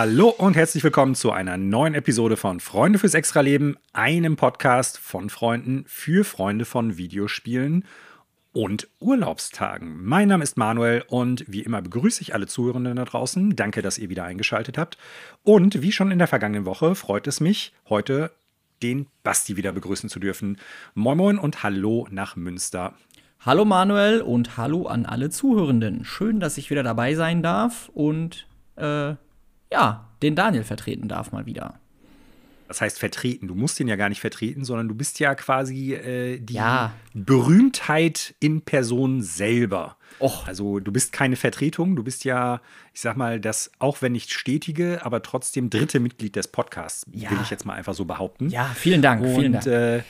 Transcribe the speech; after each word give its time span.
Hallo 0.00 0.30
und 0.30 0.56
herzlich 0.56 0.82
willkommen 0.82 1.14
zu 1.14 1.30
einer 1.30 1.58
neuen 1.58 1.92
Episode 1.92 2.38
von 2.38 2.58
Freunde 2.58 2.98
fürs 2.98 3.12
Extraleben, 3.12 3.76
einem 3.92 4.36
Podcast 4.36 4.96
von 4.96 5.28
Freunden 5.28 5.84
für 5.86 6.24
Freunde 6.24 6.64
von 6.64 6.96
Videospielen 6.96 7.84
und 8.54 8.88
Urlaubstagen. 8.98 10.02
Mein 10.02 10.28
Name 10.28 10.42
ist 10.42 10.56
Manuel 10.56 11.04
und 11.06 11.44
wie 11.48 11.60
immer 11.60 11.82
begrüße 11.82 12.22
ich 12.22 12.32
alle 12.32 12.46
Zuhörenden 12.46 12.96
da 12.96 13.04
draußen. 13.04 13.54
Danke, 13.56 13.82
dass 13.82 13.98
ihr 13.98 14.08
wieder 14.08 14.24
eingeschaltet 14.24 14.78
habt. 14.78 14.96
Und 15.42 15.82
wie 15.82 15.92
schon 15.92 16.10
in 16.10 16.18
der 16.18 16.28
vergangenen 16.28 16.64
Woche 16.64 16.94
freut 16.94 17.26
es 17.26 17.40
mich, 17.40 17.74
heute 17.90 18.30
den 18.82 19.06
Basti 19.22 19.58
wieder 19.58 19.72
begrüßen 19.72 20.08
zu 20.08 20.18
dürfen. 20.18 20.56
Moin 20.94 21.18
Moin 21.18 21.38
und 21.38 21.62
Hallo 21.62 22.08
nach 22.10 22.36
Münster. 22.36 22.94
Hallo 23.40 23.66
Manuel 23.66 24.22
und 24.22 24.56
hallo 24.56 24.86
an 24.86 25.04
alle 25.04 25.28
Zuhörenden. 25.28 26.06
Schön, 26.06 26.40
dass 26.40 26.56
ich 26.56 26.70
wieder 26.70 26.84
dabei 26.84 27.14
sein 27.14 27.42
darf 27.42 27.90
und 27.92 28.46
äh, 28.76 29.16
ja, 29.72 30.08
den 30.22 30.34
Daniel 30.36 30.64
vertreten 30.64 31.08
darf 31.08 31.32
mal 31.32 31.46
wieder. 31.46 31.78
Das 32.68 32.80
heißt 32.80 33.00
vertreten. 33.00 33.48
Du 33.48 33.56
musst 33.56 33.80
ihn 33.80 33.88
ja 33.88 33.96
gar 33.96 34.08
nicht 34.08 34.20
vertreten, 34.20 34.64
sondern 34.64 34.86
du 34.86 34.94
bist 34.94 35.18
ja 35.18 35.34
quasi 35.34 35.92
äh, 35.94 36.38
die 36.38 36.54
Ja. 36.54 36.92
Berühmtheit 37.14 38.34
in 38.38 38.62
Person 38.62 39.22
selber. 39.22 39.96
Och. 40.20 40.46
Also 40.46 40.78
du 40.78 40.92
bist 40.92 41.12
keine 41.12 41.34
Vertretung, 41.34 41.96
du 41.96 42.04
bist 42.04 42.24
ja, 42.24 42.60
ich 42.94 43.00
sag 43.00 43.16
mal, 43.16 43.40
das 43.40 43.72
auch 43.80 44.02
wenn 44.02 44.12
nicht 44.12 44.32
stetige, 44.32 45.04
aber 45.04 45.22
trotzdem 45.22 45.68
dritte 45.68 45.98
Mitglied 45.98 46.36
des 46.36 46.46
Podcasts, 46.48 47.06
Ja. 47.12 47.30
will 47.30 47.38
ich 47.42 47.50
jetzt 47.50 47.64
mal 47.66 47.74
einfach 47.74 47.94
so 47.94 48.04
behaupten. 48.04 48.50
Ja, 48.50 48.66
vielen 48.76 49.02
Dank, 49.02 49.24
vielen 49.26 49.54
Und 49.56 49.66
Dank. 49.66 49.66
äh, 49.66 50.02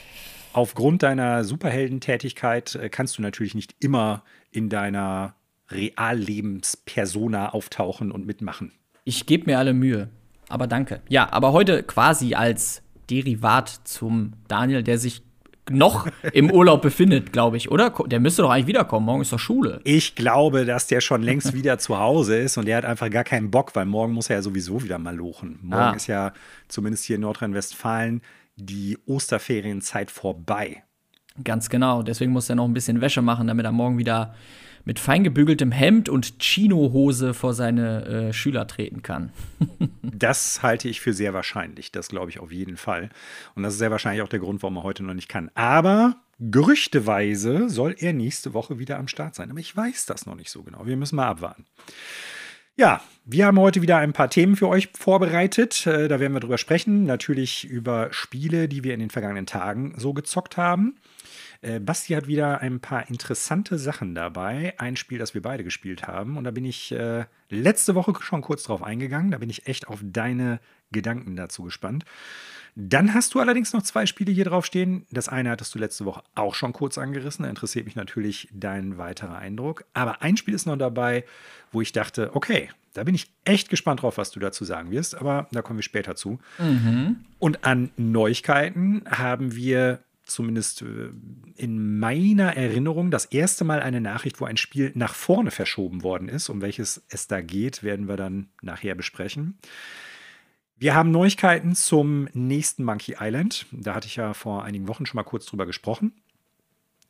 aufgrund 0.53 1.01
deiner 1.01 1.43
Superheldentätigkeit 1.43 2.75
äh, 2.75 2.89
kannst 2.89 3.17
du 3.17 3.23
natürlich 3.23 3.55
nicht 3.55 3.73
immer 3.79 4.23
in 4.51 4.69
deiner 4.69 5.33
Reallebenspersona 5.69 7.49
auftauchen 7.53 8.11
und 8.11 8.25
mitmachen. 8.25 8.71
Ich 9.03 9.25
gebe 9.25 9.49
mir 9.49 9.57
alle 9.59 9.73
Mühe. 9.73 10.09
Aber 10.49 10.67
danke. 10.67 11.01
Ja, 11.09 11.31
aber 11.31 11.53
heute 11.53 11.83
quasi 11.83 12.33
als 12.35 12.81
Derivat 13.09 13.69
zum 13.83 14.33
Daniel, 14.47 14.83
der 14.83 14.97
sich 14.97 15.21
noch 15.69 16.07
im 16.33 16.51
Urlaub 16.51 16.81
befindet, 16.81 17.31
glaube 17.31 17.55
ich, 17.57 17.71
oder? 17.71 17.91
Der 18.07 18.19
müsste 18.19 18.41
doch 18.41 18.49
eigentlich 18.49 18.67
wiederkommen. 18.67 19.05
Morgen 19.05 19.21
ist 19.21 19.31
doch 19.31 19.39
Schule. 19.39 19.79
Ich 19.85 20.15
glaube, 20.15 20.65
dass 20.65 20.87
der 20.87 21.01
schon 21.01 21.21
längst 21.23 21.53
wieder 21.55 21.77
zu 21.77 21.97
Hause 21.97 22.37
ist 22.37 22.57
und 22.57 22.65
der 22.65 22.77
hat 22.77 22.85
einfach 22.85 23.09
gar 23.09 23.23
keinen 23.23 23.49
Bock, 23.51 23.75
weil 23.75 23.85
morgen 23.85 24.13
muss 24.13 24.29
er 24.29 24.37
ja 24.37 24.41
sowieso 24.41 24.83
wieder 24.83 24.97
mal 24.97 25.15
lochen. 25.15 25.59
Morgen 25.61 25.81
Ah. 25.81 25.91
ist 25.93 26.07
ja 26.07 26.33
zumindest 26.67 27.05
hier 27.05 27.15
in 27.15 27.21
Nordrhein-Westfalen 27.21 28.21
die 28.57 28.97
Osterferienzeit 29.05 30.11
vorbei. 30.11 30.83
Ganz 31.43 31.69
genau. 31.69 32.03
Deswegen 32.03 32.33
muss 32.33 32.49
er 32.49 32.55
noch 32.55 32.65
ein 32.65 32.73
bisschen 32.73 32.99
Wäsche 32.99 33.21
machen, 33.21 33.47
damit 33.47 33.65
er 33.65 33.71
morgen 33.71 33.97
wieder 33.97 34.35
mit 34.85 34.99
feingebügeltem 34.99 35.71
Hemd 35.71 36.09
und 36.09 36.41
Chinohose 36.41 37.33
vor 37.33 37.53
seine 37.53 38.05
äh, 38.05 38.33
Schüler 38.33 38.67
treten 38.67 39.01
kann. 39.01 39.31
Das 40.03 40.61
halte 40.61 40.87
ich 40.87 41.01
für 41.01 41.13
sehr 41.13 41.33
wahrscheinlich. 41.33 41.91
Das 41.91 42.09
glaube 42.09 42.29
ich 42.29 42.39
auf 42.39 42.51
jeden 42.51 42.77
Fall. 42.77 43.09
Und 43.55 43.63
das 43.63 43.73
ist 43.73 43.79
sehr 43.79 43.89
wahrscheinlich 43.89 44.21
auch 44.21 44.27
der 44.29 44.39
Grund, 44.39 44.61
warum 44.61 44.77
er 44.77 44.83
heute 44.83 45.03
noch 45.03 45.15
nicht 45.15 45.29
kann. 45.29 45.49
Aber 45.55 46.15
gerüchteweise 46.39 47.69
soll 47.69 47.95
er 47.97 48.13
nächste 48.13 48.53
Woche 48.53 48.77
wieder 48.77 48.99
am 48.99 49.07
Start 49.07 49.33
sein. 49.33 49.49
Aber 49.49 49.59
ich 49.59 49.75
weiß 49.75 50.05
das 50.05 50.27
noch 50.27 50.35
nicht 50.35 50.51
so 50.51 50.61
genau. 50.61 50.85
Wir 50.85 50.95
müssen 50.95 51.15
mal 51.15 51.27
abwarten. 51.27 51.65
Ja, 52.77 53.01
wir 53.25 53.45
haben 53.47 53.59
heute 53.59 53.81
wieder 53.81 53.97
ein 53.97 54.13
paar 54.13 54.29
Themen 54.29 54.55
für 54.55 54.67
euch 54.67 54.89
vorbereitet. 54.97 55.85
Äh, 55.87 56.07
Da 56.07 56.19
werden 56.19 56.33
wir 56.33 56.39
drüber 56.39 56.57
sprechen. 56.57 57.05
Natürlich 57.05 57.65
über 57.65 58.09
Spiele, 58.11 58.67
die 58.67 58.83
wir 58.83 58.93
in 58.93 58.99
den 58.99 59.09
vergangenen 59.09 59.45
Tagen 59.45 59.93
so 59.97 60.13
gezockt 60.13 60.57
haben. 60.57 60.97
Äh, 61.61 61.79
Basti 61.79 62.13
hat 62.13 62.27
wieder 62.27 62.61
ein 62.61 62.79
paar 62.79 63.07
interessante 63.09 63.77
Sachen 63.77 64.15
dabei. 64.15 64.73
Ein 64.77 64.95
Spiel, 64.95 65.19
das 65.19 65.33
wir 65.33 65.41
beide 65.41 65.63
gespielt 65.63 66.07
haben. 66.07 66.37
Und 66.37 66.43
da 66.43 66.51
bin 66.51 66.65
ich 66.65 66.91
äh, 66.91 67.25
letzte 67.49 67.95
Woche 67.95 68.13
schon 68.21 68.41
kurz 68.41 68.63
drauf 68.63 68.81
eingegangen. 68.83 69.31
Da 69.31 69.37
bin 69.37 69.49
ich 69.49 69.67
echt 69.67 69.87
auf 69.87 69.99
deine 70.01 70.59
Gedanken 70.91 71.35
dazu 71.35 71.63
gespannt. 71.63 72.03
Dann 72.75 73.13
hast 73.13 73.33
du 73.33 73.39
allerdings 73.39 73.73
noch 73.73 73.83
zwei 73.83 74.05
Spiele 74.05 74.31
hier 74.31 74.45
draufstehen. 74.45 75.05
Das 75.11 75.29
eine 75.29 75.49
hattest 75.49 75.75
du 75.75 75.79
letzte 75.79 76.05
Woche 76.05 76.23
auch 76.35 76.55
schon 76.55 76.73
kurz 76.73 76.97
angerissen. 76.97 77.43
Da 77.43 77.49
interessiert 77.49 77.85
mich 77.85 77.95
natürlich 77.95 78.47
dein 78.53 78.97
weiterer 78.97 79.37
Eindruck. 79.37 79.83
Aber 79.93 80.21
ein 80.21 80.37
Spiel 80.37 80.53
ist 80.53 80.65
noch 80.65 80.77
dabei, 80.77 81.25
wo 81.71 81.81
ich 81.81 81.91
dachte, 81.91 82.33
okay, 82.33 82.69
da 82.93 83.03
bin 83.03 83.15
ich 83.15 83.31
echt 83.45 83.69
gespannt 83.69 84.01
drauf, 84.01 84.17
was 84.17 84.31
du 84.31 84.39
dazu 84.39 84.65
sagen 84.65 84.89
wirst. 84.91 85.15
Aber 85.15 85.47
da 85.51 85.61
kommen 85.61 85.79
wir 85.79 85.83
später 85.83 86.15
zu. 86.15 86.39
Und 87.39 87.65
an 87.65 87.91
Neuigkeiten 87.97 89.03
haben 89.05 89.55
wir 89.55 89.99
zumindest 90.33 90.81
äh, 90.81 91.09
in 91.55 91.99
meiner 91.99 92.55
Erinnerung 92.55 93.11
das 93.11 93.25
erste 93.25 93.63
Mal 93.63 93.81
eine 93.81 94.01
Nachricht, 94.01 94.41
wo 94.41 94.45
ein 94.45 94.57
Spiel 94.57 94.91
nach 94.95 95.13
vorne 95.13 95.51
verschoben 95.51 96.03
worden 96.03 96.29
ist. 96.29 96.49
Um 96.49 96.61
welches 96.61 97.03
es 97.09 97.27
da 97.27 97.41
geht, 97.41 97.83
werden 97.83 98.07
wir 98.07 98.17
dann 98.17 98.49
nachher 98.61 98.95
besprechen. 98.95 99.57
Wir 100.77 100.95
haben 100.95 101.11
Neuigkeiten 101.11 101.75
zum 101.75 102.27
nächsten 102.33 102.83
Monkey 102.83 103.17
Island. 103.19 103.67
Da 103.71 103.93
hatte 103.93 104.07
ich 104.07 104.15
ja 104.15 104.33
vor 104.33 104.63
einigen 104.63 104.87
Wochen 104.87 105.05
schon 105.05 105.17
mal 105.17 105.23
kurz 105.23 105.45
drüber 105.45 105.67
gesprochen. 105.67 106.13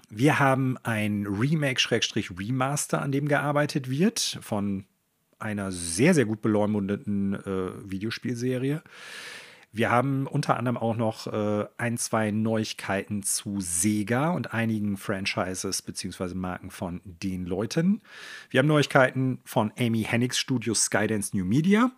Wir 0.09 0.39
haben 0.39 0.77
ein 0.83 1.25
Remake-Remaster, 1.25 3.01
an 3.01 3.13
dem 3.13 3.29
gearbeitet 3.29 3.89
wird, 3.89 4.39
von 4.41 4.83
einer 5.39 5.71
sehr, 5.71 6.13
sehr 6.13 6.25
gut 6.25 6.41
beleumundeten 6.41 7.33
äh, 7.33 7.89
Videospielserie. 7.89 8.83
Wir 9.73 9.89
haben 9.89 10.27
unter 10.27 10.57
anderem 10.57 10.75
auch 10.77 10.97
noch 10.97 11.27
äh, 11.27 11.65
ein, 11.77 11.97
zwei 11.97 12.31
Neuigkeiten 12.31 13.23
zu 13.23 13.61
Sega 13.61 14.31
und 14.31 14.53
einigen 14.53 14.97
Franchises 14.97 15.81
bzw. 15.81 16.33
Marken 16.33 16.71
von 16.71 16.99
den 17.05 17.45
Leuten. 17.45 18.01
Wir 18.49 18.59
haben 18.59 18.67
Neuigkeiten 18.67 19.39
von 19.45 19.71
Amy 19.79 20.03
Hennigs 20.03 20.37
Studio 20.37 20.73
Skydance 20.73 21.35
New 21.35 21.45
Media. 21.45 21.91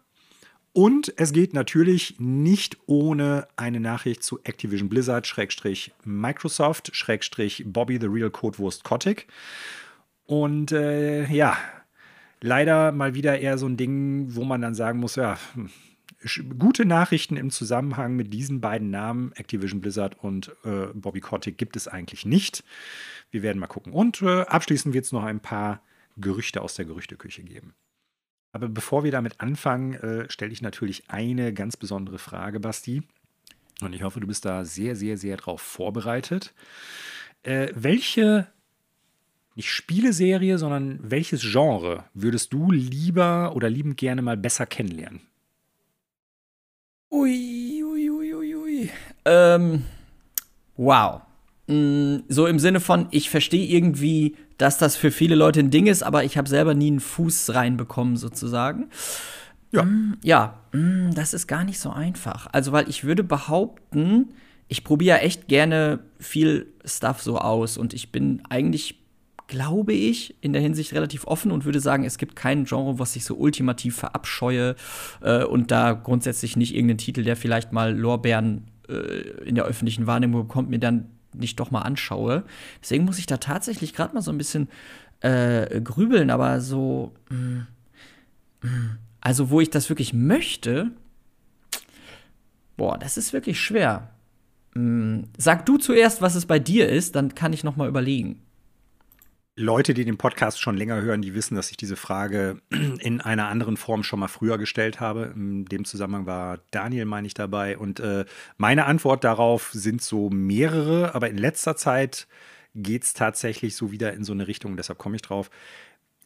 Und 0.71 1.13
es 1.17 1.33
geht 1.33 1.53
natürlich 1.53 2.15
nicht 2.19 2.77
ohne 2.85 3.47
eine 3.55 3.79
Nachricht 3.79 4.23
zu 4.23 4.39
Activision 4.43 4.89
Blizzard, 4.89 5.25
Schrägstrich 5.25 5.93
Microsoft, 6.03 6.95
Schrägstrich 6.95 7.63
Bobby 7.65 7.99
the 7.99 8.07
Real 8.07 8.31
Codewurst 8.31 8.83
Kotick. 8.83 9.27
Und 10.25 10.71
äh, 10.71 11.25
ja, 11.27 11.57
leider 12.41 12.91
mal 12.91 13.15
wieder 13.15 13.39
eher 13.39 13.57
so 13.57 13.67
ein 13.67 13.77
Ding, 13.77 14.35
wo 14.35 14.43
man 14.43 14.61
dann 14.61 14.75
sagen 14.75 14.99
muss, 14.99 15.15
ja, 15.15 15.37
hm, 15.53 15.69
gute 16.59 16.85
Nachrichten 16.85 17.37
im 17.37 17.49
Zusammenhang 17.49 18.15
mit 18.15 18.33
diesen 18.33 18.61
beiden 18.61 18.89
Namen, 18.89 19.31
Activision 19.33 19.81
Blizzard 19.81 20.17
und 20.23 20.55
äh, 20.63 20.87
Bobby 20.93 21.19
Kotick, 21.19 21.57
gibt 21.57 21.75
es 21.75 21.87
eigentlich 21.87 22.25
nicht. 22.25 22.63
Wir 23.31 23.41
werden 23.41 23.59
mal 23.59 23.67
gucken. 23.67 23.93
Und 23.93 24.21
äh, 24.21 24.41
abschließend 24.41 24.93
wird 24.93 25.05
es 25.05 25.11
noch 25.11 25.23
ein 25.23 25.39
paar 25.39 25.81
Gerüchte 26.17 26.61
aus 26.61 26.75
der 26.75 26.85
Gerüchteküche 26.85 27.43
geben. 27.43 27.73
Aber 28.51 28.69
bevor 28.69 29.03
wir 29.03 29.11
damit 29.11 29.41
anfangen, 29.41 29.95
äh, 29.95 30.29
stelle 30.29 30.51
ich 30.51 30.61
natürlich 30.61 31.09
eine 31.09 31.53
ganz 31.53 31.75
besondere 31.75 32.19
Frage, 32.19 32.59
Basti. 32.59 33.01
Und 33.81 33.93
ich 33.93 34.03
hoffe, 34.03 34.19
du 34.19 34.27
bist 34.27 34.45
da 34.45 34.63
sehr, 34.63 34.95
sehr, 34.95 35.17
sehr 35.17 35.37
drauf 35.37 35.61
vorbereitet. 35.61 36.53
Äh, 37.41 37.69
welche, 37.73 38.47
nicht 39.55 39.71
Spieleserie, 39.71 40.57
sondern 40.59 40.99
welches 41.01 41.41
Genre 41.41 42.05
würdest 42.13 42.53
du 42.53 42.71
lieber 42.71 43.55
oder 43.55 43.69
liebend 43.69 43.97
gerne 43.97 44.21
mal 44.21 44.37
besser 44.37 44.67
kennenlernen? 44.67 45.21
Ui, 47.13 47.83
ui, 47.83 48.09
ui, 48.09 48.33
ui, 48.33 48.55
ui. 48.55 48.89
Ähm, 49.25 49.83
wow. 50.77 51.21
Mm, 51.67 52.21
So 52.27 52.47
im 52.47 52.57
Sinne 52.57 52.79
von, 52.79 53.07
ich 53.11 53.29
verstehe 53.29 53.67
irgendwie, 53.67 54.35
dass 54.57 54.79
das 54.79 54.95
für 54.95 55.11
viele 55.11 55.35
Leute 55.35 55.59
ein 55.59 55.69
Ding 55.69 55.85
ist, 55.85 56.01
aber 56.01 56.23
ich 56.23 56.37
habe 56.37 56.49
selber 56.49 56.73
nie 56.73 56.87
einen 56.87 56.99
Fuß 56.99 57.53
reinbekommen, 57.53 58.17
sozusagen. 58.17 58.89
Ja. 59.71 59.83
Mm, 59.83 60.17
Ja, 60.23 60.59
mm, 60.71 61.11
das 61.13 61.35
ist 61.35 61.45
gar 61.45 61.63
nicht 61.63 61.79
so 61.79 61.91
einfach. 61.91 62.47
Also, 62.51 62.71
weil 62.71 62.89
ich 62.89 63.03
würde 63.03 63.23
behaupten, 63.23 64.29
ich 64.67 64.83
probiere 64.83 65.19
echt 65.19 65.47
gerne 65.47 65.99
viel 66.19 66.65
Stuff 66.83 67.21
so 67.21 67.37
aus 67.37 67.77
und 67.77 67.93
ich 67.93 68.11
bin 68.11 68.41
eigentlich, 68.49 69.02
glaube 69.47 69.93
ich, 69.93 70.35
in 70.41 70.53
der 70.53 70.61
Hinsicht 70.61 70.93
relativ 70.93 71.25
offen 71.25 71.51
und 71.51 71.65
würde 71.65 71.79
sagen, 71.79 72.05
es 72.05 72.17
gibt 72.17 72.35
kein 72.35 72.65
Genre, 72.65 72.99
was 72.99 73.15
ich 73.15 73.25
so 73.25 73.35
ultimativ 73.35 73.95
verabscheue 73.95 74.75
äh, 75.21 75.43
und 75.43 75.71
da 75.71 75.93
grundsätzlich 75.93 76.55
nicht 76.55 76.73
irgendeinen 76.73 76.97
Titel, 76.97 77.23
der 77.23 77.35
vielleicht 77.35 77.71
mal 77.71 77.97
Lorbeeren 77.97 78.65
äh, 78.87 79.43
in 79.45 79.55
der 79.55 79.65
öffentlichen 79.65 80.07
Wahrnehmung 80.07 80.47
bekommt, 80.47 80.69
mir 80.69 80.79
dann 80.79 81.07
nicht 81.33 81.59
doch 81.59 81.71
mal 81.71 81.81
anschaue. 81.81 82.43
Deswegen 82.81 83.05
muss 83.05 83.19
ich 83.19 83.25
da 83.25 83.37
tatsächlich 83.37 83.93
gerade 83.93 84.13
mal 84.13 84.21
so 84.21 84.31
ein 84.31 84.37
bisschen 84.37 84.69
äh, 85.21 85.81
grübeln, 85.81 86.29
aber 86.29 86.61
so. 86.61 87.13
mm, 87.29 87.61
mm, 88.61 88.97
also, 89.21 89.49
wo 89.49 89.61
ich 89.61 89.69
das 89.69 89.87
wirklich 89.87 90.13
möchte, 90.13 90.91
boah, 92.75 92.97
das 92.97 93.15
ist 93.15 93.31
wirklich 93.31 93.59
schwer. 93.61 94.09
Mm, 94.73 95.21
Sag 95.37 95.65
du 95.65 95.77
zuerst, 95.77 96.21
was 96.21 96.35
es 96.35 96.45
bei 96.45 96.59
dir 96.59 96.89
ist, 96.89 97.15
dann 97.15 97.33
kann 97.33 97.53
ich 97.53 97.63
noch 97.63 97.77
mal 97.77 97.87
überlegen. 97.87 98.41
Leute, 99.55 99.93
die 99.93 100.03
den 100.03 100.17
Podcast 100.17 100.59
schon 100.59 100.77
länger 100.77 101.01
hören, 101.01 101.21
die 101.21 101.35
wissen, 101.35 101.53
dass 101.53 101.69
ich 101.69 101.77
diese 101.77 101.95
Frage 101.95 102.59
in 102.99 103.21
einer 103.21 103.49
anderen 103.49 103.77
Form 103.77 104.03
schon 104.03 104.19
mal 104.19 104.27
früher 104.27 104.57
gestellt 104.57 104.99
habe. 104.99 105.31
In 105.35 105.65
dem 105.65 105.85
Zusammenhang 105.85 106.25
war 106.25 106.59
Daniel, 106.71 107.05
meine 107.05 107.27
ich, 107.27 107.35
dabei. 107.35 107.77
Und 107.77 107.99
äh, 107.99 108.25
meine 108.57 108.85
Antwort 108.85 109.23
darauf 109.23 109.69
sind 109.71 110.01
so 110.01 110.31
mehrere, 110.31 111.13
aber 111.13 111.29
in 111.29 111.37
letzter 111.37 111.75
Zeit 111.75 112.27
geht 112.73 113.03
es 113.03 113.13
tatsächlich 113.13 113.75
so 113.75 113.91
wieder 113.91 114.13
in 114.13 114.23
so 114.23 114.33
eine 114.33 114.47
Richtung, 114.47 114.75
deshalb 114.75 114.97
komme 114.97 115.17
ich 115.17 115.21
drauf. 115.21 115.51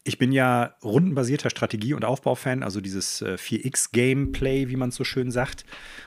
ich 0.06 0.18
bin 0.18 0.32
ja 0.32 0.76
rundenbasierter 0.82 1.50
Strategie- 1.50 1.94
und 1.94 2.06
Aufbaufan, 2.06 2.64
also 2.64 2.80
dieses 2.80 3.22
äh, 3.22 3.36
4X-Gameplay, 3.36 4.70
wie 4.70 4.78
man 4.78 4.92
so 4.92 5.04
schön 5.04 5.32
sagt. 5.32 5.66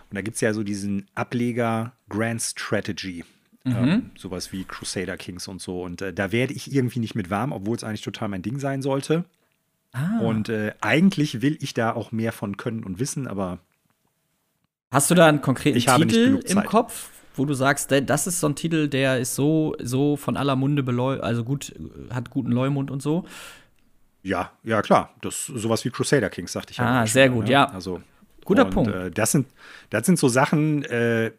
Und 0.09 0.15
da 0.17 0.23
gibt 0.23 0.37
es 0.37 0.41
ja 0.41 0.55
so 0.55 0.63
diesen 0.63 1.07
Ableger 1.15 1.93
Grand 2.09 2.41
Strategy. 2.41 3.25
Mhm. 3.65 3.77
Ähm, 3.77 4.11
sowas 4.17 4.53
wie 4.53 4.65
Crusader 4.65 5.17
Kings 5.17 5.47
und 5.49 5.61
so. 5.61 5.83
Und 5.83 6.01
äh, 6.01 6.13
da 6.13 6.33
werde 6.33 6.55
ich 6.55 6.73
irgendwie 6.73 6.99
nicht 6.99 7.15
mit 7.15 7.31
warm, 7.31 7.53
obwohl 7.53 7.77
es 7.77 7.85
eigentlich 7.85 8.03
total 8.03 8.29
mein 8.29 8.43
Ding 8.43 8.59
sein 8.59 8.83
sollte. 8.83 9.25
Ah. 9.93 10.21
Und 10.21 10.49
äh, 10.49 10.73
eigentlich 10.81 11.43
will 11.43 11.59
ich 11.61 11.75
da 11.75 11.93
auch 11.93 12.13
mehr 12.13 12.33
von 12.33 12.57
können 12.57 12.85
und 12.85 12.99
wissen, 12.99 13.27
aber. 13.27 13.59
Hast 14.91 15.11
du 15.11 15.15
da 15.15 15.27
einen 15.27 15.41
konkreten 15.41 15.79
Titel 15.79 16.41
im 16.47 16.65
Kopf, 16.65 17.11
wo 17.37 17.45
du 17.45 17.55
sagst, 17.55 17.93
das 17.93 18.27
ist 18.27 18.41
so 18.41 18.49
ein 18.49 18.57
Titel, 18.57 18.89
der 18.89 19.19
ist 19.19 19.35
so, 19.35 19.77
so 19.81 20.17
von 20.17 20.37
aller 20.37 20.57
Munde 20.57 20.83
beleu, 20.83 21.21
also 21.21 21.45
gut, 21.45 21.75
hat 22.13 22.31
guten 22.31 22.51
Leumund 22.51 22.91
und 22.91 23.03
so. 23.03 23.25
Ja, 24.23 24.53
ja, 24.65 24.83
klar. 24.83 25.15
Das 25.23 25.47
sowas 25.47 25.85
wie 25.85 25.91
Crusader 25.91 26.29
Kings, 26.29 26.53
sagte 26.53 26.73
ich 26.73 26.79
ja. 26.79 27.03
Ah, 27.03 27.07
sehr 27.07 27.27
schon, 27.27 27.35
gut, 27.37 27.45
ne? 27.45 27.53
ja. 27.53 27.65
Also, 27.71 28.03
Guter 28.45 28.67
und, 28.67 28.71
Punkt. 28.71 28.95
Äh, 28.95 29.11
das, 29.11 29.33
sind, 29.33 29.47
das 29.91 30.07
sind 30.07 30.19
so 30.19 30.29
Sachen, 30.29 30.85
äh, 30.85 31.31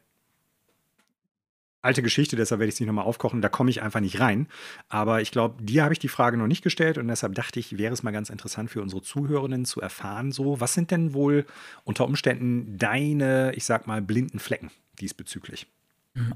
alte 1.81 2.01
Geschichte, 2.01 2.35
deshalb 2.35 2.59
werde 2.59 2.69
ich 2.69 2.75
es 2.75 2.79
nicht 2.79 2.87
nochmal 2.87 3.05
aufkochen, 3.05 3.41
da 3.41 3.49
komme 3.49 3.69
ich 3.69 3.81
einfach 3.81 3.99
nicht 3.99 4.19
rein. 4.19 4.47
Aber 4.89 5.21
ich 5.21 5.31
glaube, 5.31 5.63
dir 5.63 5.83
habe 5.83 5.93
ich 5.93 5.99
die 5.99 6.07
Frage 6.07 6.37
noch 6.37 6.47
nicht 6.47 6.63
gestellt 6.63 6.97
und 6.97 7.07
deshalb 7.07 7.35
dachte 7.35 7.59
ich, 7.59 7.77
wäre 7.77 7.93
es 7.93 8.03
mal 8.03 8.11
ganz 8.11 8.29
interessant 8.29 8.69
für 8.69 8.81
unsere 8.81 9.01
Zuhörerinnen 9.01 9.65
zu 9.65 9.81
erfahren, 9.81 10.31
so, 10.31 10.59
was 10.59 10.73
sind 10.73 10.91
denn 10.91 11.13
wohl 11.13 11.45
unter 11.83 12.05
Umständen 12.05 12.77
deine, 12.77 13.53
ich 13.55 13.65
sag 13.65 13.87
mal, 13.87 14.01
blinden 14.01 14.39
Flecken 14.39 14.71
diesbezüglich? 14.99 15.67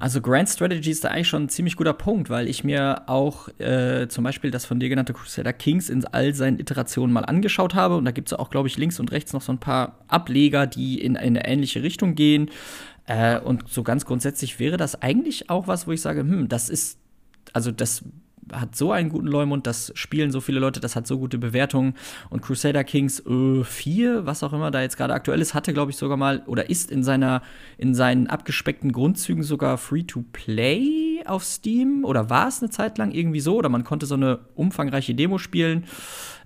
Also 0.00 0.22
Grand 0.22 0.48
Strategy 0.48 0.90
ist 0.90 1.04
da 1.04 1.08
eigentlich 1.08 1.28
schon 1.28 1.44
ein 1.44 1.48
ziemlich 1.50 1.76
guter 1.76 1.92
Punkt, 1.92 2.30
weil 2.30 2.48
ich 2.48 2.64
mir 2.64 3.02
auch 3.08 3.48
äh, 3.58 4.08
zum 4.08 4.24
Beispiel 4.24 4.50
das 4.50 4.64
von 4.64 4.80
dir 4.80 4.88
genannte 4.88 5.12
Crusader 5.12 5.52
Kings 5.52 5.90
in 5.90 6.02
all 6.06 6.32
seinen 6.32 6.58
Iterationen 6.58 7.12
mal 7.12 7.26
angeschaut 7.26 7.74
habe. 7.74 7.96
Und 7.96 8.06
da 8.06 8.10
gibt 8.10 8.28
es 8.28 8.32
auch, 8.32 8.48
glaube 8.48 8.68
ich, 8.68 8.78
links 8.78 8.98
und 9.00 9.12
rechts 9.12 9.34
noch 9.34 9.42
so 9.42 9.52
ein 9.52 9.58
paar 9.58 9.98
Ableger, 10.08 10.66
die 10.66 10.98
in 10.98 11.18
eine 11.18 11.46
ähnliche 11.46 11.82
Richtung 11.82 12.14
gehen. 12.14 12.50
Äh, 13.06 13.38
und 13.40 13.68
so 13.68 13.82
ganz 13.82 14.04
grundsätzlich 14.04 14.58
wäre 14.58 14.76
das 14.76 15.00
eigentlich 15.02 15.48
auch 15.50 15.68
was, 15.68 15.86
wo 15.86 15.92
ich 15.92 16.00
sage, 16.00 16.20
hm, 16.20 16.48
das 16.48 16.68
ist, 16.68 16.98
also 17.52 17.70
das 17.70 18.04
hat 18.52 18.76
so 18.76 18.92
einen 18.92 19.08
guten 19.08 19.26
Leumund, 19.26 19.66
das 19.66 19.92
spielen 19.94 20.30
so 20.30 20.40
viele 20.40 20.60
Leute, 20.60 20.80
das 20.80 20.94
hat 20.94 21.06
so 21.06 21.18
gute 21.18 21.38
Bewertungen. 21.38 21.94
Und 22.30 22.42
Crusader 22.42 22.84
Kings 22.84 23.20
äh, 23.26 23.64
4, 23.64 24.26
was 24.26 24.42
auch 24.42 24.52
immer 24.52 24.70
da 24.70 24.82
jetzt 24.82 24.96
gerade 24.96 25.14
aktuell 25.14 25.40
ist, 25.40 25.54
hatte, 25.54 25.72
glaube 25.72 25.90
ich, 25.90 25.96
sogar 25.96 26.16
mal 26.16 26.42
oder 26.46 26.70
ist 26.70 26.90
in 26.90 27.02
seiner, 27.02 27.42
in 27.78 27.94
seinen 27.94 28.28
abgespeckten 28.28 28.92
Grundzügen 28.92 29.42
sogar 29.42 29.78
free 29.78 30.04
to 30.04 30.24
play 30.32 31.22
auf 31.26 31.44
Steam 31.44 32.04
oder 32.04 32.30
war 32.30 32.48
es 32.48 32.62
eine 32.62 32.70
Zeit 32.70 32.98
lang 32.98 33.10
irgendwie 33.10 33.40
so 33.40 33.56
oder 33.56 33.68
man 33.68 33.84
konnte 33.84 34.06
so 34.06 34.14
eine 34.14 34.40
umfangreiche 34.54 35.14
Demo 35.14 35.38
spielen. 35.38 35.84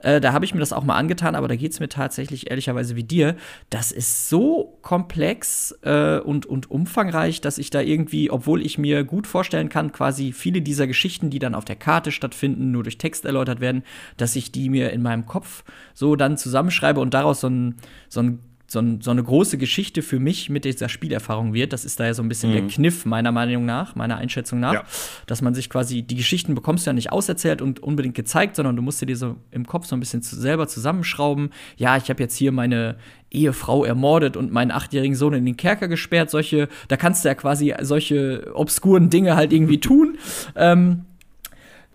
Äh, 0.03 0.21
da 0.21 0.33
habe 0.33 0.45
ich 0.45 0.55
mir 0.55 0.61
das 0.61 0.73
auch 0.73 0.85
mal 0.85 0.97
angetan, 0.97 1.35
aber 1.35 1.49
da 1.49 1.57
geht 1.57 1.73
es 1.73 1.81
mir 1.81 1.89
tatsächlich 1.89 2.51
ehrlicherweise 2.51 2.97
wie 2.97 3.05
dir. 3.05 3.37
Das 3.69 3.93
ist 3.93 4.29
so 4.29 4.79
komplex 4.83 5.79
äh, 5.83 6.19
und, 6.19 6.47
und 6.47 6.71
umfangreich, 6.71 7.41
dass 7.41 7.59
ich 7.59 7.71
da 7.71 7.81
irgendwie, 7.81 8.31
obwohl 8.31 8.65
ich 8.65 8.79
mir 8.79 9.05
gut 9.05 9.27
vorstellen 9.27 9.69
kann, 9.69 9.93
quasi 9.93 10.33
viele 10.33 10.63
dieser 10.63 10.87
Geschichten, 10.87 11.31
die 11.31 11.39
dann 11.39 11.55
auf 11.55 11.65
der 11.65 11.77
Karte 11.77 12.13
stattfinden, 12.13 12.71
nur 12.71 12.83
durch 12.83 12.99
Text 12.99 13.25
erläutert 13.25 13.61
werden, 13.61 13.83
dass 14.17 14.37
ich 14.37 14.53
die 14.53 14.69
mir 14.69 14.91
in 14.91 15.03
meinem 15.03 15.27
Kopf 15.27 15.65
so 15.95 16.17
dann 16.17 16.37
zusammenschreibe 16.37 17.01
und 17.01 17.15
daraus 17.15 17.41
so 17.41 17.49
ein, 17.49 17.77
so 18.09 18.21
ein 18.21 18.41
so, 18.71 18.81
so, 19.01 19.11
eine 19.11 19.23
große 19.25 19.59
Geschichte 19.59 20.01
für 20.01 20.21
mich 20.21 20.49
mit 20.49 20.65
dieser 20.65 20.89
Spielerfahrung 20.89 21.53
wird. 21.53 21.73
Das 21.73 21.85
ist 21.85 21.99
da 21.99 22.07
ja 22.07 22.15
so 22.15 22.23
ein 22.23 22.29
bisschen 22.29 22.51
mhm. 22.51 22.55
der 22.55 22.67
Kniff, 22.69 23.05
meiner 23.05 23.33
Meinung 23.33 23.65
nach, 23.65 23.97
meiner 23.97 24.17
Einschätzung 24.17 24.61
nach. 24.61 24.75
Ja. 24.75 24.85
Dass 25.27 25.43
man 25.43 25.55
sich 25.55 25.69
quasi, 25.69 26.03
die 26.03 26.15
Geschichten 26.15 26.55
bekommst 26.55 26.87
du 26.87 26.91
ja 26.91 26.95
nicht 26.95 27.11
auserzählt 27.11 27.63
und 27.63 27.83
unbedingt 27.83 28.15
gezeigt, 28.15 28.55
sondern 28.55 28.77
du 28.77 28.83
musst 28.83 29.01
dir 29.01 29.17
so 29.17 29.37
im 29.51 29.67
Kopf 29.67 29.87
so 29.87 29.97
ein 29.97 30.01
bisschen 30.01 30.23
zu, 30.23 30.37
selber 30.37 30.69
zusammenschrauben. 30.69 31.51
Ja, 31.79 31.97
ich 31.97 32.09
habe 32.11 32.23
jetzt 32.23 32.37
hier 32.37 32.53
meine 32.53 32.97
Ehefrau 33.33 33.85
ermordet 33.85 34.37
und 34.37 34.53
meinen 34.53 34.71
achtjährigen 34.71 35.17
Sohn 35.17 35.35
in 35.35 35.45
den 35.45 35.57
Kerker 35.57 35.89
gesperrt. 35.89 36.31
Solche, 36.31 36.69
da 36.87 36.97
kannst 36.97 37.25
du 37.25 37.29
ja 37.29 37.35
quasi 37.35 37.75
solche 37.81 38.53
obskuren 38.55 39.11
Dinge 39.11 39.35
halt 39.35 39.53
irgendwie 39.53 39.81
tun. 39.81 40.19
Ähm, 40.55 41.07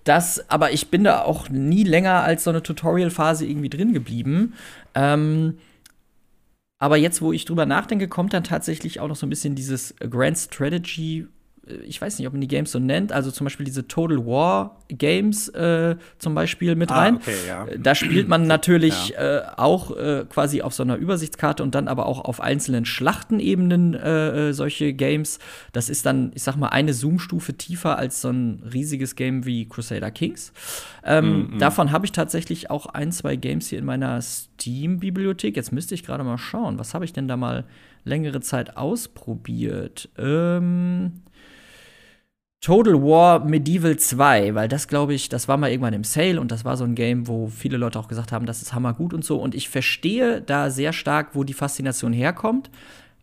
das, 0.04 0.50
aber 0.52 0.72
ich 0.72 0.90
bin 0.90 1.04
da 1.04 1.22
auch 1.22 1.50
nie 1.50 1.84
länger 1.84 2.22
als 2.24 2.44
so 2.44 2.52
eine 2.52 2.62
Tutorial-Phase 2.62 3.46
irgendwie 3.46 3.70
drin 3.70 3.94
geblieben. 3.94 4.54
Ähm, 4.94 5.58
aber 6.86 6.98
jetzt, 6.98 7.20
wo 7.24 7.34
ich 7.34 7.46
drüber 7.46 7.66
nachdenke, 7.66 8.08
kommt 8.08 8.32
dann 8.32 8.44
tatsächlich 8.44 9.00
auch 9.00 9.08
noch 9.08 9.16
so 9.16 9.26
ein 9.26 9.32
bisschen 9.32 9.56
dieses 9.56 9.96
Grand 9.98 10.38
Strategy 10.38 11.26
ich 11.86 12.00
weiß 12.00 12.20
nicht, 12.20 12.28
ob 12.28 12.34
man 12.34 12.42
die 12.42 12.48
Games 12.48 12.72
so 12.72 12.80
nennt, 12.80 13.12
also 13.12 13.32
zum 13.32 13.46
Beispiel 13.46 13.66
diese 13.66 13.88
Total 13.88 14.26
War 14.26 14.82
Games 14.88 15.50
äh, 15.50 15.96
zum 16.20 16.36
Beispiel 16.36 16.76
mit 16.76 16.92
ah, 16.92 16.98
rein. 16.98 17.16
Okay, 17.16 17.36
ja. 17.48 17.66
Äh, 17.66 17.80
da 17.80 17.96
spielt 17.96 18.28
man 18.28 18.46
natürlich 18.48 19.10
ja. 19.10 19.38
äh, 19.38 19.44
auch 19.58 19.96
äh, 19.96 20.26
quasi 20.30 20.62
auf 20.62 20.74
so 20.74 20.84
einer 20.84 20.96
Übersichtskarte 20.96 21.64
und 21.64 21.74
dann 21.74 21.88
aber 21.88 22.06
auch 22.06 22.24
auf 22.24 22.40
einzelnen 22.40 22.86
Schlachtenebenen 22.86 23.96
äh, 23.96 24.54
solche 24.54 24.94
Games. 24.94 25.40
Das 25.74 25.90
ist 25.90 26.06
dann, 26.06 26.32
ich 26.36 26.44
sag 26.44 26.56
mal, 26.56 26.70
eine 26.70 26.94
Zoom-Stufe 26.94 27.56
tiefer 27.56 27.98
als 27.98 28.22
so 28.22 28.30
ein 28.30 28.62
riesiges 28.72 29.16
Game 29.16 29.46
wie 29.46 29.68
Crusader 29.68 30.12
Kings. 30.12 30.54
Ähm, 31.04 31.26
mm, 31.26 31.56
mm. 31.56 31.60
Davon 31.60 31.92
habe 31.92 32.06
ich 32.06 32.12
tatsächlich 32.12 32.70
auch 32.70 32.86
ein, 32.88 33.12
zwei 33.12 33.36
Games 33.36 33.70
hier 33.70 33.80
in 33.80 33.86
meiner 33.86 34.22
Steam-Bibliothek. 34.22 35.56
Jetzt 35.56 35.72
müsste 35.72 35.96
ich 35.96 36.04
gerade 36.04 36.24
mal 36.24 36.38
schauen, 36.38 36.78
was 36.78 36.94
habe 36.94 37.06
ich 37.06 37.14
denn 37.14 37.28
da 37.28 37.38
mal 37.38 37.66
längere 38.04 38.40
Zeit 38.42 38.78
ausprobiert? 38.78 40.10
Ähm 40.18 41.22
Total 42.66 42.96
War 42.96 43.46
Medieval 43.46 43.96
2, 43.96 44.56
weil 44.56 44.68
das 44.68 44.88
glaube 44.88 45.14
ich, 45.14 45.30
das 45.30 45.48
war 45.48 45.56
mal 45.56 45.70
irgendwann 45.70 45.94
im 45.94 46.04
Sale 46.04 46.42
und 46.42 46.50
das 46.50 46.66
war 46.66 46.78
so 46.78 46.84
ein 46.84 46.96
Game, 46.96 47.28
wo 47.28 47.46
viele 47.46 47.78
Leute 47.78 48.00
auch 48.00 48.08
gesagt 48.08 48.32
haben, 48.32 48.48
das 48.48 48.64
ist 48.64 48.74
hammergut 48.74 49.14
und 49.14 49.24
so. 49.24 49.38
Und 49.38 49.54
ich 49.54 49.70
verstehe 49.70 50.42
da 50.42 50.72
sehr 50.72 50.92
stark, 50.92 51.36
wo 51.36 51.44
die 51.44 51.54
Faszination 51.54 52.12
herkommt. 52.12 52.72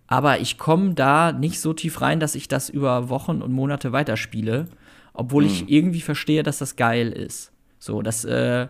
Aber 0.07 0.39
ich 0.39 0.59
komme 0.59 0.95
da 0.95 1.33
nicht 1.33 1.59
so 1.59 1.73
tief 1.73 2.01
rein, 2.03 2.21
dass 2.21 2.37
ich 2.37 2.47
das 2.47 2.69
über 2.69 3.09
Wochen 3.09 3.43
und 3.43 3.51
Monate 3.51 3.91
weiterspiele, 3.91 4.69
obwohl 5.13 5.43
mhm. 5.43 5.49
ich 5.49 5.69
irgendwie 5.69 6.03
verstehe, 6.03 6.45
dass 6.45 6.59
das 6.59 6.77
geil 6.77 7.11
ist. 7.11 7.51
So, 7.81 8.01
das, 8.01 8.25
äh, 8.25 8.69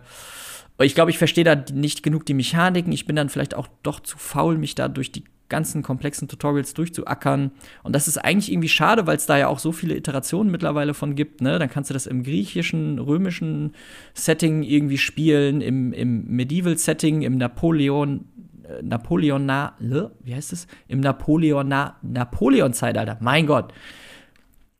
ich 0.79 0.95
glaube, 0.95 1.11
ich 1.11 1.19
verstehe 1.19 1.43
da 1.43 1.53
nicht 1.71 2.01
genug 2.01 2.25
die 2.25 2.33
Mechaniken. 2.33 2.91
Ich 2.91 3.05
bin 3.05 3.15
dann 3.15 3.29
vielleicht 3.29 3.53
auch 3.53 3.67
doch 3.83 3.99
zu 3.99 4.17
faul, 4.17 4.57
mich 4.57 4.73
da 4.73 4.87
durch 4.87 5.11
die 5.11 5.23
ganzen 5.53 5.83
komplexen 5.83 6.27
Tutorials 6.27 6.73
durchzuackern. 6.73 7.51
Und 7.83 7.95
das 7.95 8.07
ist 8.07 8.17
eigentlich 8.17 8.51
irgendwie 8.51 8.69
schade, 8.69 9.05
weil 9.05 9.17
es 9.17 9.27
da 9.27 9.37
ja 9.37 9.47
auch 9.47 9.59
so 9.59 9.71
viele 9.71 9.95
Iterationen 9.95 10.51
mittlerweile 10.51 10.95
von 10.95 11.13
gibt. 11.13 11.41
Ne? 11.41 11.59
Dann 11.59 11.69
kannst 11.69 11.91
du 11.91 11.93
das 11.93 12.07
im 12.07 12.23
griechischen, 12.23 12.97
römischen 12.97 13.75
Setting 14.15 14.63
irgendwie 14.63 14.97
spielen, 14.97 15.61
im, 15.61 15.93
im 15.93 16.25
Medieval-Setting, 16.25 17.21
im 17.21 17.37
Napoleon. 17.37 18.25
Äh, 18.63 18.81
Napoleona, 18.81 19.75
wie 20.23 20.33
heißt 20.33 20.53
es? 20.53 20.65
Im 20.87 21.01
Napoleona, 21.01 21.97
Napoleon-Zeitalter. 22.01 23.19
Mein 23.21 23.45
Gott. 23.45 23.71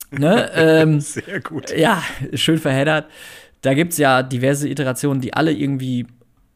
Ne? 0.10 0.50
ähm, 0.56 1.00
Sehr 1.00 1.40
gut. 1.42 1.78
Ja, 1.78 2.02
schön 2.34 2.58
verheddert. 2.58 3.12
Da 3.62 3.76
gibt 3.76 3.92
es 3.92 4.00
ja 4.00 4.24
diverse 4.24 4.68
Iterationen, 4.68 5.22
die 5.22 5.36
alle 5.36 5.52
irgendwie 5.52 6.08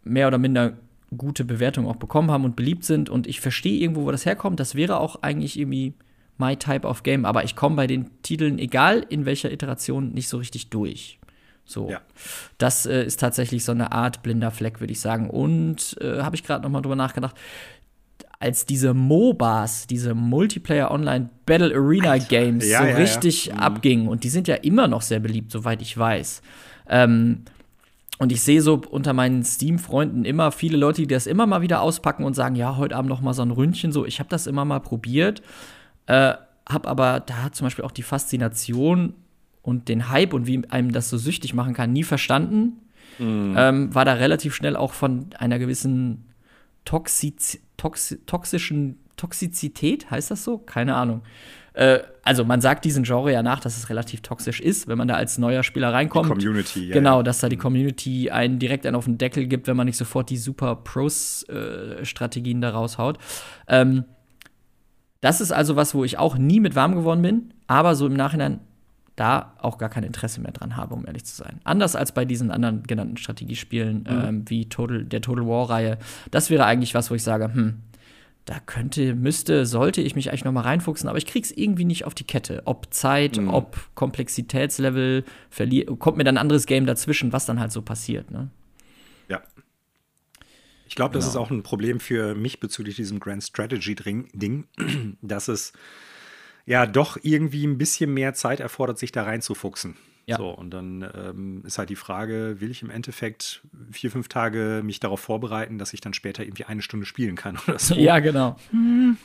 mehr 0.03 0.27
oder 0.27 0.39
minder 0.39 0.73
gute 1.15 1.45
Bewertungen 1.45 1.87
auch 1.87 1.95
bekommen 1.95 2.31
haben 2.31 2.43
und 2.43 2.55
beliebt 2.55 2.83
sind. 2.83 3.09
Und 3.09 3.27
ich 3.27 3.39
verstehe 3.39 3.79
irgendwo, 3.79 4.03
wo 4.03 4.11
das 4.11 4.25
herkommt. 4.25 4.59
Das 4.59 4.75
wäre 4.75 4.99
auch 4.99 5.21
eigentlich 5.21 5.57
irgendwie 5.57 5.93
my 6.37 6.55
type 6.55 6.87
of 6.87 7.03
game. 7.03 7.25
Aber 7.25 7.43
ich 7.43 7.55
komme 7.55 7.75
bei 7.75 7.87
den 7.87 8.21
Titeln, 8.21 8.59
egal 8.59 9.05
in 9.09 9.25
welcher 9.25 9.51
Iteration, 9.51 10.13
nicht 10.13 10.27
so 10.27 10.37
richtig 10.37 10.69
durch. 10.69 11.19
So. 11.65 11.89
Ja. 11.89 12.01
Das 12.57 12.85
äh, 12.85 13.03
ist 13.03 13.19
tatsächlich 13.19 13.63
so 13.63 13.73
eine 13.73 13.91
Art 13.91 14.23
blinder 14.23 14.51
Fleck, 14.51 14.79
würde 14.79 14.93
ich 14.93 15.01
sagen. 15.01 15.29
Und 15.29 15.97
äh, 16.01 16.21
habe 16.21 16.35
ich 16.35 16.43
gerade 16.43 16.63
noch 16.63 16.69
mal 16.69 16.81
drüber 16.81 16.95
nachgedacht. 16.95 17.35
Als 18.39 18.65
diese 18.65 18.93
MOBAs, 18.93 19.87
diese 19.87 20.13
Multiplayer 20.13 20.91
Online 20.91 21.29
Battle 21.45 21.75
Arena 21.75 22.17
Games 22.17 22.67
ja, 22.67 22.81
so 22.81 22.85
ja, 22.85 22.95
richtig 22.95 23.51
mhm. 23.51 23.59
abgingen, 23.59 24.07
und 24.07 24.23
die 24.23 24.29
sind 24.29 24.47
ja 24.47 24.55
immer 24.55 24.87
noch 24.87 25.01
sehr 25.01 25.19
beliebt, 25.19 25.51
soweit 25.51 25.81
ich 25.81 25.97
weiß. 25.97 26.43
Ähm, 26.87 27.45
und 28.19 28.31
ich 28.31 28.41
sehe 28.41 28.61
so 28.61 28.81
unter 28.89 29.13
meinen 29.13 29.43
Steam-Freunden 29.43 30.25
immer 30.25 30.51
viele 30.51 30.77
Leute, 30.77 31.01
die 31.01 31.07
das 31.07 31.27
immer 31.27 31.45
mal 31.45 31.61
wieder 31.61 31.81
auspacken 31.81 32.23
und 32.23 32.33
sagen, 32.33 32.55
ja, 32.55 32.77
heute 32.77 32.95
Abend 32.95 33.09
noch 33.09 33.21
mal 33.21 33.33
so 33.33 33.43
ein 33.43 33.51
Ründchen. 33.51 33.91
So, 33.91 34.05
ich 34.05 34.19
habe 34.19 34.29
das 34.29 34.47
immer 34.47 34.65
mal 34.65 34.79
probiert, 34.79 35.41
äh, 36.07 36.33
habe 36.67 36.87
aber 36.87 37.19
da 37.19 37.51
zum 37.51 37.65
Beispiel 37.65 37.85
auch 37.85 37.91
die 37.91 38.03
Faszination 38.03 39.13
und 39.61 39.87
den 39.89 40.09
Hype 40.09 40.33
und 40.33 40.47
wie 40.47 40.63
einem 40.69 40.91
das 40.91 41.09
so 41.09 41.17
süchtig 41.17 41.53
machen 41.53 41.73
kann, 41.73 41.93
nie 41.93 42.03
verstanden. 42.03 42.81
Mhm. 43.19 43.55
Ähm, 43.57 43.95
war 43.95 44.05
da 44.05 44.13
relativ 44.13 44.55
schnell 44.55 44.75
auch 44.75 44.93
von 44.93 45.27
einer 45.37 45.59
gewissen 45.59 46.25
Toxiz 46.85 47.59
Tox 47.77 48.17
toxischen 48.25 48.97
Toxizität, 49.17 50.09
heißt 50.09 50.31
das 50.31 50.43
so? 50.43 50.57
Keine 50.57 50.95
Ahnung. 50.95 51.21
Äh, 51.77 51.99
also 52.23 52.43
man 52.43 52.59
sagt 52.59 52.85
diesen 52.85 53.03
Genre 53.03 53.31
ja 53.31 53.43
nach, 53.43 53.59
dass 53.59 53.77
es 53.77 53.89
relativ 53.89 54.21
toxisch 54.21 54.59
ist, 54.59 54.87
wenn 54.87 54.97
man 54.97 55.07
da 55.07 55.13
als 55.13 55.37
neuer 55.37 55.61
Spieler 55.61 55.93
reinkommt. 55.93 56.25
Die 56.25 56.45
Community, 56.45 56.87
ja. 56.87 56.93
Genau, 56.93 57.21
dass 57.21 57.39
da 57.39 57.49
die 57.49 57.57
Community 57.57 58.31
einen 58.31 58.57
direkt 58.57 58.87
einen 58.87 58.95
auf 58.95 59.05
den 59.05 59.19
Deckel 59.19 59.45
gibt, 59.45 59.67
wenn 59.67 59.77
man 59.77 59.85
nicht 59.85 59.97
sofort 59.97 60.31
die 60.31 60.37
super 60.37 60.75
Pros-Strategien 60.75 62.57
äh, 62.57 62.61
da 62.61 62.69
raushaut. 62.71 63.19
Ähm, 63.67 64.05
das 65.21 65.39
ist 65.39 65.51
also 65.51 65.75
was, 65.75 65.93
wo 65.93 66.03
ich 66.03 66.17
auch 66.17 66.35
nie 66.39 66.59
mit 66.59 66.75
warm 66.75 66.95
geworden 66.95 67.21
bin, 67.21 67.53
aber 67.67 67.93
so 67.93 68.07
im 68.07 68.13
Nachhinein 68.13 68.59
da 69.15 69.53
auch 69.59 69.77
gar 69.77 69.89
kein 69.89 70.03
Interesse 70.03 70.41
mehr 70.41 70.51
dran 70.51 70.77
habe, 70.77 70.95
um 70.95 71.05
ehrlich 71.05 71.25
zu 71.25 71.35
sein. 71.35 71.59
Anders 71.63 71.95
als 71.95 72.11
bei 72.11 72.25
diesen 72.25 72.49
anderen 72.49 72.83
genannten 72.83 73.17
Strategiespielen, 73.17 73.99
mhm. 73.99 74.05
ähm, 74.07 74.43
wie 74.47 74.67
Total, 74.67 75.03
der 75.05 75.21
Total 75.21 75.45
War-Reihe. 75.45 75.99
Das 76.31 76.49
wäre 76.49 76.65
eigentlich 76.65 76.95
was, 76.95 77.11
wo 77.11 77.15
ich 77.15 77.23
sage, 77.23 77.53
hm, 77.53 77.81
da 78.47 78.61
könnte, 78.61 79.13
müsste, 79.13 79.65
sollte 79.65 80.01
ich 80.01 80.15
mich 80.15 80.29
eigentlich 80.29 80.45
noch 80.45 80.53
mal 80.53 80.61
reinfuchsen, 80.61 81.09
aber 81.09 81.17
ich 81.17 81.25
krieg's 81.25 81.51
irgendwie 81.51 81.83
nicht 81.83 82.05
auf 82.05 82.15
die 82.15 82.23
Kette. 82.23 82.61
Ob 82.63 82.93
Zeit, 82.93 83.37
mhm. 83.37 83.49
ob 83.49 83.77
Komplexitätslevel, 83.93 85.25
kommt 85.99 86.17
mir 86.17 86.23
dann 86.23 86.37
ein 86.37 86.41
anderes 86.41 86.65
Game 86.65 86.85
dazwischen, 86.85 87.33
was 87.33 87.45
dann 87.45 87.59
halt 87.59 87.73
so 87.73 87.81
passiert, 87.81 88.31
ne? 88.31 88.49
Ja. 89.27 89.41
Ich 90.87 90.95
glaube, 90.95 91.13
das 91.13 91.25
genau. 91.25 91.31
ist 91.31 91.35
auch 91.35 91.51
ein 91.51 91.61
Problem 91.61 91.99
für 91.99 92.35
mich 92.35 92.61
bezüglich 92.61 92.95
diesem 92.95 93.19
Grand 93.19 93.43
Strategy-Ding, 93.43 94.67
dass 95.21 95.49
es 95.49 95.73
ja 96.65 96.85
doch 96.85 97.17
irgendwie 97.21 97.67
ein 97.67 97.77
bisschen 97.77 98.13
mehr 98.13 98.33
Zeit 98.33 98.61
erfordert, 98.61 98.97
sich 98.97 99.11
da 99.11 99.23
reinzufuchsen. 99.23 99.97
Ja. 100.27 100.35
So, 100.35 100.49
und 100.49 100.71
dann 100.71 101.09
ähm, 101.15 101.63
ist 101.65 101.77
halt 101.77 101.89
die 101.89 101.95
Frage, 101.95 102.57
will 102.59 102.69
ich 102.69 102.81
im 102.81 102.89
Endeffekt 102.89 103.61
vier, 103.91 104.11
fünf 104.11 104.27
Tage 104.27 104.81
mich 104.83 104.99
darauf 104.99 105.21
vorbereiten, 105.21 105.77
dass 105.77 105.93
ich 105.93 106.01
dann 106.01 106.13
später 106.13 106.43
irgendwie 106.43 106.65
eine 106.65 106.81
Stunde 106.81 107.05
spielen 107.05 107.37
kann 107.37 107.57
oder 107.67 107.79
so? 107.79 107.95
Ja, 107.95 108.19
genau. 108.19 108.57
Hm. 108.71 109.17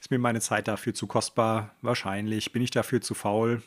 Ist 0.00 0.12
mir 0.12 0.20
meine 0.20 0.40
Zeit 0.40 0.68
dafür 0.68 0.94
zu 0.94 1.08
kostbar? 1.08 1.74
Wahrscheinlich. 1.82 2.52
Bin 2.52 2.62
ich 2.62 2.70
dafür 2.70 3.00
zu 3.00 3.14
faul? 3.14 3.60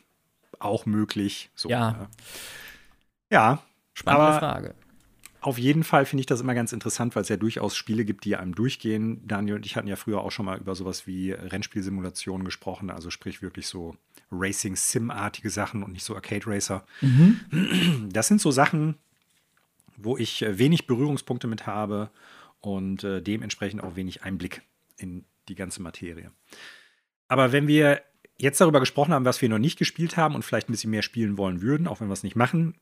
Auch 0.60 0.86
möglich. 0.86 1.50
So, 1.54 1.70
ja. 1.70 1.92
Ne? 1.92 2.08
Ja. 3.30 3.64
Spannende 3.94 4.28
aber 4.28 4.40
Frage. 4.40 4.76
Auf 5.42 5.58
jeden 5.58 5.84
Fall 5.84 6.06
finde 6.06 6.22
ich 6.22 6.26
das 6.26 6.42
immer 6.42 6.54
ganz 6.54 6.74
interessant, 6.74 7.16
weil 7.16 7.24
es 7.24 7.30
ja 7.30 7.38
durchaus 7.38 7.76
Spiele 7.76 8.04
gibt, 8.04 8.26
die 8.26 8.36
einem 8.36 8.56
durchgehen. 8.56 9.26
Daniel 9.26 9.56
und 9.56 9.66
ich 9.66 9.78
hatten 9.78 9.88
ja 9.88 9.96
früher 9.96 10.22
auch 10.22 10.32
schon 10.32 10.46
mal 10.46 10.60
über 10.60 10.76
sowas 10.76 11.08
wie 11.08 11.32
Rennspielsimulationen 11.32 12.44
gesprochen, 12.44 12.90
also 12.90 13.10
sprich 13.10 13.42
wirklich 13.42 13.68
so 13.68 13.96
Racing-Sim-artige 14.32 15.50
Sachen 15.50 15.84
und 15.84 15.94
nicht 15.94 16.04
so 16.04 16.16
Arcade-Racer. 16.16 16.86
Mhm. 17.02 18.10
Das 18.12 18.28
sind 18.28 18.42
so 18.42 18.52
Sachen, 18.52 18.96
wo 19.98 20.18
ich 20.18 20.42
äh, 20.42 20.58
wenig 20.58 20.88
Berührungspunkte 20.88 21.48
mit 21.48 21.68
habe 21.68 22.12
und 22.62 23.04
äh, 23.04 23.22
dementsprechend 23.22 23.84
auch 23.84 23.96
wenig 23.96 24.24
Einblick 24.24 24.62
in 24.98 25.26
die 25.48 25.56
ganze 25.56 25.82
Materie. 25.82 26.32
Aber 27.28 27.52
wenn 27.52 27.68
wir 27.68 28.02
jetzt 28.38 28.62
darüber 28.62 28.80
gesprochen 28.80 29.14
haben, 29.14 29.26
was 29.26 29.42
wir 29.42 29.50
noch 29.50 29.58
nicht 29.58 29.78
gespielt 29.78 30.18
haben 30.18 30.36
und 30.36 30.44
vielleicht 30.44 30.70
ein 30.70 30.74
bisschen 30.74 30.92
mehr 30.92 31.02
spielen 31.02 31.38
wollen 31.38 31.62
würden, 31.62 31.88
auch 31.88 32.02
wenn 32.02 32.08
wir 32.08 32.14
es 32.14 32.24
nicht 32.24 32.36
machen, 32.36 32.76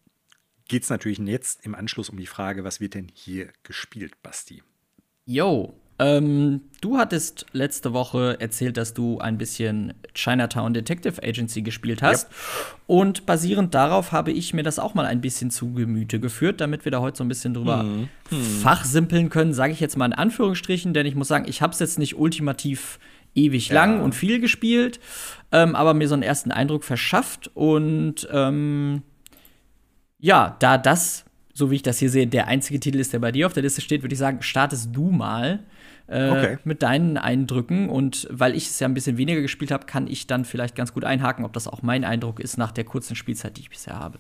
geht 0.68 0.84
es 0.84 0.90
natürlich 0.90 1.20
jetzt 1.20 1.66
im 1.66 1.76
Anschluss 1.76 2.10
um 2.10 2.18
die 2.18 2.28
Frage, 2.28 2.64
was 2.64 2.80
wird 2.80 2.94
denn 2.94 3.10
hier 3.14 3.52
gespielt, 3.64 4.22
Basti? 4.22 4.64
Yo, 5.26 5.80
ähm, 6.00 6.62
du 6.82 6.98
hattest 6.98 7.48
letzte 7.54 7.92
Woche 7.94 8.38
erzählt, 8.40 8.78
dass 8.78 8.94
du 8.94 9.18
ein 9.20 9.38
bisschen 9.38 9.94
Chinatown 10.14 10.74
Detective 10.74 11.24
Agency 11.24 11.64
gespielt 11.64 12.02
hast. 12.04 12.30
Ja. 12.30 12.38
Und 12.86 13.26
basierend 13.26 13.74
darauf 13.74 14.12
habe 14.12 14.32
ich 14.32 14.54
mir 14.54 14.64
das 14.64 14.78
auch 14.78 14.94
mal 14.94 15.06
ein 15.06 15.22
bisschen 15.22 15.50
zu 15.50 15.74
Gemüte 15.74 16.20
geführt, 16.20 16.62
damit 16.62 16.86
wir 16.86 16.92
da 16.92 17.00
heute 17.00 17.18
so 17.18 17.24
ein 17.24 17.28
bisschen 17.28 17.54
drüber 17.56 17.82
hm. 17.82 18.10
Hm. 18.30 18.40
fachsimpeln 18.62 19.30
können, 19.30 19.54
sage 19.54 19.74
ich 19.74 19.80
jetzt 19.80 19.98
mal 19.98 20.06
in 20.06 20.14
Anführungsstrichen, 20.14 20.94
denn 20.94 21.06
ich 21.06 21.16
muss 21.16 21.28
sagen, 21.28 21.46
ich 21.48 21.62
habe 21.62 21.74
es 21.74 21.80
jetzt 21.80 21.98
nicht 21.98 22.18
ultimativ 22.18 23.00
ewig 23.34 23.72
lang 23.72 24.02
und 24.02 24.14
viel 24.14 24.40
gespielt, 24.40 25.00
ähm, 25.52 25.76
aber 25.76 25.94
mir 25.94 26.08
so 26.08 26.14
einen 26.14 26.24
ersten 26.24 26.52
Eindruck 26.52 26.84
verschafft 26.84 27.52
und 27.54 28.28
ähm, 28.32 29.04
ja, 30.20 30.56
da 30.60 30.78
das, 30.78 31.26
so 31.54 31.70
wie 31.70 31.76
ich 31.76 31.84
das 31.84 32.00
hier 32.00 32.10
sehe, 32.10 32.28
der 32.28 32.48
einzige 32.48 32.80
Titel 32.80 33.00
ist, 33.00 33.14
der 33.14 33.20
bei 33.20 33.32
dir 33.32 33.46
auf 33.46 33.54
der 33.54 33.64
Liste 33.64 33.82
steht, 33.82 34.02
würde 34.02 34.14
ich 34.14 34.20
sagen, 34.20 34.42
startest 34.42 34.90
du 34.96 35.12
mal 35.12 35.64
äh, 36.08 36.30
okay. 36.30 36.58
mit 36.64 36.82
deinen 36.84 37.18
Eindrücken. 37.18 37.90
Und 37.90 38.28
weil 38.32 38.56
ich 38.56 38.68
es 38.68 38.80
ja 38.80 38.88
ein 38.88 38.94
bisschen 38.94 39.18
weniger 39.18 39.42
gespielt 39.42 39.72
habe, 39.72 39.86
kann 39.86 40.08
ich 40.08 40.28
dann 40.28 40.46
vielleicht 40.46 40.76
ganz 40.76 40.94
gut 40.94 41.04
einhaken, 41.04 41.46
ob 41.46 41.54
das 41.54 41.68
auch 41.68 41.82
mein 41.82 42.04
Eindruck 42.04 42.40
ist 42.40 42.58
nach 42.58 42.72
der 42.72 42.84
kurzen 42.84 43.16
Spielzeit, 43.16 43.58
die 43.58 43.62
ich 43.62 43.70
bisher 43.70 44.00
habe. 44.00 44.20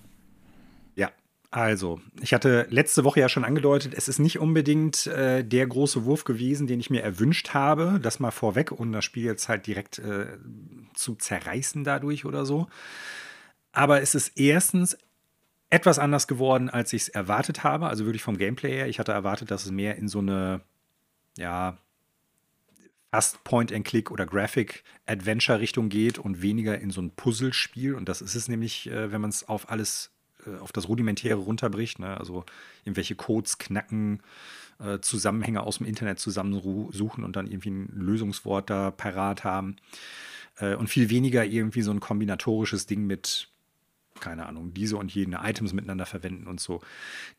Ja, 0.95 1.11
also, 1.49 1.99
ich 2.21 2.33
hatte 2.33 2.67
letzte 2.69 3.03
Woche 3.03 3.19
ja 3.19 3.29
schon 3.29 3.45
angedeutet, 3.45 3.93
es 3.95 4.07
ist 4.07 4.19
nicht 4.19 4.39
unbedingt 4.39 5.07
äh, 5.07 5.43
der 5.43 5.67
große 5.67 6.05
Wurf 6.05 6.23
gewesen, 6.23 6.67
den 6.67 6.79
ich 6.79 6.89
mir 6.89 7.03
erwünscht 7.03 7.53
habe, 7.53 7.99
das 8.01 8.19
mal 8.19 8.31
vorweg, 8.31 8.71
um 8.71 8.91
das 8.91 9.05
Spiel 9.05 9.23
jetzt 9.23 9.47
halt 9.47 9.65
direkt 9.65 9.99
äh, 9.99 10.25
zu 10.93 11.15
zerreißen 11.15 11.83
dadurch 11.83 12.25
oder 12.25 12.45
so. 12.45 12.67
Aber 13.71 14.01
es 14.01 14.15
ist 14.15 14.37
erstens 14.39 14.97
etwas 15.69 15.99
anders 15.99 16.27
geworden, 16.27 16.69
als 16.69 16.93
ich 16.93 17.03
es 17.03 17.09
erwartet 17.09 17.63
habe. 17.63 17.87
Also 17.87 18.05
wirklich 18.05 18.23
vom 18.23 18.37
Gameplay 18.37 18.71
her. 18.71 18.87
Ich 18.87 18.99
hatte 18.99 19.11
erwartet, 19.11 19.51
dass 19.51 19.65
es 19.65 19.71
mehr 19.71 19.97
in 19.97 20.07
so 20.07 20.19
eine, 20.19 20.61
ja, 21.37 21.77
fast 23.17 23.43
Point-and-Click 23.43 24.11
oder 24.11 24.27
Graphic-Adventure-Richtung 24.27 25.89
geht 25.89 26.19
und 26.19 26.43
weniger 26.43 26.77
in 26.79 26.91
so 26.91 27.01
ein 27.01 27.09
Puzzlespiel. 27.11 27.95
Und 27.95 28.09
das 28.09 28.21
ist 28.21 28.35
es 28.35 28.47
nämlich, 28.47 28.91
äh, 28.91 29.11
wenn 29.11 29.21
man 29.21 29.31
es 29.31 29.47
auf 29.47 29.71
alles, 29.71 30.11
äh, 30.45 30.57
auf 30.59 30.71
das 30.71 30.87
Rudimentäre 30.87 31.39
runterbricht. 31.39 31.97
Ne? 31.97 32.15
Also 32.15 32.45
irgendwelche 32.83 33.15
Codes 33.15 33.57
knacken, 33.57 34.21
äh, 34.79 34.99
Zusammenhänge 34.99 35.63
aus 35.63 35.79
dem 35.79 35.87
Internet 35.87 36.19
zusammensuchen 36.19 37.23
und 37.23 37.35
dann 37.35 37.47
irgendwie 37.47 37.71
ein 37.71 37.89
Lösungswort 37.91 38.69
da 38.69 38.91
parat 38.91 39.43
haben. 39.43 39.77
und 40.79 40.87
viel 40.87 41.11
weniger 41.11 41.45
irgendwie 41.45 41.83
so 41.83 41.91
ein 41.91 41.99
kombinatorisches 41.99 42.87
Ding 42.87 43.05
mit 43.05 43.51
keine 44.19 44.45
Ahnung, 44.45 44.73
diese 44.73 44.97
und 44.97 45.13
jene 45.13 45.39
Items 45.43 45.73
miteinander 45.73 46.05
verwenden 46.05 46.47
und 46.47 46.59
so. 46.59 46.81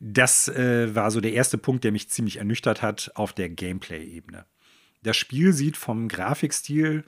Das 0.01 0.49
äh, 0.49 0.95
war 0.95 1.11
so 1.11 1.21
der 1.21 1.33
erste 1.33 1.59
Punkt, 1.59 1.85
der 1.85 1.93
mich 1.93 2.09
ziemlich 2.09 2.39
ernüchtert 2.39 2.83
hat 2.83 3.13
auf 3.15 3.33
der 3.33 3.49
Gameplay-Ebene. 3.49 4.45
Das 5.03 5.17
Spiel 5.17 5.53
sieht 5.53 5.77
vom 5.77 6.09
Grafikstil 6.09 7.05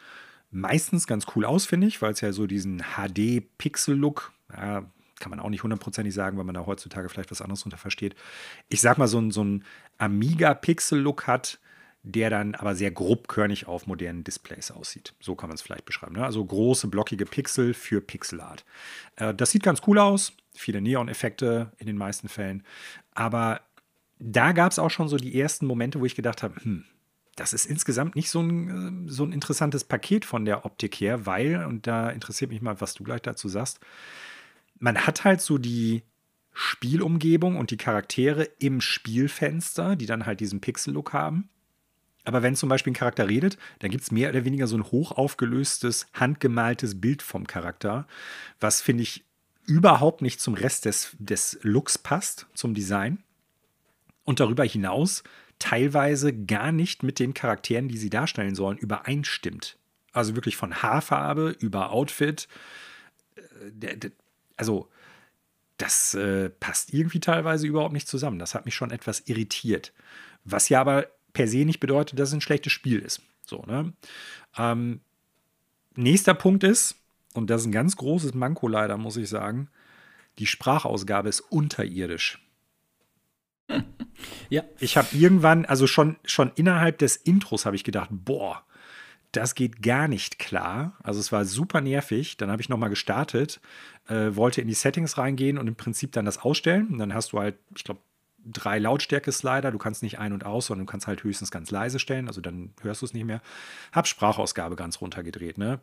meistens 0.50 1.06
ganz 1.06 1.26
cool 1.34 1.44
aus, 1.44 1.66
finde 1.66 1.86
ich, 1.86 2.02
weil 2.02 2.12
es 2.12 2.20
ja 2.20 2.32
so 2.32 2.46
diesen 2.46 2.82
HD-Pixel-Look, 2.96 4.32
ja, 4.52 4.90
kann 5.18 5.30
man 5.30 5.40
auch 5.40 5.50
nicht 5.50 5.62
hundertprozentig 5.62 6.14
sagen, 6.14 6.38
weil 6.38 6.44
man 6.44 6.54
da 6.54 6.66
heutzutage 6.66 7.08
vielleicht 7.08 7.30
was 7.30 7.42
anderes 7.42 7.62
unter 7.64 7.76
versteht. 7.76 8.14
Ich 8.68 8.80
sag 8.80 8.98
mal, 8.98 9.06
so 9.06 9.20
ein, 9.20 9.30
so 9.30 9.44
ein 9.44 9.64
Amiga-Pixel-Look 9.98 11.26
hat, 11.26 11.60
der 12.02 12.30
dann 12.30 12.54
aber 12.54 12.74
sehr 12.74 12.90
grobkörnig 12.90 13.66
auf 13.66 13.86
modernen 13.86 14.24
Displays 14.24 14.70
aussieht. 14.70 15.14
So 15.20 15.34
kann 15.34 15.48
man 15.48 15.54
es 15.54 15.62
vielleicht 15.62 15.84
beschreiben. 15.84 16.14
Ne? 16.14 16.24
Also 16.24 16.44
große, 16.44 16.88
blockige 16.88 17.26
Pixel 17.26 17.74
für 17.74 18.00
Pixelart. 18.00 18.64
Äh, 19.16 19.34
das 19.34 19.50
sieht 19.50 19.62
ganz 19.62 19.82
cool 19.86 19.98
aus. 19.98 20.32
Viele 20.54 20.80
Neon-Effekte 20.80 21.72
in 21.78 21.86
den 21.86 21.98
meisten 21.98 22.28
Fällen. 22.28 22.64
Aber 23.14 23.60
da 24.18 24.52
gab 24.52 24.72
es 24.72 24.78
auch 24.78 24.90
schon 24.90 25.08
so 25.08 25.16
die 25.16 25.38
ersten 25.38 25.66
Momente, 25.66 26.00
wo 26.00 26.06
ich 26.06 26.14
gedacht 26.14 26.42
habe, 26.42 26.56
hm, 26.62 26.84
das 27.36 27.52
ist 27.52 27.66
insgesamt 27.66 28.16
nicht 28.16 28.30
so 28.30 28.40
ein, 28.40 29.06
äh, 29.06 29.10
so 29.10 29.24
ein 29.24 29.32
interessantes 29.32 29.84
Paket 29.84 30.24
von 30.24 30.44
der 30.44 30.64
Optik 30.64 30.94
her, 30.96 31.26
weil, 31.26 31.64
und 31.66 31.86
da 31.86 32.10
interessiert 32.10 32.50
mich 32.50 32.62
mal, 32.62 32.80
was 32.80 32.94
du 32.94 33.04
gleich 33.04 33.22
dazu 33.22 33.48
sagst, 33.48 33.80
man 34.78 35.06
hat 35.06 35.24
halt 35.24 35.42
so 35.42 35.58
die 35.58 36.02
Spielumgebung 36.52 37.56
und 37.56 37.70
die 37.70 37.76
Charaktere 37.76 38.44
im 38.58 38.80
Spielfenster, 38.80 39.96
die 39.96 40.06
dann 40.06 40.26
halt 40.26 40.40
diesen 40.40 40.60
Pixel-Look 40.60 41.12
haben. 41.12 41.48
Aber 42.30 42.44
wenn 42.44 42.54
zum 42.54 42.68
Beispiel 42.68 42.92
ein 42.92 42.94
Charakter 42.94 43.28
redet, 43.28 43.58
dann 43.80 43.90
gibt 43.90 44.04
es 44.04 44.12
mehr 44.12 44.30
oder 44.30 44.44
weniger 44.44 44.68
so 44.68 44.76
ein 44.76 44.84
hochaufgelöstes, 44.84 46.06
handgemaltes 46.14 47.00
Bild 47.00 47.22
vom 47.22 47.44
Charakter, 47.44 48.06
was, 48.60 48.80
finde 48.80 49.02
ich, 49.02 49.24
überhaupt 49.66 50.22
nicht 50.22 50.40
zum 50.40 50.54
Rest 50.54 50.84
des, 50.84 51.16
des 51.18 51.58
Looks 51.62 51.98
passt, 51.98 52.46
zum 52.54 52.72
Design. 52.72 53.18
Und 54.22 54.38
darüber 54.38 54.62
hinaus 54.62 55.24
teilweise 55.58 56.32
gar 56.32 56.70
nicht 56.70 57.02
mit 57.02 57.18
den 57.18 57.34
Charakteren, 57.34 57.88
die 57.88 57.98
sie 57.98 58.10
darstellen 58.10 58.54
sollen, 58.54 58.78
übereinstimmt. 58.78 59.76
Also 60.12 60.36
wirklich 60.36 60.56
von 60.56 60.84
Haarfarbe 60.84 61.56
über 61.58 61.90
Outfit. 61.90 62.46
Äh, 63.80 64.10
also, 64.56 64.88
das 65.78 66.14
äh, 66.14 66.48
passt 66.48 66.94
irgendwie 66.94 67.18
teilweise 67.18 67.66
überhaupt 67.66 67.92
nicht 67.92 68.06
zusammen. 68.06 68.38
Das 68.38 68.54
hat 68.54 68.66
mich 68.66 68.76
schon 68.76 68.92
etwas 68.92 69.18
irritiert. 69.26 69.92
Was 70.44 70.68
ja 70.68 70.80
aber 70.80 71.08
per 71.32 71.48
se 71.48 71.64
nicht 71.64 71.80
bedeutet, 71.80 72.18
dass 72.18 72.28
es 72.28 72.34
ein 72.34 72.40
schlechtes 72.40 72.72
Spiel 72.72 73.00
ist. 73.00 73.22
So, 73.46 73.62
ne? 73.66 73.92
Ähm, 74.56 75.00
nächster 75.96 76.34
Punkt 76.34 76.64
ist, 76.64 76.96
und 77.34 77.50
das 77.50 77.62
ist 77.62 77.66
ein 77.68 77.72
ganz 77.72 77.96
großes 77.96 78.34
Manko 78.34 78.68
leider, 78.68 78.96
muss 78.96 79.16
ich 79.16 79.28
sagen, 79.28 79.68
die 80.38 80.46
Sprachausgabe 80.46 81.28
ist 81.28 81.40
unterirdisch. 81.40 82.44
Ja. 84.50 84.64
Ich 84.80 84.98
habe 84.98 85.08
irgendwann, 85.12 85.64
also 85.64 85.86
schon, 85.86 86.16
schon 86.24 86.52
innerhalb 86.56 86.98
des 86.98 87.16
Intros 87.16 87.64
habe 87.64 87.76
ich 87.76 87.84
gedacht, 87.84 88.10
boah, 88.10 88.64
das 89.32 89.54
geht 89.54 89.80
gar 89.80 90.08
nicht 90.08 90.38
klar. 90.38 90.98
Also 91.02 91.20
es 91.20 91.30
war 91.32 91.44
super 91.44 91.80
nervig. 91.80 92.36
Dann 92.36 92.50
habe 92.50 92.60
ich 92.60 92.68
nochmal 92.68 92.90
gestartet, 92.90 93.60
äh, 94.08 94.34
wollte 94.34 94.60
in 94.60 94.68
die 94.68 94.74
Settings 94.74 95.18
reingehen 95.18 95.56
und 95.56 95.68
im 95.68 95.76
Prinzip 95.76 96.12
dann 96.12 96.24
das 96.24 96.38
ausstellen. 96.38 96.88
Und 96.88 96.98
dann 96.98 97.14
hast 97.14 97.32
du 97.32 97.38
halt, 97.38 97.56
ich 97.74 97.84
glaube, 97.84 98.00
drei 98.44 98.78
Lautstärke-Slider. 98.78 99.70
Du 99.70 99.78
kannst 99.78 100.02
nicht 100.02 100.18
ein- 100.18 100.32
und 100.32 100.44
aus, 100.44 100.66
sondern 100.66 100.86
du 100.86 100.90
kannst 100.90 101.06
halt 101.06 101.22
höchstens 101.24 101.50
ganz 101.50 101.70
leise 101.70 101.98
stellen. 101.98 102.28
Also 102.28 102.40
dann 102.40 102.72
hörst 102.82 103.02
du 103.02 103.06
es 103.06 103.14
nicht 103.14 103.24
mehr. 103.24 103.42
Hab 103.92 104.06
Sprachausgabe 104.06 104.76
ganz 104.76 105.00
runtergedreht. 105.00 105.58
Ne? 105.58 105.80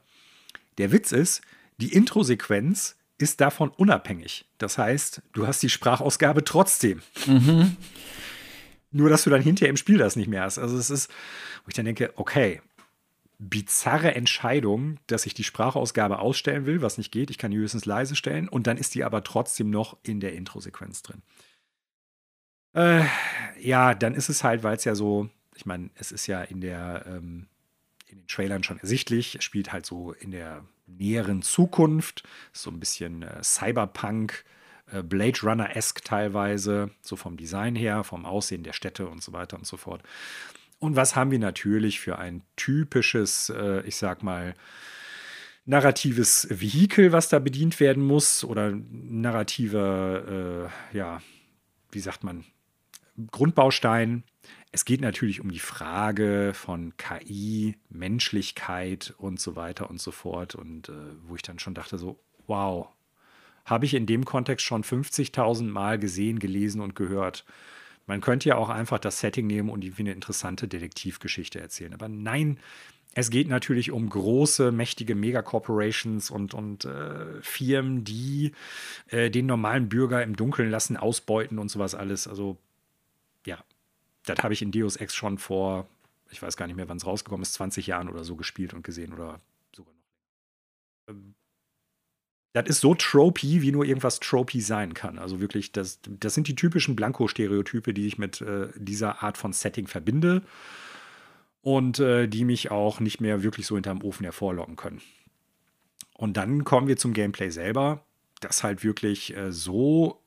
Der 0.77 0.91
Witz 0.91 1.11
ist, 1.11 1.41
die 1.77 1.93
Intro-Sequenz 1.93 2.97
ist 3.17 3.41
davon 3.41 3.69
unabhängig. 3.69 4.45
Das 4.57 4.77
heißt, 4.77 5.21
du 5.33 5.47
hast 5.47 5.63
die 5.63 5.69
Sprachausgabe 5.69 6.43
trotzdem. 6.43 7.01
Mhm. 7.25 7.75
Nur, 8.91 9.09
dass 9.09 9.23
du 9.23 9.29
dann 9.29 9.41
hinterher 9.41 9.69
im 9.69 9.77
Spiel 9.77 9.97
das 9.97 10.15
nicht 10.15 10.27
mehr 10.27 10.43
hast. 10.43 10.59
Also 10.59 10.77
es 10.77 10.89
ist, 10.89 11.09
wo 11.63 11.69
ich 11.69 11.73
dann 11.73 11.85
denke, 11.85 12.13
okay, 12.15 12.61
bizarre 13.39 14.15
Entscheidung, 14.15 14.99
dass 15.07 15.25
ich 15.25 15.33
die 15.33 15.43
Sprachausgabe 15.43 16.19
ausstellen 16.19 16.65
will, 16.65 16.81
was 16.81 16.97
nicht 16.97 17.11
geht. 17.11 17.29
Ich 17.29 17.37
kann 17.37 17.51
die 17.51 17.57
höchstens 17.57 17.85
leise 17.85 18.15
stellen 18.15 18.47
und 18.47 18.67
dann 18.67 18.77
ist 18.77 18.95
die 18.95 19.03
aber 19.03 19.23
trotzdem 19.23 19.69
noch 19.69 19.97
in 20.03 20.19
der 20.19 20.33
Intro-Sequenz 20.33 21.03
drin. 21.03 21.21
Äh, 22.77 23.05
ja, 23.59 23.95
dann 23.95 24.13
ist 24.13 24.29
es 24.29 24.43
halt, 24.43 24.61
weil 24.61 24.77
es 24.77 24.83
ja 24.83 24.93
so, 24.93 25.29
ich 25.55 25.65
meine, 25.65 25.89
es 25.95 26.11
ist 26.11 26.27
ja 26.27 26.43
in 26.43 26.61
der 26.61 27.05
ähm, 27.07 27.47
in 28.05 28.19
den 28.19 28.27
Trailern 28.27 28.63
schon 28.63 28.79
ersichtlich. 28.79 29.35
Es 29.35 29.43
spielt 29.43 29.73
halt 29.73 29.85
so 29.85 30.13
in 30.13 30.29
der 30.29 30.63
näheren 30.85 31.41
Zukunft, 31.41 32.23
so 32.53 32.69
ein 32.69 32.79
bisschen 32.79 33.23
äh, 33.23 33.43
Cyberpunk, 33.43 34.45
äh, 34.91 35.01
Blade 35.01 35.39
Runner-esque 35.41 36.03
teilweise, 36.03 36.91
so 37.01 37.15
vom 37.15 37.35
Design 37.35 37.75
her, 37.75 38.03
vom 38.03 38.25
Aussehen 38.25 38.61
der 38.61 38.73
Städte 38.73 39.07
und 39.07 39.23
so 39.23 39.33
weiter 39.33 39.57
und 39.57 39.65
so 39.65 39.75
fort. 39.75 40.03
Und 40.77 40.95
was 40.95 41.15
haben 41.15 41.31
wir 41.31 41.39
natürlich 41.39 41.99
für 41.99 42.19
ein 42.19 42.43
typisches, 42.57 43.49
äh, 43.49 43.81
ich 43.87 43.95
sag 43.95 44.21
mal, 44.21 44.53
narratives 45.65 46.47
Vehikel, 46.51 47.11
was 47.11 47.27
da 47.27 47.39
bedient 47.39 47.79
werden 47.79 48.03
muss 48.03 48.43
oder 48.43 48.71
narrativer, 48.71 50.69
äh, 50.93 50.97
ja, 50.97 51.21
wie 51.91 51.99
sagt 51.99 52.23
man, 52.23 52.45
Grundbaustein. 53.31 54.23
Es 54.71 54.85
geht 54.85 55.01
natürlich 55.01 55.41
um 55.41 55.51
die 55.51 55.59
Frage 55.59 56.51
von 56.53 56.95
KI, 56.97 57.75
Menschlichkeit 57.89 59.13
und 59.17 59.39
so 59.39 59.55
weiter 59.55 59.89
und 59.89 59.99
so 59.99 60.11
fort. 60.11 60.55
Und 60.55 60.89
äh, 60.89 60.93
wo 61.25 61.35
ich 61.35 61.41
dann 61.41 61.59
schon 61.59 61.73
dachte, 61.73 61.97
so, 61.97 62.19
wow, 62.45 62.89
habe 63.65 63.85
ich 63.85 63.93
in 63.93 64.05
dem 64.05 64.23
Kontext 64.25 64.65
schon 64.65 64.83
50.000 64.83 65.63
Mal 65.63 65.99
gesehen, 65.99 66.39
gelesen 66.39 66.81
und 66.81 66.95
gehört. 66.95 67.45
Man 68.05 68.21
könnte 68.21 68.49
ja 68.49 68.55
auch 68.55 68.69
einfach 68.69 68.99
das 68.99 69.19
Setting 69.19 69.47
nehmen 69.47 69.69
und 69.69 69.83
irgendwie 69.83 70.03
eine 70.03 70.13
interessante 70.13 70.67
Detektivgeschichte 70.67 71.59
erzählen. 71.59 71.93
Aber 71.93 72.07
nein, 72.07 72.59
es 73.13 73.29
geht 73.29 73.49
natürlich 73.49 73.91
um 73.91 74.07
große, 74.07 74.71
mächtige 74.71 75.15
Megacorporations 75.15 76.29
und, 76.29 76.53
und 76.53 76.85
äh, 76.85 77.41
Firmen, 77.41 78.03
die 78.03 78.51
äh, 79.07 79.31
den 79.31 79.47
normalen 79.47 79.89
Bürger 79.89 80.21
im 80.23 80.35
Dunkeln 80.35 80.69
lassen, 80.69 80.95
ausbeuten 80.95 81.57
und 81.57 81.69
sowas 81.69 81.95
alles. 81.95 82.27
Also, 82.27 82.57
das 84.29 84.43
habe 84.43 84.53
ich 84.53 84.61
in 84.61 84.71
Deus 84.71 84.95
Ex 84.95 85.15
schon 85.15 85.37
vor, 85.37 85.87
ich 86.29 86.41
weiß 86.41 86.57
gar 86.57 86.67
nicht 86.67 86.75
mehr, 86.75 86.89
wann 86.89 86.97
es 86.97 87.05
rausgekommen 87.05 87.43
ist, 87.43 87.53
20 87.53 87.87
Jahren 87.87 88.09
oder 88.09 88.23
so 88.23 88.35
gespielt 88.35 88.73
und 88.73 88.83
gesehen 88.83 89.13
oder 89.13 89.39
sogar 89.75 89.93
noch. 89.93 91.13
Ähm, 91.13 91.35
das 92.53 92.67
ist 92.67 92.81
so 92.81 92.95
tropy, 92.95 93.61
wie 93.61 93.71
nur 93.71 93.85
irgendwas 93.85 94.19
tropy 94.19 94.61
sein 94.61 94.93
kann. 94.95 95.19
Also 95.19 95.39
wirklich, 95.39 95.71
das, 95.71 95.99
das 96.03 96.33
sind 96.33 96.47
die 96.47 96.55
typischen 96.55 96.95
Blanko-Stereotype, 96.95 97.93
die 97.93 98.07
ich 98.07 98.17
mit 98.17 98.41
äh, 98.41 98.69
dieser 98.75 99.21
Art 99.21 99.37
von 99.37 99.53
Setting 99.53 99.85
verbinde 99.85 100.41
und 101.61 101.99
äh, 101.99 102.27
die 102.27 102.45
mich 102.45 102.71
auch 102.71 102.99
nicht 102.99 103.21
mehr 103.21 103.43
wirklich 103.43 103.67
so 103.67 103.75
hinterm 103.75 104.01
Ofen 104.01 104.23
hervorlocken 104.23 104.75
können. 104.75 105.01
Und 106.15 106.37
dann 106.37 106.63
kommen 106.63 106.87
wir 106.87 106.97
zum 106.97 107.13
Gameplay 107.13 107.51
selber, 107.51 108.03
das 108.39 108.63
halt 108.63 108.83
wirklich 108.83 109.37
äh, 109.37 109.51
so, 109.51 110.19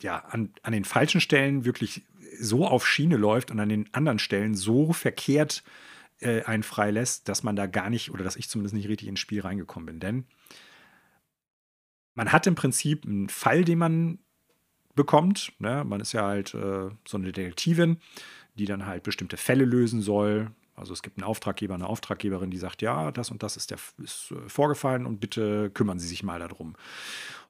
ja, 0.00 0.18
an, 0.18 0.50
an 0.62 0.72
den 0.72 0.84
falschen 0.84 1.20
Stellen 1.20 1.64
wirklich 1.64 2.02
so 2.40 2.66
auf 2.66 2.86
Schiene 2.86 3.16
läuft 3.16 3.50
und 3.50 3.60
an 3.60 3.68
den 3.68 3.92
anderen 3.92 4.18
Stellen 4.18 4.54
so 4.54 4.92
verkehrt 4.92 5.62
äh, 6.20 6.42
einen 6.42 6.62
freilässt, 6.62 7.28
dass 7.28 7.42
man 7.42 7.56
da 7.56 7.66
gar 7.66 7.90
nicht, 7.90 8.10
oder 8.10 8.24
dass 8.24 8.36
ich 8.36 8.48
zumindest 8.48 8.74
nicht 8.74 8.88
richtig 8.88 9.08
ins 9.08 9.20
Spiel 9.20 9.40
reingekommen 9.40 9.86
bin. 9.86 10.00
Denn 10.00 10.24
man 12.14 12.32
hat 12.32 12.46
im 12.46 12.54
Prinzip 12.54 13.04
einen 13.06 13.28
Fall, 13.28 13.64
den 13.64 13.78
man 13.78 14.18
bekommt. 14.94 15.52
Ne? 15.60 15.84
Man 15.84 16.00
ist 16.00 16.12
ja 16.12 16.26
halt 16.26 16.54
äh, 16.54 16.90
so 17.06 17.16
eine 17.16 17.30
Detektivin, 17.30 17.98
die 18.56 18.64
dann 18.64 18.86
halt 18.86 19.04
bestimmte 19.04 19.36
Fälle 19.36 19.64
lösen 19.64 20.02
soll. 20.02 20.50
Also 20.74 20.92
es 20.92 21.02
gibt 21.02 21.18
einen 21.18 21.24
Auftraggeber, 21.24 21.74
eine 21.74 21.86
Auftraggeberin, 21.86 22.50
die 22.50 22.58
sagt, 22.58 22.82
ja, 22.82 23.12
das 23.12 23.30
und 23.30 23.42
das 23.44 23.56
ist, 23.56 23.70
der, 23.70 23.78
ist 24.02 24.32
äh, 24.32 24.48
vorgefallen 24.48 25.06
und 25.06 25.20
bitte 25.20 25.70
kümmern 25.70 26.00
Sie 26.00 26.08
sich 26.08 26.24
mal 26.24 26.40
darum. 26.40 26.74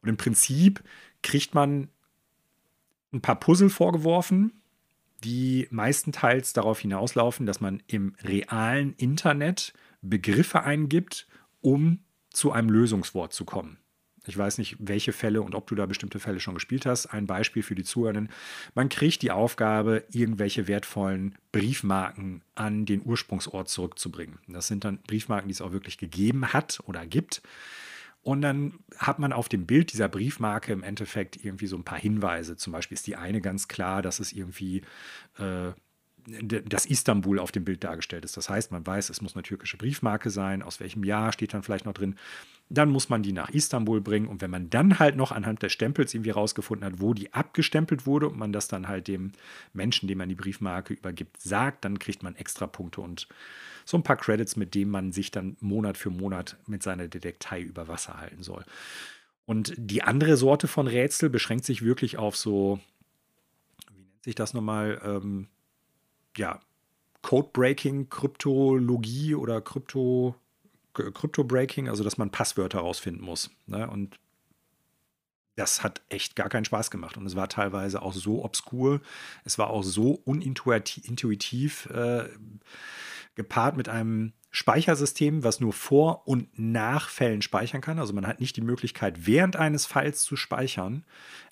Und 0.03 0.09
im 0.11 0.19
Prinzip 0.19 0.83
kriegt 1.23 1.55
man 1.55 1.89
ein 3.13 3.23
paar 3.23 3.41
Puzzle 3.41 3.71
vorgeworfen, 3.71 4.53
die 5.25 5.67
meistenteils 5.71 6.53
darauf 6.53 6.81
hinauslaufen, 6.81 7.47
dass 7.47 7.61
man 7.61 7.83
im 7.87 8.15
realen 8.23 8.95
Internet 8.95 9.73
Begriffe 10.01 10.63
eingibt, 10.63 11.27
um 11.61 12.01
zu 12.31 12.53
einem 12.53 12.71
Lösungswort 12.71 13.33
zu 13.33 13.45
kommen. 13.45 13.79
Ich 14.29 14.37
weiß 14.37 14.59
nicht, 14.59 14.77
welche 14.79 15.13
Fälle 15.13 15.41
und 15.41 15.55
ob 15.55 15.67
du 15.67 15.75
da 15.75 15.87
bestimmte 15.87 16.21
Fälle 16.21 16.39
schon 16.39 16.55
gespielt 16.55 16.85
hast. 16.85 17.07
Ein 17.07 17.27
Beispiel 17.27 17.63
für 17.63 17.75
die 17.75 17.83
Zuhörenden. 17.83 18.29
Man 18.75 18.91
kriegt 18.91 19.23
die 19.23 19.31
Aufgabe, 19.31 20.05
irgendwelche 20.11 20.69
wertvollen 20.69 21.35
Briefmarken 21.51 22.43
an 22.55 22.85
den 22.85 23.01
Ursprungsort 23.05 23.71
zurückzubringen. 23.71 24.39
Das 24.47 24.67
sind 24.67 24.85
dann 24.85 24.99
Briefmarken, 24.99 25.49
die 25.49 25.55
es 25.55 25.63
auch 25.63 25.73
wirklich 25.73 25.97
gegeben 25.97 26.53
hat 26.53 26.81
oder 26.85 27.07
gibt. 27.07 27.41
Und 28.29 28.43
dann 28.43 28.81
hat 28.99 29.19
man 29.19 29.33
auf 29.33 29.49
dem 29.49 29.65
Bild 29.65 29.91
dieser 29.91 30.07
Briefmarke 30.07 30.71
im 30.75 30.83
Endeffekt 30.83 31.43
irgendwie 31.43 31.67
so 31.67 31.79
ein 31.79 31.85
paar 31.85 31.99
Hinweise. 31.99 32.59
Zum 32.59 32.75
Beispiel 32.75 32.95
ist 32.95 33.07
die 33.07 33.17
eine 33.17 33.41
ganz 33.41 33.69
klar, 33.69 34.03
dass 34.03 34.21
es 34.21 34.35
irgendwie 34.35 34.83
äh, 35.39 35.73
das 36.65 36.87
Istanbul 36.87 37.39
auf 37.39 37.53
dem 37.53 37.65
Bild 37.65 37.85
dargestellt 37.85 38.25
ist. 38.25 38.37
Das 38.37 38.51
heißt, 38.51 38.71
man 38.73 38.87
weiß, 38.87 39.11
es 39.11 39.21
muss 39.21 39.35
eine 39.35 39.43
türkische 39.43 39.77
Briefmarke 39.77 40.31
sein, 40.31 40.63
aus 40.63 40.81
welchem 40.81 41.05
Jahr 41.05 41.33
steht 41.33 41.55
dann 41.55 41.63
vielleicht 41.63 41.87
noch 41.87 41.95
drin. 41.95 42.17
Dann 42.69 42.91
muss 42.91 43.09
man 43.09 43.23
die 43.23 43.33
nach 43.33 43.49
Istanbul 43.51 44.01
bringen 44.01 44.29
und 44.29 44.43
wenn 44.43 44.51
man 44.51 44.69
dann 44.69 44.99
halt 44.99 45.17
noch 45.17 45.33
anhand 45.33 45.63
des 45.63 45.73
Stempels 45.73 46.13
irgendwie 46.13 46.31
rausgefunden 46.31 46.85
hat, 46.85 47.01
wo 47.01 47.15
die 47.15 47.33
abgestempelt 47.33 48.07
wurde 48.07 48.29
und 48.29 48.39
man 48.39 48.53
das 48.53 48.69
dann 48.69 48.89
halt 48.89 49.09
dem 49.09 49.33
Menschen, 49.73 50.07
dem 50.09 50.19
man 50.19 50.29
die 50.29 50.35
Briefmarke 50.35 50.95
übergibt, 50.95 51.41
sagt, 51.41 51.85
dann 51.85 51.99
kriegt 51.99 52.23
man 52.23 52.37
extra 52.37 52.67
Punkte 52.67 53.01
und 53.01 53.27
so 53.85 53.97
ein 53.97 54.03
paar 54.03 54.17
Credits, 54.17 54.57
mit 54.57 54.75
denen 54.75 54.91
man 54.91 55.13
sich 55.13 55.31
dann 55.31 55.57
Monat 55.61 55.97
für 55.97 56.11
Monat 56.11 56.57
mit 56.67 56.83
seiner 56.83 57.09
Detektei 57.09 57.63
über 57.63 57.89
Wasser 57.89 58.19
halten 58.19 58.43
soll. 58.43 58.65
Und 59.47 59.73
die 59.79 60.03
andere 60.03 60.37
Sorte 60.37 60.69
von 60.69 60.87
Rätsel 60.87 61.31
beschränkt 61.31 61.65
sich 61.65 61.81
wirklich 61.81 62.19
auf 62.19 62.37
so, 62.37 62.81
wie 63.95 64.03
nennt 64.03 64.25
sich 64.25 64.35
das 64.35 64.53
nochmal, 64.53 65.01
ähm, 65.03 65.49
ja, 66.39 66.61
Code-Breaking, 67.23 68.09
Kryptologie 68.09 69.35
oder 69.35 69.61
Krypto, 69.61 70.35
Krypto-Breaking, 70.95 71.89
also 71.89 72.05
dass 72.05 72.19
man 72.19 72.31
Passwörter 72.31 72.79
rausfinden 72.79 73.25
muss. 73.25 73.51
Ne? 73.67 73.89
Und 73.89 74.19
das 75.57 75.83
hat 75.83 76.03
echt 76.09 76.37
gar 76.37 76.49
keinen 76.49 76.65
Spaß 76.65 76.91
gemacht. 76.91 77.17
Und 77.17 77.27
es 77.27 77.37
war 77.37 77.49
teilweise 77.49 78.01
auch 78.01 78.15
so 78.15 78.45
obskur, 78.45 79.01
es 79.45 79.59
war 79.59 79.71
auch 79.71 79.83
so 79.83 80.23
unintuitiv 80.25 81.87
äh, 81.87 82.29
gepaart 83.35 83.77
mit 83.77 83.89
einem 83.89 84.33
Speichersystem, 84.51 85.45
was 85.45 85.61
nur 85.61 85.73
vor 85.73 86.27
und 86.27 86.49
nach 86.59 87.09
Fällen 87.11 87.43
speichern 87.43 87.81
kann. 87.81 87.99
Also 87.99 88.13
man 88.15 88.27
hat 88.27 88.41
nicht 88.41 88.57
die 88.57 88.63
Möglichkeit, 88.63 89.27
während 89.27 89.57
eines 89.57 89.85
Falls 89.85 90.23
zu 90.23 90.37
speichern. 90.37 91.05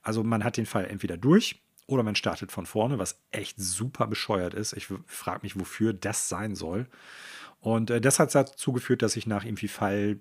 Also 0.03 0.25
man 0.25 0.45
hat 0.45 0.57
den 0.57 0.67
Fall 0.67 0.87
entweder 0.87 1.17
durch 1.17 1.66
oder 1.87 2.03
man 2.03 2.17
startet 2.17 2.51
von 2.51 2.67
vorne, 2.67 2.99
was 2.99 3.21
echt 3.31 3.59
super 3.59 4.07
bescheuert 4.07 4.55
ist. 4.55 4.73
Ich 4.73 4.89
frage 5.07 5.41
mich, 5.43 5.59
wofür 5.59 5.93
das 5.93 6.29
sein 6.29 6.55
soll. 6.55 6.87
Und 7.61 7.91
äh, 7.91 8.01
das 8.01 8.19
hat 8.19 8.35
dazu 8.35 8.73
geführt, 8.73 9.03
dass 9.03 9.17
ich 9.17 9.27
nach 9.27 9.45
irgendwie 9.45 9.69
Fall 9.69 10.21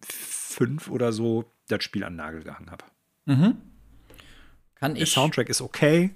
5 0.00 0.90
oder 0.90 1.12
so 1.12 1.50
das 1.68 1.84
Spiel 1.84 2.04
an 2.04 2.14
den 2.14 2.18
Nagel 2.18 2.42
gehangen 2.42 2.70
habe. 2.70 2.84
Mhm. 3.26 3.56
Kann 4.74 4.94
Der 4.94 5.02
ich. 5.02 5.12
Der 5.12 5.22
Soundtrack 5.22 5.48
ist 5.48 5.60
okay, 5.60 6.14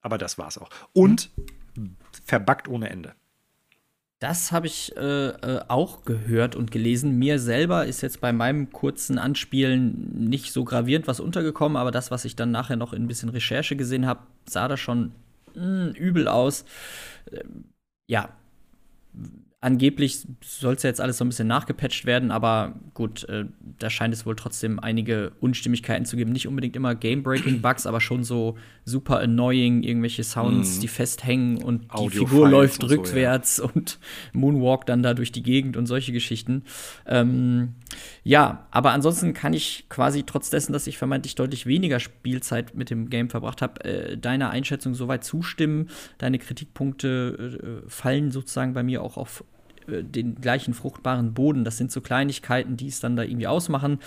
aber 0.00 0.18
das 0.18 0.38
war's 0.38 0.58
auch. 0.58 0.70
Und 0.92 1.30
mhm. 1.76 1.96
verbuggt 2.24 2.68
ohne 2.68 2.88
Ende. 2.88 3.14
Das 4.20 4.50
habe 4.50 4.66
ich 4.66 4.96
äh, 4.96 5.28
äh, 5.28 5.60
auch 5.68 6.04
gehört 6.04 6.56
und 6.56 6.72
gelesen. 6.72 7.18
Mir 7.18 7.38
selber 7.38 7.86
ist 7.86 8.00
jetzt 8.00 8.20
bei 8.20 8.32
meinem 8.32 8.72
kurzen 8.72 9.16
Anspielen 9.16 10.28
nicht 10.28 10.52
so 10.52 10.64
gravierend 10.64 11.06
was 11.06 11.20
untergekommen, 11.20 11.76
aber 11.76 11.92
das, 11.92 12.10
was 12.10 12.24
ich 12.24 12.34
dann 12.34 12.50
nachher 12.50 12.76
noch 12.76 12.92
in 12.92 13.04
ein 13.04 13.08
bisschen 13.08 13.28
Recherche 13.28 13.76
gesehen 13.76 14.06
habe, 14.06 14.20
sah 14.48 14.66
da 14.66 14.76
schon 14.76 15.12
mh, 15.54 15.62
hm, 15.62 15.92
übel 15.94 16.26
aus. 16.26 16.64
Äh, 17.30 17.44
ja, 18.08 18.30
Angeblich 19.60 20.24
soll 20.40 20.74
es 20.74 20.84
ja 20.84 20.90
jetzt 20.90 21.00
alles 21.00 21.18
so 21.18 21.24
ein 21.24 21.28
bisschen 21.28 21.48
nachgepatcht 21.48 22.06
werden, 22.06 22.30
aber 22.30 22.76
gut, 22.94 23.28
äh, 23.28 23.44
da 23.80 23.90
scheint 23.90 24.14
es 24.14 24.24
wohl 24.24 24.36
trotzdem 24.36 24.78
einige 24.78 25.32
Unstimmigkeiten 25.40 26.04
zu 26.04 26.16
geben. 26.16 26.30
Nicht 26.30 26.46
unbedingt 26.46 26.76
immer 26.76 26.94
Game-Breaking-Bugs, 26.94 27.84
aber 27.88 28.00
schon 28.00 28.22
so 28.22 28.56
super 28.84 29.18
annoying, 29.18 29.82
irgendwelche 29.82 30.22
Sounds, 30.22 30.78
mm. 30.78 30.80
die 30.80 30.86
festhängen 30.86 31.60
und 31.60 31.90
Audio 31.90 32.08
die 32.08 32.26
Figur 32.30 32.48
läuft 32.48 32.84
und 32.84 32.90
rückwärts 32.90 33.56
so, 33.56 33.64
ja. 33.64 33.70
und 33.74 33.98
Moonwalk 34.32 34.86
dann 34.86 35.02
da 35.02 35.12
durch 35.12 35.32
die 35.32 35.42
Gegend 35.42 35.76
und 35.76 35.86
solche 35.86 36.12
Geschichten. 36.12 36.62
Ähm, 37.04 37.74
ja, 38.22 38.68
aber 38.70 38.92
ansonsten 38.92 39.34
kann 39.34 39.54
ich 39.54 39.86
quasi 39.88 40.22
trotz 40.22 40.50
dessen, 40.50 40.72
dass 40.72 40.86
ich 40.86 40.98
vermeintlich 40.98 41.34
deutlich 41.34 41.66
weniger 41.66 41.98
Spielzeit 41.98 42.76
mit 42.76 42.90
dem 42.90 43.10
Game 43.10 43.28
verbracht 43.28 43.60
habe, 43.60 43.84
äh, 43.84 44.16
deiner 44.16 44.50
Einschätzung 44.50 44.94
soweit 44.94 45.24
zustimmen. 45.24 45.90
Deine 46.18 46.38
Kritikpunkte 46.38 47.82
äh, 47.84 47.90
fallen 47.90 48.30
sozusagen 48.30 48.72
bei 48.72 48.84
mir 48.84 49.02
auch 49.02 49.16
auf 49.16 49.42
den 49.88 50.40
gleichen 50.40 50.74
fruchtbaren 50.74 51.34
Boden. 51.34 51.64
Das 51.64 51.76
sind 51.76 51.90
so 51.90 52.00
Kleinigkeiten, 52.00 52.76
die 52.76 52.88
es 52.88 53.00
dann 53.00 53.16
da 53.16 53.22
irgendwie 53.22 53.46
ausmachen. 53.46 53.98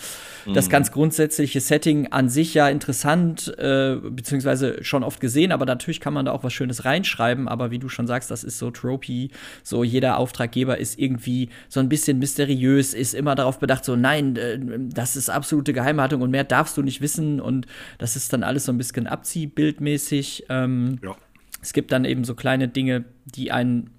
Mhm. 0.46 0.54
Das 0.54 0.70
ganz 0.70 0.91
grundsätzliche 0.91 1.60
Setting 1.60 2.12
an 2.12 2.30
sich 2.30 2.54
ja 2.54 2.70
interessant, 2.70 3.54
äh, 3.58 3.96
beziehungsweise 3.96 4.84
schon 4.84 5.04
oft 5.04 5.20
gesehen, 5.20 5.52
aber 5.52 5.65
natürlich 5.65 6.00
kann 6.00 6.13
man 6.13 6.26
da 6.26 6.32
auch 6.32 6.44
was 6.44 6.54
Schönes 6.54 6.86
reinschreiben. 6.86 7.48
Aber 7.48 7.72
wie 7.72 7.80
du 7.80 7.89
schon 7.89 8.08
sagst, 8.08 8.32
das 8.32 8.44
ist 8.44 8.58
so 8.58 8.72
tropy. 8.72 9.32
So 9.63 9.84
jeder 9.84 10.17
Auftraggeber 10.17 10.78
ist 10.78 11.00
irgendwie 11.00 11.50
so 11.67 11.80
ein 11.80 11.89
bisschen 11.89 12.20
mysteriös, 12.20 12.94
ist 12.94 13.13
immer 13.13 13.36
darauf 13.36 13.60
bedacht, 13.60 13.86
so 13.86 13.96
nein, 13.96 14.36
äh, 14.36 14.60
das 14.89 15.15
ist 15.15 15.30
absolute 15.30 15.74
Geheimhaltung 15.74 16.22
und 16.22 16.32
mehr 16.32 16.44
darfst 16.44 16.78
du 16.78 16.82
nicht 16.82 17.02
wissen. 17.02 17.41
Und 17.41 17.67
das 17.98 18.15
ist 18.15 18.32
dann 18.34 18.44
alles 18.44 18.65
so 18.65 18.72
ein 18.72 18.78
bisschen 18.78 19.08
abziehbildmäßig. 19.08 20.46
Ähm, 20.50 21.00
ja. 21.04 21.15
Es 21.62 21.74
gibt 21.74 21.91
dann 21.91 22.06
eben 22.06 22.24
so 22.24 22.34
kleine 22.34 22.67
Dinge, 22.67 23.06
die 23.26 23.52
einen 23.52 23.91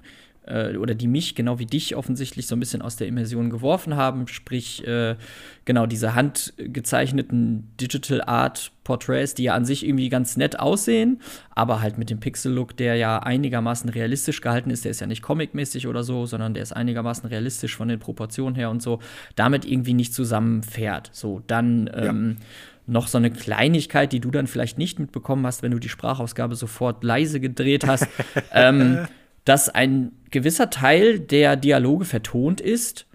äh, 0.53 0.77
oder 0.77 0.95
die 0.95 1.09
mich, 1.09 1.35
genau 1.35 1.59
wie 1.59 1.67
dich, 1.67 1.97
offensichtlich 1.97 2.47
so 2.47 2.55
ein 2.55 2.61
bisschen 2.61 2.83
aus 2.83 2.97
der 2.97 3.07
Immersion 3.07 3.51
geworfen 3.51 3.97
haben. 3.97 4.29
Sprich, 4.29 4.87
äh, 4.87 5.17
genau 5.65 5.87
diese 5.87 6.15
handgezeichneten 6.15 7.73
Digital 7.81 8.23
Art 8.23 8.73
Portraits, 8.85 9.35
die 9.35 9.45
ja 9.45 9.55
an 9.55 9.65
sich 9.65 9.87
irgendwie 9.87 10.09
ganz 10.09 10.37
nett 10.37 10.59
aussehen, 10.59 11.21
aber 11.51 11.81
halt 11.81 11.99
mit 11.99 12.11
dem 12.11 12.21
Pixel-Look, 12.21 12.77
der 12.77 12.97
ja 12.97 13.19
einigermaßen 13.19 13.89
realistisch 13.89 14.41
gehalten 14.41 14.71
ist. 14.71 14.85
Der 14.85 14.91
ist 14.91 15.01
ja 15.01 15.07
nicht 15.07 15.23
comicmäßig 15.23 15.87
oder 15.87 16.03
so, 16.03 16.27
sondern 16.27 16.55
der 16.55 16.63
ist 16.63 16.73
einigermaßen 16.73 17.29
realistisch 17.29 17.77
von 17.77 17.89
den 17.89 17.99
Proportionen 17.99 18.55
her 18.57 18.71
und 18.71 18.83
so, 18.83 18.99
damit 19.37 19.65
irgendwie 19.65 19.95
nicht 19.95 20.15
zusammenfährt. 20.15 21.11
So, 21.13 21.43
dann. 21.47 21.91
Ähm, 21.95 22.37
ja 22.39 22.47
noch 22.87 23.07
so 23.07 23.19
eine 23.19 23.31
Kleinigkeit, 23.31 24.13
die 24.13 24.21
du 24.21 24.31
dann 24.31 24.47
vielleicht 24.47 24.79
nicht 24.79 24.99
mitbekommen 24.99 25.47
hast, 25.47 25.63
wenn 25.63 25.71
du 25.71 25.79
die 25.79 25.89
Sprachausgabe 25.89 26.57
sofort 26.57 27.05
leise 27.05 27.39
gedreht 27.41 27.87
hast, 27.87 28.09
ähm, 28.53 29.07
dass 29.45 29.69
ein 29.69 30.13
gewisser 30.31 30.71
Teil 30.71 31.19
der 31.19 31.57
Dialoge 31.57 32.05
vertont 32.05 32.61
ist 32.61 33.07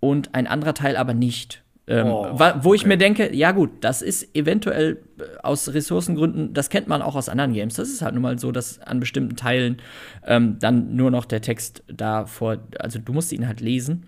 und 0.00 0.34
ein 0.34 0.46
anderer 0.46 0.74
Teil 0.74 0.96
aber 0.96 1.14
nicht. 1.14 1.64
Ähm, 1.86 2.06
oh, 2.06 2.40
wo 2.62 2.72
ich 2.72 2.86
mir 2.86 2.96
denke, 2.96 3.34
ja 3.34 3.52
gut, 3.52 3.70
das 3.82 4.00
ist 4.00 4.34
eventuell 4.34 5.02
äh, 5.18 5.22
aus 5.42 5.74
Ressourcengründen, 5.74 6.54
das 6.54 6.70
kennt 6.70 6.88
man 6.88 7.02
auch 7.02 7.14
aus 7.14 7.28
anderen 7.28 7.52
Games. 7.52 7.74
Das 7.74 7.90
ist 7.90 8.00
halt 8.00 8.14
nun 8.14 8.22
mal 8.22 8.38
so, 8.38 8.52
dass 8.52 8.78
an 8.80 9.00
bestimmten 9.00 9.36
Teilen 9.36 9.82
ähm, 10.26 10.58
dann 10.58 10.96
nur 10.96 11.10
noch 11.10 11.26
der 11.26 11.42
Text 11.42 11.82
da 11.86 12.24
vor, 12.24 12.56
also 12.78 12.98
du 12.98 13.12
musst 13.12 13.32
ihn 13.32 13.46
halt 13.46 13.60
lesen, 13.60 14.06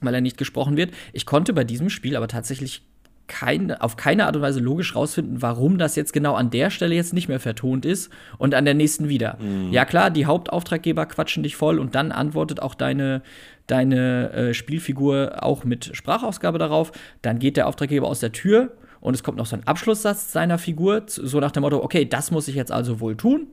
weil 0.00 0.14
er 0.14 0.22
nicht 0.22 0.38
gesprochen 0.38 0.78
wird. 0.78 0.92
Ich 1.12 1.26
konnte 1.26 1.52
bei 1.52 1.64
diesem 1.64 1.90
Spiel 1.90 2.16
aber 2.16 2.26
tatsächlich 2.26 2.82
kein, 3.30 3.72
auf 3.72 3.96
keine 3.96 4.26
Art 4.26 4.34
und 4.34 4.42
Weise 4.42 4.58
logisch 4.58 4.96
rausfinden, 4.96 5.40
warum 5.40 5.78
das 5.78 5.94
jetzt 5.94 6.12
genau 6.12 6.34
an 6.34 6.50
der 6.50 6.68
Stelle 6.70 6.96
jetzt 6.96 7.14
nicht 7.14 7.28
mehr 7.28 7.38
vertont 7.38 7.86
ist 7.86 8.10
und 8.38 8.54
an 8.56 8.64
der 8.64 8.74
nächsten 8.74 9.08
wieder. 9.08 9.38
Mhm. 9.40 9.72
Ja 9.72 9.84
klar, 9.84 10.10
die 10.10 10.26
Hauptauftraggeber 10.26 11.06
quatschen 11.06 11.44
dich 11.44 11.54
voll 11.54 11.78
und 11.78 11.94
dann 11.94 12.10
antwortet 12.10 12.60
auch 12.60 12.74
deine, 12.74 13.22
deine 13.68 14.32
äh, 14.32 14.54
Spielfigur 14.54 15.36
auch 15.42 15.62
mit 15.62 15.90
Sprachausgabe 15.94 16.58
darauf. 16.58 16.90
Dann 17.22 17.38
geht 17.38 17.56
der 17.56 17.68
Auftraggeber 17.68 18.08
aus 18.08 18.18
der 18.18 18.32
Tür 18.32 18.72
und 19.00 19.14
es 19.14 19.22
kommt 19.22 19.38
noch 19.38 19.46
so 19.46 19.54
ein 19.54 19.66
Abschlusssatz 19.66 20.32
seiner 20.32 20.58
Figur, 20.58 21.04
so 21.06 21.38
nach 21.38 21.52
dem 21.52 21.62
Motto, 21.62 21.82
okay, 21.82 22.04
das 22.04 22.32
muss 22.32 22.48
ich 22.48 22.56
jetzt 22.56 22.72
also 22.72 22.98
wohl 22.98 23.16
tun 23.16 23.46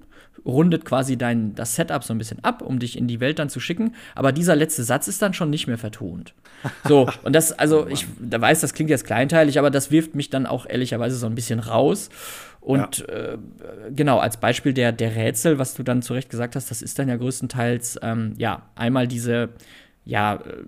rundet 0.45 0.85
quasi 0.85 1.17
dein, 1.17 1.55
das 1.55 1.75
Setup 1.75 2.03
so 2.03 2.13
ein 2.13 2.17
bisschen 2.17 2.43
ab, 2.43 2.61
um 2.61 2.79
dich 2.79 2.97
in 2.97 3.07
die 3.07 3.19
Welt 3.19 3.39
dann 3.39 3.49
zu 3.49 3.59
schicken. 3.59 3.95
Aber 4.15 4.31
dieser 4.31 4.55
letzte 4.55 4.83
Satz 4.83 5.07
ist 5.07 5.21
dann 5.21 5.33
schon 5.33 5.49
nicht 5.49 5.67
mehr 5.67 5.77
vertont. 5.77 6.33
So, 6.85 7.07
und 7.23 7.33
das, 7.33 7.51
also 7.51 7.87
ich 7.87 8.05
da 8.19 8.39
weiß, 8.39 8.61
das 8.61 8.73
klingt 8.73 8.89
jetzt 8.89 9.05
kleinteilig, 9.05 9.59
aber 9.59 9.69
das 9.69 9.91
wirft 9.91 10.15
mich 10.15 10.29
dann 10.29 10.45
auch 10.45 10.65
ehrlicherweise 10.67 11.15
so 11.15 11.25
ein 11.25 11.35
bisschen 11.35 11.59
raus. 11.59 12.09
Und 12.61 12.99
ja. 12.99 13.05
äh, 13.05 13.37
genau, 13.95 14.19
als 14.19 14.37
Beispiel 14.37 14.73
der, 14.73 14.91
der 14.91 15.15
Rätsel, 15.15 15.57
was 15.57 15.73
du 15.73 15.83
dann 15.83 16.01
zu 16.01 16.13
Recht 16.13 16.29
gesagt 16.29 16.55
hast, 16.55 16.69
das 16.69 16.81
ist 16.81 16.99
dann 16.99 17.07
ja 17.07 17.15
größtenteils, 17.15 17.99
ähm, 18.01 18.33
ja, 18.37 18.63
einmal 18.75 19.07
diese, 19.07 19.49
ja, 20.03 20.35
äh, 20.35 20.63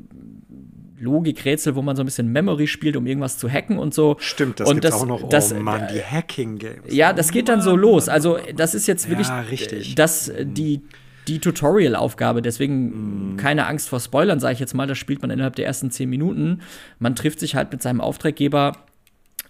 Logikrätsel, 0.99 1.75
wo 1.75 1.81
man 1.81 1.95
so 1.95 2.03
ein 2.03 2.05
bisschen 2.05 2.31
Memory 2.31 2.67
spielt, 2.67 2.95
um 2.95 3.05
irgendwas 3.05 3.37
zu 3.37 3.49
hacken 3.49 3.77
und 3.79 3.93
so. 3.93 4.17
Stimmt, 4.19 4.59
das 4.59 4.69
und 4.69 4.83
das, 4.83 4.93
auch 4.93 5.05
noch. 5.05 5.23
Oh 5.23 5.27
das, 5.29 5.53
Mann, 5.53 5.87
die 5.93 6.01
Hacking-Games. 6.01 6.93
Ja, 6.93 7.13
das 7.13 7.31
geht 7.31 7.49
dann 7.49 7.61
so 7.61 7.75
los. 7.75 8.09
Also 8.09 8.37
das 8.55 8.75
ist 8.75 8.87
jetzt 8.87 9.09
wirklich 9.09 9.27
ja, 9.27 9.41
richtig. 9.41 9.95
Das, 9.95 10.31
die, 10.41 10.81
die 11.27 11.39
Tutorial-Aufgabe. 11.39 12.41
Deswegen 12.41 13.33
mm. 13.33 13.37
keine 13.37 13.67
Angst 13.67 13.89
vor 13.89 13.99
Spoilern, 13.99 14.39
sage 14.39 14.53
ich 14.53 14.59
jetzt 14.59 14.73
mal. 14.73 14.87
Das 14.87 14.97
spielt 14.97 15.21
man 15.21 15.31
innerhalb 15.31 15.55
der 15.55 15.65
ersten 15.65 15.91
zehn 15.91 16.09
Minuten. 16.09 16.61
Man 16.99 17.15
trifft 17.15 17.39
sich 17.39 17.55
halt 17.55 17.71
mit 17.71 17.81
seinem 17.81 18.01
Auftraggeber 18.01 18.73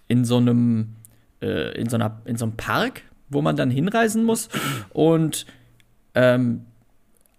in 0.08 0.24
so 0.24 0.36
einem, 0.36 0.96
äh, 1.40 1.78
in 1.78 1.88
so 1.88 1.96
einer, 1.96 2.20
in 2.24 2.36
so 2.36 2.44
einem 2.44 2.56
Park, 2.56 3.02
wo 3.28 3.42
man 3.42 3.56
dann 3.56 3.70
hinreisen 3.70 4.24
muss. 4.24 4.48
Und 4.90 5.46
ähm, 6.14 6.66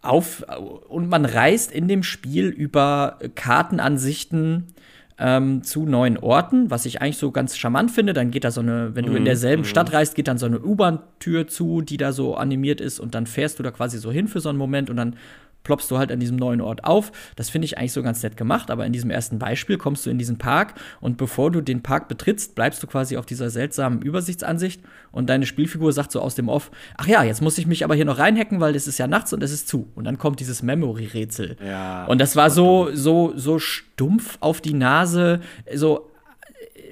auf 0.01 0.45
und 0.87 1.09
man 1.09 1.25
reist 1.25 1.71
in 1.71 1.87
dem 1.87 2.03
Spiel 2.03 2.47
über 2.47 3.19
Kartenansichten 3.35 4.73
ähm, 5.21 5.61
zu 5.61 5.85
neuen 5.85 6.17
Orten, 6.17 6.71
was 6.71 6.85
ich 6.85 7.01
eigentlich 7.01 7.17
so 7.17 7.31
ganz 7.31 7.55
charmant 7.55 7.91
finde. 7.91 8.13
Dann 8.13 8.31
geht 8.31 8.43
da 8.43 8.49
so 8.49 8.61
eine, 8.61 8.95
wenn 8.95 9.05
du 9.05 9.11
in 9.13 9.19
mhm, 9.19 9.25
derselben 9.25 9.61
mhm. 9.61 9.67
Stadt 9.67 9.93
reist, 9.93 10.15
geht 10.15 10.27
dann 10.27 10.39
so 10.39 10.47
eine 10.47 10.59
U-Bahn-Tür 10.59 11.47
zu, 11.47 11.81
die 11.81 11.97
da 11.97 12.11
so 12.11 12.35
animiert 12.35 12.81
ist 12.81 12.99
und 12.99 13.13
dann 13.13 13.27
fährst 13.27 13.59
du 13.59 13.63
da 13.63 13.69
quasi 13.69 13.99
so 13.99 14.11
hin 14.11 14.27
für 14.27 14.39
so 14.39 14.49
einen 14.49 14.57
Moment 14.57 14.89
und 14.89 14.97
dann 14.97 15.15
ploppst 15.63 15.89
du 15.91 15.97
halt 15.97 16.11
an 16.11 16.19
diesem 16.19 16.37
neuen 16.37 16.61
Ort 16.61 16.83
auf. 16.83 17.11
Das 17.35 17.49
finde 17.49 17.65
ich 17.65 17.77
eigentlich 17.77 17.93
so 17.93 18.03
ganz 18.03 18.23
nett 18.23 18.37
gemacht, 18.37 18.71
aber 18.71 18.85
in 18.85 18.93
diesem 18.93 19.09
ersten 19.09 19.39
Beispiel 19.39 19.77
kommst 19.77 20.05
du 20.05 20.09
in 20.09 20.17
diesen 20.17 20.37
Park 20.37 20.75
und 20.99 21.17
bevor 21.17 21.51
du 21.51 21.61
den 21.61 21.83
Park 21.83 22.07
betrittst, 22.07 22.55
bleibst 22.55 22.81
du 22.81 22.87
quasi 22.87 23.17
auf 23.17 23.25
dieser 23.25 23.49
seltsamen 23.49 24.01
Übersichtsansicht 24.01 24.81
und 25.11 25.29
deine 25.29 25.45
Spielfigur 25.45 25.93
sagt 25.93 26.11
so 26.11 26.21
aus 26.21 26.35
dem 26.35 26.49
Off, 26.49 26.71
ach 26.97 27.07
ja, 27.07 27.23
jetzt 27.23 27.41
muss 27.41 27.57
ich 27.57 27.67
mich 27.67 27.83
aber 27.83 27.95
hier 27.95 28.05
noch 28.05 28.19
reinhacken, 28.19 28.59
weil 28.59 28.75
es 28.75 28.87
ist 28.87 28.97
ja 28.97 29.07
nachts 29.07 29.33
und 29.33 29.43
es 29.43 29.51
ist 29.51 29.67
zu. 29.67 29.87
Und 29.95 30.05
dann 30.05 30.17
kommt 30.17 30.39
dieses 30.39 30.63
Memory-Rätsel. 30.63 31.57
Ja, 31.65 32.05
und 32.05 32.19
das 32.19 32.35
war 32.35 32.49
so, 32.49 32.89
so, 32.93 33.33
so 33.35 33.59
stumpf 33.59 34.37
auf 34.39 34.61
die 34.61 34.73
Nase, 34.73 35.41
so 35.73 36.10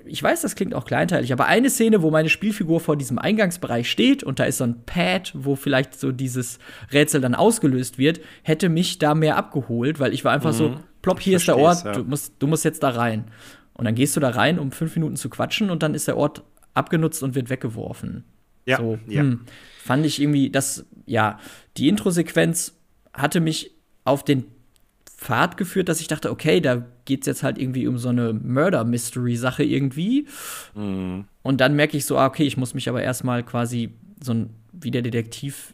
ich 0.09 0.21
weiß, 0.21 0.41
das 0.41 0.55
klingt 0.55 0.73
auch 0.73 0.85
kleinteilig, 0.85 1.31
aber 1.31 1.45
eine 1.45 1.69
Szene, 1.69 2.01
wo 2.01 2.11
meine 2.11 2.29
Spielfigur 2.29 2.79
vor 2.79 2.97
diesem 2.97 3.17
Eingangsbereich 3.17 3.89
steht 3.89 4.23
und 4.23 4.39
da 4.39 4.43
ist 4.45 4.57
so 4.57 4.63
ein 4.63 4.83
Pad, 4.85 5.31
wo 5.35 5.55
vielleicht 5.55 5.99
so 5.99 6.11
dieses 6.11 6.59
Rätsel 6.91 7.21
dann 7.21 7.35
ausgelöst 7.35 7.97
wird, 7.97 8.19
hätte 8.43 8.69
mich 8.69 8.99
da 8.99 9.15
mehr 9.15 9.37
abgeholt, 9.37 9.99
weil 9.99 10.13
ich 10.13 10.25
war 10.25 10.33
einfach 10.33 10.51
mhm. 10.51 10.57
so, 10.57 10.75
plopp, 11.01 11.19
hier 11.19 11.37
ist 11.37 11.47
der 11.47 11.57
Ort, 11.57 11.85
ja. 11.85 11.91
du, 11.93 12.03
musst, 12.03 12.33
du 12.39 12.47
musst 12.47 12.65
jetzt 12.65 12.83
da 12.83 12.89
rein. 12.89 13.25
Und 13.73 13.85
dann 13.85 13.95
gehst 13.95 14.15
du 14.15 14.19
da 14.19 14.29
rein, 14.29 14.59
um 14.59 14.71
fünf 14.71 14.95
Minuten 14.95 15.15
zu 15.15 15.29
quatschen 15.29 15.69
und 15.69 15.83
dann 15.83 15.93
ist 15.93 16.07
der 16.07 16.17
Ort 16.17 16.43
abgenutzt 16.73 17.23
und 17.23 17.35
wird 17.35 17.49
weggeworfen. 17.49 18.25
Ja, 18.65 18.77
so, 18.77 18.99
ja. 19.07 19.21
Hm, 19.21 19.41
fand 19.83 20.05
ich 20.05 20.21
irgendwie, 20.21 20.49
das, 20.49 20.85
ja, 21.05 21.39
die 21.77 21.87
Intro-Sequenz 21.87 22.77
hatte 23.13 23.39
mich 23.39 23.71
auf 24.03 24.23
den 24.23 24.45
Pfad 25.19 25.57
geführt, 25.57 25.89
dass 25.89 25.99
ich 25.99 26.07
dachte, 26.07 26.31
okay, 26.31 26.61
da 26.61 26.85
geht 27.03 27.21
es 27.21 27.27
jetzt 27.27 27.43
halt 27.43 27.57
irgendwie 27.57 27.87
um 27.87 27.97
so 27.97 28.09
eine 28.09 28.31
Murder-Mystery-Sache 28.31 29.63
irgendwie. 29.63 30.27
Mhm. 30.75 31.25
Und 31.41 31.61
dann 31.61 31.75
merke 31.75 31.97
ich 31.97 32.05
so, 32.05 32.17
ah, 32.17 32.25
okay, 32.25 32.45
ich 32.45 32.55
muss 32.55 32.73
mich 32.73 32.87
aber 32.87 33.03
erstmal 33.03 33.43
quasi 33.43 33.91
so 34.23 34.33
ein, 34.33 34.49
wie 34.71 34.91
der 34.91 35.01
Detektiv 35.01 35.73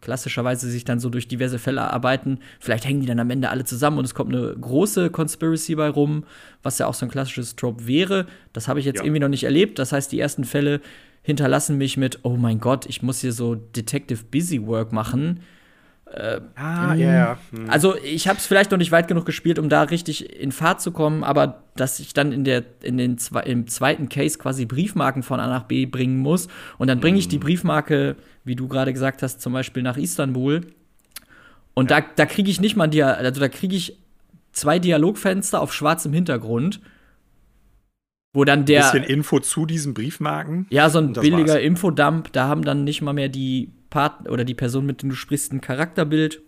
klassischerweise 0.00 0.68
sich 0.68 0.84
dann 0.84 0.98
so 0.98 1.10
durch 1.10 1.28
diverse 1.28 1.60
Fälle 1.60 1.82
arbeiten. 1.82 2.40
Vielleicht 2.58 2.84
hängen 2.86 3.00
die 3.00 3.06
dann 3.06 3.20
am 3.20 3.30
Ende 3.30 3.50
alle 3.50 3.64
zusammen 3.64 3.98
und 3.98 4.04
es 4.04 4.14
kommt 4.14 4.34
eine 4.34 4.52
große 4.60 5.10
Conspiracy 5.10 5.76
bei 5.76 5.88
rum, 5.88 6.24
was 6.64 6.80
ja 6.80 6.88
auch 6.88 6.94
so 6.94 7.06
ein 7.06 7.10
klassisches 7.10 7.54
Trope 7.54 7.86
wäre. 7.86 8.26
Das 8.52 8.66
habe 8.66 8.80
ich 8.80 8.86
jetzt 8.86 8.98
ja. 8.98 9.04
irgendwie 9.04 9.20
noch 9.20 9.28
nicht 9.28 9.44
erlebt. 9.44 9.78
Das 9.78 9.92
heißt, 9.92 10.10
die 10.10 10.18
ersten 10.18 10.42
Fälle 10.42 10.80
hinterlassen 11.22 11.78
mich 11.78 11.96
mit, 11.96 12.18
oh 12.24 12.36
mein 12.36 12.58
Gott, 12.58 12.86
ich 12.86 13.02
muss 13.02 13.20
hier 13.20 13.32
so 13.32 13.54
Detective 13.54 14.24
Busy 14.24 14.66
Work 14.66 14.92
machen. 14.92 15.40
Äh, 16.10 16.40
ah, 16.54 16.94
ja, 16.94 17.12
ja. 17.12 17.38
Hm. 17.50 17.68
Also 17.68 17.96
ich 17.96 18.28
habe 18.28 18.38
es 18.38 18.46
vielleicht 18.46 18.70
noch 18.70 18.78
nicht 18.78 18.92
weit 18.92 19.08
genug 19.08 19.26
gespielt, 19.26 19.58
um 19.58 19.68
da 19.68 19.82
richtig 19.82 20.40
in 20.40 20.52
Fahrt 20.52 20.80
zu 20.80 20.92
kommen, 20.92 21.24
aber 21.24 21.64
dass 21.74 21.98
ich 21.98 22.14
dann 22.14 22.30
in 22.30 22.44
der 22.44 22.62
in 22.82 22.96
den 22.96 23.16
im 23.44 23.66
zweiten 23.66 24.08
Case 24.08 24.38
quasi 24.38 24.66
Briefmarken 24.66 25.24
von 25.24 25.40
A 25.40 25.48
nach 25.48 25.64
B 25.64 25.84
bringen 25.84 26.18
muss 26.18 26.46
und 26.78 26.86
dann 26.86 27.00
bringe 27.00 27.18
ich 27.18 27.26
die 27.26 27.36
hm. 27.36 27.42
Briefmarke, 27.42 28.16
wie 28.44 28.54
du 28.54 28.68
gerade 28.68 28.92
gesagt 28.92 29.22
hast, 29.22 29.40
zum 29.40 29.52
Beispiel 29.52 29.82
nach 29.82 29.96
Istanbul 29.96 30.60
und 31.74 31.90
ja. 31.90 32.00
da 32.00 32.06
da 32.14 32.26
kriege 32.26 32.50
ich 32.50 32.60
nicht 32.60 32.76
mal 32.76 32.86
die, 32.86 33.02
also 33.02 33.40
da 33.40 33.48
kriege 33.48 33.74
ich 33.74 33.98
zwei 34.52 34.78
Dialogfenster 34.78 35.60
auf 35.60 35.74
schwarzem 35.74 36.12
Hintergrund 36.12 36.80
wo 38.36 38.44
dann 38.44 38.66
der. 38.66 38.84
Ein 38.84 39.00
bisschen 39.00 39.10
Info 39.10 39.40
zu 39.40 39.64
diesen 39.64 39.94
Briefmarken. 39.94 40.66
Ja, 40.68 40.90
so 40.90 40.98
ein 40.98 41.14
billiger. 41.14 41.58
Infodump. 41.58 42.32
Da 42.32 42.46
haben 42.48 42.62
dann 42.62 42.84
nicht 42.84 43.00
mal 43.00 43.14
mehr 43.14 43.30
die 43.30 43.70
Part 43.90 44.28
oder 44.28 44.44
die 44.44 44.54
Person, 44.54 44.86
mit 44.86 45.02
der 45.02 45.10
du 45.10 45.16
sprichst, 45.16 45.52
ein 45.52 45.60
Charakterbild. 45.60 46.40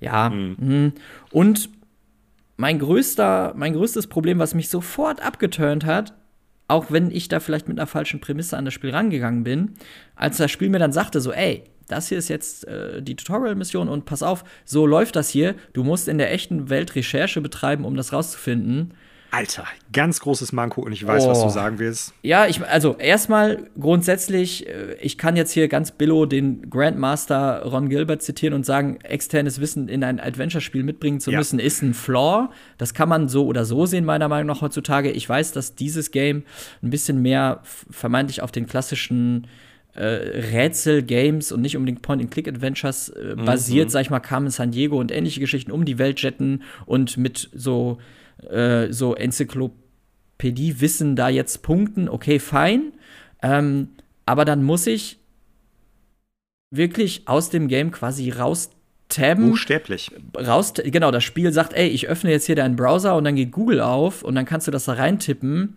Ja. 0.00 0.30
Mhm. 0.30 0.92
Und 1.30 1.70
mein 2.56 2.78
größter, 2.78 3.54
mein 3.56 3.72
größtes 3.72 4.06
Problem, 4.06 4.38
was 4.38 4.54
mich 4.54 4.68
sofort 4.68 5.22
abgeturnt 5.22 5.84
hat, 5.84 6.14
auch 6.68 6.90
wenn 6.90 7.10
ich 7.10 7.28
da 7.28 7.40
vielleicht 7.40 7.68
mit 7.68 7.78
einer 7.78 7.86
falschen 7.86 8.20
Prämisse 8.20 8.56
an 8.56 8.64
das 8.64 8.74
Spiel 8.74 8.90
rangegangen 8.90 9.44
bin, 9.44 9.72
als 10.14 10.36
das 10.36 10.50
Spiel 10.50 10.68
mir 10.68 10.78
dann 10.78 10.92
sagte, 10.92 11.20
so, 11.20 11.32
ey, 11.32 11.64
das 11.88 12.08
hier 12.08 12.18
ist 12.18 12.28
jetzt 12.28 12.68
äh, 12.68 13.02
die 13.02 13.16
Tutorial-Mission 13.16 13.88
und 13.88 14.04
pass 14.04 14.22
auf, 14.22 14.44
so 14.64 14.86
läuft 14.86 15.16
das 15.16 15.28
hier. 15.28 15.56
Du 15.72 15.82
musst 15.82 16.06
in 16.06 16.18
der 16.18 16.32
echten 16.32 16.70
Welt 16.70 16.94
Recherche 16.94 17.40
betreiben, 17.40 17.84
um 17.84 17.96
das 17.96 18.12
rauszufinden 18.12 18.94
Alter, 19.32 19.64
ganz 19.92 20.20
großes 20.20 20.52
Manko 20.52 20.82
und 20.82 20.92
ich 20.92 21.06
weiß, 21.06 21.24
oh. 21.24 21.28
was 21.28 21.40
du 21.40 21.46
oh. 21.46 21.50
sagen 21.50 21.78
willst. 21.78 22.14
Ja, 22.22 22.46
ich, 22.46 22.64
also 22.66 22.96
erstmal 22.96 23.70
grundsätzlich, 23.78 24.68
äh, 24.68 24.94
ich 25.00 25.18
kann 25.18 25.36
jetzt 25.36 25.52
hier 25.52 25.68
ganz 25.68 25.92
billo 25.92 26.26
den 26.26 26.68
Grandmaster 26.68 27.62
Ron 27.64 27.88
Gilbert 27.88 28.22
zitieren 28.22 28.54
und 28.54 28.66
sagen, 28.66 28.98
externes 29.02 29.60
Wissen 29.60 29.88
in 29.88 30.02
ein 30.02 30.18
Adventure-Spiel 30.18 30.82
mitbringen 30.82 31.20
zu 31.20 31.30
ja. 31.30 31.38
müssen, 31.38 31.58
ist 31.60 31.82
ein 31.82 31.94
Flaw. 31.94 32.48
Das 32.76 32.92
kann 32.92 33.08
man 33.08 33.28
so 33.28 33.46
oder 33.46 33.64
so 33.64 33.86
sehen, 33.86 34.04
meiner 34.04 34.28
Meinung 34.28 34.48
nach 34.48 34.62
heutzutage. 34.62 35.10
Ich 35.12 35.28
weiß, 35.28 35.52
dass 35.52 35.76
dieses 35.76 36.10
Game 36.10 36.42
ein 36.82 36.90
bisschen 36.90 37.22
mehr 37.22 37.60
vermeintlich 37.62 38.42
auf 38.42 38.50
den 38.50 38.66
klassischen 38.66 39.46
äh, 39.94 40.04
Rätsel-Games 40.04 41.52
und 41.52 41.60
nicht 41.60 41.76
unbedingt 41.76 42.02
Point-and-Click-Adventures 42.02 43.10
äh, 43.10 43.34
mhm. 43.36 43.44
basiert, 43.44 43.90
sag 43.90 44.02
ich 44.02 44.10
mal, 44.10 44.20
Carmen 44.20 44.50
San 44.50 44.72
Diego 44.72 44.98
und 44.98 45.12
ähnliche 45.12 45.40
Geschichten 45.40 45.70
um 45.70 45.84
die 45.84 45.98
Welt 45.98 46.20
jetten 46.20 46.62
und 46.86 47.16
mit 47.16 47.48
so 47.54 47.98
äh, 48.48 48.92
so 48.92 49.14
Enzyklopädie-Wissen 49.14 51.16
da 51.16 51.28
jetzt 51.28 51.62
punkten, 51.62 52.08
okay, 52.08 52.38
fein. 52.38 52.92
Ähm, 53.42 53.88
aber 54.26 54.44
dann 54.44 54.62
muss 54.62 54.86
ich 54.86 55.18
wirklich 56.70 57.22
aus 57.26 57.50
dem 57.50 57.68
Game 57.68 57.90
quasi 57.90 58.30
raus 58.30 58.70
tabben. 59.08 59.50
Buchstäblich. 59.50 60.12
Raus, 60.36 60.72
genau, 60.74 61.10
das 61.10 61.24
Spiel 61.24 61.52
sagt, 61.52 61.74
ey, 61.74 61.88
ich 61.88 62.08
öffne 62.08 62.30
jetzt 62.30 62.46
hier 62.46 62.56
deinen 62.56 62.76
Browser 62.76 63.16
und 63.16 63.24
dann 63.24 63.34
geht 63.34 63.50
Google 63.50 63.80
auf 63.80 64.22
und 64.22 64.34
dann 64.34 64.46
kannst 64.46 64.66
du 64.66 64.70
das 64.70 64.84
da 64.84 64.92
reintippen 64.92 65.76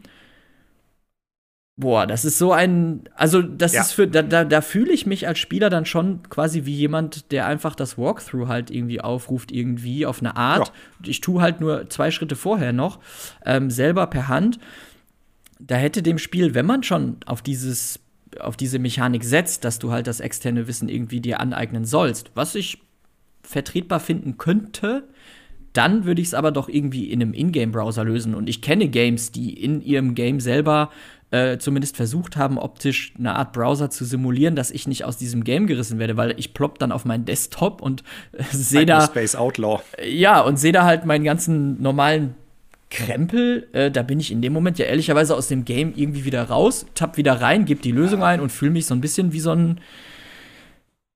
Boah, 1.75 2.05
das 2.05 2.23
ist 2.23 2.37
so 2.37 2.51
ein, 2.51 3.09
also 3.15 3.41
das 3.41 3.73
ja. 3.73 3.81
ist 3.81 3.93
für, 3.93 4.07
da, 4.07 4.21
da, 4.21 4.45
da 4.45 4.61
fühle 4.61 4.93
ich 4.93 5.07
mich 5.07 5.27
als 5.27 5.39
Spieler 5.39 5.71
dann 5.71 5.87
schon 5.87 6.21
quasi 6.29 6.65
wie 6.65 6.75
jemand, 6.75 7.31
der 7.31 7.47
einfach 7.47 7.73
das 7.73 7.97
Walkthrough 7.97 8.47
halt 8.47 8.69
irgendwie 8.69 9.01
aufruft, 9.01 9.51
irgendwie 9.51 10.05
auf 10.05 10.19
eine 10.19 10.35
Art. 10.35 10.67
Ja. 10.67 11.09
Ich 11.09 11.21
tue 11.21 11.41
halt 11.41 11.61
nur 11.61 11.89
zwei 11.89 12.11
Schritte 12.11 12.35
vorher 12.35 12.73
noch, 12.73 12.99
ähm, 13.43 13.71
selber 13.71 14.05
per 14.05 14.27
Hand. 14.27 14.59
Da 15.59 15.75
hätte 15.75 16.03
dem 16.03 16.19
Spiel, 16.19 16.53
wenn 16.53 16.67
man 16.67 16.83
schon 16.83 17.17
auf 17.25 17.41
dieses, 17.41 17.99
auf 18.39 18.55
diese 18.55 18.77
Mechanik 18.77 19.23
setzt, 19.23 19.65
dass 19.65 19.79
du 19.79 19.91
halt 19.91 20.05
das 20.05 20.19
externe 20.19 20.67
Wissen 20.67 20.89
irgendwie 20.89 21.21
dir 21.21 21.39
aneignen 21.39 21.85
sollst, 21.85 22.29
was 22.35 22.53
ich 22.53 22.83
vertretbar 23.41 23.99
finden 23.99 24.37
könnte, 24.37 25.07
dann 25.73 26.05
würde 26.05 26.21
ich 26.21 26.27
es 26.27 26.33
aber 26.35 26.51
doch 26.51 26.69
irgendwie 26.69 27.11
in 27.11 27.21
einem 27.21 27.33
Ingame-Browser 27.33 28.03
lösen. 28.03 28.35
Und 28.35 28.47
ich 28.47 28.61
kenne 28.61 28.89
Games, 28.89 29.31
die 29.31 29.53
in 29.53 29.81
ihrem 29.81 30.13
Game 30.13 30.39
selber 30.39 30.91
äh, 31.33 31.57
zumindest 31.57 31.97
versucht 31.97 32.37
haben, 32.37 32.59
optisch 32.59 33.11
eine 33.17 33.35
Art 33.35 33.53
Browser 33.53 33.89
zu 33.89 34.05
simulieren, 34.05 34.55
dass 34.55 34.69
ich 34.69 34.87
nicht 34.87 35.03
aus 35.03 35.17
diesem 35.17 35.43
Game 35.43 35.65
gerissen 35.65 35.97
werde, 35.97 36.15
weil 36.15 36.37
ich 36.37 36.53
plopp 36.53 36.77
dann 36.77 36.91
auf 36.91 37.05
meinen 37.05 37.25
Desktop 37.25 37.81
und 37.81 38.03
äh, 38.33 38.43
sehe 38.51 38.85
da. 38.85 39.01
Space 39.01 39.35
Outlaw. 39.35 39.81
Ja, 40.05 40.41
und 40.41 40.57
sehe 40.57 40.71
da 40.71 40.85
halt 40.85 41.05
meinen 41.05 41.23
ganzen 41.23 41.81
normalen 41.81 42.35
Krempel, 42.91 43.67
äh, 43.73 43.89
da 43.89 44.03
bin 44.03 44.19
ich 44.19 44.31
in 44.31 44.43
dem 44.43 44.53
Moment 44.53 44.77
ja 44.77 44.85
ehrlicherweise 44.85 45.35
aus 45.35 45.47
dem 45.47 45.65
Game 45.65 45.93
irgendwie 45.95 46.23
wieder 46.23 46.43
raus, 46.43 46.85
tapp 46.93 47.17
wieder 47.17 47.41
rein, 47.41 47.65
gebe 47.65 47.81
die 47.81 47.91
Lösung 47.91 48.21
ein 48.21 48.39
und 48.39 48.51
fühle 48.51 48.69
mich 48.71 48.85
so 48.85 48.93
ein 48.93 49.01
bisschen 49.01 49.33
wie 49.33 49.39
so 49.39 49.53
ein. 49.53 49.81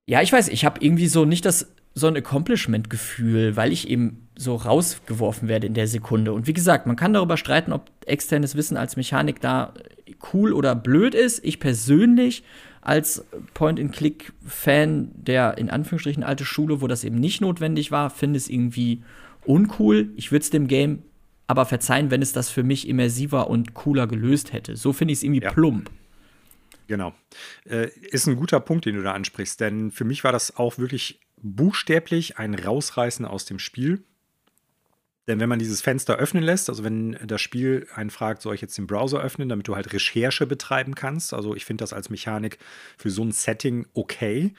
Ja, 0.08 0.24
ich 0.24 0.34
weiß, 0.34 0.48
ich 0.48 0.66
habe 0.66 0.84
irgendwie 0.84 1.08
so 1.08 1.26
nicht 1.26 1.46
das 1.46 1.68
so 1.94 2.08
ein 2.08 2.18
Accomplishment-Gefühl, 2.18 3.56
weil 3.56 3.72
ich 3.72 3.88
eben 3.88 4.28
so 4.36 4.56
rausgeworfen 4.56 5.48
werde 5.48 5.68
in 5.68 5.76
der 5.76 5.88
Sekunde. 5.88 6.34
Und 6.34 6.48
wie 6.48 6.54
gesagt, 6.54 6.88
man 6.88 6.96
kann 6.96 7.14
darüber 7.14 7.38
streiten, 7.38 7.72
ob 7.72 7.92
externes 8.06 8.56
Wissen 8.56 8.78
als 8.78 8.96
Mechanik 8.96 9.42
da 9.42 9.74
cool 10.34 10.54
oder 10.54 10.76
blöd 10.76 11.16
ist. 11.16 11.44
Ich 11.44 11.60
persönlich 11.60 12.44
als 12.82 13.26
Point-and-Click-Fan 13.54 15.12
der 15.16 15.58
in 15.58 15.70
Anführungsstrichen 15.70 16.24
alte 16.24 16.46
Schule, 16.46 16.82
wo 16.82 16.88
das 16.88 17.04
eben 17.04 17.20
nicht 17.20 17.42
notwendig 17.42 17.92
war, 17.92 18.10
finde 18.10 18.38
es 18.38 18.50
irgendwie 18.50 19.04
uncool. 19.46 20.10
Ich 20.16 20.32
würde 20.32 20.44
es 20.44 20.50
dem 20.50 20.68
Game 20.68 21.04
aber 21.48 21.66
verzeihen, 21.66 22.12
wenn 22.12 22.22
es 22.22 22.34
das 22.34 22.50
für 22.50 22.64
mich 22.64 22.88
immersiver 22.88 23.50
und 23.50 23.74
cooler 23.74 24.06
gelöst 24.08 24.54
hätte. 24.54 24.76
So 24.76 24.94
finde 24.94 25.14
ich 25.14 25.20
es 25.20 25.24
irgendwie 25.24 25.44
ja. 25.44 25.52
plump. 25.52 25.90
Genau. 26.88 27.14
Äh, 27.66 27.90
ist 28.12 28.28
ein 28.28 28.36
guter 28.36 28.60
Punkt, 28.60 28.86
den 28.86 28.96
du 28.96 29.04
da 29.04 29.14
ansprichst, 29.14 29.60
denn 29.60 29.92
für 29.92 30.06
mich 30.06 30.24
war 30.24 30.32
das 30.32 30.56
auch 30.58 30.78
wirklich 30.78 31.20
buchstäblich 31.42 32.38
ein 32.38 32.54
Rausreißen 32.54 33.26
aus 33.26 33.46
dem 33.46 33.60
Spiel. 33.60 34.04
Denn 35.28 35.42
wenn 35.42 35.50
man 35.50 35.60
dieses 35.60 35.82
Fenster 35.82 36.16
öffnen 36.16 36.42
lässt, 36.42 36.70
also 36.70 36.86
wenn 36.86 37.18
das 37.26 37.42
Spiel 37.42 37.86
einen 37.94 38.10
fragt, 38.10 38.42
soll 38.42 38.56
ich 38.56 38.62
jetzt 38.62 38.78
den 38.78 38.88
Browser 38.88 39.22
öffnen, 39.22 39.50
damit 39.50 39.68
du 39.68 39.76
halt 39.76 39.92
Recherche 39.92 40.48
betreiben 40.48 40.96
kannst, 40.96 41.34
also 41.34 41.54
ich 41.54 41.66
finde 41.66 41.84
das 41.84 41.92
als 41.92 42.10
Mechanik 42.10 42.60
für 42.98 43.10
so 43.10 43.24
ein 43.24 43.34
Setting 43.34 43.86
okay, 43.94 44.54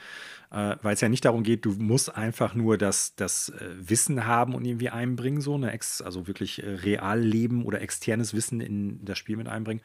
äh, 0.51 0.77
weil 0.83 0.95
es 0.95 1.01
ja 1.01 1.09
nicht 1.09 1.25
darum 1.25 1.43
geht, 1.43 1.65
du 1.65 1.73
musst 1.73 2.15
einfach 2.15 2.55
nur 2.55 2.77
das, 2.77 3.15
das 3.17 3.49
äh, 3.49 3.71
Wissen 3.79 4.27
haben 4.27 4.55
und 4.55 4.65
irgendwie 4.67 4.91
einbringen, 4.91 5.41
so 5.41 5.55
eine 5.55 5.73
Ex, 5.73 6.03
also 6.03 6.27
wirklich 6.27 6.63
äh, 6.63 6.69
Realleben 6.69 7.65
oder 7.65 7.81
externes 7.81 8.35
Wissen 8.35 8.61
in 8.61 9.05
das 9.05 9.17
Spiel 9.19 9.37
mit 9.37 9.49
einbringen 9.49 9.83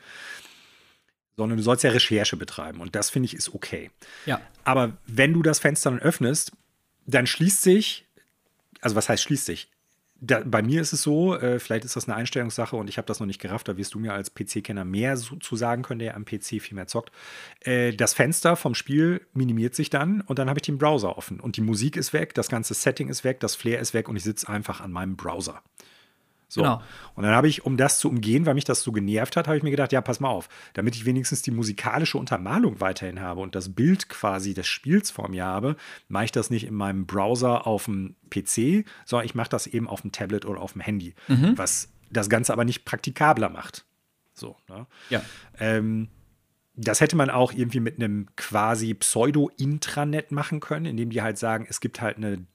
sondern 1.36 1.58
du 1.58 1.64
sollst 1.64 1.84
ja 1.84 1.90
Recherche 1.90 2.38
betreiben 2.38 2.80
und 2.80 2.94
das 2.94 3.10
finde 3.10 3.26
ich 3.26 3.34
ist 3.34 3.56
okay. 3.56 3.90
Ja. 4.28 4.40
Aber 4.66 4.98
wenn 5.08 5.34
du 5.34 5.42
das 5.42 5.58
Fenster 5.58 5.90
dann 5.90 6.00
öffnest, 6.00 6.52
dann 7.08 7.26
schließt 7.26 7.64
sich, 7.64 8.06
also 8.82 8.96
was 8.96 9.10
heißt 9.10 9.24
schließt 9.24 9.48
sich? 9.48 9.73
Da, 10.26 10.42
bei 10.46 10.62
mir 10.62 10.82
ist 10.82 10.94
es 10.94 11.02
so, 11.02 11.36
äh, 11.36 11.60
vielleicht 11.60 11.84
ist 11.84 11.98
das 11.98 12.08
eine 12.08 12.16
Einstellungssache 12.16 12.78
und 12.78 12.88
ich 12.88 12.98
habe 12.98 13.06
das 13.06 13.20
noch 13.20 13.28
nicht 13.28 13.42
gerafft, 13.42 13.68
da 13.68 13.76
wirst 13.76 13.94
du 13.94 14.00
mir 14.00 14.14
als 14.14 14.34
PC-Kenner 14.34 14.86
mehr 14.86 15.18
so, 15.18 15.36
zu 15.36 15.58
sagen 15.58 15.84
können, 15.84 16.00
der 16.00 16.16
am 16.16 16.24
PC 16.24 16.62
viel 16.62 16.76
mehr 16.76 16.88
zockt. 16.88 17.12
Äh, 17.60 17.92
das 17.94 18.14
Fenster 18.14 18.56
vom 18.56 18.74
Spiel 18.74 19.22
minimiert 19.34 19.76
sich 19.76 19.90
dann 19.90 20.22
und 20.22 20.40
dann 20.40 20.48
habe 20.48 20.60
ich 20.60 20.64
den 20.64 20.78
Browser 20.78 21.18
offen 21.18 21.42
und 21.42 21.58
die 21.58 21.62
Musik 21.62 21.98
ist 21.98 22.14
weg, 22.14 22.34
das 22.36 22.48
ganze 22.48 22.74
Setting 22.74 23.10
ist 23.10 23.26
weg, 23.26 23.42
das 23.42 23.56
Flair 23.56 23.80
ist 23.80 23.94
weg 23.94 24.08
und 24.08 24.16
ich 24.16 24.24
sitze 24.24 24.48
einfach 24.48 24.80
an 24.80 24.92
meinem 24.92 25.18
Browser. 25.18 25.62
So. 26.54 26.62
Genau. 26.62 26.82
Und 27.16 27.24
dann 27.24 27.34
habe 27.34 27.48
ich, 27.48 27.66
um 27.66 27.78
das 27.78 27.98
zu 27.98 28.10
umgehen, 28.10 28.46
weil 28.46 28.54
mich 28.54 28.64
das 28.64 28.84
so 28.84 28.92
genervt 28.92 29.36
hat, 29.36 29.48
habe 29.48 29.58
ich 29.58 29.64
mir 29.64 29.72
gedacht, 29.72 29.92
ja, 29.92 30.02
pass 30.02 30.20
mal 30.20 30.30
auf, 30.30 30.50
damit 30.74 30.96
ich 30.96 31.04
wenigstens 31.04 31.42
die 31.42 31.50
musikalische 31.50 32.20
Untermalung 32.20 32.80
weiterhin 32.80 33.22
habe 33.22 33.42
und 33.42 33.56
das 33.56 33.74
Bild 33.74 34.08
quasi 34.08 34.54
des 34.54 34.68
Spiels 34.68 35.10
vor 35.10 35.30
mir 35.30 35.46
habe, 35.46 35.76
mache 36.10 36.26
ich 36.26 36.32
das 36.32 36.52
nicht 36.52 36.68
in 36.68 36.76
meinem 36.76 37.08
Browser 37.08 37.66
auf 37.66 37.86
dem 37.86 38.16
PC, 38.30 38.86
sondern 39.04 39.26
ich 39.26 39.34
mache 39.34 39.50
das 39.50 39.66
eben 39.66 39.88
auf 39.88 40.02
dem 40.02 40.12
Tablet 40.12 40.46
oder 40.46 40.62
auf 40.62 40.74
dem 40.74 40.82
Handy, 40.82 41.16
mhm. 41.28 41.58
was 41.58 41.92
das 42.12 42.30
Ganze 42.30 42.54
aber 42.54 42.66
nicht 42.66 42.86
praktikabler 42.86 43.50
macht. 43.50 43.86
So, 44.36 44.56
ne? 44.70 44.86
Ja. 45.10 45.24
Ähm, 45.60 46.10
das 46.76 47.02
hätte 47.02 47.16
man 47.16 47.32
auch 47.32 47.52
irgendwie 47.52 47.80
mit 47.80 47.96
einem 47.96 48.28
quasi 48.36 48.94
Pseudo-Intranet 48.94 50.32
machen 50.32 50.60
können, 50.60 50.86
indem 50.86 51.10
die 51.10 51.24
halt 51.24 51.40
sagen, 51.40 51.66
es 51.68 51.80
gibt 51.80 52.02
halt 52.02 52.18
eine 52.18 52.46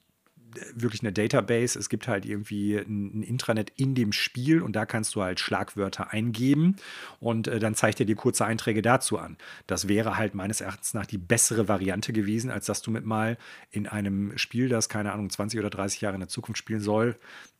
wirklich 0.73 1.01
eine 1.01 1.13
Database. 1.13 1.77
Es 1.77 1.89
gibt 1.89 2.07
halt 2.07 2.25
irgendwie 2.25 2.77
ein, 2.77 3.23
Intranet 3.23 3.71
in 3.75 3.95
dem 3.95 4.11
Spiel 4.11 4.61
und 4.61 4.75
da 4.75 4.85
kannst 4.85 5.15
du 5.15 5.21
halt 5.21 5.39
Schlagwörter 5.39 6.11
eingeben 6.11 6.75
und 7.19 7.47
äh, 7.47 7.59
dann 7.59 7.75
zeigt 7.75 7.99
er 7.99 8.05
dir 8.05 8.15
kurze 8.15 8.45
Einträge 8.45 8.81
dazu 8.81 9.17
an. 9.17 9.37
Das 9.67 9.87
wäre 9.87 10.17
halt 10.17 10.35
meines 10.35 10.61
Erachtens 10.61 10.93
nach 10.93 11.05
die 11.05 11.17
bessere 11.17 11.67
Variante 11.67 12.13
gewesen, 12.13 12.51
als 12.51 12.65
dass 12.65 12.81
du 12.81 12.91
mit 12.91 13.05
mal 13.05 13.37
in 13.71 13.87
einem 13.87 14.37
Spiel, 14.37 14.69
das 14.69 14.89
keine 14.89 15.11
Ahnung 15.11 15.29
20 15.29 15.59
oder 15.59 15.69
30 15.69 16.01
Jahre 16.01 16.15
in 16.15 16.21
der 16.21 16.29
Zukunft 16.29 16.57
spielen 16.57 16.81
soll, 16.81 17.15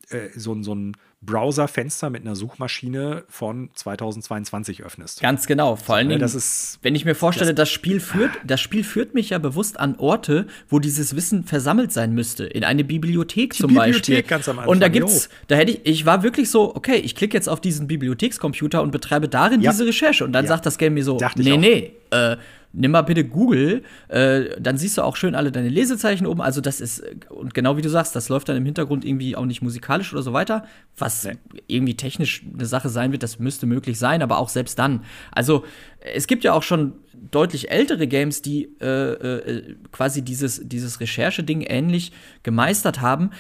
äh, 0.10 0.30
so, 0.36 0.62
so 0.64 0.74
ein 0.74 0.96
Browserfenster 1.22 2.10
mit 2.10 2.22
einer 2.22 2.36
Suchmaschine 2.36 3.24
von 3.28 3.70
2022 3.74 4.84
öffnest. 4.84 5.22
Ganz 5.22 5.48
genau. 5.48 5.76
Vor 5.76 5.96
allen 5.96 6.08
Dingen, 6.08 6.22
das 6.22 6.34
ist, 6.34 6.80
wenn 6.82 6.96
ich 6.96 7.04
mir 7.04 7.14
vorstelle, 7.14 7.54
das, 7.54 7.68
das, 7.68 7.74
Spiel 7.74 8.00
führt, 8.00 8.32
das 8.46 8.62
Spiel 8.62 8.86
führt 8.86 9.14
mich 9.14 9.32
ja 9.32 9.38
bewusst 9.38 9.80
an 9.80 9.96
Orte, 9.98 10.48
wo 10.70 10.80
dieses 10.80 11.18
Wissen 11.18 11.44
versammelt 11.44 11.92
sein 11.92 12.14
müsste. 12.14 12.46
In 12.46 12.64
eine 12.64 12.86
Bibliothek 12.86 13.54
zum 13.54 13.68
Bibliothek 13.68 13.94
Beispiel. 13.94 14.24
Ganz 14.24 14.48
am 14.48 14.60
Anfang, 14.60 14.72
Und 14.72 14.80
da 14.80 14.88
gibt's, 14.88 15.30
da 15.48 15.56
hätte 15.56 15.74
ich, 15.74 15.86
ich 15.86 16.06
war 16.06 16.24
wirklich 16.24 16.50
so, 16.50 16.74
okay, 16.74 16.96
ich 16.96 17.16
klicke 17.16 17.36
jetzt 17.36 17.50
auf 17.50 17.60
diesen 17.60 17.88
Bibliothekscomputer 17.88 18.82
und 18.82 18.92
betreibe 18.92 19.28
darin 19.28 19.62
ja. 19.62 19.72
diese 19.72 19.86
Recherche. 19.86 20.24
Und 20.24 20.32
dann 20.32 20.46
ja. 20.46 20.50
sagt 20.50 20.66
das 20.66 20.78
Game 20.78 20.94
mir 20.94 21.04
so, 21.04 21.18
Dachte 21.18 21.44
nee, 21.44 21.58
nee, 21.58 21.94
äh, 22.12 22.38
nimm 22.74 22.92
mal 22.92 23.02
bitte 23.02 23.26
Google, 23.26 23.84
äh, 24.08 24.60
dann 24.60 24.78
siehst 24.78 24.98
du 24.98 25.02
auch 25.02 25.16
schön 25.16 25.36
alle 25.36 25.52
deine 25.52 25.70
Lesezeichen 25.70 26.28
oben. 26.28 26.42
Also 26.42 26.62
das 26.62 26.82
ist, 26.82 27.04
und 27.30 27.54
genau 27.54 27.78
wie 27.78 27.82
du 27.82 27.90
sagst, 27.90 28.16
das 28.16 28.30
läuft 28.30 28.50
dann 28.50 28.58
im 28.58 28.66
Hintergrund 28.66 29.06
irgendwie 29.06 29.36
auch 29.36 29.46
nicht 29.46 29.62
musikalisch 29.62 30.14
oder 30.14 30.22
so 30.22 30.34
weiter, 30.34 30.66
was 30.98 31.28
irgendwie 31.68 31.96
technisch 31.96 32.44
eine 32.54 32.66
Sache 32.66 32.90
sein 32.90 33.12
wird, 33.12 33.24
das 33.24 33.40
müsste 33.40 33.66
möglich 33.66 33.98
sein, 33.98 34.22
aber 34.22 34.38
auch 34.38 34.50
selbst 34.50 34.78
dann. 34.78 35.04
Also 35.32 35.64
es 36.00 36.28
gibt 36.28 36.44
ja 36.44 36.54
auch 36.54 36.64
schon 36.64 36.94
deutlich 37.32 37.72
ältere 37.72 38.08
Games, 38.08 38.42
die 38.42 38.70
äh, 38.80 38.86
äh, 38.86 39.76
quasi 39.92 40.22
dieses, 40.22 40.62
dieses 40.64 41.00
Recherche-Ding 41.00 41.62
ähnlich 41.62 42.12
gemeistert 42.44 43.02
haben, 43.02 43.32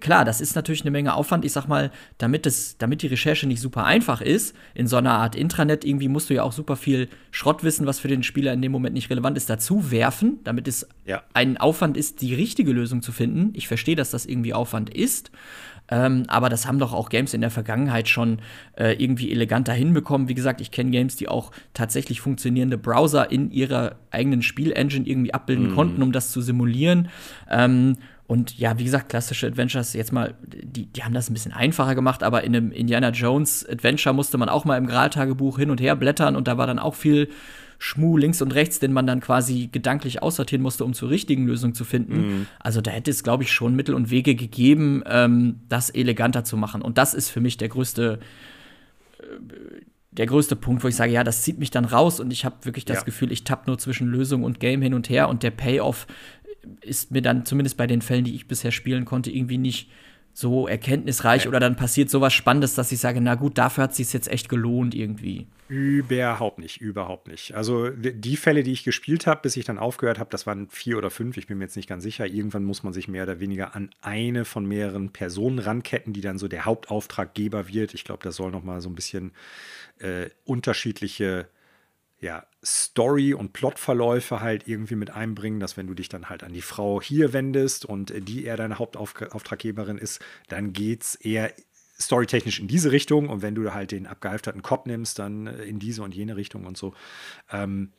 klar, 0.00 0.24
das 0.24 0.40
ist 0.40 0.56
natürlich 0.56 0.82
eine 0.82 0.90
Menge 0.90 1.14
Aufwand. 1.14 1.44
Ich 1.44 1.52
sag 1.52 1.66
mal, 1.66 1.90
damit, 2.18 2.46
es, 2.46 2.78
damit 2.78 3.02
die 3.02 3.06
Recherche 3.06 3.46
nicht 3.46 3.60
super 3.60 3.84
einfach 3.84 4.20
ist, 4.20 4.54
in 4.74 4.86
so 4.86 4.96
einer 4.96 5.12
Art 5.12 5.36
Intranet 5.36 5.84
irgendwie 5.84 6.08
musst 6.08 6.30
du 6.30 6.34
ja 6.34 6.42
auch 6.42 6.52
super 6.52 6.76
viel 6.76 7.08
Schrott 7.30 7.64
wissen, 7.64 7.86
was 7.86 8.00
für 8.00 8.08
den 8.08 8.22
Spieler 8.22 8.52
in 8.52 8.62
dem 8.62 8.72
Moment 8.72 8.94
nicht 8.94 9.10
relevant 9.10 9.36
ist, 9.36 9.50
dazu 9.50 9.90
werfen, 9.90 10.40
damit 10.44 10.68
es 10.68 10.88
ja. 11.04 11.22
ein 11.34 11.56
Aufwand 11.56 11.96
ist, 11.96 12.22
die 12.22 12.34
richtige 12.34 12.72
Lösung 12.72 13.02
zu 13.02 13.12
finden. 13.12 13.50
Ich 13.54 13.68
verstehe, 13.68 13.96
dass 13.96 14.10
das 14.10 14.26
irgendwie 14.26 14.54
Aufwand 14.54 14.90
ist. 14.90 15.30
Ähm, 15.90 16.24
aber 16.28 16.48
das 16.48 16.66
haben 16.66 16.78
doch 16.78 16.94
auch 16.94 17.10
Games 17.10 17.34
in 17.34 17.42
der 17.42 17.50
Vergangenheit 17.50 18.08
schon 18.08 18.38
äh, 18.76 18.94
irgendwie 18.94 19.30
eleganter 19.30 19.74
hinbekommen. 19.74 20.28
Wie 20.28 20.34
gesagt, 20.34 20.60
ich 20.62 20.70
kenne 20.70 20.90
Games, 20.90 21.16
die 21.16 21.28
auch 21.28 21.50
tatsächlich 21.74 22.20
funktionierende 22.22 22.78
Browser 22.78 23.30
in 23.30 23.50
ihrer 23.50 23.96
eigenen 24.10 24.40
Spielengine 24.40 25.06
irgendwie 25.06 25.34
abbilden 25.34 25.72
mm. 25.72 25.74
konnten, 25.74 26.02
um 26.02 26.12
das 26.12 26.32
zu 26.32 26.40
simulieren. 26.40 27.08
Ähm, 27.50 27.96
Und 28.26 28.58
ja, 28.58 28.78
wie 28.78 28.84
gesagt, 28.84 29.10
klassische 29.10 29.46
Adventures, 29.46 29.92
jetzt 29.92 30.12
mal, 30.12 30.34
die, 30.42 30.86
die 30.86 31.04
haben 31.04 31.12
das 31.12 31.28
ein 31.28 31.34
bisschen 31.34 31.52
einfacher 31.52 31.94
gemacht, 31.94 32.22
aber 32.22 32.42
in 32.42 32.56
einem 32.56 32.72
Indiana 32.72 33.10
Jones 33.10 33.68
Adventure 33.68 34.14
musste 34.14 34.38
man 34.38 34.48
auch 34.48 34.64
mal 34.64 34.78
im 34.78 34.86
Graltagebuch 34.86 35.58
hin 35.58 35.70
und 35.70 35.80
her 35.80 35.94
blättern 35.94 36.34
und 36.34 36.48
da 36.48 36.56
war 36.56 36.66
dann 36.66 36.78
auch 36.78 36.94
viel 36.94 37.28
Schmuh 37.78 38.16
links 38.16 38.40
und 38.40 38.54
rechts, 38.54 38.78
den 38.78 38.94
man 38.94 39.06
dann 39.06 39.20
quasi 39.20 39.68
gedanklich 39.70 40.22
aussortieren 40.22 40.62
musste, 40.62 40.86
um 40.86 40.94
zur 40.94 41.10
richtigen 41.10 41.46
Lösung 41.46 41.74
zu 41.74 41.84
finden. 41.84 42.16
Mhm. 42.16 42.46
Also 42.58 42.80
da 42.80 42.90
hätte 42.90 43.10
es, 43.10 43.22
glaube 43.22 43.42
ich, 43.42 43.52
schon 43.52 43.76
Mittel 43.76 43.94
und 43.94 44.10
Wege 44.10 44.34
gegeben, 44.34 45.02
ähm, 45.06 45.60
das 45.68 45.90
eleganter 45.90 46.44
zu 46.44 46.56
machen. 46.56 46.80
Und 46.80 46.96
das 46.96 47.12
ist 47.12 47.28
für 47.28 47.40
mich 47.40 47.58
der 47.58 47.68
größte, 47.68 48.20
äh, 49.18 49.24
der 50.12 50.26
größte 50.26 50.56
Punkt, 50.56 50.82
wo 50.82 50.88
ich 50.88 50.96
sage, 50.96 51.12
ja, 51.12 51.24
das 51.24 51.42
zieht 51.42 51.58
mich 51.58 51.70
dann 51.70 51.84
raus 51.84 52.20
und 52.20 52.32
ich 52.32 52.44
habe 52.44 52.56
wirklich 52.62 52.84
das 52.84 52.98
ja. 52.98 53.04
Gefühl, 53.04 53.32
ich 53.32 53.44
tapp 53.44 53.66
nur 53.66 53.76
zwischen 53.76 54.06
Lösung 54.06 54.44
und 54.44 54.60
Game 54.60 54.80
hin 54.80 54.94
und 54.94 55.10
her 55.10 55.28
und 55.28 55.42
der 55.42 55.50
Payoff 55.50 56.06
ist 56.80 57.10
mir 57.10 57.22
dann 57.22 57.44
zumindest 57.44 57.76
bei 57.76 57.86
den 57.86 58.02
Fällen, 58.02 58.24
die 58.24 58.34
ich 58.34 58.48
bisher 58.48 58.72
spielen 58.72 59.04
konnte, 59.04 59.30
irgendwie 59.30 59.58
nicht 59.58 59.90
so 60.34 60.66
erkenntnisreich 60.66 61.44
ja. 61.44 61.48
oder 61.48 61.60
dann 61.60 61.76
passiert 61.76 62.10
sowas 62.10 62.32
Spannendes, 62.32 62.74
dass 62.74 62.90
ich 62.90 62.98
sage, 62.98 63.20
na 63.20 63.36
gut, 63.36 63.56
dafür 63.56 63.84
hat 63.84 63.92
es 63.92 63.98
sich 63.98 64.12
jetzt 64.12 64.28
echt 64.28 64.48
gelohnt 64.48 64.92
irgendwie. 64.94 65.46
Überhaupt 65.68 66.58
nicht, 66.58 66.80
überhaupt 66.80 67.28
nicht. 67.28 67.54
Also 67.54 67.88
die 67.90 68.36
Fälle, 68.36 68.64
die 68.64 68.72
ich 68.72 68.84
gespielt 68.84 69.26
habe, 69.26 69.42
bis 69.42 69.56
ich 69.56 69.64
dann 69.64 69.78
aufgehört 69.78 70.18
habe, 70.18 70.30
das 70.30 70.46
waren 70.46 70.68
vier 70.68 70.98
oder 70.98 71.10
fünf, 71.10 71.36
ich 71.36 71.46
bin 71.46 71.58
mir 71.58 71.64
jetzt 71.64 71.76
nicht 71.76 71.88
ganz 71.88 72.02
sicher. 72.02 72.26
Irgendwann 72.26 72.64
muss 72.64 72.82
man 72.82 72.92
sich 72.92 73.06
mehr 73.06 73.22
oder 73.22 73.38
weniger 73.38 73.76
an 73.76 73.90
eine 74.02 74.44
von 74.44 74.66
mehreren 74.66 75.10
Personen 75.10 75.60
ranketten, 75.60 76.12
die 76.12 76.20
dann 76.20 76.36
so 76.36 76.48
der 76.48 76.64
Hauptauftraggeber 76.64 77.68
wird. 77.68 77.94
Ich 77.94 78.04
glaube, 78.04 78.24
das 78.24 78.36
soll 78.36 78.50
noch 78.50 78.64
mal 78.64 78.80
so 78.80 78.90
ein 78.90 78.94
bisschen 78.96 79.32
äh, 80.00 80.28
unterschiedliche 80.44 81.46
ja, 82.20 82.46
Story- 82.64 83.34
und 83.34 83.52
Plotverläufe 83.52 84.40
halt 84.40 84.66
irgendwie 84.66 84.94
mit 84.94 85.10
einbringen, 85.10 85.60
dass 85.60 85.76
wenn 85.76 85.86
du 85.86 85.94
dich 85.94 86.08
dann 86.08 86.28
halt 86.28 86.42
an 86.42 86.52
die 86.52 86.62
Frau 86.62 87.00
hier 87.02 87.32
wendest 87.32 87.84
und 87.84 88.12
die 88.28 88.44
eher 88.44 88.56
deine 88.56 88.78
Hauptauftraggeberin 88.78 89.98
ist, 89.98 90.24
dann 90.48 90.72
geht 90.72 91.02
es 91.02 91.14
eher 91.16 91.52
storytechnisch 92.00 92.60
in 92.60 92.68
diese 92.68 92.92
Richtung 92.92 93.28
und 93.28 93.42
wenn 93.42 93.54
du 93.54 93.72
halt 93.72 93.92
den 93.92 94.06
abgehalfterten 94.06 94.62
Cop 94.62 94.86
nimmst, 94.86 95.18
dann 95.18 95.46
in 95.46 95.78
diese 95.78 96.02
und 96.02 96.14
jene 96.14 96.36
Richtung 96.36 96.66
und 96.66 96.76
so. 96.76 96.94
Ähm, 97.50 97.92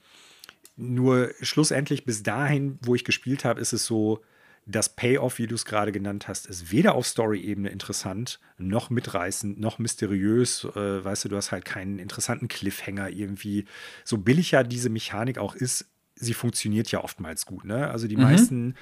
nur 0.76 1.32
schlussendlich 1.42 2.04
bis 2.04 2.24
dahin, 2.24 2.78
wo 2.82 2.96
ich 2.96 3.06
gespielt 3.06 3.46
habe, 3.46 3.62
ist 3.62 3.74
es 3.74 3.86
so, 3.86 4.22
das 4.66 4.96
Payoff, 4.96 5.38
wie 5.38 5.46
du 5.46 5.56
es 5.56 5.66
gerade 5.66 5.92
genannt 5.92 6.28
hast, 6.28 6.48
ist 6.48 6.72
weder 6.72 6.96
auf 6.96 7.06
Story-Ebene 7.06 7.70
interessant, 7.70 8.40
noch 8.58 8.90
mitreißend, 8.90 9.60
noch 9.60 9.78
mysteriös. 9.78 10.66
Äh, 10.76 11.06
weißt 11.06 11.26
du, 11.26 11.30
du 11.30 11.38
hast 11.38 11.52
halt 11.52 11.66
keinen 11.66 12.00
interessanten 12.00 12.48
Cliffhanger 12.48 13.10
irgendwie. 13.10 13.66
So 14.04 14.18
billig 14.18 14.52
ja 14.52 14.64
diese 14.64 14.90
Mechanik 14.90 15.38
auch 15.38 15.54
ist, 15.54 15.86
sie 16.16 16.34
funktioniert 16.34 16.90
ja 16.92 17.04
oftmals 17.04 17.46
gut. 17.46 17.66
Ne? 17.66 17.90
Also 17.90 18.08
die 18.08 18.18
mhm. 18.18 18.24
meisten 18.24 18.76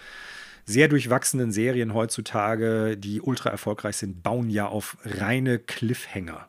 sehr 0.65 0.87
durchwachsenen 0.87 1.51
Serien 1.51 1.93
heutzutage, 1.93 2.95
die 2.97 3.19
ultra 3.19 3.49
erfolgreich 3.49 3.97
sind, 3.97 4.23
bauen 4.23 4.49
ja 4.49 4.67
auf 4.67 4.97
reine 5.03 5.59
Cliffhanger. 5.59 6.47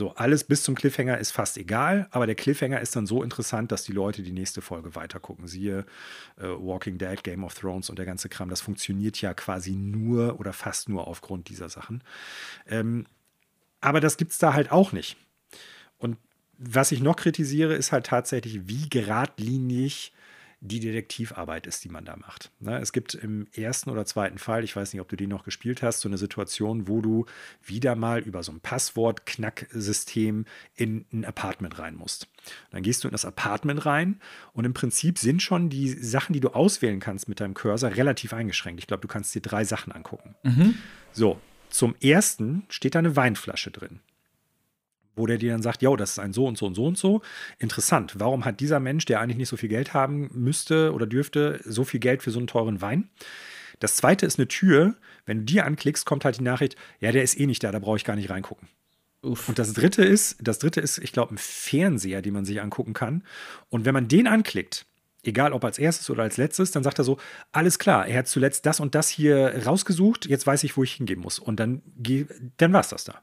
So, 0.00 0.14
alles 0.14 0.44
bis 0.44 0.62
zum 0.62 0.74
Cliffhanger 0.76 1.18
ist 1.18 1.30
fast 1.30 1.58
egal, 1.58 2.08
aber 2.10 2.24
der 2.24 2.34
Cliffhanger 2.34 2.80
ist 2.80 2.96
dann 2.96 3.06
so 3.06 3.22
interessant, 3.22 3.70
dass 3.70 3.82
die 3.82 3.92
Leute 3.92 4.22
die 4.22 4.32
nächste 4.32 4.62
Folge 4.62 4.94
weitergucken. 4.94 5.46
Siehe 5.46 5.84
äh, 6.38 6.44
Walking 6.44 6.96
Dead, 6.96 7.22
Game 7.22 7.44
of 7.44 7.52
Thrones 7.52 7.90
und 7.90 7.98
der 7.98 8.06
ganze 8.06 8.30
Kram. 8.30 8.48
Das 8.48 8.62
funktioniert 8.62 9.20
ja 9.20 9.34
quasi 9.34 9.72
nur 9.72 10.40
oder 10.40 10.54
fast 10.54 10.88
nur 10.88 11.06
aufgrund 11.06 11.50
dieser 11.50 11.68
Sachen. 11.68 12.02
Ähm, 12.66 13.04
aber 13.82 14.00
das 14.00 14.16
gibt 14.16 14.30
es 14.30 14.38
da 14.38 14.54
halt 14.54 14.72
auch 14.72 14.92
nicht. 14.92 15.18
Und 15.98 16.16
was 16.56 16.92
ich 16.92 17.02
noch 17.02 17.16
kritisiere, 17.16 17.74
ist 17.74 17.92
halt 17.92 18.06
tatsächlich, 18.06 18.68
wie 18.68 18.88
geradlinig 18.88 20.14
die 20.62 20.78
Detektivarbeit 20.78 21.66
ist, 21.66 21.84
die 21.84 21.88
man 21.88 22.04
da 22.04 22.16
macht. 22.16 22.50
Ne, 22.60 22.78
es 22.78 22.92
gibt 22.92 23.14
im 23.14 23.46
ersten 23.54 23.88
oder 23.88 24.04
zweiten 24.04 24.36
Fall, 24.36 24.62
ich 24.62 24.76
weiß 24.76 24.92
nicht, 24.92 25.00
ob 25.00 25.08
du 25.08 25.16
den 25.16 25.30
noch 25.30 25.44
gespielt 25.44 25.82
hast, 25.82 26.00
so 26.00 26.08
eine 26.08 26.18
Situation, 26.18 26.86
wo 26.86 27.00
du 27.00 27.24
wieder 27.62 27.96
mal 27.96 28.20
über 28.20 28.42
so 28.42 28.52
ein 28.52 28.60
Passwort-Knacksystem 28.60 30.44
in 30.76 31.06
ein 31.12 31.24
Apartment 31.24 31.78
rein 31.78 31.94
musst. 31.94 32.28
Dann 32.70 32.82
gehst 32.82 33.02
du 33.02 33.08
in 33.08 33.12
das 33.12 33.24
Apartment 33.24 33.86
rein 33.86 34.20
und 34.52 34.66
im 34.66 34.74
Prinzip 34.74 35.18
sind 35.18 35.40
schon 35.40 35.70
die 35.70 35.88
Sachen, 35.88 36.34
die 36.34 36.40
du 36.40 36.50
auswählen 36.50 37.00
kannst 37.00 37.28
mit 37.28 37.40
deinem 37.40 37.54
Cursor, 37.54 37.96
relativ 37.96 38.34
eingeschränkt. 38.34 38.80
Ich 38.80 38.86
glaube, 38.86 39.00
du 39.02 39.08
kannst 39.08 39.34
dir 39.34 39.42
drei 39.42 39.64
Sachen 39.64 39.92
angucken. 39.92 40.34
Mhm. 40.42 40.74
So, 41.12 41.40
zum 41.70 41.94
ersten 42.02 42.64
steht 42.68 42.94
da 42.94 42.98
eine 42.98 43.16
Weinflasche 43.16 43.70
drin 43.70 44.00
wo 45.20 45.26
der 45.26 45.38
dir 45.38 45.52
dann 45.52 45.62
sagt, 45.62 45.82
ja, 45.82 45.94
das 45.94 46.12
ist 46.12 46.18
ein 46.18 46.32
so 46.32 46.46
und 46.46 46.58
so 46.58 46.66
und 46.66 46.74
so 46.74 46.86
und 46.86 46.98
so. 46.98 47.22
Interessant. 47.58 48.14
Warum 48.18 48.44
hat 48.44 48.58
dieser 48.58 48.80
Mensch, 48.80 49.04
der 49.04 49.20
eigentlich 49.20 49.36
nicht 49.36 49.48
so 49.48 49.56
viel 49.56 49.68
Geld 49.68 49.94
haben 49.94 50.30
müsste 50.32 50.92
oder 50.92 51.06
dürfte, 51.06 51.60
so 51.64 51.84
viel 51.84 52.00
Geld 52.00 52.22
für 52.22 52.30
so 52.30 52.38
einen 52.38 52.48
teuren 52.48 52.80
Wein? 52.80 53.08
Das 53.78 53.96
zweite 53.96 54.26
ist 54.26 54.38
eine 54.38 54.48
Tür. 54.48 54.94
Wenn 55.26 55.40
du 55.40 55.44
die 55.44 55.60
anklickst, 55.60 56.06
kommt 56.06 56.24
halt 56.24 56.38
die 56.38 56.42
Nachricht, 56.42 56.76
ja, 56.98 57.12
der 57.12 57.22
ist 57.22 57.38
eh 57.38 57.46
nicht 57.46 57.62
da, 57.62 57.70
da 57.70 57.78
brauche 57.78 57.96
ich 57.96 58.04
gar 58.04 58.16
nicht 58.16 58.30
reingucken. 58.30 58.68
Uff. 59.22 59.48
Und 59.48 59.58
das 59.58 59.74
dritte 59.74 60.02
ist, 60.02 60.38
das 60.40 60.58
dritte 60.58 60.80
ist, 60.80 60.98
ich 60.98 61.12
glaube, 61.12 61.34
ein 61.34 61.38
Fernseher, 61.38 62.22
den 62.22 62.32
man 62.32 62.44
sich 62.44 62.60
angucken 62.60 62.94
kann. 62.94 63.22
Und 63.68 63.84
wenn 63.84 63.92
man 63.92 64.08
den 64.08 64.26
anklickt, 64.26 64.86
egal 65.22 65.52
ob 65.52 65.64
als 65.64 65.78
erstes 65.78 66.08
oder 66.08 66.22
als 66.22 66.36
letztes, 66.36 66.70
dann 66.70 66.82
sagt 66.82 66.98
er 66.98 67.04
so, 67.04 67.18
alles 67.52 67.78
klar, 67.78 68.06
er 68.06 68.20
hat 68.20 68.28
zuletzt 68.28 68.64
das 68.64 68.80
und 68.80 68.94
das 68.94 69.08
hier 69.08 69.66
rausgesucht, 69.66 70.26
jetzt 70.26 70.46
weiß 70.46 70.64
ich, 70.64 70.76
wo 70.76 70.82
ich 70.82 70.94
hingehen 70.94 71.20
muss. 71.20 71.38
Und 71.38 71.60
dann, 71.60 71.82
dann 72.56 72.72
war 72.72 72.80
es 72.80 72.88
das 72.88 73.04
da. 73.04 73.20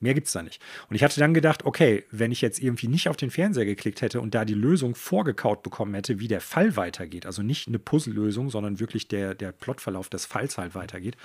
Mehr 0.00 0.14
gibt 0.14 0.26
es 0.26 0.32
da 0.32 0.42
nicht. 0.42 0.60
Und 0.90 0.96
ich 0.96 1.04
hatte 1.04 1.20
dann 1.20 1.32
gedacht, 1.34 1.64
okay, 1.64 2.04
wenn 2.10 2.32
ich 2.32 2.40
jetzt 2.40 2.60
irgendwie 2.60 2.88
nicht 2.88 3.08
auf 3.08 3.16
den 3.16 3.30
Fernseher 3.30 3.64
geklickt 3.64 4.02
hätte 4.02 4.20
und 4.20 4.34
da 4.34 4.44
die 4.44 4.54
Lösung 4.54 4.94
vorgekaut 4.94 5.62
bekommen 5.62 5.94
hätte, 5.94 6.20
wie 6.20 6.28
der 6.28 6.40
Fall 6.40 6.76
weitergeht, 6.76 7.26
also 7.26 7.42
nicht 7.42 7.68
eine 7.68 7.78
Puzzle-Lösung, 7.78 8.50
sondern 8.50 8.80
wirklich 8.80 9.08
der, 9.08 9.34
der 9.34 9.52
Plotverlauf 9.52 10.08
des 10.08 10.26
Falls 10.26 10.58
halt 10.58 10.74
weitergeht, 10.74 11.16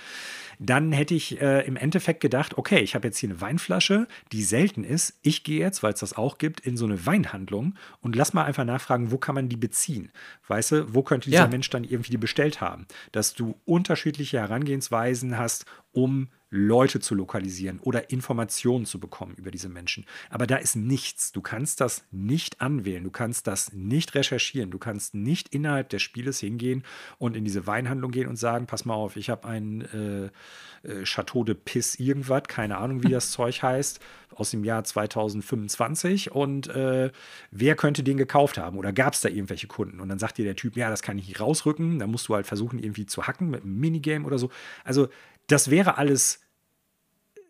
dann 0.60 0.92
hätte 0.92 1.16
ich 1.16 1.42
äh, 1.42 1.66
im 1.66 1.76
Endeffekt 1.76 2.22
gedacht, 2.22 2.58
okay, 2.58 2.80
ich 2.80 2.96
habe 2.96 3.08
jetzt 3.08 3.18
hier 3.18 3.30
eine 3.30 3.42
Weinflasche, 3.42 4.08
die 4.32 4.44
selten 4.44 4.84
ist. 4.84 5.20
Ich 5.24 5.44
gehe 5.44 5.60
jetzt, 5.60 5.84
weil 5.84 5.94
es 5.94 6.00
das 6.00 6.16
auch 6.16 6.38
gibt, 6.38 6.60
in 6.62 6.78
so 6.78 6.86
eine 6.86 7.06
Weinhandlung 7.06 7.76
und 8.02 8.16
lass 8.16 8.34
mal 8.34 8.46
einfach 8.46 8.66
nachfragen, 8.66 9.12
wo 9.12 9.18
kann 9.18 9.36
man 9.36 9.50
die 9.50 9.58
beziehen? 9.58 10.12
Weißt 10.48 10.72
du, 10.72 10.94
wo 10.94 11.02
könnte 11.02 11.30
dieser 11.30 11.44
ja. 11.44 11.48
Mensch 11.48 11.70
dann 11.70 11.84
irgendwie 11.84 12.12
die 12.12 12.18
bestellt 12.18 12.62
haben? 12.62 12.86
Dass 13.12 13.34
du 13.34 13.60
unterschiedliche 13.66 14.40
Herangehensweisen 14.40 15.38
hast, 15.38 15.66
um 15.92 16.30
Leute 16.50 17.00
zu 17.00 17.16
lokalisieren 17.16 17.80
oder 17.80 18.10
Informationen 18.10 18.86
zu 18.86 19.00
bekommen 19.00 19.36
über 19.36 19.52
diese 19.52 19.70
Menschen. 19.70 20.06
Aber 20.30 20.48
da 20.48 20.56
ist 20.58 20.76
nichts. 20.76 21.32
Du 21.32 21.42
kannst 21.42 21.80
das 21.80 22.04
nicht 22.12 22.62
anwählen. 22.62 23.04
Du 23.04 23.12
kannst 23.12 23.48
das 23.48 23.72
nicht 23.74 24.16
recherchieren. 24.16 24.72
Du 24.72 24.80
kannst 24.80 25.14
nicht 25.14 25.54
innerhalb 25.54 25.90
des 25.90 26.02
Spieles 26.02 26.40
hingehen 26.40 26.84
und 27.18 27.36
in 27.36 27.46
diese 27.46 27.68
Weinhandlung 27.68 28.12
gehen 28.12 28.28
und 28.28 28.38
sagen, 28.38 28.66
pass 28.66 28.86
mal 28.86 28.96
auf, 28.96 29.16
ich 29.16 29.30
habe 29.30 29.48
ein 29.48 29.82
äh, 29.82 30.30
äh, 30.84 31.04
Chateau 31.04 31.44
de 31.44 31.56
Piss 31.56 31.96
irgendwas, 32.00 32.44
keine 32.48 32.78
Ahnung, 32.78 33.04
wie 33.04 33.12
das 33.12 33.32
Zeug 33.40 33.62
heißt, 33.62 34.00
aus 34.36 34.52
dem 34.52 34.64
Jahr 34.64 34.84
2025 34.84 36.32
und 36.32 36.68
äh, 36.68 37.12
wer 37.52 37.76
könnte 37.76 38.04
den 38.04 38.18
gekauft 38.18 38.58
haben 38.58 38.78
oder 38.78 38.94
gab 38.94 39.14
es 39.14 39.22
da 39.22 39.30
irgendwelche 39.30 39.68
Kunden? 39.68 40.00
Und 40.00 40.10
dann 40.10 40.20
sagt 40.20 40.38
dir 40.38 40.46
der 40.46 40.56
Typ, 40.56 40.78
ja, 40.78 40.90
das 40.90 41.02
kann 41.02 41.18
ich 41.18 41.28
nicht 41.28 41.40
rausrücken, 41.40 42.00
dann 42.00 42.10
musst 42.10 42.28
du 42.28 42.36
halt 42.36 42.48
versuchen, 42.48 42.80
irgendwie 42.80 43.06
zu 43.06 43.28
hacken 43.28 43.50
mit 43.50 43.64
einem 43.64 43.80
Minigame 43.80 44.26
oder 44.26 44.38
so. 44.38 44.50
Also 44.84 45.10
das 45.52 45.70
wäre 45.70 45.98
alles, 45.98 46.42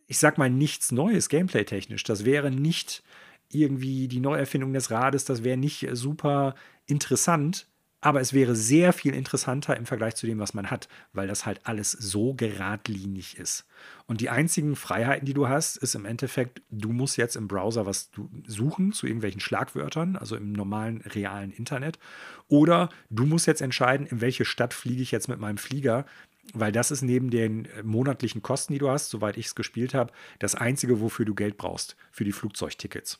ich 0.08 0.18
sag 0.18 0.38
mal, 0.38 0.50
nichts 0.50 0.92
Neues, 0.92 1.30
gameplay-technisch. 1.30 2.04
Das 2.04 2.26
wäre 2.26 2.52
nicht 2.52 3.04
irgendwie 3.52 4.08
die 4.08 4.20
Neuerfindung 4.20 4.74
des 4.74 4.92
Rades, 4.92 5.26
das 5.26 5.44
wäre 5.44 5.58
nicht 5.58 5.88
super 5.94 6.56
interessant, 6.86 7.68
aber 8.02 8.22
es 8.22 8.32
wäre 8.32 8.56
sehr 8.56 8.94
viel 8.94 9.14
interessanter 9.14 9.76
im 9.76 9.86
Vergleich 9.86 10.16
zu 10.16 10.26
dem, 10.26 10.40
was 10.40 10.54
man 10.54 10.72
hat, 10.72 10.88
weil 11.12 11.28
das 11.28 11.46
halt 11.46 11.60
alles 11.66 11.92
so 11.92 12.34
geradlinig 12.34 13.38
ist. 13.38 13.66
Und 14.06 14.22
die 14.22 14.30
einzigen 14.30 14.78
Freiheiten, 14.78 15.26
die 15.26 15.34
du 15.34 15.50
hast, 15.50 15.76
ist 15.76 15.96
im 15.96 16.06
Endeffekt, 16.06 16.62
du 16.70 16.94
musst 16.94 17.18
jetzt 17.18 17.36
im 17.36 17.50
Browser 17.50 17.86
was 17.86 18.10
suchen 18.48 18.94
zu 18.94 19.06
irgendwelchen 19.06 19.42
Schlagwörtern, 19.42 20.16
also 20.16 20.38
im 20.38 20.54
normalen, 20.54 21.02
realen 21.02 21.52
Internet. 21.52 22.00
Oder 22.48 22.90
du 23.10 23.26
musst 23.26 23.48
jetzt 23.48 23.62
entscheiden, 23.62 24.08
in 24.08 24.22
welche 24.22 24.46
Stadt 24.46 24.74
fliege 24.74 25.02
ich 25.02 25.12
jetzt 25.12 25.28
mit 25.28 25.40
meinem 25.40 25.58
Flieger, 25.58 26.06
weil 26.54 26.72
das 26.72 26.92
ist 26.92 27.02
neben 27.02 27.30
den 27.30 27.66
äh, 27.66 27.84
monatlichen 27.84 28.42
Kosten, 28.42 28.74
die 28.74 28.80
du 28.80 28.90
hast, 28.90 29.10
soweit 29.10 29.38
ich 29.38 29.48
es 29.48 29.56
gespielt 29.56 29.94
habe, 29.94 30.14
das 30.40 30.56
Einzige, 30.56 31.02
wofür 31.02 31.26
du 31.26 31.36
Geld 31.36 31.58
brauchst, 31.58 31.96
für 32.12 32.24
die 32.24 32.32
Flugzeugtickets. 32.32 33.20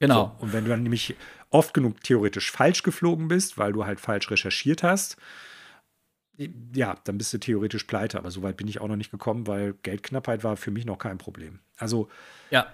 Genau. 0.00 0.36
So, 0.38 0.44
und 0.44 0.52
wenn 0.52 0.64
du 0.64 0.70
dann 0.70 0.82
nämlich 0.82 1.14
oft 1.50 1.72
genug 1.72 2.02
theoretisch 2.02 2.50
falsch 2.50 2.82
geflogen 2.82 3.28
bist, 3.28 3.58
weil 3.58 3.72
du 3.72 3.84
halt 3.86 4.00
falsch 4.00 4.30
recherchiert 4.30 4.82
hast, 4.82 5.16
ja, 6.74 6.96
dann 7.04 7.18
bist 7.18 7.32
du 7.32 7.38
theoretisch 7.38 7.84
pleite. 7.84 8.18
Aber 8.18 8.30
soweit 8.30 8.56
bin 8.56 8.68
ich 8.68 8.80
auch 8.80 8.88
noch 8.88 8.96
nicht 8.96 9.10
gekommen, 9.10 9.46
weil 9.46 9.74
Geldknappheit 9.82 10.42
war 10.42 10.56
für 10.56 10.70
mich 10.70 10.84
noch 10.84 10.98
kein 10.98 11.18
Problem. 11.18 11.60
Also. 11.76 12.08
Ja. 12.50 12.66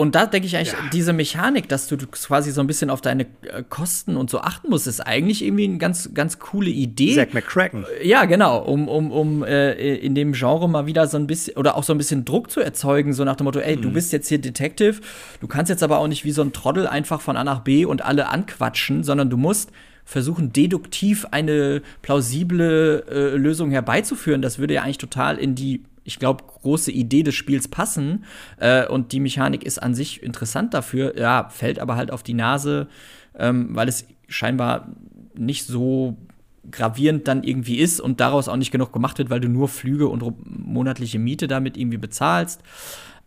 Und 0.00 0.14
da 0.14 0.24
denke 0.24 0.46
ich 0.46 0.56
eigentlich, 0.56 0.72
ja. 0.72 0.78
diese 0.94 1.12
Mechanik, 1.12 1.68
dass 1.68 1.86
du 1.86 1.98
quasi 1.98 2.52
so 2.52 2.62
ein 2.62 2.66
bisschen 2.66 2.88
auf 2.88 3.02
deine 3.02 3.24
äh, 3.42 3.62
Kosten 3.68 4.16
und 4.16 4.30
so 4.30 4.40
achten 4.40 4.70
musst, 4.70 4.86
ist 4.86 5.00
eigentlich 5.00 5.44
irgendwie 5.44 5.64
eine 5.64 5.76
ganz, 5.76 6.14
ganz 6.14 6.38
coole 6.38 6.70
Idee. 6.70 7.14
Zack 7.14 7.34
McCracken. 7.34 7.84
Ja, 8.02 8.24
genau, 8.24 8.62
um, 8.62 8.88
um, 8.88 9.12
um 9.12 9.44
äh, 9.44 9.74
in 9.96 10.14
dem 10.14 10.32
Genre 10.32 10.70
mal 10.70 10.86
wieder 10.86 11.06
so 11.06 11.18
ein 11.18 11.26
bisschen 11.26 11.58
oder 11.58 11.76
auch 11.76 11.82
so 11.82 11.92
ein 11.92 11.98
bisschen 11.98 12.24
Druck 12.24 12.50
zu 12.50 12.60
erzeugen, 12.60 13.12
so 13.12 13.24
nach 13.24 13.36
dem 13.36 13.44
Motto, 13.44 13.58
ey, 13.58 13.76
mhm. 13.76 13.82
du 13.82 13.92
bist 13.92 14.10
jetzt 14.14 14.28
hier 14.28 14.38
Detective, 14.38 15.02
du 15.38 15.46
kannst 15.46 15.68
jetzt 15.68 15.82
aber 15.82 15.98
auch 15.98 16.08
nicht 16.08 16.24
wie 16.24 16.32
so 16.32 16.40
ein 16.40 16.54
Trottel 16.54 16.86
einfach 16.86 17.20
von 17.20 17.36
A 17.36 17.44
nach 17.44 17.60
B 17.60 17.84
und 17.84 18.02
alle 18.02 18.30
anquatschen, 18.30 19.04
sondern 19.04 19.28
du 19.28 19.36
musst 19.36 19.70
versuchen, 20.06 20.52
deduktiv 20.52 21.26
eine 21.30 21.82
plausible 22.02 23.04
äh, 23.08 23.36
Lösung 23.36 23.70
herbeizuführen. 23.70 24.40
Das 24.42 24.58
würde 24.58 24.74
ja 24.74 24.82
eigentlich 24.82 24.98
total 24.98 25.36
in 25.38 25.54
die, 25.54 25.84
ich 26.04 26.18
glaube, 26.18 26.44
große 26.44 26.90
Idee 26.90 27.22
des 27.22 27.34
Spiels 27.34 27.68
passen. 27.68 28.24
Äh, 28.58 28.86
und 28.86 29.12
die 29.12 29.20
Mechanik 29.20 29.64
ist 29.64 29.82
an 29.82 29.94
sich 29.94 30.22
interessant 30.22 30.74
dafür. 30.74 31.18
Ja, 31.18 31.48
fällt 31.50 31.78
aber 31.78 31.96
halt 31.96 32.10
auf 32.10 32.22
die 32.22 32.34
Nase, 32.34 32.88
ähm, 33.38 33.74
weil 33.74 33.88
es 33.88 34.06
scheinbar 34.28 34.88
nicht 35.34 35.66
so 35.66 36.16
gravierend 36.70 37.26
dann 37.26 37.42
irgendwie 37.42 37.78
ist 37.78 38.00
und 38.00 38.20
daraus 38.20 38.48
auch 38.48 38.56
nicht 38.56 38.70
genug 38.70 38.92
gemacht 38.92 39.18
wird, 39.18 39.30
weil 39.30 39.40
du 39.40 39.48
nur 39.48 39.68
Flüge 39.68 40.08
und 40.08 40.22
monatliche 40.44 41.18
Miete 41.18 41.48
damit 41.48 41.76
irgendwie 41.76 41.98
bezahlst. 41.98 42.62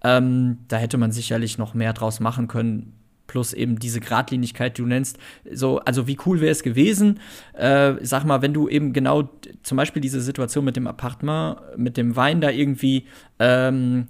Ähm, 0.04 0.60
da 0.68 0.78
hätte 0.78 0.98
man 0.98 1.12
sicherlich 1.12 1.58
noch 1.58 1.74
mehr 1.74 1.94
draus 1.94 2.20
machen 2.20 2.48
können. 2.48 2.94
Plus 3.28 3.54
eben 3.54 3.80
diese 3.80 4.00
Gradlinigkeit, 4.00 4.78
die 4.78 4.82
du 4.82 4.88
nennst. 4.88 5.18
So, 5.52 5.80
also 5.80 6.08
wie 6.08 6.18
cool 6.26 6.42
wäre 6.42 6.52
es 6.52 6.62
gewesen, 6.62 7.20
äh, 7.54 7.94
sag 8.02 8.26
mal, 8.26 8.42
wenn 8.42 8.54
du 8.54 8.68
eben 8.68 8.94
genau 8.94 9.30
zum 9.64 9.78
Beispiel 9.78 10.02
diese 10.02 10.22
Situation 10.22 10.66
mit 10.66 10.76
dem 10.76 10.88
Appartement, 10.88 11.58
mit 11.78 11.98
dem 11.98 12.16
Wein 12.16 12.42
da 12.42 12.50
irgendwie 12.50 13.06
ähm, 13.40 14.08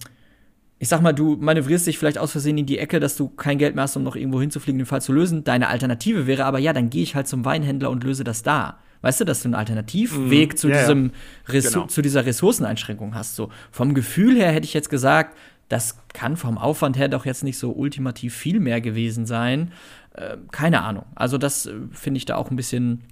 ich 0.84 0.90
sag 0.90 1.02
mal, 1.02 1.14
du 1.14 1.38
manövrierst 1.38 1.88
dich 1.88 1.98
vielleicht 1.98 2.18
aus 2.18 2.34
Versehen 2.34 2.58
in 2.58 2.66
die 2.66 2.78
Ecke, 2.78 3.00
dass 3.00 3.16
du 3.16 3.30
kein 3.30 3.58
Geld 3.58 3.74
mehr 3.74 3.86
hast, 3.86 3.96
um 3.96 4.04
noch 4.04 4.18
irgendwo 4.18 4.42
hinzufliegen, 4.42 4.80
den 4.80 4.86
Fall 4.86 5.02
zu 5.02 5.14
lösen. 5.14 5.46
Deine 5.46 5.70
Alternative 5.70 6.28
wäre 6.28 6.44
aber, 6.44 6.60
ja, 6.60 6.74
dann 6.74 6.90
gehe 6.90 7.04
ich 7.04 7.16
halt 7.16 7.26
zum 7.26 7.46
Weinhändler 7.46 7.90
und 7.90 8.04
löse 8.04 8.26
das 8.26 8.44
da. 8.44 8.80
Weißt 9.02 9.22
du, 9.22 9.24
dass 9.24 9.42
du 9.42 9.48
einen 9.48 9.56
Alternativweg 9.56 10.54
mm, 10.54 10.58
zu, 10.58 10.68
yeah, 10.68 10.80
diesem 10.82 11.12
genau. 11.48 11.86
zu 11.88 12.02
dieser 12.02 12.26
Ressourceneinschränkung 12.26 13.16
hast. 13.16 13.38
So 13.38 13.50
vom 13.72 13.94
Gefühl 13.94 14.36
her 14.36 14.52
hätte 14.52 14.66
ich 14.66 14.74
jetzt 14.74 14.90
gesagt, 14.90 15.38
das 15.70 15.98
kann 16.14 16.38
vom 16.38 16.58
Aufwand 16.58 16.98
her 16.98 17.08
doch 17.08 17.26
jetzt 17.26 17.44
nicht 17.44 17.58
so 17.58 17.72
ultimativ 17.72 18.36
viel 18.36 18.60
mehr 18.60 18.82
gewesen 18.82 19.26
sein. 19.26 19.72
Äh, 20.14 20.38
keine 20.52 20.82
Ahnung. 20.82 21.06
Also 21.16 21.38
das 21.38 21.66
äh, 21.66 21.74
finde 21.92 22.18
ich 22.18 22.26
da 22.26 22.36
auch 22.36 22.52
ein 22.52 22.56
bisschen 22.56 23.04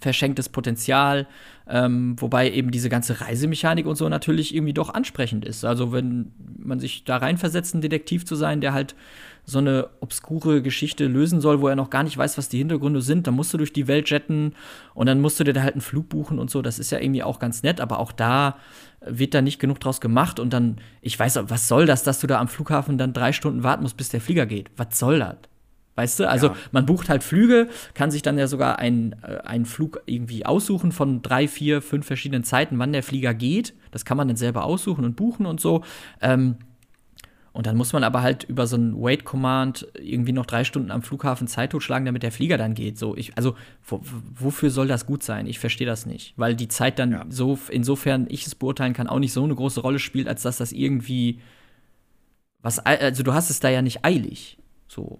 verschenktes 0.00 0.48
Potenzial, 0.48 1.26
ähm, 1.68 2.16
wobei 2.18 2.50
eben 2.50 2.70
diese 2.70 2.88
ganze 2.88 3.20
Reisemechanik 3.20 3.86
und 3.86 3.96
so 3.96 4.08
natürlich 4.08 4.54
irgendwie 4.54 4.72
doch 4.72 4.92
ansprechend 4.92 5.44
ist. 5.44 5.64
Also 5.64 5.92
wenn 5.92 6.32
man 6.58 6.80
sich 6.80 7.04
da 7.04 7.18
reinversetzt, 7.18 7.74
ein 7.74 7.80
Detektiv 7.80 8.24
zu 8.26 8.34
sein, 8.34 8.60
der 8.60 8.72
halt 8.72 8.94
so 9.44 9.58
eine 9.58 9.88
obskure 10.00 10.62
Geschichte 10.62 11.06
lösen 11.06 11.40
soll, 11.40 11.60
wo 11.60 11.68
er 11.68 11.76
noch 11.76 11.90
gar 11.90 12.04
nicht 12.04 12.16
weiß, 12.16 12.38
was 12.38 12.48
die 12.48 12.58
Hintergründe 12.58 13.02
sind, 13.02 13.26
dann 13.26 13.34
musst 13.34 13.52
du 13.52 13.58
durch 13.58 13.72
die 13.72 13.88
Welt 13.88 14.08
jetten 14.10 14.54
und 14.94 15.06
dann 15.06 15.20
musst 15.20 15.40
du 15.40 15.44
dir 15.44 15.52
da 15.52 15.62
halt 15.62 15.74
einen 15.74 15.80
Flug 15.80 16.08
buchen 16.08 16.38
und 16.38 16.50
so. 16.50 16.62
Das 16.62 16.78
ist 16.78 16.92
ja 16.92 17.00
irgendwie 17.00 17.24
auch 17.24 17.38
ganz 17.38 17.62
nett, 17.62 17.80
aber 17.80 17.98
auch 17.98 18.12
da 18.12 18.56
wird 19.04 19.34
da 19.34 19.42
nicht 19.42 19.58
genug 19.58 19.80
draus 19.80 20.00
gemacht 20.00 20.38
und 20.38 20.52
dann, 20.52 20.76
ich 21.00 21.18
weiß, 21.18 21.40
was 21.48 21.66
soll 21.66 21.86
das, 21.86 22.04
dass 22.04 22.20
du 22.20 22.28
da 22.28 22.38
am 22.38 22.48
Flughafen 22.48 22.98
dann 22.98 23.12
drei 23.12 23.32
Stunden 23.32 23.64
warten 23.64 23.82
musst, 23.82 23.96
bis 23.96 24.10
der 24.10 24.20
Flieger 24.20 24.46
geht? 24.46 24.70
Was 24.76 24.98
soll 24.98 25.18
das? 25.18 25.51
Weißt 25.94 26.20
du, 26.20 26.28
also 26.28 26.48
ja. 26.48 26.56
man 26.72 26.86
bucht 26.86 27.08
halt 27.08 27.22
Flüge, 27.22 27.68
kann 27.94 28.10
sich 28.10 28.22
dann 28.22 28.38
ja 28.38 28.46
sogar 28.46 28.78
einen, 28.78 29.14
äh, 29.22 29.38
einen 29.44 29.66
Flug 29.66 30.02
irgendwie 30.06 30.46
aussuchen 30.46 30.90
von 30.90 31.20
drei, 31.22 31.48
vier, 31.48 31.82
fünf 31.82 32.06
verschiedenen 32.06 32.44
Zeiten, 32.44 32.78
wann 32.78 32.92
der 32.92 33.02
Flieger 33.02 33.34
geht. 33.34 33.74
Das 33.90 34.04
kann 34.04 34.16
man 34.16 34.28
dann 34.28 34.36
selber 34.36 34.64
aussuchen 34.64 35.04
und 35.04 35.16
buchen 35.16 35.44
und 35.44 35.60
so. 35.60 35.82
Ähm, 36.20 36.56
und 37.52 37.66
dann 37.66 37.76
muss 37.76 37.92
man 37.92 38.02
aber 38.02 38.22
halt 38.22 38.44
über 38.44 38.66
so 38.66 38.76
ein 38.76 38.94
Wait-Command 38.96 39.86
irgendwie 39.98 40.32
noch 40.32 40.46
drei 40.46 40.64
Stunden 40.64 40.90
am 40.90 41.02
Flughafen 41.02 41.46
Zeit 41.46 41.72
totschlagen, 41.72 42.06
damit 42.06 42.22
der 42.22 42.32
Flieger 42.32 42.56
dann 42.56 42.72
geht. 42.72 42.98
So, 42.98 43.14
ich, 43.14 43.36
also 43.36 43.54
wo, 43.84 44.00
wofür 44.34 44.70
soll 44.70 44.88
das 44.88 45.04
gut 45.04 45.22
sein? 45.22 45.46
Ich 45.46 45.58
verstehe 45.58 45.86
das 45.86 46.06
nicht. 46.06 46.32
Weil 46.38 46.56
die 46.56 46.68
Zeit 46.68 46.98
dann 46.98 47.12
ja. 47.12 47.26
so, 47.28 47.58
insofern 47.68 48.26
ich 48.30 48.46
es 48.46 48.54
beurteilen 48.54 48.94
kann, 48.94 49.06
auch 49.06 49.18
nicht 49.18 49.34
so 49.34 49.44
eine 49.44 49.54
große 49.54 49.82
Rolle 49.82 49.98
spielt, 49.98 50.28
als 50.28 50.40
dass 50.40 50.56
das 50.56 50.72
irgendwie 50.72 51.40
was, 52.62 52.78
also 52.78 53.22
du 53.22 53.34
hast 53.34 53.50
es 53.50 53.60
da 53.60 53.68
ja 53.68 53.82
nicht 53.82 54.04
eilig. 54.04 54.56
So. 54.88 55.18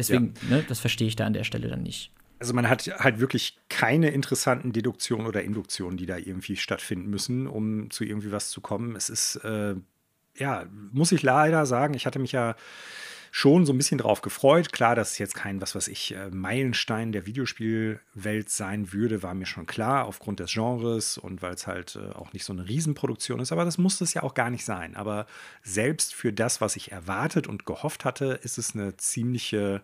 Deswegen, 0.00 0.34
ja. 0.48 0.56
ne, 0.56 0.64
das 0.66 0.80
verstehe 0.80 1.08
ich 1.08 1.16
da 1.16 1.26
an 1.26 1.32
der 1.32 1.44
Stelle 1.44 1.68
dann 1.68 1.82
nicht. 1.82 2.12
Also 2.38 2.54
man 2.54 2.68
hat 2.68 2.86
halt 2.86 3.20
wirklich 3.20 3.58
keine 3.68 4.10
interessanten 4.10 4.72
Deduktionen 4.72 5.26
oder 5.26 5.42
Induktionen, 5.42 5.98
die 5.98 6.06
da 6.06 6.16
irgendwie 6.16 6.56
stattfinden 6.56 7.10
müssen, 7.10 7.46
um 7.46 7.90
zu 7.90 8.04
irgendwie 8.04 8.32
was 8.32 8.48
zu 8.48 8.62
kommen. 8.62 8.96
Es 8.96 9.10
ist, 9.10 9.36
äh, 9.44 9.74
ja, 10.36 10.64
muss 10.92 11.12
ich 11.12 11.22
leider 11.22 11.66
sagen, 11.66 11.92
ich 11.92 12.06
hatte 12.06 12.18
mich 12.18 12.32
ja 12.32 12.56
schon 13.30 13.66
so 13.66 13.72
ein 13.72 13.78
bisschen 13.78 13.98
drauf 13.98 14.22
gefreut. 14.22 14.72
Klar, 14.72 14.94
dass 14.94 15.12
es 15.12 15.18
jetzt 15.18 15.34
kein, 15.34 15.60
was 15.60 15.74
weiß 15.74 15.88
ich, 15.88 16.14
äh, 16.14 16.30
Meilenstein 16.30 17.12
der 17.12 17.26
Videospielwelt 17.26 18.50
sein 18.50 18.92
würde, 18.92 19.22
war 19.22 19.34
mir 19.34 19.46
schon 19.46 19.66
klar, 19.66 20.06
aufgrund 20.06 20.40
des 20.40 20.52
Genres 20.52 21.18
und 21.18 21.42
weil 21.42 21.54
es 21.54 21.66
halt 21.66 21.96
äh, 21.96 22.12
auch 22.12 22.32
nicht 22.32 22.44
so 22.44 22.52
eine 22.52 22.68
Riesenproduktion 22.68 23.40
ist. 23.40 23.52
Aber 23.52 23.64
das 23.64 23.78
musste 23.78 24.04
es 24.04 24.14
ja 24.14 24.22
auch 24.22 24.34
gar 24.34 24.50
nicht 24.50 24.64
sein. 24.64 24.96
Aber 24.96 25.26
selbst 25.62 26.14
für 26.14 26.32
das, 26.32 26.60
was 26.60 26.76
ich 26.76 26.92
erwartet 26.92 27.46
und 27.46 27.66
gehofft 27.66 28.04
hatte, 28.04 28.40
ist 28.42 28.58
es 28.58 28.74
eine 28.74 28.96
ziemliche 28.96 29.82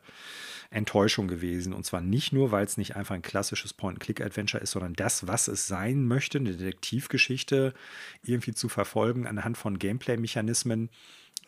Enttäuschung 0.71 1.29
gewesen. 1.29 1.73
Und 1.73 1.85
zwar 1.87 2.01
nicht 2.01 2.33
nur, 2.33 2.51
weil 2.51 2.65
es 2.65 2.77
nicht 2.77 2.97
einfach 2.97 3.15
ein 3.15 3.23
klassisches 3.23 3.73
Point-and-Click-Adventure 3.73 4.63
ist, 4.63 4.73
sondern 4.73 4.95
das, 4.95 5.27
was 5.27 5.49
es 5.49 5.67
sein 5.67 6.07
möchte, 6.07 6.39
eine 6.39 6.53
Detektivgeschichte 6.53 7.75
irgendwie 8.23 8.55
zu 8.55 8.69
verfolgen 8.69 9.27
anhand 9.27 9.57
von 9.57 9.79
Gameplay-Mechanismen 9.79 10.91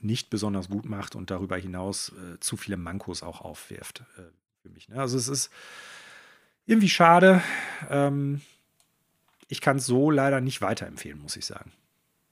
nicht 0.00 0.30
besonders 0.30 0.68
gut 0.68 0.84
macht 0.84 1.14
und 1.14 1.30
darüber 1.30 1.56
hinaus 1.56 2.10
äh, 2.10 2.38
zu 2.40 2.56
viele 2.56 2.76
Mankos 2.76 3.22
auch 3.22 3.40
aufwirft 3.40 4.04
äh, 4.16 4.22
für 4.62 4.68
mich. 4.70 4.88
Ne? 4.88 4.96
Also 4.96 5.16
es 5.16 5.28
ist 5.28 5.50
irgendwie 6.66 6.88
schade. 6.88 7.42
Ähm, 7.90 8.40
ich 9.48 9.60
kann 9.60 9.78
es 9.78 9.86
so 9.86 10.10
leider 10.10 10.40
nicht 10.40 10.60
weiterempfehlen, 10.60 11.20
muss 11.20 11.36
ich 11.36 11.46
sagen. 11.46 11.72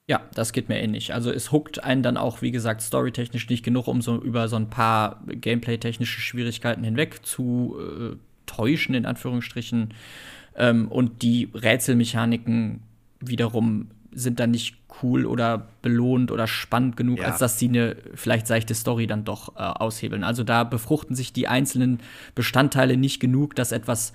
Ja, 0.09 0.23
das 0.35 0.53
geht 0.53 0.69
mir 0.69 0.81
ähnlich. 0.81 1.15
Also 1.15 1.33
es 1.33 1.51
huckt 1.51 1.83
einen 1.83 2.03
dann 2.03 2.17
auch, 2.17 2.41
wie 2.41 2.53
gesagt, 2.53 2.81
storytechnisch 2.81 3.49
nicht 3.49 3.65
genug, 3.65 3.89
um 3.89 4.03
so 4.03 4.23
über 4.23 4.47
so 4.47 4.55
ein 4.55 4.71
paar 4.71 5.21
gameplay-technische 5.27 6.21
Schwierigkeiten 6.21 6.85
hinweg 6.85 7.27
zu 7.27 7.77
äh, 7.81 8.17
täuschen, 8.47 8.95
in 8.95 9.05
Anführungsstrichen. 9.05 9.95
Ähm, 10.55 10.89
und 10.89 11.23
die 11.23 11.51
Rätselmechaniken 11.53 12.83
wiederum 13.19 13.91
sind 14.17 14.41
dann 14.41 14.51
nicht 14.51 14.77
cool 15.03 15.27
oder 15.27 15.69
belohnt 15.83 16.33
oder 16.33 16.47
spannend 16.47 16.97
genug, 16.97 17.19
ja. 17.19 17.27
als 17.27 17.39
dass 17.39 17.59
sie 17.59 17.69
eine 17.69 17.97
vielleicht 18.15 18.47
seichte 18.47 18.75
Story 18.75 19.07
dann 19.07 19.25
doch 19.25 19.55
äh, 19.57 19.61
aushebeln. 19.61 20.25
Also 20.25 20.43
da 20.43 20.65
befruchten 20.65 21.15
sich 21.15 21.33
die 21.35 21.49
einzelnen 21.49 22.01
Bestandteile 22.35 22.97
nicht 22.97 23.21
genug, 23.21 23.55
dass 23.55 23.73
etwas 23.73 24.15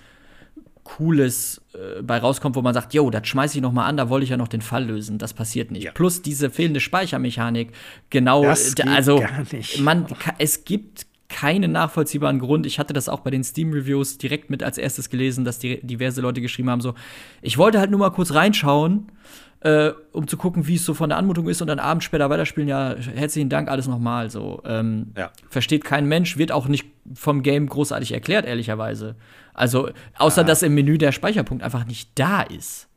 Cooles 0.83 1.61
äh, 1.73 2.01
bei 2.01 2.17
rauskommt, 2.17 2.55
wo 2.55 2.63
man 2.63 2.73
sagt, 2.73 2.95
yo, 2.95 3.11
das 3.11 3.27
schmeiße 3.27 3.57
ich 3.57 3.61
noch 3.61 3.71
mal 3.71 3.85
an, 3.85 3.95
da 3.95 4.09
wollte 4.09 4.23
ich 4.23 4.31
ja 4.31 4.37
noch 4.37 4.47
den 4.47 4.61
Fall 4.61 4.85
lösen. 4.85 5.19
Das 5.19 5.33
passiert 5.33 5.69
nicht. 5.69 5.83
Ja. 5.83 5.91
Plus 5.91 6.23
diese 6.23 6.49
fehlende 6.49 6.79
Speichermechanik. 6.79 7.73
Genau, 8.09 8.43
also 8.87 9.23
man, 9.79 10.07
es 10.39 10.65
gibt 10.65 11.05
keinen 11.29 11.71
nachvollziehbaren 11.71 12.39
Grund. 12.39 12.65
Ich 12.65 12.79
hatte 12.79 12.93
das 12.93 13.07
auch 13.07 13.19
bei 13.19 13.29
den 13.29 13.43
Steam-Reviews 13.43 14.17
direkt 14.17 14.49
mit 14.49 14.63
als 14.63 14.77
erstes 14.77 15.09
gelesen, 15.09 15.45
dass 15.45 15.59
die 15.59 15.79
diverse 15.85 16.21
Leute 16.21 16.41
geschrieben 16.41 16.69
haben, 16.69 16.81
so, 16.81 16.95
ich 17.41 17.57
wollte 17.57 17.79
halt 17.79 17.91
nur 17.91 17.99
mal 17.99 18.09
kurz 18.09 18.33
reinschauen 18.33 19.07
äh, 19.61 19.91
um 20.11 20.27
zu 20.27 20.37
gucken, 20.37 20.67
wie 20.67 20.75
es 20.75 20.85
so 20.85 20.93
von 20.93 21.09
der 21.09 21.17
Anmutung 21.17 21.47
ist 21.47 21.61
und 21.61 21.67
dann 21.67 21.79
abends 21.79 22.05
später 22.05 22.29
weiterspielen. 22.29 22.67
Ja, 22.67 22.95
herzlichen 23.15 23.49
Dank, 23.49 23.69
alles 23.69 23.87
nochmal. 23.87 24.29
So, 24.29 24.61
ähm, 24.65 25.13
ja. 25.17 25.31
versteht 25.49 25.83
kein 25.83 26.07
Mensch, 26.07 26.37
wird 26.37 26.51
auch 26.51 26.67
nicht 26.67 26.87
vom 27.13 27.43
Game 27.43 27.67
großartig 27.67 28.11
erklärt, 28.11 28.45
ehrlicherweise. 28.45 29.15
Also, 29.53 29.89
außer 30.17 30.41
ah. 30.41 30.43
dass 30.45 30.63
im 30.63 30.73
Menü 30.73 30.97
der 30.97 31.11
Speicherpunkt 31.11 31.63
einfach 31.63 31.85
nicht 31.85 32.09
da 32.15 32.41
ist. 32.41 32.87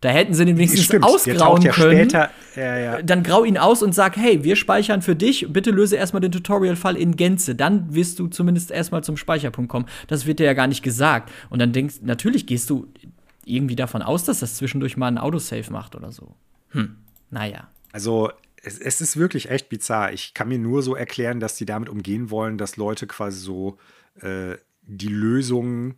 Da 0.00 0.10
hätten 0.10 0.34
sie 0.34 0.44
den 0.44 0.58
wenigstens 0.58 0.84
Stimmt, 0.84 1.04
ausgrauen 1.04 1.62
ja 1.62 1.72
können. 1.72 2.08
Ja, 2.54 2.78
ja. 2.78 3.02
Dann 3.02 3.22
grau 3.22 3.44
ihn 3.44 3.58
aus 3.58 3.82
und 3.82 3.94
sag, 3.94 4.16
hey, 4.16 4.44
wir 4.44 4.54
speichern 4.54 5.02
für 5.02 5.16
dich, 5.16 5.46
bitte 5.50 5.70
löse 5.70 5.96
erstmal 5.96 6.20
den 6.20 6.32
Tutorial-Fall 6.32 6.96
in 6.96 7.16
Gänze. 7.16 7.54
Dann 7.54 7.94
wirst 7.94 8.18
du 8.18 8.28
zumindest 8.28 8.70
erstmal 8.70 9.02
zum 9.02 9.16
Speicherpunkt 9.16 9.70
kommen. 9.70 9.86
Das 10.06 10.26
wird 10.26 10.38
dir 10.38 10.44
ja 10.44 10.52
gar 10.52 10.66
nicht 10.66 10.82
gesagt. 10.82 11.32
Und 11.48 11.60
dann 11.60 11.72
denkst 11.72 11.96
natürlich 12.02 12.46
gehst 12.46 12.68
du 12.70 12.86
irgendwie 13.46 13.76
davon 13.76 14.02
aus, 14.02 14.24
dass 14.24 14.40
das 14.40 14.56
zwischendurch 14.56 14.96
mal 14.96 15.06
ein 15.06 15.18
Autosave 15.18 15.72
macht 15.72 15.94
oder 15.94 16.12
so. 16.12 16.34
Hm, 16.70 16.96
naja. 17.30 17.68
Also 17.92 18.30
es, 18.62 18.78
es, 18.78 19.00
ist 19.00 19.16
wirklich 19.16 19.48
echt 19.48 19.68
bizarr. 19.68 20.12
Ich 20.12 20.34
kann 20.34 20.48
mir 20.48 20.58
nur 20.58 20.82
so 20.82 20.94
erklären, 20.94 21.40
dass 21.40 21.56
die 21.56 21.64
damit 21.64 21.88
umgehen 21.88 22.30
wollen, 22.30 22.58
dass 22.58 22.76
Leute 22.76 23.06
quasi 23.06 23.38
so 23.38 23.78
äh, 24.20 24.56
die 24.82 25.08
Lösung, 25.08 25.94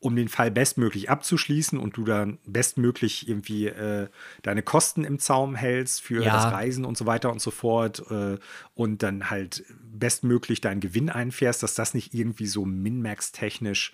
um 0.00 0.14
den 0.14 0.28
Fall 0.28 0.50
bestmöglich 0.50 1.10
abzuschließen 1.10 1.78
und 1.78 1.96
du 1.96 2.04
dann 2.04 2.38
bestmöglich 2.46 3.28
irgendwie 3.28 3.66
äh, 3.66 4.08
deine 4.42 4.62
Kosten 4.62 5.02
im 5.02 5.18
Zaum 5.18 5.56
hältst 5.56 6.02
für 6.02 6.22
ja. 6.22 6.32
das 6.34 6.52
Reisen 6.52 6.84
und 6.84 6.96
so 6.96 7.06
weiter 7.06 7.32
und 7.32 7.40
so 7.40 7.50
fort 7.50 8.04
äh, 8.10 8.38
und 8.74 9.02
dann 9.02 9.30
halt 9.30 9.64
bestmöglich 9.82 10.60
deinen 10.60 10.80
Gewinn 10.80 11.10
einfährst, 11.10 11.62
dass 11.62 11.74
das 11.74 11.94
nicht 11.94 12.14
irgendwie 12.14 12.46
so 12.46 12.64
Min-Max-technisch 12.64 13.92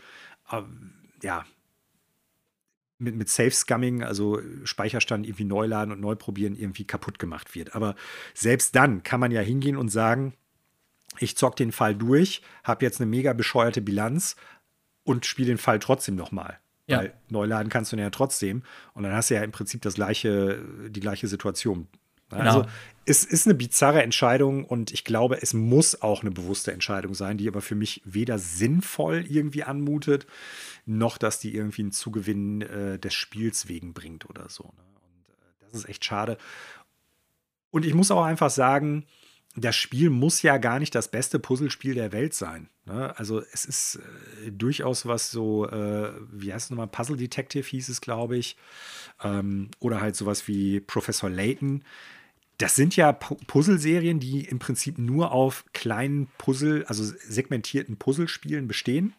äh, 0.51 0.63
ja, 1.23 1.47
mit, 2.99 3.17
mit 3.17 3.29
Safe-Scumming, 3.29 4.03
also 4.03 4.41
Speicherstand 4.65 5.27
irgendwie 5.27 5.45
neu 5.45 5.67
laden 5.67 5.93
und 5.93 6.01
neu 6.01 6.15
probieren, 6.15 6.57
irgendwie 6.57 6.85
kaputt 6.85 7.19
gemacht 7.19 7.55
wird. 7.55 7.75
Aber 7.75 7.95
selbst 8.35 8.77
dann 8.77 9.03
kann 9.03 9.21
man 9.21 9.31
ja 9.31 9.41
hingehen 9.41 9.77
und 9.77 9.89
sagen, 9.89 10.35
ich 11.19 11.37
zock 11.37 11.57
den 11.57 11.73
Fall 11.73 11.95
durch, 11.95 12.43
habe 12.63 12.85
jetzt 12.85 13.01
eine 13.01 13.09
mega 13.09 13.33
bescheuerte 13.33 13.81
Bilanz 13.81 14.37
und 15.05 15.27
spiele 15.27 15.49
den 15.49 15.59
Fall 15.59 15.79
trotzdem 15.79 16.17
nochmal. 16.17 16.59
Ja. 16.87 16.99
Weil 16.99 17.15
neu 17.31 17.47
laden 17.47 17.69
kannst 17.69 17.93
du 17.93 17.97
ja 17.97 18.11
trotzdem. 18.11 18.63
Und 18.93 19.05
dann 19.05 19.13
hast 19.13 19.31
du 19.31 19.35
ja 19.35 19.43
im 19.43 19.53
Prinzip 19.53 19.83
das 19.83 19.95
gleiche, 19.95 20.63
die 20.89 21.01
gleiche 21.01 21.29
Situation. 21.29 21.89
Genau. 22.39 22.51
Also 22.51 22.67
es 23.07 23.25
ist 23.25 23.47
eine 23.47 23.55
bizarre 23.55 24.03
Entscheidung 24.03 24.65
und 24.65 24.93
ich 24.93 25.05
glaube, 25.05 25.41
es 25.43 25.53
muss 25.53 26.01
auch 26.01 26.23
eine 26.23 26.31
bewusste 26.31 26.73
Entscheidung 26.73 27.15
sein, 27.15 27.37
die 27.37 27.49
aber 27.49 27.61
für 27.61 27.75
mich 27.75 28.01
weder 28.05 28.39
sinnvoll 28.39 29.27
irgendwie 29.29 29.63
anmutet, 29.63 30.27
noch 30.87 31.19
dass 31.19 31.39
die 31.39 31.55
irgendwie 31.55 31.83
einen 31.83 31.93
Zugewinn 31.93 32.63
äh, 32.63 32.99
des 32.99 33.13
Spiels 33.13 33.69
wegen 33.69 33.93
bringt 33.93 34.29
oder 34.29 34.49
so. 34.49 34.65
Ne? 34.65 34.85
Und 34.95 35.29
äh, 35.29 35.61
das 35.61 35.81
ist 35.81 35.89
echt 35.89 36.05
schade. 36.05 36.39
Und 37.71 37.85
ich 37.85 37.95
muss 37.95 38.11
auch 38.11 38.25
einfach 38.25 38.51
sagen, 38.51 39.05
das 39.57 39.77
Spiel 39.77 40.11
muss 40.11 40.43
ja 40.43 40.57
gar 40.57 40.79
nicht 40.79 40.95
das 40.95 41.09
beste 41.09 41.39
Puzzlespiel 41.39 41.95
der 41.95 42.13
Welt 42.13 42.35
sein. 42.35 42.69
Ne? 42.87 43.17
Also 43.19 43.43
es 43.53 43.65
ist 43.65 44.01
äh, 44.45 44.51
durchaus 44.51 45.07
was 45.07 45.31
so, 45.31 45.69
äh, 45.69 46.13
wie 46.33 46.53
heißt 46.53 46.67
es 46.67 46.71
nochmal, 46.71 46.89
Puzzle 46.89 47.17
Detective 47.17 47.67
hieß 47.67 47.89
es, 47.89 48.01
glaube 48.01 48.37
ich. 48.37 48.57
Ähm, 49.23 49.71
oder 49.79 50.01
halt 50.01 50.17
sowas 50.17 50.49
wie 50.49 50.81
Professor 50.81 51.31
Layton. 51.31 51.85
Das 52.59 52.77
sind 52.77 52.95
ja 52.95 53.13
Puzzleserien, 53.13 54.21
die 54.21 54.45
im 54.45 54.59
Prinzip 54.59 54.99
nur 54.99 55.33
auf 55.33 55.65
kleinen 55.73 56.29
Puzzle, 56.39 56.85
also 56.87 57.03
segmentierten 57.05 57.97
Puzzlespielen 57.97 58.69
bestehen, 58.69 59.13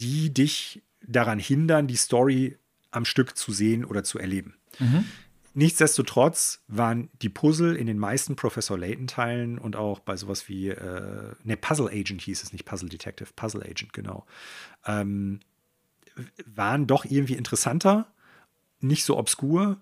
die 0.00 0.32
dich 0.32 0.82
daran 1.06 1.38
hindern, 1.38 1.86
die 1.86 1.96
Story 1.96 2.56
am 2.90 3.04
Stück 3.04 3.36
zu 3.36 3.52
sehen 3.52 3.84
oder 3.84 4.04
zu 4.04 4.18
erleben. 4.18 4.54
Mhm. 4.78 5.04
Nichtsdestotrotz 5.52 6.62
waren 6.68 7.10
die 7.22 7.28
Puzzle 7.28 7.74
in 7.74 7.86
den 7.86 7.98
meisten 7.98 8.36
Professor 8.36 8.78
Layton-Teilen 8.78 9.58
und 9.58 9.74
auch 9.74 9.98
bei 9.98 10.16
sowas 10.16 10.48
wie, 10.48 10.68
äh, 10.68 11.34
ne, 11.42 11.56
Puzzle 11.56 11.88
Agent 11.88 12.22
hieß 12.22 12.42
es, 12.42 12.52
nicht 12.52 12.64
Puzzle 12.64 12.88
Detective, 12.88 13.30
Puzzle 13.34 13.62
Agent, 13.62 13.92
genau, 13.92 14.26
ähm, 14.86 15.40
waren 16.46 16.86
doch 16.86 17.04
irgendwie 17.04 17.34
interessanter, 17.34 18.12
nicht 18.80 19.04
so 19.04 19.18
obskur, 19.18 19.80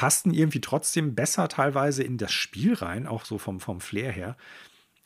passten 0.00 0.32
irgendwie 0.32 0.62
trotzdem 0.62 1.14
besser 1.14 1.46
teilweise 1.48 2.02
in 2.02 2.16
das 2.16 2.32
Spiel 2.32 2.72
rein, 2.72 3.06
auch 3.06 3.26
so 3.26 3.36
vom, 3.36 3.60
vom 3.60 3.82
Flair 3.82 4.10
her. 4.10 4.34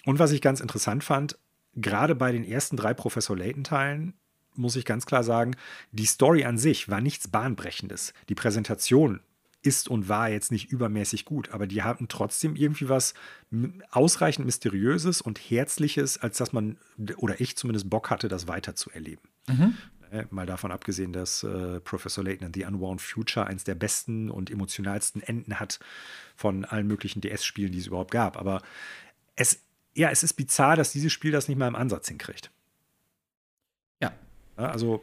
Und 0.05 0.21
was 0.21 0.31
ich 0.31 0.41
ganz 0.41 0.61
interessant 0.61 1.03
fand, 1.03 1.37
gerade 1.75 2.15
bei 2.15 2.31
den 2.31 2.45
ersten 2.45 2.77
drei 2.77 2.95
Professor 2.95 3.37
Layton-Teilen, 3.37 4.15
muss 4.55 4.77
ich 4.77 4.85
ganz 4.85 5.05
klar 5.05 5.25
sagen, 5.25 5.57
die 5.91 6.07
Story 6.07 6.45
an 6.45 6.59
sich 6.59 6.89
war 6.91 7.01
nichts 7.01 7.27
Bahnbrechendes. 7.27 8.15
Die 8.29 8.37
Präsentation 8.37 9.19
ist 9.63 9.89
und 9.89 10.09
war 10.09 10.29
jetzt 10.31 10.53
nicht 10.53 10.71
übermäßig 10.71 11.25
gut, 11.25 11.51
aber 11.51 11.67
die 11.67 11.83
hatten 11.83 12.07
trotzdem 12.07 12.55
irgendwie 12.55 12.89
was 12.89 13.15
ausreichend 13.91 14.47
Mysteriöses 14.47 15.21
und 15.21 15.41
Herzliches, 15.41 16.19
als 16.19 16.39
dass 16.39 16.53
man, 16.53 16.79
oder 17.17 17.41
ich 17.41 17.57
zumindest 17.57 17.91
Bock 17.91 18.11
hatte, 18.11 18.29
das 18.29 18.47
weiter 18.47 18.77
zu 18.77 18.91
erleben. 18.91 19.23
Mhm. 19.49 19.75
Äh, 20.11 20.25
mal 20.31 20.47
davon 20.47 20.71
abgesehen, 20.71 21.13
dass 21.13 21.43
äh, 21.43 21.81
Professor 21.81 22.25
Layton 22.25 22.47
and 22.47 22.57
the 22.57 22.65
Unwound 22.65 23.01
Future 23.01 23.47
eins 23.47 23.65
der 23.65 23.75
besten 23.75 24.31
und 24.31 24.51
emotionalsten 24.51 25.23
Enden 25.23 25.59
hat 25.61 25.79
von 26.37 26.65
allen 26.65 26.87
möglichen 26.87 27.21
DS-Spielen, 27.21 27.73
die 27.73 27.79
es 27.79 27.87
überhaupt 27.87 28.11
gab. 28.11 28.37
Aber 28.37 28.63
es, 29.37 29.61
ja, 29.95 30.11
es 30.11 30.23
ist 30.23 30.35
bizarr, 30.35 30.77
dass 30.77 30.93
dieses 30.93 31.13
Spiel 31.13 31.33
das 31.33 31.49
nicht 31.49 31.59
mal 31.59 31.69
im 31.69 31.77
Ansatz 31.77 32.09
hinkriegt. 32.09 32.51
Ja. 34.01 34.13
ja 34.59 34.71
also, 34.71 35.03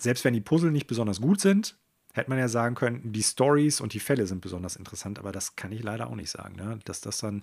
selbst 0.00 0.24
wenn 0.24 0.34
die 0.34 0.40
Puzzle 0.40 0.70
nicht 0.70 0.86
besonders 0.86 1.20
gut 1.20 1.40
sind, 1.40 1.76
hätte 2.12 2.30
man 2.30 2.38
ja 2.38 2.48
sagen 2.48 2.74
können, 2.74 3.12
die 3.12 3.22
Stories 3.22 3.80
und 3.80 3.94
die 3.94 4.00
Fälle 4.00 4.26
sind 4.26 4.40
besonders 4.40 4.76
interessant, 4.76 5.18
aber 5.18 5.32
das 5.32 5.56
kann 5.56 5.72
ich 5.72 5.82
leider 5.82 6.08
auch 6.08 6.14
nicht 6.14 6.30
sagen, 6.30 6.56
ne? 6.56 6.78
dass 6.84 7.00
das 7.00 7.18
dann 7.18 7.42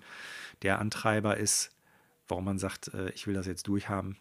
der 0.61 0.79
Antreiber 0.79 1.37
ist, 1.37 1.71
warum 2.27 2.45
man 2.45 2.59
sagt, 2.59 2.93
äh, 2.93 3.09
ich 3.11 3.27
will 3.27 3.33
das 3.33 3.47
jetzt 3.47 3.67
durchhaben. 3.67 4.17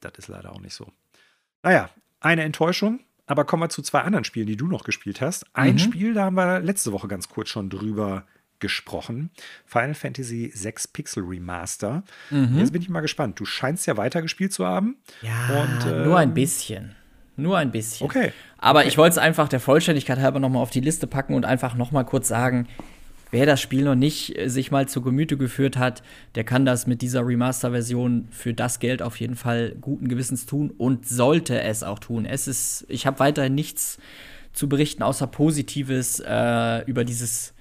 Das 0.00 0.12
ist 0.18 0.28
leider 0.28 0.52
auch 0.52 0.60
nicht 0.60 0.74
so. 0.74 0.92
Naja, 1.62 1.90
eine 2.26 2.42
Enttäuschung, 2.42 3.00
aber 3.26 3.44
kommen 3.44 3.62
wir 3.62 3.68
zu 3.68 3.82
zwei 3.82 4.00
anderen 4.00 4.24
Spielen, 4.24 4.46
die 4.46 4.56
du 4.56 4.66
noch 4.66 4.84
gespielt 4.84 5.20
hast. 5.20 5.46
Ein 5.54 5.74
mhm. 5.74 5.78
Spiel, 5.78 6.14
da 6.14 6.24
haben 6.24 6.36
wir 6.36 6.60
letzte 6.60 6.92
Woche 6.92 7.08
ganz 7.08 7.28
kurz 7.28 7.48
schon 7.48 7.70
drüber 7.70 8.24
gesprochen. 8.58 9.30
Final 9.66 9.94
Fantasy 9.94 10.50
6 10.54 10.88
Pixel 10.88 11.24
Remaster. 11.24 12.02
Mhm. 12.30 12.58
Jetzt 12.58 12.72
bin 12.72 12.82
ich 12.82 12.88
mal 12.88 13.00
gespannt. 13.00 13.38
Du 13.38 13.44
scheinst 13.44 13.86
ja 13.86 13.96
weitergespielt 13.96 14.52
zu 14.52 14.66
haben. 14.66 14.96
Ja, 15.22 15.62
und, 15.62 15.90
äh, 15.90 16.04
nur 16.04 16.18
ein 16.18 16.34
bisschen. 16.34 16.94
Nur 17.36 17.58
ein 17.58 17.70
bisschen. 17.70 18.06
Okay. 18.06 18.32
Aber 18.58 18.80
okay. 18.80 18.88
ich 18.88 18.96
wollte 18.96 19.12
es 19.12 19.18
einfach 19.18 19.48
der 19.48 19.60
Vollständigkeit 19.60 20.18
halber 20.18 20.40
noch 20.40 20.48
mal 20.48 20.60
auf 20.60 20.70
die 20.70 20.80
Liste 20.80 21.06
packen 21.06 21.34
und 21.34 21.44
einfach 21.44 21.74
noch 21.74 21.92
mal 21.92 22.04
kurz 22.04 22.28
sagen, 22.28 22.66
wer 23.36 23.44
das 23.44 23.60
Spiel 23.60 23.84
noch 23.84 23.94
nicht 23.94 24.38
äh, 24.38 24.48
sich 24.48 24.70
mal 24.70 24.88
zu 24.88 25.02
Gemüte 25.02 25.36
geführt 25.36 25.76
hat, 25.76 26.02
der 26.36 26.44
kann 26.44 26.64
das 26.64 26.86
mit 26.86 27.02
dieser 27.02 27.26
Remaster-Version 27.26 28.28
für 28.30 28.54
das 28.54 28.78
Geld 28.78 29.02
auf 29.02 29.20
jeden 29.20 29.36
Fall 29.36 29.76
guten 29.78 30.08
Gewissens 30.08 30.46
tun 30.46 30.72
und 30.78 31.06
sollte 31.06 31.60
es 31.60 31.82
auch 31.82 31.98
tun. 31.98 32.24
Es 32.24 32.48
ist, 32.48 32.86
ich 32.88 33.06
habe 33.06 33.18
weiterhin 33.18 33.54
nichts 33.54 33.98
zu 34.54 34.70
berichten 34.70 35.02
außer 35.02 35.26
Positives 35.26 36.18
äh, 36.20 36.82
über 36.86 37.04
dieses 37.04 37.52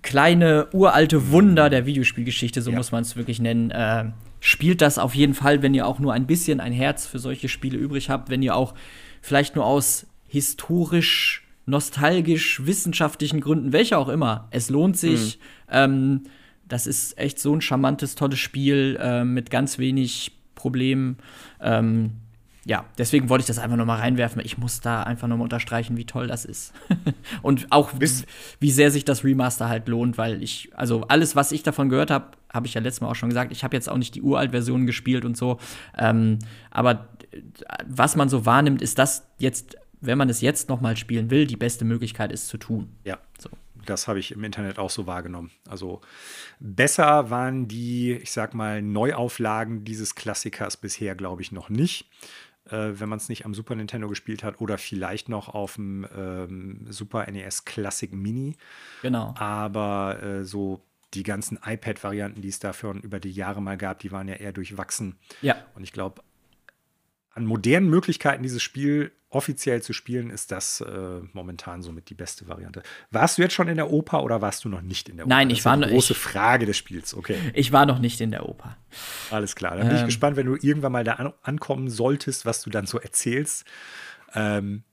kleine 0.00 0.68
uralte 0.72 1.30
Wunder 1.30 1.68
der 1.68 1.84
Videospielgeschichte, 1.84 2.62
so 2.62 2.70
ja. 2.70 2.76
muss 2.78 2.90
man 2.90 3.02
es 3.02 3.14
wirklich 3.14 3.40
nennen. 3.40 3.70
Äh, 3.72 4.06
spielt 4.40 4.80
das 4.80 4.96
auf 4.96 5.14
jeden 5.14 5.34
Fall, 5.34 5.60
wenn 5.60 5.74
ihr 5.74 5.86
auch 5.86 5.98
nur 5.98 6.14
ein 6.14 6.26
bisschen 6.26 6.60
ein 6.60 6.72
Herz 6.72 7.06
für 7.06 7.18
solche 7.18 7.50
Spiele 7.50 7.76
übrig 7.76 8.08
habt, 8.08 8.30
wenn 8.30 8.42
ihr 8.42 8.56
auch 8.56 8.72
vielleicht 9.20 9.54
nur 9.54 9.66
aus 9.66 10.06
historisch, 10.26 11.43
nostalgisch, 11.66 12.64
wissenschaftlichen 12.66 13.40
Gründen, 13.40 13.72
welche 13.72 13.98
auch 13.98 14.08
immer, 14.08 14.48
es 14.50 14.70
lohnt 14.70 14.96
sich. 14.96 15.38
Mhm. 15.38 15.70
Ähm, 15.70 16.20
das 16.68 16.86
ist 16.86 17.18
echt 17.18 17.38
so 17.38 17.54
ein 17.54 17.60
charmantes, 17.60 18.14
tolles 18.14 18.38
Spiel 18.38 18.98
äh, 19.00 19.24
mit 19.24 19.50
ganz 19.50 19.78
wenig 19.78 20.32
Problemen. 20.54 21.18
Ähm, 21.60 22.12
ja, 22.66 22.86
deswegen 22.96 23.28
wollte 23.28 23.42
ich 23.42 23.46
das 23.46 23.58
einfach 23.58 23.76
noch 23.76 23.84
mal 23.84 23.98
reinwerfen. 23.98 24.40
Ich 24.42 24.56
muss 24.56 24.80
da 24.80 25.02
einfach 25.02 25.28
noch 25.28 25.36
mal 25.36 25.44
unterstreichen, 25.44 25.98
wie 25.98 26.06
toll 26.06 26.26
das 26.26 26.46
ist. 26.46 26.72
und 27.42 27.66
auch, 27.70 27.92
Bis 27.92 28.24
wie 28.60 28.70
sehr 28.70 28.90
sich 28.90 29.04
das 29.04 29.22
Remaster 29.22 29.68
halt 29.68 29.88
lohnt, 29.88 30.16
weil 30.16 30.42
ich, 30.42 30.70
also 30.74 31.02
alles, 31.08 31.36
was 31.36 31.52
ich 31.52 31.62
davon 31.62 31.90
gehört 31.90 32.10
habe, 32.10 32.28
habe 32.50 32.66
ich 32.66 32.74
ja 32.74 32.80
letztes 32.80 33.02
Mal 33.02 33.08
auch 33.08 33.16
schon 33.16 33.28
gesagt. 33.28 33.52
Ich 33.52 33.64
habe 33.64 33.76
jetzt 33.76 33.88
auch 33.90 33.98
nicht 33.98 34.14
die 34.14 34.22
Uralt-Version 34.22 34.86
gespielt 34.86 35.26
und 35.26 35.36
so. 35.36 35.58
Ähm, 35.98 36.38
aber 36.70 37.08
was 37.86 38.16
man 38.16 38.28
so 38.28 38.46
wahrnimmt, 38.46 38.80
ist 38.80 38.98
das 38.98 39.26
jetzt, 39.38 39.76
wenn 40.06 40.18
man 40.18 40.28
es 40.28 40.40
jetzt 40.40 40.68
noch 40.68 40.80
mal 40.80 40.96
spielen 40.96 41.30
will, 41.30 41.46
die 41.46 41.56
beste 41.56 41.84
Möglichkeit 41.84 42.32
ist 42.32 42.48
zu 42.48 42.58
tun. 42.58 42.96
Ja. 43.04 43.18
So. 43.38 43.50
Das 43.86 44.08
habe 44.08 44.18
ich 44.18 44.32
im 44.32 44.44
Internet 44.44 44.78
auch 44.78 44.88
so 44.90 45.06
wahrgenommen. 45.06 45.50
Also 45.68 46.00
besser 46.58 47.28
waren 47.28 47.68
die, 47.68 48.12
ich 48.12 48.32
sag 48.32 48.54
mal, 48.54 48.80
Neuauflagen 48.80 49.84
dieses 49.84 50.14
Klassikers 50.14 50.78
bisher, 50.78 51.14
glaube 51.14 51.42
ich, 51.42 51.52
noch 51.52 51.68
nicht 51.68 52.06
äh, 52.70 52.98
wenn 52.98 53.08
man 53.08 53.18
es 53.18 53.28
nicht 53.28 53.44
am 53.44 53.54
Super 53.54 53.74
Nintendo 53.74 54.08
gespielt 54.08 54.42
hat 54.42 54.60
oder 54.60 54.78
vielleicht 54.78 55.28
noch 55.28 55.48
auf 55.48 55.74
dem 55.74 56.06
ähm, 56.16 56.86
Super 56.88 57.30
NES 57.30 57.64
Classic 57.64 58.12
Mini. 58.12 58.56
Genau. 59.02 59.34
Aber 59.36 60.22
äh, 60.22 60.44
so 60.44 60.80
die 61.14 61.22
ganzen 61.22 61.58
iPad-Varianten, 61.64 62.42
die 62.42 62.48
es 62.48 62.58
dafür 62.58 62.94
über 63.02 63.20
die 63.20 63.30
Jahre 63.30 63.62
mal 63.62 63.76
gab, 63.76 64.00
die 64.00 64.10
waren 64.10 64.28
ja 64.28 64.34
eher 64.34 64.52
durchwachsen. 64.52 65.16
Ja. 65.42 65.56
Und 65.74 65.84
ich 65.84 65.92
glaube, 65.92 66.22
an 67.30 67.46
modernen 67.46 67.88
Möglichkeiten, 67.88 68.42
dieses 68.42 68.62
Spiel 68.62 69.12
offiziell 69.34 69.82
zu 69.82 69.92
spielen, 69.92 70.30
ist 70.30 70.52
das 70.52 70.80
äh, 70.80 71.20
momentan 71.32 71.82
somit 71.82 72.10
die 72.10 72.14
beste 72.14 72.48
Variante. 72.48 72.82
Warst 73.10 73.38
du 73.38 73.42
jetzt 73.42 73.54
schon 73.54 73.68
in 73.68 73.76
der 73.76 73.90
Oper 73.90 74.22
oder 74.22 74.40
warst 74.40 74.64
du 74.64 74.68
noch 74.68 74.82
nicht 74.82 75.08
in 75.08 75.16
der 75.16 75.26
Oper? 75.26 75.34
Nein, 75.34 75.50
ich 75.50 75.64
war 75.64 75.76
noch. 75.76 75.88
Große 75.88 76.12
ich, 76.12 76.18
Frage 76.18 76.66
des 76.66 76.76
Spiels, 76.76 77.14
okay. 77.14 77.36
Ich 77.52 77.72
war 77.72 77.86
noch 77.86 77.98
nicht 77.98 78.20
in 78.20 78.30
der 78.30 78.48
Oper. 78.48 78.76
Alles 79.30 79.56
klar. 79.56 79.76
Dann 79.76 79.88
bin 79.88 79.96
ähm, 79.96 80.02
ich 80.02 80.06
gespannt, 80.06 80.36
wenn 80.36 80.46
du 80.46 80.54
irgendwann 80.54 80.92
mal 80.92 81.04
da 81.04 81.14
an, 81.14 81.32
ankommen 81.42 81.90
solltest, 81.90 82.46
was 82.46 82.62
du 82.62 82.70
dann 82.70 82.86
so 82.86 82.98
erzählst. 82.98 83.64
Ähm, 84.34 84.84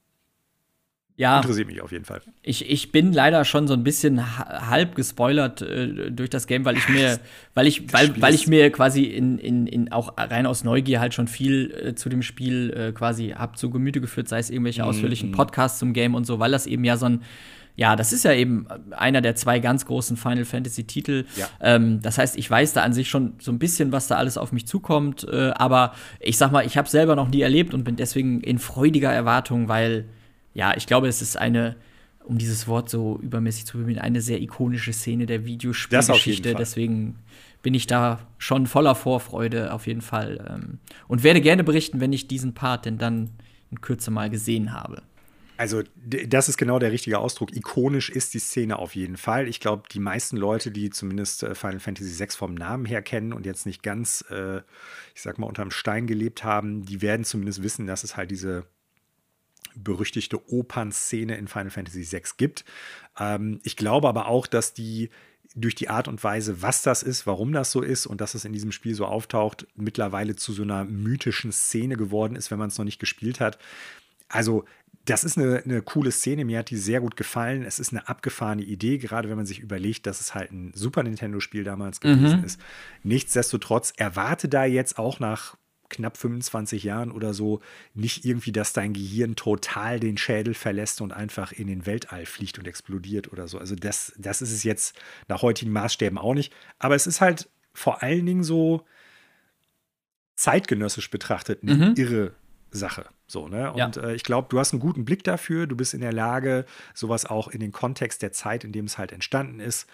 ja, 1.18 1.38
interessiert 1.38 1.68
mich 1.68 1.82
auf 1.82 1.92
jeden 1.92 2.06
Fall. 2.06 2.22
Ich, 2.42 2.70
ich 2.70 2.92
bin 2.92 3.14
leider 3.14 3.46
schon 3.46 3.68
so 3.68 3.74
ein 3.74 3.84
bisschen 3.84 4.38
halb 4.38 4.96
gespoilert 4.96 5.62
äh, 5.62 6.10
durch 6.12 6.30
das 6.30 6.48
Game, 6.48 6.66
weil 6.66 6.78
ich 6.78 6.90
mir, 6.90 7.20
weil 7.54 7.68
ich, 7.68 7.94
weil, 7.94 8.20
weil 8.22 8.34
ich 8.34 8.48
mir 8.48 8.72
quasi 8.72 9.04
in, 9.04 9.38
in, 9.38 9.68
in 9.68 9.92
auch 9.92 10.18
rein 10.18 10.46
aus 10.46 10.64
Neugier 10.64 11.00
halt 11.00 11.14
schon 11.14 11.28
viel 11.28 11.72
äh, 11.72 11.96
zu 11.96 12.10
dem 12.10 12.22
Spiel 12.24 12.72
äh, 12.72 12.92
quasi 12.92 13.36
hab 13.38 13.58
zu 13.58 13.70
Gemüte 13.70 14.02
geführt, 14.02 14.30
sei 14.30 14.40
es 14.40 14.50
irgendwelche 14.50 14.82
mhm. 14.82 14.90
ausführlichen 14.90 15.32
Podcasts 15.32 15.80
zum 15.80 15.94
Game 15.94 16.16
und 16.16 16.26
so, 16.26 16.40
weil 16.40 16.52
das 16.52 16.66
eben 16.66 16.84
ja 16.84 16.98
so 16.98 17.06
ein 17.06 17.22
ja, 17.76 17.96
das 17.96 18.12
ist 18.14 18.26
ja 18.26 18.34
eben 18.34 18.68
einer 18.92 19.22
der 19.22 19.36
zwei 19.36 19.60
ganz 19.60 19.86
großen 19.86 20.18
Final 20.18 20.46
Fantasy 20.46 20.84
Titel. 20.84 21.26
Ja. 21.38 21.48
Ähm, 21.62 22.02
das 22.02 22.18
heißt, 22.18 22.38
ich 22.38 22.50
weiß 22.50 22.74
da 22.74 22.84
an 22.84 22.94
sich 22.94 23.10
schon 23.10 23.34
so 23.40 23.52
ein 23.52 23.60
bisschen, 23.60 23.92
was 23.92 24.08
da 24.08 24.18
alles 24.18 24.38
auf 24.38 24.52
mich 24.52 24.68
zukommt. 24.68 25.26
Äh, 25.32 25.52
aber 25.56 25.94
ich 26.20 26.38
sag 26.38 26.52
mal, 26.52 26.66
ich 26.66 26.78
habe 26.78 26.90
selber 26.90 27.16
noch 27.16 27.30
nie 27.30 27.42
erlebt 27.42 27.74
und 27.74 27.84
bin 27.84 27.96
deswegen 27.96 28.42
in 28.42 28.60
freudiger 28.60 29.12
Erwartung, 29.12 29.70
weil 29.70 30.06
ja, 30.54 30.76
ich 30.76 30.88
glaube, 30.88 31.08
es 31.08 31.22
ist 31.22 31.38
eine, 31.38 31.76
um 32.24 32.38
dieses 32.38 32.68
Wort 32.68 32.90
so 32.90 33.20
übermäßig 33.22 33.66
zu 33.66 33.78
bemühen, 33.78 34.00
eine 34.00 34.22
sehr 34.22 34.42
ikonische 34.42 34.94
Szene 34.94 35.26
der 35.26 35.46
Videospielgeschichte. 35.46 36.56
Deswegen 36.56 37.16
bin 37.62 37.74
ich 37.74 37.88
da 37.88 38.28
schon 38.38 38.68
voller 38.68 38.96
Vorfreude 38.96 39.74
auf 39.74 39.88
jeden 39.88 40.02
Fall. 40.02 40.46
Ähm, 40.50 40.80
und 41.08 41.24
werde 41.24 41.42
gerne 41.42 41.64
berichten, 41.64 42.00
wenn 42.00 42.14
ich 42.14 42.28
diesen 42.28 42.54
Part 42.54 42.86
denn 42.86 42.98
dann 42.98 43.30
in 43.70 43.82
Kürze 43.82 44.12
mal 44.12 44.30
gesehen 44.30 44.74
habe. 44.74 45.02
Also, 45.58 45.84
das 46.04 46.50
ist 46.50 46.58
genau 46.58 46.80
der 46.80 46.92
richtige 46.92 47.20
Ausdruck. 47.20 47.56
Ikonisch 47.56 48.10
ist 48.10 48.34
die 48.34 48.40
Szene 48.40 48.80
auf 48.80 48.96
jeden 48.96 49.16
Fall. 49.16 49.48
Ich 49.48 49.60
glaube, 49.60 49.84
die 49.92 50.00
meisten 50.00 50.36
Leute, 50.36 50.72
die 50.72 50.90
zumindest 50.90 51.44
äh, 51.44 51.54
Final 51.54 51.80
Fantasy 51.80 52.20
VI 52.20 52.32
vom 52.32 52.56
Namen 52.56 52.86
her 52.86 53.04
kennen 53.04 53.32
und 53.32 53.46
jetzt 53.46 53.68
nicht 53.68 53.84
ganz, 53.84 54.26
äh, 54.32 54.58
ich 55.14 55.22
sag 55.22 55.38
mal, 55.38 55.46
unterm 55.46 55.70
Stein 55.70 56.08
gelebt 56.08 56.44
haben, 56.44 56.84
die 56.84 57.04
werden 57.04 57.24
zumindest 57.26 57.62
wissen, 57.62 57.86
dass 57.86 58.04
es 58.04 58.18
halt 58.18 58.32
diese 58.32 58.66
berüchtigte 59.76 60.52
Opernszene 60.52 61.36
in 61.36 61.48
Final 61.48 61.72
Fantasy 61.72 62.10
VI 62.12 62.24
gibt. 62.38 62.66
Ähm, 63.20 63.60
ich 63.64 63.76
glaube 63.78 64.08
aber 64.08 64.28
auch, 64.28 64.48
dass 64.48 64.74
die 64.74 65.10
durch 65.56 65.76
die 65.76 65.90
Art 65.90 66.08
und 66.08 66.24
Weise, 66.24 66.62
was 66.62 66.82
das 66.82 67.04
ist, 67.04 67.28
warum 67.28 67.52
das 67.52 67.72
so 67.72 67.82
ist 67.82 68.06
und 68.06 68.22
dass 68.22 68.36
es 68.36 68.46
in 68.46 68.54
diesem 68.54 68.72
Spiel 68.72 68.96
so 68.96 69.06
auftaucht, 69.06 69.68
mittlerweile 69.76 70.36
zu 70.36 70.54
so 70.54 70.64
einer 70.64 70.86
mythischen 70.86 71.52
Szene 71.52 71.98
geworden 71.98 72.36
ist, 72.36 72.52
wenn 72.52 72.60
man 72.60 72.70
es 72.70 72.78
noch 72.78 72.86
nicht 72.86 73.00
gespielt 73.00 73.40
hat. 73.40 73.58
Also, 74.30 74.64
das 75.06 75.24
ist 75.24 75.38
eine, 75.38 75.62
eine 75.66 75.82
coole 75.82 76.12
Szene, 76.12 76.46
mir 76.46 76.60
hat 76.60 76.70
die 76.70 76.78
sehr 76.78 77.02
gut 77.02 77.18
gefallen. 77.18 77.64
Es 77.64 77.80
ist 77.80 77.92
eine 77.92 78.08
abgefahrene 78.08 78.62
Idee, 78.62 78.98
gerade 78.98 79.30
wenn 79.30 79.36
man 79.36 79.48
sich 79.48 79.60
überlegt, 79.60 80.06
dass 80.06 80.22
es 80.22 80.36
halt 80.36 80.52
ein 80.52 80.72
Super 80.76 81.04
Nintendo-Spiel 81.04 81.64
damals 81.64 82.00
gewesen 82.00 82.40
mhm. 82.40 82.46
ist. 82.46 82.60
Nichtsdestotrotz 83.04 83.94
erwarte 83.98 84.48
da 84.48 84.64
jetzt 84.64 85.00
auch 85.00 85.20
nach 85.20 85.58
knapp 85.92 86.18
25 86.18 86.84
Jahren 86.84 87.12
oder 87.12 87.34
so 87.34 87.62
nicht 87.94 88.26
irgendwie, 88.26 88.52
dass 88.52 88.74
dein 88.74 88.94
Gehirn 88.94 89.36
total 89.36 90.00
den 90.00 90.18
Schädel 90.18 90.54
verlässt 90.54 91.02
und 91.02 91.12
einfach 91.12 91.52
in 91.52 91.68
den 91.68 91.86
Weltall 91.86 92.26
fliegt 92.26 92.58
und 92.58 92.68
explodiert 92.68 93.32
oder 93.32 93.48
so. 93.48 93.60
Also 93.60 93.76
das, 93.76 94.14
das 94.18 94.42
ist 94.42 94.52
es 94.52 94.64
jetzt 94.64 95.00
nach 95.28 95.44
heutigen 95.44 95.72
Maßstäben 95.72 96.18
auch 96.18 96.34
nicht. 96.34 96.52
Aber 96.80 96.96
es 96.96 97.06
ist 97.06 97.22
halt 97.22 97.50
vor 97.74 98.02
allen 98.02 98.26
Dingen 98.26 98.44
so 98.44 98.86
zeitgenössisch 100.36 101.12
betrachtet 101.12 101.62
eine 101.62 101.76
mhm. 101.76 101.94
irre 101.96 102.34
Sache. 102.72 103.06
So, 103.28 103.48
ne? 103.48 103.72
Und 103.72 103.96
ja. 103.96 104.04
äh, 104.04 104.16
ich 104.16 104.24
glaube, 104.24 104.48
du 104.50 104.60
hast 104.60 104.74
einen 104.74 104.80
guten 104.80 105.06
Blick 105.06 105.24
dafür. 105.24 105.68
Du 105.68 105.76
bist 105.76 105.94
in 105.94 106.02
der 106.02 106.14
Lage, 106.14 106.66
sowas 106.94 107.26
auch 107.26 107.48
in 107.48 107.60
den 107.60 107.72
Kontext 107.72 108.22
der 108.22 108.32
Zeit, 108.32 108.64
in 108.64 108.72
dem 108.72 108.86
es 108.86 108.98
halt 108.98 109.12
entstanden 109.12 109.60
ist, 109.60 109.88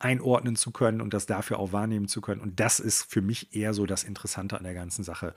einordnen 0.00 0.56
zu 0.56 0.70
können 0.70 1.00
und 1.00 1.12
das 1.14 1.26
dafür 1.26 1.58
auch 1.58 1.72
wahrnehmen 1.72 2.08
zu 2.08 2.20
können. 2.20 2.40
Und 2.40 2.60
das 2.60 2.80
ist 2.80 3.10
für 3.10 3.20
mich 3.20 3.54
eher 3.54 3.74
so 3.74 3.86
das 3.86 4.04
Interessante 4.04 4.56
an 4.56 4.64
der 4.64 4.74
ganzen 4.74 5.04
Sache, 5.04 5.34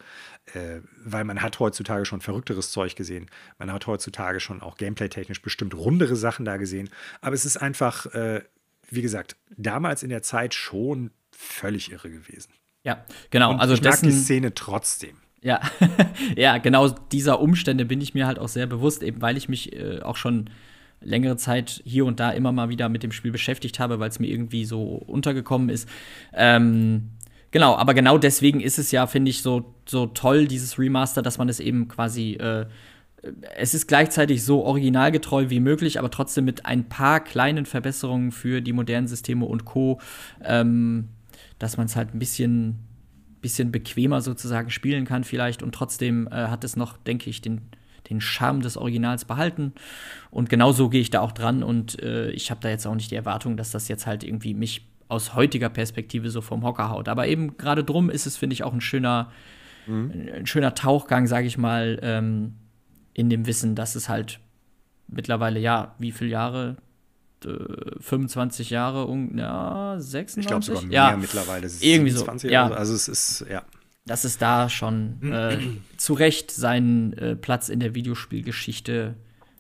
äh, 0.54 0.82
weil 1.04 1.24
man 1.24 1.42
hat 1.42 1.60
heutzutage 1.60 2.06
schon 2.06 2.22
verrückteres 2.22 2.72
Zeug 2.72 2.96
gesehen. 2.96 3.30
Man 3.58 3.72
hat 3.72 3.88
heutzutage 3.88 4.40
schon 4.40 4.62
auch 4.62 4.78
gameplay-technisch 4.78 5.42
bestimmt 5.42 5.74
rundere 5.74 6.16
Sachen 6.16 6.46
da 6.46 6.58
gesehen. 6.58 6.90
Aber 7.22 7.34
es 7.34 7.46
ist 7.46 7.58
einfach, 7.58 8.06
äh, 8.08 8.44
wie 8.90 9.02
gesagt, 9.02 9.36
damals 9.58 10.04
in 10.04 10.10
der 10.10 10.22
Zeit 10.22 10.54
schon 10.54 11.12
völlig 11.32 11.92
irre 11.92 12.10
gewesen. 12.10 12.54
Ja, 12.84 13.06
genau. 13.30 13.52
Und 13.52 13.60
also 13.60 13.74
ich 13.74 13.82
dessen, 13.82 14.08
mag 14.08 14.14
die 14.14 14.20
Szene 14.20 14.54
trotzdem. 14.54 15.18
Ja, 15.42 15.60
ja, 16.36 16.60
genau 16.60 16.90
dieser 16.90 17.40
Umstände 17.40 17.86
bin 17.86 18.00
ich 18.00 18.14
mir 18.14 18.28
halt 18.28 18.38
auch 18.38 18.48
sehr 18.48 18.68
bewusst, 18.68 19.02
eben 19.02 19.22
weil 19.22 19.38
ich 19.38 19.50
mich 19.50 19.74
äh, 19.74 20.02
auch 20.02 20.18
schon 20.18 20.50
längere 21.02 21.38
Zeit 21.38 21.82
hier 21.84 22.06
und 22.06 22.20
da 22.20 22.32
immer 22.32 22.52
mal 22.52 22.70
wieder 22.70 22.90
mit 22.90 23.04
dem 23.04 23.12
Spiel 23.12 23.32
beschäftigt 23.32 23.80
habe, 23.80 24.00
weil 24.00 24.10
es 24.10 24.20
mir 24.20 24.28
irgendwie 24.28 24.66
so 24.66 24.84
untergekommen 24.84 25.70
ist. 25.70 25.90
Ähm, 26.34 27.10
genau, 27.52 27.76
aber 27.76 27.94
genau 27.94 28.18
deswegen 28.18 28.62
ist 28.62 28.80
es 28.80 28.92
ja, 28.92 29.08
finde 29.08 29.32
ich, 29.32 29.42
so, 29.42 29.74
so 29.88 30.06
toll, 30.08 30.48
dieses 30.48 30.78
Remaster, 30.78 31.22
dass 31.22 31.38
man 31.38 31.50
es 31.50 31.60
eben 31.60 31.88
quasi 31.88 32.34
äh, 32.34 32.66
es 33.56 33.74
ist 33.74 33.88
gleichzeitig 33.88 34.44
so 34.44 34.64
originalgetreu 34.64 35.50
wie 35.50 35.60
möglich, 35.60 36.00
aber 36.00 36.10
trotzdem 36.10 36.46
mit 36.46 36.66
ein 36.66 36.90
paar 36.90 37.20
kleinen 37.20 37.66
Verbesserungen 37.66 38.32
für 38.32 38.62
die 38.62 38.74
modernen 38.74 39.08
Systeme 39.08 39.46
und 39.46 39.66
Co., 39.66 40.00
ähm, 40.44 41.10
dass 41.60 41.78
man 41.78 41.86
es 41.86 41.96
halt 41.96 42.16
ein 42.16 42.20
bisschen, 42.20 42.80
bisschen 43.42 43.72
bequemer 43.72 44.22
sozusagen 44.22 44.72
spielen 44.72 45.06
kann 45.06 45.24
vielleicht 45.24 45.62
und 45.62 45.76
trotzdem 45.76 46.28
äh, 46.28 46.48
hat 46.48 46.64
es 46.64 46.76
noch, 46.76 46.98
denke 46.98 47.30
ich, 47.30 47.42
den 47.42 47.62
den 48.10 48.22
Charme 48.22 48.62
des 48.62 48.78
Originals 48.78 49.26
behalten. 49.26 49.74
Und 50.30 50.50
genau 50.50 50.72
so 50.72 50.90
gehe 50.90 51.02
ich 51.02 51.10
da 51.10 51.22
auch 51.22 51.32
dran. 51.32 51.64
Und 51.64 52.02
äh, 52.02 52.32
ich 52.32 52.52
habe 52.52 52.62
da 52.62 52.70
jetzt 52.70 52.86
auch 52.86 52.96
nicht 52.96 53.12
die 53.12 53.16
Erwartung, 53.16 53.58
dass 53.58 53.72
das 53.72 53.88
jetzt 53.88 54.08
halt 54.08 54.24
irgendwie 54.24 54.54
mich 54.54 54.88
aus 55.08 55.36
heutiger 55.36 55.70
Perspektive 55.70 56.30
so 56.30 56.42
vom 56.42 56.64
Hocker 56.64 56.90
haut. 56.90 57.10
Aber 57.10 57.28
eben 57.28 57.58
gerade 57.58 57.84
drum 57.84 58.10
ist 58.10 58.26
es, 58.26 58.38
finde 58.38 58.54
ich, 58.54 58.64
auch 58.64 58.74
ein 58.74 58.82
schöner, 58.82 59.32
mhm. 59.88 60.30
ein 60.36 60.46
schöner 60.46 60.74
Tauchgang, 60.74 61.28
sage 61.28 61.48
ich 61.48 61.58
mal, 61.58 62.00
ähm, 62.02 62.56
in 63.14 63.30
dem 63.30 63.46
Wissen, 63.46 63.76
dass 63.76 63.96
es 63.96 64.08
halt 64.08 64.40
mittlerweile, 65.08 65.60
ja, 65.60 65.96
wie 66.00 66.12
viele 66.12 66.30
Jahre? 66.30 66.78
25 68.00 68.70
äh, 68.70 68.74
Jahre, 68.76 69.12
ja, 69.36 69.96
26? 69.98 70.38
Ich 70.42 70.48
glaube 70.48 70.64
sogar 70.64 70.84
mehr 70.84 70.92
ja, 70.94 71.18
mittlerweile. 71.18 71.66
irgendwie 71.66 72.12
27 72.12 72.50
so, 72.50 72.54
ja. 72.54 72.68
So. 72.68 72.74
Also 72.76 72.94
es 72.94 73.08
ist, 73.08 73.46
ja 73.50 73.64
dass 74.06 74.24
es 74.24 74.38
da 74.38 74.70
schon 74.70 75.22
äh, 75.32 75.60
zu 75.98 76.14
Recht 76.14 76.52
seinen 76.52 77.14
äh, 77.14 77.36
Platz 77.36 77.70
in 77.70 77.80
der 77.80 77.94
Videospielgeschichte 77.94 79.16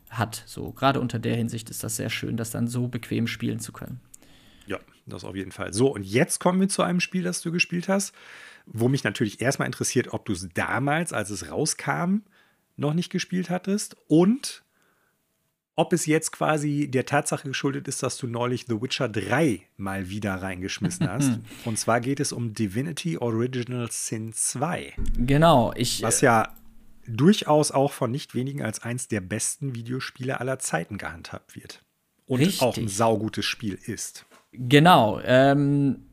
hat. 0.10 0.44
So, 0.46 0.72
gerade 0.72 1.00
unter 1.00 1.20
der 1.20 1.36
Hinsicht 1.36 1.70
ist 1.70 1.84
das 1.84 1.96
sehr 1.96 2.10
schön, 2.10 2.38
das 2.38 2.52
dann 2.52 2.68
so 2.68 2.88
bequem 2.88 3.28
spielen 3.28 3.60
zu 3.60 3.72
können. 3.72 4.02
Ja, 4.66 4.80
das 5.06 5.24
auf 5.24 5.36
jeden 5.36 5.52
Fall. 5.52 5.74
So, 5.74 5.94
und 5.94 6.04
jetzt 6.04 6.40
kommen 6.40 6.60
wir 6.60 6.70
zu 6.70 6.82
einem 6.82 7.00
Spiel, 7.00 7.24
das 7.24 7.42
du 7.42 7.52
gespielt 7.52 7.88
hast, 7.88 8.14
wo 8.66 8.88
mich 8.88 9.04
natürlich 9.04 9.42
erstmal 9.42 9.68
interessiert, 9.68 10.14
ob 10.14 10.26
du 10.26 10.34
es 10.34 10.48
damals, 10.54 11.14
als 11.14 11.30
es 11.30 11.50
rauskam, 11.50 12.22
noch 12.78 12.94
nicht 12.94 13.12
gespielt 13.12 13.50
hattest 13.50 13.96
und 14.08 14.64
ob 15.82 15.94
es 15.94 16.06
jetzt 16.06 16.32
quasi 16.32 16.88
der 16.88 17.08
Tatsache 17.08 17.48
geschuldet 17.48 17.88
ist, 17.88 18.04
dass 18.04 18.16
du 18.18 18.28
neulich 18.28 18.66
The 18.68 18.80
Witcher 18.80 19.10
3 19.10 19.62
mal 19.78 20.12
wieder 20.12 20.36
reingeschmissen 20.36 21.10
hast. 21.10 21.40
Und 21.66 21.80
zwar 21.80 22.00
geht 22.02 22.20
es 22.20 22.32
um 22.32 22.54
Divinity 22.54 23.18
Original 23.18 23.90
Sin 23.90 24.32
2. 24.32 24.94
Genau, 25.18 25.74
ich. 25.76 26.04
Was 26.04 26.22
ja 26.22 26.56
durchaus 27.08 27.72
auch 27.72 27.92
von 27.92 28.12
nicht 28.12 28.36
wenigen 28.36 28.62
als 28.62 28.84
eins 28.84 29.08
der 29.08 29.22
besten 29.22 29.74
Videospiele 29.74 30.40
aller 30.40 30.60
Zeiten 30.60 31.00
gehandhabt 31.00 31.56
wird. 31.56 31.84
Und 32.28 32.42
Richtig. 32.42 32.62
auch 32.62 32.78
ein 32.78 32.88
saugutes 32.88 33.46
Spiel 33.46 33.74
ist. 33.84 34.28
Genau. 34.54 35.20
Ähm, 35.24 36.06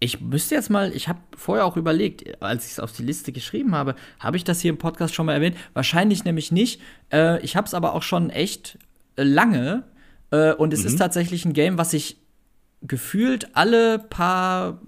ich 0.00 0.22
müsste 0.22 0.54
jetzt 0.54 0.70
mal, 0.70 0.96
ich 0.96 1.08
habe 1.08 1.20
vorher 1.36 1.66
auch 1.66 1.76
überlegt, 1.76 2.42
als 2.42 2.64
ich 2.64 2.72
es 2.72 2.80
auf 2.80 2.92
die 2.92 3.02
Liste 3.02 3.30
geschrieben 3.30 3.74
habe, 3.74 3.94
habe 4.18 4.38
ich 4.38 4.44
das 4.44 4.62
hier 4.62 4.70
im 4.70 4.78
Podcast 4.78 5.14
schon 5.14 5.26
mal 5.26 5.34
erwähnt? 5.34 5.58
Wahrscheinlich 5.74 6.24
nämlich 6.24 6.50
nicht. 6.50 6.80
Äh, 7.12 7.44
ich 7.44 7.56
habe 7.56 7.66
es 7.66 7.74
aber 7.74 7.92
auch 7.92 8.02
schon 8.02 8.30
echt 8.30 8.78
lange. 9.16 9.84
Äh, 10.30 10.52
und 10.54 10.72
es 10.72 10.80
mhm. 10.80 10.86
ist 10.86 10.96
tatsächlich 10.96 11.44
ein 11.44 11.52
Game, 11.52 11.78
was 11.78 11.92
ich 11.92 12.16
gefühlt 12.82 13.54
alle 13.54 13.98
paar, 13.98 14.80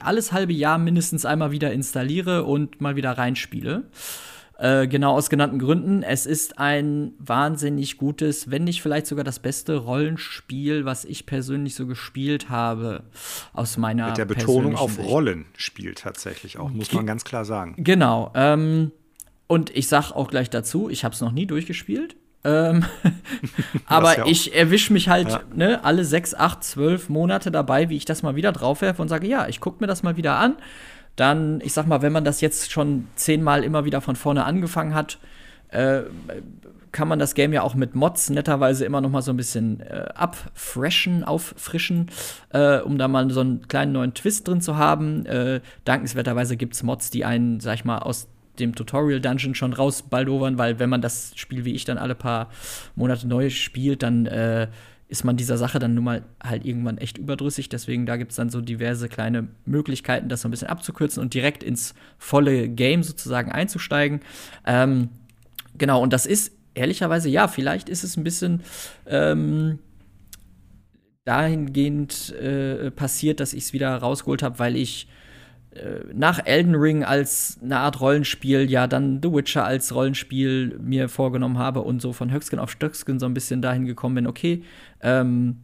alles 0.00 0.32
halbe 0.32 0.52
Jahr 0.52 0.78
mindestens 0.78 1.24
einmal 1.24 1.50
wieder 1.50 1.72
installiere 1.72 2.44
und 2.44 2.80
mal 2.80 2.96
wieder 2.96 3.12
reinspiele. 3.12 3.84
Äh, 4.60 4.88
genau 4.88 5.14
aus 5.14 5.30
genannten 5.30 5.60
Gründen. 5.60 6.02
Es 6.02 6.26
ist 6.26 6.58
ein 6.58 7.12
wahnsinnig 7.18 7.96
gutes, 7.96 8.50
wenn 8.50 8.64
nicht 8.64 8.82
vielleicht 8.82 9.06
sogar 9.06 9.22
das 9.22 9.38
beste 9.38 9.76
Rollenspiel, 9.76 10.84
was 10.84 11.04
ich 11.04 11.26
persönlich 11.26 11.76
so 11.76 11.86
gespielt 11.86 12.50
habe, 12.50 13.04
aus 13.52 13.76
meiner 13.76 14.08
Mit 14.08 14.18
der 14.18 14.24
Betonung 14.24 14.74
auf 14.74 14.94
Sicht. 14.94 15.08
Rollenspiel 15.08 15.94
tatsächlich 15.94 16.58
auch, 16.58 16.70
muss 16.70 16.92
man 16.92 17.06
ganz 17.06 17.22
klar 17.22 17.44
sagen. 17.44 17.76
Genau. 17.78 18.32
Ähm, 18.34 18.90
und 19.46 19.70
ich 19.76 19.86
sag 19.86 20.10
auch 20.10 20.28
gleich 20.28 20.50
dazu, 20.50 20.90
ich 20.90 21.04
habe 21.04 21.14
es 21.14 21.20
noch 21.20 21.32
nie 21.32 21.46
durchgespielt. 21.46 22.16
Ähm, 22.44 22.84
aber 23.86 24.18
ja 24.18 24.26
ich 24.26 24.54
erwische 24.54 24.92
mich 24.92 25.08
halt 25.08 25.28
ja. 25.28 25.42
ne, 25.54 25.84
alle 25.84 26.04
sechs, 26.04 26.34
acht, 26.34 26.62
zwölf 26.62 27.08
Monate 27.08 27.50
dabei, 27.50 27.88
wie 27.88 27.96
ich 27.96 28.04
das 28.04 28.22
mal 28.22 28.36
wieder 28.36 28.52
draufwerfe 28.52 29.02
und 29.02 29.08
sage, 29.08 29.26
ja, 29.26 29.48
ich 29.48 29.60
gucke 29.60 29.78
mir 29.80 29.86
das 29.86 30.02
mal 30.02 30.16
wieder 30.16 30.36
an. 30.36 30.56
Dann, 31.16 31.60
ich 31.62 31.72
sag 31.72 31.86
mal, 31.86 32.00
wenn 32.00 32.12
man 32.12 32.24
das 32.24 32.40
jetzt 32.40 32.70
schon 32.70 33.08
zehnmal 33.16 33.64
immer 33.64 33.84
wieder 33.84 34.00
von 34.00 34.14
vorne 34.14 34.44
angefangen 34.44 34.94
hat, 34.94 35.18
äh, 35.70 36.02
kann 36.92 37.08
man 37.08 37.18
das 37.18 37.34
Game 37.34 37.52
ja 37.52 37.62
auch 37.62 37.74
mit 37.74 37.94
Mods 37.94 38.30
netterweise 38.30 38.84
immer 38.84 39.00
noch 39.00 39.10
mal 39.10 39.22
so 39.22 39.32
ein 39.32 39.36
bisschen 39.36 39.80
äh, 39.80 40.06
abfreshen, 40.14 41.24
auffrischen, 41.24 42.10
äh, 42.50 42.78
um 42.78 42.98
da 42.98 43.08
mal 43.08 43.30
so 43.30 43.40
einen 43.40 43.66
kleinen 43.68 43.92
neuen 43.92 44.14
Twist 44.14 44.48
drin 44.48 44.60
zu 44.60 44.76
haben. 44.76 45.26
Äh, 45.26 45.60
dankenswerterweise 45.84 46.56
gibt 46.56 46.74
es 46.74 46.82
Mods, 46.82 47.10
die 47.10 47.24
einen, 47.24 47.60
sag 47.60 47.74
ich 47.74 47.84
mal, 47.84 47.98
aus 47.98 48.28
dem 48.60 48.74
Tutorial-Dungeon 48.74 49.54
schon 49.54 49.72
rausbaldowern, 49.72 50.58
weil 50.58 50.78
wenn 50.78 50.90
man 50.90 51.00
das 51.00 51.32
Spiel 51.36 51.64
wie 51.64 51.74
ich 51.74 51.84
dann 51.84 51.98
alle 51.98 52.14
paar 52.14 52.50
Monate 52.94 53.26
neu 53.26 53.50
spielt, 53.50 54.02
dann 54.02 54.26
äh, 54.26 54.68
ist 55.08 55.24
man 55.24 55.36
dieser 55.36 55.56
Sache 55.56 55.78
dann 55.78 55.94
nun 55.94 56.04
mal 56.04 56.22
halt 56.42 56.66
irgendwann 56.66 56.98
echt 56.98 57.16
überdrüssig. 57.16 57.68
Deswegen 57.70 58.04
da 58.04 58.16
gibt 58.16 58.32
es 58.32 58.36
dann 58.36 58.50
so 58.50 58.60
diverse 58.60 59.08
kleine 59.08 59.48
Möglichkeiten, 59.64 60.28
das 60.28 60.42
so 60.42 60.48
ein 60.48 60.50
bisschen 60.50 60.68
abzukürzen 60.68 61.22
und 61.22 61.32
direkt 61.32 61.62
ins 61.62 61.94
volle 62.18 62.68
Game 62.68 63.02
sozusagen 63.02 63.50
einzusteigen. 63.50 64.20
Ähm, 64.66 65.08
genau, 65.78 66.02
und 66.02 66.12
das 66.12 66.26
ist 66.26 66.52
ehrlicherweise, 66.74 67.30
ja, 67.30 67.48
vielleicht 67.48 67.88
ist 67.88 68.04
es 68.04 68.16
ein 68.16 68.24
bisschen 68.24 68.62
ähm, 69.06 69.78
dahingehend 71.24 72.34
äh, 72.34 72.90
passiert, 72.90 73.40
dass 73.40 73.54
ich 73.54 73.64
es 73.64 73.72
wieder 73.72 73.96
rausgeholt 73.96 74.42
habe, 74.42 74.58
weil 74.58 74.76
ich 74.76 75.08
nach 76.12 76.44
Elden 76.44 76.74
Ring 76.74 77.04
als 77.04 77.58
eine 77.62 77.78
Art 77.78 78.00
Rollenspiel, 78.00 78.70
ja, 78.70 78.86
dann 78.86 79.20
The 79.22 79.32
Witcher 79.32 79.64
als 79.64 79.94
Rollenspiel 79.94 80.78
mir 80.80 81.08
vorgenommen 81.08 81.58
habe 81.58 81.82
und 81.82 82.02
so 82.02 82.12
von 82.12 82.32
Höchsken 82.32 82.58
auf 82.58 82.70
Stöcksken 82.70 83.18
so 83.18 83.26
ein 83.26 83.34
bisschen 83.34 83.62
dahin 83.62 83.84
gekommen 83.84 84.16
bin, 84.16 84.26
okay, 84.26 84.62
ähm, 85.02 85.56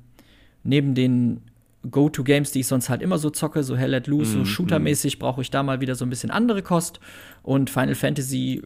neben 0.63 0.95
den 0.95 1.41
Go-To-Games, 1.91 2.53
die 2.53 2.61
ich 2.61 2.67
sonst 2.67 2.89
halt 2.89 3.03
immer 3.03 3.19
so 3.19 3.31
zocke, 3.31 3.63
so 3.63 3.77
Hell 3.77 3.91
Let 3.91 4.07
Loose, 4.07 4.31
mm, 4.31 4.33
so 4.33 4.39
mhm, 4.39 4.47
Shooter-mäßig, 4.47 5.19
brauche 5.19 5.43
ich 5.43 5.51
da 5.51 5.63
mal 5.63 5.81
wieder 5.81 5.95
so 5.95 6.05
ein 6.05 6.11
bisschen 6.11 6.31
andere 6.31 6.63
Kost. 6.63 6.99
Und 7.43 7.69
Final 7.69 7.95
Fantasy 7.95 8.63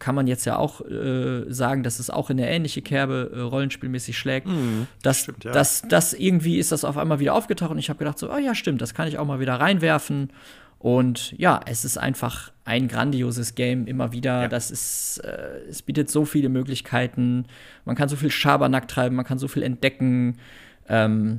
kann 0.00 0.16
man 0.16 0.26
jetzt 0.26 0.44
ja 0.46 0.56
auch 0.56 0.80
äh, 0.80 1.44
sagen, 1.48 1.84
dass 1.84 2.00
es 2.00 2.10
auch 2.10 2.28
in 2.28 2.40
eine 2.40 2.50
ähnliche 2.50 2.82
Kerbe 2.82 3.30
äh, 3.32 3.40
rollenspielmäßig 3.40 4.18
schlägt. 4.18 4.48
Mm, 4.48 4.88
das, 5.02 5.20
stimmt, 5.20 5.44
ja. 5.44 5.52
das, 5.52 5.82
das 5.88 6.12
irgendwie 6.12 6.58
ist 6.58 6.72
das 6.72 6.84
auf 6.84 6.98
einmal 6.98 7.20
wieder 7.20 7.34
aufgetaucht 7.34 7.70
und 7.70 7.78
ich 7.78 7.88
habe 7.88 8.00
gedacht 8.00 8.18
so, 8.18 8.32
oh 8.32 8.38
ja, 8.38 8.54
stimmt, 8.54 8.80
das 8.80 8.94
kann 8.94 9.06
ich 9.06 9.18
auch 9.18 9.26
mal 9.26 9.38
wieder 9.38 9.54
reinwerfen. 9.54 10.30
Und 10.78 11.32
ja, 11.38 11.60
es 11.66 11.84
ist 11.84 11.98
einfach 11.98 12.52
ein 12.64 12.88
grandioses 12.88 13.54
Game 13.54 13.86
immer 13.86 14.12
wieder. 14.12 14.42
Ja. 14.42 14.48
Das 14.48 14.70
ist, 14.70 15.18
äh, 15.18 15.60
es 15.68 15.82
bietet 15.82 16.10
so 16.10 16.24
viele 16.24 16.48
Möglichkeiten. 16.48 17.46
Man 17.84 17.96
kann 17.96 18.08
so 18.08 18.16
viel 18.16 18.30
Schabernack 18.30 18.88
treiben, 18.88 19.16
man 19.16 19.24
kann 19.24 19.38
so 19.38 19.48
viel 19.48 19.62
entdecken. 19.62 20.36
Ähm, 20.88 21.38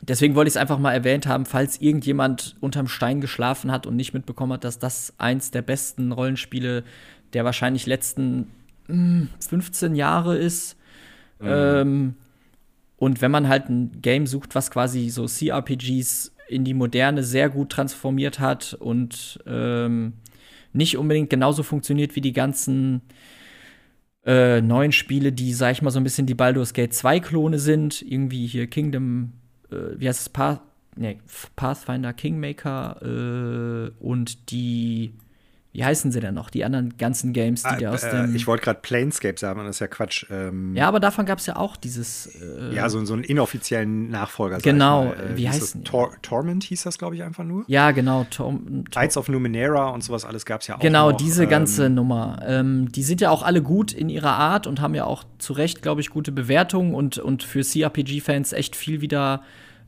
deswegen 0.00 0.34
wollte 0.34 0.48
ich 0.48 0.52
es 0.52 0.60
einfach 0.60 0.78
mal 0.78 0.92
erwähnt 0.92 1.26
haben, 1.26 1.46
falls 1.46 1.80
irgendjemand 1.80 2.56
unterm 2.60 2.88
Stein 2.88 3.20
geschlafen 3.20 3.72
hat 3.72 3.86
und 3.86 3.96
nicht 3.96 4.12
mitbekommen 4.12 4.52
hat, 4.52 4.64
dass 4.64 4.78
das 4.78 5.14
eins 5.18 5.50
der 5.50 5.62
besten 5.62 6.12
Rollenspiele 6.12 6.84
der 7.32 7.44
wahrscheinlich 7.44 7.86
letzten 7.86 8.50
mh, 8.88 9.28
15 9.40 9.94
Jahre 9.94 10.36
ist. 10.36 10.76
Mhm. 11.40 11.48
Ähm, 11.48 12.14
und 12.96 13.22
wenn 13.22 13.30
man 13.30 13.48
halt 13.48 13.68
ein 13.68 14.02
Game 14.02 14.26
sucht, 14.26 14.54
was 14.54 14.70
quasi 14.70 15.08
so 15.08 15.26
CRPGs 15.26 16.32
in 16.48 16.64
die 16.64 16.74
Moderne 16.74 17.22
sehr 17.22 17.48
gut 17.48 17.70
transformiert 17.70 18.40
hat 18.40 18.74
und 18.74 19.38
ähm, 19.46 20.14
nicht 20.72 20.96
unbedingt 20.96 21.30
genauso 21.30 21.62
funktioniert 21.62 22.16
wie 22.16 22.20
die 22.20 22.32
ganzen 22.32 23.02
äh, 24.24 24.60
neuen 24.60 24.92
Spiele, 24.92 25.32
die, 25.32 25.52
sag 25.54 25.72
ich 25.72 25.82
mal, 25.82 25.90
so 25.90 25.98
ein 25.98 26.04
bisschen 26.04 26.26
die 26.26 26.34
Baldur's 26.34 26.74
Gate 26.74 26.92
2 26.92 27.20
Klone 27.20 27.58
sind. 27.58 28.02
Irgendwie 28.02 28.46
hier 28.46 28.66
Kingdom, 28.66 29.32
äh, 29.70 29.98
wie 29.98 30.08
heißt 30.08 30.20
es? 30.20 30.28
Path, 30.28 30.60
nee, 30.96 31.18
Pathfinder 31.56 32.12
Kingmaker 32.12 33.00
äh, 33.02 33.90
und 34.04 34.50
die 34.50 35.14
wie 35.78 35.84
heißen 35.84 36.10
sie 36.10 36.18
denn 36.18 36.34
noch? 36.34 36.50
Die 36.50 36.64
anderen 36.64 36.96
ganzen 36.98 37.32
Games, 37.32 37.62
die 37.62 37.86
ah, 37.86 37.92
aus 37.92 38.02
äh, 38.02 38.10
dem. 38.10 38.34
Ich 38.34 38.48
wollte 38.48 38.64
gerade 38.64 38.80
Planescape 38.82 39.38
sagen, 39.38 39.60
das 39.60 39.76
ist 39.76 39.78
ja 39.78 39.86
Quatsch. 39.86 40.26
Ähm, 40.28 40.74
ja, 40.74 40.88
aber 40.88 40.98
davon 40.98 41.24
gab 41.24 41.38
es 41.38 41.46
ja 41.46 41.54
auch 41.54 41.76
dieses. 41.76 42.26
Äh, 42.26 42.74
ja, 42.74 42.88
so, 42.88 43.04
so 43.04 43.14
einen 43.14 43.22
inoffiziellen 43.22 44.10
Nachfolger. 44.10 44.58
Genau, 44.58 45.12
äh, 45.12 45.36
wie 45.36 45.48
heißt 45.48 45.76
das? 45.76 45.82
Tor 45.84 46.16
Torment 46.20 46.64
hieß 46.64 46.82
das, 46.82 46.98
glaube 46.98 47.14
ich, 47.14 47.22
einfach 47.22 47.44
nur. 47.44 47.62
Ja, 47.68 47.92
genau. 47.92 48.26
Tor 48.28 48.58
Tides 48.90 49.16
of 49.16 49.28
Numenera 49.28 49.90
und 49.90 50.02
sowas 50.02 50.24
alles 50.24 50.44
gab 50.44 50.62
es 50.62 50.66
ja 50.66 50.74
auch. 50.74 50.80
Genau, 50.80 51.12
noch. 51.12 51.16
diese 51.16 51.46
ganze 51.46 51.86
ähm, 51.86 51.94
Nummer. 51.94 52.40
Ähm, 52.44 52.90
die 52.90 53.04
sind 53.04 53.20
ja 53.20 53.30
auch 53.30 53.44
alle 53.44 53.62
gut 53.62 53.92
in 53.92 54.08
ihrer 54.08 54.32
Art 54.32 54.66
und 54.66 54.80
haben 54.80 54.96
ja 54.96 55.04
auch 55.04 55.22
zu 55.38 55.52
Recht, 55.52 55.80
glaube 55.80 56.00
ich, 56.00 56.10
gute 56.10 56.32
Bewertungen 56.32 56.92
und, 56.92 57.18
und 57.18 57.44
für 57.44 57.62
CRPG-Fans 57.62 58.52
echt 58.52 58.74
viel 58.74 59.00
wieder. 59.00 59.42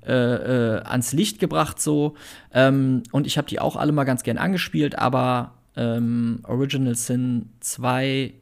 Äh, 0.07 0.13
äh, 0.15 0.83
ans 0.85 1.13
Licht 1.13 1.41
gebracht 1.41 1.79
so 1.79 2.15
ähm, 2.55 3.03
und 3.13 3.27
ich 3.27 3.37
habe 3.37 3.47
die 3.49 3.61
auch 3.61 3.77
alle 3.77 3.93
mal 3.93 4.05
ganz 4.05 4.23
gern 4.23 4.39
angespielt, 4.39 4.97
aber 4.97 5.53
ähm, 5.77 6.41
Original 6.45 6.95
Sin 6.95 7.51
2 7.61 8.35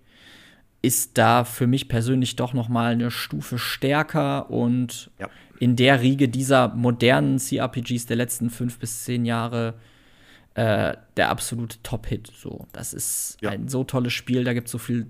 ist 0.81 1.19
da 1.19 1.45
für 1.45 1.67
mich 1.67 1.89
persönlich 1.89 2.37
doch 2.37 2.53
noch 2.55 2.69
mal 2.69 2.93
eine 2.93 3.11
Stufe 3.11 3.59
stärker 3.59 4.51
und 4.51 5.11
ja. 5.19 5.29
in 5.59 5.77
der 5.77 6.01
Riege 6.03 6.29
dieser 6.29 6.69
modernen 6.69 7.39
CRPGs 7.39 8.07
der 8.07 8.17
letzten 8.17 8.49
fünf 8.49 8.79
bis 8.79 9.05
zehn 9.05 9.25
Jahre 9.25 9.75
äh, 10.55 10.95
der 11.17 11.31
absolute 11.31 11.79
Top-Hit. 11.83 12.33
So, 12.35 12.67
das 12.73 12.95
ist 12.95 13.39
ja. 13.41 13.51
ein 13.51 13.69
so 13.69 13.85
tolles 13.85 14.13
Spiel, 14.13 14.45
da 14.45 14.53
gibt 14.53 14.69
es 14.69 14.73
so 14.73 14.79
viel 14.79 15.07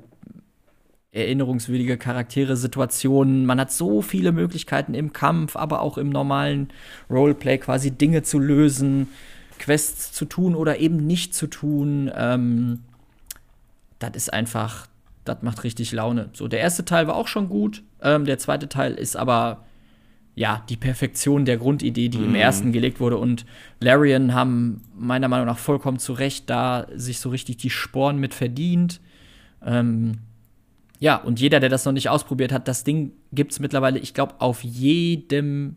erinnerungswürdige 1.10 1.96
Charaktere, 1.96 2.56
Situationen. 2.56 3.46
Man 3.46 3.60
hat 3.60 3.72
so 3.72 4.02
viele 4.02 4.32
Möglichkeiten 4.32 4.94
im 4.94 5.12
Kampf, 5.12 5.56
aber 5.56 5.80
auch 5.80 5.98
im 5.98 6.10
normalen 6.10 6.68
Roleplay 7.10 7.58
quasi 7.58 7.90
Dinge 7.90 8.22
zu 8.22 8.38
lösen. 8.38 9.08
Quests 9.59 10.12
zu 10.12 10.24
tun 10.24 10.54
oder 10.54 10.78
eben 10.78 11.06
nicht 11.06 11.34
zu 11.34 11.46
tun. 11.46 12.11
Ähm, 12.14 12.80
das 13.98 14.12
ist 14.14 14.32
einfach, 14.32 14.86
das 15.24 15.42
macht 15.42 15.64
richtig 15.64 15.92
Laune. 15.92 16.30
So, 16.32 16.48
der 16.48 16.61
erste 16.61 16.84
Teil 16.84 17.06
war 17.06 17.16
auch 17.16 17.28
schon 17.28 17.48
gut. 17.48 17.82
Ähm, 18.00 18.24
der 18.24 18.38
zweite 18.38 18.68
Teil 18.68 18.94
ist 18.94 19.16
aber 19.16 19.64
ja 20.34 20.64
die 20.68 20.76
Perfektion 20.76 21.44
der 21.44 21.56
Grundidee, 21.56 22.09
die 22.09 22.18
mhm. 22.18 22.26
im 22.26 22.34
ersten 22.36 22.72
gelegt 22.72 23.00
wurde. 23.00 23.16
Und 23.16 23.44
Larian 23.80 24.34
haben 24.34 24.82
meiner 24.96 25.28
Meinung 25.28 25.46
nach 25.46 25.59
vollkommen 25.59 25.98
zu 25.98 26.12
Recht 26.12 26.48
da 26.48 26.86
sich 26.94 27.18
so 27.18 27.28
richtig 27.28 27.56
die 27.56 27.70
Sporen 27.70 28.18
mit 28.18 28.34
verdient. 28.34 29.00
Ähm, 29.64 30.18
ja, 31.00 31.16
und 31.16 31.40
jeder, 31.40 31.61
der 31.61 31.68
das 31.68 31.84
noch 31.84 31.92
nicht 31.92 32.09
ausprobiert 32.09 32.52
hat, 32.52 32.68
das 32.68 32.84
Ding 32.84 33.12
gibt 33.32 33.52
es 33.52 33.61
mittlerweile, 33.61 33.98
ich 33.98 34.14
glaube, 34.14 34.40
auf 34.40 34.62
jedem 34.64 35.76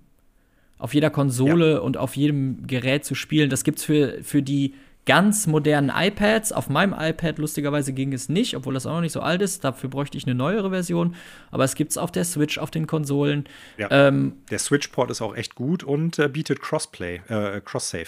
auf 0.82 0.95
jeder 0.95 1.11
Konsole 1.11 1.73
ja. 1.73 1.79
und 1.79 1.95
auf 1.97 2.15
jedem 2.15 2.65
Gerät 2.65 3.05
zu 3.05 3.13
spielen. 3.13 3.51
Das 3.51 3.63
gibt's 3.63 3.84
für, 3.84 4.23
für 4.23 4.41
die 4.41 4.73
ganz 5.05 5.45
modernen 5.45 5.91
iPads. 5.93 6.51
Auf 6.51 6.69
meinem 6.69 6.95
iPad 6.97 7.38
lustigerweise 7.38 7.93
ging 7.93 8.13
es 8.13 8.29
nicht, 8.29 8.55
obwohl 8.55 8.73
das 8.73 8.88
auch 8.88 8.95
noch 8.95 9.01
nicht 9.01 9.11
so 9.11 9.21
alt 9.21 9.43
ist. 9.43 9.63
Dafür 9.63 9.91
bräuchte 9.91 10.17
ich 10.17 10.25
eine 10.25 10.34
neuere 10.34 10.71
Version. 10.71 11.15
Aber 11.51 11.63
es 11.63 11.75
gibt 11.75 11.91
es 11.91 11.99
auf 11.99 12.11
der 12.11 12.25
Switch, 12.25 12.57
auf 12.57 12.71
den 12.71 12.88
Konsolen. 12.88 13.45
Ja. 13.77 13.89
Ähm, 13.91 14.34
der 14.49 14.57
Switch-Port 14.57 15.11
ist 15.11 15.21
auch 15.21 15.36
echt 15.36 15.53
gut 15.53 15.84
und 15.84 16.17
äh, 16.17 16.27
bietet 16.27 16.61
Crossplay, 16.61 17.21
äh, 17.27 17.61
Cross-Save. 17.63 18.07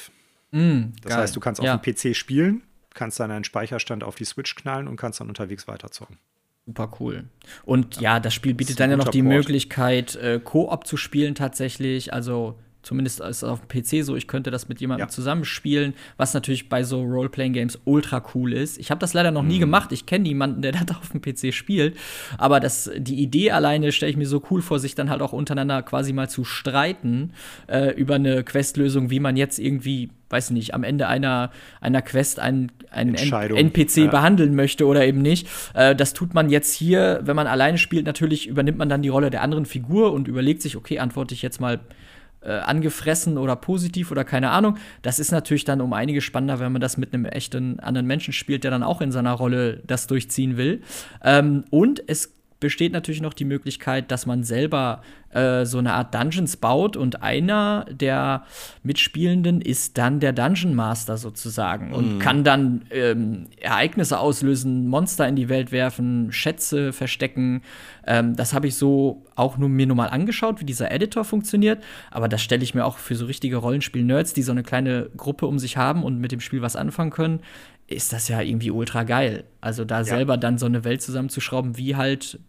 Mm, 0.49 0.93
das 1.03 1.11
geil. 1.11 1.21
heißt, 1.21 1.36
du 1.36 1.39
kannst 1.39 1.61
auf 1.61 1.67
ja. 1.67 1.78
dem 1.78 1.93
PC 1.93 2.15
spielen, 2.15 2.63
kannst 2.95 3.19
dann 3.19 3.30
einen 3.30 3.43
Speicherstand 3.43 4.03
auf 4.03 4.15
die 4.15 4.26
Switch 4.26 4.55
knallen 4.55 4.88
und 4.88 4.97
kannst 4.97 5.19
dann 5.19 5.30
unterwegs 5.30 5.67
weiterzocken. 5.67 6.17
Super 6.66 6.91
cool. 6.99 7.26
Und 7.66 7.99
ja, 7.99 8.20
das 8.20 8.34
Spiel 8.34 8.53
bietet 8.53 8.80
dann 8.80 8.89
ja 8.89 8.95
noch 8.95 9.09
die 9.09 9.22
Port. 9.22 9.34
Möglichkeit, 9.34 10.16
äh, 10.16 10.39
Koop 10.41 10.88
zu 10.88 10.95
spielen 10.95 11.36
tatsächlich. 11.36 12.14
Also 12.14 12.57
Zumindest 12.84 13.21
ist 13.21 13.38
es 13.38 13.43
auf 13.45 13.61
dem 13.61 13.69
PC 13.69 14.05
so, 14.05 14.17
ich 14.17 14.27
könnte 14.27 14.51
das 14.51 14.67
mit 14.67 14.81
jemandem 14.81 15.07
ja. 15.07 15.09
zusammenspielen, 15.09 15.93
was 16.17 16.34
natürlich 16.34 16.67
bei 16.67 16.84
so 16.84 17.01
Role-Playing-Games 17.01 17.79
ultra 17.86 18.21
cool 18.36 18.51
ist. 18.51 18.77
Ich 18.77 18.91
habe 18.91 18.99
das 18.99 19.13
leider 19.13 19.31
noch 19.31 19.41
nie 19.41 19.55
mhm. 19.55 19.61
gemacht. 19.61 19.93
Ich 19.93 20.05
kenne 20.05 20.23
niemanden, 20.23 20.61
der 20.61 20.71
das 20.86 20.97
auf 20.97 21.09
dem 21.09 21.21
PC 21.21 21.53
spielt. 21.53 21.95
Aber 22.38 22.59
das, 22.59 22.91
die 22.97 23.21
Idee 23.21 23.51
alleine 23.51 23.93
stelle 23.93 24.09
ich 24.09 24.17
mir 24.17 24.27
so 24.27 24.43
cool 24.51 24.61
vor, 24.61 24.79
sich 24.79 24.95
dann 24.95 25.09
halt 25.09 25.21
auch 25.21 25.31
untereinander 25.31 25.81
quasi 25.81 26.11
mal 26.11 26.29
zu 26.29 26.43
streiten 26.43 27.31
äh, 27.67 27.95
über 27.95 28.15
eine 28.15 28.43
Questlösung, 28.43 29.09
wie 29.09 29.21
man 29.21 29.38
jetzt 29.38 29.59
irgendwie, 29.59 30.09
weiß 30.29 30.51
nicht, 30.51 30.73
am 30.73 30.84
Ende 30.84 31.07
einer, 31.07 31.51
einer 31.79 32.01
Quest 32.01 32.41
einen, 32.41 32.69
einen 32.91 33.15
NPC 33.15 33.97
ja. 33.97 34.07
behandeln 34.07 34.55
möchte 34.55 34.86
oder 34.86 35.07
eben 35.07 35.21
nicht. 35.21 35.47
Äh, 35.73 35.95
das 35.95 36.11
tut 36.11 36.34
man 36.34 36.49
jetzt 36.49 36.73
hier, 36.73 37.21
wenn 37.23 37.38
man 37.38 37.47
alleine 37.47 37.77
spielt, 37.77 38.05
natürlich 38.05 38.47
übernimmt 38.47 38.77
man 38.77 38.89
dann 38.89 39.01
die 39.01 39.09
Rolle 39.09 39.29
der 39.29 39.41
anderen 39.41 39.65
Figur 39.65 40.11
und 40.11 40.27
überlegt 40.27 40.61
sich, 40.61 40.75
okay, 40.75 40.99
antworte 40.99 41.34
ich 41.34 41.41
jetzt 41.41 41.61
mal 41.61 41.79
äh, 42.45 42.59
angefressen 42.59 43.37
oder 43.37 43.55
positiv 43.55 44.11
oder 44.11 44.23
keine 44.23 44.51
Ahnung. 44.51 44.77
Das 45.01 45.19
ist 45.19 45.31
natürlich 45.31 45.65
dann 45.65 45.81
um 45.81 45.93
einige 45.93 46.21
spannender, 46.21 46.59
wenn 46.59 46.71
man 46.71 46.81
das 46.81 46.97
mit 46.97 47.13
einem 47.13 47.25
echten 47.25 47.79
anderen 47.79 48.07
Menschen 48.07 48.33
spielt, 48.33 48.63
der 48.63 48.71
dann 48.71 48.83
auch 48.83 49.01
in 49.01 49.11
seiner 49.11 49.33
Rolle 49.33 49.81
das 49.85 50.07
durchziehen 50.07 50.57
will. 50.57 50.81
Ähm, 51.23 51.65
und 51.69 52.03
es 52.07 52.33
besteht 52.59 52.93
natürlich 52.93 53.21
noch 53.21 53.33
die 53.33 53.43
Möglichkeit, 53.43 54.09
dass 54.09 54.25
man 54.25 54.43
selber 54.43 55.01
äh, 55.34 55.65
so 55.65 55.77
eine 55.77 55.93
Art 55.93 56.13
Dungeons 56.13 56.57
baut 56.57 56.97
und 56.97 57.21
einer 57.23 57.86
der 57.89 58.43
Mitspielenden 58.84 59.61
ist 59.61 59.97
dann 59.97 60.19
der 60.19 60.34
Dungeon 60.34 60.75
Master 60.75 61.17
sozusagen 61.17 61.88
mhm. 61.88 61.93
und 61.93 62.19
kann 62.19 62.43
dann 62.43 62.86
ähm, 62.91 63.47
Ereignisse 63.59 64.19
auslösen, 64.19 64.88
Monster 64.88 65.27
in 65.27 65.36
die 65.36 65.49
Welt 65.49 65.71
werfen, 65.71 66.31
Schätze 66.31 66.93
verstecken. 66.93 67.61
Ähm, 68.05 68.36
das 68.36 68.53
habe 68.53 68.67
ich 68.67 68.75
so 68.75 69.25
auch 69.36 69.57
nur 69.57 69.69
mir 69.69 69.88
nur 69.88 69.95
mal 69.95 70.09
angeschaut, 70.09 70.61
wie 70.61 70.65
dieser 70.65 70.91
Editor 70.91 71.23
funktioniert. 71.23 71.84
Aber 72.11 72.27
das 72.27 72.41
stelle 72.41 72.63
ich 72.63 72.75
mir 72.75 72.86
auch 72.86 72.97
für 72.97 73.15
so 73.15 73.25
richtige 73.25 73.57
Rollenspiel-Nerds, 73.57 74.34
die 74.34 74.43
so 74.43 74.51
eine 74.51 74.63
kleine 74.63 75.09
Gruppe 75.17 75.47
um 75.47 75.59
sich 75.59 75.77
haben 75.77 76.03
und 76.03 76.19
mit 76.19 76.31
dem 76.31 76.39
Spiel 76.39 76.61
was 76.61 76.75
anfangen 76.75 77.11
können, 77.11 77.39
ist 77.88 78.13
das 78.13 78.27
ja 78.27 78.41
irgendwie 78.41 78.71
ultra 78.71 79.03
geil. 79.03 79.43
Also 79.61 79.86
da 79.86 79.99
ja. 79.99 80.03
selber 80.03 80.38
dann 80.38 80.57
so 80.57 80.65
eine 80.65 80.84
Welt 80.84 81.01
zusammenzuschrauben, 81.01 81.77
wie 81.77 81.95
halt 81.95 82.39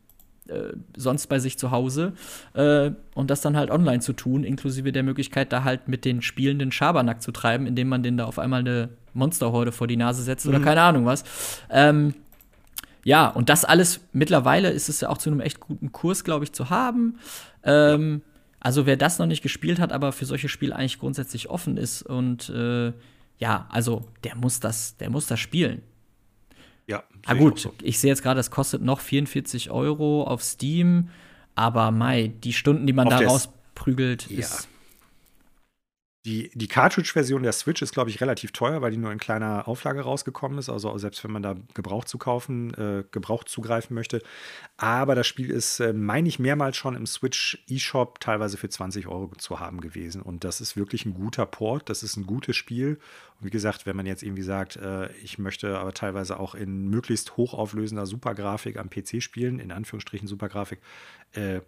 äh, 0.48 0.74
sonst 0.96 1.28
bei 1.28 1.38
sich 1.38 1.58
zu 1.58 1.70
Hause 1.70 2.12
äh, 2.52 2.90
und 3.14 3.30
das 3.30 3.40
dann 3.40 3.56
halt 3.56 3.70
online 3.70 4.00
zu 4.00 4.12
tun, 4.12 4.44
inklusive 4.44 4.92
der 4.92 5.02
Möglichkeit, 5.02 5.52
da 5.52 5.64
halt 5.64 5.88
mit 5.88 6.04
den 6.04 6.22
Spielenden 6.22 6.70
Schabernack 6.70 7.22
zu 7.22 7.32
treiben, 7.32 7.66
indem 7.66 7.88
man 7.88 8.02
denen 8.02 8.18
da 8.18 8.26
auf 8.26 8.38
einmal 8.38 8.60
eine 8.60 8.90
Monsterhorde 9.14 9.72
vor 9.72 9.86
die 9.86 9.96
Nase 9.96 10.22
setzt 10.22 10.46
mhm. 10.46 10.54
oder 10.54 10.64
keine 10.64 10.82
Ahnung 10.82 11.06
was. 11.06 11.24
Ähm, 11.70 12.14
ja, 13.04 13.28
und 13.28 13.48
das 13.48 13.64
alles 13.64 14.00
mittlerweile 14.12 14.70
ist 14.70 14.88
es 14.88 15.00
ja 15.00 15.10
auch 15.10 15.18
zu 15.18 15.30
einem 15.30 15.40
echt 15.40 15.60
guten 15.60 15.92
Kurs, 15.92 16.24
glaube 16.24 16.44
ich, 16.44 16.52
zu 16.52 16.70
haben. 16.70 17.18
Ähm, 17.62 18.22
ja. 18.24 18.30
Also 18.60 18.86
wer 18.86 18.96
das 18.96 19.18
noch 19.18 19.26
nicht 19.26 19.42
gespielt 19.42 19.78
hat, 19.78 19.92
aber 19.92 20.12
für 20.12 20.24
solche 20.24 20.48
Spiele 20.48 20.74
eigentlich 20.74 20.98
grundsätzlich 20.98 21.50
offen 21.50 21.76
ist 21.76 22.02
und 22.02 22.48
äh, 22.48 22.92
ja, 23.38 23.66
also 23.70 24.06
der 24.24 24.36
muss 24.36 24.60
das, 24.60 24.96
der 24.96 25.10
muss 25.10 25.26
das 25.26 25.38
spielen. 25.38 25.82
Ja. 26.86 27.04
Ah, 27.26 27.34
gut, 27.34 27.56
ich, 27.56 27.62
so. 27.62 27.74
ich 27.82 27.98
sehe 27.98 28.10
jetzt 28.10 28.22
gerade, 28.22 28.40
es 28.40 28.50
kostet 28.50 28.82
noch 28.82 29.00
44 29.00 29.70
Euro 29.70 30.24
auf 30.24 30.42
Steam, 30.42 31.08
aber 31.54 31.90
Mai, 31.90 32.32
die 32.42 32.52
Stunden, 32.52 32.86
die 32.86 32.92
man 32.92 33.08
auf 33.08 33.20
da 33.20 33.26
rausprügelt, 33.26 34.30
ja. 34.30 34.40
ist 34.40 34.68
die, 36.24 36.50
die 36.54 36.68
Cartridge-Version 36.68 37.42
der 37.42 37.52
Switch 37.52 37.82
ist, 37.82 37.92
glaube 37.92 38.08
ich, 38.08 38.22
relativ 38.22 38.52
teuer, 38.52 38.80
weil 38.80 38.90
die 38.90 38.96
nur 38.96 39.12
in 39.12 39.18
kleiner 39.18 39.68
Auflage 39.68 40.00
rausgekommen 40.00 40.58
ist. 40.58 40.70
Also 40.70 40.96
selbst 40.96 41.22
wenn 41.22 41.30
man 41.30 41.42
da 41.42 41.54
Gebrauch 41.74 42.06
zu 42.06 42.16
kaufen, 42.16 42.72
äh, 42.74 43.04
Gebrauch 43.10 43.44
zugreifen 43.44 43.94
möchte. 43.94 44.22
Aber 44.78 45.14
das 45.14 45.26
Spiel 45.26 45.50
ist, 45.50 45.80
äh, 45.80 45.92
meine 45.92 46.26
ich, 46.26 46.38
mehrmals 46.38 46.78
schon 46.78 46.96
im 46.96 47.04
Switch 47.04 47.62
eShop 47.68 48.20
teilweise 48.20 48.56
für 48.56 48.70
20 48.70 49.06
Euro 49.06 49.32
zu 49.36 49.60
haben 49.60 49.82
gewesen. 49.82 50.22
Und 50.22 50.44
das 50.44 50.62
ist 50.62 50.78
wirklich 50.78 51.04
ein 51.04 51.12
guter 51.12 51.44
Port. 51.44 51.90
Das 51.90 52.02
ist 52.02 52.16
ein 52.16 52.24
gutes 52.24 52.56
Spiel. 52.56 52.98
Und 53.38 53.46
wie 53.46 53.50
gesagt, 53.50 53.84
wenn 53.84 53.96
man 53.96 54.06
jetzt 54.06 54.22
irgendwie 54.22 54.42
sagt, 54.42 54.76
äh, 54.76 55.12
ich 55.16 55.38
möchte 55.38 55.78
aber 55.78 55.92
teilweise 55.92 56.40
auch 56.40 56.54
in 56.54 56.88
möglichst 56.88 57.36
hochauflösender 57.36 58.06
Supergrafik 58.06 58.78
am 58.78 58.88
PC 58.88 59.22
spielen, 59.22 59.58
in 59.58 59.70
Anführungsstrichen 59.70 60.26
Supergrafik, 60.26 60.80
äh, 61.32 61.60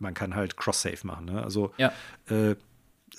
man 0.00 0.14
kann 0.14 0.34
halt 0.34 0.56
Cross-Save 0.56 1.06
machen. 1.06 1.26
Ne? 1.26 1.40
Also 1.40 1.72
ja 1.76 1.92
äh, 2.28 2.56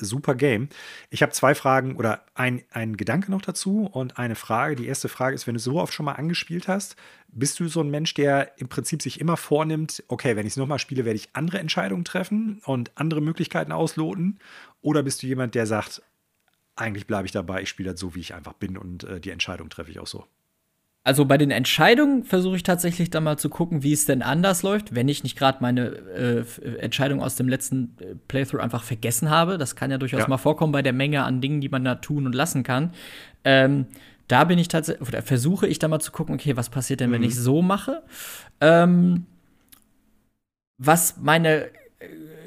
super 0.05 0.35
Game. 0.35 0.69
Ich 1.09 1.21
habe 1.21 1.31
zwei 1.31 1.55
Fragen 1.55 1.95
oder 1.95 2.25
ein, 2.33 2.63
ein 2.71 2.97
Gedanke 2.97 3.31
noch 3.31 3.41
dazu 3.41 3.89
und 3.91 4.17
eine 4.17 4.35
Frage. 4.35 4.75
Die 4.75 4.87
erste 4.87 5.09
Frage 5.09 5.35
ist, 5.35 5.47
wenn 5.47 5.55
du 5.55 5.59
so 5.59 5.79
oft 5.79 5.93
schon 5.93 6.05
mal 6.05 6.13
angespielt 6.13 6.67
hast, 6.67 6.95
bist 7.27 7.59
du 7.59 7.67
so 7.67 7.81
ein 7.81 7.89
Mensch, 7.89 8.13
der 8.13 8.59
im 8.59 8.67
Prinzip 8.67 9.01
sich 9.01 9.19
immer 9.19 9.37
vornimmt, 9.37 10.03
okay, 10.07 10.35
wenn 10.35 10.45
ich 10.45 10.53
es 10.53 10.57
nochmal 10.57 10.79
spiele, 10.79 11.05
werde 11.05 11.17
ich 11.17 11.29
andere 11.33 11.59
Entscheidungen 11.59 12.05
treffen 12.05 12.61
und 12.65 12.91
andere 12.95 13.21
Möglichkeiten 13.21 13.71
ausloten? 13.71 14.39
Oder 14.81 15.03
bist 15.03 15.23
du 15.23 15.27
jemand, 15.27 15.55
der 15.55 15.65
sagt, 15.65 16.01
eigentlich 16.75 17.07
bleibe 17.07 17.25
ich 17.25 17.31
dabei, 17.31 17.61
ich 17.61 17.69
spiele 17.69 17.91
das 17.91 17.99
so, 17.99 18.15
wie 18.15 18.19
ich 18.19 18.33
einfach 18.33 18.53
bin 18.53 18.77
und 18.77 19.03
äh, 19.03 19.19
die 19.19 19.29
Entscheidung 19.29 19.69
treffe 19.69 19.91
ich 19.91 19.99
auch 19.99 20.07
so? 20.07 20.25
Also 21.03 21.25
bei 21.25 21.39
den 21.39 21.49
Entscheidungen 21.49 22.23
versuche 22.23 22.57
ich 22.57 22.63
tatsächlich 22.63 23.09
dann 23.09 23.23
mal 23.23 23.37
zu 23.37 23.49
gucken, 23.49 23.81
wie 23.81 23.91
es 23.91 24.05
denn 24.05 24.21
anders 24.21 24.61
läuft, 24.61 24.93
wenn 24.93 25.09
ich 25.09 25.23
nicht 25.23 25.35
gerade 25.35 25.57
meine 25.59 25.87
äh, 25.87 26.45
Entscheidung 26.77 27.23
aus 27.23 27.35
dem 27.35 27.49
letzten 27.49 27.95
äh, 27.99 28.13
Playthrough 28.27 28.61
einfach 28.61 28.83
vergessen 28.83 29.31
habe. 29.31 29.57
Das 29.57 29.75
kann 29.75 29.89
ja 29.89 29.97
durchaus 29.97 30.21
ja. 30.21 30.27
mal 30.27 30.37
vorkommen 30.37 30.71
bei 30.71 30.83
der 30.83 30.93
Menge 30.93 31.23
an 31.23 31.41
Dingen, 31.41 31.59
die 31.59 31.69
man 31.69 31.83
da 31.83 31.95
tun 31.95 32.27
und 32.27 32.35
lassen 32.35 32.61
kann. 32.61 32.91
Ähm, 33.43 33.87
da 34.27 34.43
bin 34.43 34.59
ich 34.59 34.67
tatsächlich, 34.67 35.07
oder 35.07 35.23
versuche 35.23 35.65
ich 35.65 35.79
dann 35.79 35.89
mal 35.89 35.99
zu 35.99 36.11
gucken, 36.11 36.35
okay, 36.35 36.55
was 36.55 36.69
passiert 36.69 36.99
denn, 36.99 37.09
mhm. 37.09 37.13
wenn 37.15 37.23
ich 37.23 37.35
so 37.35 37.63
mache? 37.63 38.03
Ähm, 38.59 39.25
was 40.77 41.17
meine 41.19 41.65
äh, 41.65 41.69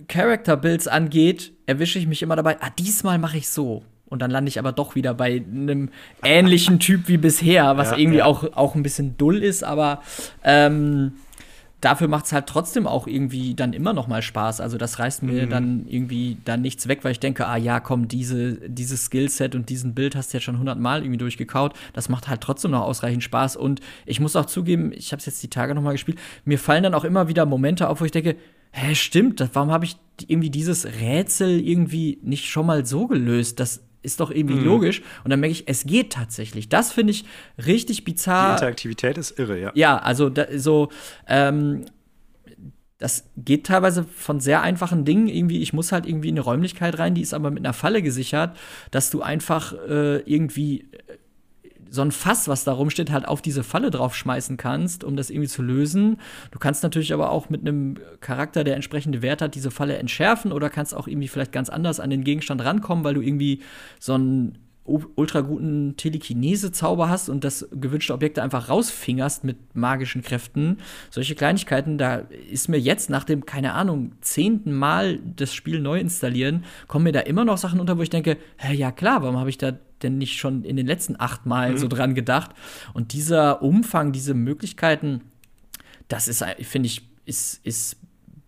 Character 0.07 0.57
Builds 0.57 0.87
angeht, 0.87 1.53
erwische 1.67 1.99
ich 1.99 2.07
mich 2.07 2.23
immer 2.23 2.37
dabei, 2.37 2.59
ah, 2.61 2.71
diesmal 2.71 3.19
mache 3.19 3.37
ich 3.37 3.49
so 3.49 3.83
und 4.07 4.23
dann 4.23 4.31
lande 4.31 4.49
ich 4.49 4.59
aber 4.59 4.73
doch 4.73 4.95
wieder 4.95 5.15
bei 5.15 5.43
einem 5.51 5.91
ähnlichen 6.23 6.79
Typ 6.79 7.09
wie 7.09 7.17
bisher, 7.17 7.77
was 7.77 7.91
ja, 7.93 7.97
irgendwie 7.97 8.19
ja. 8.19 8.25
Auch, 8.27 8.45
auch 8.55 8.75
ein 8.75 8.83
bisschen 8.83 9.17
dull 9.17 9.43
ist, 9.43 9.65
aber 9.65 10.03
ähm, 10.43 11.13
dafür 11.85 12.09
macht 12.09 12.27
es 12.27 12.33
halt 12.33 12.47
trotzdem 12.47 12.87
auch 12.87 13.07
irgendwie 13.07 13.55
dann 13.55 13.73
immer 13.73 13.93
noch 13.93 14.07
mal 14.07 14.23
Spaß. 14.23 14.61
Also 14.61 14.79
das 14.79 14.99
reißt 14.99 15.23
mir 15.23 15.47
mhm. 15.47 15.51
dann 15.51 15.87
irgendwie 15.87 16.39
dann 16.45 16.63
nichts 16.63 16.89
weg, 16.89 17.01
weil 17.03 17.13
ich 17.13 17.21
denke, 17.21 17.47
ah 17.47 17.57
ja, 17.57 17.81
komm, 17.81 18.09
diese, 18.09 18.55
dieses 18.69 19.07
Skillset 19.07 19.55
und 19.55 19.69
diesen 19.69 19.95
Bild 19.95 20.17
hast 20.17 20.33
du 20.33 20.39
jetzt 20.39 20.45
schon 20.45 20.59
hundertmal 20.59 21.03
irgendwie 21.03 21.19
durchgekaut. 21.19 21.75
Das 21.93 22.09
macht 22.09 22.29
halt 22.29 22.41
trotzdem 22.41 22.71
noch 22.71 22.83
ausreichend 22.83 23.23
Spaß. 23.23 23.57
Und 23.57 23.81
ich 24.07 24.21
muss 24.21 24.37
auch 24.37 24.47
zugeben, 24.47 24.93
ich 24.93 25.13
habe 25.13 25.21
es 25.21 25.27
jetzt 25.27 25.43
die 25.43 25.51
Tage 25.51 25.75
noch 25.75 25.83
mal 25.83 25.93
gespielt, 25.93 26.19
mir 26.45 26.59
fallen 26.59 26.83
dann 26.83 26.95
auch 26.95 27.05
immer 27.05 27.29
wieder 27.29 27.45
Momente 27.45 27.89
auf, 27.89 28.01
wo 28.01 28.05
ich 28.05 28.13
denke, 28.13 28.37
hä, 28.73 28.95
stimmt, 28.95 29.47
warum 29.53 29.71
habe 29.71 29.85
ich 29.85 29.97
irgendwie 30.27 30.51
dieses 30.51 30.87
Rätsel 30.87 31.61
irgendwie 31.61 32.19
nicht 32.23 32.47
schon 32.47 32.67
mal 32.67 32.87
so 32.87 33.07
gelöst? 33.07 33.61
Das 33.61 33.83
ist 34.05 34.21
doch 34.21 34.31
irgendwie 34.31 34.57
mhm. 34.57 34.65
logisch. 34.65 35.03
Und 35.25 35.31
dann 35.31 35.41
merke 35.41 35.53
ich, 35.53 35.65
es 35.67 35.85
geht 35.85 36.13
tatsächlich. 36.13 36.69
Das 36.69 36.93
finde 36.93 37.13
ich 37.13 37.25
richtig 37.67 38.05
bizarr. 38.05 38.49
Die 38.49 38.53
Interaktivität 38.53 39.19
ist 39.19 39.39
irre, 39.39 39.59
ja. 39.59 39.73
Ja, 39.75 39.99
also 39.99 40.29
da, 40.31 40.47
so, 40.57 40.91
ähm, 41.27 41.87
das 42.99 43.25
geht 43.37 43.67
teilweise 43.67 44.05
von 44.05 44.41
sehr 44.41 44.63
einfachen 44.63 45.05
Dingen. 45.05 45.29
Irgendwie, 45.29 45.61
ich 45.63 45.73
muss 45.73 45.93
halt 45.93 46.07
irgendwie 46.07 46.29
in 46.29 46.35
eine 46.35 46.43
Räumlichkeit 46.43 46.99
rein, 46.99 47.15
die 47.15 47.23
ist 47.23 47.35
aber 47.35 47.51
mit 47.51 47.65
einer 47.65 47.75
Falle 47.75 48.03
gesichert, 48.03 48.57
dass 48.91 49.11
du 49.11 49.23
einfach 49.23 49.75
äh, 49.89 50.21
irgendwie 50.21 50.89
so 51.95 52.03
ein 52.03 52.11
Fass, 52.11 52.49
was 52.49 52.65
da 52.65 52.73
rumsteht, 52.73 53.13
halt 53.13 53.27
auf 53.27 53.41
diese 53.41 53.63
Falle 53.63 53.91
draufschmeißen 53.91 54.57
kannst, 54.57 55.05
um 55.05 55.17
das 55.17 55.31
irgendwie 55.31 55.49
zu 55.49 55.63
lösen. 55.63 56.19
Du 56.51 56.59
kannst 56.59 56.83
natürlich 56.83 57.13
aber 57.15 57.31
auch 57.31 57.49
mit 57.49 57.61
einem 57.61 57.97
Charakter, 58.21 58.65
der 58.65 58.75
entsprechende 58.75 59.23
Wert 59.23 59.41
hat, 59.41 59.55
diese 59.55 59.71
Falle 59.71 59.97
entschärfen 59.97 60.53
oder 60.53 60.71
kannst 60.71 60.95
auch 60.95 61.07
irgendwie 61.07 61.29
vielleicht 61.29 61.53
ganz 61.53 61.69
anders 61.69 62.01
an 62.01 62.11
den 62.11 62.25
Gegenstand 62.25 62.65
rankommen, 62.65 63.05
weil 63.05 63.15
du 63.15 63.21
irgendwie 63.21 63.63
so 64.01 64.15
einen 64.15 64.59
ultra 64.85 65.41
guten 65.41 65.97
Telekinese-Zauber 65.97 67.09
hast 67.09 67.31
und 67.31 67.43
das 67.43 67.67
gewünschte 67.73 68.13
Objekte 68.13 68.43
einfach 68.43 68.69
rausfingerst 68.69 69.43
mit 69.43 69.75
magischen 69.75 70.21
Kräften. 70.21 70.79
Solche 71.11 71.35
Kleinigkeiten, 71.35 71.97
da 71.97 72.17
ist 72.51 72.69
mir 72.69 72.79
jetzt 72.79 73.09
nach 73.09 73.25
dem, 73.25 73.47
keine 73.47 73.73
Ahnung, 73.73 74.13
zehnten 74.21 74.73
Mal 74.73 75.21
das 75.37 75.55
Spiel 75.55 75.81
neu 75.81 75.99
installieren, 75.99 76.65
kommen 76.87 77.05
mir 77.05 77.13
da 77.13 77.21
immer 77.21 77.47
noch 77.47 77.57
Sachen 77.57 77.81
unter, 77.81 77.97
wo 77.97 78.03
ich 78.03 78.11
denke, 78.11 78.37
hä, 78.59 78.75
ja 78.75 78.93
klar, 78.93 79.23
warum 79.23 79.39
habe 79.39 79.49
ich 79.49 79.59
da 79.59 79.73
denn 80.03 80.19
nicht 80.19 80.39
schon 80.39 80.65
in 80.65 80.77
den 80.77 80.87
letzten 80.87 81.19
acht 81.19 81.47
Malen 81.47 81.75
mhm. 81.75 81.79
so 81.79 81.89
dran 81.89 82.15
gedacht? 82.15 82.51
Und 82.93 83.15
dieser 83.15 83.63
Umfang, 83.63 84.13
diese 84.13 84.35
Möglichkeiten, 84.35 85.23
das 86.09 86.29
ist, 86.29 86.45
finde 86.61 86.89
ich, 86.89 87.09
ist, 87.25 87.65
ist 87.65 87.97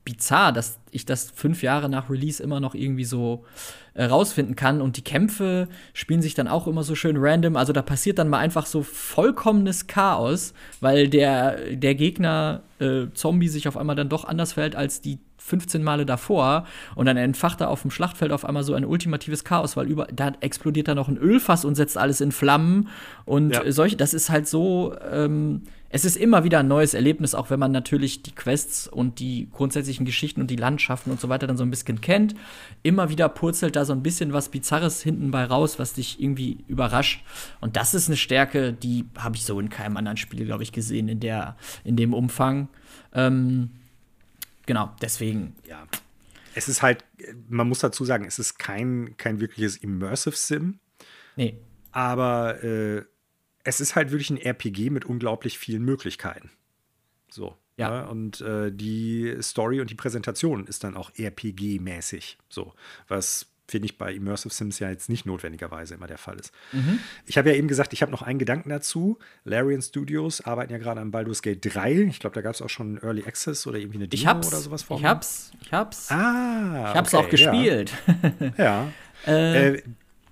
bizarr, 0.07 0.52
dass 0.52 0.78
ich 0.92 1.04
das 1.04 1.30
fünf 1.34 1.62
Jahre 1.62 1.90
nach 1.90 2.09
Release 2.09 2.42
immer 2.42 2.61
noch 2.61 2.74
irgendwie 2.74 3.04
so 3.04 3.44
äh, 3.92 4.04
rausfinden 4.04 4.57
kann. 4.57 4.80
Und 4.80 4.96
die 4.96 5.04
Kämpfe 5.04 5.68
spielen 5.92 6.22
sich 6.22 6.32
dann 6.34 6.48
auch 6.48 6.66
immer 6.66 6.82
so 6.82 6.94
schön 6.94 7.16
random. 7.18 7.57
Also 7.57 7.74
da 7.74 7.82
passiert 7.82 8.18
dann 8.18 8.30
mal 8.30 8.38
einfach 8.38 8.64
so 8.64 8.82
vollkommenes 8.82 9.88
Chaos, 9.88 10.54
weil 10.80 11.09
der, 11.09 11.76
der 11.76 11.94
Gegner 11.94 12.62
äh, 12.78 13.09
Zombie 13.12 13.48
sich 13.48 13.68
auf 13.68 13.76
einmal 13.76 13.96
dann 13.96 14.09
doch 14.09 14.24
anders 14.24 14.54
verhält 14.54 14.76
als 14.76 15.02
die 15.02 15.18
15 15.38 15.82
Male 15.82 16.07
davor 16.07 16.66
und 16.96 17.07
dann 17.07 17.16
entfacht 17.16 17.61
er 17.61 17.70
auf 17.70 17.82
dem 17.82 17.92
Schlachtfeld 17.92 18.32
auf 18.32 18.44
einmal 18.44 18.64
so 18.64 18.74
ein 18.74 18.84
ultimatives 18.84 19.44
Chaos, 19.44 19.76
weil 19.76 19.86
über 19.86 20.09
da 20.12 20.32
explodiert 20.40 20.88
dann 20.88 20.96
noch 20.96 21.09
ein 21.09 21.16
Ölfass 21.16 21.64
und 21.64 21.76
setzt 21.76 21.96
alles 21.96 22.20
in 22.20 22.32
Flammen 22.32 22.88
und 23.26 23.52
ja. 23.52 23.70
solche, 23.70 23.96
das 23.96 24.12
ist 24.12 24.28
halt 24.28 24.48
so, 24.48 24.96
ähm, 25.09 25.62
es 25.89 26.05
ist 26.05 26.16
immer 26.16 26.45
wieder 26.45 26.61
ein 26.61 26.68
neues 26.68 26.95
Erlebnis, 26.95 27.34
auch 27.34 27.51
wenn 27.51 27.61
man 27.61 27.72
natürlich 27.72 28.22
die 28.22 28.34
Quests 28.34 28.89
und 28.89 29.18
die 29.20 29.49
grundsätzlichen 29.53 30.05
Geschichten 30.05 30.41
und 30.41 30.51
die 30.51 30.57
Landschaften 30.57 31.11
und 31.11 31.20
so 31.20 31.28
weiter 31.28 31.47
dann 31.47 31.57
so 31.57 31.64
ein 31.64 31.70
bisschen 31.70 32.01
kennt. 32.01 32.34
Immer 32.82 33.09
wieder 33.09 33.28
purzelt 33.28 33.76
da 33.76 33.84
so 33.84 33.93
ein 33.93 34.03
bisschen 34.03 34.32
was 34.32 34.49
Bizarres 34.49 35.03
hinten 35.03 35.30
bei 35.30 35.45
raus, 35.45 35.78
was 35.78 35.93
dich 35.95 36.20
irgendwie 36.20 36.64
überrascht. 36.66 37.24
Und 37.61 37.76
das 37.76 37.95
ist 37.95 38.09
eine 38.09 38.16
Stärke, 38.16 38.72
die 38.72 39.05
habe 39.16 39.37
ich 39.37 39.45
so 39.45 39.59
in 39.61 39.68
keinem 39.68 39.97
anderen 39.97 40.16
Spiel, 40.16 40.45
glaube 40.45 40.62
ich, 40.62 40.72
gesehen 40.72 41.09
in 41.09 41.20
der, 41.20 41.57
in 41.84 41.97
dem 41.97 42.14
Umfang. 42.14 42.68
Ähm, 43.12 43.70
genau, 44.66 44.91
deswegen. 45.01 45.55
Ja. 45.68 45.87
Es 46.55 46.68
ist 46.68 46.82
halt, 46.82 47.05
man 47.49 47.68
muss 47.68 47.80
dazu 47.80 48.05
sagen, 48.05 48.24
es 48.24 48.39
ist 48.39 48.59
kein, 48.59 49.14
kein 49.18 49.41
wirkliches 49.41 49.76
Immersive 49.76 50.37
Sim. 50.37 50.78
Nee. 51.37 51.59
Aber 51.93 52.62
äh, 52.64 53.05
es 53.66 53.80
ist 53.80 53.96
halt 53.96 54.12
wirklich 54.12 54.30
ein 54.30 54.38
RPG 54.38 54.90
mit 54.90 55.04
unglaublich 55.04 55.58
vielen 55.58 55.82
Möglichkeiten. 55.84 56.50
So. 57.28 57.56
Ja. 57.76 57.90
ja 57.90 58.02
ne? 58.02 58.08
und 58.08 58.40
äh, 58.40 58.72
die 58.72 59.36
Story 59.42 59.80
und 59.80 59.90
die 59.90 59.96
Präsentation 59.96 60.66
ist 60.66 60.84
dann 60.84 60.96
auch 60.96 61.10
RPG-mäßig. 61.12 62.36
So. 62.48 62.72
Was 63.08 63.46
finde 63.68 63.86
ich 63.86 63.98
bei 63.98 64.14
Immersive 64.14 64.54
Sims 64.54 64.78
ja 64.78 64.88
jetzt 64.88 65.08
nicht 65.08 65.26
notwendigerweise 65.26 65.94
immer 65.94 66.06
der 66.06 66.18
Fall 66.18 66.38
ist. 66.38 66.52
Mhm. 66.70 67.00
Ich 67.24 67.36
habe 67.36 67.50
ja 67.50 67.56
eben 67.56 67.66
gesagt, 67.66 67.92
ich 67.92 68.00
habe 68.00 68.12
noch 68.12 68.22
einen 68.22 68.38
Gedanken 68.38 68.68
dazu. 68.68 69.18
Larian 69.42 69.82
Studios 69.82 70.40
arbeiten 70.40 70.72
ja 70.72 70.78
gerade 70.78 71.00
an 71.00 71.10
Baldur's 71.10 71.42
Gate 71.42 71.58
3. 71.74 72.02
Ich 72.02 72.20
glaube, 72.20 72.34
da 72.34 72.42
gab 72.42 72.54
es 72.54 72.62
auch 72.62 72.70
schon 72.70 73.02
Early 73.02 73.24
Access 73.24 73.66
oder 73.66 73.78
irgendwie 73.78 73.98
eine 73.98 74.06
Demo 74.06 74.30
oder 74.30 74.58
sowas 74.58 74.84
vor. 74.84 74.98
Ich 74.98 75.04
hab's, 75.04 75.50
ich 75.60 75.72
hab's. 75.72 76.12
Ah, 76.12 76.90
ich 76.90 76.96
hab's 76.96 77.12
okay, 77.12 77.26
auch 77.26 77.28
gespielt. 77.28 77.92
Ja. 78.56 78.64
ja. 78.64 78.92
äh, 79.26 79.74
äh, 79.74 79.82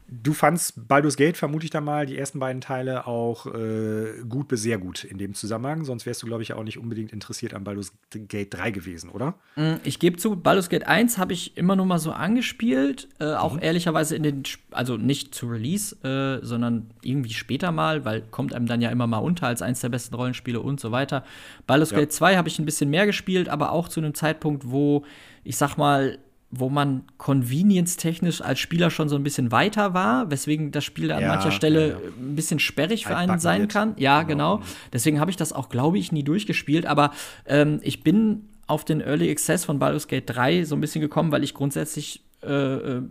Du 0.07 0.35
fandst 0.35 0.87
Baldur's 0.87 1.17
Gate, 1.17 1.37
vermute 1.37 1.65
ich 1.65 1.71
da 1.71 1.81
mal, 1.81 2.05
die 2.05 2.19
ersten 2.19 2.39
beiden 2.39 2.61
Teile 2.61 3.07
auch 3.07 3.47
äh, 3.47 4.23
gut 4.29 4.49
bis 4.49 4.63
sehr 4.63 4.77
gut 4.77 5.03
in 5.03 5.17
dem 5.17 5.33
Zusammenhang. 5.33 5.85
Sonst 5.85 6.05
wärst 6.05 6.23
du, 6.23 6.27
glaube 6.27 6.43
ich, 6.43 6.53
auch 6.53 6.63
nicht 6.63 6.79
unbedingt 6.79 7.13
interessiert 7.13 7.55
an 7.55 7.65
Baldur's 7.65 7.93
Gate 8.11 8.53
3 8.53 8.71
gewesen, 8.71 9.09
oder? 9.09 9.35
Mm, 9.57 9.77
ich 9.83 9.99
gebe 9.99 10.19
zu, 10.19 10.37
Baldur's 10.37 10.69
Gate 10.69 10.87
1 10.87 11.17
habe 11.17 11.33
ich 11.33 11.57
immer 11.57 11.75
nur 11.75 11.87
mal 11.87 11.99
so 11.99 12.13
angespielt. 12.13 13.09
Äh, 13.19 13.33
auch 13.35 13.55
mhm. 13.55 13.63
ehrlicherweise 13.63 14.15
in 14.15 14.23
den, 14.23 14.43
also 14.73 14.99
nicht 14.99 15.35
zu 15.35 15.47
Release, 15.47 15.97
äh, 16.05 16.45
sondern 16.45 16.91
irgendwie 17.03 17.33
später 17.33 17.73
mal, 17.73 18.05
weil 18.05 18.21
kommt 18.31 18.55
einem 18.55 18.67
dann 18.67 18.83
ja 18.83 18.91
immer 18.91 19.07
mal 19.07 19.19
unter 19.19 19.47
als 19.47 19.63
eins 19.63 19.81
der 19.81 19.89
besten 19.89 20.15
Rollenspiele 20.15 20.61
und 20.61 20.81
so 20.81 20.93
weiter. 20.93 21.25
Baldur's 21.67 21.93
ja. 21.93 22.01
Gate 22.01 22.13
2 22.13 22.37
habe 22.37 22.49
ich 22.49 22.59
ein 22.59 22.67
bisschen 22.67 22.91
mehr 22.91 23.07
gespielt, 23.07 23.49
aber 23.49 23.73
auch 23.73 23.89
zu 23.89 24.01
einem 24.01 24.15
Zeitpunkt, 24.15 24.71
wo 24.71 25.05
ich 25.45 25.57
sag 25.57 25.77
mal, 25.77 26.19
wo 26.59 26.69
man 26.69 27.05
convenience-technisch 27.19 28.41
als 28.41 28.61
Spieler 28.61 28.91
schon 28.91 29.09
so 29.09 29.17
ein 29.17 29.23
bisschen 29.23 29.53
weiter 29.53 29.95
war, 29.95 30.31
weswegen 30.31 30.73
das 30.73 30.85
Spiel 30.85 31.13
an 31.13 31.23
ja, 31.23 31.29
mancher 31.29 31.51
Stelle 31.51 31.91
ja, 31.91 31.97
ein 32.19 32.37
bisschen 32.37 32.59
sperrig 32.59 33.07
für 33.07 33.17
einen 33.17 33.39
sein 33.39 33.69
kann. 33.69 33.95
Ja, 33.97 34.23
genau. 34.23 34.59
genau. 34.59 34.69
Deswegen 34.93 35.21
habe 35.21 35.31
ich 35.31 35.37
das 35.37 35.53
auch, 35.53 35.69
glaube 35.69 35.99
ich, 35.99 36.13
nie 36.13 36.23
durchgespielt. 36.23 36.87
Aber 36.87 37.13
ähm, 37.47 37.81
ich 37.83 38.03
bin 38.03 38.49
auf 38.67 38.85
den 38.85 39.01
Early 39.01 39.31
Access 39.31 39.65
von 39.65 39.79
Baldur's 39.79 40.09
Gate 40.09 40.25
3 40.27 40.65
so 40.65 40.75
ein 40.75 40.81
bisschen 40.81 41.01
gekommen, 41.01 41.33
weil 41.33 41.45
ich 41.45 41.55
grundsätzlich 41.55 42.23
äh, 42.43 42.49
äh 42.49 43.03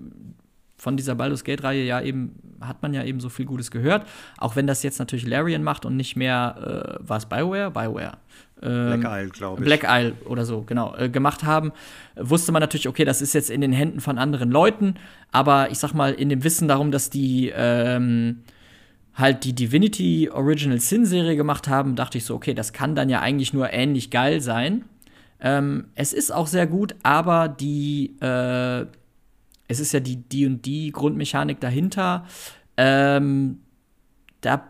von 0.84 0.98
dieser 0.98 1.16
Baldur's 1.16 1.46
Gate-Reihe 1.46 1.86
ja 1.86 2.02
eben, 2.02 2.36
hat 2.60 2.82
man 2.82 2.94
ja 2.94 3.06
eben 3.06 3.22
so 3.22 3.30
viel 3.30 3.46
Gutes 3.46 3.72
gehört. 3.72 4.06
Auch 4.38 4.58
wenn 4.58 4.68
das 4.68 4.84
jetzt 4.84 5.00
natürlich 5.00 5.26
Larian 5.26 5.64
macht 5.64 5.86
und 5.86 5.96
nicht 5.96 6.18
mehr, 6.18 7.00
äh, 7.00 7.08
war 7.08 7.18
es 7.18 7.26
Bioware? 7.26 7.72
Bioware. 7.72 8.18
Ähm, 8.64 9.02
Black 9.02 9.22
Isle, 9.22 9.30
glaube 9.30 9.62
ich. 9.62 9.66
Black 9.66 9.86
Isle 9.88 10.14
oder 10.26 10.46
so, 10.46 10.62
genau, 10.62 10.96
äh, 10.96 11.10
gemacht 11.10 11.44
haben, 11.44 11.72
wusste 12.16 12.52
man 12.52 12.62
natürlich, 12.62 12.88
okay, 12.88 13.06
das 13.06 13.22
ist 13.22 13.34
jetzt 13.34 13.50
in 13.50 13.62
den 13.62 13.74
Händen 13.74 14.00
von 14.00 14.18
anderen 14.18 14.50
Leuten, 14.50 14.96
aber 15.32 15.72
ich 15.72 15.80
sag 15.80 15.94
mal, 15.94 16.14
in 16.14 16.30
dem 16.30 16.44
Wissen 16.44 16.68
darum, 16.68 16.92
dass 16.92 17.10
die 17.10 17.52
ähm, 17.56 18.40
halt 19.16 19.44
die 19.44 19.54
Divinity 19.54 20.30
Original 20.32 20.80
Sin 20.80 21.06
Serie 21.06 21.36
gemacht 21.36 21.68
haben, 21.68 21.96
dachte 21.96 22.18
ich 22.18 22.26
so, 22.26 22.36
okay, 22.36 22.54
das 22.54 22.74
kann 22.74 22.96
dann 22.96 23.10
ja 23.10 23.20
eigentlich 23.20 23.54
nur 23.54 23.72
ähnlich 23.72 24.10
geil 24.10 24.42
sein. 24.42 24.86
Ähm, 25.40 25.88
es 25.96 26.14
ist 26.14 26.32
auch 26.32 26.48
sehr 26.48 26.68
gut, 26.68 26.96
aber 27.04 27.50
die 27.50 28.16
äh, 28.22 28.86
es 29.68 29.80
ist 29.80 29.94
ja 29.94 30.00
die 30.00 30.18
D&D 30.18 30.92
Grundmechanik 30.92 31.60
dahinter. 31.60 32.26
Ähm, 32.78 33.60
da 34.42 34.68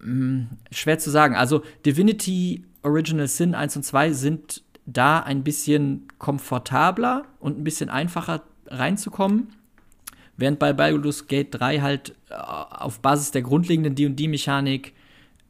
mh, 0.00 0.04
hm, 0.04 0.48
schwer 0.70 0.98
zu 0.98 1.10
sagen. 1.10 1.34
Also 1.34 1.62
Divinity 1.84 2.64
Original 2.84 3.28
Sin 3.28 3.54
1 3.54 3.76
und 3.76 3.82
2 3.82 4.12
sind 4.12 4.62
da 4.86 5.20
ein 5.20 5.42
bisschen 5.42 6.08
komfortabler 6.18 7.24
und 7.40 7.58
ein 7.58 7.64
bisschen 7.64 7.88
einfacher 7.88 8.42
reinzukommen. 8.66 9.48
während 10.36 10.58
bei 10.58 10.72
Baldur's 10.72 11.28
Gate 11.28 11.48
3 11.52 11.80
halt 11.80 12.14
äh, 12.28 12.34
auf 12.34 13.00
Basis 13.00 13.30
der 13.30 13.42
grundlegenden 13.42 13.94
D&D-Mechanik 13.94 14.92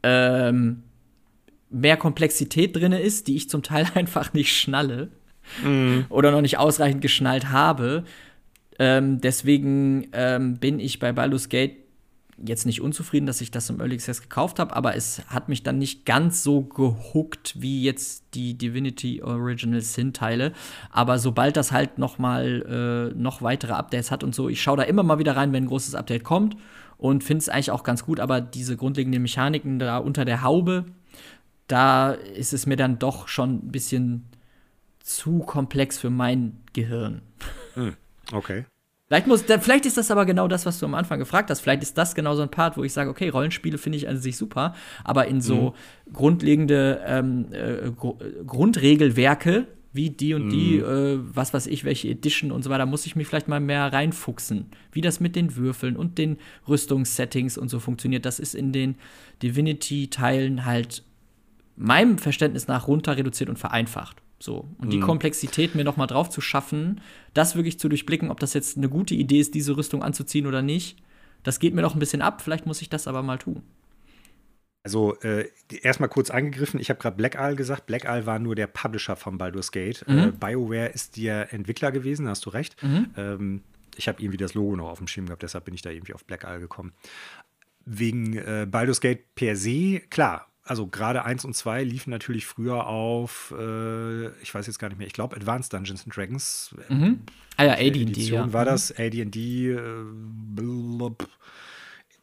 ähm, 0.03 0.83
mehr 1.69 1.97
Komplexität 1.97 2.75
drin 2.75 2.91
ist, 2.91 3.27
die 3.27 3.35
ich 3.35 3.49
zum 3.49 3.63
Teil 3.63 3.87
einfach 3.95 4.33
nicht 4.33 4.55
schnalle 4.55 5.09
mhm. 5.63 6.05
oder 6.09 6.31
noch 6.31 6.41
nicht 6.41 6.57
ausreichend 6.57 7.01
geschnallt 7.01 7.49
habe. 7.49 8.03
Ähm, 8.77 9.21
deswegen 9.21 10.07
ähm, 10.13 10.57
bin 10.57 10.79
ich 10.79 10.99
bei 10.99 11.11
Baldur's 11.11 11.49
Gate 11.49 11.77
jetzt 12.37 12.65
nicht 12.65 12.81
unzufrieden, 12.81 13.25
dass 13.25 13.39
ich 13.39 13.51
das 13.51 13.69
im 13.69 13.79
Early 13.79 13.95
Access 13.95 14.21
gekauft 14.21 14.59
habe, 14.59 14.75
aber 14.75 14.95
es 14.95 15.21
hat 15.27 15.47
mich 15.47 15.63
dann 15.63 15.77
nicht 15.77 16.05
ganz 16.05 16.43
so 16.43 16.61
gehuckt 16.63 17.55
wie 17.61 17.83
jetzt 17.83 18.25
die 18.33 18.57
Divinity 18.57 19.21
Original 19.23 19.81
Sin 19.81 20.11
Teile. 20.11 20.51
Aber 20.91 21.17
sobald 21.17 21.55
das 21.55 21.71
halt 21.71 21.97
noch 21.97 22.17
mal 22.17 23.11
äh, 23.13 23.17
noch 23.17 23.41
weitere 23.41 23.73
Updates 23.73 24.11
hat 24.11 24.23
und 24.23 24.35
so, 24.35 24.49
ich 24.49 24.61
schaue 24.61 24.77
da 24.77 24.83
immer 24.83 25.03
mal 25.03 25.19
wieder 25.19 25.35
rein, 25.37 25.53
wenn 25.53 25.63
ein 25.63 25.67
großes 25.67 25.95
Update 25.95 26.23
kommt 26.23 26.57
und 26.97 27.23
finde 27.23 27.39
es 27.39 27.49
eigentlich 27.49 27.71
auch 27.71 27.83
ganz 27.83 28.03
gut. 28.03 28.19
Aber 28.19 28.41
diese 28.41 28.75
grundlegenden 28.75 29.21
Mechaniken 29.21 29.79
da 29.79 29.97
unter 29.97 30.25
der 30.25 30.41
Haube, 30.41 30.85
da 31.67 32.11
ist 32.11 32.53
es 32.53 32.65
mir 32.65 32.75
dann 32.75 32.99
doch 32.99 33.27
schon 33.27 33.55
ein 33.65 33.71
bisschen 33.71 34.25
zu 34.99 35.39
komplex 35.39 35.97
für 35.97 36.09
mein 36.09 36.57
Gehirn. 36.73 37.21
Hm, 37.75 37.95
okay. 38.33 38.65
Vielleicht, 39.07 39.27
muss, 39.27 39.43
vielleicht 39.43 39.85
ist 39.85 39.97
das 39.97 40.09
aber 40.09 40.25
genau 40.25 40.47
das, 40.47 40.65
was 40.65 40.79
du 40.79 40.85
am 40.87 40.95
Anfang 40.95 41.19
gefragt 41.19 41.51
hast. 41.51 41.59
Vielleicht 41.59 41.83
ist 41.83 41.95
das 41.97 42.15
genau 42.15 42.35
so 42.35 42.41
ein 42.41 42.49
Part, 42.49 42.75
wo 42.75 42.83
ich 42.83 42.91
sage, 42.91 43.09
okay, 43.09 43.29
Rollenspiele 43.29 43.77
finde 43.77 43.99
ich 43.99 44.07
an 44.07 44.17
sich 44.17 44.35
super, 44.35 44.73
aber 45.03 45.27
in 45.27 45.41
so 45.41 45.75
mhm. 46.07 46.13
grundlegende 46.13 47.03
ähm, 47.05 47.45
äh, 47.51 47.91
Grundregelwerke 48.45 49.67
wie 49.93 50.09
die 50.09 50.33
und 50.33 50.49
die, 50.49 50.79
mhm. 50.79 50.83
äh, 50.83 51.35
was 51.35 51.53
weiß 51.53 51.67
ich, 51.67 51.85
welche 51.85 52.09
Edition 52.09 52.51
und 52.51 52.63
so 52.63 52.69
weiter, 52.69 52.85
muss 52.85 53.05
ich 53.05 53.15
mich 53.15 53.27
vielleicht 53.27 53.47
mal 53.47 53.61
mehr 53.61 53.93
reinfuchsen. 53.93 54.65
Wie 54.91 55.01
das 55.01 55.19
mit 55.19 55.35
den 55.35 55.55
Würfeln 55.55 55.95
und 55.95 56.17
den 56.17 56.37
Rüstungssettings 56.67 57.57
und 57.57 57.69
so 57.69 57.79
funktioniert, 57.79 58.25
das 58.25 58.39
ist 58.39 58.55
in 58.55 58.73
den 58.73 58.95
Divinity-Teilen 59.41 60.65
halt 60.65 61.03
meinem 61.77 62.17
Verständnis 62.17 62.67
nach 62.67 62.87
runter 62.87 63.15
reduziert 63.15 63.49
und 63.49 63.57
vereinfacht. 63.57 64.21
So. 64.45 64.69
Und 64.77 64.93
die 64.93 64.97
mhm. 64.97 65.01
Komplexität 65.01 65.73
mir 65.73 65.83
noch 65.83 65.97
mal 65.97 66.05
drauf 66.05 66.29
zu 66.29 66.39
schaffen, 66.39 67.01
das 67.33 67.55
wirklich 67.55 67.79
zu 67.79 67.89
durchblicken, 67.89 68.29
ob 68.29 68.39
das 68.39 68.53
jetzt 68.53 68.77
eine 68.77 68.87
gute 68.87 69.15
Idee 69.15 69.39
ist, 69.39 69.55
diese 69.55 69.75
Rüstung 69.75 70.03
anzuziehen 70.03 70.45
oder 70.45 70.61
nicht, 70.61 71.01
das 71.43 71.59
geht 71.59 71.73
mir 71.73 71.81
noch 71.81 71.95
ein 71.95 71.99
bisschen 71.99 72.21
ab. 72.21 72.41
Vielleicht 72.41 72.65
muss 72.65 72.81
ich 72.81 72.89
das 72.89 73.07
aber 73.07 73.23
mal 73.23 73.39
tun. 73.39 73.63
Also 74.83 75.19
äh, 75.21 75.49
erstmal 75.81 76.09
kurz 76.09 76.29
angegriffen, 76.29 76.79
ich 76.79 76.91
habe 76.91 76.99
gerade 76.99 77.17
Black 77.17 77.35
Isle 77.39 77.55
gesagt. 77.55 77.87
Black 77.87 78.03
Isle 78.05 78.27
war 78.27 78.37
nur 78.37 78.53
der 78.53 78.67
Publisher 78.67 79.15
von 79.15 79.39
Baldur's 79.39 79.71
Gate. 79.71 80.05
Mhm. 80.07 80.17
Äh, 80.17 80.31
BioWare 80.31 80.89
ist 80.89 81.17
der 81.17 81.51
Entwickler 81.51 81.91
gewesen, 81.91 82.27
hast 82.27 82.45
du 82.45 82.51
recht. 82.51 82.81
Mhm. 82.83 83.07
Ähm, 83.17 83.61
ich 83.97 84.07
habe 84.07 84.21
irgendwie 84.21 84.37
das 84.37 84.53
Logo 84.53 84.75
noch 84.75 84.89
auf 84.89 84.99
dem 84.99 85.07
Schirm 85.07 85.25
gehabt, 85.25 85.41
deshalb 85.41 85.65
bin 85.65 85.73
ich 85.73 85.81
da 85.81 85.89
irgendwie 85.89 86.13
auf 86.13 86.23
Black 86.25 86.43
Isle 86.47 86.59
gekommen. 86.59 86.93
Wegen 87.83 88.37
äh, 88.37 88.67
Baldur's 88.69 89.01
Gate 89.01 89.33
per 89.33 89.55
se, 89.55 90.01
klar, 90.11 90.47
also 90.65 90.87
gerade 90.87 91.23
1 91.23 91.45
und 91.45 91.55
2 91.55 91.83
liefen 91.83 92.09
natürlich 92.09 92.47
früher 92.47 92.87
auf, 92.87 93.53
äh, 93.57 94.27
ich 94.41 94.53
weiß 94.53 94.65
jetzt 94.65 94.79
gar 94.79 94.89
nicht 94.89 94.97
mehr, 94.97 95.07
ich 95.07 95.13
glaube 95.13 95.35
Advanced 95.35 95.71
Dungeons 95.71 96.03
and 96.03 96.15
Dragons. 96.15 96.75
Mhm. 96.89 97.19
Ah 97.55 97.65
ja, 97.65 97.73
AD&D. 97.73 98.01
Edition 98.01 98.47
ja. 98.47 98.53
war 98.53 98.65
das, 98.65 98.91
AD&D, 98.91 99.71
äh, 99.71 100.05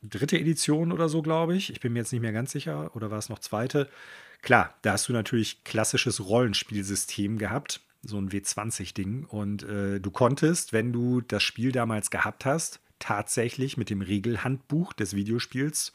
dritte 0.03 0.39
Edition 0.39 0.91
oder 0.91 1.09
so, 1.09 1.23
glaube 1.23 1.57
ich. 1.57 1.71
Ich 1.71 1.81
bin 1.81 1.93
mir 1.93 2.01
jetzt 2.01 2.13
nicht 2.13 2.21
mehr 2.21 2.33
ganz 2.33 2.51
sicher, 2.51 2.95
oder 2.97 3.13
war 3.13 3.19
es 3.19 3.29
noch 3.29 3.39
zweite? 3.39 3.89
Klar, 4.43 4.75
da 4.83 4.93
hast 4.93 5.09
du 5.09 5.13
natürlich 5.13 5.63
klassisches 5.63 6.27
Rollenspielsystem 6.27 7.39
gehabt, 7.39 7.81
so 8.03 8.19
ein 8.19 8.31
W20-Ding. 8.31 9.25
Und 9.25 9.63
äh, 9.63 10.01
du 10.01 10.11
konntest, 10.11 10.73
wenn 10.73 10.93
du 10.93 11.21
das 11.21 11.45
Spiel 11.45 11.71
damals 11.71 12.11
gehabt 12.11 12.45
hast, 12.45 12.81
tatsächlich 12.99 13.77
mit 13.77 13.89
dem 13.89 14.03
Regelhandbuch 14.03 14.93
des 14.93 15.15
Videospiels 15.15 15.93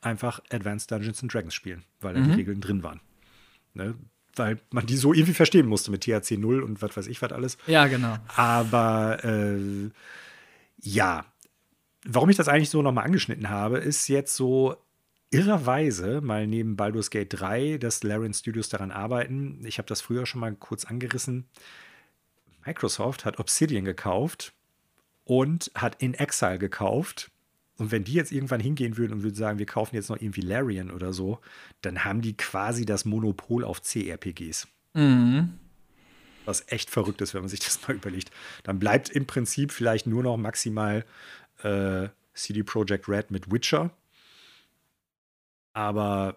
einfach 0.00 0.40
Advanced 0.50 0.90
Dungeons 0.90 1.22
and 1.22 1.32
Dragons 1.32 1.54
spielen, 1.54 1.84
weil 2.00 2.14
da 2.14 2.20
mhm. 2.20 2.30
die 2.30 2.34
Regeln 2.34 2.60
drin 2.60 2.82
waren. 2.82 3.00
Ne? 3.74 3.94
Weil 4.36 4.58
man 4.70 4.86
die 4.86 4.96
so 4.96 5.12
irgendwie 5.12 5.34
verstehen 5.34 5.66
musste 5.66 5.90
mit 5.90 6.02
THC 6.02 6.38
0 6.38 6.62
und 6.62 6.80
was 6.82 6.96
weiß 6.96 7.06
ich 7.08 7.20
was 7.22 7.32
alles. 7.32 7.58
Ja, 7.66 7.86
genau. 7.86 8.16
Aber 8.36 9.24
äh, 9.24 9.90
ja, 10.80 11.24
warum 12.04 12.30
ich 12.30 12.36
das 12.36 12.48
eigentlich 12.48 12.70
so 12.70 12.82
nochmal 12.82 13.04
angeschnitten 13.04 13.50
habe, 13.50 13.78
ist 13.78 14.08
jetzt 14.08 14.36
so 14.36 14.76
irrerweise 15.30 16.20
mal 16.20 16.46
neben 16.46 16.76
Baldur's 16.76 17.10
Gate 17.10 17.28
3, 17.30 17.78
dass 17.78 18.02
Larian 18.02 18.32
Studios 18.32 18.68
daran 18.68 18.90
arbeiten. 18.90 19.62
Ich 19.64 19.78
habe 19.78 19.88
das 19.88 20.00
früher 20.00 20.24
schon 20.24 20.40
mal 20.40 20.54
kurz 20.54 20.84
angerissen. 20.84 21.46
Microsoft 22.64 23.24
hat 23.24 23.38
Obsidian 23.38 23.84
gekauft 23.84 24.52
und 25.24 25.70
hat 25.74 26.00
In 26.02 26.14
Exile 26.14 26.58
gekauft 26.58 27.30
und 27.78 27.92
wenn 27.92 28.04
die 28.04 28.12
jetzt 28.12 28.32
irgendwann 28.32 28.60
hingehen 28.60 28.96
würden 28.96 29.12
und 29.14 29.22
würden 29.22 29.36
sagen, 29.36 29.58
wir 29.58 29.66
kaufen 29.66 29.94
jetzt 29.94 30.10
noch 30.10 30.20
irgendwie 30.20 30.40
Larian 30.40 30.90
oder 30.90 31.12
so, 31.12 31.38
dann 31.80 32.04
haben 32.04 32.20
die 32.20 32.36
quasi 32.36 32.84
das 32.84 33.04
Monopol 33.04 33.64
auf 33.64 33.82
CRPGs. 33.82 34.66
Mhm. 34.94 35.54
Was 36.44 36.64
echt 36.68 36.90
verrückt 36.90 37.20
ist, 37.20 37.34
wenn 37.34 37.42
man 37.42 37.48
sich 37.48 37.60
das 37.60 37.80
mal 37.88 37.94
überlegt. 37.94 38.32
Dann 38.64 38.80
bleibt 38.80 39.08
im 39.10 39.26
Prinzip 39.26 39.70
vielleicht 39.70 40.06
nur 40.06 40.24
noch 40.24 40.36
maximal 40.36 41.04
äh, 41.62 42.08
CD 42.34 42.64
Projekt 42.64 43.08
Red 43.08 43.30
mit 43.30 43.50
Witcher. 43.52 43.90
Aber 45.72 46.36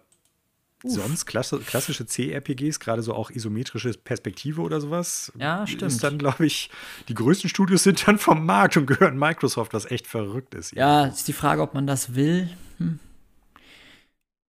Uff. 0.84 0.92
sonst 0.92 1.26
klasse, 1.26 1.58
klassische 1.60 2.06
C-RPGs, 2.06 2.80
gerade 2.80 3.02
so 3.02 3.14
auch 3.14 3.30
isometrische 3.30 3.92
Perspektive 3.92 4.60
oder 4.60 4.80
sowas. 4.80 5.32
Ja, 5.38 5.66
stimmt. 5.66 5.82
Ist 5.92 6.02
dann, 6.02 6.18
glaube 6.18 6.46
ich, 6.46 6.70
die 7.08 7.14
größten 7.14 7.48
Studios 7.48 7.82
sind 7.84 8.06
dann 8.06 8.18
vom 8.18 8.44
Markt 8.44 8.76
und 8.76 8.86
gehören 8.86 9.18
Microsoft, 9.18 9.74
was 9.74 9.90
echt 9.90 10.06
verrückt 10.06 10.54
ist. 10.54 10.72
Ja, 10.72 11.06
ist 11.06 11.28
die 11.28 11.32
Frage, 11.32 11.62
ob 11.62 11.74
man 11.74 11.86
das 11.86 12.14
will. 12.14 12.48
Hm. 12.78 12.98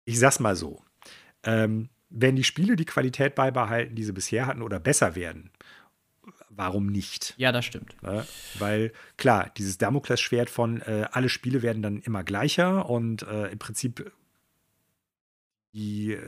Ich 0.04 0.18
sag's 0.18 0.40
mal 0.40 0.56
so. 0.56 0.82
Ähm, 1.44 1.88
wenn 2.08 2.36
die 2.36 2.44
Spiele 2.44 2.76
die 2.76 2.84
Qualität 2.84 3.34
beibehalten, 3.34 3.94
die 3.94 4.04
sie 4.04 4.12
bisher 4.12 4.46
hatten 4.46 4.62
oder 4.62 4.78
besser 4.78 5.14
werden, 5.14 5.50
warum 6.50 6.86
nicht? 6.86 7.34
Ja, 7.36 7.52
das 7.52 7.64
stimmt. 7.64 7.96
Ja, 8.02 8.24
weil 8.58 8.92
klar, 9.16 9.50
dieses 9.56 9.78
Damoklesschwert 9.78 10.50
von 10.50 10.80
äh, 10.82 11.06
alle 11.10 11.28
Spiele 11.28 11.62
werden 11.62 11.82
dann 11.82 12.00
immer 12.00 12.22
gleicher 12.22 12.88
und 12.88 13.22
äh, 13.22 13.48
im 13.48 13.58
Prinzip 13.58 14.12
die, 15.72 16.12
äh, 16.12 16.20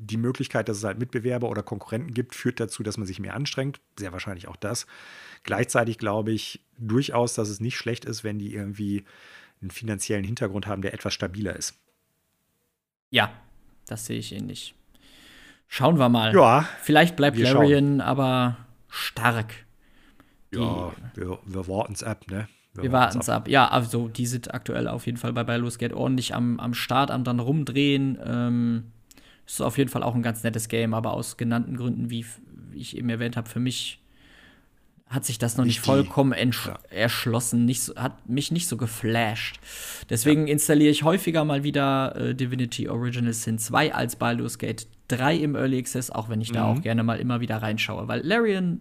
die 0.00 0.16
Möglichkeit, 0.16 0.68
dass 0.68 0.78
es 0.78 0.84
halt 0.84 0.98
Mitbewerber 0.98 1.48
oder 1.48 1.62
Konkurrenten 1.62 2.12
gibt, 2.14 2.34
führt 2.34 2.60
dazu, 2.60 2.82
dass 2.82 2.98
man 2.98 3.06
sich 3.06 3.20
mehr 3.20 3.34
anstrengt. 3.34 3.80
Sehr 3.98 4.12
wahrscheinlich 4.12 4.48
auch 4.48 4.56
das. 4.56 4.86
Gleichzeitig 5.44 5.98
glaube 5.98 6.32
ich 6.32 6.60
durchaus, 6.78 7.34
dass 7.34 7.48
es 7.48 7.60
nicht 7.60 7.76
schlecht 7.76 8.04
ist, 8.04 8.24
wenn 8.24 8.38
die 8.38 8.54
irgendwie 8.54 9.04
einen 9.60 9.70
finanziellen 9.70 10.24
Hintergrund 10.24 10.66
haben, 10.66 10.82
der 10.82 10.94
etwas 10.94 11.14
stabiler 11.14 11.56
ist. 11.56 11.74
Ja, 13.10 13.32
das 13.86 14.06
sehe 14.06 14.18
ich 14.18 14.32
ähnlich. 14.32 14.74
Schauen 15.68 15.98
wir 15.98 16.08
mal. 16.08 16.34
Ja. 16.34 16.68
Vielleicht 16.82 17.16
bleibt 17.16 17.38
Larian 17.38 18.00
aber 18.00 18.58
stark. 18.88 19.54
Ja, 20.50 20.92
wir, 21.14 21.38
wir 21.46 21.68
warten 21.68 21.94
es 21.94 22.02
ab, 22.02 22.26
ne? 22.28 22.48
Wir, 22.74 22.84
wir 22.84 22.92
warten 22.92 23.18
es 23.18 23.28
ab. 23.28 23.42
ab. 23.42 23.48
Ja, 23.48 23.68
also 23.68 24.08
die 24.08 24.26
sind 24.26 24.54
aktuell 24.54 24.88
auf 24.88 25.06
jeden 25.06 25.18
Fall 25.18 25.32
bei 25.32 25.44
Baldur's 25.44 25.78
Gate 25.78 25.92
ordentlich 25.92 26.34
am, 26.34 26.58
am 26.58 26.74
Start, 26.74 27.10
am 27.10 27.24
dann 27.24 27.38
rumdrehen. 27.38 28.18
Ähm, 28.24 28.84
ist 29.46 29.60
auf 29.60 29.76
jeden 29.76 29.90
Fall 29.90 30.02
auch 30.02 30.14
ein 30.14 30.22
ganz 30.22 30.42
nettes 30.44 30.68
Game, 30.68 30.94
aber 30.94 31.12
aus 31.12 31.36
genannten 31.36 31.76
Gründen, 31.76 32.10
wie, 32.10 32.24
wie 32.70 32.78
ich 32.78 32.96
eben 32.96 33.08
erwähnt 33.08 33.36
habe, 33.36 33.48
für 33.48 33.60
mich 33.60 33.98
hat 35.12 35.26
sich 35.26 35.38
das 35.38 35.58
noch 35.58 35.64
nicht, 35.64 35.76
nicht 35.76 35.84
vollkommen 35.84 36.32
ja. 36.32 36.78
erschlossen, 36.88 37.66
nicht 37.66 37.82
so, 37.82 37.94
hat 37.96 38.30
mich 38.30 38.50
nicht 38.50 38.66
so 38.66 38.78
geflasht. 38.78 39.60
Deswegen 40.08 40.46
ja. 40.46 40.54
installiere 40.54 40.90
ich 40.90 41.02
häufiger 41.02 41.44
mal 41.44 41.64
wieder 41.64 42.16
äh, 42.16 42.34
Divinity 42.34 42.88
Original 42.88 43.34
Sin 43.34 43.58
2 43.58 43.94
als 43.94 44.16
Baldur's 44.16 44.56
Gate 44.56 44.86
3 45.08 45.36
im 45.36 45.54
Early 45.54 45.78
Access, 45.78 46.10
auch 46.10 46.30
wenn 46.30 46.40
ich 46.40 46.50
mhm. 46.50 46.54
da 46.54 46.64
auch 46.64 46.80
gerne 46.80 47.02
mal 47.02 47.20
immer 47.20 47.40
wieder 47.40 47.58
reinschaue, 47.60 48.08
weil 48.08 48.26
Larian 48.26 48.80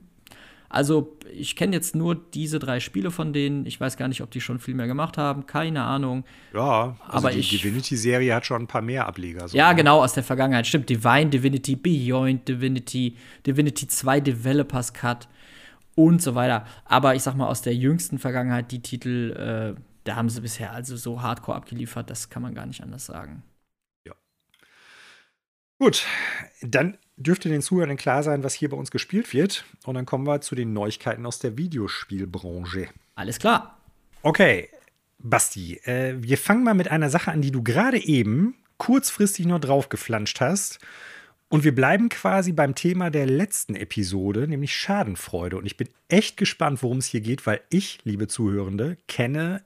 also, 0.71 1.17
ich 1.33 1.57
kenne 1.57 1.75
jetzt 1.75 1.95
nur 1.95 2.15
diese 2.15 2.57
drei 2.57 2.79
Spiele 2.79 3.11
von 3.11 3.33
denen. 3.33 3.65
Ich 3.65 3.81
weiß 3.81 3.97
gar 3.97 4.07
nicht, 4.07 4.21
ob 4.21 4.31
die 4.31 4.39
schon 4.39 4.57
viel 4.59 4.73
mehr 4.73 4.87
gemacht 4.87 5.17
haben. 5.17 5.45
Keine 5.45 5.83
Ahnung. 5.83 6.23
Ja, 6.53 6.95
also 7.05 7.27
aber 7.27 7.31
die 7.31 7.41
Divinity-Serie 7.41 8.33
hat 8.33 8.45
schon 8.45 8.61
ein 8.61 8.67
paar 8.67 8.81
mehr 8.81 9.05
Ableger. 9.05 9.49
So 9.49 9.57
ja, 9.57 9.69
ne? 9.71 9.75
genau, 9.75 10.01
aus 10.01 10.13
der 10.13 10.23
Vergangenheit. 10.23 10.65
Stimmt. 10.65 10.89
Divine, 10.89 11.29
Divinity, 11.29 11.75
Beyond, 11.75 12.47
Divinity, 12.47 13.17
Divinity 13.45 13.85
2 13.85 14.21
Developers 14.21 14.93
Cut 14.93 15.27
und 15.95 16.21
so 16.21 16.35
weiter. 16.35 16.65
Aber 16.85 17.15
ich 17.15 17.23
sag 17.23 17.35
mal, 17.35 17.47
aus 17.47 17.61
der 17.61 17.75
jüngsten 17.75 18.17
Vergangenheit, 18.17 18.71
die 18.71 18.81
Titel, 18.81 19.75
äh, 19.77 19.81
da 20.05 20.15
haben 20.15 20.29
sie 20.29 20.39
bisher 20.39 20.71
also 20.71 20.95
so 20.95 21.21
hardcore 21.21 21.57
abgeliefert, 21.57 22.09
das 22.09 22.29
kann 22.29 22.41
man 22.41 22.55
gar 22.55 22.65
nicht 22.65 22.81
anders 22.81 23.05
sagen. 23.05 23.43
Ja. 24.05 24.13
Gut, 25.79 26.05
dann 26.61 26.97
dürfte 27.23 27.49
den 27.49 27.61
Zuhörern 27.61 27.97
klar 27.97 28.23
sein, 28.23 28.43
was 28.43 28.53
hier 28.53 28.69
bei 28.69 28.77
uns 28.77 28.91
gespielt 28.91 29.33
wird. 29.33 29.65
Und 29.85 29.95
dann 29.95 30.05
kommen 30.05 30.25
wir 30.25 30.41
zu 30.41 30.55
den 30.55 30.73
Neuigkeiten 30.73 31.25
aus 31.25 31.39
der 31.39 31.57
Videospielbranche. 31.57 32.89
Alles 33.15 33.39
klar. 33.39 33.77
Okay, 34.21 34.69
Basti, 35.19 35.77
äh, 35.83 36.15
wir 36.17 36.37
fangen 36.37 36.63
mal 36.63 36.73
mit 36.73 36.89
einer 36.89 37.09
Sache 37.09 37.31
an, 37.31 37.41
die 37.41 37.51
du 37.51 37.63
gerade 37.63 38.03
eben 38.03 38.55
kurzfristig 38.77 39.45
noch 39.45 39.59
draufgeflanscht 39.59 40.41
hast. 40.41 40.79
Und 41.49 41.63
wir 41.65 41.75
bleiben 41.75 42.07
quasi 42.09 42.53
beim 42.53 42.75
Thema 42.75 43.09
der 43.09 43.25
letzten 43.25 43.75
Episode, 43.75 44.47
nämlich 44.47 44.75
Schadenfreude. 44.75 45.57
Und 45.57 45.65
ich 45.65 45.75
bin 45.75 45.89
echt 46.07 46.37
gespannt, 46.37 46.81
worum 46.81 46.99
es 46.99 47.07
hier 47.07 47.19
geht, 47.19 47.45
weil 47.45 47.61
ich, 47.69 47.99
liebe 48.05 48.27
Zuhörende, 48.27 48.97
kenne 49.07 49.61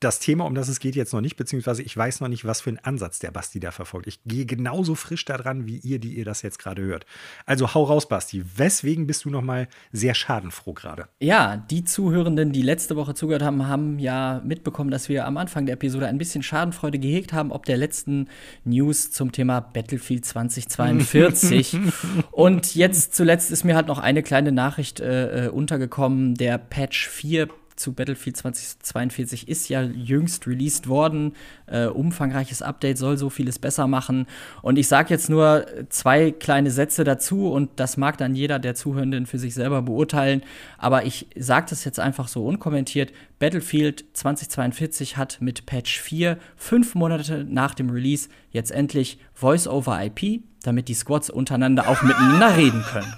das 0.00 0.18
Thema, 0.18 0.46
um 0.46 0.54
das 0.54 0.68
es 0.68 0.80
geht, 0.80 0.96
jetzt 0.96 1.12
noch 1.12 1.20
nicht, 1.20 1.36
beziehungsweise 1.36 1.82
ich 1.82 1.94
weiß 1.94 2.20
noch 2.20 2.28
nicht, 2.28 2.46
was 2.46 2.62
für 2.62 2.70
einen 2.70 2.78
Ansatz 2.78 3.18
der 3.18 3.30
Basti 3.30 3.60
da 3.60 3.70
verfolgt. 3.70 4.06
Ich 4.06 4.20
gehe 4.24 4.46
genauso 4.46 4.94
frisch 4.94 5.26
da 5.26 5.36
dran, 5.36 5.66
wie 5.66 5.76
ihr, 5.76 5.98
die 5.98 6.14
ihr 6.14 6.24
das 6.24 6.40
jetzt 6.40 6.58
gerade 6.58 6.82
hört. 6.82 7.04
Also 7.44 7.74
hau 7.74 7.84
raus, 7.84 8.08
Basti. 8.08 8.42
Weswegen 8.56 9.06
bist 9.06 9.26
du 9.26 9.30
noch 9.30 9.42
mal 9.42 9.68
sehr 9.92 10.14
schadenfroh 10.14 10.72
gerade? 10.72 11.08
Ja, 11.20 11.58
die 11.58 11.84
Zuhörenden, 11.84 12.52
die 12.52 12.62
letzte 12.62 12.96
Woche 12.96 13.12
zugehört 13.14 13.42
haben, 13.42 13.68
haben 13.68 13.98
ja 13.98 14.40
mitbekommen, 14.44 14.90
dass 14.90 15.10
wir 15.10 15.26
am 15.26 15.36
Anfang 15.36 15.66
der 15.66 15.74
Episode 15.74 16.06
ein 16.06 16.18
bisschen 16.18 16.42
Schadenfreude 16.42 16.98
gehegt 16.98 17.34
haben, 17.34 17.52
ob 17.52 17.66
der 17.66 17.76
letzten 17.76 18.28
News 18.64 19.10
zum 19.10 19.32
Thema 19.32 19.60
Battlefield 19.60 20.24
2042. 20.24 21.78
Und 22.30 22.74
jetzt 22.74 23.14
zuletzt 23.14 23.50
ist 23.50 23.64
mir 23.64 23.76
halt 23.76 23.88
noch 23.88 23.98
eine 23.98 24.22
kleine 24.22 24.50
Nachricht 24.50 25.00
äh, 25.00 25.46
äh 25.46 25.48
untergekommen. 25.50 26.34
Der 26.36 26.56
Patch 26.56 27.06
4 27.06 27.48
zu 27.80 27.94
Battlefield 27.94 28.36
2042 28.36 29.48
ist 29.48 29.68
ja 29.68 29.82
jüngst 29.82 30.46
released 30.46 30.86
worden. 30.86 31.34
Äh, 31.66 31.86
umfangreiches 31.86 32.62
Update 32.62 32.98
soll 32.98 33.16
so 33.16 33.30
vieles 33.30 33.58
besser 33.58 33.86
machen. 33.86 34.26
Und 34.62 34.78
ich 34.78 34.86
sage 34.86 35.08
jetzt 35.10 35.30
nur 35.30 35.66
zwei 35.88 36.30
kleine 36.30 36.70
Sätze 36.70 37.04
dazu 37.04 37.50
und 37.50 37.70
das 37.76 37.96
mag 37.96 38.18
dann 38.18 38.34
jeder 38.34 38.58
der 38.58 38.74
Zuhörenden 38.74 39.26
für 39.26 39.38
sich 39.38 39.54
selber 39.54 39.82
beurteilen. 39.82 40.42
Aber 40.76 41.06
ich 41.06 41.26
sage 41.36 41.66
das 41.70 41.84
jetzt 41.84 41.98
einfach 41.98 42.28
so 42.28 42.46
unkommentiert. 42.46 43.12
Battlefield 43.38 44.04
2042 44.12 45.16
hat 45.16 45.38
mit 45.40 45.64
Patch 45.64 45.98
4 46.00 46.38
fünf 46.56 46.94
Monate 46.94 47.46
nach 47.48 47.74
dem 47.74 47.88
Release 47.88 48.28
jetzt 48.50 48.70
endlich 48.70 49.18
Voice-over-IP, 49.32 50.42
damit 50.62 50.88
die 50.88 50.94
Squads 50.94 51.30
untereinander 51.30 51.88
auch 51.88 52.02
miteinander 52.02 52.56
reden 52.56 52.82
können. 52.82 53.14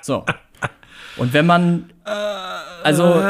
So. 0.00 0.24
Und 1.16 1.32
wenn 1.32 1.46
man. 1.46 1.92
Also. 2.04 3.22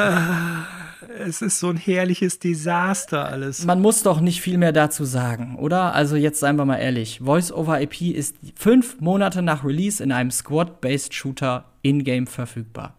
Es 1.24 1.40
ist 1.40 1.60
so 1.60 1.68
ein 1.68 1.76
herrliches 1.76 2.40
Desaster 2.40 3.26
alles. 3.26 3.64
Man 3.64 3.80
muss 3.80 4.02
doch 4.02 4.20
nicht 4.20 4.40
viel 4.40 4.58
mehr 4.58 4.72
dazu 4.72 5.04
sagen, 5.04 5.56
oder? 5.56 5.94
Also 5.94 6.16
jetzt 6.16 6.40
seien 6.40 6.56
wir 6.56 6.64
mal 6.64 6.78
ehrlich. 6.78 7.20
Voice-over-IP 7.22 8.00
ist 8.14 8.36
fünf 8.56 9.00
Monate 9.00 9.40
nach 9.40 9.62
Release 9.62 10.02
in 10.02 10.10
einem 10.10 10.32
Squad-based 10.32 11.14
Shooter 11.14 11.66
in-game 11.82 12.26
verfügbar. 12.26 12.96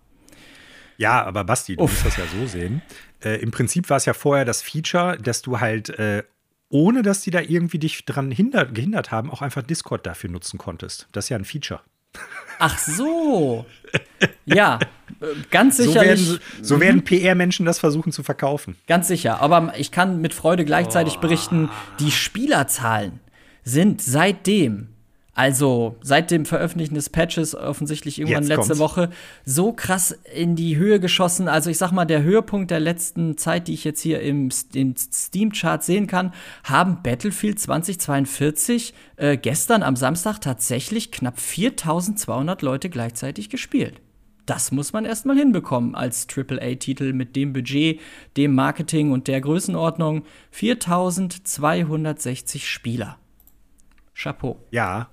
Ja, 0.98 1.24
aber 1.26 1.44
Basti, 1.44 1.76
du 1.76 1.84
Uff. 1.84 1.92
musst 1.92 2.06
das 2.06 2.18
ja 2.18 2.24
so 2.40 2.46
sehen. 2.46 2.82
Äh, 3.22 3.42
Im 3.42 3.52
Prinzip 3.52 3.90
war 3.90 3.98
es 3.98 4.06
ja 4.06 4.14
vorher 4.14 4.46
das 4.46 4.62
Feature, 4.62 5.18
dass 5.18 5.42
du 5.42 5.60
halt 5.60 5.90
äh, 5.90 6.24
ohne 6.74 7.04
dass 7.04 7.22
die 7.22 7.32
da 7.32 7.40
irgendwie 7.40 7.78
dich 7.78 8.04
dran 8.04 8.32
hindert, 8.32 8.74
gehindert 8.74 9.12
haben, 9.12 9.30
auch 9.30 9.44
einfach 9.44 9.62
Discord 9.62 10.08
dafür 10.08 10.32
nutzen 10.32 10.58
konntest. 10.58 11.08
Das 11.12 11.26
ist 11.26 11.30
ja 11.30 11.38
ein 11.38 11.46
Feature. 11.46 11.82
Ach 12.60 12.78
so. 12.78 13.66
Ja, 14.46 14.80
ganz 15.52 15.78
sicherlich. 15.78 16.26
So 16.26 16.32
werden, 16.34 16.40
so 16.62 16.80
werden. 16.80 17.04
PR-Menschen 17.04 17.66
das 17.66 17.80
versuchen 17.80 18.12
zu 18.12 18.24
verkaufen. 18.24 18.76
Ganz 18.88 19.08
sicher. 19.08 19.42
Aber 19.42 19.74
ich 19.78 19.92
kann 19.92 20.22
mit 20.22 20.34
Freude 20.34 20.66
gleichzeitig 20.66 21.18
oh. 21.18 21.22
berichten, 21.22 21.70
die 22.00 22.12
Spielerzahlen 22.12 23.20
sind 23.64 24.02
seitdem 24.02 24.90
also 25.36 25.96
seit 26.02 26.30
dem 26.30 26.46
Veröffentlichen 26.46 26.94
des 26.94 27.10
Patches 27.10 27.56
offensichtlich 27.56 28.20
irgendwann 28.20 28.44
Jetzt 28.44 28.50
letzte 28.50 28.76
kommt's. 28.76 28.80
Woche 28.80 29.10
so 29.46 29.74
krass 29.74 30.12
in 30.36 30.56
die 30.56 30.78
Höhe 30.78 31.00
geschossen. 31.00 31.48
Also 31.48 31.72
ich 31.72 31.80
sag 31.80 31.92
mal, 31.92 32.06
der 32.06 32.22
Höhepunkt 32.22 32.70
der 32.70 32.80
letzten 32.80 33.36
Zeit, 33.38 33.68
die 33.68 33.74
ich 33.74 33.84
jetzt 33.84 34.02
hier 34.02 34.22
im 34.22 34.52
Steam-Chart 34.52 35.84
sehen 35.84 36.06
kann, 36.06 36.34
haben 36.64 37.02
Battlefield 37.02 37.60
2042 37.60 38.94
äh, 39.16 39.36
gestern 39.36 39.82
am 39.82 39.96
Samstag 39.96 40.40
tatsächlich 40.40 41.12
knapp 41.12 41.40
4200 41.40 42.62
Leute 42.62 42.92
gleichzeitig 42.92 43.50
gespielt. 43.50 44.00
Das 44.46 44.72
muss 44.72 44.94
man 44.94 45.06
erstmal 45.06 45.38
hinbekommen 45.38 45.96
als 45.96 46.28
AAA-Titel 46.28 47.14
mit 47.14 47.36
dem 47.36 47.54
Budget, 47.54 48.00
dem 48.38 48.54
Marketing 48.54 49.12
und 49.12 49.28
der 49.28 49.42
Größenordnung. 49.42 50.26
4260 50.52 52.70
Spieler. 52.70 53.18
Chapeau. 54.14 54.60
Ja, 54.70 55.10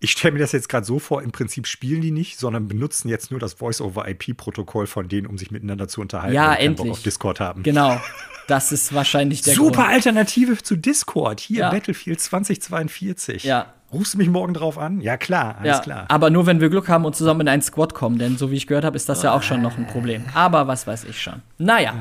ich 0.00 0.12
stelle 0.12 0.32
mir 0.32 0.38
das 0.40 0.52
jetzt 0.52 0.68
gerade 0.70 0.86
so 0.86 0.98
vor, 0.98 1.22
im 1.22 1.30
Prinzip 1.30 1.66
spielen 1.66 2.00
die 2.00 2.10
nicht, 2.10 2.38
sondern 2.38 2.68
benutzen 2.68 3.08
jetzt 3.08 3.30
nur 3.30 3.38
das 3.38 3.52
Voice-over-IP-Protokoll 3.54 4.86
von 4.86 5.08
denen, 5.08 5.26
um 5.26 5.36
sich 5.36 5.50
miteinander 5.50 5.88
zu 5.88 6.00
unterhalten 6.00 6.34
ja, 6.34 6.54
endlich. 6.54 6.88
Bock 6.88 6.96
auf 6.96 7.02
Discord 7.02 7.40
haben. 7.40 7.62
Genau. 7.62 8.00
Das 8.46 8.72
ist 8.72 8.92
wahrscheinlich 8.92 9.42
der 9.42 9.54
Super 9.54 9.82
Grund. 9.82 9.88
Alternative 9.90 10.60
zu 10.60 10.74
Discord. 10.74 11.38
Hier, 11.38 11.60
ja. 11.60 11.70
Battlefield 11.70 12.20
2042. 12.20 13.44
Ja. 13.44 13.66
Rufst 13.92 14.14
du 14.14 14.18
mich 14.18 14.28
morgen 14.28 14.54
drauf 14.54 14.76
an? 14.76 15.00
Ja, 15.00 15.16
klar, 15.16 15.58
alles 15.60 15.76
ja, 15.76 15.82
klar. 15.82 16.06
Aber 16.08 16.30
nur, 16.30 16.46
wenn 16.46 16.60
wir 16.60 16.68
Glück 16.68 16.88
haben 16.88 17.04
und 17.04 17.14
zusammen 17.14 17.42
in 17.42 17.48
einen 17.48 17.62
Squad 17.62 17.94
kommen, 17.94 18.18
denn 18.18 18.38
so 18.38 18.50
wie 18.50 18.56
ich 18.56 18.66
gehört 18.66 18.84
habe, 18.84 18.96
ist 18.96 19.08
das 19.08 19.22
ja 19.22 19.32
auch 19.34 19.44
schon 19.44 19.62
noch 19.62 19.78
ein 19.78 19.86
Problem. 19.86 20.24
Aber 20.34 20.66
was 20.66 20.84
weiß 20.84 21.04
ich 21.04 21.22
schon. 21.22 21.42
Naja. 21.58 21.94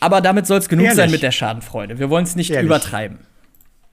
Aber 0.00 0.20
damit 0.20 0.48
soll 0.48 0.58
es 0.58 0.68
genug 0.68 0.86
Ehrlich? 0.86 0.96
sein 0.96 1.10
mit 1.12 1.22
der 1.22 1.30
Schadenfreude. 1.30 2.00
Wir 2.00 2.10
wollen 2.10 2.24
es 2.24 2.34
nicht 2.34 2.50
Ehrlich? 2.50 2.66
übertreiben. 2.66 3.18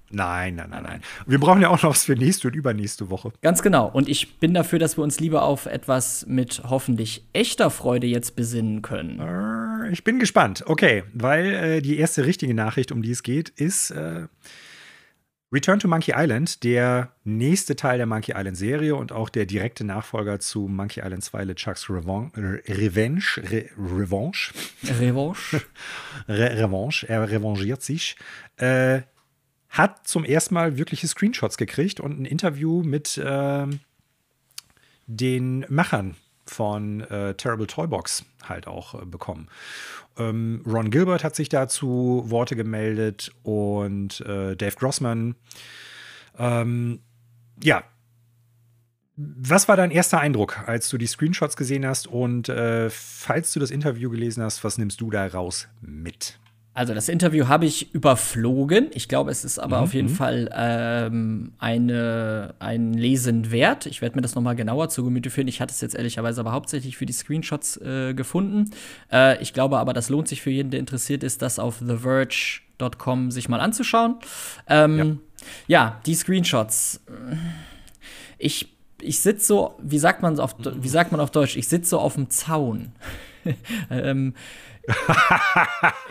Nein, 0.10 0.56
nein, 0.56 0.70
nein, 0.70 0.84
nein. 0.84 1.02
Wir 1.26 1.40
brauchen 1.40 1.62
ja 1.62 1.70
auch 1.70 1.84
noch 1.84 1.90
was 1.90 2.06
für 2.06 2.16
nächste 2.16 2.48
und 2.48 2.56
übernächste 2.56 3.10
Woche. 3.10 3.34
Ganz 3.42 3.62
genau. 3.62 3.90
Und 3.90 4.08
ich 4.08 4.40
bin 4.40 4.54
dafür, 4.54 4.80
dass 4.80 4.98
wir 4.98 5.04
uns 5.04 5.20
lieber 5.20 5.44
auf 5.44 5.66
etwas 5.66 6.26
mit 6.28 6.62
hoffentlich 6.70 7.26
echter 7.34 7.70
Freude 7.70 8.08
jetzt 8.08 8.36
besinnen 8.36 8.82
können. 8.82 9.20
Äh, 9.20 9.92
ich 9.92 10.04
bin 10.04 10.20
gespannt. 10.20 10.64
Okay, 10.66 11.04
weil 11.14 11.54
äh, 11.54 11.82
die 11.82 11.98
erste 11.98 12.26
richtige 12.26 12.54
Nachricht, 12.54 12.92
um 12.92 13.02
die 13.02 13.12
es 13.12 13.22
geht, 13.24 13.50
ist 13.50 13.92
äh, 13.92 14.28
Return 15.52 15.80
to 15.80 15.88
Monkey 15.88 16.14
Island, 16.16 16.64
der 16.64 17.14
nächste 17.24 17.78
Teil 17.78 17.98
der 17.98 18.06
Monkey 18.06 18.34
Island 18.36 18.58
Serie 18.58 18.96
und 18.96 19.14
auch 19.14 19.30
der 19.30 19.46
direkte 19.46 19.86
Nachfolger 19.86 20.40
zu 20.40 20.68
Monkey 20.68 21.00
Island 21.02 21.24
2 21.24 21.46
LeChucks 21.46 21.90
Revenge. 21.90 22.32
Revenge. 22.68 23.24
Re 23.38 23.70
Revanche. 23.78 24.54
Revanche. 25.00 25.62
Re 26.28 26.58
Revanche. 26.58 27.08
Er 27.08 27.30
revanchiert 27.30 27.82
sich. 27.82 28.18
Äh, 28.58 29.02
hat 29.70 30.08
zum 30.08 30.24
ersten 30.24 30.54
Mal 30.54 30.78
wirkliche 30.78 31.08
Screenshots 31.08 31.58
gekriegt 31.58 32.00
und 32.00 32.20
ein 32.20 32.26
Interview 32.26 32.84
mit 32.84 33.18
äh, 33.18 33.68
den 35.08 35.66
Machern 35.70 36.16
von 36.46 37.02
äh, 37.02 37.34
Terrible 37.36 37.68
Toybox 37.68 38.26
halt 38.44 38.68
auch 38.68 39.02
äh, 39.02 39.06
bekommen. 39.06 39.48
Ähm, 40.18 40.64
Ron 40.66 40.90
Gilbert 40.90 41.24
hat 41.24 41.36
sich 41.36 41.50
dazu 41.50 42.24
Worte 42.28 42.56
gemeldet 42.56 43.32
und 43.44 44.22
äh, 44.22 44.56
Dave 44.56 44.76
Grossman. 44.76 45.36
Ähm, 46.38 47.00
ja. 47.64 47.84
Was 49.16 49.68
war 49.68 49.76
dein 49.76 49.90
erster 49.90 50.20
Eindruck, 50.20 50.68
als 50.68 50.90
du 50.90 51.00
die 51.00 51.08
Screenshots 51.08 51.58
gesehen 51.58 51.88
hast? 51.88 52.06
Und 52.06 52.50
äh, 52.50 52.90
falls 52.92 53.52
du 53.52 53.60
das 53.60 53.72
Interview 53.72 54.12
gelesen 54.12 54.44
hast, 54.44 54.64
was 54.64 54.78
nimmst 54.78 55.02
du 55.02 55.10
da 55.10 55.26
raus 55.26 55.68
mit? 55.82 56.38
Also 56.78 56.94
das 56.94 57.10
Interview 57.10 57.48
habe 57.48 57.66
ich 57.66 57.92
überflogen. 57.96 58.90
Ich 58.94 59.08
glaube, 59.08 59.32
es 59.32 59.44
ist 59.44 59.58
aber 59.58 59.78
mhm. 59.78 59.84
auf 59.84 59.94
jeden 59.96 60.12
mhm. 60.12 60.16
Fall 60.16 60.50
ähm, 60.54 61.54
eine, 61.58 62.54
ein 62.60 62.94
Lesen 62.94 63.50
wert. 63.50 63.88
Ich 63.88 64.04
werde 64.04 64.16
mir 64.16 64.22
das 64.22 64.36
noch 64.36 64.44
mal 64.44 64.54
genauer 64.54 64.88
zu 64.90 65.04
Gemüte 65.04 65.32
führen. 65.32 65.48
Ich 65.48 65.60
hatte 65.60 65.72
es 65.72 65.82
jetzt 65.82 65.96
ehrlicherweise 65.96 66.40
aber 66.40 66.52
hauptsächlich 66.52 66.96
für 66.96 67.08
die 67.08 67.14
Screenshots 67.14 67.78
äh, 67.78 68.14
gefunden. 68.14 68.70
Äh, 69.12 69.42
ich 69.42 69.54
glaube 69.54 69.80
aber, 69.80 69.92
das 69.92 70.10
lohnt 70.10 70.28
sich 70.28 70.44
für 70.44 70.52
jeden, 70.52 70.70
der 70.70 70.80
interessiert 70.80 71.24
ist, 71.24 71.42
das 71.42 71.58
auf 71.58 71.80
TheVerge.com 71.80 73.32
sich 73.32 73.50
mal 73.50 73.60
anzuschauen. 73.60 74.18
Ähm, 74.70 75.20
ja. 75.68 75.86
ja, 75.88 76.02
die 76.06 76.14
Screenshots. 76.14 77.04
Ich, 78.38 78.72
ich 79.02 79.20
sitze 79.20 79.48
so, 79.48 79.80
wie 79.82 79.98
sagt 79.98 80.22
man 80.22 80.40
auf, 80.40 80.56
wie 80.60 80.90
sagt 80.90 81.12
man 81.12 81.22
auf 81.22 81.32
Deutsch? 81.32 81.58
Ich 81.58 81.70
sitze 81.70 81.90
so 81.90 82.00
auf 82.00 82.14
dem 82.14 82.30
Zaun. 82.30 82.92
ähm, 83.90 84.36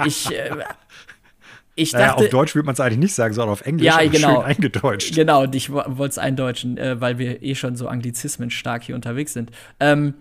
ich. 0.04 0.30
Äh, 0.30 0.64
ich 1.78 1.90
dachte, 1.90 2.04
naja, 2.04 2.14
auf 2.14 2.28
Deutsch 2.30 2.54
würde 2.54 2.64
man 2.64 2.72
es 2.72 2.80
eigentlich 2.80 2.98
nicht 2.98 3.14
sagen, 3.14 3.34
sondern 3.34 3.52
auf 3.52 3.60
Englisch. 3.60 3.86
Ja, 3.86 4.02
genau. 4.06 4.36
Schön 4.36 4.44
eingedeutscht. 4.44 5.14
Genau, 5.14 5.42
und 5.42 5.54
ich 5.54 5.70
wollte 5.70 6.04
es 6.04 6.18
eindeutschen, 6.18 6.78
äh, 6.78 7.00
weil 7.00 7.18
wir 7.18 7.42
eh 7.42 7.54
schon 7.54 7.76
so 7.76 7.86
Anglizismen 7.86 8.50
stark 8.50 8.84
hier 8.84 8.94
unterwegs 8.94 9.34
sind. 9.34 9.50
Ähm, 9.78 10.14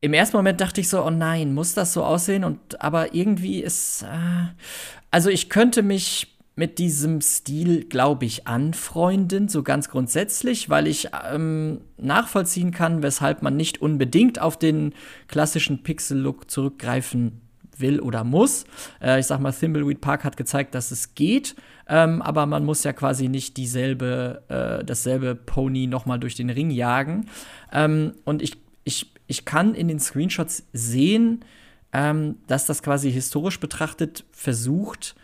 Im 0.00 0.12
ersten 0.12 0.36
Moment 0.36 0.60
dachte 0.60 0.80
ich 0.80 0.88
so, 0.88 1.04
oh 1.04 1.10
nein, 1.10 1.54
muss 1.54 1.74
das 1.74 1.92
so 1.92 2.02
aussehen? 2.02 2.42
Und 2.42 2.80
aber 2.82 3.14
irgendwie 3.14 3.60
ist. 3.60 4.02
Äh, 4.02 4.06
also 5.12 5.30
ich 5.30 5.50
könnte 5.50 5.82
mich 5.82 6.36
mit 6.60 6.78
diesem 6.78 7.22
Stil, 7.22 7.84
glaube 7.84 8.26
ich, 8.26 8.46
anfreunden, 8.46 9.48
so 9.48 9.62
ganz 9.62 9.88
grundsätzlich, 9.88 10.68
weil 10.68 10.86
ich 10.86 11.08
ähm, 11.32 11.80
nachvollziehen 11.96 12.70
kann, 12.70 13.02
weshalb 13.02 13.40
man 13.40 13.56
nicht 13.56 13.80
unbedingt 13.80 14.38
auf 14.42 14.58
den 14.58 14.92
klassischen 15.26 15.82
Pixel-Look 15.82 16.50
zurückgreifen 16.50 17.40
will 17.78 17.98
oder 17.98 18.24
muss. 18.24 18.66
Äh, 19.00 19.20
ich 19.20 19.26
sag 19.26 19.40
mal, 19.40 19.52
Thimbleweed 19.52 20.02
Park 20.02 20.22
hat 20.22 20.36
gezeigt, 20.36 20.74
dass 20.74 20.90
es 20.90 21.14
geht, 21.14 21.56
ähm, 21.88 22.20
aber 22.20 22.44
man 22.44 22.66
muss 22.66 22.84
ja 22.84 22.92
quasi 22.92 23.28
nicht 23.28 23.56
dieselbe, 23.56 24.42
äh, 24.48 24.84
dasselbe 24.84 25.34
Pony 25.34 25.86
nochmal 25.86 26.20
durch 26.20 26.34
den 26.34 26.50
Ring 26.50 26.70
jagen. 26.70 27.30
Ähm, 27.72 28.12
und 28.26 28.42
ich, 28.42 28.58
ich, 28.84 29.10
ich 29.28 29.46
kann 29.46 29.74
in 29.74 29.88
den 29.88 29.98
Screenshots 29.98 30.64
sehen, 30.74 31.42
ähm, 31.94 32.36
dass 32.48 32.66
das 32.66 32.82
quasi 32.82 33.10
historisch 33.10 33.60
betrachtet 33.60 34.26
versucht, 34.30 35.14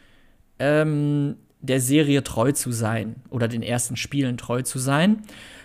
ähm, 0.58 1.36
der 1.60 1.80
Serie 1.80 2.22
treu 2.22 2.52
zu 2.52 2.72
sein 2.72 3.16
oder 3.30 3.48
den 3.48 3.62
ersten 3.62 3.96
Spielen 3.96 4.36
treu 4.36 4.62
zu 4.62 4.78
sein. 4.78 5.22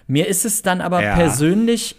Mir 0.07 0.27
ist 0.27 0.45
es 0.45 0.61
dann 0.61 0.81
aber 0.81 1.01
Ja. 1.03 1.15
persönlich 1.15 1.95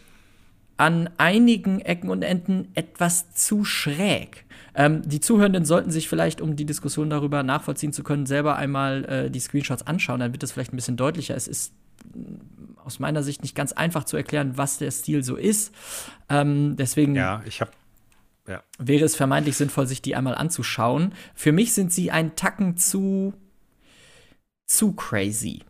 an 0.76 1.10
einigen 1.18 1.80
Ecken 1.80 2.10
und 2.10 2.22
Enden 2.22 2.68
etwas 2.74 3.32
zu 3.34 3.64
schräg. 3.64 4.44
Ähm, 4.74 5.02
die 5.02 5.20
Zuhörenden 5.20 5.64
sollten 5.64 5.90
sich 5.90 6.08
vielleicht, 6.08 6.40
um 6.40 6.56
die 6.56 6.64
Diskussion 6.64 7.10
darüber 7.10 7.42
nachvollziehen 7.42 7.92
zu 7.92 8.02
können, 8.02 8.26
selber 8.26 8.56
einmal 8.56 9.04
äh, 9.04 9.30
die 9.30 9.38
Screenshots 9.40 9.86
anschauen. 9.86 10.18
Dann 10.20 10.32
wird 10.32 10.42
es 10.42 10.50
vielleicht 10.52 10.72
ein 10.72 10.76
bisschen 10.76 10.96
deutlicher. 10.96 11.36
Es 11.36 11.46
ist 11.46 11.72
mm, 12.14 12.78
aus 12.84 12.98
meiner 12.98 13.22
Sicht 13.22 13.42
nicht 13.42 13.54
ganz 13.54 13.72
einfach 13.72 14.04
zu 14.04 14.16
erklären, 14.16 14.52
was 14.56 14.78
der 14.78 14.90
Stil 14.90 15.22
so 15.22 15.36
ist. 15.36 15.72
Ähm, 16.28 16.74
deswegen 16.76 17.14
Ja, 17.14 17.42
ich 17.46 17.60
habe 17.60 17.70
wäre 18.78 19.04
es 19.04 19.16
vermeintlich 19.16 19.56
sinnvoll, 19.56 19.86
sich 19.86 20.02
die 20.02 20.14
einmal 20.16 20.34
anzuschauen. 20.34 21.14
Für 21.34 21.52
mich 21.52 21.72
sind 21.72 21.92
sie 21.92 22.10
ein 22.10 22.36
Tacken 22.36 22.76
zu 22.76 23.34
zu 24.66 24.92
crazy. 24.92 25.62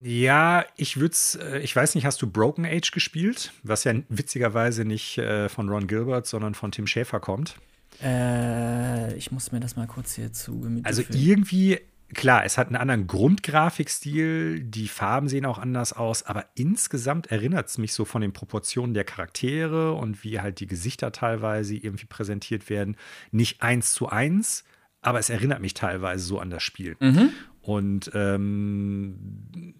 Ja, 0.00 0.64
ich 0.76 0.98
würde 0.98 1.16
äh, 1.40 1.60
ich 1.60 1.74
weiß 1.76 1.94
nicht, 1.94 2.04
hast 2.04 2.20
du 2.22 2.26
Broken 2.26 2.66
Age 2.66 2.90
gespielt? 2.90 3.52
Was 3.62 3.84
ja 3.84 3.94
witzigerweise 4.08 4.84
nicht 4.84 5.18
äh, 5.18 5.48
von 5.48 5.68
Ron 5.68 5.86
Gilbert, 5.86 6.26
sondern 6.26 6.54
von 6.54 6.72
Tim 6.72 6.86
Schäfer 6.88 7.20
kommt. 7.20 7.56
Äh, 8.02 9.14
ich 9.14 9.30
muss 9.30 9.52
mir 9.52 9.60
das 9.60 9.76
mal 9.76 9.86
kurz 9.86 10.14
hier 10.14 10.32
zu 10.32 10.80
Also 10.82 11.02
führen. 11.02 11.20
irgendwie, 11.20 11.80
klar, 12.14 12.44
es 12.44 12.58
hat 12.58 12.68
einen 12.68 12.76
anderen 12.76 13.06
Grundgrafikstil, 13.06 14.60
die 14.60 14.88
Farben 14.88 15.28
sehen 15.28 15.46
auch 15.46 15.58
anders 15.58 15.92
aus, 15.92 16.22
aber 16.22 16.46
insgesamt 16.54 17.28
erinnert 17.28 17.68
es 17.68 17.78
mich 17.78 17.92
so 17.92 18.04
von 18.04 18.22
den 18.22 18.32
Proportionen 18.32 18.94
der 18.94 19.04
Charaktere 19.04 19.92
und 19.92 20.24
wie 20.24 20.40
halt 20.40 20.60
die 20.60 20.66
Gesichter 20.66 21.12
teilweise 21.12 21.76
irgendwie 21.76 22.06
präsentiert 22.06 22.70
werden. 22.70 22.96
Nicht 23.30 23.62
eins 23.62 23.92
zu 23.92 24.08
eins, 24.08 24.64
aber 25.00 25.18
es 25.18 25.30
erinnert 25.30 25.60
mich 25.60 25.74
teilweise 25.74 26.24
so 26.24 26.38
an 26.38 26.50
das 26.50 26.62
Spiel. 26.62 26.96
Mhm. 27.00 27.30
Und 27.60 28.10
ähm, 28.14 29.74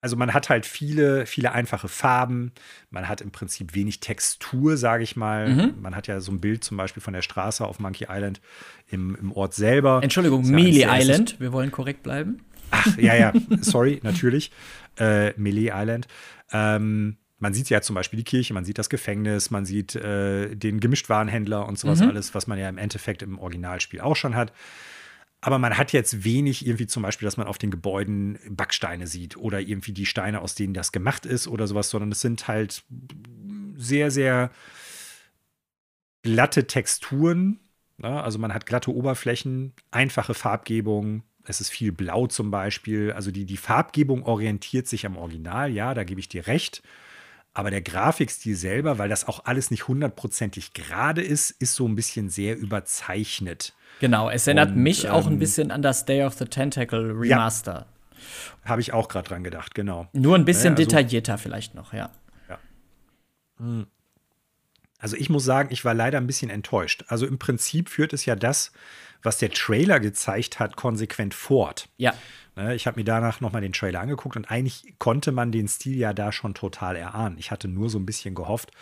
also 0.00 0.16
man 0.16 0.32
hat 0.32 0.48
halt 0.48 0.64
viele, 0.66 1.26
viele 1.26 1.52
einfache 1.52 1.88
Farben. 1.88 2.52
Man 2.90 3.08
hat 3.08 3.20
im 3.20 3.30
Prinzip 3.30 3.74
wenig 3.74 4.00
Textur, 4.00 4.76
sage 4.76 5.02
ich 5.02 5.14
mal. 5.16 5.48
Mhm. 5.48 5.74
Man 5.80 5.94
hat 5.94 6.06
ja 6.06 6.20
so 6.20 6.32
ein 6.32 6.40
Bild 6.40 6.64
zum 6.64 6.76
Beispiel 6.76 7.02
von 7.02 7.12
der 7.12 7.22
Straße 7.22 7.64
auf 7.66 7.78
Monkey 7.80 8.06
Island 8.08 8.40
im, 8.90 9.14
im 9.16 9.32
Ort 9.32 9.54
selber. 9.54 10.00
Entschuldigung, 10.02 10.44
ja 10.44 10.50
Melee 10.52 10.86
Island. 10.88 11.38
Wir 11.38 11.52
wollen 11.52 11.70
korrekt 11.70 12.02
bleiben. 12.02 12.40
Ach, 12.70 12.96
ja, 12.96 13.14
ja, 13.14 13.32
sorry, 13.60 14.00
natürlich. 14.02 14.50
Äh, 14.98 15.32
Melee 15.38 15.70
Island. 15.74 16.06
Ähm, 16.52 17.16
man 17.38 17.54
sieht 17.54 17.70
ja 17.70 17.80
zum 17.80 17.94
Beispiel 17.94 18.18
die 18.18 18.24
Kirche, 18.24 18.52
man 18.54 18.64
sieht 18.64 18.78
das 18.78 18.90
Gefängnis, 18.90 19.50
man 19.50 19.64
sieht 19.64 19.94
äh, 19.96 20.54
den 20.54 20.78
Gemischtwarenhändler 20.78 21.66
und 21.66 21.78
sowas 21.78 22.00
Mhm. 22.00 22.08
alles, 22.08 22.34
was 22.34 22.46
man 22.46 22.58
ja 22.58 22.68
im 22.68 22.76
Endeffekt 22.78 23.22
im 23.22 23.38
Originalspiel 23.38 24.00
auch 24.02 24.14
schon 24.16 24.34
hat. 24.36 24.52
Aber 25.42 25.58
man 25.58 25.78
hat 25.78 25.92
jetzt 25.92 26.24
wenig 26.24 26.66
irgendwie 26.66 26.86
zum 26.86 27.02
Beispiel, 27.02 27.26
dass 27.26 27.38
man 27.38 27.46
auf 27.46 27.56
den 27.56 27.70
Gebäuden 27.70 28.38
Backsteine 28.50 29.06
sieht 29.06 29.36
oder 29.36 29.60
irgendwie 29.60 29.92
die 29.92 30.06
Steine, 30.06 30.42
aus 30.42 30.54
denen 30.54 30.74
das 30.74 30.92
gemacht 30.92 31.24
ist 31.24 31.48
oder 31.48 31.66
sowas, 31.66 31.88
sondern 31.88 32.12
es 32.12 32.20
sind 32.20 32.46
halt 32.46 32.82
sehr, 33.76 34.10
sehr 34.10 34.50
glatte 36.22 36.66
Texturen. 36.66 37.58
Ne? 37.96 38.22
Also 38.22 38.38
man 38.38 38.52
hat 38.52 38.66
glatte 38.66 38.94
Oberflächen, 38.94 39.72
einfache 39.90 40.34
Farbgebung. 40.34 41.22
Es 41.44 41.62
ist 41.62 41.70
viel 41.70 41.92
blau 41.92 42.26
zum 42.26 42.50
Beispiel. 42.50 43.12
Also 43.12 43.30
die, 43.30 43.46
die 43.46 43.56
Farbgebung 43.56 44.24
orientiert 44.24 44.88
sich 44.88 45.06
am 45.06 45.16
Original, 45.16 45.70
ja, 45.72 45.94
da 45.94 46.04
gebe 46.04 46.20
ich 46.20 46.28
dir 46.28 46.46
recht. 46.46 46.82
Aber 47.52 47.70
der 47.70 47.82
Grafikstil 47.82 48.54
selber, 48.56 48.98
weil 48.98 49.08
das 49.08 49.26
auch 49.26 49.44
alles 49.44 49.70
nicht 49.70 49.88
hundertprozentig 49.88 50.72
gerade 50.72 51.22
ist, 51.22 51.50
ist 51.50 51.74
so 51.74 51.86
ein 51.88 51.96
bisschen 51.96 52.30
sehr 52.30 52.56
überzeichnet. 52.56 53.74
Genau, 54.00 54.30
es 54.30 54.46
erinnert 54.46 54.70
Und, 54.70 54.76
mich 54.76 55.08
auch 55.10 55.26
ein 55.26 55.34
ähm, 55.34 55.38
bisschen 55.40 55.70
an 55.70 55.82
das 55.82 56.04
Day 56.06 56.22
of 56.24 56.34
the 56.34 56.44
Tentacle 56.44 57.12
Remaster. 57.12 57.86
Habe 58.64 58.80
ich 58.80 58.92
auch 58.92 59.08
gerade 59.08 59.28
dran 59.28 59.42
gedacht, 59.44 59.74
genau. 59.74 60.06
Nur 60.12 60.36
ein 60.36 60.44
bisschen 60.44 60.74
Ja, 60.74 60.78
also- 60.78 60.84
detaillierter 60.84 61.38
vielleicht 61.38 61.74
noch, 61.74 61.92
ja. 61.92 62.10
Also 64.98 65.16
ich 65.16 65.28
muss 65.28 65.44
sagen, 65.44 65.68
ich 65.72 65.84
war 65.84 65.92
leider 65.94 66.18
ein 66.18 66.26
bisschen 66.26 66.50
enttäuscht. 66.50 67.04
Also 67.08 67.26
im 67.26 67.38
Prinzip 67.38 67.88
führt 67.88 68.12
es 68.12 68.24
ja 68.26 68.36
das, 68.36 68.72
was 69.22 69.38
der 69.38 69.50
Trailer 69.50 70.00
gezeigt 70.00 70.58
hat, 70.60 70.76
konsequent 70.76 71.34
fort. 71.34 71.88
Ja, 71.96 72.12
Ne, 72.12 72.16
Ich 72.74 72.86
habe 72.86 73.00
mir 73.00 73.04
danach 73.04 73.40
nochmal 73.40 73.62
den 73.62 73.72
Trailer 73.72 74.00
angeguckt 74.00 74.36
und 74.36 74.50
eigentlich 74.50 74.94
konnte 74.98 75.32
man 75.32 75.52
den 75.52 75.68
Stil 75.68 75.96
ja 75.96 76.12
da 76.12 76.32
schon 76.32 76.54
total 76.54 76.96
erahnen. 76.96 77.38
Ich 77.38 77.50
hatte 77.50 77.68
nur 77.68 77.88
so 77.88 77.98
ein 77.98 78.06
bisschen 78.06 78.34
gehofft, 78.34 78.72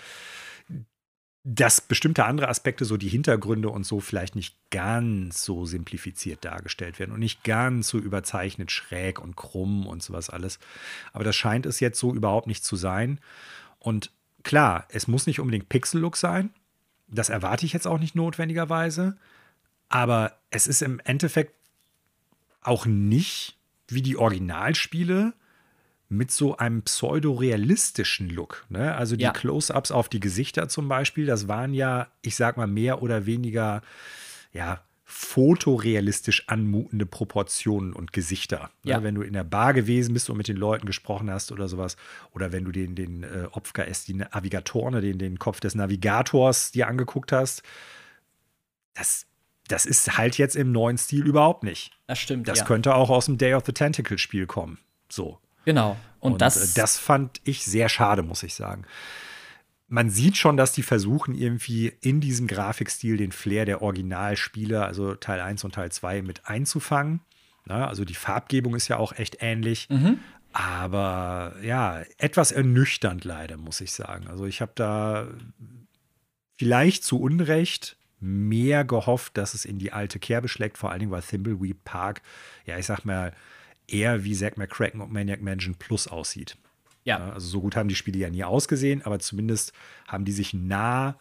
dass 1.44 1.80
bestimmte 1.80 2.24
andere 2.24 2.48
Aspekte, 2.48 2.84
so 2.84 2.96
die 2.96 3.08
Hintergründe 3.08 3.70
und 3.70 3.84
so, 3.84 4.00
vielleicht 4.00 4.36
nicht 4.36 4.56
ganz 4.70 5.44
so 5.44 5.64
simplifiziert 5.64 6.44
dargestellt 6.44 6.98
werden 6.98 7.12
und 7.12 7.20
nicht 7.20 7.44
ganz 7.44 7.88
so 7.88 7.98
überzeichnet 7.98 8.70
schräg 8.70 9.18
und 9.18 9.36
krumm 9.36 9.86
und 9.86 10.02
sowas 10.02 10.28
alles. 10.28 10.58
Aber 11.12 11.24
das 11.24 11.36
scheint 11.36 11.64
es 11.64 11.80
jetzt 11.80 11.98
so 11.98 12.14
überhaupt 12.14 12.48
nicht 12.48 12.64
zu 12.64 12.76
sein. 12.76 13.20
Und 13.78 14.10
klar, 14.42 14.86
es 14.90 15.08
muss 15.08 15.26
nicht 15.26 15.40
unbedingt 15.40 15.68
Pixel-Look 15.68 16.16
sein. 16.16 16.50
Das 17.06 17.30
erwarte 17.30 17.64
ich 17.64 17.72
jetzt 17.72 17.86
auch 17.86 17.98
nicht 17.98 18.14
notwendigerweise. 18.14 19.16
Aber 19.88 20.36
es 20.50 20.66
ist 20.66 20.82
im 20.82 21.00
Endeffekt 21.00 21.54
auch 22.60 22.84
nicht 22.84 23.57
wie 23.88 24.02
die 24.02 24.16
Originalspiele 24.16 25.32
mit 26.08 26.30
so 26.30 26.56
einem 26.56 26.82
pseudo-realistischen 26.82 28.30
Look. 28.30 28.64
Ne? 28.70 28.94
Also 28.94 29.16
die 29.16 29.24
Ja. 29.24 29.32
Close-ups 29.32 29.90
auf 29.90 30.08
die 30.08 30.20
Gesichter 30.20 30.68
zum 30.68 30.88
Beispiel, 30.88 31.26
das 31.26 31.48
waren 31.48 31.74
ja, 31.74 32.08
ich 32.22 32.36
sag 32.36 32.56
mal, 32.56 32.66
mehr 32.66 33.02
oder 33.02 33.26
weniger, 33.26 33.82
ja, 34.52 34.82
fotorealistisch 35.10 36.48
anmutende 36.48 37.06
Proportionen 37.06 37.94
und 37.94 38.12
Gesichter. 38.12 38.70
Ne? 38.82 38.92
Ja. 38.92 39.02
Wenn 39.02 39.14
du 39.14 39.22
in 39.22 39.32
der 39.32 39.44
Bar 39.44 39.72
gewesen 39.72 40.12
bist 40.12 40.28
und 40.28 40.36
mit 40.36 40.48
den 40.48 40.58
Leuten 40.58 40.86
gesprochen 40.86 41.30
hast 41.30 41.50
oder 41.50 41.66
sowas, 41.66 41.96
oder 42.32 42.52
wenn 42.52 42.66
du 42.66 42.72
den, 42.72 42.94
den 42.94 43.22
äh, 43.22 43.48
Opfka 43.52 43.82
S, 43.84 44.04
die 44.04 44.12
Navigatorne, 44.14 45.00
den, 45.00 45.18
den 45.18 45.38
Kopf 45.38 45.60
des 45.60 45.74
Navigators 45.74 46.72
dir 46.72 46.88
angeguckt 46.88 47.32
hast, 47.32 47.62
das, 48.92 49.26
das 49.68 49.86
ist 49.86 50.18
halt 50.18 50.38
jetzt 50.38 50.56
im 50.56 50.72
neuen 50.72 50.98
Stil 50.98 51.26
überhaupt 51.26 51.62
nicht. 51.62 51.92
das 52.06 52.18
stimmt. 52.18 52.48
Das 52.48 52.60
ja. 52.60 52.64
könnte 52.64 52.94
auch 52.94 53.10
aus 53.10 53.26
dem 53.26 53.38
Day 53.38 53.54
of 53.54 53.64
the 53.66 53.72
Tentacle 53.72 54.18
Spiel 54.18 54.46
kommen. 54.46 54.78
So. 55.08 55.38
Genau. 55.64 55.96
Und, 56.20 56.40
das, 56.40 56.72
äh, 56.72 56.80
das 56.80 56.98
fand 56.98 57.40
ich 57.44 57.64
sehr 57.64 57.88
schade, 57.88 58.22
muss 58.22 58.42
ich 58.42 58.54
sagen. 58.54 58.84
Man 59.86 60.10
sieht 60.10 60.36
schon, 60.36 60.56
dass 60.56 60.72
die 60.72 60.82
versuchen, 60.82 61.34
irgendwie 61.34 61.92
in 62.00 62.20
diesem 62.20 62.46
Grafikstil 62.46 63.16
den 63.16 63.32
Flair 63.32 63.64
der 63.64 63.82
Originalspiele, 63.82 64.84
also 64.84 65.14
Teil 65.14 65.40
1 65.40 65.64
und 65.64 65.74
Teil 65.74 65.92
2, 65.92 66.22
mit 66.22 66.46
einzufangen. 66.46 67.20
Na, 67.64 67.86
also 67.86 68.04
die 68.04 68.14
Farbgebung 68.14 68.74
ist 68.74 68.88
ja 68.88 68.96
auch 68.96 69.12
echt 69.12 69.38
ähnlich. 69.40 69.88
Mhm. 69.90 70.18
Aber 70.52 71.54
ja, 71.62 72.02
etwas 72.16 72.52
ernüchternd 72.52 73.24
leider, 73.24 73.58
muss 73.58 73.80
ich 73.80 73.92
sagen. 73.92 74.26
Also 74.28 74.46
ich 74.46 74.62
habe 74.62 74.72
da 74.74 75.28
vielleicht 76.56 77.04
zu 77.04 77.20
Unrecht 77.20 77.97
mehr 78.20 78.84
gehofft, 78.84 79.36
dass 79.36 79.54
es 79.54 79.64
in 79.64 79.78
die 79.78 79.92
alte 79.92 80.18
Kerbe 80.18 80.48
schlägt, 80.48 80.78
vor 80.78 80.90
allen 80.90 81.00
Dingen, 81.00 81.12
weil 81.12 81.22
Thimbleweed 81.22 81.84
Park, 81.84 82.22
ja, 82.66 82.78
ich 82.78 82.86
sag 82.86 83.04
mal, 83.04 83.32
eher 83.86 84.24
wie 84.24 84.34
Zack 84.34 84.58
McCracken 84.58 85.00
und 85.00 85.12
Maniac 85.12 85.40
Mansion 85.40 85.74
Plus 85.74 86.08
aussieht. 86.08 86.56
ja. 87.04 87.32
Also 87.32 87.48
so 87.48 87.60
gut 87.60 87.76
haben 87.76 87.88
die 87.88 87.94
Spiele 87.94 88.18
ja 88.18 88.30
nie 88.30 88.44
ausgesehen, 88.44 89.02
aber 89.02 89.18
zumindest 89.18 89.72
haben 90.06 90.24
die 90.24 90.32
sich 90.32 90.52
nah 90.52 91.18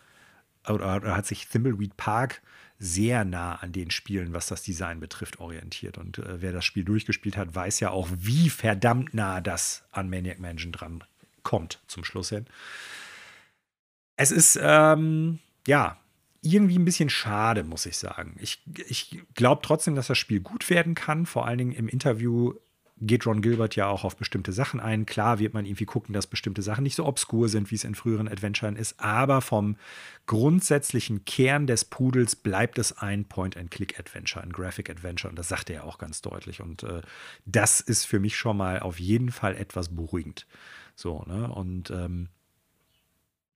oder, 0.68 0.98
oder 0.98 1.16
hat 1.16 1.26
sich 1.26 1.48
Thimbleweed 1.48 1.96
Park 1.98 2.42
sehr 2.80 3.26
nah 3.26 3.56
an 3.56 3.72
den 3.72 3.90
Spielen, 3.90 4.34
was 4.34 4.48
das 4.48 4.62
Design 4.62 5.00
betrifft, 5.00 5.40
orientiert. 5.40 5.98
Und 5.98 6.20
äh, 6.20 6.42
wer 6.42 6.52
das 6.52 6.66
Spiel 6.66 6.84
durchgespielt 6.84 7.38
hat, 7.38 7.56
weiß 7.56 7.80
ja 7.80 7.90
auch, 7.90 8.08
wie 8.12 8.50
verdammt 8.50 9.14
nah 9.14 9.42
das 9.42 9.86
an 9.92 10.10
Maniac 10.10 10.40
Mansion 10.40 10.72
dran 10.72 11.04
kommt 11.42 11.80
zum 11.88 12.04
Schluss 12.04 12.30
hin. 12.30 12.46
Es 14.16 14.32
ist, 14.32 14.60
ähm, 14.62 15.40
ja, 15.66 15.98
irgendwie 16.42 16.78
ein 16.78 16.86
bisschen 16.86 17.10
schade, 17.10 17.64
muss 17.64 17.86
ich 17.86 17.98
sagen. 17.98 18.36
Ich, 18.40 18.62
ich 18.88 19.22
glaube 19.36 19.62
trotzdem, 19.64 19.96
dass 19.96 20.08
das 20.08 20.18
Spiel 20.18 20.40
gut 20.40 20.70
werden 20.70 20.96
kann. 20.96 21.26
Vor 21.26 21.46
allen 21.46 21.58
Dingen 21.58 21.72
im 21.72 21.88
Interview 21.88 22.54
geht 23.00 23.26
Ron 23.26 23.42
Gilbert 23.42 23.76
ja 23.76 23.88
auch 23.88 24.04
auf 24.04 24.16
bestimmte 24.16 24.52
Sachen 24.52 24.80
ein. 24.80 25.06
Klar 25.06 25.40
wird 25.40 25.54
man 25.54 25.66
irgendwie 25.66 25.86
gucken, 25.86 26.14
dass 26.14 26.26
bestimmte 26.28 26.62
Sachen 26.62 26.84
nicht 26.84 26.96
so 26.96 27.06
obskur 27.06 27.48
sind, 27.48 27.70
wie 27.70 27.76
es 27.76 27.84
in 27.84 27.96
früheren 27.96 28.28
Adventuren 28.28 28.76
ist, 28.76 29.00
aber 29.00 29.42
vom 29.42 29.78
grundsätzlichen 30.26 31.24
Kern 31.26 31.68
des 31.68 31.86
Pudels 31.86 32.36
bleibt 32.36 32.80
es 32.80 32.98
ein 32.98 33.26
Point-and-Click-Adventure, 33.26 34.44
ein 34.44 34.52
Graphic-Adventure. 34.52 35.30
Und 35.30 35.38
das 35.38 35.48
sagt 35.48 35.70
er 35.70 35.76
ja 35.78 35.84
auch 35.84 36.00
ganz 36.00 36.22
deutlich. 36.22 36.62
Und 36.62 36.84
äh, 36.84 37.02
das 37.46 37.82
ist 37.82 38.06
für 38.06 38.20
mich 38.20 38.36
schon 38.36 38.58
mal 38.58 38.80
auf 38.80 39.00
jeden 39.00 39.32
Fall 39.32 39.56
etwas 39.56 39.96
beruhigend. 39.96 40.48
So, 40.96 41.24
ne? 41.28 41.52
Und 41.54 41.92
ähm, 41.92 42.30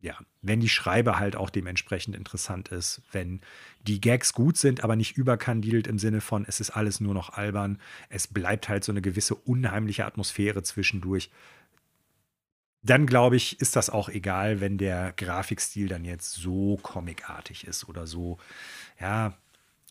ja, 0.02 0.18
wenn 0.42 0.60
die 0.60 0.70
Schreibe 0.70 1.20
halt 1.20 1.36
auch 1.36 1.50
dementsprechend 1.50 2.16
interessant 2.16 2.70
ist, 2.70 3.02
wenn 3.12 3.42
die 3.84 4.02
Gags 4.02 4.34
gut 4.34 4.58
sind, 4.58 4.84
aber 4.84 4.96
nicht 4.96 5.16
überkandidelt 5.16 5.88
im 5.88 6.00
Sinne 6.00 6.22
von, 6.22 6.44
es 6.48 6.60
ist 6.60 6.72
alles 6.72 7.00
nur 7.00 7.14
noch 7.14 7.30
albern, 7.30 7.80
es 8.10 8.28
bleibt 8.28 8.68
halt 8.68 8.84
so 8.84 8.92
eine 8.92 9.02
gewisse 9.02 9.36
unheimliche 9.36 10.06
Atmosphäre 10.06 10.64
zwischendurch, 10.64 11.30
dann 12.84 13.06
glaube 13.06 13.36
ich, 13.36 13.62
ist 13.62 13.76
das 13.76 13.92
auch 13.92 14.10
egal, 14.10 14.60
wenn 14.60 14.80
der 14.80 15.14
Grafikstil 15.14 15.88
dann 15.88 16.04
jetzt 16.04 16.34
so 16.34 16.80
comicartig 16.82 17.68
ist 17.68 17.88
oder 17.88 18.08
so, 18.08 18.40
ja, 19.00 19.38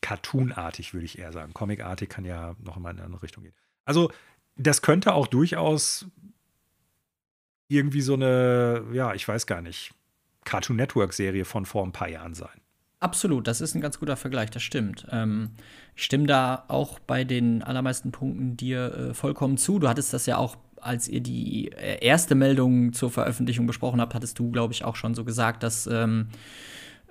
cartoonartig, 0.00 0.92
würde 0.92 1.04
ich 1.04 1.18
eher 1.18 1.32
sagen. 1.32 1.54
Comicartig 1.54 2.08
kann 2.08 2.24
ja 2.24 2.56
noch 2.58 2.76
in 2.76 2.86
eine 2.86 3.02
andere 3.04 3.22
Richtung 3.22 3.44
gehen. 3.44 3.54
Also, 3.84 4.10
das 4.56 4.82
könnte 4.82 5.14
auch 5.14 5.28
durchaus 5.28 6.06
irgendwie 7.68 8.00
so 8.00 8.14
eine, 8.14 8.84
ja, 8.92 9.14
ich 9.14 9.26
weiß 9.26 9.46
gar 9.46 9.62
nicht, 9.62 9.92
Cartoon 10.50 10.74
Network 10.76 11.12
Serie 11.12 11.44
von 11.44 11.64
vor 11.64 11.84
ein 11.84 11.92
paar 11.92 12.08
Jahren 12.08 12.34
sein. 12.34 12.48
Absolut, 12.98 13.46
das 13.46 13.60
ist 13.60 13.76
ein 13.76 13.80
ganz 13.80 14.00
guter 14.00 14.16
Vergleich, 14.16 14.50
das 14.50 14.64
stimmt. 14.64 15.06
Ähm, 15.12 15.50
ich 15.94 16.04
stimme 16.04 16.26
da 16.26 16.64
auch 16.66 16.98
bei 16.98 17.22
den 17.22 17.62
allermeisten 17.62 18.10
Punkten 18.10 18.56
dir 18.56 18.94
äh, 18.94 19.14
vollkommen 19.14 19.58
zu. 19.58 19.78
Du 19.78 19.88
hattest 19.88 20.12
das 20.12 20.26
ja 20.26 20.38
auch, 20.38 20.56
als 20.80 21.06
ihr 21.06 21.20
die 21.20 21.70
äh, 21.70 22.04
erste 22.04 22.34
Meldung 22.34 22.92
zur 22.92 23.10
Veröffentlichung 23.12 23.68
besprochen 23.68 24.00
habt, 24.00 24.12
hattest 24.12 24.40
du, 24.40 24.50
glaube 24.50 24.74
ich, 24.74 24.84
auch 24.84 24.96
schon 24.96 25.14
so 25.14 25.24
gesagt, 25.24 25.62
dass 25.62 25.86
ähm, 25.86 26.28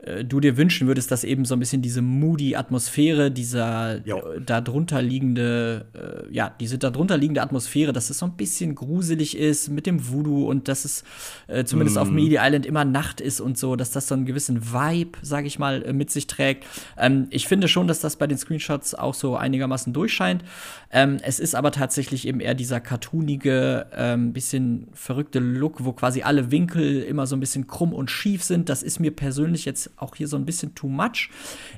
äh, 0.04 0.24
du 0.24 0.40
dir 0.40 0.58
wünschen 0.58 0.88
würdest, 0.88 1.12
dass 1.12 1.24
eben 1.24 1.46
so 1.46 1.56
ein 1.56 1.60
bisschen 1.60 1.82
diese 1.82 2.02
moody 2.02 2.56
Atmosphäre, 2.56 3.32
dieser 3.32 4.06
jo. 4.06 4.18
Äh, 4.18 4.42
darunter 4.42 5.02
liegende, 5.02 5.86
äh, 5.94 6.34
ja, 6.34 6.54
diese 6.60 6.78
darunter 6.78 7.18
liegende 7.18 7.42
Atmosphäre, 7.42 7.94
dass 7.94 8.10
es 8.10 8.20
so 8.20 8.26
ein 8.26 8.38
bisschen 8.38 8.76
gruselig 8.76 9.38
ist 9.38 9.70
mit 9.70 9.86
dem 9.86 10.10
Voodoo 10.10 10.48
und 10.50 10.68
dass 10.68 10.86
es 10.86 11.04
äh, 11.48 11.64
zumindest 11.66 11.98
mm. 11.98 12.00
auf 12.00 12.10
Media 12.10 12.46
Island 12.46 12.66
immer 12.66 12.86
Nacht 12.86 13.22
ist 13.22 13.42
und 13.42 13.58
so, 13.58 13.76
dass 13.76 13.92
das 13.92 14.08
so 14.08 14.16
einen 14.16 14.26
gewissen 14.26 14.74
Vibe, 14.74 15.20
sage 15.22 15.48
ich 15.48 15.60
mal, 15.60 15.84
äh, 15.84 15.94
mit 15.94 16.12
sich 16.12 16.28
trägt. 16.28 16.66
Ähm, 16.98 17.28
ich 17.30 17.48
finde 17.48 17.68
schon, 17.68 17.88
dass 17.88 18.00
das 18.00 18.16
bei 18.16 18.28
den 18.28 18.38
Screenshots 18.38 18.96
auch 18.96 19.14
so 19.14 19.36
einigermaßen 19.36 19.94
durchscheint. 19.94 20.44
Ähm, 20.92 21.18
es 21.22 21.40
ist 21.40 21.56
aber 21.56 21.72
tatsächlich 21.72 22.28
eben 22.28 22.40
eher 22.40 22.56
dieser 22.56 22.80
cartoonige, 22.80 23.88
ähm, 23.94 24.34
bisschen 24.34 24.88
verrückte 24.94 25.40
Look, 25.40 25.84
wo 25.84 25.94
quasi 25.94 26.22
alle 26.24 26.52
Winkel 26.52 27.02
immer 27.04 27.28
so 27.28 27.36
ein 27.36 27.40
bisschen 27.40 27.68
krumm 27.68 27.94
und 27.94 28.10
schief 28.10 28.44
sind. 28.44 28.70
Das 28.70 28.82
ist 28.82 29.00
mir 29.00 29.12
persönlich 29.12 29.66
jetzt 29.66 29.89
auch 29.98 30.16
hier 30.16 30.28
so 30.28 30.38
ein 30.38 30.46
bisschen 30.46 30.76
too 30.76 30.88
much. 30.88 31.30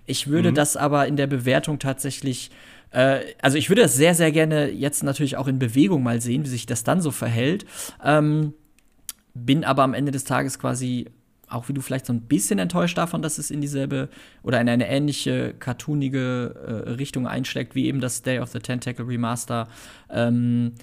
Ich 0.05 0.27
würde 0.27 0.51
mhm. 0.51 0.55
das 0.55 0.77
aber 0.77 1.07
in 1.07 1.15
der 1.15 1.27
Bewertung 1.27 1.79
tatsächlich 1.79 2.51
äh, 2.91 3.21
also 3.41 3.57
ich 3.57 3.69
würde 3.69 3.81
das 3.81 3.95
sehr, 3.95 4.15
sehr 4.15 4.31
gerne 4.31 4.69
jetzt 4.69 5.03
natürlich 5.03 5.37
auch 5.37 5.47
in 5.47 5.59
Bewegung 5.59 6.03
mal 6.03 6.21
sehen, 6.21 6.43
wie 6.43 6.49
sich 6.49 6.65
das 6.65 6.83
dann 6.83 7.01
so 7.01 7.11
verhält. 7.11 7.65
Ähm, 8.03 8.53
bin 9.33 9.63
aber 9.63 9.83
am 9.83 9.93
Ende 9.93 10.11
des 10.11 10.25
Tages 10.25 10.59
quasi 10.59 11.07
auch 11.51 11.67
wie 11.67 11.73
du 11.73 11.81
vielleicht 11.81 12.05
so 12.05 12.13
ein 12.13 12.21
bisschen 12.21 12.59
enttäuscht 12.59 12.97
davon, 12.97 13.21
dass 13.21 13.37
es 13.37 13.51
in 13.51 13.61
dieselbe 13.61 14.09
oder 14.41 14.61
in 14.61 14.69
eine 14.69 14.87
ähnliche 14.87 15.53
cartoonige 15.53 16.55
äh, 16.65 16.89
Richtung 16.91 17.27
einschlägt, 17.27 17.75
wie 17.75 17.87
eben 17.87 17.99
das 17.99 18.21
Day 18.21 18.39
of 18.39 18.49
the 18.51 18.59
Tentacle 18.59 19.05
Remaster. 19.05 19.67
Ähm, 20.09 20.73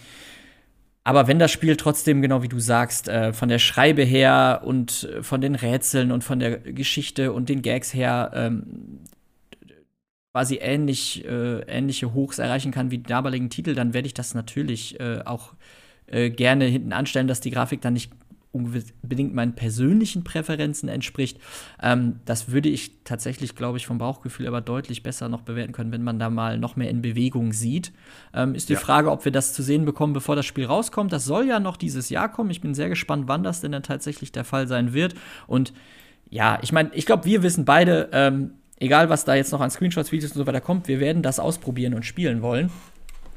aber 1.08 1.26
wenn 1.26 1.38
das 1.38 1.50
Spiel 1.50 1.78
trotzdem, 1.78 2.20
genau 2.20 2.42
wie 2.42 2.48
du 2.48 2.60
sagst, 2.60 3.08
äh, 3.08 3.32
von 3.32 3.48
der 3.48 3.58
Schreibe 3.58 4.02
her 4.02 4.60
und 4.62 5.04
äh, 5.04 5.22
von 5.22 5.40
den 5.40 5.54
Rätseln 5.54 6.12
und 6.12 6.22
von 6.22 6.38
der 6.38 6.58
Geschichte 6.58 7.32
und 7.32 7.48
den 7.48 7.62
Gags 7.62 7.94
her 7.94 8.30
ähm, 8.34 8.98
quasi 10.34 10.58
ähnlich, 10.60 11.24
äh, 11.24 11.60
ähnliche 11.60 12.12
Hochs 12.12 12.38
erreichen 12.38 12.72
kann 12.72 12.90
wie 12.90 12.98
die 12.98 13.04
damaligen 13.04 13.48
Titel, 13.48 13.74
dann 13.74 13.94
werde 13.94 14.06
ich 14.06 14.12
das 14.12 14.34
natürlich 14.34 15.00
äh, 15.00 15.22
auch 15.24 15.54
äh, 16.08 16.28
gerne 16.28 16.66
hinten 16.66 16.92
anstellen, 16.92 17.26
dass 17.26 17.40
die 17.40 17.52
Grafik 17.52 17.80
dann 17.80 17.94
nicht 17.94 18.12
unbedingt 18.50 19.34
meinen 19.34 19.54
persönlichen 19.54 20.24
Präferenzen 20.24 20.88
entspricht. 20.88 21.38
Ähm, 21.82 22.20
das 22.24 22.50
würde 22.50 22.68
ich 22.68 23.04
tatsächlich, 23.04 23.54
glaube 23.54 23.78
ich, 23.78 23.86
vom 23.86 23.98
Bauchgefühl 23.98 24.46
aber 24.46 24.60
deutlich 24.60 25.02
besser 25.02 25.28
noch 25.28 25.42
bewerten 25.42 25.72
können, 25.72 25.92
wenn 25.92 26.02
man 26.02 26.18
da 26.18 26.30
mal 26.30 26.58
noch 26.58 26.76
mehr 26.76 26.88
in 26.88 27.02
Bewegung 27.02 27.52
sieht. 27.52 27.92
Ähm, 28.32 28.54
ist 28.54 28.68
die 28.68 28.74
ja. 28.74 28.78
Frage, 28.78 29.10
ob 29.10 29.24
wir 29.24 29.32
das 29.32 29.52
zu 29.52 29.62
sehen 29.62 29.84
bekommen, 29.84 30.12
bevor 30.12 30.34
das 30.34 30.46
Spiel 30.46 30.64
rauskommt. 30.64 31.12
Das 31.12 31.24
soll 31.24 31.46
ja 31.46 31.60
noch 31.60 31.76
dieses 31.76 32.08
Jahr 32.08 32.30
kommen. 32.30 32.50
Ich 32.50 32.60
bin 32.60 32.74
sehr 32.74 32.88
gespannt, 32.88 33.24
wann 33.26 33.42
das 33.42 33.60
denn 33.60 33.72
dann 33.72 33.82
tatsächlich 33.82 34.32
der 34.32 34.44
Fall 34.44 34.66
sein 34.66 34.94
wird. 34.94 35.14
Und 35.46 35.74
ja, 36.30 36.58
ich 36.62 36.72
meine, 36.72 36.90
ich 36.94 37.06
glaube, 37.06 37.24
wir 37.26 37.42
wissen 37.42 37.64
beide, 37.64 38.08
ähm, 38.12 38.52
egal 38.78 39.10
was 39.10 39.24
da 39.24 39.34
jetzt 39.34 39.52
noch 39.52 39.60
an 39.60 39.70
Screenshots, 39.70 40.10
Videos 40.10 40.32
und 40.32 40.38
so 40.38 40.46
weiter 40.46 40.60
kommt, 40.60 40.88
wir 40.88 41.00
werden 41.00 41.22
das 41.22 41.38
ausprobieren 41.38 41.94
und 41.94 42.04
spielen 42.04 42.42
wollen. 42.42 42.70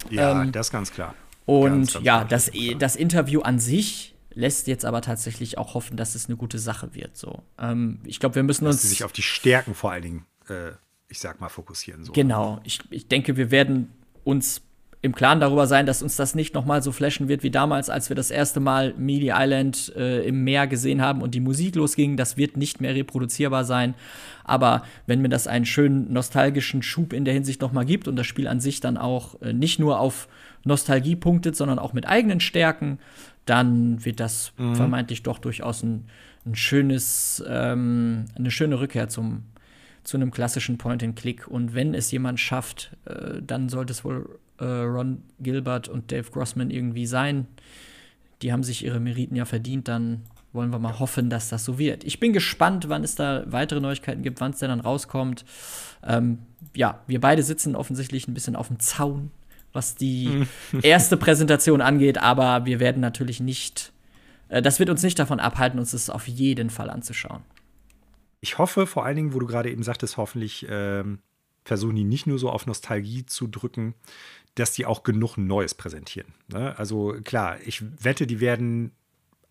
Ja, 0.09 0.41
ähm, 0.41 0.51
das 0.51 0.67
ist 0.67 0.71
ganz 0.71 0.91
klar. 0.91 1.15
Und 1.45 1.69
ganz, 1.69 1.93
ganz 1.93 2.05
ja, 2.05 2.23
das, 2.23 2.51
das 2.79 2.95
Interview 2.95 3.41
an 3.41 3.59
sich 3.59 4.10
lässt 4.33 4.67
jetzt 4.67 4.85
aber 4.85 5.01
tatsächlich 5.01 5.57
auch 5.57 5.73
hoffen, 5.73 5.97
dass 5.97 6.15
es 6.15 6.27
eine 6.27 6.37
gute 6.37 6.59
Sache 6.59 6.93
wird. 6.93 7.17
So, 7.17 7.43
ähm, 7.59 7.99
ich 8.05 8.19
glaube, 8.19 8.35
wir 8.35 8.43
müssen 8.43 8.65
dass 8.65 8.75
uns 8.75 8.89
sich 8.89 9.03
auf 9.03 9.11
die 9.11 9.21
Stärken 9.21 9.73
vor 9.75 9.91
allen 9.91 10.03
Dingen, 10.03 10.25
äh, 10.49 10.71
ich 11.07 11.19
sag 11.19 11.41
mal, 11.41 11.49
fokussieren. 11.49 12.03
So. 12.05 12.13
Genau, 12.13 12.59
ich, 12.63 12.79
ich 12.89 13.07
denke, 13.07 13.37
wir 13.37 13.51
werden 13.51 13.91
uns 14.23 14.61
im 15.03 15.15
Klaren 15.15 15.39
darüber 15.39 15.65
sein, 15.65 15.87
dass 15.87 16.03
uns 16.03 16.15
das 16.15 16.35
nicht 16.35 16.53
noch 16.53 16.65
mal 16.65 16.83
so 16.83 16.91
flashen 16.91 17.27
wird 17.27 17.41
wie 17.41 17.49
damals, 17.49 17.89
als 17.89 18.09
wir 18.09 18.15
das 18.15 18.29
erste 18.29 18.59
Mal 18.59 18.93
Media 18.97 19.41
Island 19.41 19.91
äh, 19.95 20.21
im 20.27 20.43
Meer 20.43 20.67
gesehen 20.67 21.01
haben 21.01 21.23
und 21.23 21.33
die 21.33 21.39
Musik 21.39 21.75
losging. 21.75 22.17
Das 22.17 22.37
wird 22.37 22.55
nicht 22.55 22.81
mehr 22.81 22.93
reproduzierbar 22.93 23.65
sein. 23.65 23.95
Aber 24.43 24.83
wenn 25.07 25.21
mir 25.21 25.29
das 25.29 25.47
einen 25.47 25.65
schönen 25.65 26.13
nostalgischen 26.13 26.83
Schub 26.83 27.13
in 27.13 27.25
der 27.25 27.33
Hinsicht 27.33 27.61
noch 27.61 27.71
mal 27.71 27.85
gibt 27.85 28.07
und 28.07 28.15
das 28.15 28.27
Spiel 28.27 28.47
an 28.47 28.59
sich 28.59 28.79
dann 28.79 28.97
auch 28.97 29.41
äh, 29.41 29.53
nicht 29.53 29.79
nur 29.79 29.99
auf 29.99 30.27
Nostalgie 30.63 31.15
punktet, 31.15 31.55
sondern 31.55 31.79
auch 31.79 31.93
mit 31.93 32.07
eigenen 32.07 32.39
Stärken, 32.39 32.99
dann 33.45 34.03
wird 34.05 34.19
das 34.19 34.53
mhm. 34.57 34.75
vermeintlich 34.75 35.23
doch 35.23 35.39
durchaus 35.39 35.83
ein, 35.83 36.05
ein 36.45 36.55
schönes, 36.55 37.43
ähm, 37.47 38.25
eine 38.35 38.51
schöne 38.51 38.79
Rückkehr 38.79 39.09
zum, 39.09 39.43
zu 40.03 40.17
einem 40.17 40.31
klassischen 40.31 40.77
Point-and-Click. 40.77 41.47
Und 41.47 41.73
wenn 41.73 41.93
es 41.93 42.11
jemand 42.11 42.39
schafft, 42.39 42.95
äh, 43.05 43.41
dann 43.41 43.69
sollte 43.69 43.93
es 43.93 44.03
wohl 44.03 44.39
äh, 44.59 44.65
Ron 44.65 45.23
Gilbert 45.39 45.87
und 45.87 46.11
Dave 46.11 46.29
Grossman 46.29 46.69
irgendwie 46.69 47.05
sein. 47.05 47.47
Die 48.41 48.51
haben 48.51 48.63
sich 48.63 48.83
ihre 48.83 48.99
Meriten 48.99 49.35
ja 49.35 49.45
verdient, 49.45 49.87
dann 49.87 50.21
wollen 50.53 50.71
wir 50.71 50.79
mal 50.79 50.99
hoffen, 50.99 51.29
dass 51.29 51.49
das 51.49 51.63
so 51.63 51.79
wird. 51.79 52.03
Ich 52.03 52.19
bin 52.19 52.33
gespannt, 52.33 52.89
wann 52.89 53.03
es 53.03 53.15
da 53.15 53.43
weitere 53.47 53.79
Neuigkeiten 53.79 54.21
gibt, 54.21 54.41
wann 54.41 54.51
es 54.51 54.59
denn 54.59 54.69
dann 54.69 54.81
rauskommt. 54.81 55.45
Ähm, 56.03 56.39
ja, 56.75 57.01
wir 57.07 57.21
beide 57.21 57.43
sitzen 57.43 57.75
offensichtlich 57.75 58.27
ein 58.27 58.33
bisschen 58.33 58.55
auf 58.55 58.67
dem 58.67 58.79
Zaun 58.79 59.31
was 59.73 59.95
die 59.95 60.45
erste 60.81 61.17
Präsentation 61.17 61.81
angeht, 61.81 62.17
aber 62.17 62.65
wir 62.65 62.79
werden 62.79 63.01
natürlich 63.01 63.39
nicht, 63.39 63.91
äh, 64.49 64.61
das 64.61 64.79
wird 64.79 64.89
uns 64.89 65.03
nicht 65.03 65.19
davon 65.19 65.39
abhalten, 65.39 65.79
uns 65.79 65.91
das 65.91 66.09
auf 66.09 66.27
jeden 66.27 66.69
Fall 66.69 66.89
anzuschauen. 66.89 67.43
Ich 68.41 68.57
hoffe 68.57 68.87
vor 68.87 69.05
allen 69.05 69.15
Dingen, 69.15 69.33
wo 69.33 69.39
du 69.39 69.45
gerade 69.45 69.69
eben 69.69 69.83
sagtest, 69.83 70.17
hoffentlich 70.17 70.65
ähm, 70.69 71.19
versuchen 71.63 71.95
die 71.95 72.03
nicht 72.03 72.27
nur 72.27 72.39
so 72.39 72.49
auf 72.49 72.65
Nostalgie 72.65 73.25
zu 73.25 73.47
drücken, 73.47 73.93
dass 74.55 74.73
die 74.73 74.85
auch 74.85 75.03
genug 75.03 75.37
Neues 75.37 75.75
präsentieren. 75.75 76.33
Ne? 76.47 76.77
Also 76.77 77.15
klar, 77.23 77.57
ich 77.65 77.83
wette, 78.03 78.27
die 78.27 78.39
werden 78.39 78.91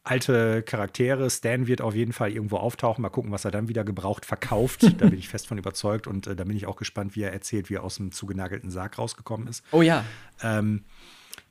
alte 0.02 0.62
Charaktere. 0.62 1.28
Stan 1.31 1.66
wird 1.66 1.81
auf 1.81 1.94
jeden 1.94 2.12
Fall 2.12 2.32
irgendwo 2.32 2.56
auftauchen. 2.56 3.02
Mal 3.02 3.10
gucken, 3.10 3.32
was 3.32 3.44
er 3.44 3.51
dann 3.51 3.68
wieder 3.68 3.85
gebraucht 3.85 4.24
verkauft. 4.24 4.82
da 4.98 5.09
bin 5.09 5.18
ich 5.18 5.28
fest 5.28 5.47
von 5.47 5.59
überzeugt. 5.59 6.06
Und 6.06 6.27
äh, 6.27 6.36
da 6.36 6.44
bin 6.44 6.56
ich 6.56 6.66
auch 6.66 6.77
gespannt, 6.77 7.16
wie 7.16 7.22
er 7.22 7.32
erzählt, 7.32 7.70
wie 7.70 7.74
er 7.74 7.85
aus 7.85 7.97
dem 7.97 8.12
zugenagelten 8.12 8.70
Sarg 8.70 8.98
rausgekommen 8.98 9.47
ist. 9.47 9.64
Oh 9.72 9.82
ja. 9.82 10.05
Ähm, 10.43 10.85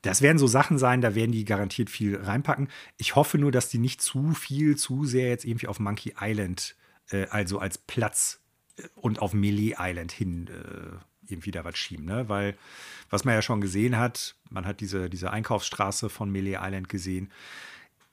das 0.01 0.21
werden 0.21 0.37
so 0.37 0.47
Sachen 0.47 0.77
sein, 0.77 1.01
da 1.01 1.13
werden 1.15 1.31
die 1.31 1.45
garantiert 1.45 1.89
viel 1.89 2.15
reinpacken. 2.17 2.69
Ich 2.97 3.15
hoffe 3.15 3.37
nur, 3.37 3.51
dass 3.51 3.69
die 3.69 3.79
nicht 3.79 4.01
zu 4.01 4.33
viel, 4.33 4.77
zu 4.77 5.05
sehr 5.05 5.29
jetzt 5.29 5.45
irgendwie 5.45 5.67
auf 5.67 5.79
Monkey 5.79 6.15
Island, 6.19 6.75
äh, 7.11 7.27
also 7.27 7.59
als 7.59 7.77
Platz 7.77 8.41
äh, 8.77 8.83
und 8.95 9.21
auf 9.21 9.33
Melee 9.33 9.75
Island 9.77 10.11
hin 10.11 10.47
äh, 10.47 11.31
irgendwie 11.31 11.51
da 11.51 11.63
was 11.63 11.77
schieben. 11.77 12.05
Ne? 12.05 12.29
Weil, 12.29 12.57
was 13.09 13.25
man 13.25 13.35
ja 13.35 13.41
schon 13.41 13.61
gesehen 13.61 13.97
hat, 13.97 14.35
man 14.49 14.65
hat 14.65 14.79
diese, 14.79 15.09
diese 15.09 15.31
Einkaufsstraße 15.31 16.09
von 16.09 16.31
Melee 16.31 16.57
Island 16.59 16.89
gesehen 16.89 17.31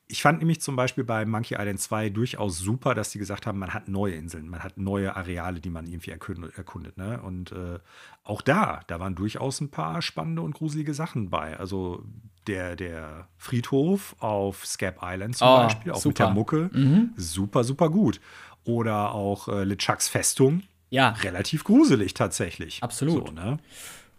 ich 0.08 0.22
fand 0.22 0.38
nämlich 0.38 0.60
zum 0.60 0.76
Beispiel 0.76 1.02
bei 1.02 1.24
Monkey 1.24 1.54
Island 1.54 1.80
2 1.80 2.10
durchaus 2.10 2.58
super, 2.58 2.94
dass 2.94 3.10
sie 3.10 3.18
gesagt 3.18 3.46
haben, 3.46 3.58
man 3.58 3.74
hat 3.74 3.88
neue 3.88 4.14
Inseln, 4.14 4.48
man 4.48 4.62
hat 4.62 4.78
neue 4.78 5.16
Areale, 5.16 5.60
die 5.60 5.70
man 5.70 5.86
irgendwie 5.86 6.12
erkundet. 6.12 6.56
erkundet 6.56 6.96
ne? 6.96 7.20
Und 7.22 7.50
äh, 7.50 7.80
auch 8.22 8.40
da, 8.40 8.82
da 8.86 9.00
waren 9.00 9.16
durchaus 9.16 9.60
ein 9.60 9.70
paar 9.70 10.02
spannende 10.02 10.42
und 10.42 10.54
gruselige 10.54 10.94
Sachen 10.94 11.28
bei. 11.28 11.58
Also 11.58 12.04
der, 12.46 12.76
der 12.76 13.26
Friedhof 13.36 14.14
auf 14.20 14.64
Scap 14.64 15.00
Island 15.02 15.36
zum 15.36 15.48
oh, 15.48 15.56
Beispiel, 15.56 15.92
auch 15.92 15.96
super. 15.96 16.08
mit 16.08 16.18
der 16.18 16.30
Mucke, 16.30 16.70
mhm. 16.72 17.10
super, 17.16 17.64
super 17.64 17.90
gut. 17.90 18.20
Oder 18.64 19.12
auch 19.12 19.48
äh, 19.48 19.64
LeChucks 19.64 20.08
Festung. 20.08 20.62
Ja. 20.88 21.10
Relativ 21.10 21.64
gruselig 21.64 22.14
tatsächlich. 22.14 22.80
Absolut. 22.82 23.28
So, 23.28 23.34
ne? 23.34 23.58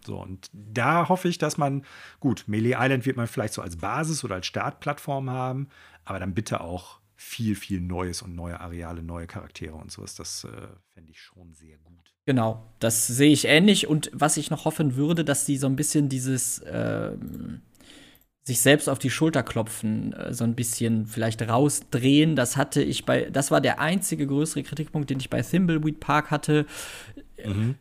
So, 0.08 0.16
und 0.22 0.48
da 0.54 1.10
hoffe 1.10 1.28
ich, 1.28 1.36
dass 1.36 1.58
man, 1.58 1.84
gut, 2.18 2.44
Melee 2.46 2.74
Island 2.78 3.04
wird 3.04 3.18
man 3.18 3.26
vielleicht 3.26 3.52
so 3.52 3.60
als 3.60 3.76
Basis 3.76 4.24
oder 4.24 4.36
als 4.36 4.46
Startplattform 4.46 5.28
haben, 5.28 5.68
aber 6.06 6.18
dann 6.18 6.32
bitte 6.32 6.62
auch 6.62 7.00
viel, 7.14 7.54
viel 7.54 7.82
Neues 7.82 8.22
und 8.22 8.34
neue 8.34 8.58
Areale, 8.58 9.02
neue 9.02 9.26
Charaktere 9.26 9.74
und 9.74 9.92
sowas. 9.92 10.14
Das 10.14 10.44
äh, 10.44 10.68
fände 10.94 11.10
ich 11.10 11.20
schon 11.20 11.52
sehr 11.52 11.76
gut. 11.78 12.14
Genau, 12.24 12.72
das 12.78 13.06
sehe 13.06 13.30
ich 13.30 13.44
ähnlich. 13.44 13.86
Und 13.86 14.10
was 14.14 14.38
ich 14.38 14.48
noch 14.48 14.64
hoffen 14.64 14.96
würde, 14.96 15.26
dass 15.26 15.44
die 15.44 15.58
so 15.58 15.66
ein 15.66 15.76
bisschen 15.76 16.08
dieses 16.08 16.62
ähm, 16.66 17.60
sich 18.44 18.60
selbst 18.60 18.88
auf 18.88 18.98
die 18.98 19.10
Schulter 19.10 19.42
klopfen, 19.42 20.14
äh, 20.14 20.32
so 20.32 20.44
ein 20.44 20.54
bisschen 20.54 21.06
vielleicht 21.06 21.42
rausdrehen. 21.42 22.34
Das 22.34 22.56
hatte 22.56 22.82
ich 22.82 23.04
bei, 23.04 23.28
das 23.28 23.50
war 23.50 23.60
der 23.60 23.78
einzige 23.78 24.26
größere 24.26 24.62
Kritikpunkt, 24.62 25.10
den 25.10 25.20
ich 25.20 25.28
bei 25.28 25.42
Thimbleweed 25.42 26.00
Park 26.00 26.30
hatte. 26.30 26.64
Mhm 27.44 27.76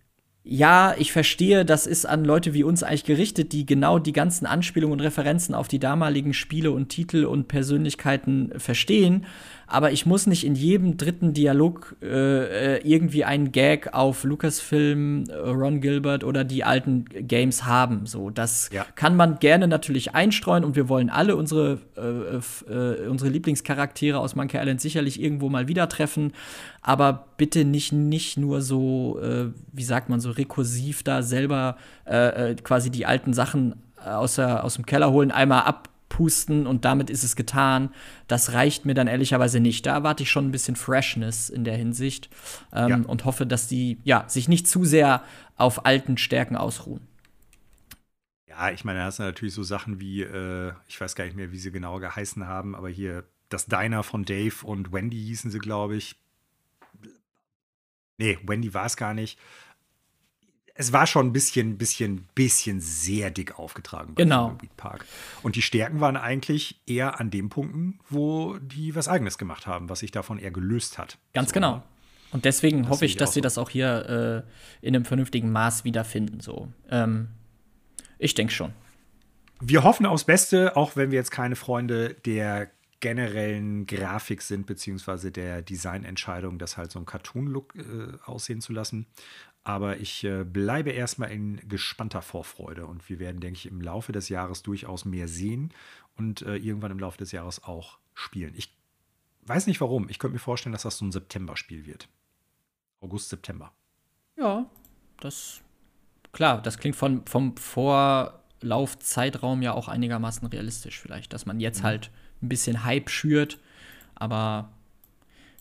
ja, 0.50 0.96
ich 0.98 1.12
verstehe, 1.12 1.66
das 1.66 1.86
ist 1.86 2.06
an 2.06 2.24
Leute 2.24 2.54
wie 2.54 2.64
uns 2.64 2.82
eigentlich 2.82 3.04
gerichtet, 3.04 3.52
die 3.52 3.66
genau 3.66 4.00
die 4.00 4.14
ganzen 4.14 4.46
Anspielungen 4.46 4.94
und 4.94 5.06
Referenzen 5.06 5.54
auf 5.54 5.68
die 5.68 5.80
damaligen 5.80 6.34
Spiele 6.34 6.72
und 6.72 6.88
Titel 6.88 7.26
und 7.26 7.50
Persönlichkeiten 7.50 8.54
verstehen. 8.58 9.26
Aber 9.68 9.92
ich 9.92 10.06
muss 10.06 10.28
nicht 10.28 10.46
in 10.46 10.56
jedem 10.56 10.96
dritten 10.96 11.34
Dialog 11.34 11.96
äh, 12.02 12.76
äh 12.76 12.82
irgendwie 12.88 13.26
einen 13.26 13.52
Gag 13.52 13.94
auf 13.94 14.24
Lucasfilm, 14.24 15.26
äh, 15.30 15.34
Ron 15.34 15.82
Gilbert 15.82 16.24
oder 16.24 16.46
die 16.46 16.64
alten 16.64 17.04
Games 17.06 17.66
haben. 17.66 18.06
So, 18.06 18.30
das 18.30 18.70
ja. 18.72 18.86
kann 18.96 19.18
man 19.18 19.40
gerne 19.40 19.68
natürlich 19.68 20.16
einstreuen 20.16 20.64
und 20.64 20.78
wir 20.78 20.88
wollen 20.88 21.10
alle 21.10 21.36
unsere, 21.36 21.80
äh, 21.98 22.72
äh, 22.74 23.08
unsere 23.08 23.30
Lieblingscharaktere 23.30 24.20
aus 24.20 24.36
Monkey 24.36 24.58
Island 24.58 24.80
sicherlich 24.80 25.22
irgendwo 25.22 25.50
mal 25.50 25.68
wieder 25.68 25.90
treffen, 25.90 26.32
aber 26.82 27.28
bitte 27.36 27.66
nicht, 27.66 27.92
nicht 27.92 28.38
nur 28.38 28.62
so, 28.62 29.20
äh, 29.22 29.48
wie 29.74 29.84
sagt 29.84 30.08
man, 30.08 30.22
so 30.22 30.32
rekursiv 30.32 31.04
da 31.04 31.22
selber 31.22 31.78
quasi 32.64 32.90
die 32.90 33.06
alten 33.06 33.34
Sachen 33.34 33.76
aus, 33.98 34.36
der, 34.36 34.64
aus 34.64 34.76
dem 34.76 34.86
Keller 34.86 35.12
holen, 35.12 35.30
einmal 35.30 35.64
ab 35.64 35.90
pusten 36.10 36.68
und 36.68 36.86
damit 36.86 37.10
ist 37.10 37.24
es 37.24 37.36
getan. 37.36 37.90
Das 38.28 38.54
reicht 38.54 38.86
mir 38.86 38.94
dann 38.94 39.08
ehrlicherweise 39.08 39.60
nicht. 39.60 39.86
Da 39.86 39.94
erwarte 39.94 40.24
ich 40.24 40.32
schon 40.32 40.48
ein 40.48 40.52
bisschen 40.52 40.76
Freshness 40.76 41.50
in 41.50 41.64
der 41.64 41.76
Hinsicht 41.76 42.30
ähm, 42.74 42.90
ja. 42.90 42.98
und 42.98 43.26
hoffe, 43.26 43.46
dass 43.46 43.68
die 43.68 44.00
ja, 44.04 44.26
sich 44.28 44.48
nicht 44.48 44.68
zu 44.68 44.86
sehr 44.86 45.24
auf 45.56 45.86
alten 45.86 46.18
Stärken 46.18 46.56
ausruhen. 46.56 47.08
Ja, 48.48 48.72
ich 48.72 48.84
meine, 48.84 49.00
da 49.00 49.06
hast 49.06 49.20
du 49.20 49.24
natürlich 49.24 49.54
so 49.54 49.64
Sachen 49.64 50.00
wie, 50.00 50.22
äh, 50.22 50.74
ich 50.88 51.00
weiß 51.00 51.16
gar 51.16 51.26
nicht 51.26 51.36
mehr, 51.36 51.52
wie 51.52 51.60
sie 51.60 51.72
genau 51.72 52.00
geheißen 52.00 52.48
haben, 52.48 52.76
aber 52.76 52.90
hier 52.90 53.24
das 53.50 53.68
Diner 53.68 54.04
von 54.04 54.26
Dave 54.26 54.66
und 54.66 54.92
Wendy 54.92 55.18
hießen 55.18 55.52
sie, 55.52 55.60
glaube 55.60 55.96
ich. 55.96 56.16
Nee, 58.18 58.40
Wendy 58.44 58.74
war 58.74 58.86
es 58.86 58.98
gar 58.98 59.14
nicht 59.14 59.40
es 60.78 60.94
war 60.94 61.08
schon 61.08 61.28
ein 61.28 61.34
bisschen, 61.34 61.78
bisschen, 61.78 62.28
bisschen 62.36 62.80
sehr 62.80 63.32
dick 63.32 63.58
aufgetragen 63.58 64.14
bei 64.14 64.24
genau. 64.24 64.56
Park. 64.78 65.06
Und 65.42 65.56
die 65.56 65.64
Stärken 65.64 66.00
waren 66.02 66.16
eigentlich 66.16 66.80
eher 66.86 67.20
an 67.20 67.32
den 67.32 67.50
Punkten, 67.50 68.00
wo 68.10 68.58
die 68.60 68.96
was 68.96 69.08
Eigenes 69.08 69.40
gemacht 69.40 69.66
haben, 69.66 69.90
was 69.90 70.00
sich 70.00 70.12
davon 70.12 70.38
eher 70.38 70.52
gelöst 70.52 71.00
hat. 71.00 71.18
Ganz 71.34 71.50
so, 71.50 71.56
genau. 71.56 71.84
Und 72.32 72.46
deswegen 72.46 72.84
das 72.84 72.92
hoffe 72.92 73.06
ich, 73.06 73.18
dass 73.18 73.34
sie 73.34 73.40
so. 73.40 73.44
das 73.44 73.58
auch 73.58 73.72
hier 73.72 74.46
äh, 74.82 74.86
in 74.86 74.96
einem 74.96 75.06
vernünftigen 75.06 75.52
Maß 75.52 75.84
wiederfinden. 75.84 76.42
So. 76.42 76.72
Ähm, 76.90 77.30
ich 78.20 78.36
denke 78.36 78.54
schon. 78.54 78.74
Wir 79.60 79.84
hoffen 79.84 80.06
aufs 80.06 80.26
Beste, 80.26 80.78
auch 80.78 80.96
wenn 80.96 81.10
wir 81.10 81.18
jetzt 81.18 81.32
keine 81.32 81.56
Freunde 81.56 82.14
der 82.26 82.70
generellen 83.00 83.86
Grafik 83.86 84.42
sind, 84.42 84.66
beziehungsweise 84.66 85.32
der 85.32 85.62
Designentscheidung, 85.62 86.58
das 86.58 86.78
halt 86.78 86.92
so 86.92 87.00
ein 87.00 87.06
Cartoon-Look 87.06 87.76
äh, 87.76 88.18
aussehen 88.26 88.62
zu 88.62 88.74
lassen. 88.74 89.06
Aber 89.68 89.98
ich 89.98 90.24
äh, 90.24 90.46
bleibe 90.46 90.92
erstmal 90.92 91.30
in 91.30 91.58
gespannter 91.68 92.22
Vorfreude 92.22 92.86
und 92.86 93.10
wir 93.10 93.20
werden, 93.20 93.42
denke 93.42 93.58
ich, 93.58 93.66
im 93.66 93.82
Laufe 93.82 94.14
des 94.14 94.30
Jahres 94.30 94.64
durchaus 94.64 95.04
mehr 95.04 95.28
sehen 95.28 95.74
und 96.16 96.42
äh, 96.44 96.56
irgendwann 96.56 96.92
im 96.92 97.00
Laufe 97.00 97.18
des 97.18 97.34
Jahres 97.34 97.66
auch 97.66 97.98
spielen. 98.14 98.54
Ich 98.56 98.74
weiß 99.42 99.68
nicht 99.68 99.82
warum. 99.82 100.08
Ich 100.08 100.20
könnte 100.20 100.36
mir 100.36 100.40
vorstellen, 100.40 100.72
dass 100.72 100.84
das 100.84 100.98
so 100.98 101.04
ein 101.04 101.12
September-Spiel 101.12 101.86
wird. 101.86 102.08
August, 103.02 103.28
September. 103.28 103.74
Ja, 104.38 104.70
das 105.20 105.60
klar, 106.32 106.62
das 106.62 106.78
klingt 106.78 106.96
von, 106.96 107.28
vom 107.28 107.58
Vorlaufzeitraum 107.58 109.62
ja 109.62 109.74
auch 109.74 109.90
einigermaßen 109.90 110.48
realistisch, 110.48 110.98
vielleicht, 110.98 111.34
dass 111.34 111.46
man 111.46 111.60
jetzt 111.60 111.82
mhm. 111.82 111.88
halt 111.88 112.10
ein 112.42 112.48
bisschen 112.48 112.86
Hype 112.86 113.10
schürt. 113.10 113.60
Aber 114.16 114.72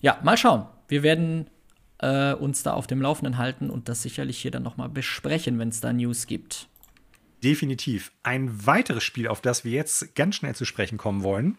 ja, 0.01 0.20
mal 0.23 0.37
schauen. 0.37 0.65
Wir 0.87 1.03
werden 1.03 1.51
äh, 1.98 2.35
uns 2.35 2.62
da 2.62 2.73
auf 2.73 2.86
dem 2.86 3.01
Laufenden 3.01 3.39
halten 3.39 3.70
und 3.70 3.89
das 3.89 4.02
sicherlich 4.02 4.39
hier 4.39 4.51
dann 4.51 4.62
noch 4.62 4.77
mal 4.77 4.89
besprechen, 4.89 5.59
wenn 5.59 5.68
es 5.68 5.81
da 5.81 5.93
News 5.93 6.27
gibt. 6.27 6.68
Definitiv. 7.43 8.12
Ein 8.23 8.66
weiteres 8.66 9.05
Spiel, 9.05 9.28
auf 9.28 9.40
das 9.40 9.64
wir 9.64 9.73
jetzt 9.73 10.14
ganz 10.14 10.36
schnell 10.36 10.55
zu 10.55 10.64
sprechen 10.64 10.98
kommen 10.98 11.23
wollen. 11.23 11.56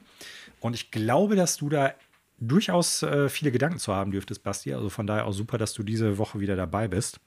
Und 0.60 0.74
ich 0.74 0.92
glaube, 0.92 1.36
dass 1.36 1.58
du 1.58 1.70
da 1.70 1.94
durchaus 2.40 3.04
äh, 3.04 3.30
viele 3.30 3.52
Gedanken 3.52 3.80
zu 3.80 3.94
haben 3.94 4.12
dürftest, 4.12 4.44
Basti. 4.44 4.74
Also 4.74 4.90
von 4.90 5.08
daher 5.08 5.26
auch 5.26 5.34
super, 5.34 5.58
dass 5.58 5.74
du 5.74 5.84
diese 5.84 6.18
Woche 6.18 6.40
wieder 6.40 6.56
dabei 6.56 6.88
bist. 6.88 7.20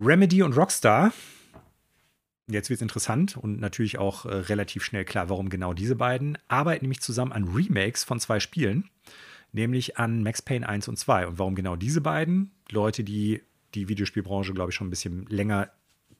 Remedy 0.00 0.42
und 0.42 0.56
Rockstar. 0.56 1.12
Jetzt 2.48 2.70
wird 2.70 2.78
es 2.78 2.82
interessant 2.82 3.36
und 3.36 3.60
natürlich 3.60 3.98
auch 3.98 4.26
äh, 4.26 4.34
relativ 4.34 4.84
schnell 4.84 5.04
klar, 5.04 5.28
warum 5.28 5.48
genau 5.48 5.72
diese 5.74 5.96
beiden 5.96 6.36
arbeiten 6.48 6.84
nämlich 6.84 7.00
zusammen 7.00 7.32
an 7.32 7.44
Remakes 7.44 8.04
von 8.04 8.18
zwei 8.20 8.40
Spielen 8.40 8.90
nämlich 9.52 9.98
an 9.98 10.22
Max 10.22 10.42
Payne 10.42 10.68
1 10.68 10.88
und 10.88 10.98
2. 10.98 11.26
Und 11.28 11.38
warum 11.38 11.54
genau 11.54 11.76
diese 11.76 12.00
beiden? 12.00 12.50
Leute, 12.70 13.04
die 13.04 13.42
die 13.74 13.88
Videospielbranche, 13.88 14.52
glaube 14.52 14.70
ich, 14.70 14.76
schon 14.76 14.88
ein 14.88 14.90
bisschen 14.90 15.26
länger 15.26 15.70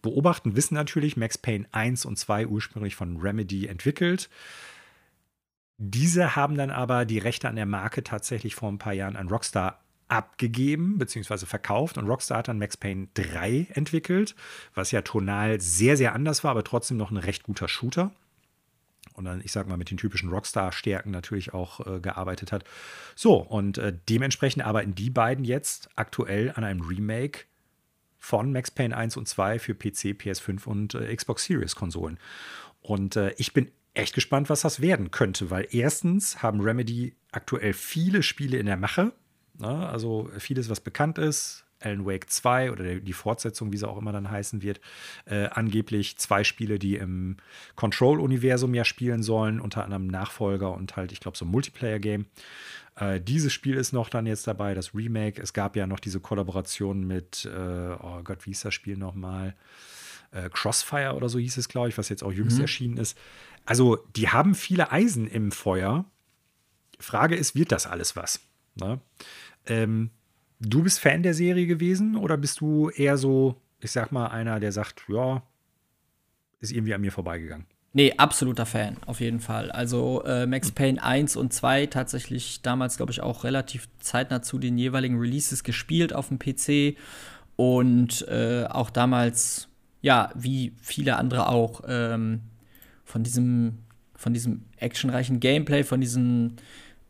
beobachten, 0.01 0.57
wissen 0.57 0.75
natürlich, 0.75 1.17
Max 1.17 1.39
Payne 1.39 1.67
1 1.73 2.05
und 2.05 2.19
2 2.19 2.47
ursprünglich 2.47 2.97
von 2.97 3.19
Remedy 3.19 3.67
entwickelt. 3.67 4.31
Diese 5.79 6.37
haben 6.37 6.57
dann 6.57 6.71
aber 6.71 7.05
die 7.05 7.19
Rechte 7.19 7.49
an 7.49 7.57
der 7.57 7.67
Marke 7.67 8.03
tatsächlich 8.03 8.55
vor 8.55 8.71
ein 8.71 8.79
paar 8.79 8.93
Jahren 8.93 9.17
an 9.17 9.29
Rockstar 9.29 9.81
abgegeben 10.09 10.99
bzw. 10.99 11.47
verkauft 11.47 11.97
und 11.97 12.07
Rockstar 12.07 12.39
hat 12.39 12.49
dann 12.49 12.59
Max 12.59 12.77
Payne 12.77 13.09
3 13.15 13.69
entwickelt, 13.73 14.35
was 14.75 14.91
ja 14.91 15.03
tonal 15.03 15.61
sehr, 15.61 15.97
sehr 15.97 16.15
anders 16.15 16.45
war, 16.45 16.51
aber 16.51 16.65
trotzdem 16.65 16.99
noch 16.99 17.11
ein 17.11 17.17
recht 17.17 17.45
guter 17.45 17.69
Shooter 17.69 18.13
und 19.15 19.25
dann, 19.25 19.41
ich 19.43 19.53
sag 19.53 19.69
mal, 19.69 19.77
mit 19.77 19.91
den 19.91 19.97
typischen 19.97 20.31
Rockstar-Stärken 20.31 21.11
natürlich 21.11 21.55
auch 21.55 21.87
äh, 21.87 22.01
gearbeitet 22.01 22.53
hat. 22.53 22.65
So, 23.15 23.37
und 23.37 23.79
äh, 23.79 23.93
dementsprechend 24.09 24.65
arbeiten 24.65 24.95
die 24.95 25.11
beiden 25.11 25.45
jetzt 25.45 25.91
aktuell 25.97 26.53
an 26.55 26.65
einem 26.65 26.81
Remake 26.81 27.41
von 28.19 28.53
Max 28.53 28.71
Payne 28.71 28.97
1 28.97 29.17
und 29.17 29.27
2 29.27 29.59
für 29.59 29.75
PC, 29.75 30.15
PS5 30.17 30.67
und 30.67 30.95
äh, 30.95 31.15
Xbox 31.15 31.45
Series 31.45 31.75
Konsolen. 31.75 32.19
Und 32.81 33.17
äh, 33.17 33.35
ich 33.37 33.53
bin 33.53 33.71
echt 33.95 34.15
gespannt, 34.15 34.49
was 34.49 34.63
das 34.63 34.81
werden 34.81 35.11
könnte, 35.11 35.51
weil 35.51 35.67
erstens 35.71 36.43
haben 36.43 36.61
Remedy 36.61 37.15
aktuell 37.31 37.73
viele 37.73 38.23
Spiele 38.23 38.59
in 38.59 38.67
der 38.67 38.77
Mache. 38.77 39.13
Ne? 39.59 39.89
Also 39.89 40.31
vieles, 40.39 40.69
was 40.71 40.81
bekannt 40.81 41.19
ist, 41.19 41.65
Alan 41.85 42.07
Wake 42.07 42.31
2 42.31 42.73
oder 42.73 42.95
die 42.97 43.13
Fortsetzung, 43.13 43.73
wie 43.73 43.77
sie 43.77 43.89
auch 43.89 43.99
immer 43.99 44.13
dann 44.13 44.31
heißen 44.31 44.63
wird, 44.63 44.81
äh, 45.27 45.47
angeblich 45.47 46.17
zwei 46.19 46.45
Spiele, 46.45 46.79
die 46.79 46.97
im 46.97 47.37
Control-Universum 47.77 48.75
ja 48.75 48.85
spielen 48.85 49.23
sollen, 49.23 49.61
unter 49.61 49.85
anderem 49.85 50.07
Nachfolger 50.07 50.73
und 50.73 50.97
halt, 50.97 51.13
ich 51.13 51.21
glaube, 51.21 51.37
so 51.37 51.45
ein 51.45 51.51
Multiplayer-Game. 51.51 52.27
Äh, 52.97 53.21
dieses 53.21 53.53
Spiel 53.53 53.77
ist 53.77 53.93
noch 53.93 54.09
dann 54.09 54.27
jetzt 54.27 54.47
dabei, 54.47 54.75
das 54.75 54.95
Remake. 54.95 55.41
Es 55.41 55.53
gab 55.53 55.77
ja 55.77 55.87
noch 55.87 56.01
diese 56.01 56.21
Kollaboration 56.21 57.07
mit, 57.07 57.45
äh, 57.45 57.95
oh 58.01 58.23
Gott, 58.23 58.45
wie 58.47 58.51
hieß 58.51 58.63
das 58.63 58.75
Spiel 58.75 58.97
nochmal? 58.97 59.55
Äh, 60.31 60.51
Crossfire 60.51 61.15
oder 61.15 61.29
so 61.29 61.39
hieß 61.39 61.57
es, 61.57 61.69
glaube 61.69 61.89
ich, 61.89 61.99
was 61.99 62.09
jetzt 62.09 62.23
auch 62.23 62.33
jüngst 62.33 62.57
mhm. 62.57 62.63
erschienen 62.63 62.97
ist. 62.97 63.17
Also, 63.65 63.97
die 64.17 64.29
haben 64.29 64.55
viele 64.55 64.91
Eisen 64.91 65.27
im 65.27 65.53
Feuer. 65.53 66.05
Frage 66.99 67.37
ist, 67.37 67.55
wird 67.55 67.73
das 67.73 67.87
alles 67.87 68.17
was? 68.17 68.41
Ne? 68.75 69.01
Ähm, 69.67 70.11
Du 70.65 70.85
bist 70.85 71.01
Fan 71.01 71.25
der 71.25 71.35
Serie 71.35 71.67
gewesen 71.67 72.17
oder 72.17 72.37
bist 72.37 72.61
du 72.61 72.89
eher 72.91 73.17
so, 73.17 73.57
ich 73.81 73.91
sag 73.91 74.13
mal, 74.13 74.29
einer, 74.29 74.61
der 74.61 74.71
sagt, 74.71 75.03
ja, 75.09 75.43
ist 76.61 76.71
irgendwie 76.71 76.95
an 76.95 77.01
mir 77.01 77.11
vorbeigegangen? 77.11 77.67
Nee, 77.95 78.15
absoluter 78.17 78.65
Fan, 78.65 78.97
auf 79.05 79.21
jeden 79.21 79.41
Fall. 79.41 79.71
Also 79.73 80.23
äh, 80.25 80.47
Max. 80.47 80.71
Payne 80.71 81.03
1 81.03 81.37
und 81.37 81.53
2 81.53 81.87
tatsächlich 81.87 82.63
damals, 82.63 82.97
glaube 82.97 83.13
ich, 83.13 83.21
auch 83.21 83.45
relativ 83.45 83.89
zeitnah 83.99 84.41
zu 84.41 84.59
den 84.59 84.79
jeweiligen 84.79 85.19
Releases 85.19 85.65
gespielt 85.65 86.15
auf 86.15 86.29
dem 86.29 86.39
PC. 86.39 86.97
Und 87.57 88.27
äh, 88.29 88.65
auch 88.71 88.89
damals, 88.89 89.69
ja, 90.01 90.31
wie 90.35 90.73
viele 90.81 91.17
andere 91.17 91.49
auch, 91.49 91.83
ähm, 91.87 92.41
von 93.05 93.25
diesem, 93.25 93.79
von 94.15 94.33
diesem 94.33 94.65
actionreichen 94.77 95.39
Gameplay, 95.39 95.83
von 95.83 96.01
diesen, 96.01 96.57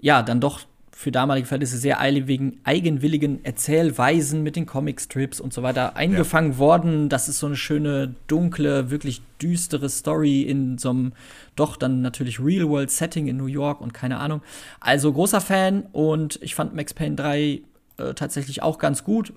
ja, 0.00 0.22
dann 0.22 0.40
doch 0.40 0.62
für 1.02 1.10
damalige 1.10 1.48
Verhältnisse 1.48 1.78
sehr 1.78 1.98
eigenwilligen 1.98 3.44
Erzählweisen 3.44 4.44
mit 4.44 4.54
den 4.54 4.66
Comicstrips 4.66 5.40
und 5.40 5.52
so 5.52 5.64
weiter 5.64 5.96
eingefangen 5.96 6.52
ja. 6.52 6.58
worden. 6.58 7.08
Das 7.08 7.28
ist 7.28 7.40
so 7.40 7.46
eine 7.46 7.56
schöne, 7.56 8.14
dunkle, 8.28 8.92
wirklich 8.92 9.20
düstere 9.42 9.88
Story 9.88 10.42
in 10.42 10.78
so 10.78 10.90
einem 10.90 11.12
doch 11.56 11.76
dann 11.76 12.02
natürlich 12.02 12.38
Real-World-Setting 12.38 13.26
in 13.26 13.36
New 13.36 13.46
York 13.46 13.80
und 13.80 13.92
keine 13.92 14.18
Ahnung. 14.18 14.42
Also 14.78 15.12
großer 15.12 15.40
Fan 15.40 15.88
und 15.90 16.38
ich 16.40 16.54
fand 16.54 16.72
Max 16.72 16.94
Payne 16.94 17.16
3 17.16 17.62
äh, 17.96 18.14
tatsächlich 18.14 18.62
auch 18.62 18.78
ganz 18.78 19.02
gut, 19.02 19.32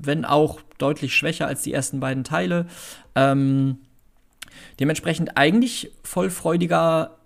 wenn 0.00 0.24
auch 0.24 0.62
deutlich 0.78 1.14
schwächer 1.14 1.46
als 1.46 1.60
die 1.60 1.74
ersten 1.74 2.00
beiden 2.00 2.24
Teile. 2.24 2.64
Ähm, 3.14 3.76
dementsprechend 4.80 5.36
eigentlich 5.36 5.92
voll 6.02 6.30
freudiger 6.30 7.18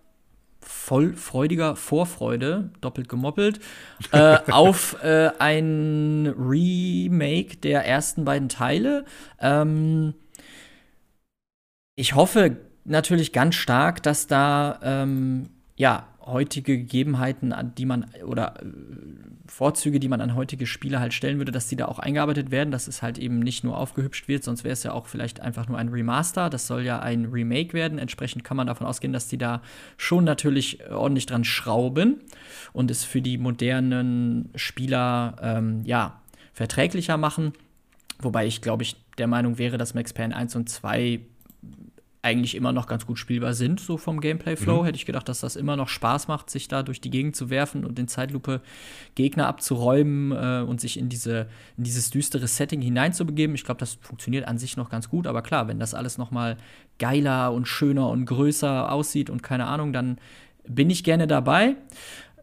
voll 0.69 1.15
freudiger 1.15 1.77
Vorfreude, 1.77 2.71
doppelt 2.81 3.09
gemoppelt, 3.09 3.61
äh, 4.13 4.39
auf 4.51 4.97
äh, 5.03 5.31
ein 5.39 6.33
Remake 6.39 7.57
der 7.59 7.87
ersten 7.87 8.25
beiden 8.25 8.49
Teile. 8.49 9.05
Ähm, 9.41 10.15
ich 11.95 12.15
hoffe 12.15 12.57
natürlich 12.85 13.33
ganz 13.33 13.55
stark, 13.55 14.03
dass 14.03 14.27
da 14.27 14.81
ähm, 14.83 15.51
ja 15.77 16.09
heutige 16.21 16.77
Gegebenheiten, 16.79 17.53
an 17.53 17.75
die 17.75 17.87
man 17.87 18.07
oder 18.25 18.61
äh, 18.61 18.67
Vorzüge, 19.49 20.01
die 20.01 20.09
man 20.09 20.21
an 20.21 20.35
heutige 20.35 20.67
Spiele 20.67 21.01
halt 21.01 21.15
stellen 21.15 21.39
würde, 21.39 21.53
dass 21.53 21.69
die 21.69 21.77
da 21.77 21.87
auch 21.87 21.99
eingearbeitet 21.99 22.51
werden, 22.51 22.71
dass 22.71 22.89
es 22.89 23.03
halt 23.03 23.19
eben 23.19 23.39
nicht 23.39 23.65
nur 23.65 23.77
aufgehübscht 23.77 24.29
wird, 24.29 24.45
sonst 24.45 24.65
wäre 24.65 24.73
es 24.73 24.83
ja 24.83 24.93
auch 24.93 25.07
vielleicht 25.07 25.41
einfach 25.41 25.69
nur 25.69 25.79
ein 25.79 25.89
Remaster. 25.89 26.51
Das 26.51 26.67
soll 26.67 26.83
ja 26.83 27.01
ein 27.01 27.27
Remake 27.27 27.73
werden. 27.73 27.99
Entsprechend 27.99 28.45
kann 28.45 28.57
man 28.57 28.67
davon 28.67 28.87
ausgehen, 28.87 29.13
dass 29.13 29.29
die 29.29 29.39
da 29.39 29.63
schon 29.97 30.25
natürlich 30.25 30.91
ordentlich 30.91 31.27
dran 31.27 31.45
schrauben 31.45 32.21
und 32.73 32.91
es 32.91 33.05
für 33.05 33.23
die 33.23 33.39
modernen 33.39 34.51
Spieler 34.55 35.37
ähm, 35.41 35.83
ja 35.85 36.21
verträglicher 36.53 37.17
machen. 37.17 37.53
Wobei 38.19 38.47
ich, 38.47 38.63
glaube 38.63 38.83
ich, 38.83 38.97
der 39.19 39.27
Meinung 39.27 39.59
wäre, 39.59 39.79
dass 39.79 39.95
Max 39.95 40.13
Payne 40.13 40.35
1 40.35 40.57
und 40.57 40.69
2 40.69 41.21
eigentlich 42.27 42.57
immer 42.57 42.73
noch 42.73 42.89
ganz 42.89 43.07
gut 43.07 43.21
spielbar 43.21 43.55
sind, 43.55 43.79
so 43.79 43.97
vom 43.97 44.21
Gameplay-Flow. 44.21 44.83
Mhm. 44.83 44.87
Hätte 44.87 44.97
ich 44.97 45.07
gedacht, 45.07 45.29
dass 45.29 45.41
das 45.41 45.55
immer 45.55 45.77
noch 45.77 45.89
Spaß 45.89 46.27
macht, 46.27 46.51
sich 46.51 46.67
da 46.67 46.83
durch 46.83 47.01
die 47.01 47.11
Gegend 47.11 47.37
zu 47.37 47.51
werfen 47.51 47.85
und 47.85 47.97
in 48.01 48.09
Zeitlupe 48.09 48.63
Gegner 49.15 49.47
abzuräumen 49.47 50.33
äh, 50.33 50.65
und 50.69 50.81
sich 50.81 50.99
in, 50.99 51.09
diese, 51.09 51.47
in 51.77 51.85
dieses 51.85 52.11
düstere 52.11 52.49
Setting 52.49 52.81
hineinzubegeben. 52.81 53.55
Ich 53.55 53.63
glaube, 53.63 53.79
das 53.79 53.95
funktioniert 54.01 54.49
an 54.49 54.59
sich 54.59 54.77
noch 54.77 54.91
ganz 54.91 55.09
gut, 55.09 55.29
aber 55.29 55.41
klar, 55.41 55.69
wenn 55.69 55.79
das 55.79 55.95
alles 55.95 56.19
noch 56.19 56.33
mal 56.33 56.57
geiler 56.99 57.53
und 57.53 57.69
schöner 57.69 58.09
und 58.09 58.27
größer 58.27 58.91
aussieht 58.91 59.31
und 59.31 59.45
keine 59.45 59.67
Ahnung, 59.67 59.93
dann 59.93 60.19
bin 60.67 60.91
ich 60.91 61.05
gerne 61.05 61.29
dabei. 61.29 61.77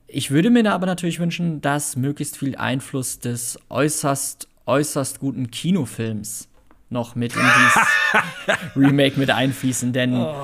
Ich 0.07 0.31
würde 0.31 0.49
mir 0.49 0.63
da 0.63 0.75
aber 0.75 0.85
natürlich 0.85 1.19
wünschen, 1.19 1.59
dass 1.59 1.97
möglichst 1.97 2.37
viel 2.37 2.55
Einfluss 2.55 3.19
des 3.19 3.59
äußerst, 3.69 4.47
äußerst 4.65 5.19
guten 5.19 5.51
Kinofilms 5.51 6.47
noch 6.89 7.15
mit 7.15 7.35
in 7.35 7.41
dieses 7.41 8.67
Remake 8.75 9.19
mit 9.19 9.29
einfließen, 9.29 9.93
denn 9.93 10.13
oh. 10.15 10.35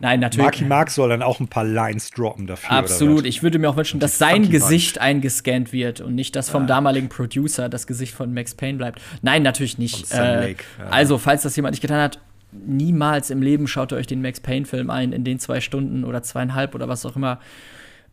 Nein, 0.00 0.20
natürlich. 0.20 0.44
Marky 0.44 0.64
Mark 0.64 0.90
soll 0.90 1.10
dann 1.10 1.22
auch 1.22 1.40
ein 1.40 1.48
paar 1.48 1.64
Lines 1.64 2.10
droppen 2.10 2.46
dafür. 2.46 2.70
Absolut. 2.70 3.26
Ich 3.26 3.42
würde 3.42 3.58
mir 3.58 3.68
auch 3.68 3.76
wünschen, 3.76 4.00
dass 4.00 4.16
sein 4.16 4.48
Gesicht 4.48 4.94
Bunch. 4.94 5.06
eingescannt 5.06 5.72
wird 5.72 6.00
und 6.00 6.14
nicht 6.14 6.34
das 6.36 6.48
vom 6.48 6.62
ah. 6.62 6.66
damaligen 6.66 7.10
Producer, 7.10 7.68
das 7.68 7.86
Gesicht 7.86 8.14
von 8.14 8.32
Max 8.32 8.54
Payne 8.54 8.78
bleibt. 8.78 9.00
Nein, 9.20 9.42
natürlich 9.42 9.76
nicht. 9.76 10.10
Äh, 10.12 10.52
ja. 10.52 10.56
Also, 10.90 11.18
falls 11.18 11.42
das 11.42 11.54
jemand 11.54 11.74
nicht 11.74 11.82
getan 11.82 12.00
hat, 12.00 12.18
niemals 12.50 13.28
im 13.28 13.42
Leben 13.42 13.68
schaut 13.68 13.92
ihr 13.92 13.98
euch 13.98 14.06
den 14.06 14.22
Max 14.22 14.40
Payne-Film 14.40 14.88
ein. 14.88 15.12
In 15.12 15.22
den 15.22 15.38
zwei 15.38 15.60
Stunden 15.60 16.04
oder 16.04 16.22
zweieinhalb 16.22 16.74
oder 16.74 16.88
was 16.88 17.04
auch 17.04 17.16
immer. 17.16 17.38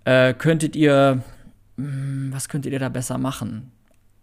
Äh, 0.03 0.33
könntet 0.33 0.75
ihr. 0.75 1.23
Mh, 1.77 1.85
hm, 1.85 2.29
was 2.33 2.49
könntet 2.49 2.73
ihr 2.73 2.79
da 2.79 2.89
besser 2.89 3.17
machen? 3.17 3.71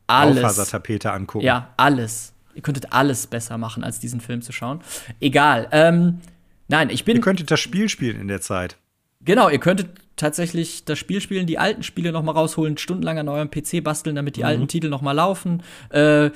Alles. 0.06 0.44
Auffasertapete 0.44 1.10
angucken. 1.12 1.46
Ja, 1.46 1.68
alles. 1.78 2.33
Ihr 2.54 2.62
könntet 2.62 2.92
alles 2.92 3.26
besser 3.26 3.58
machen, 3.58 3.84
als 3.84 4.00
diesen 4.00 4.20
Film 4.20 4.42
zu 4.42 4.52
schauen. 4.52 4.80
Egal. 5.20 5.68
Ähm, 5.72 6.20
nein, 6.68 6.90
ich 6.90 7.04
bin. 7.04 7.16
Ihr 7.16 7.22
könntet 7.22 7.50
das 7.50 7.60
Spiel 7.60 7.88
spielen 7.88 8.20
in 8.20 8.28
der 8.28 8.40
Zeit. 8.40 8.76
Genau, 9.24 9.48
ihr 9.48 9.58
könntet 9.58 9.88
tatsächlich 10.16 10.84
das 10.84 10.98
Spiel 10.98 11.20
spielen, 11.20 11.46
die 11.46 11.58
alten 11.58 11.82
Spiele 11.82 12.12
noch 12.12 12.22
mal 12.22 12.32
rausholen, 12.32 12.76
stundenlang 12.78 13.18
an 13.18 13.28
eurem 13.28 13.50
PC 13.50 13.82
basteln, 13.82 14.16
damit 14.16 14.36
die 14.36 14.40
mhm. 14.40 14.46
alten 14.46 14.68
Titel 14.68 14.88
noch 14.88 15.02
mal 15.02 15.12
laufen. 15.12 15.62
Äh, 15.90 16.30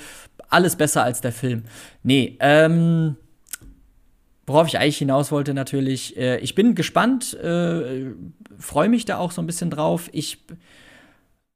alles 0.49 0.77
besser 0.77 1.05
als 1.05 1.21
der 1.21 1.33
Film. 1.33 1.65
Nee, 2.03 2.37
ähm, 2.41 3.17
worauf 4.47 4.67
ich 4.67 4.79
eigentlich 4.79 4.99
hinaus 4.99 5.31
wollte, 5.31 5.55
natürlich, 5.55 6.17
äh, 6.17 6.39
ich 6.39 6.55
bin 6.55 6.75
gespannt, 6.75 7.35
äh, 7.35 8.07
freue 8.59 8.89
mich 8.89 9.05
da 9.05 9.19
auch 9.19 9.31
so 9.31 9.43
ein 9.43 9.47
bisschen 9.47 9.71
drauf. 9.71 10.09
Ich 10.13 10.39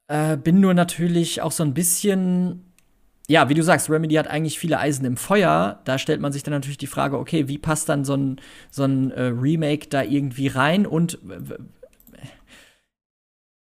äh, 0.08 0.36
bin 0.36 0.60
nur 0.60 0.74
natürlich 0.74 1.40
auch 1.40 1.52
so 1.52 1.64
ein 1.64 1.74
bisschen 1.74 2.71
ja, 3.28 3.48
wie 3.48 3.54
du 3.54 3.62
sagst, 3.62 3.88
Remedy 3.88 4.16
hat 4.16 4.28
eigentlich 4.28 4.58
viele 4.58 4.78
Eisen 4.78 5.04
im 5.04 5.16
Feuer. 5.16 5.80
Da 5.84 5.98
stellt 5.98 6.20
man 6.20 6.32
sich 6.32 6.42
dann 6.42 6.52
natürlich 6.52 6.78
die 6.78 6.86
Frage, 6.86 7.18
okay, 7.18 7.48
wie 7.48 7.58
passt 7.58 7.88
dann 7.88 8.04
so 8.04 8.14
ein, 8.14 8.40
so 8.70 8.84
ein 8.84 9.10
äh, 9.12 9.22
Remake 9.22 9.88
da 9.88 10.02
irgendwie 10.02 10.48
rein? 10.48 10.86
Und 10.86 11.18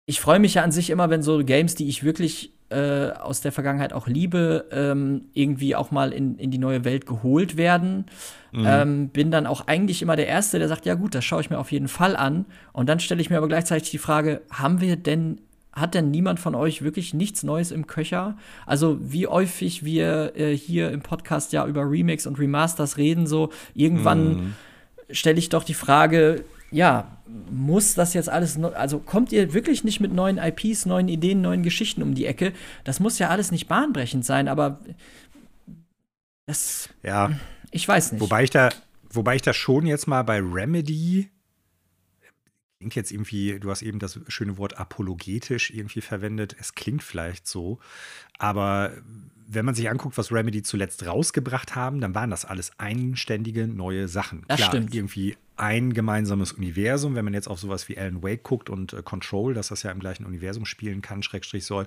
ich 0.06 0.20
freue 0.20 0.40
mich 0.40 0.54
ja 0.54 0.62
an 0.62 0.72
sich 0.72 0.90
immer, 0.90 1.10
wenn 1.10 1.22
so 1.22 1.44
Games, 1.44 1.74
die 1.74 1.88
ich 1.88 2.02
wirklich 2.02 2.52
äh, 2.70 3.10
aus 3.10 3.42
der 3.42 3.52
Vergangenheit 3.52 3.92
auch 3.92 4.06
liebe, 4.08 4.66
ähm, 4.72 5.26
irgendwie 5.34 5.76
auch 5.76 5.90
mal 5.90 6.12
in, 6.12 6.38
in 6.38 6.50
die 6.50 6.58
neue 6.58 6.84
Welt 6.84 7.06
geholt 7.06 7.56
werden. 7.56 8.06
Mhm. 8.50 8.64
Ähm, 8.66 9.08
bin 9.10 9.30
dann 9.30 9.46
auch 9.46 9.66
eigentlich 9.66 10.02
immer 10.02 10.16
der 10.16 10.26
Erste, 10.26 10.58
der 10.58 10.68
sagt, 10.68 10.86
ja 10.86 10.94
gut, 10.94 11.14
das 11.14 11.24
schaue 11.24 11.42
ich 11.42 11.50
mir 11.50 11.58
auf 11.58 11.70
jeden 11.70 11.88
Fall 11.88 12.16
an. 12.16 12.46
Und 12.72 12.88
dann 12.88 13.00
stelle 13.00 13.20
ich 13.20 13.30
mir 13.30 13.36
aber 13.36 13.48
gleichzeitig 13.48 13.90
die 13.90 13.98
Frage, 13.98 14.40
haben 14.50 14.80
wir 14.80 14.96
denn 14.96 15.40
hat 15.72 15.94
denn 15.94 16.10
niemand 16.10 16.38
von 16.38 16.54
euch 16.54 16.82
wirklich 16.82 17.14
nichts 17.14 17.42
Neues 17.42 17.70
im 17.70 17.86
Köcher? 17.86 18.36
Also 18.66 18.98
wie 19.00 19.26
häufig 19.26 19.84
wir 19.84 20.36
äh, 20.36 20.56
hier 20.56 20.90
im 20.90 21.00
Podcast 21.00 21.52
ja 21.52 21.66
über 21.66 21.82
Remakes 21.90 22.26
und 22.26 22.38
Remasters 22.38 22.98
reden, 22.98 23.26
so 23.26 23.50
irgendwann 23.74 24.34
mm. 24.34 24.54
stelle 25.10 25.38
ich 25.38 25.48
doch 25.48 25.64
die 25.64 25.74
Frage, 25.74 26.44
ja, 26.70 27.16
muss 27.50 27.94
das 27.94 28.14
jetzt 28.14 28.28
alles, 28.28 28.62
also 28.62 28.98
kommt 28.98 29.32
ihr 29.32 29.54
wirklich 29.54 29.84
nicht 29.84 30.00
mit 30.00 30.12
neuen 30.12 30.38
IPs, 30.38 30.86
neuen 30.86 31.08
Ideen, 31.08 31.40
neuen 31.40 31.62
Geschichten 31.62 32.02
um 32.02 32.14
die 32.14 32.26
Ecke? 32.26 32.52
Das 32.84 33.00
muss 33.00 33.18
ja 33.18 33.28
alles 33.28 33.50
nicht 33.50 33.68
bahnbrechend 33.68 34.24
sein, 34.24 34.48
aber 34.48 34.80
das, 36.46 36.90
ja, 37.02 37.30
ich 37.70 37.86
weiß 37.88 38.12
nicht. 38.12 38.20
Wobei 38.20 38.44
ich 38.44 38.50
da, 38.50 38.70
wobei 39.10 39.36
ich 39.36 39.42
da 39.42 39.54
schon 39.54 39.86
jetzt 39.86 40.06
mal 40.06 40.22
bei 40.22 40.38
Remedy 40.38 41.30
klingt 42.82 42.96
jetzt 42.96 43.12
irgendwie, 43.12 43.60
du 43.60 43.70
hast 43.70 43.82
eben 43.82 44.00
das 44.00 44.18
schöne 44.26 44.58
Wort 44.58 44.76
apologetisch 44.76 45.70
irgendwie 45.70 46.00
verwendet. 46.00 46.56
Es 46.58 46.74
klingt 46.74 47.02
vielleicht 47.02 47.46
so, 47.46 47.78
aber 48.38 48.92
wenn 49.46 49.64
man 49.64 49.74
sich 49.74 49.88
anguckt, 49.88 50.18
was 50.18 50.32
Remedy 50.32 50.62
zuletzt 50.62 51.06
rausgebracht 51.06 51.76
haben, 51.76 52.00
dann 52.00 52.14
waren 52.14 52.30
das 52.30 52.44
alles 52.44 52.72
eigenständige 52.78 53.68
neue 53.68 54.08
Sachen. 54.08 54.44
Das 54.48 54.56
Klar, 54.56 54.70
stimmt. 54.70 54.94
Irgendwie 54.94 55.36
ein 55.56 55.92
gemeinsames 55.92 56.52
Universum, 56.52 57.14
wenn 57.14 57.24
man 57.24 57.34
jetzt 57.34 57.46
auf 57.46 57.60
sowas 57.60 57.88
wie 57.88 57.96
Alan 57.96 58.22
Wake 58.22 58.42
guckt 58.42 58.68
und 58.68 58.94
äh, 58.94 59.02
Control, 59.02 59.54
dass 59.54 59.68
das 59.68 59.84
ja 59.84 59.92
im 59.92 60.00
gleichen 60.00 60.24
Universum 60.24 60.64
spielen 60.64 61.02
kann, 61.02 61.22
Schrägstrich 61.22 61.66
soll. 61.66 61.86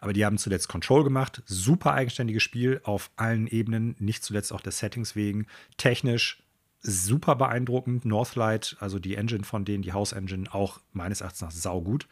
Aber 0.00 0.12
die 0.12 0.26
haben 0.26 0.36
zuletzt 0.36 0.68
Control 0.68 1.04
gemacht. 1.04 1.42
Super 1.46 1.94
eigenständiges 1.94 2.42
Spiel 2.42 2.80
auf 2.82 3.10
allen 3.16 3.46
Ebenen, 3.46 3.94
nicht 3.98 4.24
zuletzt 4.24 4.52
auch 4.52 4.60
des 4.60 4.78
Settings 4.78 5.16
wegen. 5.16 5.46
Technisch 5.78 6.43
super 6.84 7.34
beeindruckend. 7.34 8.04
Northlight, 8.04 8.76
also 8.78 8.98
die 8.98 9.16
Engine 9.16 9.42
von 9.44 9.64
denen, 9.64 9.82
die 9.82 9.92
House 9.92 10.12
Engine, 10.12 10.52
auch 10.52 10.80
meines 10.92 11.20
Erachtens 11.20 11.40
nach 11.40 11.50
saugut. 11.50 12.06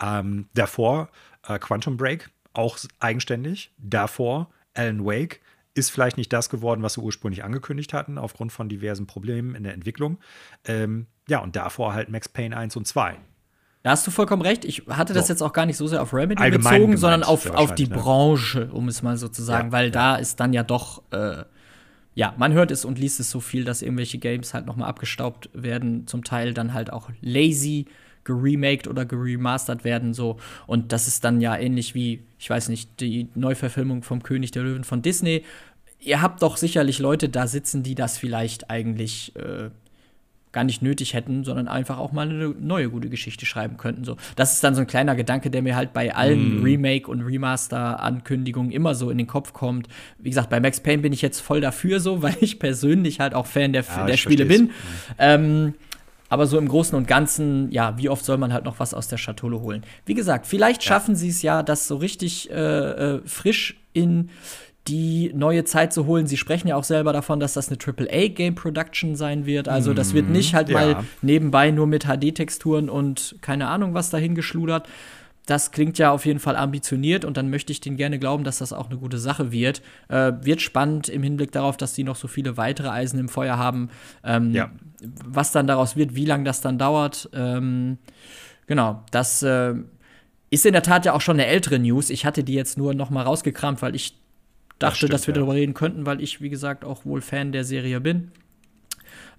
Ähm, 0.00 0.48
davor 0.54 1.10
äh, 1.46 1.58
Quantum 1.58 1.96
Break, 1.96 2.30
auch 2.54 2.78
eigenständig. 3.00 3.72
Davor 3.78 4.48
Alan 4.74 5.04
Wake, 5.04 5.40
ist 5.76 5.90
vielleicht 5.90 6.16
nicht 6.16 6.32
das 6.32 6.48
geworden, 6.48 6.82
was 6.82 6.94
sie 6.94 7.02
ursprünglich 7.02 7.44
angekündigt 7.44 7.92
hatten, 7.92 8.16
aufgrund 8.16 8.50
von 8.50 8.68
diversen 8.68 9.06
Problemen 9.06 9.54
in 9.54 9.62
der 9.62 9.74
Entwicklung. 9.74 10.18
Ähm, 10.64 11.06
ja, 11.28 11.40
und 11.40 11.54
davor 11.54 11.92
halt 11.92 12.08
Max 12.08 12.28
Payne 12.28 12.56
1 12.56 12.76
und 12.76 12.86
2. 12.86 13.16
Da 13.82 13.90
hast 13.90 14.06
du 14.06 14.10
vollkommen 14.10 14.42
recht. 14.42 14.64
Ich 14.64 14.84
hatte 14.88 15.12
das 15.12 15.26
so. 15.26 15.34
jetzt 15.34 15.42
auch 15.42 15.52
gar 15.52 15.66
nicht 15.66 15.76
so 15.76 15.86
sehr 15.86 16.02
auf 16.02 16.12
Remedy 16.12 16.42
Allgemein 16.42 16.62
bezogen, 16.62 16.80
gemeint, 16.82 16.98
sondern 16.98 17.22
auf, 17.22 17.50
auf 17.50 17.74
die 17.74 17.88
ne? 17.88 17.96
Branche, 17.96 18.68
um 18.72 18.88
es 18.88 19.02
mal 19.02 19.16
so 19.16 19.28
zu 19.28 19.42
sagen, 19.42 19.68
ja, 19.68 19.72
weil 19.72 19.84
ja. 19.86 19.90
da 19.92 20.16
ist 20.16 20.40
dann 20.40 20.52
ja 20.52 20.62
doch 20.62 21.02
äh, 21.12 21.44
ja, 22.16 22.34
man 22.38 22.54
hört 22.54 22.70
es 22.70 22.86
und 22.86 22.98
liest 22.98 23.20
es 23.20 23.30
so 23.30 23.40
viel, 23.40 23.64
dass 23.64 23.82
irgendwelche 23.82 24.16
Games 24.16 24.54
halt 24.54 24.64
nochmal 24.64 24.88
abgestaubt 24.88 25.50
werden, 25.52 26.06
zum 26.06 26.24
Teil 26.24 26.54
dann 26.54 26.72
halt 26.72 26.90
auch 26.90 27.10
lazy 27.20 27.84
geremaked 28.24 28.88
oder 28.88 29.04
geremastert 29.04 29.84
werden, 29.84 30.14
so. 30.14 30.38
Und 30.66 30.92
das 30.92 31.08
ist 31.08 31.24
dann 31.24 31.42
ja 31.42 31.56
ähnlich 31.56 31.94
wie, 31.94 32.22
ich 32.38 32.48
weiß 32.48 32.70
nicht, 32.70 33.00
die 33.00 33.28
Neuverfilmung 33.34 34.02
vom 34.02 34.22
König 34.22 34.50
der 34.50 34.62
Löwen 34.62 34.82
von 34.82 35.02
Disney. 35.02 35.44
Ihr 36.00 36.22
habt 36.22 36.42
doch 36.42 36.56
sicherlich 36.56 36.98
Leute 37.00 37.28
da 37.28 37.46
sitzen, 37.46 37.82
die 37.82 37.94
das 37.94 38.16
vielleicht 38.16 38.70
eigentlich 38.70 39.36
äh, 39.36 39.68
gar 40.52 40.64
nicht 40.64 40.80
nötig 40.80 41.12
hätten, 41.12 41.44
sondern 41.44 41.68
einfach 41.68 41.98
auch 41.98 42.12
mal 42.12 42.28
eine 42.28 42.48
neue 42.48 42.88
gute 42.88 43.10
Geschichte 43.10 43.44
schreiben 43.44 43.76
könnten. 43.76 44.04
So, 44.04 44.16
das 44.36 44.54
ist 44.54 44.64
dann 44.64 44.74
so 44.74 44.80
ein 44.80 44.86
kleiner 44.86 45.14
Gedanke, 45.14 45.50
der 45.50 45.62
mir 45.62 45.76
halt 45.76 45.92
bei 45.92 46.14
allen 46.14 46.60
mm. 46.60 46.62
Remake- 46.62 47.10
und 47.10 47.20
Remaster-Ankündigungen 47.20 48.72
immer 48.72 48.94
so 48.94 49.10
in 49.10 49.18
den 49.18 49.26
Kopf 49.26 49.52
kommt. 49.52 49.88
Wie 50.18 50.30
gesagt, 50.30 50.48
bei 50.48 50.58
Max 50.58 50.80
Payne 50.80 51.02
bin 51.02 51.12
ich 51.12 51.20
jetzt 51.20 51.40
voll 51.40 51.60
dafür 51.60 52.00
so, 52.00 52.22
weil 52.22 52.36
ich 52.40 52.58
persönlich 52.58 53.20
halt 53.20 53.34
auch 53.34 53.46
Fan 53.46 53.72
der, 53.72 53.84
ja, 53.84 54.06
der 54.06 54.16
Spiele 54.16 54.46
bin. 54.46 54.62
Mhm. 54.62 54.70
Ähm, 55.18 55.74
aber 56.28 56.46
so 56.46 56.58
im 56.58 56.68
Großen 56.68 56.96
und 56.96 57.06
Ganzen, 57.06 57.70
ja, 57.70 57.96
wie 57.98 58.08
oft 58.08 58.24
soll 58.24 58.36
man 58.36 58.52
halt 58.52 58.64
noch 58.64 58.80
was 58.80 58.94
aus 58.94 59.08
der 59.08 59.16
Schatulle 59.16 59.60
holen? 59.60 59.84
Wie 60.06 60.14
gesagt, 60.14 60.46
vielleicht 60.46 60.82
schaffen 60.82 61.12
ja. 61.12 61.16
sie 61.16 61.28
es 61.28 61.42
ja, 61.42 61.62
das 61.62 61.86
so 61.86 61.96
richtig 61.96 62.50
äh, 62.50 62.54
äh, 62.54 63.20
frisch 63.24 63.76
in 63.92 64.30
die 64.88 65.32
neue 65.34 65.64
Zeit 65.64 65.92
zu 65.92 66.06
holen. 66.06 66.26
Sie 66.26 66.36
sprechen 66.36 66.68
ja 66.68 66.76
auch 66.76 66.84
selber 66.84 67.12
davon, 67.12 67.40
dass 67.40 67.54
das 67.54 67.68
eine 67.68 67.78
AAA-Game-Production 67.78 69.16
sein 69.16 69.46
wird. 69.46 69.68
Also 69.68 69.94
das 69.94 70.14
wird 70.14 70.28
nicht 70.28 70.54
halt 70.54 70.68
ja. 70.68 70.74
mal 70.74 71.04
nebenbei 71.22 71.70
nur 71.70 71.86
mit 71.86 72.04
HD-Texturen 72.04 72.88
und 72.88 73.36
keine 73.40 73.68
Ahnung 73.68 73.94
was 73.94 74.10
dahin 74.10 74.34
geschludert. 74.34 74.88
Das 75.46 75.70
klingt 75.70 75.96
ja 75.98 76.10
auf 76.10 76.26
jeden 76.26 76.40
Fall 76.40 76.56
ambitioniert 76.56 77.24
und 77.24 77.36
dann 77.36 77.50
möchte 77.50 77.72
ich 77.72 77.80
denen 77.80 77.96
gerne 77.96 78.18
glauben, 78.18 78.42
dass 78.42 78.58
das 78.58 78.72
auch 78.72 78.90
eine 78.90 78.98
gute 78.98 79.18
Sache 79.18 79.52
wird. 79.52 79.80
Äh, 80.08 80.32
wird 80.40 80.60
spannend 80.60 81.08
im 81.08 81.22
Hinblick 81.22 81.52
darauf, 81.52 81.76
dass 81.76 81.94
sie 81.94 82.02
noch 82.02 82.16
so 82.16 82.26
viele 82.26 82.56
weitere 82.56 82.88
Eisen 82.88 83.20
im 83.20 83.28
Feuer 83.28 83.56
haben. 83.56 83.90
Ähm, 84.24 84.52
ja. 84.52 84.70
Was 85.24 85.52
dann 85.52 85.68
daraus 85.68 85.94
wird, 85.94 86.16
wie 86.16 86.24
lange 86.24 86.42
das 86.42 86.62
dann 86.62 86.78
dauert. 86.78 87.30
Ähm, 87.32 87.98
genau, 88.66 89.04
das 89.12 89.44
äh, 89.44 89.74
ist 90.50 90.66
in 90.66 90.72
der 90.72 90.82
Tat 90.82 91.04
ja 91.04 91.12
auch 91.12 91.20
schon 91.20 91.36
eine 91.36 91.46
ältere 91.46 91.78
News. 91.78 92.10
Ich 92.10 92.26
hatte 92.26 92.42
die 92.42 92.54
jetzt 92.54 92.76
nur 92.76 92.94
noch 92.94 93.10
mal 93.10 93.22
rausgekramt, 93.22 93.82
weil 93.82 93.94
ich 93.94 94.16
dachte, 94.78 94.90
das 94.90 94.96
stimmt, 94.96 95.12
dass 95.12 95.26
wir 95.26 95.34
ja. 95.34 95.40
darüber 95.40 95.54
reden 95.54 95.74
könnten, 95.74 96.06
weil 96.06 96.20
ich, 96.20 96.40
wie 96.40 96.50
gesagt, 96.50 96.84
auch 96.84 97.04
wohl 97.04 97.20
Fan 97.20 97.52
der 97.52 97.64
Serie 97.64 98.00
bin. 98.00 98.32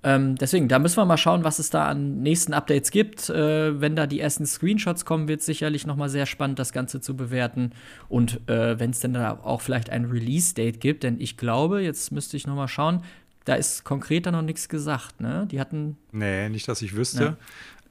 Ähm, 0.04 0.36
deswegen, 0.36 0.68
da 0.68 0.80
müssen 0.80 0.98
wir 0.98 1.06
mal 1.06 1.18
schauen, 1.18 1.44
was 1.44 1.60
es 1.60 1.70
da 1.70 1.88
an 1.88 2.22
nächsten 2.22 2.54
Updates 2.54 2.92
gibt. 2.92 3.30
Äh, 3.30 3.82
wenn 3.82 3.96
da 3.96 4.06
die 4.06 4.20
ersten 4.20 4.46
Screenshots 4.46 5.06
kommen, 5.06 5.28
wird 5.28 5.40
es 5.40 5.46
sicherlich 5.46 5.88
noch 5.88 5.96
mal 5.96 6.10
sehr 6.10 6.26
spannend, 6.26 6.60
das 6.60 6.72
Ganze 6.72 7.02
zu 7.02 7.16
bewerten. 7.18 7.72
Und 8.08 8.48
äh, 8.48 8.80
wenn 8.80 8.92
es 8.92 9.00
denn 9.00 9.14
da 9.14 9.40
auch 9.44 9.62
vielleicht 9.62 9.90
ein 9.90 10.06
Release-Date 10.06 10.80
gibt, 10.80 11.04
denn 11.04 11.20
ich 11.20 11.38
glaube, 11.38 11.82
jetzt 11.82 12.12
müsste 12.12 12.38
ich 12.38 12.46
noch 12.46 12.56
mal 12.56 12.68
schauen, 12.68 13.04
da 13.46 13.56
ist 13.56 13.86
konkreter 13.86 14.32
noch 14.32 14.42
nichts 14.42 14.70
gesagt, 14.70 15.22
ne? 15.22 15.48
Die 15.50 15.60
hatten. 15.60 15.98
Nee, 16.12 16.50
nicht, 16.50 16.68
dass 16.68 16.82
ich 16.82 16.96
wüsste. 16.96 17.38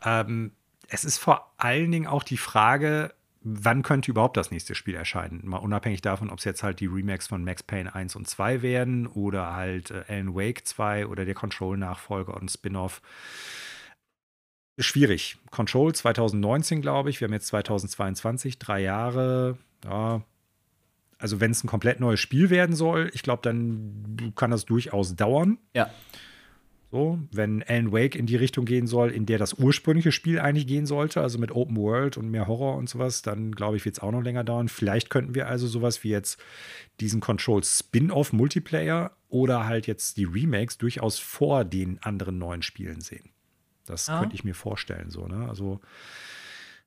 Ja. 0.05 0.21
Ähm, 0.21 0.53
es 0.89 1.05
ist 1.05 1.19
vor 1.19 1.53
allen 1.57 1.91
Dingen 1.91 2.07
auch 2.07 2.23
die 2.23 2.37
Frage, 2.37 3.13
wann 3.49 3.83
könnte 3.83 4.11
überhaupt 4.11 4.37
das 4.37 4.51
nächste 4.51 4.75
Spiel 4.75 4.97
erscheinen? 4.97 5.41
Mal 5.45 5.59
unabhängig 5.59 6.01
davon, 6.01 6.31
ob 6.31 6.39
es 6.39 6.45
jetzt 6.45 6.65
halt 6.65 6.81
die 6.81 6.87
Remakes 6.87 7.29
von 7.29 7.45
Max 7.45 7.63
Payne 7.63 7.95
1 7.95 8.17
und 8.17 8.29
2 8.29 8.61
werden 8.63 9.07
oder 9.07 9.55
halt 9.55 9.93
äh, 9.93 10.03
Alan 10.09 10.35
Wake 10.35 10.67
2 10.67 11.07
oder 11.07 11.25
der 11.25 11.35
Control-Nachfolger 11.35 12.35
und 12.35 12.51
Spin-off. 12.51 13.01
Schwierig. 14.79 15.39
Control 15.51 15.95
2019, 15.95 16.83
glaube 16.83 17.11
ich. 17.11 17.21
Wir 17.21 17.29
haben 17.29 17.33
jetzt 17.33 17.47
2022, 17.47 18.59
drei 18.59 18.81
Jahre. 18.81 19.57
Ja. 19.85 20.23
Also, 21.19 21.41
wenn 21.41 21.53
es 21.53 21.63
ein 21.63 21.69
komplett 21.69 22.01
neues 22.01 22.21
Spiel 22.21 22.51
werden 22.51 22.75
soll, 22.75 23.11
ich 23.15 23.23
glaube, 23.23 23.43
dann 23.43 24.33
kann 24.35 24.51
das 24.51 24.67
durchaus 24.67 25.15
dauern. 25.15 25.59
Ja. 25.73 25.89
So, 26.97 27.19
wenn 27.31 27.63
Alan 27.63 27.93
Wake 27.93 28.17
in 28.17 28.25
die 28.25 28.37
Richtung 28.37 28.65
gehen 28.65 28.87
soll, 28.87 29.11
in 29.11 29.27
der 29.27 29.37
das 29.37 29.53
ursprüngliche 29.53 30.13
Spiel 30.13 30.41
eigentlich 30.41 30.67
gehen 30.67 30.87
sollte, 30.87 31.21
also 31.21 31.39
mit 31.39 31.51
Open 31.51 31.77
World 31.77 32.17
und 32.17 32.31
mehr 32.31 32.47
Horror 32.47 32.77
und 32.77 32.89
sowas, 32.89 33.21
dann 33.21 33.53
glaube 33.53 33.77
ich, 33.77 33.85
wird 33.85 33.97
es 33.97 34.03
auch 34.03 34.13
noch 34.13 34.23
länger 34.23 34.45
dauern. 34.45 34.69
Vielleicht 34.69 35.11
könnten 35.11 35.35
wir 35.35 35.47
also 35.47 35.67
sowas 35.67 36.05
wie 36.05 36.09
jetzt 36.09 36.41
diesen 37.01 37.21
Control 37.21 37.63
Spin-off 37.63 38.33
Multiplayer 38.33 39.11
oder 39.29 39.67
halt 39.67 39.87
jetzt 39.87 40.17
die 40.17 40.25
Remakes 40.25 40.79
durchaus 40.79 41.19
vor 41.19 41.67
den 41.67 42.03
anderen 42.03 42.39
neuen 42.39 42.63
Spielen 42.63 43.03
sehen. 43.03 43.29
Das 43.85 44.07
ja. 44.07 44.19
könnte 44.19 44.35
ich 44.35 44.45
mir 44.45 44.55
vorstellen, 44.55 45.11
so, 45.11 45.27
ne? 45.27 45.47
Also, 45.51 45.81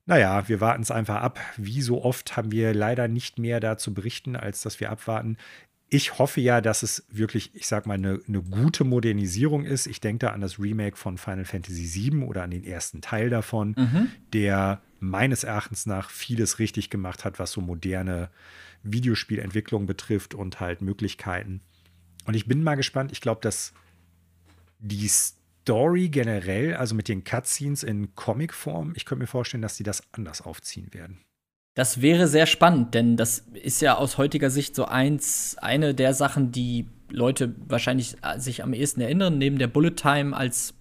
naja, 0.07 0.49
wir 0.49 0.60
warten 0.60 0.81
es 0.81 0.90
einfach 0.90 1.22
ab. 1.22 1.40
Wie 1.56 1.84
so 1.84 2.03
oft 2.03 2.36
haben 2.36 2.52
wir 2.52 2.73
leider 2.73 3.07
nicht 3.07 3.38
mehr 3.38 3.60
dazu 3.60 3.94
berichten, 3.94 4.36
als 4.36 4.61
dass 4.61 4.80
wir 4.80 4.90
abwarten 4.90 5.38
ich 5.89 6.19
hoffe 6.19 6.39
ja, 6.39 6.61
dass 6.61 6.83
es 6.83 7.03
wirklich, 7.09 7.51
ich 7.55 7.67
sag 7.67 7.87
mal, 7.87 7.95
eine, 7.95 8.19
eine 8.27 8.41
gute 8.41 8.83
Modernisierung 8.83 9.65
ist. 9.65 9.87
Ich 9.87 9.99
denke 9.99 10.27
da 10.27 10.33
an 10.33 10.41
das 10.41 10.59
Remake 10.59 10.95
von 10.95 11.17
Final 11.17 11.45
Fantasy 11.45 12.11
VII 12.11 12.23
oder 12.23 12.43
an 12.43 12.51
den 12.51 12.63
ersten 12.63 13.01
Teil 13.01 13.29
davon, 13.29 13.75
mhm. 13.77 14.11
der 14.33 14.81
meines 14.99 15.43
Erachtens 15.43 15.85
nach 15.85 16.09
vieles 16.09 16.59
richtig 16.59 16.89
gemacht 16.89 17.25
hat, 17.25 17.39
was 17.39 17.51
so 17.51 17.61
moderne 17.61 18.29
Videospielentwicklung 18.83 19.87
betrifft 19.87 20.35
und 20.35 20.59
halt 20.59 20.81
Möglichkeiten. 20.81 21.61
Und 22.25 22.35
ich 22.35 22.45
bin 22.45 22.61
mal 22.61 22.75
gespannt. 22.75 23.11
Ich 23.11 23.21
glaube, 23.21 23.41
dass 23.41 23.73
die 24.77 25.07
Story 25.07 26.09
generell, 26.09 26.75
also 26.75 26.93
mit 26.93 27.07
den 27.07 27.23
Cutscenes 27.23 27.83
in 27.83 28.13
Comicform, 28.15 28.93
ich 28.95 29.05
könnte 29.05 29.23
mir 29.23 29.27
vorstellen, 29.27 29.61
dass 29.61 29.75
sie 29.75 29.83
das 29.83 30.03
anders 30.11 30.41
aufziehen 30.41 30.93
werden. 30.93 31.19
Das 31.80 32.01
wäre 32.01 32.27
sehr 32.27 32.45
spannend, 32.45 32.93
denn 32.93 33.15
das 33.15 33.45
ist 33.53 33.81
ja 33.81 33.95
aus 33.95 34.18
heutiger 34.18 34.49
Sicht 34.49 34.76
so 34.76 34.84
eins, 34.84 35.56
eine 35.61 35.95
der 35.95 36.14
Sachen, 36.14 36.51
die 36.51 36.88
Leute 37.10 37.56
wahrscheinlich 37.69 38.18
äh, 38.22 38.38
sich 38.38 38.65
am 38.65 38.73
ehesten 38.73 38.99
erinnern, 38.99 39.38
neben 39.38 39.57
der 39.57 39.68
Bullet 39.68 39.91
Time 39.91 40.35
als 40.35 40.73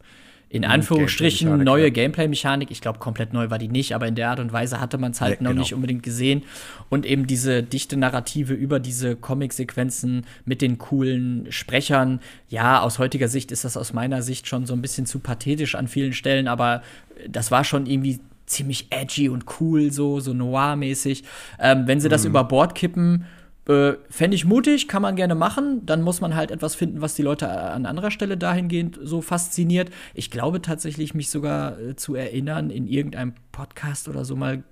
in 0.49 0.65
Anführungsstrichen 0.65 1.51
Gameplay 1.51 1.65
neue 1.65 1.93
Gameplay-Mechanik. 1.93 2.73
Ich 2.73 2.81
glaube, 2.81 2.99
komplett 2.99 3.33
neu 3.33 3.49
war 3.49 3.59
die 3.59 3.69
nicht, 3.69 3.95
aber 3.95 4.09
in 4.09 4.17
der 4.17 4.31
Art 4.31 4.41
und 4.41 4.53
Weise 4.53 4.81
hatte 4.81 4.99
man 4.99 5.13
es 5.13 5.21
halt 5.21 5.37
ja, 5.37 5.45
noch 5.45 5.51
genau. 5.51 5.61
nicht 5.61 5.73
unbedingt 5.73 6.03
gesehen. 6.03 6.43
Und 6.89 7.07
eben 7.07 7.29
diese 7.29 7.63
dichte 7.63 7.97
Narrative 7.97 8.55
über 8.55 8.81
diese 8.81 9.15
Comic-Sequenzen 9.15 10.27
mit 10.47 10.63
den 10.63 10.79
coolen 10.79 11.47
Sprechern. 11.53 12.19
Ja, 12.49 12.81
aus 12.81 12.99
heutiger 12.99 13.29
Sicht 13.29 13.53
ist 13.53 13.65
das 13.65 13.77
aus 13.77 13.93
meiner 13.93 14.21
Sicht 14.23 14.49
schon 14.49 14.67
so 14.67 14.75
ein 14.75 14.83
bisschen 14.83 15.07
zu 15.07 15.21
pathetisch 15.21 15.77
an 15.77 15.87
vielen 15.87 16.13
Stellen, 16.13 16.49
aber 16.49 16.83
das 17.29 17.53
war 17.53 17.63
schon 17.63 17.87
irgendwie 17.87 18.19
ziemlich 18.49 18.89
edgy 18.91 19.29
und 19.29 19.45
cool, 19.61 19.93
so, 19.93 20.21
so 20.21 20.33
noir-mäßig. 20.33 21.25
Ähm, 21.59 21.87
wenn 21.87 22.01
sie 22.01 22.09
das 22.09 22.25
mhm. 22.25 22.31
über 22.31 22.45
Bord 22.45 22.75
kippen, 22.75 23.25
äh, 23.69 23.95
fände 24.09 24.35
ich 24.35 24.47
mutig, 24.47 24.89
kann 24.89 25.03
man 25.03 25.15
gerne 25.15 25.35
machen. 25.35 25.85
Dann 25.85 26.01
muss 26.03 26.21
man 26.21 26.35
halt 26.35 26.51
etwas 26.51 26.75
finden, 26.75 27.03
was 27.03 27.15
die 27.15 27.23
Leute 27.23 27.51
an 27.51 27.85
anderer 27.85 28.11
Stelle 28.11 28.39
dahingehend 28.39 28.99
so 29.03 29.21
fasziniert. 29.21 29.91
Ich 30.15 30.31
glaube 30.31 30.63
tatsächlich, 30.63 31.15
mich 31.15 31.29
sogar 31.31 31.79
äh, 31.79 31.95
zu 31.95 32.15
erinnern, 32.15 32.71
in 32.71 32.87
irgendeinem 32.87 33.35
Podcast 33.53 34.09
oder 34.09 34.25
so 34.25 34.37
mal 34.37 34.65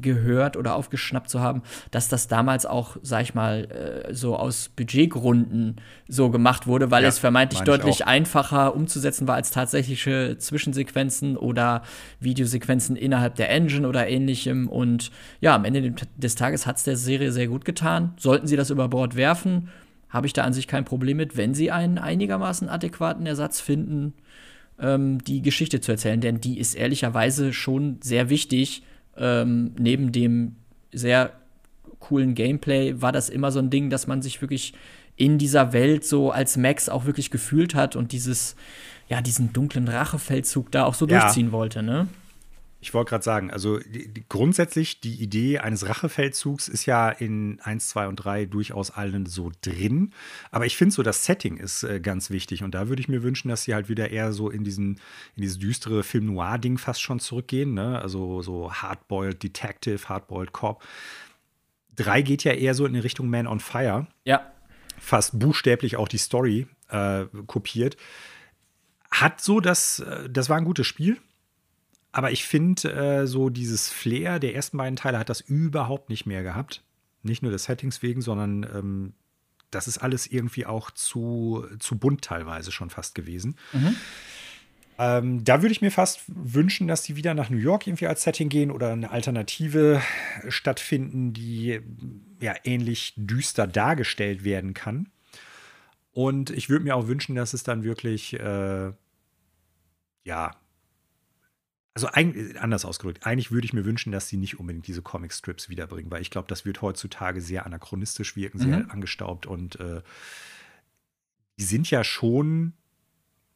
gehört 0.00 0.56
oder 0.56 0.74
aufgeschnappt 0.74 1.28
zu 1.28 1.40
haben, 1.40 1.62
dass 1.90 2.08
das 2.08 2.28
damals 2.28 2.66
auch, 2.66 2.96
sag 3.02 3.22
ich 3.22 3.34
mal, 3.34 4.06
äh, 4.08 4.14
so 4.14 4.36
aus 4.36 4.70
Budgetgründen 4.70 5.76
so 6.08 6.30
gemacht 6.30 6.66
wurde, 6.66 6.90
weil 6.90 7.02
ja, 7.02 7.08
es 7.08 7.18
vermeintlich 7.18 7.62
deutlich 7.62 8.06
einfacher 8.06 8.74
umzusetzen 8.74 9.26
war 9.28 9.34
als 9.34 9.50
tatsächliche 9.50 10.36
Zwischensequenzen 10.38 11.36
oder 11.36 11.82
Videosequenzen 12.20 12.96
innerhalb 12.96 13.34
der 13.34 13.50
Engine 13.50 13.88
oder 13.88 14.08
ähnlichem. 14.08 14.68
Und 14.68 15.10
ja, 15.40 15.54
am 15.54 15.64
Ende 15.64 15.94
des 16.16 16.34
Tages 16.34 16.66
hat 16.66 16.76
es 16.76 16.84
der 16.84 16.96
Serie 16.96 17.32
sehr 17.32 17.48
gut 17.48 17.64
getan. 17.64 18.14
Sollten 18.18 18.46
sie 18.46 18.56
das 18.56 18.70
über 18.70 18.88
Bord 18.88 19.16
werfen, 19.16 19.68
habe 20.08 20.26
ich 20.26 20.32
da 20.32 20.44
an 20.44 20.52
sich 20.52 20.68
kein 20.68 20.84
Problem 20.84 21.16
mit, 21.18 21.36
wenn 21.36 21.54
sie 21.54 21.70
einen 21.70 21.98
einigermaßen 21.98 22.68
adäquaten 22.68 23.26
Ersatz 23.26 23.60
finden, 23.60 24.14
ähm, 24.80 25.22
die 25.24 25.42
Geschichte 25.42 25.80
zu 25.80 25.92
erzählen. 25.92 26.20
Denn 26.20 26.40
die 26.40 26.58
ist 26.58 26.74
ehrlicherweise 26.74 27.52
schon 27.52 27.98
sehr 28.00 28.30
wichtig 28.30 28.82
ähm, 29.18 29.72
neben 29.78 30.12
dem 30.12 30.56
sehr 30.92 31.32
coolen 31.98 32.34
Gameplay 32.34 33.00
war 33.00 33.12
das 33.12 33.28
immer 33.28 33.50
so 33.52 33.58
ein 33.58 33.70
Ding, 33.70 33.90
dass 33.90 34.06
man 34.06 34.22
sich 34.22 34.40
wirklich 34.40 34.74
in 35.16 35.36
dieser 35.38 35.72
Welt 35.72 36.04
so 36.04 36.30
als 36.30 36.56
Max 36.56 36.88
auch 36.88 37.04
wirklich 37.04 37.30
gefühlt 37.30 37.74
hat 37.74 37.96
und 37.96 38.12
dieses, 38.12 38.54
ja, 39.08 39.20
diesen 39.20 39.52
dunklen 39.52 39.88
Rachefeldzug 39.88 40.70
da 40.70 40.84
auch 40.84 40.94
so 40.94 41.06
ja. 41.06 41.20
durchziehen 41.20 41.52
wollte, 41.52 41.82
ne? 41.82 42.06
Ich 42.80 42.94
wollte 42.94 43.10
gerade 43.10 43.24
sagen, 43.24 43.50
also 43.50 43.78
die, 43.80 44.06
die, 44.06 44.24
grundsätzlich 44.28 45.00
die 45.00 45.20
Idee 45.20 45.58
eines 45.58 45.88
Rachefeldzugs 45.88 46.68
ist 46.68 46.86
ja 46.86 47.10
in 47.10 47.58
1, 47.60 47.88
2 47.88 48.06
und 48.06 48.16
3 48.16 48.46
durchaus 48.46 48.92
allen 48.92 49.26
so 49.26 49.50
drin. 49.62 50.12
Aber 50.52 50.64
ich 50.64 50.76
finde 50.76 50.94
so, 50.94 51.02
das 51.02 51.24
Setting 51.24 51.56
ist 51.56 51.82
äh, 51.82 51.98
ganz 51.98 52.30
wichtig. 52.30 52.62
Und 52.62 52.76
da 52.76 52.88
würde 52.88 53.00
ich 53.00 53.08
mir 53.08 53.24
wünschen, 53.24 53.48
dass 53.48 53.64
sie 53.64 53.74
halt 53.74 53.88
wieder 53.88 54.10
eher 54.10 54.32
so 54.32 54.48
in 54.48 54.62
diesen, 54.62 54.94
in 55.34 55.42
dieses 55.42 55.58
düstere 55.58 56.04
Film-Noir-Ding 56.04 56.78
fast 56.78 57.02
schon 57.02 57.18
zurückgehen. 57.18 57.74
Ne? 57.74 58.00
Also 58.00 58.42
so 58.42 58.72
Hardboiled 58.72 59.42
Detective, 59.42 60.08
Hardboiled 60.08 60.52
Cop. 60.52 60.84
3 61.96 62.22
geht 62.22 62.44
ja 62.44 62.52
eher 62.52 62.74
so 62.74 62.86
in 62.86 62.92
die 62.92 63.00
Richtung 63.00 63.28
Man 63.28 63.48
on 63.48 63.58
Fire. 63.58 64.06
Ja. 64.24 64.52
Fast 65.00 65.36
buchstäblich 65.36 65.96
auch 65.96 66.06
die 66.06 66.18
Story 66.18 66.68
äh, 66.90 67.24
kopiert. 67.48 67.96
Hat 69.10 69.40
so 69.40 69.58
das, 69.58 69.98
äh, 69.98 70.30
das 70.30 70.48
war 70.48 70.58
ein 70.58 70.64
gutes 70.64 70.86
Spiel 70.86 71.16
aber 72.18 72.32
ich 72.32 72.44
finde, 72.44 72.92
äh, 72.92 73.26
so 73.28 73.48
dieses 73.48 73.90
Flair 73.90 74.40
der 74.40 74.56
ersten 74.56 74.76
beiden 74.76 74.96
Teile 74.96 75.20
hat 75.20 75.28
das 75.28 75.40
überhaupt 75.40 76.08
nicht 76.08 76.26
mehr 76.26 76.42
gehabt. 76.42 76.82
Nicht 77.22 77.44
nur 77.44 77.52
des 77.52 77.62
Settings 77.62 78.02
wegen, 78.02 78.22
sondern 78.22 78.64
ähm, 78.74 79.12
das 79.70 79.86
ist 79.86 79.98
alles 79.98 80.26
irgendwie 80.26 80.66
auch 80.66 80.90
zu, 80.90 81.64
zu 81.78 81.96
bunt 81.96 82.22
teilweise 82.22 82.72
schon 82.72 82.90
fast 82.90 83.14
gewesen. 83.14 83.54
Mhm. 83.72 83.96
Ähm, 84.98 85.44
da 85.44 85.62
würde 85.62 85.70
ich 85.70 85.80
mir 85.80 85.92
fast 85.92 86.22
wünschen, 86.26 86.88
dass 86.88 87.04
die 87.04 87.14
wieder 87.14 87.34
nach 87.34 87.50
New 87.50 87.56
York 87.56 87.86
irgendwie 87.86 88.08
als 88.08 88.24
Setting 88.24 88.48
gehen 88.48 88.72
oder 88.72 88.90
eine 88.90 89.12
Alternative 89.12 90.02
stattfinden, 90.48 91.32
die 91.32 91.78
ja 92.40 92.56
ähnlich 92.64 93.14
düster 93.16 93.68
dargestellt 93.68 94.42
werden 94.42 94.74
kann. 94.74 95.08
Und 96.10 96.50
ich 96.50 96.68
würde 96.68 96.84
mir 96.84 96.96
auch 96.96 97.06
wünschen, 97.06 97.36
dass 97.36 97.54
es 97.54 97.62
dann 97.62 97.84
wirklich 97.84 98.32
äh, 98.40 98.90
ja 100.24 100.50
also 101.98 102.08
eigentlich, 102.12 102.60
anders 102.60 102.84
ausgedrückt, 102.84 103.26
eigentlich 103.26 103.50
würde 103.50 103.64
ich 103.64 103.72
mir 103.72 103.84
wünschen, 103.84 104.12
dass 104.12 104.28
sie 104.28 104.36
nicht 104.36 104.60
unbedingt 104.60 104.86
diese 104.86 105.02
Comic-Strips 105.02 105.68
wiederbringen, 105.68 106.12
weil 106.12 106.22
ich 106.22 106.30
glaube, 106.30 106.46
das 106.46 106.64
wird 106.64 106.80
heutzutage 106.80 107.40
sehr 107.40 107.66
anachronistisch 107.66 108.36
wirken, 108.36 108.60
sehr 108.60 108.78
mhm. 108.78 108.90
angestaubt 108.90 109.46
und 109.46 109.80
äh, 109.80 110.02
die 111.58 111.64
sind 111.64 111.90
ja 111.90 112.04
schon, 112.04 112.74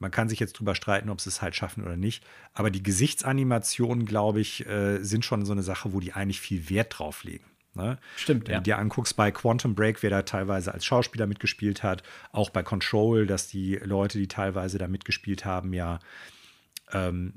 man 0.01 0.11
kann 0.11 0.29
sich 0.29 0.41
jetzt 0.41 0.55
drüber 0.55 0.75
streiten, 0.75 1.09
ob 1.09 1.21
sie 1.21 1.29
es 1.29 1.41
halt 1.41 1.55
schaffen 1.55 1.85
oder 1.85 1.97
nicht, 1.97 2.25
aber 2.53 2.73
die 2.73 2.83
Gesichtsanimationen, 2.83 4.07
glaube 4.07 4.41
ich, 4.41 4.67
äh, 4.67 4.99
sind 5.05 5.25
schon 5.25 5.47
so 5.47 5.53
eine 5.53 5.63
Sache, 5.63 5.93
wo 5.93 6.01
die 6.01 6.13
eigentlich 6.13 6.41
viel 6.41 6.69
Wert 6.69 6.99
drauf 6.99 7.23
legen. 7.23 7.45
Ne? 7.75 7.99
Stimmt, 8.17 8.49
Wenn 8.49 8.55
ja. 8.55 8.59
du 8.59 8.65
dir 8.65 8.79
anguckst 8.79 9.15
bei 9.15 9.31
Quantum 9.31 9.77
Break, 9.77 10.03
wer 10.03 10.11
da 10.11 10.23
teilweise 10.23 10.75
als 10.75 10.85
Schauspieler 10.85 11.29
mitgespielt 11.29 11.85
hat, 11.85 12.03
auch 12.33 12.51
bei 12.51 12.65
Control, 12.65 13.25
dass 13.25 13.47
die 13.47 13.77
Leute, 13.77 14.19
die 14.19 14.27
teilweise 14.27 14.79
da 14.79 14.89
mitgespielt 14.89 15.45
haben, 15.45 15.73
ja 15.73 16.01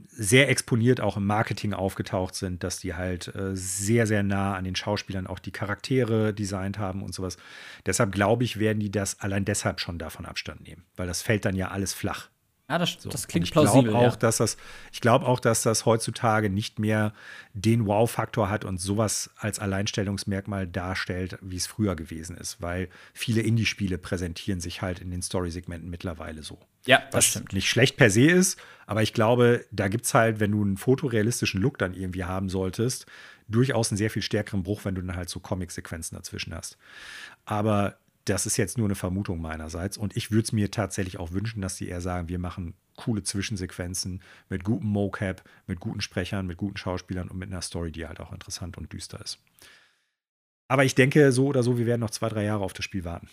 sehr 0.10 0.50
exponiert 0.50 1.00
auch 1.00 1.18
im 1.18 1.26
Marketing 1.26 1.74
aufgetaucht 1.74 2.36
sind, 2.36 2.64
dass 2.64 2.80
die 2.80 2.94
halt 2.94 3.34
äh, 3.36 3.56
sehr, 3.56 4.06
sehr 4.06 4.24
nah 4.24 4.56
an 4.56 4.66
den 4.66 4.76
Schauspielern 4.76 5.28
auch 5.28 5.40
die 5.40 5.52
Charaktere 5.52 6.34
designt 6.34 6.78
haben 6.78 7.02
und 7.04 7.14
sowas. 7.14 7.38
Deshalb 7.86 8.12
glaube 8.12 8.44
ich, 8.44 8.60
werden 8.60 8.80
die 8.80 8.92
das 8.92 9.20
allein 9.22 9.46
deshalb 9.46 9.80
schon 9.80 9.98
davon 9.98 10.26
Abstand 10.26 10.62
nehmen, 10.62 10.86
weil 10.96 11.08
das 11.08 11.22
fällt 11.22 11.46
dann 11.46 11.56
ja 11.56 11.70
alles 11.70 11.94
flach. 11.94 12.30
Ja, 12.68 12.80
das, 12.80 12.98
So. 13.00 13.10
das 13.10 13.28
klingt 13.28 13.46
ich 13.46 13.52
plausibel. 13.52 13.92
Glaub 13.92 14.02
auch, 14.02 14.14
ja. 14.14 14.18
dass 14.18 14.38
das, 14.38 14.58
ich 14.92 15.00
glaube 15.00 15.28
auch, 15.28 15.40
dass 15.40 15.62
das 15.62 15.86
heutzutage 15.86 16.50
nicht 16.50 16.80
mehr 16.80 17.14
den 17.54 17.86
Wow-Faktor 17.86 18.50
hat 18.50 18.66
und 18.66 18.80
sowas 18.80 19.30
als 19.38 19.60
Alleinstellungsmerkmal 19.60 20.66
darstellt, 20.66 21.38
wie 21.42 21.58
es 21.58 21.68
früher 21.68 21.96
gewesen 21.96 22.36
ist, 22.38 22.62
weil 22.62 22.90
viele 23.14 23.42
Indie-Spiele 23.42 24.00
präsentieren 24.00 24.62
sich 24.62 24.82
halt 24.82 25.00
in 25.00 25.12
den 25.12 25.22
Story-Segmenten 25.22 25.90
mittlerweile 25.92 26.42
so. 26.42 26.58
ja, 26.88 26.98
das 26.98 27.14
Was 27.14 27.26
stimmt. 27.26 27.54
nicht 27.54 27.70
schlecht 27.70 27.98
per 27.98 28.10
se 28.10 28.26
ist, 28.26 28.60
aber 28.88 29.04
ich 29.04 29.14
glaube, 29.14 29.66
da 29.72 29.88
gibt 29.88 30.06
es 30.06 30.14
halt, 30.16 30.40
wenn 30.40 30.52
du 30.52 30.64
einen 30.64 30.78
fotorealistischen 30.78 31.62
Look 31.62 31.78
dann 31.78 31.94
irgendwie 31.94 32.24
haben 32.24 32.50
solltest, 32.50 33.06
durchaus 33.48 33.92
einen 33.92 33.98
sehr 33.98 34.10
viel 34.10 34.24
stärkeren 34.24 34.64
Bruch, 34.64 34.86
wenn 34.86 34.96
du 34.96 35.02
dann 35.02 35.16
halt 35.16 35.30
so 35.30 35.40
Comic-Sequenzen 35.40 36.18
dazwischen 36.18 36.54
hast. 36.56 36.78
Aber 37.46 37.98
das 38.26 38.46
ist 38.46 38.58
jetzt 38.58 38.78
nur 38.78 38.88
eine 38.88 38.96
Vermutung 38.96 39.40
meinerseits. 39.40 39.98
Und 39.98 40.18
ich 40.18 40.32
würde 40.32 40.44
es 40.44 40.52
mir 40.52 40.72
tatsächlich 40.72 41.20
auch 41.20 41.32
wünschen, 41.32 41.62
dass 41.62 41.78
die 41.78 41.88
eher 41.88 42.02
sagen, 42.02 42.28
wir 42.28 42.40
machen 42.40 42.74
coole 42.96 43.24
Zwischensequenzen 43.24 44.22
mit 44.50 44.64
gutem 44.64 44.90
Mocap, 44.90 45.44
mit 45.68 45.80
guten 45.80 46.02
Sprechern, 46.02 46.48
mit 46.48 46.58
guten 46.58 46.78
Schauspielern 46.78 47.30
und 47.30 47.38
mit 47.38 47.52
einer 47.52 47.62
Story, 47.62 47.92
die 47.92 48.08
halt 48.08 48.20
auch 48.20 48.34
interessant 48.34 48.78
und 48.78 48.92
düster 48.92 49.22
ist. 49.22 49.40
Aber 50.68 50.84
ich 50.84 50.96
denke, 50.96 51.32
so 51.32 51.48
oder 51.48 51.62
so, 51.62 51.78
wir 51.78 51.86
werden 51.86 52.02
noch 52.02 52.10
zwei, 52.10 52.30
drei 52.30 52.44
Jahre 52.44 52.64
auf 52.64 52.74
das 52.74 52.86
Spiel 52.86 53.04
warten. 53.04 53.30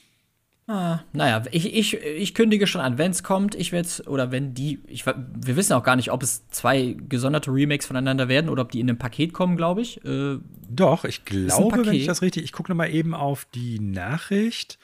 Ah, 0.73 1.05
naja, 1.13 1.43
ich, 1.51 1.75
ich, 1.75 2.01
ich 2.03 2.33
kündige 2.33 2.67
schon 2.67 2.81
an, 2.81 2.97
wenn 2.97 3.11
es 3.11 3.23
kommt, 3.23 3.55
ich 3.55 3.73
werde 3.73 3.87
es, 3.87 4.07
oder 4.07 4.33
wenn 4.33 4.55
die, 4.55 4.81
ich, 4.87 5.05
wir 5.05 5.57
wissen 5.57 5.75
auch 5.75 5.83
gar 5.83 5.97
nicht, 5.97 6.11
ob 6.11 6.23
es 6.23 6.49
zwei 6.49 6.97
gesonderte 7.11 7.53
Remakes 7.53 7.85
voneinander 7.85 8.29
werden 8.29 8.49
oder 8.49 8.63
ob 8.63 8.73
die 8.73 8.81
in 8.81 8.89
einem 8.89 8.99
Paket 8.99 9.35
kommen, 9.35 9.59
glaube 9.59 9.83
ich. 9.83 10.03
Äh, 10.03 10.39
Doch, 10.71 11.05
ich 11.05 11.27
glaube, 11.27 11.85
wenn 11.85 11.93
ich 11.93 12.07
das 12.07 12.23
richtig, 12.23 12.45
ich 12.45 12.53
gucke 12.53 12.71
nochmal 12.71 12.91
eben 12.91 13.13
auf 13.13 13.45
die 13.55 13.81
Nachricht. 13.81 14.79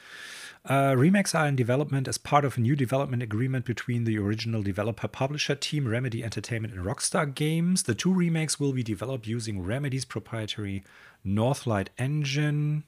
Uh, 0.69 0.93
remakes 0.93 1.33
are 1.33 1.47
in 1.47 1.55
development 1.55 2.07
as 2.07 2.19
part 2.19 2.45
of 2.45 2.55
a 2.57 2.61
new 2.61 2.75
development 2.75 3.23
agreement 3.23 3.65
between 3.65 4.05
the 4.05 4.19
original 4.19 4.61
developer 4.61 5.07
publisher 5.07 5.55
team 5.55 5.87
Remedy 5.87 6.21
Entertainment 6.21 6.75
and 6.75 6.85
Rockstar 6.85 7.25
Games. 7.25 7.81
The 7.81 7.95
two 7.95 8.13
remakes 8.13 8.59
will 8.59 8.73
be 8.73 8.83
developed 8.83 9.25
using 9.25 9.65
Remedy's 9.65 10.05
proprietary 10.05 10.83
Northlight 11.25 11.87
Engine. 11.97 12.83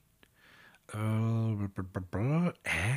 Äh, 0.93 2.51
hä? 2.63 2.95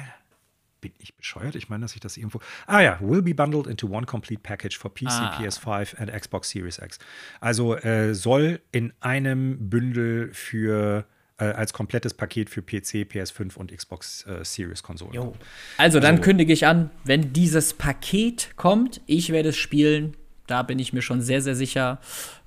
Bin 0.81 0.93
ich 0.99 1.15
bescheuert? 1.17 1.55
Ich 1.55 1.69
meine, 1.71 1.83
dass 1.83 1.95
ich 1.95 2.01
das 2.01 2.17
irgendwo. 2.19 2.41
Ah 2.67 2.81
ja, 2.81 2.99
will 3.01 3.23
be 3.23 3.35
bundled 3.35 3.67
into 3.67 3.87
one 3.89 4.05
complete 4.05 4.43
package 4.43 4.77
for 4.79 4.93
PC, 4.93 5.07
Ah. 5.09 5.39
PS5 5.41 5.99
and 5.99 6.13
Xbox 6.13 6.51
Series 6.51 6.79
X. 6.79 6.99
Also 7.41 7.75
äh, 7.77 8.15
soll 8.15 8.61
in 8.71 8.93
einem 9.01 9.71
Bündel 9.71 10.31
für 10.35 11.07
äh, 11.39 11.45
als 11.47 11.73
komplettes 11.73 12.13
Paket 12.15 12.51
für 12.51 12.61
PC, 12.63 13.07
PS5 13.11 13.57
und 13.57 13.75
Xbox 13.75 14.27
äh, 14.27 14.45
Series 14.45 14.83
Konsolen. 14.83 15.15
kommen. 15.17 15.39
Also, 15.79 16.01
dann 16.01 16.13
Also- 16.17 16.23
kündige 16.23 16.53
ich 16.53 16.67
an, 16.67 16.91
wenn 17.05 17.33
dieses 17.33 17.73
Paket 17.75 18.51
kommt, 18.57 19.01
ich 19.07 19.31
werde 19.31 19.49
es 19.49 19.57
spielen. 19.57 20.17
Da 20.47 20.63
bin 20.63 20.79
ich 20.79 20.93
mir 20.93 21.01
schon 21.03 21.23
sehr, 21.23 21.41
sehr 21.41 21.55
sicher. 21.57 21.99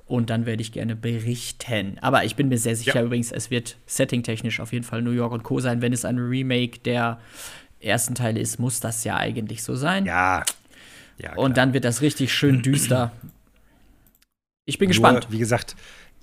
Und 0.08 0.30
dann 0.30 0.46
werde 0.46 0.62
ich 0.62 0.72
gerne 0.72 0.96
berichten. 0.96 1.98
Aber 2.00 2.24
ich 2.24 2.36
bin 2.36 2.48
mir 2.48 2.58
sehr 2.58 2.76
sicher 2.76 2.96
Ja. 2.96 3.04
übrigens, 3.04 3.32
es 3.32 3.52
wird 3.52 3.78
settingtechnisch 3.86 4.60
auf 4.62 4.72
jeden 4.72 4.86
Fall 4.86 5.02
New 5.02 5.12
York 5.12 5.34
und 5.34 5.44
Co. 5.44 5.60
sein. 5.60 5.82
Wenn 5.82 5.92
es 5.92 6.06
ein 6.06 6.18
Remake 6.18 6.80
der 6.80 7.20
ersten 7.82 8.16
Teile 8.16 8.40
ist, 8.40 8.58
muss 8.58 8.80
das 8.80 9.04
ja 9.04 9.18
eigentlich 9.18 9.64
so 9.64 9.76
sein. 9.76 10.06
Ja. 10.06 10.44
ja 11.18 11.36
und 11.36 11.58
dann 11.58 11.74
wird 11.74 11.84
das 11.84 12.02
richtig 12.02 12.34
schön 12.34 12.62
düster. 12.62 13.12
Ich 14.66 14.78
bin 14.78 14.88
Nur, 14.88 14.92
gespannt. 14.92 15.28
Wie 15.30 15.40
gesagt, 15.40 15.76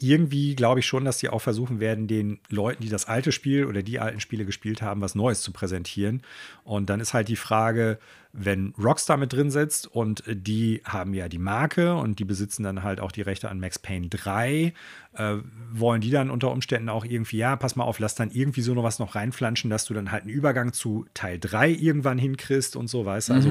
irgendwie 0.05 0.55
glaube 0.55 0.81
ich 0.81 0.87
schon, 0.87 1.05
dass 1.05 1.19
sie 1.19 1.29
auch 1.29 1.41
versuchen 1.41 1.81
werden, 1.81 2.07
den 2.07 2.39
Leuten, 2.49 2.83
die 2.83 2.89
das 2.89 3.07
alte 3.07 3.33
Spiel 3.33 3.67
oder 3.67 3.83
die 3.83 3.99
alten 3.99 4.21
Spiele 4.21 4.45
gespielt 4.45 4.83
haben, 4.83 5.01
was 5.01 5.15
Neues 5.15 5.41
zu 5.43 5.53
präsentieren. 5.53 6.23
Und 6.65 6.91
dann 6.91 7.01
ist 7.01 7.15
halt 7.15 7.29
die 7.29 7.37
Frage, 7.37 7.99
wenn 8.33 8.75
Rockstar 8.77 9.17
mit 9.17 9.33
drin 9.33 9.51
sitzt 9.51 9.87
und 9.87 10.25
die 10.27 10.83
haben 10.85 11.15
ja 11.15 11.29
die 11.29 11.39
Marke 11.39 11.95
und 11.95 12.19
die 12.19 12.25
besitzen 12.25 12.65
dann 12.65 12.83
halt 12.83 12.99
auch 12.99 13.13
die 13.13 13.23
Rechte 13.23 13.49
an 13.49 13.61
Max 13.61 13.79
Payne 13.79 14.09
3, 14.09 14.75
äh, 15.15 15.37
wollen 15.73 16.01
die 16.01 16.11
dann 16.11 16.31
unter 16.31 16.51
Umständen 16.51 16.89
auch 16.89 17.05
irgendwie, 17.05 17.37
ja, 17.37 17.55
pass 17.55 17.77
mal 17.77 17.85
auf, 17.85 18.01
lass 18.01 18.17
dann 18.17 18.33
irgendwie 18.33 18.63
so 18.63 18.75
noch 18.75 18.83
was 18.83 18.99
noch 18.99 19.15
reinflanschen, 19.15 19.71
dass 19.71 19.85
du 19.85 19.95
dann 19.95 20.11
halt 20.11 20.25
einen 20.25 20.33
Übergang 20.33 20.73
zu 20.73 21.07
Teil 21.15 21.39
3 21.39 21.71
irgendwann 21.71 22.19
hinkriegst 22.19 22.75
und 22.75 22.89
so, 22.89 23.07
weißt 23.07 23.29
du? 23.29 23.35
Also 23.35 23.51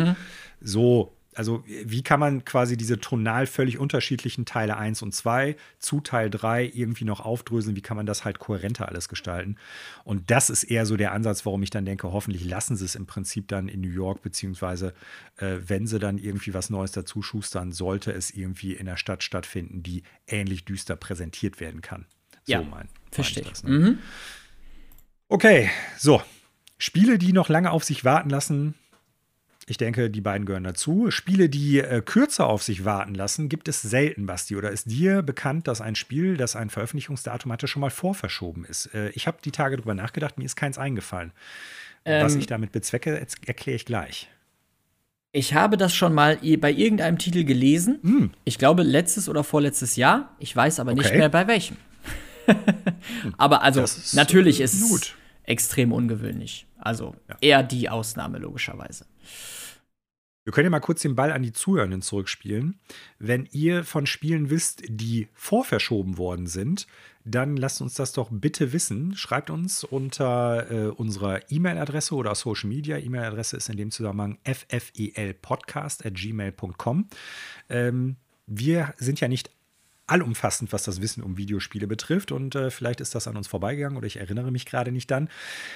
so 0.59 1.13
also 1.35 1.64
wie 1.65 2.03
kann 2.03 2.19
man 2.19 2.45
quasi 2.45 2.77
diese 2.77 2.99
tonal 2.99 3.47
völlig 3.47 3.77
unterschiedlichen 3.77 4.45
Teile 4.45 4.77
1 4.77 5.01
und 5.01 5.14
2 5.14 5.55
zu 5.80 6.01
Teil 6.01 6.30
3 6.30 6.72
irgendwie 6.73 7.05
noch 7.05 7.19
aufdröseln? 7.19 7.76
Wie 7.76 7.81
kann 7.81 7.97
man 7.97 8.05
das 8.05 8.26
halt 8.26 8.39
kohärenter 8.39 8.88
alles 8.89 9.10
gestalten? 9.10 9.57
Und 10.03 10.31
das 10.31 10.49
ist 10.49 10.64
eher 10.64 10.85
so 10.85 10.97
der 10.97 11.11
Ansatz, 11.11 11.45
warum 11.45 11.64
ich 11.64 11.69
dann 11.69 11.85
denke, 11.85 12.11
hoffentlich 12.11 12.45
lassen 12.45 12.76
sie 12.76 12.85
es 12.85 12.95
im 12.95 13.05
Prinzip 13.05 13.47
dann 13.47 13.68
in 13.68 13.81
New 13.81 13.89
York, 13.89 14.22
beziehungsweise 14.22 14.93
äh, 15.38 15.57
wenn 15.68 15.88
sie 15.88 15.99
dann 15.99 16.18
irgendwie 16.18 16.53
was 16.53 16.69
Neues 16.69 16.91
dazu 16.91 17.22
schustern, 17.22 17.72
sollte 17.72 18.11
es 18.11 18.31
irgendwie 18.31 18.73
in 18.73 18.85
der 18.85 18.97
Stadt 18.97 19.23
stattfinden, 19.23 19.84
die 19.84 20.03
ähnlich 20.27 20.65
düster 20.65 20.95
präsentiert 20.95 21.60
werden 21.60 21.81
kann. 21.81 22.05
So 22.45 22.53
Ja, 22.53 22.61
mein, 22.61 22.89
verstehe 23.11 23.43
ich 23.43 23.64
ne? 23.64 23.97
Okay, 25.27 25.69
so. 25.97 26.22
Spiele, 26.77 27.18
die 27.18 27.31
noch 27.31 27.47
lange 27.47 27.72
auf 27.72 27.84
sich 27.84 28.03
warten 28.03 28.30
lassen, 28.30 28.76
ich 29.68 29.77
denke, 29.77 30.10
die 30.10 30.22
beiden 30.22 30.45
gehören 30.45 30.64
dazu. 30.65 31.10
Spiele, 31.10 31.48
die 31.49 31.80
äh, 31.80 32.02
kürzer 32.02 32.48
auf 32.48 32.64
sich 32.64 32.84
warten 32.85 33.15
lassen, 33.15 33.48
gibt 33.49 33.68
es 33.68 33.81
selten, 33.81 34.26
Basti. 34.26 34.56
Oder 34.56 34.72
ist 34.72 34.90
dir 34.91 35.22
bekannt, 35.22 35.68
dass 35.68 35.80
ein 35.80 35.95
Spiel, 35.95 36.35
das 36.38 36.56
ein 36.56 36.69
Veröffentlichungsdatum 36.69 37.52
hatte, 37.52 37.68
schon 37.68 37.80
mal 37.80 37.90
vorverschoben 37.90 38.65
ist? 38.65 38.88
Äh, 38.94 39.10
ich 39.11 39.26
habe 39.27 39.38
die 39.44 39.52
Tage 39.52 39.77
drüber 39.77 39.94
nachgedacht, 39.94 40.38
mir 40.38 40.45
ist 40.45 40.56
keins 40.56 40.77
eingefallen. 40.77 41.31
Was 42.06 42.34
Ähm, 42.34 42.40
ich 42.40 42.48
damit 42.48 42.73
bezwecke, 42.73 43.26
erkläre 43.45 43.76
ich 43.76 43.85
gleich. 43.85 44.30
Ich 45.31 45.53
habe 45.53 45.77
das 45.77 45.95
schon 45.95 46.14
mal 46.14 46.38
bei 46.60 46.72
irgendeinem 46.72 47.18
Titel 47.18 47.44
gelesen. 47.44 48.34
Ich 48.44 48.60
glaube, 48.60 48.84
letztes 48.84 49.30
oder 49.30 49.44
vorletztes 49.44 49.95
Jahr. 49.95 50.35
Ich 50.40 50.56
weiß 50.56 50.80
aber 50.80 50.94
nicht 50.94 51.07
Okay. 51.07 51.18
mehr 51.18 51.30
bei 51.30 51.48
welchem. 51.48 51.77
aber 53.38 53.64
also, 53.64 53.81
ist, 53.81 54.14
natürlich 54.14 54.60
äh, 54.60 54.65
ist 54.65 54.73
es 54.73 55.14
extrem 55.44 55.91
ungewöhnlich. 55.91 56.68
Also 56.77 57.15
Ja. 57.30 57.38
eher 57.41 57.64
die 57.64 57.90
Ausnahme, 57.90 58.38
logischerweise. 58.38 59.06
Wir 60.45 60.51
können 60.51 60.65
ja 60.65 60.71
mal 60.71 60.81
kurz 60.81 61.01
den 61.01 61.15
Ball 61.15 61.31
an 61.31 61.41
die 61.41 61.53
Zuhörenden 61.53 62.01
zurückspielen. 62.01 62.77
Wenn 63.17 63.47
ihr 63.51 63.85
von 63.85 64.05
Spielen 64.05 64.49
wisst, 64.49 64.83
die 64.87 65.29
vorverschoben 65.33 66.17
worden 66.17 66.47
sind, 66.47 66.85
dann 67.23 67.55
lasst 67.55 67.81
uns 67.81 67.93
das 67.93 68.11
doch 68.11 68.27
bitte 68.29 68.73
wissen. 68.73 69.15
Schreibt 69.15 69.49
uns 69.49 69.85
unter 69.85 70.69
äh, 70.69 70.89
unserer 70.89 71.49
E-Mail-Adresse 71.49 72.13
oder 72.13 72.35
Social 72.35 72.67
Media. 72.67 72.97
E-Mail-Adresse 72.97 73.55
ist 73.55 73.69
in 73.69 73.77
dem 73.77 73.91
Zusammenhang 73.91 74.37
ffelpodcast.gmail.com. 74.43 77.07
Ähm, 77.69 78.17
wir 78.45 78.93
sind 78.97 79.21
ja 79.21 79.29
nicht 79.29 79.49
allumfassend, 80.07 80.73
was 80.73 80.84
das 80.84 81.01
Wissen 81.01 81.23
um 81.23 81.38
Videospiele 81.38 81.88
betrifft. 81.88 82.31
Und 82.31 82.55
äh, 82.55 82.71
vielleicht 82.71 83.01
ist 83.01 83.15
das 83.15 83.27
an 83.27 83.38
uns 83.38 83.47
vorbeigegangen 83.47 83.97
oder 83.97 84.07
ich 84.07 84.17
erinnere 84.17 84.51
mich 84.51 84.65
gerade 84.65 84.91
nicht 84.91 85.09
dann. 85.11 85.30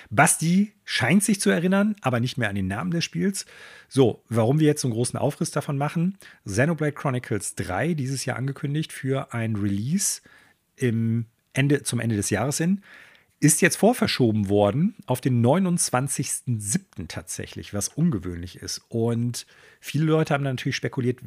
Basti 0.09 0.73
scheint 0.83 1.23
sich 1.23 1.39
zu 1.39 1.49
erinnern, 1.49 1.95
aber 2.01 2.19
nicht 2.19 2.37
mehr 2.37 2.49
an 2.49 2.55
den 2.55 2.67
Namen 2.67 2.91
des 2.91 3.05
Spiels. 3.05 3.45
So, 3.87 4.23
warum 4.29 4.59
wir 4.59 4.67
jetzt 4.67 4.81
so 4.81 4.87
einen 4.87 4.95
großen 4.95 5.17
Aufriss 5.17 5.51
davon 5.51 5.77
machen. 5.77 6.17
Xenoblade 6.45 6.93
Chronicles 6.93 7.55
3, 7.55 7.93
dieses 7.93 8.25
Jahr 8.25 8.37
angekündigt 8.37 8.91
für 8.91 9.33
ein 9.33 9.55
Release 9.55 10.21
im 10.75 11.25
Ende, 11.53 11.83
zum 11.83 11.99
Ende 11.99 12.15
des 12.15 12.29
Jahres 12.29 12.57
hin. 12.57 12.81
Ist 13.39 13.61
jetzt 13.61 13.75
vorverschoben 13.75 14.49
worden 14.49 14.95
auf 15.05 15.21
den 15.21 15.45
29.07. 15.45 17.07
tatsächlich, 17.07 17.71
was 17.71 17.87
ungewöhnlich 17.89 18.55
ist. 18.55 18.81
Und 18.89 19.45
viele 19.79 20.05
Leute 20.05 20.33
haben 20.33 20.43
natürlich 20.43 20.75
spekuliert, 20.75 21.19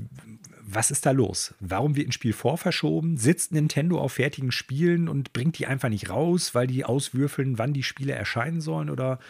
was 0.61 0.91
ist 0.91 1.07
da 1.07 1.13
los? 1.13 1.55
Warum 1.61 1.95
wird 1.95 2.09
ein 2.09 2.13
Spiel 2.13 2.33
vorverschoben? 2.33 3.17
Sitzt 3.17 3.53
Nintendo 3.53 4.01
auf 4.01 4.15
fertigen 4.15 4.51
Spielen 4.51 5.09
und 5.09 5.33
bringt 5.33 5.59
die 5.59 5.69
einfach 5.69 5.89
nicht 5.89 6.11
raus, 6.11 6.53
weil 6.53 6.67
die 6.67 6.85
auswürfeln, 6.85 7.59
wann 7.59 7.75
die 7.75 7.85
Spiele 7.85 8.13
erscheinen 8.13 8.61
sollen? 8.61 8.91
Oder 8.91 9.21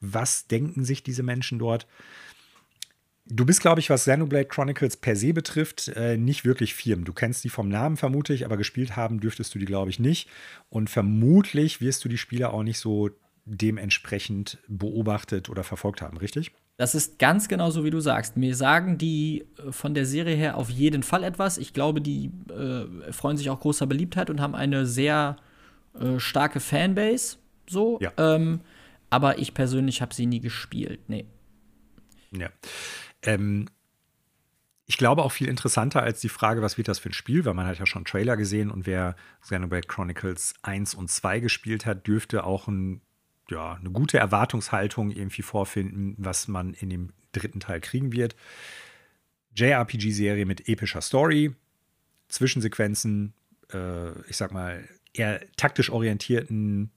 was 0.00 0.48
denken 0.48 0.84
sich 0.84 1.04
diese 1.04 1.22
Menschen 1.22 1.60
dort? 1.60 1.86
Du 3.30 3.44
bist, 3.44 3.60
glaube 3.60 3.80
ich, 3.80 3.90
was 3.90 4.02
Xenoblade 4.02 4.46
Chronicles 4.46 4.96
per 4.96 5.14
se 5.14 5.34
betrifft, 5.34 5.88
äh, 5.88 6.16
nicht 6.16 6.44
wirklich 6.44 6.74
firm. 6.74 7.04
Du 7.04 7.12
kennst 7.12 7.44
die 7.44 7.50
vom 7.50 7.68
Namen 7.68 7.96
vermute 7.96 8.32
ich, 8.32 8.44
aber 8.46 8.56
gespielt 8.56 8.96
haben 8.96 9.20
dürftest 9.20 9.54
du 9.54 9.58
die, 9.58 9.66
glaube 9.66 9.90
ich, 9.90 9.98
nicht. 9.98 10.28
Und 10.70 10.88
vermutlich 10.88 11.80
wirst 11.80 12.04
du 12.04 12.08
die 12.08 12.16
Spiele 12.16 12.50
auch 12.50 12.62
nicht 12.62 12.78
so 12.78 13.10
dementsprechend 13.44 14.58
beobachtet 14.66 15.48
oder 15.48 15.62
verfolgt 15.62 16.00
haben, 16.00 16.16
richtig? 16.16 16.52
Das 16.78 16.94
ist 16.94 17.18
ganz 17.18 17.48
genau 17.48 17.70
so, 17.70 17.84
wie 17.84 17.90
du 17.90 18.00
sagst. 18.00 18.36
Mir 18.36 18.54
sagen 18.54 18.98
die 18.98 19.44
äh, 19.58 19.72
von 19.72 19.94
der 19.94 20.06
Serie 20.06 20.36
her 20.36 20.56
auf 20.56 20.70
jeden 20.70 21.02
Fall 21.02 21.24
etwas. 21.24 21.58
Ich 21.58 21.74
glaube, 21.74 22.00
die 22.00 22.30
äh, 22.50 23.12
freuen 23.12 23.36
sich 23.36 23.50
auch 23.50 23.60
großer 23.60 23.86
Beliebtheit 23.86 24.30
und 24.30 24.40
haben 24.40 24.54
eine 24.54 24.86
sehr 24.86 25.36
äh, 25.98 26.18
starke 26.18 26.60
Fanbase. 26.60 27.36
So. 27.68 27.98
Ja. 28.00 28.12
Ähm, 28.16 28.60
aber 29.10 29.38
ich 29.38 29.54
persönlich 29.54 30.00
habe 30.00 30.14
sie 30.14 30.26
nie 30.26 30.40
gespielt. 30.40 31.00
Nee. 31.08 31.26
Ja. 32.30 32.48
Ähm, 33.22 33.68
ich 34.86 34.96
glaube 34.96 35.22
auch 35.22 35.32
viel 35.32 35.48
interessanter 35.48 36.02
als 36.02 36.20
die 36.20 36.30
Frage, 36.30 36.62
was 36.62 36.78
wird 36.78 36.88
das 36.88 36.98
für 36.98 37.10
ein 37.10 37.12
Spiel, 37.12 37.44
weil 37.44 37.52
man 37.52 37.66
hat 37.66 37.78
ja 37.78 37.84
schon 37.84 38.06
Trailer 38.06 38.38
gesehen 38.38 38.70
und 38.70 38.86
wer 38.86 39.16
Xenoblade 39.42 39.86
Chronicles 39.86 40.54
1 40.62 40.94
und 40.94 41.10
2 41.10 41.40
gespielt 41.40 41.84
hat, 41.84 42.06
dürfte 42.06 42.44
auch 42.44 42.68
ein, 42.68 43.02
ja, 43.50 43.74
eine 43.74 43.90
gute 43.90 44.18
Erwartungshaltung 44.18 45.10
irgendwie 45.10 45.42
vorfinden, 45.42 46.14
was 46.16 46.48
man 46.48 46.72
in 46.72 46.88
dem 46.88 47.12
dritten 47.32 47.60
Teil 47.60 47.80
kriegen 47.80 48.12
wird. 48.12 48.34
JRPG-Serie 49.54 50.46
mit 50.46 50.68
epischer 50.68 51.02
Story, 51.02 51.54
Zwischensequenzen, 52.28 53.34
äh, 53.72 54.18
ich 54.22 54.38
sag 54.38 54.52
mal, 54.52 54.88
eher 55.12 55.40
taktisch 55.56 55.90
orientierten 55.90 56.92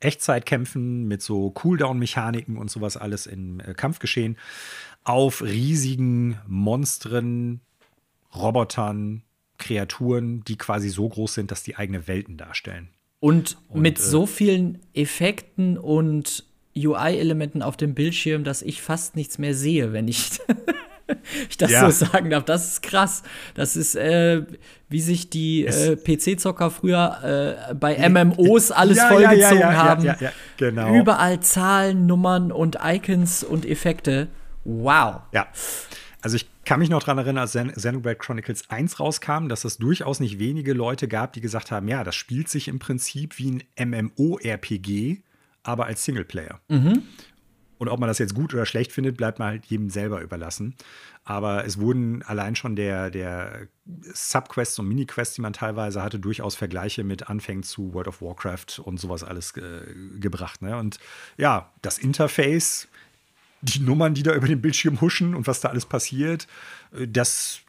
Echtzeitkämpfen 0.00 1.06
mit 1.06 1.22
so 1.22 1.50
Cooldown-Mechaniken 1.50 2.56
und 2.56 2.70
sowas 2.70 2.96
alles 2.96 3.26
im 3.26 3.60
äh, 3.60 3.74
Kampfgeschehen 3.74 4.36
auf 5.04 5.42
riesigen 5.42 6.38
Monstern, 6.46 7.60
Robotern, 8.34 9.22
Kreaturen, 9.58 10.42
die 10.44 10.56
quasi 10.56 10.88
so 10.88 11.08
groß 11.08 11.34
sind, 11.34 11.50
dass 11.50 11.62
die 11.62 11.76
eigene 11.76 12.08
Welten 12.08 12.36
darstellen. 12.36 12.88
Und, 13.20 13.58
und 13.68 13.82
mit 13.82 13.98
äh, 13.98 14.02
so 14.02 14.26
vielen 14.26 14.80
Effekten 14.94 15.76
und 15.78 16.44
UI-Elementen 16.76 17.62
auf 17.62 17.76
dem 17.76 17.94
Bildschirm, 17.94 18.44
dass 18.44 18.62
ich 18.62 18.80
fast 18.80 19.16
nichts 19.16 19.38
mehr 19.38 19.54
sehe, 19.54 19.92
wenn 19.92 20.08
ich, 20.08 20.40
ich 21.48 21.56
das 21.56 21.70
ja. 21.70 21.90
so 21.90 22.06
sagen 22.06 22.30
darf. 22.30 22.44
Das 22.44 22.72
ist 22.72 22.82
krass. 22.82 23.22
Das 23.54 23.76
ist, 23.76 23.94
äh, 23.94 24.42
wie 24.88 25.00
sich 25.00 25.30
die 25.30 25.66
äh, 25.66 25.96
PC-Zocker 25.96 26.70
früher 26.70 27.58
äh, 27.70 27.74
bei 27.74 28.08
MMOs 28.08 28.70
alles 28.70 28.98
ja, 28.98 29.08
vollgezogen 29.08 29.58
ja, 29.58 29.72
haben. 29.72 30.16
Genau. 30.56 30.94
Überall 30.94 31.40
Zahlen, 31.40 32.06
Nummern 32.06 32.52
und 32.52 32.78
Icons 32.82 33.44
und 33.44 33.66
Effekte. 33.66 34.28
Wow. 34.64 35.20
Ja. 35.32 35.46
Also 36.22 36.36
ich 36.36 36.46
kann 36.64 36.80
mich 36.80 36.90
noch 36.90 37.00
daran 37.00 37.18
erinnern, 37.18 37.38
als 37.38 37.52
Xenoblade 37.52 38.16
Chronicles 38.16 38.68
1 38.68 39.00
rauskam, 39.00 39.48
dass 39.48 39.64
es 39.64 39.78
durchaus 39.78 40.20
nicht 40.20 40.38
wenige 40.38 40.72
Leute 40.72 41.08
gab, 41.08 41.32
die 41.32 41.40
gesagt 41.40 41.70
haben, 41.70 41.88
ja, 41.88 42.04
das 42.04 42.14
spielt 42.14 42.48
sich 42.48 42.68
im 42.68 42.78
Prinzip 42.78 43.38
wie 43.38 43.62
ein 43.76 44.12
MMO-RPG, 44.16 45.22
aber 45.62 45.86
als 45.86 46.04
Singleplayer. 46.04 46.60
Mhm. 46.68 47.02
Und 47.80 47.88
ob 47.88 47.98
man 47.98 48.08
das 48.08 48.18
jetzt 48.18 48.34
gut 48.34 48.52
oder 48.52 48.66
schlecht 48.66 48.92
findet, 48.92 49.16
bleibt 49.16 49.38
mal 49.38 49.46
halt 49.46 49.64
jedem 49.64 49.88
selber 49.88 50.20
überlassen. 50.20 50.76
Aber 51.24 51.64
es 51.64 51.80
wurden 51.80 52.22
allein 52.22 52.54
schon 52.54 52.76
der, 52.76 53.10
der 53.10 53.68
Subquests 54.12 54.78
und 54.78 54.86
Mini-Quests, 54.86 55.36
die 55.36 55.40
man 55.40 55.54
teilweise 55.54 56.02
hatte, 56.02 56.20
durchaus 56.20 56.54
Vergleiche 56.56 57.04
mit 57.04 57.30
Anfängen 57.30 57.62
zu 57.62 57.94
World 57.94 58.06
of 58.08 58.20
Warcraft 58.20 58.80
und 58.84 59.00
sowas 59.00 59.24
alles 59.24 59.56
äh, 59.56 59.80
gebracht. 60.20 60.60
Ne? 60.60 60.76
Und 60.76 60.98
ja, 61.38 61.72
das 61.80 61.96
Interface 61.96 62.86
die 63.62 63.80
Nummern, 63.80 64.14
die 64.14 64.22
da 64.22 64.34
über 64.34 64.46
den 64.46 64.60
Bildschirm 64.60 65.00
huschen 65.00 65.34
und 65.34 65.46
was 65.46 65.60
da 65.60 65.68
alles 65.68 65.86
passiert, 65.86 66.46
äh, 66.92 67.08
das 67.08 67.60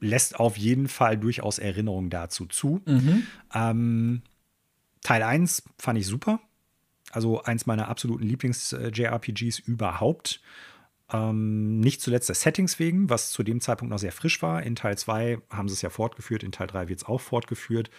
lässt 0.00 0.38
auf 0.38 0.58
jeden 0.58 0.88
Fall 0.88 1.16
durchaus 1.16 1.58
Erinnerungen 1.58 2.10
dazu 2.10 2.46
zu. 2.46 2.82
Mhm. 2.84 3.26
Ähm, 3.54 4.22
Teil 5.02 5.22
1 5.22 5.62
fand 5.78 5.98
ich 5.98 6.06
super. 6.06 6.40
Also 7.14 7.42
eins 7.42 7.66
meiner 7.66 7.88
absoluten 7.88 8.24
Lieblings-JRPGs 8.24 9.60
überhaupt. 9.60 10.40
Ähm, 11.12 11.80
nicht 11.80 12.00
zuletzt 12.00 12.28
der 12.28 12.34
Settings 12.34 12.78
wegen, 12.78 13.10
was 13.10 13.30
zu 13.30 13.42
dem 13.42 13.60
Zeitpunkt 13.60 13.90
noch 13.90 13.98
sehr 13.98 14.10
frisch 14.10 14.40
war. 14.42 14.62
In 14.62 14.74
Teil 14.74 14.96
2 14.96 15.38
haben 15.50 15.68
sie 15.68 15.74
es 15.74 15.82
ja 15.82 15.90
fortgeführt, 15.90 16.42
in 16.42 16.50
Teil 16.50 16.66
3 16.66 16.88
wird 16.88 17.00
es 17.00 17.06
auch 17.06 17.20
fortgeführt. 17.20 17.90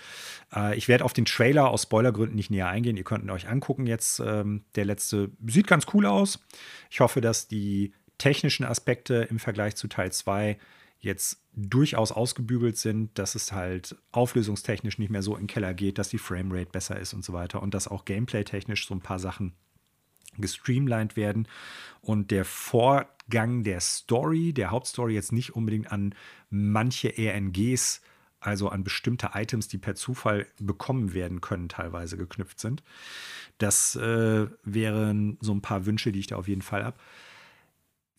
Äh, 0.54 0.76
ich 0.76 0.88
werde 0.88 1.06
auf 1.06 1.14
den 1.14 1.26
Trailer 1.26 1.70
aus 1.70 1.84
Spoilergründen 1.84 2.36
nicht 2.36 2.50
näher 2.50 2.68
eingehen. 2.68 2.98
Ihr 2.98 3.04
könnt 3.04 3.24
ihn 3.24 3.30
euch 3.30 3.48
angucken 3.48 3.86
jetzt. 3.86 4.20
Ähm, 4.20 4.66
der 4.76 4.86
letzte 4.86 5.32
sieht 5.46 5.68
ganz 5.68 5.86
cool 5.94 6.06
aus. 6.06 6.40
Ich 6.90 7.00
hoffe, 7.00 7.22
dass 7.22 7.48
die 7.48 7.94
technischen 8.18 8.66
Aspekte 8.66 9.28
im 9.30 9.40
Vergleich 9.40 9.76
zu 9.76 9.88
Teil 9.88 10.12
2 10.12 10.58
jetzt 11.00 11.45
durchaus 11.56 12.12
ausgebügelt 12.12 12.78
sind, 12.78 13.18
dass 13.18 13.36
es 13.36 13.52
halt 13.52 13.96
auflösungstechnisch 14.12 15.00
nicht 15.00 15.10
mehr 15.10 15.22
so 15.22 15.36
in 15.36 15.44
den 15.44 15.48
Keller 15.48 15.74
geht, 15.74 15.98
dass 15.98 16.10
die 16.10 16.18
Framerate 16.18 16.72
besser 16.72 17.00
ist 17.00 17.14
und 17.14 17.24
so 17.24 17.34
weiter 17.34 17.62
und 17.62 17.74
dass 17.74 17.88
auch 17.88 18.06
gameplay-technisch 18.06 18.88
so 18.88 18.94
ein 18.94 19.02
paar 19.02 19.20
Sachen 19.20 19.54
gestreamlined 20.38 21.16
werden 21.16 21.48
und 22.02 22.32
der 22.32 22.44
Vorgang 22.44 23.64
der 23.64 23.80
Story, 23.80 24.52
der 24.52 24.72
Hauptstory 24.72 25.14
jetzt 25.14 25.32
nicht 25.32 25.56
unbedingt 25.56 25.92
an 25.92 26.14
manche 26.50 27.14
RNGs, 27.18 28.02
also 28.42 28.68
an 28.70 28.84
bestimmte 28.84 29.32
Items, 29.34 29.70
die 29.70 29.78
per 29.78 29.96
Zufall 29.96 30.46
bekommen 30.60 31.14
werden 31.14 31.40
können, 31.40 31.70
teilweise 31.70 32.18
geknüpft 32.18 32.60
sind. 32.60 32.84
Das 33.58 33.96
äh, 33.96 34.48
wären 34.64 35.38
so 35.40 35.54
ein 35.54 35.62
paar 35.62 35.86
Wünsche, 35.86 36.12
die 36.12 36.20
ich 36.20 36.28
da 36.28 36.36
auf 36.36 36.50
jeden 36.50 36.62
Fall 36.62 36.84
habe. 36.84 36.98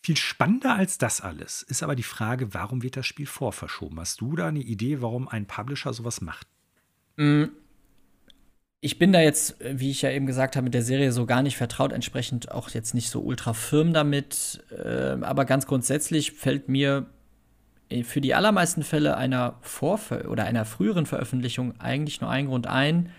Viel 0.07 0.17
spannender 0.17 0.77
als 0.77 0.99
das 0.99 1.21
alles 1.21 1.65
ist 1.65 1.83
aber 1.83 1.97
die 1.97 2.05
Frage, 2.05 2.55
warum 2.55 2.85
wird 2.85 2.97
das 2.97 3.07
Spiel 3.07 3.27
vorverschoben? 3.27 3.99
Hast 3.99 4.21
du 4.21 4.37
da 4.37 4.47
eine 4.47 4.61
Idee, 4.61 5.03
warum 5.03 5.27
ein 5.27 5.47
Publisher 5.47 5.93
sowas 5.93 6.21
macht? 6.21 6.47
Mm, 7.17 7.47
ich 8.81 9.01
bin 9.01 9.13
da 9.13 9.21
jetzt, 9.21 9.57
wie 9.59 9.91
ich 9.91 10.03
ja 10.03 10.13
eben 10.13 10.27
gesagt 10.27 10.55
habe, 10.55 10.63
mit 10.63 10.75
der 10.75 10.85
Serie 10.85 11.11
so 11.11 11.27
gar 11.27 11.43
nicht 11.43 11.57
vertraut, 11.57 11.93
entsprechend 11.93 12.53
auch 12.53 12.71
jetzt 12.71 12.95
nicht 12.95 13.11
so 13.11 13.21
ultra 13.21 13.53
firm 13.53 13.93
damit. 13.93 14.65
Äh, 14.71 15.17
aber 15.23 15.45
ganz 15.45 15.67
grundsätzlich 15.67 16.31
fällt 16.31 16.69
mir 16.69 17.07
für 18.05 18.21
die 18.21 18.37
allermeisten 18.37 18.85
Fälle 18.85 19.17
einer 19.17 19.59
Vorver 19.61 20.31
oder 20.31 20.45
einer 20.45 20.67
früheren 20.67 21.07
Veröffentlichung 21.07 21.81
eigentlich 21.81 22.21
nur 22.21 22.31
ein 22.31 22.47
Grund 22.47 22.69
ein, 22.69 23.11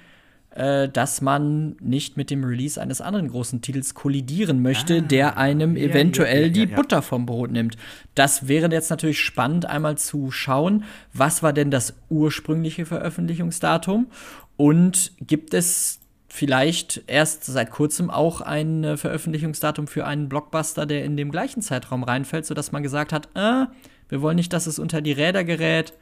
äh, 0.58 0.90
dass 0.90 1.22
man 1.22 1.76
nicht 1.80 2.18
mit 2.18 2.32
dem 2.32 2.44
Release 2.44 2.82
eines 2.82 3.00
anderen 3.00 3.30
großen 3.30 3.62
Titels 3.62 3.94
kollidieren 3.94 4.64
möchte, 4.64 4.98
ah, 4.98 5.02
der 5.02 5.38
einem 5.38 5.78
ja, 5.78 5.84
eventuell 5.84 6.42
ja, 6.42 6.48
ja, 6.48 6.54
die 6.54 6.66
Butter 6.66 7.04
vom 7.04 7.28
Brot 7.28 7.52
nimmt. 7.52 7.78
Das 8.16 8.48
wäre 8.48 8.68
jetzt 8.72 8.90
natürlich 8.90 9.22
spannend, 9.22 9.68
einmal 9.68 10.00
zu 10.00 10.32
schauen, 10.32 10.84
was 11.14 11.44
war 11.44 11.54
denn 11.54 11.70
das 11.70 11.94
ursprüngliche 12.10 12.88
Veröffentlichungsdatum 12.88 14.08
und 14.56 15.12
gibt 15.22 15.54
es 15.54 16.00
vielleicht 16.28 17.04
erst 17.06 17.46
seit 17.46 17.70
kurzem 17.70 18.10
auch 18.10 18.42
ein 18.42 18.98
Veröffentlichungsdatum 18.98 19.86
für 19.86 20.08
einen 20.08 20.28
Blockbuster, 20.28 20.88
der 20.88 21.06
in 21.06 21.18
dem 21.18 21.30
gleichen 21.30 21.62
Zeitraum 21.62 22.04
reinfällt, 22.04 22.48
sodass 22.48 22.72
man 22.72 22.82
gesagt 22.82 23.14
hat, 23.14 23.30
äh, 23.36 23.66
wir 24.10 24.22
wollen 24.24 24.38
nicht, 24.38 24.54
dass 24.54 24.66
es 24.66 24.80
unter 24.80 25.02
die 25.02 25.12
Räder 25.12 25.44
gerät. 25.44 25.94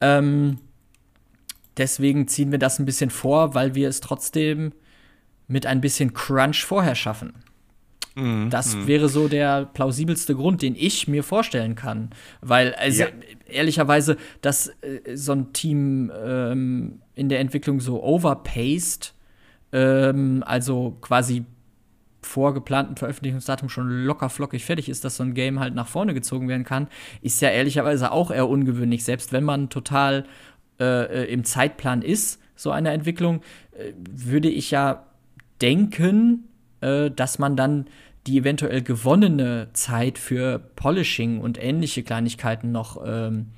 Ähm, 0.00 0.58
deswegen 1.76 2.28
ziehen 2.28 2.50
wir 2.50 2.58
das 2.58 2.78
ein 2.78 2.84
bisschen 2.84 3.10
vor, 3.10 3.54
weil 3.54 3.74
wir 3.74 3.88
es 3.88 4.00
trotzdem 4.00 4.72
mit 5.46 5.66
ein 5.66 5.80
bisschen 5.80 6.14
Crunch 6.14 6.64
vorher 6.64 6.94
schaffen. 6.94 7.34
Mm, 8.14 8.48
das 8.48 8.76
mm. 8.76 8.86
wäre 8.86 9.08
so 9.08 9.28
der 9.28 9.66
plausibelste 9.66 10.34
Grund, 10.34 10.62
den 10.62 10.74
ich 10.76 11.08
mir 11.08 11.22
vorstellen 11.22 11.74
kann. 11.74 12.10
Weil, 12.40 12.74
also, 12.74 13.02
ja. 13.02 13.08
ehrlicherweise, 13.46 14.16
dass 14.40 14.68
äh, 14.68 15.16
so 15.16 15.32
ein 15.32 15.52
Team 15.52 16.12
ähm, 16.24 17.00
in 17.14 17.28
der 17.28 17.40
Entwicklung 17.40 17.80
so 17.80 18.02
overpaced, 18.02 19.14
ähm, 19.72 20.44
also 20.46 20.96
quasi 21.00 21.44
vor 22.22 22.54
geplanten 22.54 22.96
Veröffentlichungsdatum 22.96 23.68
schon 23.68 23.88
locker 24.04 24.30
flockig 24.30 24.64
fertig 24.64 24.88
ist, 24.88 25.04
dass 25.04 25.16
so 25.16 25.22
ein 25.22 25.34
Game 25.34 25.60
halt 25.60 25.74
nach 25.74 25.88
vorne 25.88 26.14
gezogen 26.14 26.48
werden 26.48 26.64
kann, 26.64 26.88
ist 27.20 27.42
ja 27.42 27.50
ehrlicherweise 27.50 28.12
auch 28.12 28.30
eher 28.30 28.48
ungewöhnlich. 28.48 29.04
Selbst 29.04 29.32
wenn 29.32 29.44
man 29.44 29.68
total 29.68 30.24
äh, 30.80 31.24
äh 31.24 31.32
im 31.32 31.44
Zeitplan 31.44 32.02
ist, 32.02 32.40
so 32.56 32.70
eine 32.70 32.90
Entwicklung, 32.90 33.40
äh, 33.72 33.92
würde 33.96 34.48
ich 34.48 34.70
ja 34.70 35.06
denken, 35.60 36.48
äh, 36.80 37.10
dass 37.10 37.38
man 37.38 37.56
dann 37.56 37.86
die 38.26 38.38
eventuell 38.38 38.82
gewonnene 38.82 39.68
Zeit 39.74 40.18
für 40.18 40.58
Polishing 40.76 41.40
und 41.40 41.62
ähnliche 41.62 42.02
Kleinigkeiten 42.02 42.72
noch 42.72 43.02
ähm, 43.04 43.48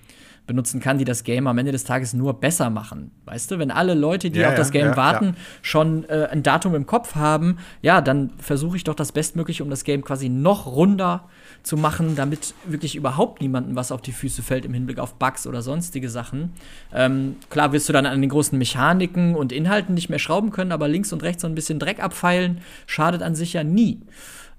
benutzen 0.47 0.81
kann, 0.81 0.99
die 0.99 1.05
das 1.05 1.25
Game 1.25 1.47
am 1.47 1.59
Ende 1.59 1.73
des 1.73 1.85
Tages 1.85 2.15
nur 2.15 2.41
besser 2.41 2.71
machen. 2.71 3.11
Weißt 3.25 3.51
du, 3.51 3.59
wenn 3.59 3.71
alle 3.71 3.95
Leute, 3.95 4.31
die 4.31 4.41
ja, 4.41 4.49
auf 4.49 4.55
das 4.55 4.71
Game 4.71 4.87
ja, 4.87 4.97
warten, 4.97 5.27
ja. 5.27 5.35
schon 5.63 6.05
äh, 6.09 6.29
ein 6.31 6.43
Datum 6.43 6.75
im 6.75 6.87
Kopf 6.87 7.15
haben, 7.15 7.59
ja, 7.83 8.01
dann 8.01 8.31
versuche 8.39 8.77
ich 8.77 8.85
doch 8.85 8.95
das 8.95 9.13
Bestmögliche, 9.13 9.65
um 9.65 9.71
das 9.71 9.85
Game 9.85 10.05
quasi 10.05 10.29
noch 10.29 10.67
runder 10.67 11.29
zu 11.67 11.77
machen, 11.77 12.15
damit 12.15 12.55
wirklich 12.65 12.95
überhaupt 12.95 13.43
niemandem 13.43 13.75
was 13.75 13.91
auf 13.91 14.01
die 14.01 14.13
Füße 14.13 14.43
fällt 14.43 14.65
im 14.65 14.73
Hinblick 14.73 14.99
auf 14.99 15.15
Bugs 15.15 15.47
oder 15.47 15.63
sonstige 15.63 16.09
Sachen. 16.09 16.53
Ähm, 16.93 17.37
klar 17.51 17.73
wirst 17.73 17.89
du 17.89 17.93
dann 17.93 18.07
an 18.07 18.21
den 18.21 18.31
großen 18.31 18.57
Mechaniken 18.57 19.35
und 19.35 19.53
Inhalten 19.53 19.95
nicht 19.95 20.09
mehr 20.09 20.21
schrauben 20.21 20.51
können, 20.51 20.71
aber 20.71 20.87
links 20.87 21.13
und 21.13 21.23
rechts 21.23 21.43
so 21.43 21.49
ein 21.49 21.57
bisschen 21.57 21.79
Dreck 21.79 22.03
abfeilen 22.03 22.61
schadet 22.87 23.23
an 23.23 23.35
sich 23.35 23.53
ja 23.53 23.65
nie. 23.65 24.01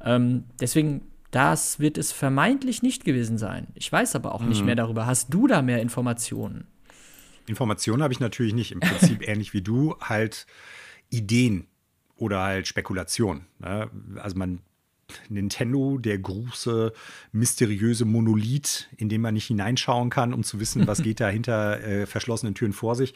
Ähm, 0.03 0.43
deswegen 0.59 1.01
das 1.31 1.79
wird 1.79 1.97
es 1.97 2.11
vermeintlich 2.11 2.83
nicht 2.83 3.05
gewesen 3.05 3.37
sein. 3.37 3.67
Ich 3.75 3.91
weiß 3.91 4.15
aber 4.15 4.33
auch 4.33 4.41
mhm. 4.41 4.49
nicht 4.49 4.65
mehr 4.65 4.75
darüber. 4.75 5.05
Hast 5.05 5.33
du 5.33 5.47
da 5.47 5.61
mehr 5.61 5.81
Informationen? 5.81 6.67
Informationen 7.47 8.03
habe 8.03 8.13
ich 8.13 8.19
natürlich 8.19 8.53
nicht. 8.53 8.71
Im 8.71 8.79
Prinzip 8.79 9.21
ähnlich 9.27 9.53
wie 9.53 9.61
du, 9.61 9.95
halt 10.01 10.45
Ideen 11.09 11.67
oder 12.15 12.41
halt 12.41 12.67
Spekulationen. 12.67 13.45
Ne? 13.59 13.89
Also 14.15 14.37
man 14.37 14.59
Nintendo, 15.29 15.97
der 15.97 16.17
große, 16.17 16.93
mysteriöse 17.31 18.05
Monolith, 18.05 18.87
in 18.97 19.09
den 19.09 19.21
man 19.21 19.33
nicht 19.33 19.47
hineinschauen 19.47 20.09
kann, 20.09 20.33
um 20.33 20.43
zu 20.43 20.59
wissen, 20.59 20.87
was 20.87 21.01
geht 21.01 21.19
da 21.19 21.29
hinter 21.29 21.81
äh, 21.81 22.05
verschlossenen 22.05 22.55
Türen 22.55 22.73
vor 22.73 22.95
sich, 22.95 23.13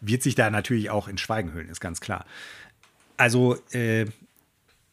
wird 0.00 0.22
sich 0.22 0.34
da 0.34 0.50
natürlich 0.50 0.90
auch 0.90 1.08
in 1.08 1.18
Schweigen 1.18 1.52
hüllen, 1.52 1.68
ist 1.68 1.80
ganz 1.80 2.00
klar. 2.00 2.24
Also 3.16 3.56
äh, 3.70 4.06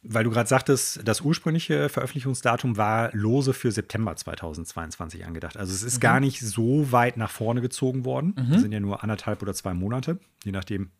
weil 0.02 0.24
du 0.24 0.30
gerade 0.30 0.48
sagtest, 0.48 1.00
das 1.04 1.20
ursprüngliche 1.20 1.88
Veröffentlichungsdatum 1.88 2.76
war 2.76 3.10
lose 3.12 3.52
für 3.52 3.70
September 3.70 4.16
2022 4.16 5.26
angedacht. 5.26 5.56
Also 5.56 5.74
es 5.74 5.82
ist 5.82 5.96
mhm. 5.96 6.00
gar 6.00 6.20
nicht 6.20 6.40
so 6.40 6.90
weit 6.90 7.16
nach 7.16 7.30
vorne 7.30 7.60
gezogen 7.60 8.04
worden. 8.04 8.34
Mhm. 8.36 8.52
Das 8.52 8.62
sind 8.62 8.72
ja 8.72 8.80
nur 8.80 9.02
anderthalb 9.02 9.42
oder 9.42 9.52
zwei 9.52 9.74
Monate, 9.74 10.18
je 10.44 10.52
nachdem, 10.52 10.90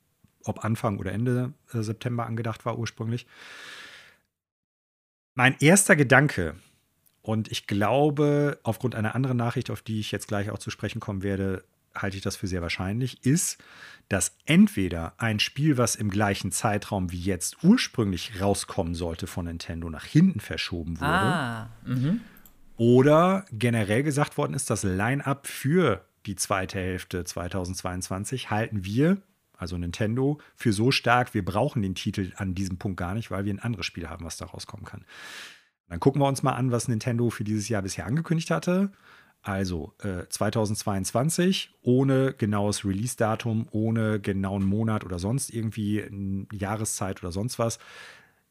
ob 0.45 0.65
Anfang 0.65 0.99
oder 0.99 1.13
Ende 1.13 1.53
äh, 1.73 1.83
September 1.83 2.27
angedacht 2.27 2.67
war 2.67 2.79
ursprünglich. 2.79 3.27
Mein 5.41 5.57
erster 5.59 5.97
Gedanke, 5.97 6.57
Und 7.23 7.51
ich 7.51 7.67
glaube, 7.67 8.59
aufgrund 8.63 8.95
einer 8.95 9.15
anderen 9.15 9.39
Nachricht, 9.39 9.71
auf 9.71 9.81
die 9.81 9.99
ich 9.99 10.13
jetzt 10.13 10.29
gleich 10.29 10.51
auch 10.51 10.59
zu 10.59 10.69
sprechen 10.69 11.01
kommen 11.01 11.23
werde, 11.23 11.65
halte 11.95 12.19
ich 12.19 12.23
das 12.23 12.37
für 12.37 12.47
sehr 12.47 12.61
wahrscheinlich, 12.61 13.25
ist, 13.25 13.57
dass 14.11 14.37
entweder 14.45 15.15
ein 15.17 15.41
Spiel, 15.41 15.79
was 15.79 15.97
im 15.97 16.11
gleichen 16.11 16.53
Zeitraum 16.53 17.11
wie 17.11 17.21
jetzt 17.21 17.65
ursprünglich 17.65 18.39
rauskommen 18.39 18.95
sollte 18.95 19.27
von 19.27 19.47
Nintendo, 19.47 19.89
nach 19.89 20.05
hinten 20.05 20.41
verschoben 20.41 21.01
wurde. 21.01 21.11
Ah, 21.11 21.71
mhm. 21.87 22.21
Oder 22.77 23.47
generell 23.51 24.03
gesagt 24.03 24.37
worden 24.37 24.53
ist, 24.53 24.69
das 24.69 24.83
Line-up 24.83 25.47
für 25.47 26.05
die 26.27 26.37
zweite 26.37 26.79
Hälfte 26.79 27.25
2022 27.25 28.51
halten 28.51 28.85
wir, 28.85 29.17
also 29.61 29.77
Nintendo, 29.77 30.39
für 30.57 30.73
so 30.73 30.91
stark, 30.91 31.35
wir 31.35 31.45
brauchen 31.45 31.83
den 31.83 31.95
Titel 31.95 32.33
an 32.37 32.55
diesem 32.55 32.79
Punkt 32.79 32.97
gar 32.97 33.15
nicht, 33.15 33.31
weil 33.31 33.45
wir 33.45 33.53
ein 33.53 33.59
anderes 33.59 33.85
Spiel 33.85 34.09
haben, 34.09 34.25
was 34.25 34.39
da 34.39 34.47
rauskommen 34.47 34.87
kann. 34.87 35.05
Dann 35.89 36.01
gucken 36.01 36.23
wir 36.23 36.29
uns 36.29 36.43
mal 36.43 36.53
an, 36.53 36.73
was 36.73 36.89
Nintendo 36.89 37.29
für 37.31 37.45
dieses 37.45 37.69
Jahr 37.69 37.83
bisher 37.83 38.07
angekündigt 38.07 38.51
hatte. 38.51 38.91
Also 39.43 39.93
äh, 40.03 40.27
2022 40.29 41.75
ohne 41.83 42.33
genaues 42.33 42.85
Release-Datum, 42.85 43.69
ohne 43.71 44.19
genauen 44.21 44.65
Monat 44.65 45.05
oder 45.05 45.19
sonst 45.19 45.51
irgendwie 45.51 46.47
Jahreszeit 46.53 47.23
oder 47.23 47.33
sonst 47.33 47.59
was. 47.59 47.79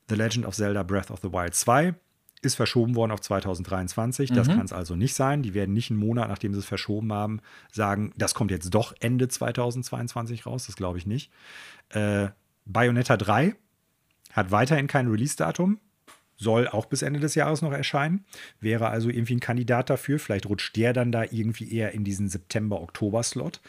The 0.10 0.16
Legend 0.16 0.46
of 0.46 0.56
Zelda 0.56 0.84
Breath 0.84 1.12
of 1.12 1.22
the 1.22 1.32
Wild 1.32 1.56
2 1.56 1.96
ist 2.42 2.56
verschoben 2.56 2.96
worden 2.96 3.12
auf 3.12 3.22
2023. 3.22 4.32
Das 4.32 4.48
Mhm. 4.48 4.54
kann 4.54 4.66
es 4.66 4.74
also 4.74 4.96
nicht 4.96 5.14
sein. 5.14 5.42
Die 5.44 5.54
werden 5.54 5.74
nicht 5.74 5.92
einen 5.92 6.00
Monat, 6.00 6.30
nachdem 6.30 6.54
sie 6.54 6.60
es 6.60 6.66
verschoben 6.66 7.12
haben, 7.12 7.42
sagen, 7.72 8.14
das 8.18 8.34
kommt 8.34 8.52
jetzt 8.52 8.74
doch 8.74 8.94
Ende 9.00 9.28
2022 9.28 10.46
raus. 10.46 10.66
Das 10.68 10.76
glaube 10.76 10.98
ich 10.98 11.06
nicht. 11.06 11.32
Äh, 11.90 12.30
Bayonetta 12.66 13.18
3 13.18 13.56
hat 14.32 14.52
weiterhin 14.52 14.88
kein 14.88 15.08
Release-Datum. 15.08 15.80
Soll 16.42 16.70
auch 16.70 16.86
bis 16.86 17.02
Ende 17.02 17.20
des 17.20 17.36
Jahres 17.36 17.62
noch 17.62 17.74
erscheinen. 17.74 18.24
Wäre 18.62 18.88
also 18.88 19.10
irgendwie 19.10 19.36
ein 19.36 19.42
Kandidat 19.42 19.90
dafür. 19.90 20.20
Vielleicht 20.20 20.46
rutscht 20.48 20.78
der 20.78 20.94
dann 20.94 21.12
da 21.12 21.24
irgendwie 21.24 21.70
eher 21.70 21.92
in 21.92 22.06
diesen 22.06 22.30
September-Oktober-Slot. 22.30 23.60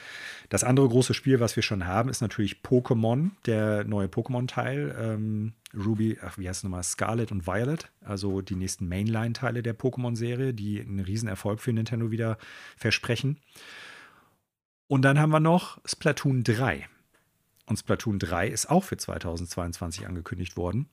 Das 0.51 0.63
andere 0.63 0.89
große 0.89 1.13
Spiel, 1.13 1.41
was 1.41 1.57
wir 1.57 1.65
schon 1.65 1.89
haben, 1.89 2.09
ist 2.09 2.21
natürlich 2.21 2.61
Pokémon, 2.63 3.31
der 3.47 3.83
neue 3.83 4.07
Pokémon-Teil. 4.07 4.95
Ähm, 4.97 5.55
Ruby, 5.75 6.19
ach, 6.23 6.39
wie 6.39 6.49
heißt 6.49 6.59
es 6.59 6.63
nochmal? 6.63 6.85
Scarlet 6.85 7.33
und 7.33 7.49
Violet. 7.49 7.91
Also 8.05 8.41
die 8.41 8.55
nächsten 8.55 8.87
Mainline-Teile 8.87 9.65
der 9.65 9.77
Pokémon-Serie, 9.77 10.55
die 10.55 10.81
einen 10.81 11.01
Riesenerfolg 11.01 11.59
für 11.59 11.73
Nintendo 11.73 12.13
wieder 12.13 12.39
versprechen. 12.77 13.39
Und 14.87 15.03
dann 15.03 15.19
haben 15.19 15.31
wir 15.31 15.41
noch 15.41 15.81
Splatoon 15.85 16.45
3. 16.45 16.89
Und 17.67 17.79
Splatoon 17.79 18.21
3 18.21 18.47
ist 18.47 18.71
auch 18.71 18.85
für 18.85 18.97
2022 18.97 20.07
angekündigt 20.07 20.57
worden. 20.57 20.89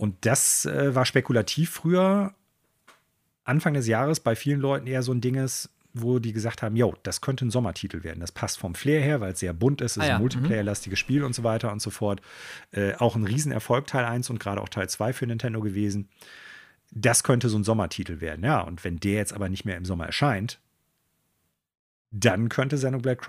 Und 0.00 0.24
das 0.24 0.64
äh, 0.64 0.94
war 0.94 1.04
spekulativ 1.04 1.68
früher, 1.68 2.32
Anfang 3.44 3.74
des 3.74 3.86
Jahres, 3.86 4.20
bei 4.20 4.34
vielen 4.34 4.58
Leuten 4.58 4.86
eher 4.86 5.02
so 5.02 5.12
ein 5.12 5.20
Dinges, 5.20 5.68
wo 5.92 6.18
die 6.18 6.32
gesagt 6.32 6.62
haben, 6.62 6.74
jo, 6.74 6.94
das 7.02 7.20
könnte 7.20 7.44
ein 7.44 7.50
Sommertitel 7.50 8.02
werden. 8.02 8.18
Das 8.20 8.32
passt 8.32 8.58
vom 8.58 8.74
Flair 8.74 9.02
her, 9.02 9.20
weil 9.20 9.32
es 9.32 9.40
sehr 9.40 9.52
bunt 9.52 9.82
ist, 9.82 9.92
es 9.92 9.98
Ah 9.98 10.00
ist 10.00 10.08
ja, 10.08 10.14
ein 10.14 10.20
mhm. 10.20 10.22
Multiplayer-lastiges 10.22 10.98
Spiel 10.98 11.22
und 11.22 11.34
so 11.34 11.44
weiter 11.44 11.70
und 11.70 11.82
so 11.82 11.90
fort. 11.90 12.22
Äh, 12.72 12.94
auch 12.94 13.14
ein 13.14 13.24
Riesenerfolg 13.24 13.88
Teil 13.88 14.06
1 14.06 14.30
und 14.30 14.40
gerade 14.40 14.62
auch 14.62 14.70
Teil 14.70 14.88
2 14.88 15.12
für 15.12 15.26
Nintendo 15.26 15.60
gewesen. 15.60 16.08
Das 16.90 17.22
könnte 17.22 17.50
so 17.50 17.58
ein 17.58 17.64
Sommertitel 17.64 18.22
werden, 18.22 18.42
ja. 18.42 18.62
Und 18.62 18.82
wenn 18.84 19.00
der 19.00 19.16
jetzt 19.16 19.34
aber 19.34 19.50
nicht 19.50 19.66
mehr 19.66 19.76
im 19.76 19.84
Sommer 19.84 20.06
erscheint, 20.06 20.60
dann 22.12 22.48
könnte 22.48 22.76
Xenoblade 22.76 23.20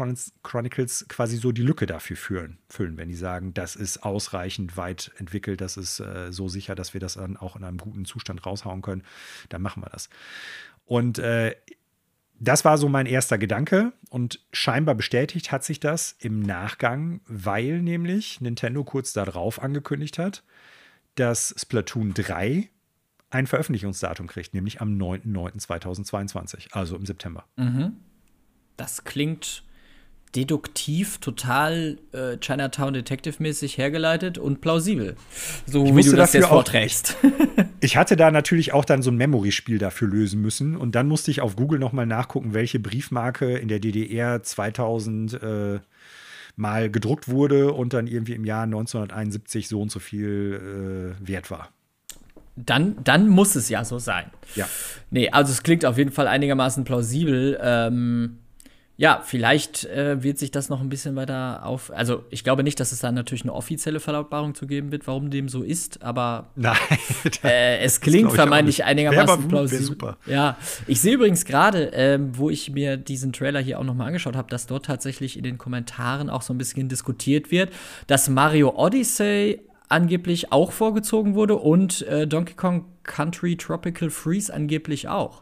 Chronicles, 0.43 1.05
quasi 1.07 1.37
so 1.37 1.51
die 1.51 1.61
Lücke 1.61 1.85
dafür 1.85 2.17
füllen, 2.17 2.57
füllen, 2.67 2.97
wenn 2.97 3.09
die 3.09 3.15
sagen, 3.15 3.53
das 3.53 3.75
ist 3.75 4.03
ausreichend 4.03 4.75
weit 4.75 5.11
entwickelt, 5.17 5.61
das 5.61 5.77
ist 5.77 5.99
äh, 5.99 6.31
so 6.31 6.47
sicher, 6.47 6.73
dass 6.73 6.93
wir 6.93 6.99
das 6.99 7.13
dann 7.13 7.37
auch 7.37 7.55
in 7.55 7.63
einem 7.63 7.77
guten 7.77 8.05
Zustand 8.05 8.43
raushauen 8.45 8.81
können, 8.81 9.03
dann 9.49 9.61
machen 9.61 9.83
wir 9.83 9.89
das. 9.89 10.09
Und 10.85 11.19
äh, 11.19 11.55
das 12.39 12.65
war 12.65 12.79
so 12.79 12.89
mein 12.89 13.05
erster 13.05 13.37
Gedanke 13.37 13.93
und 14.09 14.43
scheinbar 14.51 14.95
bestätigt 14.95 15.51
hat 15.51 15.63
sich 15.63 15.79
das 15.79 16.15
im 16.17 16.39
Nachgang, 16.39 17.21
weil 17.27 17.83
nämlich 17.83 18.41
Nintendo 18.41 18.83
kurz 18.83 19.13
darauf 19.13 19.61
angekündigt 19.61 20.17
hat, 20.17 20.43
dass 21.13 21.53
Splatoon 21.55 22.15
3 22.15 22.67
ein 23.29 23.45
Veröffentlichungsdatum 23.45 24.25
kriegt, 24.25 24.55
nämlich 24.55 24.81
am 24.81 24.97
9.9.2022, 24.97 26.71
also 26.71 26.95
im 26.95 27.05
September. 27.05 27.45
Das 28.81 29.03
klingt 29.03 29.61
deduktiv, 30.35 31.19
total 31.19 31.99
äh, 32.13 32.37
Chinatown 32.37 32.93
Detective-mäßig 32.95 33.77
hergeleitet 33.77 34.39
und 34.39 34.59
plausibel. 34.59 35.15
So 35.67 35.85
wie 35.85 35.91
musste 35.91 36.11
du 36.11 36.17
das 36.17 36.33
jetzt 36.33 36.45
auch- 36.45 36.49
vorträgst. 36.49 37.15
Ich 37.83 37.97
hatte 37.97 38.15
da 38.15 38.29
natürlich 38.29 38.73
auch 38.73 38.85
dann 38.85 39.01
so 39.01 39.09
ein 39.09 39.17
Memory-Spiel 39.17 39.79
dafür 39.79 40.07
lösen 40.07 40.39
müssen 40.39 40.75
und 40.77 40.93
dann 40.93 41.07
musste 41.07 41.31
ich 41.31 41.41
auf 41.41 41.55
Google 41.55 41.79
nochmal 41.79 42.05
nachgucken, 42.05 42.53
welche 42.53 42.79
Briefmarke 42.79 43.57
in 43.57 43.67
der 43.69 43.79
DDR 43.79 44.43
2000 44.43 45.41
äh, 45.41 45.79
mal 46.55 46.91
gedruckt 46.91 47.27
wurde 47.27 47.73
und 47.73 47.93
dann 47.93 48.05
irgendwie 48.05 48.33
im 48.33 48.45
Jahr 48.45 48.63
1971 48.65 49.67
so 49.67 49.81
und 49.81 49.91
so 49.91 49.97
viel 49.99 51.15
äh, 51.19 51.27
wert 51.27 51.49
war. 51.49 51.69
Dann, 52.55 52.97
dann 53.03 53.27
muss 53.29 53.55
es 53.55 53.67
ja 53.69 53.83
so 53.83 53.97
sein. 53.97 54.25
Ja. 54.55 54.67
Nee, 55.09 55.29
also 55.31 55.51
es 55.51 55.63
klingt 55.63 55.83
auf 55.83 55.97
jeden 55.97 56.11
Fall 56.11 56.27
einigermaßen 56.27 56.83
plausibel. 56.83 57.57
Ähm, 57.63 58.37
ja, 59.01 59.19
vielleicht 59.25 59.85
äh, 59.85 60.21
wird 60.21 60.37
sich 60.37 60.51
das 60.51 60.69
noch 60.69 60.79
ein 60.79 60.87
bisschen 60.87 61.15
weiter 61.15 61.65
auf. 61.65 61.91
Also, 61.91 62.23
ich 62.29 62.43
glaube 62.43 62.61
nicht, 62.61 62.79
dass 62.79 62.91
es 62.91 62.99
da 62.99 63.11
natürlich 63.11 63.41
eine 63.41 63.51
offizielle 63.51 63.99
Verlautbarung 63.99 64.53
zu 64.53 64.67
geben 64.67 64.91
wird, 64.91 65.07
warum 65.07 65.31
dem 65.31 65.49
so 65.49 65.63
ist, 65.63 66.03
aber 66.03 66.51
Nein. 66.55 66.77
äh, 67.43 67.79
es 67.79 67.99
klingt 67.99 68.31
vermeintlich 68.31 68.83
einigermaßen 68.83 69.41
wär 69.41 69.49
plausibel. 69.49 69.83
super. 69.83 70.17
Ja, 70.27 70.55
ich 70.85 71.01
sehe 71.01 71.15
übrigens 71.15 71.45
gerade, 71.45 71.85
ähm, 71.93 72.37
wo 72.37 72.51
ich 72.51 72.69
mir 72.69 72.95
diesen 72.95 73.33
Trailer 73.33 73.59
hier 73.59 73.79
auch 73.79 73.83
noch 73.83 73.95
mal 73.95 74.05
angeschaut 74.05 74.35
habe, 74.35 74.51
dass 74.51 74.67
dort 74.67 74.85
tatsächlich 74.85 75.35
in 75.35 75.45
den 75.45 75.57
Kommentaren 75.57 76.29
auch 76.29 76.43
so 76.43 76.53
ein 76.53 76.59
bisschen 76.59 76.87
diskutiert 76.87 77.49
wird, 77.49 77.73
dass 78.05 78.29
Mario 78.29 78.75
Odyssey 78.75 79.61
angeblich 79.89 80.51
auch 80.51 80.71
vorgezogen 80.71 81.33
wurde 81.33 81.55
und 81.55 82.03
äh, 82.03 82.27
Donkey 82.27 82.53
Kong 82.53 82.85
Country 83.01 83.57
Tropical 83.57 84.11
Freeze 84.11 84.53
angeblich 84.53 85.07
auch. 85.07 85.41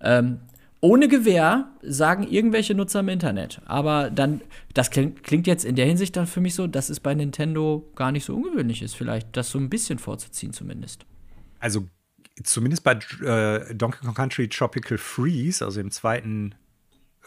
Ähm, 0.00 0.38
ohne 0.80 1.08
Gewähr 1.08 1.70
sagen 1.82 2.26
irgendwelche 2.26 2.74
Nutzer 2.74 3.00
im 3.00 3.08
Internet. 3.08 3.60
Aber 3.66 4.10
dann, 4.10 4.40
das 4.72 4.90
klingt, 4.90 5.22
klingt 5.22 5.46
jetzt 5.46 5.64
in 5.64 5.76
der 5.76 5.86
Hinsicht 5.86 6.16
dann 6.16 6.26
für 6.26 6.40
mich 6.40 6.54
so, 6.54 6.66
dass 6.66 6.88
es 6.88 7.00
bei 7.00 7.14
Nintendo 7.14 7.90
gar 7.94 8.12
nicht 8.12 8.24
so 8.24 8.34
ungewöhnlich 8.34 8.82
ist, 8.82 8.94
vielleicht 8.94 9.36
das 9.36 9.50
so 9.50 9.58
ein 9.58 9.68
bisschen 9.68 9.98
vorzuziehen 9.98 10.52
zumindest. 10.52 11.04
Also 11.58 11.86
zumindest 12.42 12.82
bei 12.82 12.92
äh, 13.22 13.74
Donkey 13.74 14.04
Kong 14.04 14.14
Country 14.14 14.48
Tropical 14.48 14.96
Freeze, 14.96 15.62
also 15.62 15.80
im 15.80 15.90
zweiten, 15.90 16.54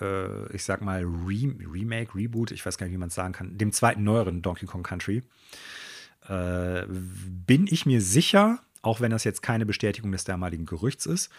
äh, 0.01 0.51
ich 0.55 0.63
sag 0.63 0.81
mal, 0.81 1.03
Re 1.03 1.53
Remake, 1.71 2.15
Reboot, 2.15 2.51
ich 2.51 2.65
weiß 2.65 2.77
gar 2.77 2.88
nicht, 2.88 2.93
wie 2.93 2.99
man 2.99 3.09
es 3.09 3.15
sagen 3.15 3.34
kann, 3.34 3.57
dem 3.57 3.71
zweiten 3.71 4.03
neueren 4.03 4.41
Donkey 4.41 4.65
Kong 4.65 4.81
Country, 4.81 5.21
äh, 6.27 6.84
bin 6.88 7.67
ich 7.69 7.85
mir 7.85 8.01
sicher, 8.01 8.59
auch 8.81 8.99
wenn 8.99 9.11
das 9.11 9.23
jetzt 9.23 9.43
keine 9.43 9.67
Bestätigung 9.67 10.11
des 10.11 10.23
damaligen 10.23 10.65
Gerüchts 10.65 11.05
ist, 11.05 11.30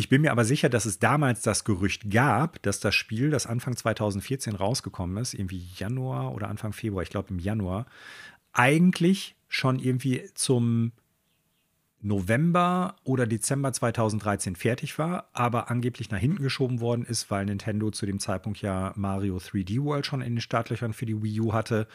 ich 0.00 0.08
bin 0.08 0.22
mir 0.22 0.32
aber 0.32 0.46
sicher, 0.46 0.70
dass 0.70 0.86
es 0.86 0.98
damals 0.98 1.42
das 1.42 1.64
Gerücht 1.64 2.10
gab, 2.10 2.62
dass 2.62 2.80
das 2.80 2.94
Spiel, 2.94 3.28
das 3.28 3.46
Anfang 3.46 3.76
2014 3.76 4.54
rausgekommen 4.54 5.18
ist, 5.18 5.34
irgendwie 5.34 5.62
Januar 5.76 6.34
oder 6.34 6.48
Anfang 6.48 6.72
Februar, 6.72 7.02
ich 7.02 7.10
glaube 7.10 7.28
im 7.28 7.38
Januar, 7.38 7.84
eigentlich 8.54 9.36
schon 9.46 9.78
irgendwie 9.78 10.30
zum 10.32 10.92
November 12.00 12.96
oder 13.04 13.26
Dezember 13.26 13.74
2013 13.74 14.56
fertig 14.56 14.98
war, 14.98 15.28
aber 15.34 15.70
angeblich 15.70 16.10
nach 16.10 16.18
hinten 16.18 16.42
geschoben 16.42 16.80
worden 16.80 17.04
ist, 17.04 17.30
weil 17.30 17.44
Nintendo 17.44 17.90
zu 17.90 18.06
dem 18.06 18.20
Zeitpunkt 18.20 18.62
ja 18.62 18.94
Mario 18.96 19.36
3D 19.36 19.84
World 19.84 20.06
schon 20.06 20.22
in 20.22 20.36
den 20.36 20.40
Startlöchern 20.40 20.94
für 20.94 21.04
die 21.04 21.22
Wii 21.22 21.42
U 21.42 21.52
hatte 21.52 21.86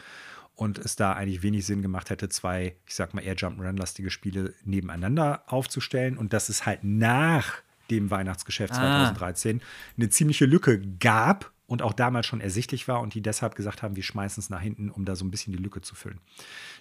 und 0.54 0.78
es 0.78 0.94
da 0.94 1.12
eigentlich 1.14 1.42
wenig 1.42 1.66
Sinn 1.66 1.82
gemacht 1.82 2.10
hätte, 2.10 2.28
zwei, 2.28 2.76
ich 2.86 2.94
sag 2.94 3.14
mal, 3.14 3.22
eher 3.22 3.36
Jump'n'Run-lastige 3.36 4.10
Spiele 4.10 4.54
nebeneinander 4.64 5.42
aufzustellen. 5.48 6.16
Und 6.16 6.32
dass 6.32 6.48
es 6.48 6.64
halt 6.64 6.84
nach 6.84 7.65
dem 7.90 8.10
Weihnachtsgeschäft 8.10 8.72
Ah. 8.74 8.76
2013 9.12 9.60
eine 9.96 10.08
ziemliche 10.08 10.46
Lücke 10.46 10.80
gab 10.98 11.52
und 11.66 11.82
auch 11.82 11.92
damals 11.92 12.26
schon 12.26 12.40
ersichtlich 12.40 12.86
war 12.88 13.00
und 13.00 13.14
die 13.14 13.22
deshalb 13.22 13.54
gesagt 13.56 13.82
haben, 13.82 13.96
wir 13.96 14.02
schmeißen 14.04 14.40
es 14.40 14.50
nach 14.50 14.60
hinten, 14.60 14.90
um 14.90 15.04
da 15.04 15.16
so 15.16 15.24
ein 15.24 15.30
bisschen 15.30 15.52
die 15.52 15.62
Lücke 15.62 15.80
zu 15.80 15.94
füllen. 15.94 16.20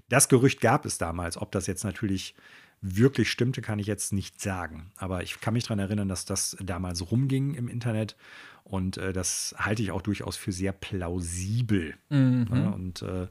Das 0.09 0.29
Gerücht 0.29 0.61
gab 0.61 0.85
es 0.85 0.97
damals. 0.97 1.37
Ob 1.37 1.51
das 1.51 1.65
jetzt 1.67 1.83
natürlich 1.83 2.35
wirklich 2.81 3.31
stimmte, 3.31 3.61
kann 3.63 3.79
ich 3.79 3.87
jetzt 3.87 4.13
nicht 4.13 4.39
sagen. 4.39 4.91
Aber 4.97 5.23
ich 5.23 5.39
kann 5.41 5.53
mich 5.55 5.63
daran 5.63 5.79
erinnern, 5.79 6.07
dass 6.07 6.25
das 6.25 6.55
damals 6.61 7.09
rumging 7.09 7.55
im 7.55 7.67
Internet. 7.67 8.15
Und 8.63 8.97
äh, 8.97 9.11
das 9.13 9.55
halte 9.57 9.81
ich 9.81 9.91
auch 9.91 10.01
durchaus 10.03 10.37
für 10.37 10.51
sehr 10.51 10.71
plausibel. 10.71 11.95
Ja, 12.53 12.69
und 12.69 13.01
äh, 13.01 13.27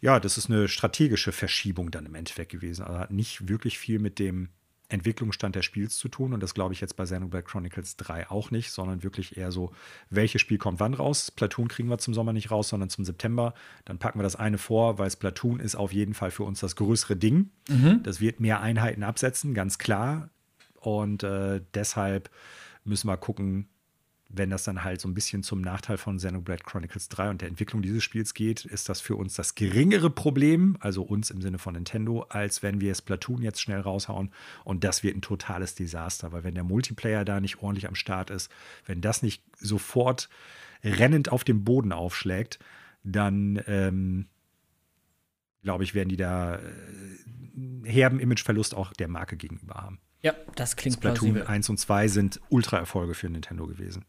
ja, 0.00 0.18
das 0.18 0.36
ist 0.38 0.50
eine 0.50 0.66
strategische 0.68 1.30
Verschiebung 1.32 1.90
dann 1.92 2.06
im 2.06 2.14
Endeffekt 2.16 2.50
gewesen. 2.50 2.84
Also 2.84 2.98
hat 2.98 3.12
nicht 3.12 3.48
wirklich 3.48 3.78
viel 3.78 3.98
mit 4.00 4.18
dem 4.18 4.48
Entwicklungsstand 4.92 5.56
des 5.56 5.64
Spiels 5.64 5.96
zu 5.96 6.08
tun. 6.08 6.32
Und 6.32 6.42
das 6.42 6.54
glaube 6.54 6.74
ich 6.74 6.80
jetzt 6.80 6.96
bei 6.96 7.04
Xenoblade 7.04 7.44
Chronicles 7.44 7.96
3 7.96 8.30
auch 8.30 8.50
nicht, 8.50 8.70
sondern 8.70 9.02
wirklich 9.02 9.36
eher 9.36 9.50
so, 9.50 9.72
welches 10.10 10.40
Spiel 10.40 10.58
kommt 10.58 10.80
wann 10.80 10.94
raus? 10.94 11.30
Platoon 11.30 11.68
kriegen 11.68 11.88
wir 11.88 11.98
zum 11.98 12.14
Sommer 12.14 12.32
nicht 12.32 12.50
raus, 12.50 12.68
sondern 12.68 12.90
zum 12.90 13.04
September. 13.04 13.54
Dann 13.84 13.98
packen 13.98 14.18
wir 14.18 14.24
das 14.24 14.36
eine 14.36 14.58
vor, 14.58 14.98
weil 14.98 15.10
Splatoon 15.10 15.60
ist 15.60 15.74
auf 15.74 15.92
jeden 15.92 16.14
Fall 16.14 16.30
für 16.30 16.44
uns 16.44 16.60
das 16.60 16.76
größere 16.76 17.16
Ding. 17.16 17.50
Das 18.02 18.20
wird 18.20 18.40
mehr 18.40 18.60
Einheiten 18.60 19.02
absetzen, 19.02 19.54
ganz 19.54 19.78
klar. 19.78 20.30
Und 20.80 21.22
äh, 21.22 21.60
deshalb 21.74 22.30
müssen 22.84 23.08
wir 23.08 23.16
gucken, 23.16 23.68
wenn 24.34 24.50
das 24.50 24.64
dann 24.64 24.82
halt 24.82 25.00
so 25.00 25.08
ein 25.08 25.14
bisschen 25.14 25.42
zum 25.42 25.60
Nachteil 25.60 25.98
von 25.98 26.16
Xenoblade 26.16 26.64
Chronicles 26.64 27.08
3 27.10 27.30
und 27.30 27.40
der 27.42 27.48
Entwicklung 27.48 27.82
dieses 27.82 28.02
Spiels 28.02 28.34
geht, 28.34 28.64
ist 28.64 28.88
das 28.88 29.00
für 29.00 29.16
uns 29.16 29.34
das 29.34 29.54
geringere 29.54 30.10
Problem, 30.10 30.76
also 30.80 31.02
uns 31.02 31.30
im 31.30 31.42
Sinne 31.42 31.58
von 31.58 31.74
Nintendo, 31.74 32.22
als 32.28 32.62
wenn 32.62 32.80
wir 32.80 32.94
Splatoon 32.94 33.42
jetzt 33.42 33.60
schnell 33.60 33.80
raushauen 33.80 34.32
und 34.64 34.84
das 34.84 35.02
wird 35.02 35.16
ein 35.16 35.22
totales 35.22 35.74
Desaster, 35.74 36.32
weil 36.32 36.44
wenn 36.44 36.54
der 36.54 36.64
Multiplayer 36.64 37.24
da 37.24 37.40
nicht 37.40 37.62
ordentlich 37.62 37.86
am 37.86 37.94
Start 37.94 38.30
ist, 38.30 38.50
wenn 38.86 39.00
das 39.00 39.22
nicht 39.22 39.42
sofort 39.58 40.28
rennend 40.82 41.30
auf 41.30 41.44
dem 41.44 41.62
Boden 41.64 41.92
aufschlägt, 41.92 42.58
dann 43.04 43.60
ähm, 43.66 44.26
glaube 45.62 45.84
ich, 45.84 45.94
werden 45.94 46.08
die 46.08 46.16
da 46.16 46.56
äh, 46.56 46.60
herben 47.84 48.20
Imageverlust 48.20 48.74
auch 48.74 48.92
der 48.92 49.08
Marke 49.08 49.36
gegenüber 49.36 49.74
haben. 49.74 50.00
Ja, 50.22 50.34
das 50.54 50.76
klingt 50.76 50.96
Splatoon 50.96 51.34
plausibel. 51.34 51.46
1 51.46 51.68
und 51.68 51.78
2 51.78 52.08
sind 52.08 52.40
Ultra-Erfolge 52.48 53.14
für 53.14 53.28
Nintendo 53.28 53.66
gewesen. 53.66 54.04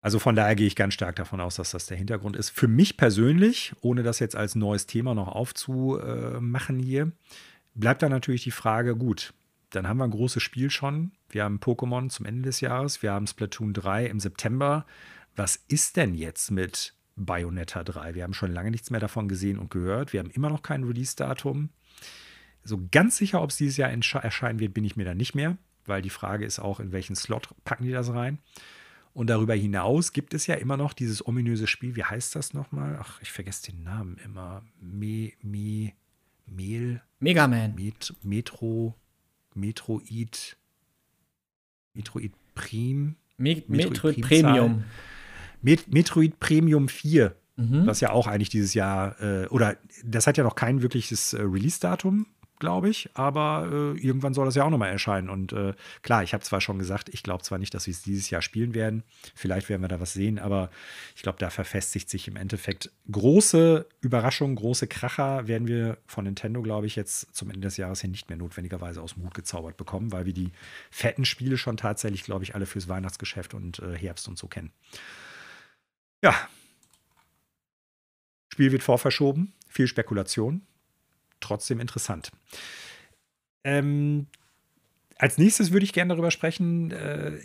Also 0.00 0.18
von 0.18 0.36
daher 0.36 0.54
gehe 0.54 0.66
ich 0.66 0.76
ganz 0.76 0.94
stark 0.94 1.16
davon 1.16 1.40
aus, 1.40 1.56
dass 1.56 1.70
das 1.70 1.86
der 1.86 1.96
Hintergrund 1.96 2.36
ist. 2.36 2.50
Für 2.50 2.68
mich 2.68 2.96
persönlich, 2.96 3.72
ohne 3.80 4.02
das 4.02 4.18
jetzt 4.18 4.36
als 4.36 4.54
neues 4.54 4.86
Thema 4.86 5.14
noch 5.14 5.28
aufzumachen 5.28 6.78
hier, 6.78 7.12
bleibt 7.74 8.02
da 8.02 8.08
natürlich 8.08 8.44
die 8.44 8.50
Frage, 8.50 8.96
gut, 8.96 9.32
dann 9.70 9.88
haben 9.88 9.96
wir 9.96 10.04
ein 10.04 10.10
großes 10.10 10.42
Spiel 10.42 10.70
schon. 10.70 11.12
Wir 11.30 11.42
haben 11.42 11.58
Pokémon 11.58 12.10
zum 12.10 12.26
Ende 12.26 12.42
des 12.42 12.60
Jahres, 12.60 13.02
wir 13.02 13.12
haben 13.12 13.26
Splatoon 13.26 13.72
3 13.72 14.06
im 14.06 14.20
September. 14.20 14.86
Was 15.34 15.56
ist 15.68 15.96
denn 15.96 16.14
jetzt 16.14 16.50
mit 16.50 16.94
Bayonetta 17.16 17.82
3? 17.82 18.14
Wir 18.14 18.24
haben 18.24 18.34
schon 18.34 18.52
lange 18.52 18.70
nichts 18.70 18.90
mehr 18.90 19.00
davon 19.00 19.26
gesehen 19.26 19.58
und 19.58 19.70
gehört. 19.70 20.12
Wir 20.12 20.20
haben 20.20 20.30
immer 20.30 20.50
noch 20.50 20.62
kein 20.62 20.84
Release-Datum. 20.84 21.70
So 22.64 22.80
ganz 22.90 23.16
sicher, 23.16 23.42
ob 23.42 23.50
es 23.50 23.56
dieses 23.56 23.76
Jahr 23.76 23.90
erscheinen 23.90 24.58
wird, 24.58 24.74
bin 24.74 24.84
ich 24.84 24.96
mir 24.96 25.04
da 25.04 25.14
nicht 25.14 25.34
mehr, 25.34 25.56
weil 25.84 26.02
die 26.02 26.10
Frage 26.10 26.44
ist 26.44 26.58
auch, 26.58 26.80
in 26.80 26.92
welchen 26.92 27.14
Slot 27.14 27.48
packen 27.64 27.84
die 27.84 27.92
das 27.92 28.12
rein. 28.12 28.38
Und 29.12 29.28
darüber 29.30 29.54
hinaus 29.54 30.12
gibt 30.12 30.34
es 30.34 30.48
ja 30.48 30.56
immer 30.56 30.76
noch 30.76 30.92
dieses 30.92 31.24
ominöse 31.24 31.68
Spiel, 31.68 31.94
wie 31.94 32.02
heißt 32.02 32.34
das 32.34 32.52
nochmal? 32.52 32.98
Ach, 33.00 33.22
ich 33.22 33.30
vergesse 33.30 33.70
den 33.70 33.84
Namen 33.84 34.16
immer. 34.24 34.62
Me, 34.80 35.32
Me, 35.40 35.92
Mehl. 36.46 37.00
Mega 37.20 37.46
Man. 37.46 37.76
Met, 37.76 38.12
Metro, 38.22 38.96
Metroid, 39.54 40.56
Metroid 41.92 42.32
Prim. 42.56 43.16
Me 43.36 43.62
Metroid, 43.68 43.68
Metroid 43.68 44.20
Premium. 44.20 44.84
Met 45.62 45.92
Metroid 45.92 46.40
Premium 46.40 46.88
4, 46.88 47.36
mhm. 47.56 47.86
was 47.86 48.00
ja 48.00 48.10
auch 48.10 48.26
eigentlich 48.26 48.50
dieses 48.50 48.74
Jahr, 48.74 49.20
äh, 49.20 49.46
oder 49.46 49.76
das 50.04 50.26
hat 50.26 50.36
ja 50.36 50.44
noch 50.44 50.56
kein 50.56 50.82
wirkliches 50.82 51.32
äh, 51.32 51.40
Release-Datum 51.40 52.26
glaube 52.58 52.88
ich, 52.88 53.10
aber 53.14 53.68
äh, 53.70 53.98
irgendwann 53.98 54.34
soll 54.34 54.46
das 54.46 54.54
ja 54.54 54.64
auch 54.64 54.70
nochmal 54.70 54.90
erscheinen. 54.90 55.28
Und 55.28 55.52
äh, 55.52 55.74
klar, 56.02 56.22
ich 56.22 56.32
habe 56.34 56.44
zwar 56.44 56.60
schon 56.60 56.78
gesagt, 56.78 57.08
ich 57.12 57.22
glaube 57.22 57.42
zwar 57.42 57.58
nicht, 57.58 57.74
dass 57.74 57.86
wir 57.86 57.92
es 57.92 58.02
dieses 58.02 58.30
Jahr 58.30 58.42
spielen 58.42 58.74
werden, 58.74 59.02
vielleicht 59.34 59.68
werden 59.68 59.82
wir 59.82 59.88
da 59.88 60.00
was 60.00 60.12
sehen, 60.12 60.38
aber 60.38 60.70
ich 61.16 61.22
glaube, 61.22 61.38
da 61.38 61.50
verfestigt 61.50 62.08
sich 62.08 62.28
im 62.28 62.36
Endeffekt 62.36 62.90
große 63.10 63.86
Überraschungen, 64.00 64.56
große 64.56 64.86
Kracher 64.86 65.46
werden 65.48 65.68
wir 65.68 65.98
von 66.06 66.24
Nintendo, 66.24 66.62
glaube 66.62 66.86
ich, 66.86 66.96
jetzt 66.96 67.34
zum 67.34 67.50
Ende 67.50 67.62
des 67.62 67.76
Jahres 67.76 68.00
hin 68.00 68.12
nicht 68.12 68.28
mehr 68.28 68.38
notwendigerweise 68.38 69.02
aus 69.02 69.14
dem 69.14 69.24
Hut 69.24 69.34
gezaubert 69.34 69.76
bekommen, 69.76 70.12
weil 70.12 70.26
wir 70.26 70.34
die 70.34 70.52
fetten 70.90 71.24
Spiele 71.24 71.58
schon 71.58 71.76
tatsächlich, 71.76 72.22
glaube 72.22 72.44
ich, 72.44 72.54
alle 72.54 72.66
fürs 72.66 72.88
Weihnachtsgeschäft 72.88 73.54
und 73.54 73.80
äh, 73.80 73.96
Herbst 73.96 74.28
und 74.28 74.38
so 74.38 74.46
kennen. 74.46 74.70
Ja. 76.22 76.34
Spiel 78.52 78.70
wird 78.70 78.84
vorverschoben, 78.84 79.52
viel 79.68 79.88
Spekulation 79.88 80.62
trotzdem 81.44 81.80
interessant. 81.80 82.30
Ähm, 83.64 84.26
als 85.16 85.38
nächstes 85.38 85.72
würde 85.72 85.84
ich 85.84 85.92
gerne 85.92 86.10
darüber 86.10 86.30
sprechen. 86.30 86.90
Äh, 86.90 87.38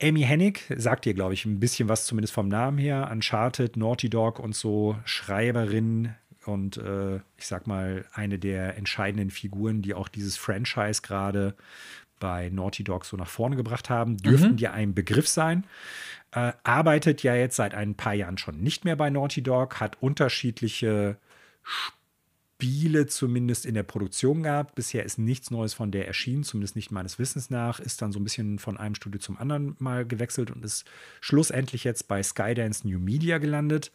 Amy 0.00 0.22
Hennig 0.22 0.72
sagt 0.76 1.04
dir, 1.04 1.14
glaube 1.14 1.34
ich, 1.34 1.44
ein 1.44 1.60
bisschen 1.60 1.88
was 1.88 2.06
zumindest 2.06 2.32
vom 2.32 2.48
Namen 2.48 2.78
her. 2.78 3.08
Uncharted, 3.10 3.76
Naughty 3.76 4.08
Dog 4.08 4.38
und 4.38 4.54
so 4.54 4.96
Schreiberin 5.04 6.14
und 6.44 6.76
äh, 6.76 7.16
ich 7.36 7.46
sag 7.46 7.66
mal 7.66 8.04
eine 8.12 8.38
der 8.38 8.76
entscheidenden 8.76 9.30
Figuren, 9.30 9.82
die 9.82 9.94
auch 9.94 10.08
dieses 10.08 10.36
Franchise 10.36 11.02
gerade 11.02 11.54
bei 12.18 12.48
Naughty 12.50 12.84
Dog 12.84 13.04
so 13.04 13.16
nach 13.16 13.28
vorne 13.28 13.56
gebracht 13.56 13.90
haben, 13.90 14.16
dürften 14.16 14.52
mhm. 14.52 14.56
dir 14.56 14.72
ein 14.72 14.94
Begriff 14.94 15.28
sein. 15.28 15.66
Äh, 16.32 16.52
arbeitet 16.62 17.22
ja 17.22 17.34
jetzt 17.34 17.56
seit 17.56 17.74
ein 17.74 17.94
paar 17.94 18.14
Jahren 18.14 18.38
schon 18.38 18.60
nicht 18.60 18.84
mehr 18.84 18.96
bei 18.96 19.10
Naughty 19.10 19.42
Dog, 19.42 19.80
hat 19.80 20.00
unterschiedliche 20.00 21.16
Spiele 21.62 22.01
Spiele 22.62 23.08
zumindest 23.08 23.66
in 23.66 23.74
der 23.74 23.82
Produktion 23.82 24.44
gehabt. 24.44 24.76
Bisher 24.76 25.04
ist 25.04 25.18
nichts 25.18 25.50
Neues 25.50 25.74
von 25.74 25.90
der 25.90 26.06
erschienen, 26.06 26.44
zumindest 26.44 26.76
nicht 26.76 26.92
meines 26.92 27.18
Wissens 27.18 27.50
nach. 27.50 27.80
Ist 27.80 28.00
dann 28.00 28.12
so 28.12 28.20
ein 28.20 28.24
bisschen 28.24 28.60
von 28.60 28.76
einem 28.76 28.94
Studio 28.94 29.20
zum 29.20 29.36
anderen 29.36 29.74
mal 29.80 30.06
gewechselt 30.06 30.52
und 30.52 30.64
ist 30.64 30.84
schlussendlich 31.20 31.82
jetzt 31.82 32.06
bei 32.06 32.22
Skydance 32.22 32.86
New 32.86 33.00
Media 33.00 33.38
gelandet, 33.38 33.90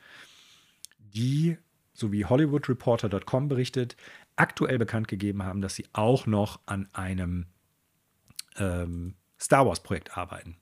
die, 1.00 1.58
so 1.94 2.12
wie 2.12 2.26
HollywoodReporter.com 2.26 3.48
berichtet, 3.48 3.96
aktuell 4.36 4.78
bekannt 4.78 5.08
gegeben 5.08 5.44
haben, 5.44 5.62
dass 5.62 5.76
sie 5.76 5.86
auch 5.94 6.26
noch 6.26 6.60
an 6.66 6.90
einem 6.92 7.46
ähm, 8.58 9.16
Star 9.40 9.66
Wars-Projekt 9.66 10.18
arbeiten. 10.18 10.58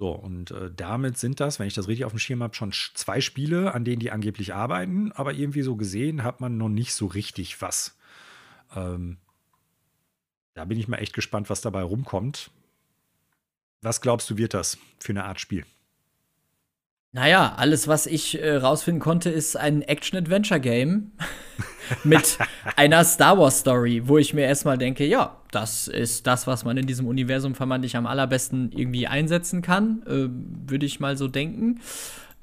So, 0.00 0.12
und 0.12 0.50
äh, 0.52 0.70
damit 0.74 1.18
sind 1.18 1.40
das, 1.40 1.58
wenn 1.58 1.66
ich 1.66 1.74
das 1.74 1.86
richtig 1.86 2.06
auf 2.06 2.12
dem 2.12 2.18
Schirm 2.18 2.42
habe, 2.42 2.54
schon 2.54 2.72
zwei 2.72 3.20
Spiele, 3.20 3.74
an 3.74 3.84
denen 3.84 4.00
die 4.00 4.10
angeblich 4.10 4.54
arbeiten, 4.54 5.12
aber 5.12 5.34
irgendwie 5.34 5.60
so 5.60 5.76
gesehen 5.76 6.24
hat 6.24 6.40
man 6.40 6.56
noch 6.56 6.70
nicht 6.70 6.94
so 6.94 7.04
richtig 7.04 7.60
was. 7.60 7.98
Ähm, 8.74 9.18
da 10.54 10.64
bin 10.64 10.78
ich 10.78 10.88
mal 10.88 10.96
echt 10.96 11.12
gespannt, 11.12 11.50
was 11.50 11.60
dabei 11.60 11.82
rumkommt. 11.82 12.50
Was 13.82 14.00
glaubst 14.00 14.30
du, 14.30 14.38
wird 14.38 14.54
das 14.54 14.78
für 15.00 15.12
eine 15.12 15.24
Art 15.24 15.38
Spiel? 15.38 15.66
Naja, 17.12 17.54
alles, 17.56 17.88
was 17.88 18.06
ich 18.06 18.40
äh, 18.40 18.56
rausfinden 18.56 19.00
konnte, 19.00 19.30
ist 19.30 19.56
ein 19.56 19.82
Action-Adventure-Game. 19.82 21.12
mit 22.04 22.38
einer 22.76 23.04
Star 23.04 23.38
Wars 23.38 23.60
Story, 23.60 24.02
wo 24.06 24.18
ich 24.18 24.34
mir 24.34 24.42
erstmal 24.42 24.78
denke, 24.78 25.06
ja, 25.06 25.36
das 25.50 25.88
ist 25.88 26.26
das, 26.26 26.46
was 26.46 26.64
man 26.64 26.76
in 26.76 26.86
diesem 26.86 27.06
Universum 27.06 27.54
vermeintlich 27.54 27.96
am 27.96 28.06
allerbesten 28.06 28.72
irgendwie 28.72 29.06
einsetzen 29.06 29.62
kann, 29.62 30.02
äh, 30.06 30.28
würde 30.70 30.86
ich 30.86 31.00
mal 31.00 31.16
so 31.16 31.28
denken. 31.28 31.80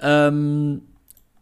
Ähm, 0.00 0.82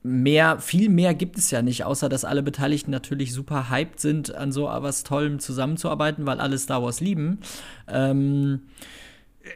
mehr, 0.03 0.61
viel 0.61 0.89
mehr 0.89 1.15
gibt 1.15 1.39
es 1.39 1.51
ja 1.51 1.63
nicht, 1.63 1.85
außer 1.85 2.09
dass 2.09 2.25
alle 2.25 2.43
Beteiligten 2.43 2.91
natürlich 2.91 3.33
super 3.33 3.71
hyped 3.71 4.01
sind, 4.01 4.35
an 4.35 4.53
so 4.53 4.65
was 4.65 5.03
Tollem 5.03 5.39
zusammenzuarbeiten, 5.39 6.27
weil 6.27 6.41
alle 6.41 6.59
Star 6.59 6.83
Wars 6.83 7.01
lieben. 7.01 7.41
Ähm, 7.89 8.63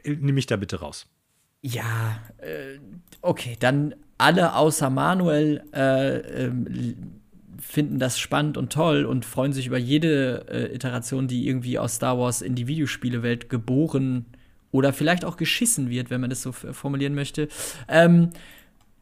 äh, 0.03 0.17
Nimm 0.19 0.35
mich 0.35 0.47
da 0.47 0.57
bitte 0.57 0.81
raus. 0.81 1.07
Ja, 1.63 2.19
äh, 2.39 2.79
okay, 3.21 3.57
dann 3.61 3.95
alle 4.19 4.55
außer 4.55 4.91
Manuel 4.91 5.63
äh, 5.75 6.47
äh, 6.47 6.53
finden 7.61 7.99
das 7.99 8.19
spannend 8.19 8.57
und 8.57 8.73
toll 8.73 9.05
und 9.05 9.25
freuen 9.25 9.53
sich 9.53 9.67
über 9.67 9.79
jede 9.79 10.47
äh, 10.49 10.75
Iteration, 10.75 11.29
die 11.29 11.47
irgendwie 11.47 11.79
aus 11.79 11.97
Star 11.97 12.19
Wars 12.19 12.43
in 12.43 12.55
die 12.55 12.67
Videospielewelt 12.67 13.49
geboren 13.51 14.27
oder 14.73 14.93
vielleicht 14.93 15.25
auch 15.25 15.37
geschissen 15.37 15.91
wird, 15.91 16.11
wenn 16.11 16.21
man 16.21 16.31
das 16.31 16.43
so 16.43 16.53
formulieren 16.53 17.15
möchte. 17.15 17.49
Ähm, 17.89 18.31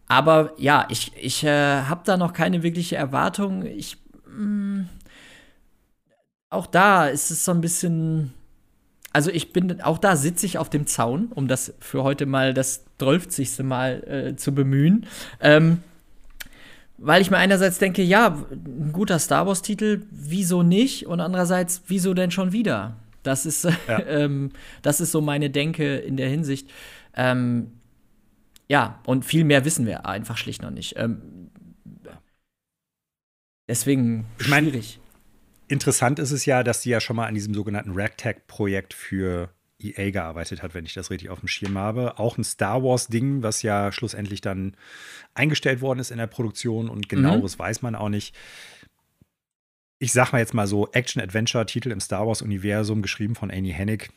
aber 0.09 0.55
ja, 0.59 0.87
ich, 0.89 1.13
ich 1.21 1.45
äh, 1.45 1.83
habe 1.83 2.03
da 2.05 2.17
noch 2.17 2.33
keine 2.33 2.63
wirkliche 2.63 2.97
Erwartung. 2.97 3.65
Ich, 3.67 3.99
mh, 4.27 4.83
mm, 4.83 4.89
auch 6.51 6.67
da 6.67 7.07
ist 7.07 7.31
es 7.31 7.45
so 7.45 7.53
ein 7.53 7.61
bisschen. 7.61 8.33
Also 9.19 9.33
ich 9.33 9.53
bin, 9.53 9.81
auch 9.81 9.99
da 9.99 10.15
sitze 10.15 10.47
ich 10.47 10.59
auf 10.59 10.71
dem 10.71 10.87
Zaun, 10.87 11.33
um 11.35 11.49
das 11.49 11.75
für 11.81 12.05
heute 12.05 12.25
mal 12.25 12.55
das 12.55 12.85
12. 13.01 13.65
Mal 13.65 14.05
äh, 14.05 14.37
zu 14.37 14.55
bemühen. 14.55 15.07
Ähm, 15.41 15.79
weil 16.99 17.21
ich 17.21 17.29
mir 17.29 17.39
einerseits 17.39 17.79
denke, 17.79 18.01
ja, 18.01 18.29
ein 18.53 18.93
guter 18.93 19.19
Star 19.19 19.45
Wars-Titel, 19.45 20.03
wieso 20.13 20.63
nicht? 20.63 21.09
Und 21.09 21.19
andererseits, 21.19 21.83
wieso 21.89 22.15
denn 22.15 22.31
schon 22.31 22.53
wieder? 22.53 22.95
Das 23.25 23.45
ist, 23.45 23.65
ja. 23.65 23.73
ähm, 24.07 24.53
das 24.83 25.01
ist 25.01 25.11
so 25.11 25.21
meine 25.21 25.51
Denke 25.51 25.97
in 25.97 26.17
der 26.17 26.29
Hinsicht. 26.29 26.71
Ähm, 27.17 27.73
ja, 28.69 29.01
und 29.05 29.25
viel 29.25 29.43
mehr 29.43 29.65
wissen 29.65 29.85
wir 29.85 30.07
einfach 30.07 30.37
schlicht 30.37 30.63
noch 30.63 30.71
nicht. 30.71 30.95
Ähm, 30.97 31.51
deswegen 33.67 34.27
schwierig. 34.39 35.01
Interessant 35.69 36.19
ist 36.19 36.33
es 36.33 36.45
ja, 36.45 36.63
dass 36.63 36.81
die 36.81 36.91
ja 36.91 37.01
schon 37.01 37.17
mal 37.17 37.27
an 37.27 37.35
diesem 37.35 37.55
sogenannten 37.55 37.93
Ragtag-Projekt 37.93 38.95
für 38.95 39.51
EA 39.81 40.11
gearbeitet 40.11 40.63
hat, 40.63 40.75
wenn 40.75 40.85
ich 40.85 40.95
das 40.95 41.11
richtig 41.11 41.31
auf 41.31 41.41
dem 41.41 41.49
Schirm 41.49 41.79
habe. 41.79 42.19
Auch 42.19 42.37
ein 42.37 42.45
Star 42.45 42.83
Wars-Ding, 42.83 43.43
was 43.43 43.63
ja 43.63 43.93
schlussendlich 43.93 44.41
dann 44.41 44.77
eingestellt 45.35 45.81
worden 45.81 46.01
ist 46.01 46.11
in 46.11 46.19
der 46.19 46.27
Produktion 46.27 46.89
und 46.89 47.09
genaueres 47.09 47.57
mhm. 47.57 47.63
weiß 47.63 47.83
man 47.83 47.95
auch 47.95 48.09
nicht. 48.09 48.35
Ich 50.01 50.13
sag 50.13 50.33
mal 50.33 50.39
jetzt 50.39 50.55
mal 50.55 50.67
so: 50.67 50.91
Action-Adventure-Titel 50.91 51.93
im 51.93 52.01
Star 52.01 52.27
Wars-Universum, 52.27 53.03
geschrieben 53.03 53.35
von 53.35 53.51
Amy 53.51 53.71
Hennig. 53.71 54.11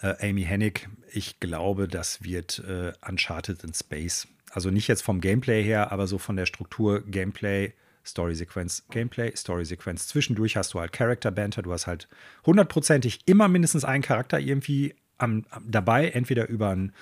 Äh, 0.00 0.28
Amy 0.28 0.42
Hennig, 0.42 0.88
ich 1.12 1.40
glaube, 1.40 1.88
das 1.88 2.22
wird 2.22 2.62
äh, 2.66 2.92
Uncharted 3.08 3.64
in 3.64 3.72
Space. 3.72 4.28
Also 4.50 4.70
nicht 4.70 4.88
jetzt 4.88 5.02
vom 5.02 5.22
Gameplay 5.22 5.62
her, 5.62 5.92
aber 5.92 6.06
so 6.06 6.18
von 6.18 6.36
der 6.36 6.44
Struktur 6.44 7.00
Gameplay 7.06 7.72
Story-Sequenz 8.04 8.84
Gameplay, 8.90 9.34
Story-Sequenz. 9.34 10.08
Zwischendurch 10.08 10.56
hast 10.56 10.74
du 10.74 10.80
halt 10.80 10.92
Character-Banter. 10.92 11.62
Du 11.62 11.72
hast 11.72 11.86
halt 11.86 12.08
hundertprozentig 12.46 13.20
immer 13.26 13.48
mindestens 13.48 13.84
einen 13.84 14.02
Charakter 14.02 14.40
irgendwie 14.40 14.94
am, 15.18 15.44
am, 15.50 15.70
dabei, 15.70 16.08
entweder 16.08 16.48
über 16.48 16.70
ein 16.70 16.92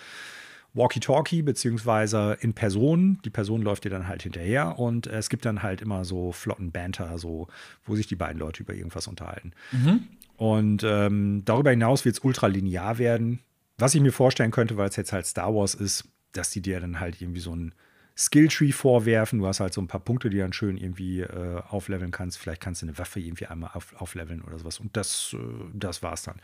Walkie-Talkie 0.75 1.43
beziehungsweise 1.43 2.37
in 2.41 2.55
Person. 2.55 3.19
Die 3.25 3.31
Person 3.31 3.63
läuft 3.63 3.85
dir 3.85 3.91
dann 3.91 4.07
halt 4.07 4.23
hinterher 4.23 4.79
und 4.79 5.07
es 5.07 5.29
gibt 5.29 5.45
dann 5.45 5.63
halt 5.63 5.81
immer 5.81 6.05
so 6.05 6.33
flotten 6.33 6.71
Banter, 6.71 7.19
so, 7.19 7.49
wo 7.85 7.97
sich 7.97 8.07
die 8.07 8.17
beiden 8.17 8.39
Leute 8.39 8.63
über 8.63 8.75
irgendwas 8.75 9.07
unterhalten. 9.07 9.53
Mhm. 9.73 10.05
Und 10.37 10.85
ähm, 10.85 11.43
darüber 11.45 11.71
hinaus 11.71 12.05
wird 12.05 12.17
es 12.17 12.25
ultralinear 12.25 12.99
werden. 12.99 13.41
Was 13.79 13.95
ich 13.95 14.01
mir 14.01 14.13
vorstellen 14.13 14.51
könnte, 14.51 14.77
weil 14.77 14.89
es 14.89 14.97
jetzt 14.97 15.13
halt 15.13 15.27
Star 15.27 15.55
Wars 15.55 15.75
ist, 15.75 16.09
dass 16.33 16.51
die 16.51 16.63
dir 16.63 16.81
dann 16.81 17.01
halt 17.01 17.21
irgendwie 17.21 17.41
so 17.41 17.55
ein 17.55 17.75
Skilltree 18.21 18.73
vorwerfen. 18.73 19.39
Du 19.39 19.47
hast 19.47 19.61
halt 19.61 19.73
so 19.73 19.81
ein 19.81 19.87
paar 19.87 20.01
Punkte, 20.01 20.29
die 20.29 20.37
dann 20.37 20.53
schön 20.53 20.77
irgendwie 20.77 21.21
äh, 21.21 21.63
aufleveln 21.69 22.11
kannst. 22.11 22.37
Vielleicht 22.37 22.61
kannst 22.61 22.83
du 22.83 22.87
eine 22.87 22.99
Waffe 22.99 23.19
irgendwie 23.19 23.47
einmal 23.47 23.71
auf, 23.73 23.99
aufleveln 23.99 24.43
oder 24.43 24.59
sowas. 24.59 24.79
Und 24.79 24.95
das, 24.95 25.35
äh, 25.35 25.39
das 25.73 26.03
war's 26.03 26.23
dann. 26.23 26.39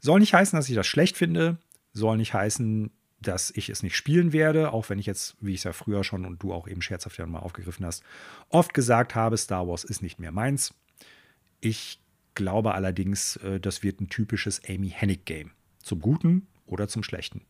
Soll 0.00 0.20
nicht 0.20 0.32
heißen, 0.32 0.56
dass 0.56 0.70
ich 0.70 0.74
das 0.74 0.86
schlecht 0.86 1.18
finde. 1.18 1.58
Soll 1.92 2.16
nicht 2.16 2.32
heißen, 2.32 2.90
dass 3.20 3.50
ich 3.50 3.68
es 3.68 3.82
nicht 3.82 3.94
spielen 3.94 4.32
werde, 4.32 4.72
auch 4.72 4.88
wenn 4.88 4.98
ich 4.98 5.04
jetzt, 5.04 5.36
wie 5.40 5.52
ich 5.52 5.58
es 5.58 5.64
ja 5.64 5.72
früher 5.74 6.02
schon 6.02 6.24
und 6.24 6.42
du 6.42 6.52
auch 6.52 6.66
eben 6.66 6.80
scherzhaft 6.80 7.18
ja 7.18 7.26
mal 7.26 7.40
aufgegriffen 7.40 7.84
hast, 7.84 8.02
oft 8.48 8.72
gesagt 8.72 9.14
habe, 9.14 9.36
Star 9.36 9.68
Wars 9.68 9.84
ist 9.84 10.00
nicht 10.02 10.18
mehr 10.18 10.32
meins. 10.32 10.72
Ich 11.60 12.00
glaube 12.34 12.72
allerdings, 12.72 13.36
äh, 13.36 13.60
das 13.60 13.82
wird 13.82 14.00
ein 14.00 14.08
typisches 14.08 14.62
Amy 14.66 14.88
Hennig-Game. 14.88 15.50
Zum 15.82 16.00
Guten 16.00 16.46
oder 16.64 16.88
zum 16.88 17.02
Schlechten. 17.02 17.42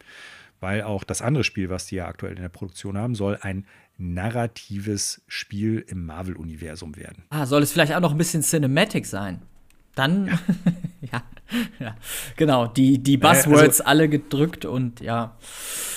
Weil 0.61 0.83
auch 0.83 1.05
das 1.05 1.23
andere 1.23 1.45
Spiel, 1.45 1.71
was 1.71 1.87
die 1.87 1.97
ja 1.97 2.07
aktuell 2.07 2.35
in 2.35 2.43
der 2.43 2.49
Produktion 2.49 2.99
haben, 2.99 3.15
soll 3.15 3.39
ein 3.43 3.65
narratives 3.97 5.23
Spiel 5.27 5.85
im 5.89 6.07
Marvel-Universum 6.07 6.97
werden. 6.97 7.25
Ah, 7.31 7.47
soll 7.47 7.63
es 7.63 7.73
vielleicht 7.73 7.95
auch 7.95 8.01
noch 8.01 8.13
ein 8.13 8.19
bisschen 8.19 8.43
Cinematic 8.43 9.07
sein? 9.07 9.43
Dann, 9.95 10.27
ja, 10.29 10.39
ja, 11.01 11.23
ja, 11.81 11.97
genau, 12.37 12.69
die, 12.69 12.99
die 12.99 13.17
Buzzwords 13.17 13.81
also, 13.81 13.85
alle 13.85 14.09
gedrückt 14.09 14.65
und 14.65 15.01
ja. 15.01 15.37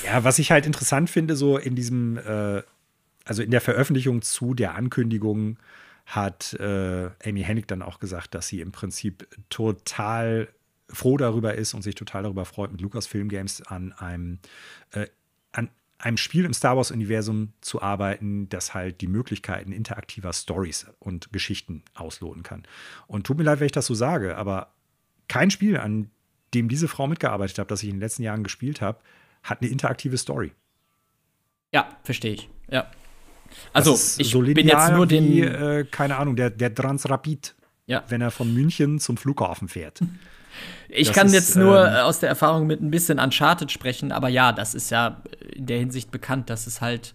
Ja, 0.05 0.23
was 0.23 0.39
ich 0.39 0.51
halt 0.51 0.65
interessant 0.65 1.09
finde, 1.09 1.35
so 1.35 1.57
in 1.57 1.75
diesem, 1.75 2.17
äh, 2.17 2.63
also 3.25 3.43
in 3.43 3.51
der 3.51 3.61
Veröffentlichung 3.61 4.23
zu 4.23 4.55
der 4.55 4.75
Ankündigung 4.75 5.57
hat 6.07 6.53
äh, 6.53 7.09
Amy 7.23 7.43
Hennig 7.43 7.67
dann 7.67 7.83
auch 7.83 7.99
gesagt, 7.99 8.33
dass 8.33 8.47
sie 8.47 8.61
im 8.61 8.71
Prinzip 8.71 9.27
total 9.49 10.47
froh 10.93 11.17
darüber 11.17 11.55
ist 11.55 11.73
und 11.73 11.81
sich 11.81 11.95
total 11.95 12.23
darüber 12.23 12.45
freut, 12.45 12.71
mit 12.71 12.81
Lucasfilm 12.81 13.29
Games 13.29 13.61
an 13.61 13.93
einem, 13.93 14.39
äh, 14.91 15.07
an 15.51 15.69
einem 15.97 16.17
Spiel 16.17 16.45
im 16.45 16.53
Star 16.53 16.77
Wars-Universum 16.77 17.53
zu 17.61 17.81
arbeiten, 17.81 18.49
das 18.49 18.73
halt 18.73 19.01
die 19.01 19.07
Möglichkeiten 19.07 19.71
interaktiver 19.71 20.33
Stories 20.33 20.87
und 20.99 21.31
Geschichten 21.31 21.83
ausloten 21.93 22.43
kann. 22.43 22.63
Und 23.07 23.25
tut 23.25 23.37
mir 23.37 23.43
leid, 23.43 23.59
wenn 23.59 23.67
ich 23.67 23.71
das 23.71 23.85
so 23.85 23.93
sage, 23.93 24.37
aber 24.37 24.73
kein 25.27 25.51
Spiel, 25.51 25.77
an 25.77 26.09
dem 26.53 26.67
diese 26.67 26.87
Frau 26.87 27.07
mitgearbeitet 27.07 27.57
hat, 27.59 27.71
das 27.71 27.83
ich 27.83 27.89
in 27.89 27.95
den 27.95 28.01
letzten 28.01 28.23
Jahren 28.23 28.43
gespielt 28.43 28.81
habe, 28.81 28.99
hat 29.43 29.61
eine 29.61 29.71
interaktive 29.71 30.17
Story. 30.17 30.51
Ja, 31.73 31.87
verstehe 32.03 32.33
ich. 32.33 32.49
Ja. 32.69 32.91
Also, 33.73 33.93
ich 33.93 34.29
so 34.29 34.41
bin 34.41 34.67
jetzt 34.67 34.91
nur 34.91 35.07
den. 35.07 35.25
Wie, 35.25 35.41
äh, 35.41 35.85
keine 35.85 36.17
Ahnung, 36.17 36.35
der, 36.35 36.49
der 36.49 36.73
Transrapid, 36.73 37.55
ja. 37.85 38.03
wenn 38.07 38.21
er 38.21 38.31
von 38.31 38.53
München 38.53 38.99
zum 38.99 39.17
Flughafen 39.17 39.67
fährt. 39.67 40.01
Ich 40.89 41.07
das 41.07 41.15
kann 41.15 41.27
ist, 41.27 41.33
jetzt 41.33 41.55
nur 41.55 41.87
ähm, 41.87 41.95
aus 42.03 42.19
der 42.19 42.29
Erfahrung 42.29 42.67
mit 42.67 42.81
ein 42.81 42.91
bisschen 42.91 43.19
Uncharted 43.19 43.71
sprechen, 43.71 44.11
aber 44.11 44.29
ja, 44.29 44.51
das 44.51 44.75
ist 44.75 44.89
ja 44.89 45.21
in 45.53 45.65
der 45.65 45.79
Hinsicht 45.79 46.11
bekannt, 46.11 46.49
dass 46.49 46.67
es 46.67 46.81
halt, 46.81 47.13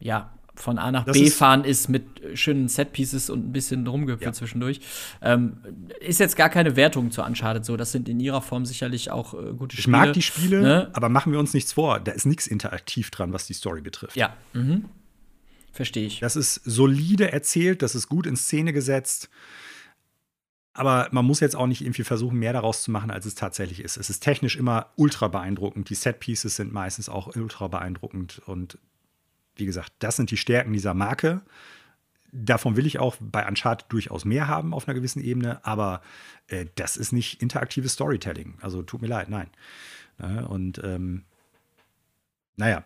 ja, 0.00 0.30
von 0.58 0.78
A 0.78 0.90
nach 0.90 1.04
B 1.04 1.22
ist 1.22 1.36
fahren 1.36 1.64
ist 1.64 1.88
mit 1.88 2.04
schönen 2.34 2.68
Setpieces 2.68 3.30
und 3.30 3.48
ein 3.48 3.52
bisschen 3.52 3.86
rumgehüpft 3.86 4.24
ja. 4.24 4.32
zwischendurch. 4.32 4.80
Ähm, 5.22 5.58
ist 6.00 6.20
jetzt 6.20 6.36
gar 6.36 6.48
keine 6.48 6.76
Wertung 6.76 7.10
zu 7.10 7.22
Uncharted 7.22 7.64
so. 7.64 7.76
Das 7.76 7.92
sind 7.92 8.08
in 8.08 8.20
ihrer 8.20 8.42
Form 8.42 8.66
sicherlich 8.66 9.10
auch 9.10 9.34
äh, 9.34 9.52
gute 9.54 9.76
Spiele. 9.76 9.80
Ich 9.80 9.86
mag 9.86 10.12
die 10.12 10.22
Spiele, 10.22 10.60
ne? 10.60 10.90
aber 10.92 11.08
machen 11.08 11.32
wir 11.32 11.38
uns 11.38 11.54
nichts 11.54 11.72
vor. 11.72 12.00
Da 12.00 12.12
ist 12.12 12.26
nichts 12.26 12.46
interaktiv 12.46 13.10
dran, 13.10 13.32
was 13.32 13.46
die 13.46 13.54
Story 13.54 13.80
betrifft. 13.80 14.16
Ja. 14.16 14.34
Mhm. 14.52 14.86
Verstehe 15.72 16.06
ich. 16.06 16.20
Das 16.20 16.34
ist 16.34 16.60
solide 16.64 17.32
erzählt, 17.32 17.82
das 17.82 17.94
ist 17.94 18.08
gut 18.08 18.26
in 18.26 18.36
Szene 18.36 18.72
gesetzt. 18.72 19.30
Aber 20.78 21.08
man 21.10 21.24
muss 21.24 21.40
jetzt 21.40 21.56
auch 21.56 21.66
nicht 21.66 21.80
irgendwie 21.80 22.04
versuchen, 22.04 22.38
mehr 22.38 22.52
daraus 22.52 22.84
zu 22.84 22.92
machen, 22.92 23.10
als 23.10 23.26
es 23.26 23.34
tatsächlich 23.34 23.80
ist. 23.80 23.96
Es 23.96 24.10
ist 24.10 24.20
technisch 24.20 24.54
immer 24.54 24.92
ultra 24.94 25.26
beeindruckend. 25.26 25.90
Die 25.90 25.96
Set-Pieces 25.96 26.54
sind 26.54 26.72
meistens 26.72 27.08
auch 27.08 27.34
ultra 27.34 27.66
beeindruckend. 27.66 28.40
Und 28.46 28.78
wie 29.56 29.66
gesagt, 29.66 29.92
das 29.98 30.14
sind 30.14 30.30
die 30.30 30.36
Stärken 30.36 30.72
dieser 30.72 30.94
Marke. 30.94 31.42
Davon 32.30 32.76
will 32.76 32.86
ich 32.86 33.00
auch 33.00 33.16
bei 33.18 33.44
Uncharted 33.44 33.90
durchaus 33.90 34.24
mehr 34.24 34.46
haben 34.46 34.72
auf 34.72 34.86
einer 34.86 34.94
gewissen 34.94 35.20
Ebene. 35.20 35.64
Aber 35.66 36.00
äh, 36.46 36.66
das 36.76 36.96
ist 36.96 37.10
nicht 37.10 37.42
interaktives 37.42 37.94
Storytelling. 37.94 38.54
Also 38.60 38.82
tut 38.82 39.02
mir 39.02 39.08
leid, 39.08 39.30
nein. 39.30 39.50
Ja, 40.20 40.44
und 40.44 40.80
ähm, 40.84 41.24
naja, 42.54 42.84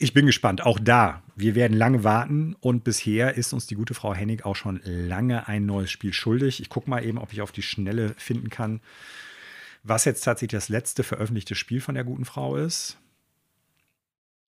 ich 0.00 0.14
bin 0.14 0.24
gespannt. 0.24 0.64
Auch 0.64 0.78
da, 0.78 1.22
wir 1.36 1.54
werden 1.54 1.76
lange 1.76 2.04
warten 2.04 2.56
und 2.60 2.84
bisher 2.84 3.34
ist 3.34 3.52
uns 3.52 3.66
die 3.66 3.74
gute 3.74 3.92
Frau 3.92 4.14
Hennig 4.14 4.46
auch 4.46 4.56
schon 4.56 4.80
lange 4.82 5.46
ein 5.46 5.66
neues 5.66 5.90
Spiel 5.90 6.14
schuldig. 6.14 6.60
Ich 6.60 6.70
gucke 6.70 6.88
mal 6.88 7.04
eben, 7.04 7.18
ob 7.18 7.34
ich 7.34 7.42
auf 7.42 7.52
die 7.52 7.62
Schnelle 7.62 8.14
finden 8.16 8.48
kann, 8.48 8.80
was 9.82 10.06
jetzt 10.06 10.22
tatsächlich 10.22 10.58
das 10.58 10.70
letzte 10.70 11.04
veröffentlichte 11.04 11.54
Spiel 11.54 11.82
von 11.82 11.94
der 11.94 12.04
guten 12.04 12.24
Frau 12.24 12.56
ist. 12.56 12.96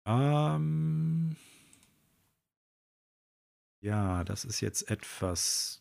Ähm 0.05 1.37
ja, 3.79 4.25
das 4.25 4.43
ist 4.43 4.59
jetzt 4.59 4.91
etwas 4.91 5.79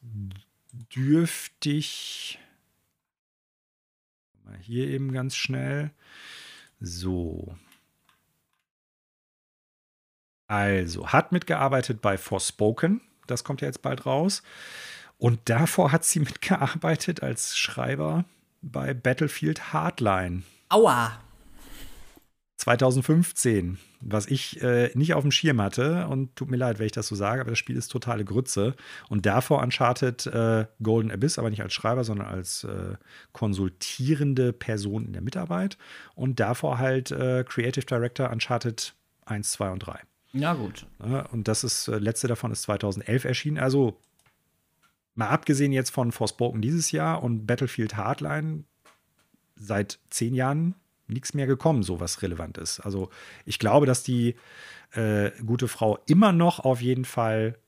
dürftig. 0.94 2.38
Mal 4.44 4.58
hier 4.58 4.86
eben 4.86 5.10
ganz 5.10 5.34
schnell. 5.34 5.90
So. 6.78 7.56
Also, 10.48 11.08
hat 11.08 11.32
mitgearbeitet 11.32 12.00
bei 12.00 12.16
Forspoken. 12.18 13.00
Das 13.26 13.44
kommt 13.44 13.60
ja 13.60 13.66
jetzt 13.66 13.82
bald 13.82 14.06
raus. 14.06 14.42
Und 15.18 15.40
davor 15.46 15.92
hat 15.92 16.04
sie 16.04 16.20
mitgearbeitet 16.20 17.22
als 17.22 17.56
Schreiber 17.56 18.24
bei 18.62 18.94
Battlefield 18.94 19.72
Hardline. 19.72 20.42
Aua! 20.68 21.20
2015, 22.58 23.78
was 24.00 24.26
ich 24.26 24.62
äh, 24.62 24.90
nicht 24.94 25.14
auf 25.14 25.22
dem 25.22 25.30
Schirm 25.30 25.60
hatte. 25.60 26.06
Und 26.08 26.34
tut 26.36 26.50
mir 26.50 26.56
leid, 26.56 26.78
wenn 26.78 26.86
ich 26.86 26.92
das 26.92 27.06
so 27.06 27.14
sage, 27.14 27.40
aber 27.40 27.50
das 27.50 27.58
Spiel 27.58 27.76
ist 27.76 27.88
totale 27.88 28.24
Grütze. 28.24 28.74
Und 29.08 29.26
davor 29.26 29.62
Uncharted 29.62 30.26
äh, 30.26 30.66
Golden 30.82 31.10
Abyss, 31.10 31.38
aber 31.38 31.50
nicht 31.50 31.62
als 31.62 31.74
Schreiber, 31.74 32.02
sondern 32.02 32.28
als 32.28 32.64
äh, 32.64 32.96
konsultierende 33.32 34.52
Person 34.52 35.04
in 35.04 35.12
der 35.12 35.22
Mitarbeit. 35.22 35.76
Und 36.14 36.40
davor 36.40 36.78
halt 36.78 37.10
äh, 37.10 37.44
Creative 37.46 37.84
Director 37.84 38.30
Uncharted 38.30 38.94
1, 39.26 39.52
2 39.52 39.70
und 39.70 39.80
3. 39.80 40.00
Ja, 40.40 40.54
gut. 40.54 40.86
Und 41.32 41.48
das 41.48 41.64
ist, 41.64 41.88
äh, 41.88 41.98
letzte 41.98 42.28
davon 42.28 42.52
ist 42.52 42.62
2011 42.62 43.24
erschienen. 43.24 43.58
Also 43.58 44.00
mal 45.14 45.28
abgesehen 45.28 45.72
jetzt 45.72 45.90
von 45.90 46.12
Forspoken 46.12 46.60
dieses 46.60 46.92
Jahr 46.92 47.22
und 47.22 47.46
Battlefield 47.46 47.96
Hardline 47.96 48.64
seit 49.56 49.98
zehn 50.10 50.34
Jahren 50.34 50.74
nichts 51.08 51.34
mehr 51.34 51.46
gekommen, 51.46 51.82
so 51.82 52.00
was 52.00 52.22
relevant 52.22 52.58
ist. 52.58 52.80
Also 52.80 53.10
ich 53.44 53.58
glaube, 53.58 53.86
dass 53.86 54.02
die 54.02 54.34
äh, 54.92 55.30
gute 55.44 55.68
Frau 55.68 55.98
immer 56.06 56.32
noch 56.32 56.60
auf 56.60 56.80
jeden 56.80 57.04
Fall 57.04 57.58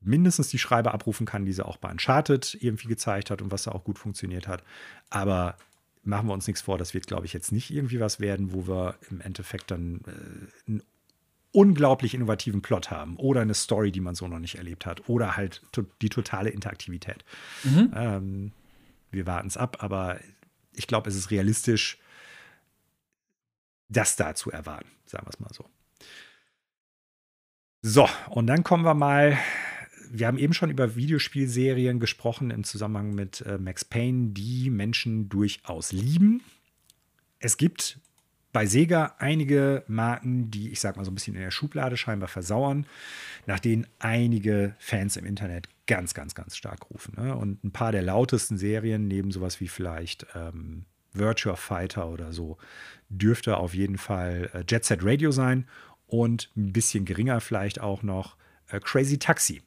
mindestens 0.00 0.48
die 0.48 0.58
Schreiber 0.58 0.92
abrufen 0.92 1.26
kann, 1.26 1.44
die 1.44 1.52
sie 1.52 1.64
auch 1.64 1.76
bei 1.76 1.90
Uncharted 1.90 2.58
irgendwie 2.60 2.88
gezeigt 2.88 3.30
hat 3.30 3.40
und 3.40 3.52
was 3.52 3.64
da 3.64 3.72
auch 3.72 3.84
gut 3.84 3.98
funktioniert 3.98 4.48
hat. 4.48 4.64
Aber 5.10 5.56
machen 6.02 6.26
wir 6.26 6.34
uns 6.34 6.46
nichts 6.46 6.62
vor, 6.62 6.78
das 6.78 6.94
wird, 6.94 7.06
glaube 7.06 7.26
ich, 7.26 7.32
jetzt 7.32 7.52
nicht 7.52 7.70
irgendwie 7.70 8.00
was 8.00 8.18
werden, 8.18 8.52
wo 8.52 8.66
wir 8.66 8.96
im 9.10 9.20
Endeffekt 9.20 9.70
dann 9.70 10.00
äh, 10.06 10.70
ein 10.70 10.82
unglaublich 11.52 12.14
innovativen 12.14 12.62
Plot 12.62 12.90
haben 12.90 13.16
oder 13.16 13.42
eine 13.42 13.54
Story, 13.54 13.92
die 13.92 14.00
man 14.00 14.14
so 14.14 14.26
noch 14.26 14.38
nicht 14.38 14.56
erlebt 14.56 14.86
hat 14.86 15.08
oder 15.08 15.36
halt 15.36 15.62
to 15.72 15.84
die 16.00 16.08
totale 16.08 16.50
Interaktivität. 16.50 17.24
Mhm. 17.62 17.92
Ähm, 17.94 18.52
wir 19.10 19.26
warten 19.26 19.48
es 19.48 19.56
ab, 19.56 19.78
aber 19.80 20.18
ich 20.72 20.86
glaube, 20.86 21.10
es 21.10 21.16
ist 21.16 21.30
realistisch, 21.30 21.98
das 23.88 24.16
da 24.16 24.34
zu 24.34 24.50
erwarten, 24.50 24.88
sagen 25.04 25.26
wir 25.26 25.30
es 25.30 25.40
mal 25.40 25.52
so. 25.52 25.68
So, 27.82 28.08
und 28.30 28.46
dann 28.46 28.64
kommen 28.64 28.84
wir 28.84 28.94
mal. 28.94 29.38
Wir 30.14 30.26
haben 30.26 30.38
eben 30.38 30.52
schon 30.52 30.70
über 30.70 30.94
Videospielserien 30.94 31.98
gesprochen 31.98 32.50
im 32.50 32.64
Zusammenhang 32.64 33.14
mit 33.14 33.40
äh, 33.42 33.58
Max 33.58 33.84
Payne, 33.84 34.30
die 34.32 34.68
Menschen 34.70 35.28
durchaus 35.30 35.90
lieben. 35.90 36.42
Es 37.38 37.56
gibt 37.56 37.98
bei 38.52 38.66
Sega 38.66 39.14
einige 39.18 39.82
Marken, 39.88 40.50
die 40.50 40.70
ich 40.70 40.80
sag 40.80 40.96
mal 40.96 41.04
so 41.04 41.10
ein 41.10 41.14
bisschen 41.14 41.34
in 41.34 41.40
der 41.40 41.50
Schublade 41.50 41.96
scheinbar 41.96 42.28
versauern, 42.28 42.86
nach 43.46 43.60
denen 43.60 43.86
einige 43.98 44.74
Fans 44.78 45.16
im 45.16 45.24
Internet 45.24 45.68
ganz, 45.86 46.14
ganz, 46.14 46.34
ganz 46.34 46.56
stark 46.56 46.90
rufen. 46.90 47.14
Ne? 47.16 47.34
Und 47.34 47.64
ein 47.64 47.72
paar 47.72 47.92
der 47.92 48.02
lautesten 48.02 48.58
Serien, 48.58 49.08
neben 49.08 49.30
sowas 49.30 49.60
wie 49.60 49.68
vielleicht 49.68 50.26
ähm, 50.34 50.84
Virtua 51.12 51.56
Fighter 51.56 52.08
oder 52.08 52.32
so, 52.32 52.58
dürfte 53.08 53.56
auf 53.56 53.74
jeden 53.74 53.98
Fall 53.98 54.50
äh, 54.52 54.64
Jet 54.68 54.84
Set 54.84 55.00
Radio 55.02 55.30
sein 55.30 55.66
und 56.06 56.50
ein 56.56 56.72
bisschen 56.72 57.04
geringer 57.04 57.40
vielleicht 57.40 57.80
auch 57.80 58.02
noch 58.02 58.36
äh, 58.68 58.80
Crazy 58.80 59.18
Taxi. 59.18 59.62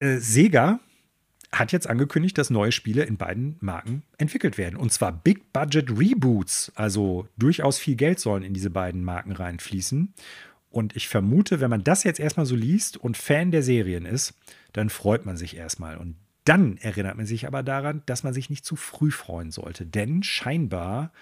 Äh, 0.00 0.18
Sega 0.18 0.80
hat 1.58 1.72
jetzt 1.72 1.88
angekündigt, 1.88 2.36
dass 2.38 2.50
neue 2.50 2.72
Spiele 2.72 3.04
in 3.04 3.16
beiden 3.16 3.56
Marken 3.60 4.02
entwickelt 4.18 4.58
werden. 4.58 4.76
Und 4.76 4.92
zwar 4.92 5.12
Big 5.12 5.52
Budget 5.52 5.90
Reboots. 5.90 6.72
Also 6.74 7.28
durchaus 7.36 7.78
viel 7.78 7.96
Geld 7.96 8.20
sollen 8.20 8.42
in 8.42 8.54
diese 8.54 8.70
beiden 8.70 9.04
Marken 9.04 9.32
reinfließen. 9.32 10.14
Und 10.70 10.96
ich 10.96 11.08
vermute, 11.08 11.60
wenn 11.60 11.70
man 11.70 11.84
das 11.84 12.02
jetzt 12.02 12.18
erstmal 12.18 12.46
so 12.46 12.56
liest 12.56 12.96
und 12.96 13.16
Fan 13.16 13.50
der 13.50 13.62
Serien 13.62 14.06
ist, 14.06 14.34
dann 14.72 14.90
freut 14.90 15.24
man 15.24 15.36
sich 15.36 15.56
erstmal. 15.56 15.96
Und 15.96 16.16
dann 16.44 16.76
erinnert 16.78 17.16
man 17.16 17.26
sich 17.26 17.46
aber 17.46 17.62
daran, 17.62 18.02
dass 18.06 18.22
man 18.22 18.34
sich 18.34 18.50
nicht 18.50 18.64
zu 18.64 18.76
früh 18.76 19.10
freuen 19.10 19.50
sollte. 19.50 19.86
Denn 19.86 20.22
scheinbar 20.22 21.12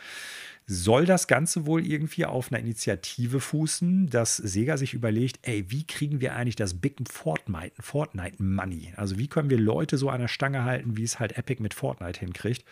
soll 0.67 1.07
das 1.07 1.27
Ganze 1.27 1.67
wohl 1.67 1.87
irgendwie 1.87 2.25
auf 2.25 2.51
einer 2.51 2.61
Initiative 2.61 3.41
fußen, 3.41 4.09
dass 4.09 4.37
Sega 4.37 4.77
sich 4.77 4.95
überlegt, 4.95 5.41
ey, 5.43 5.71
wie 5.71 5.87
kriegen 5.87 6.21
wir 6.21 6.35
eigentlich 6.35 6.57
das 6.57 6.75
Big 6.75 6.97
Fortnite, 7.11 7.75
Fortnite 7.81 8.43
Money? 8.43 8.93
Also 8.97 9.19
wie 9.19 9.29
können 9.29 9.51
wir 9.51 9.59
Leute 9.59 9.99
so 9.99 10.09
an 10.09 10.21
der 10.21 10.29
Stange 10.29 10.65
halten, 10.65 10.97
wie 10.97 11.05
es 11.05 11.19
halt 11.19 11.37
Epic 11.37 11.63
mit 11.63 11.75
Fortnite 11.75 12.21
hinkriegt? 12.21 12.65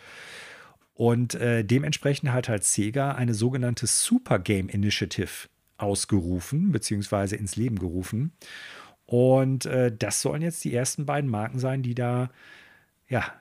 Und 0.93 1.35
äh, 1.35 1.63
dementsprechend 1.63 2.31
hat 2.31 2.49
halt 2.49 2.63
Sega 2.63 3.13
eine 3.13 3.33
sogenannte 3.33 3.87
Super 3.87 4.39
Game 4.39 4.69
Initiative 4.69 5.49
ausgerufen, 5.77 6.71
beziehungsweise 6.71 7.35
ins 7.35 7.55
Leben 7.55 7.79
gerufen. 7.79 8.33
Und 9.05 9.65
äh, 9.65 9.91
das 9.95 10.21
sollen 10.21 10.41
jetzt 10.41 10.63
die 10.63 10.73
ersten 10.73 11.05
beiden 11.05 11.29
Marken 11.29 11.59
sein, 11.59 11.83
die 11.83 11.95
da, 11.95 12.29
ja, 13.09 13.33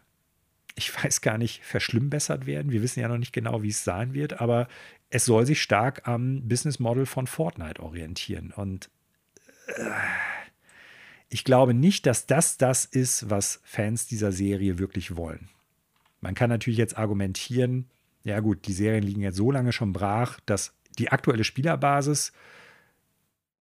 ich 0.81 0.95
weiß 1.05 1.21
gar 1.21 1.39
nicht, 1.39 1.63
verschlimmbessert 1.65 2.47
werden. 2.47 2.73
Wir 2.73 2.83
wissen 2.83 3.01
ja 3.01 3.09
noch 3.09 3.19
nicht 3.19 3.33
genau, 3.33 3.63
wie 3.63 3.69
es 3.69 3.85
sein 3.85 4.15
wird, 4.15 4.41
aber 4.41 4.67
es 5.11 5.25
soll 5.25 5.47
sich 5.47 5.61
stark 5.61 6.09
am 6.09 6.49
Business 6.49 6.79
Model 6.79 7.07
von 7.07 7.27
Fortnite 7.27 7.83
orientieren. 7.83 8.53
Und 8.55 8.91
äh, 9.67 9.91
ich 11.29 11.45
glaube 11.45 11.75
nicht, 11.75 12.07
dass 12.07 12.27
das 12.27 12.57
das 12.57 12.85
ist, 12.85 13.29
was 13.29 13.61
Fans 13.65 14.07
dieser 14.07 14.33
Serie 14.33 14.79
wirklich 14.79 15.17
wollen. 15.17 15.49
Man 16.21 16.35
kann 16.35 16.51
natürlich 16.51 16.79
jetzt 16.79 16.99
argumentieren, 16.99 17.87
ja 18.25 18.41
gut, 18.41 18.67
die 18.67 18.73
Serien 18.73 19.03
liegen 19.03 19.23
jetzt 19.23 19.37
so 19.37 19.51
lange 19.51 19.73
schon 19.73 19.93
brach, 19.93 20.41
dass 20.45 20.75
die 20.99 21.11
aktuelle 21.11 21.45
Spielerbasis, 21.45 22.33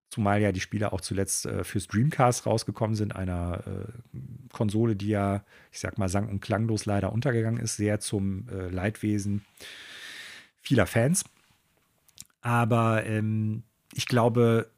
zumal 0.09 0.41
ja 0.41 0.51
die 0.51 0.59
Spieler 0.59 0.93
auch 0.93 1.01
zuletzt 1.01 1.45
äh, 1.45 1.63
fürs 1.63 1.87
Dreamcast 1.87 2.45
rausgekommen 2.45 2.95
sind, 2.95 3.15
einer 3.15 3.63
äh, 3.67 4.51
Konsole, 4.53 4.95
die 4.95 5.09
ja, 5.09 5.43
ich 5.71 5.79
sag 5.79 5.97
mal, 5.97 6.09
sang- 6.09 6.29
und 6.29 6.41
klanglos 6.41 6.85
leider 6.85 7.11
untergegangen 7.11 7.61
ist, 7.61 7.77
sehr 7.77 7.99
zum 7.99 8.47
äh, 8.49 8.69
Leidwesen 8.69 9.43
vieler 10.61 10.85
Fans. 10.85 11.25
Aber 12.41 13.05
ähm, 13.05 13.63
ich 13.93 14.05
glaube, 14.05 14.69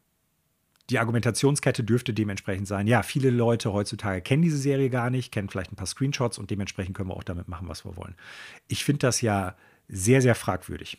die 0.90 0.98
Argumentationskette 0.98 1.84
dürfte 1.84 2.14
dementsprechend 2.14 2.68
sein, 2.68 2.88
ja, 2.88 3.04
viele 3.04 3.30
Leute 3.30 3.74
heutzutage 3.74 4.22
kennen 4.22 4.42
diese 4.42 4.58
Serie 4.58 4.90
gar 4.90 5.10
nicht, 5.10 5.32
kennen 5.32 5.50
vielleicht 5.50 5.72
ein 5.72 5.76
paar 5.76 5.86
Screenshots 5.86 6.40
und 6.40 6.50
dementsprechend 6.50 6.96
können 6.96 7.10
wir 7.10 7.16
auch 7.16 7.24
damit 7.24 7.48
machen, 7.48 7.68
was 7.68 7.86
wir 7.86 7.96
wollen. 7.96 8.16
Ich 8.68 8.84
finde 8.84 9.00
das 9.00 9.22
ja 9.22 9.56
sehr, 9.88 10.22
sehr 10.22 10.36
fragwürdig. 10.36 10.98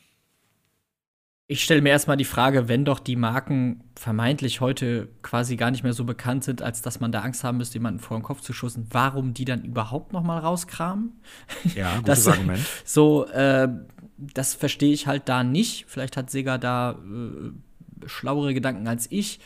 Ich 1.50 1.64
stelle 1.64 1.82
mir 1.82 1.88
erstmal 1.88 2.16
die 2.16 2.24
Frage, 2.24 2.68
wenn 2.68 2.84
doch 2.84 3.00
die 3.00 3.16
Marken 3.16 3.82
vermeintlich 3.96 4.60
heute 4.60 5.08
quasi 5.22 5.56
gar 5.56 5.72
nicht 5.72 5.82
mehr 5.82 5.92
so 5.92 6.04
bekannt 6.04 6.44
sind, 6.44 6.62
als 6.62 6.80
dass 6.80 7.00
man 7.00 7.10
da 7.10 7.22
Angst 7.22 7.42
haben 7.42 7.58
müsste, 7.58 7.74
jemanden 7.74 7.98
vor 7.98 8.16
den 8.16 8.22
Kopf 8.22 8.40
zu 8.40 8.52
schussen, 8.52 8.86
warum 8.92 9.34
die 9.34 9.44
dann 9.44 9.64
überhaupt 9.64 10.12
noch 10.12 10.22
mal 10.22 10.38
rauskramen? 10.38 11.10
Ja, 11.74 11.96
gutes 11.96 12.22
das, 12.22 12.28
Argument. 12.28 12.60
So, 12.84 13.26
äh, 13.26 13.66
das 14.16 14.54
verstehe 14.54 14.92
ich 14.92 15.08
halt 15.08 15.28
da 15.28 15.42
nicht. 15.42 15.86
Vielleicht 15.88 16.16
hat 16.16 16.30
Sega 16.30 16.56
da 16.56 16.92
äh, 16.92 18.06
schlauere 18.06 18.54
Gedanken 18.54 18.86
als 18.86 19.10
ich. 19.10 19.40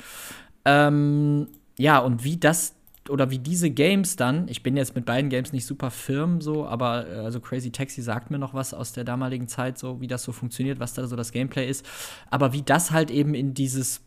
Ähm, 0.67 1.49
ja, 1.79 2.01
und 2.01 2.23
wie 2.23 2.37
das 2.37 2.75
oder 3.09 3.31
wie 3.31 3.39
diese 3.39 3.71
Games 3.71 4.17
dann, 4.17 4.49
ich 4.49 4.63
bin 4.63 4.77
jetzt 4.77 4.95
mit 4.95 5.05
beiden 5.05 5.31
Games 5.31 5.53
nicht 5.53 5.67
super 5.67 5.91
firm 5.91 6.41
so, 6.41 6.67
aber 6.67 7.07
äh, 7.09 7.17
also 7.17 7.41
Crazy 7.41 7.71
Taxi 7.71 8.03
sagt 8.03 8.31
mir 8.31 8.39
noch 8.39 8.55
was 8.55 8.75
aus 8.75 8.93
der 8.93 9.05
damaligen 9.05 9.49
Zeit, 9.49 9.79
so 9.79 10.01
wie 10.01 10.07
das 10.07 10.23
so 10.23 10.33
funktioniert, 10.33 10.81
was 10.81 10.95
da 10.95 11.07
so 11.07 11.17
das 11.17 11.33
Gameplay 11.33 11.69
ist. 11.69 11.87
Aber 12.31 12.53
wie 12.53 12.63
das 12.63 12.91
halt 12.91 13.11
eben 13.11 13.35
in 13.35 13.55
dieses 13.55 14.01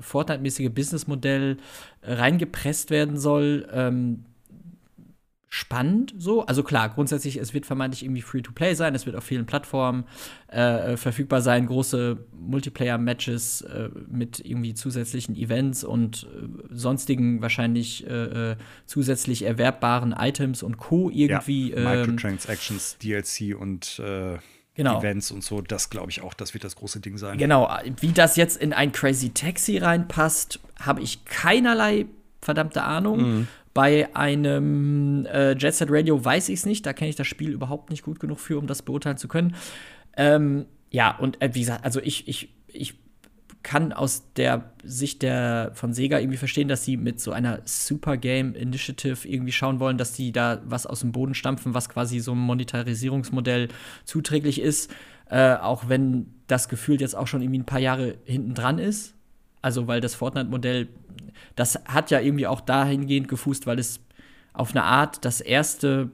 Fortnite-mäßige 0.00 0.70
Businessmodell 0.70 1.58
äh, 2.00 2.14
reingepresst 2.14 2.90
werden 2.90 3.18
soll, 3.18 3.68
ähm, 3.72 4.24
spannend 5.72 6.14
so. 6.18 6.44
Also 6.44 6.62
klar, 6.62 6.90
grundsätzlich, 6.90 7.36
es 7.36 7.54
wird 7.54 7.66
vermeintlich 7.66 8.04
irgendwie 8.04 8.22
Free-to-Play 8.22 8.74
sein, 8.74 8.94
es 8.94 9.06
wird 9.06 9.16
auf 9.16 9.24
vielen 9.24 9.46
Plattformen 9.46 10.04
äh, 10.48 10.96
verfügbar 10.96 11.40
sein, 11.40 11.66
große 11.66 12.18
Multiplayer-Matches 12.38 13.62
äh, 13.62 13.88
mit 14.10 14.40
irgendwie 14.44 14.74
zusätzlichen 14.74 15.34
Events 15.34 15.82
und 15.82 16.24
äh, 16.24 16.74
sonstigen 16.74 17.40
wahrscheinlich 17.40 18.06
äh, 18.06 18.50
äh, 18.52 18.56
zusätzlich 18.86 19.44
erwerbbaren 19.44 20.12
Items 20.12 20.62
und 20.62 20.76
Co. 20.76 21.08
irgendwie. 21.10 21.70
Ja, 21.70 21.76
ähm, 21.94 22.00
Microtransactions, 22.00 22.98
DLC 23.02 23.58
und 23.58 23.98
äh, 23.98 24.38
Genau. 24.74 25.00
Events 25.00 25.30
und 25.30 25.44
so, 25.44 25.60
das 25.60 25.90
glaube 25.90 26.10
ich 26.10 26.22
auch, 26.22 26.32
das 26.32 26.54
wird 26.54 26.64
das 26.64 26.76
große 26.76 27.00
Ding 27.00 27.18
sein. 27.18 27.36
Genau, 27.36 27.70
wie 28.00 28.12
das 28.12 28.36
jetzt 28.36 28.56
in 28.56 28.72
ein 28.72 28.90
Crazy 28.90 29.28
Taxi 29.28 29.76
reinpasst, 29.76 30.60
habe 30.80 31.02
ich 31.02 31.26
keinerlei 31.26 32.06
verdammte 32.40 32.82
Ahnung. 32.82 33.20
Mhm. 33.20 33.48
Bei 33.74 34.14
einem 34.14 35.26
äh, 35.26 35.52
Jet 35.56 35.74
Set 35.74 35.88
Radio 35.90 36.22
weiß 36.22 36.48
ich 36.50 36.60
es 36.60 36.66
nicht, 36.66 36.84
da 36.84 36.92
kenne 36.92 37.10
ich 37.10 37.16
das 37.16 37.26
Spiel 37.26 37.50
überhaupt 37.50 37.90
nicht 37.90 38.02
gut 38.02 38.20
genug 38.20 38.38
für, 38.38 38.58
um 38.58 38.66
das 38.66 38.82
beurteilen 38.82 39.16
zu 39.16 39.28
können. 39.28 39.54
Ähm, 40.16 40.66
ja, 40.90 41.16
und 41.16 41.40
äh, 41.40 41.54
wie 41.54 41.60
gesagt, 41.60 41.84
also 41.84 42.00
ich, 42.00 42.28
ich, 42.28 42.54
ich 42.68 42.94
kann 43.62 43.92
aus 43.92 44.32
der 44.34 44.72
Sicht 44.82 45.22
der, 45.22 45.70
von 45.74 45.92
Sega 45.92 46.18
irgendwie 46.18 46.36
verstehen, 46.36 46.68
dass 46.68 46.84
sie 46.84 46.96
mit 46.96 47.20
so 47.20 47.32
einer 47.32 47.60
Super 47.64 48.16
Game 48.16 48.54
Initiative 48.54 49.26
irgendwie 49.26 49.52
schauen 49.52 49.80
wollen, 49.80 49.98
dass 49.98 50.12
die 50.12 50.32
da 50.32 50.60
was 50.64 50.86
aus 50.86 51.00
dem 51.00 51.12
Boden 51.12 51.34
stampfen, 51.34 51.74
was 51.74 51.88
quasi 51.88 52.20
so 52.20 52.32
einem 52.32 52.42
Monetarisierungsmodell 52.42 53.68
zuträglich 54.04 54.60
ist. 54.60 54.90
Äh, 55.30 55.54
auch 55.54 55.88
wenn 55.88 56.26
das 56.46 56.68
Gefühl 56.68 57.00
jetzt 57.00 57.16
auch 57.16 57.26
schon 57.26 57.40
irgendwie 57.40 57.60
ein 57.60 57.66
paar 57.66 57.78
Jahre 57.78 58.18
hinten 58.24 58.54
dran 58.54 58.78
ist. 58.78 59.14
Also, 59.62 59.86
weil 59.86 60.00
das 60.00 60.16
Fortnite-Modell 60.16 60.88
das 61.56 61.80
hat 61.86 62.10
ja 62.10 62.20
irgendwie 62.20 62.46
auch 62.46 62.60
dahingehend 62.60 63.28
gefußt, 63.28 63.66
weil 63.66 63.78
es 63.78 64.00
auf 64.52 64.70
eine 64.70 64.84
Art 64.84 65.24
das 65.24 65.40
erste 65.40 66.10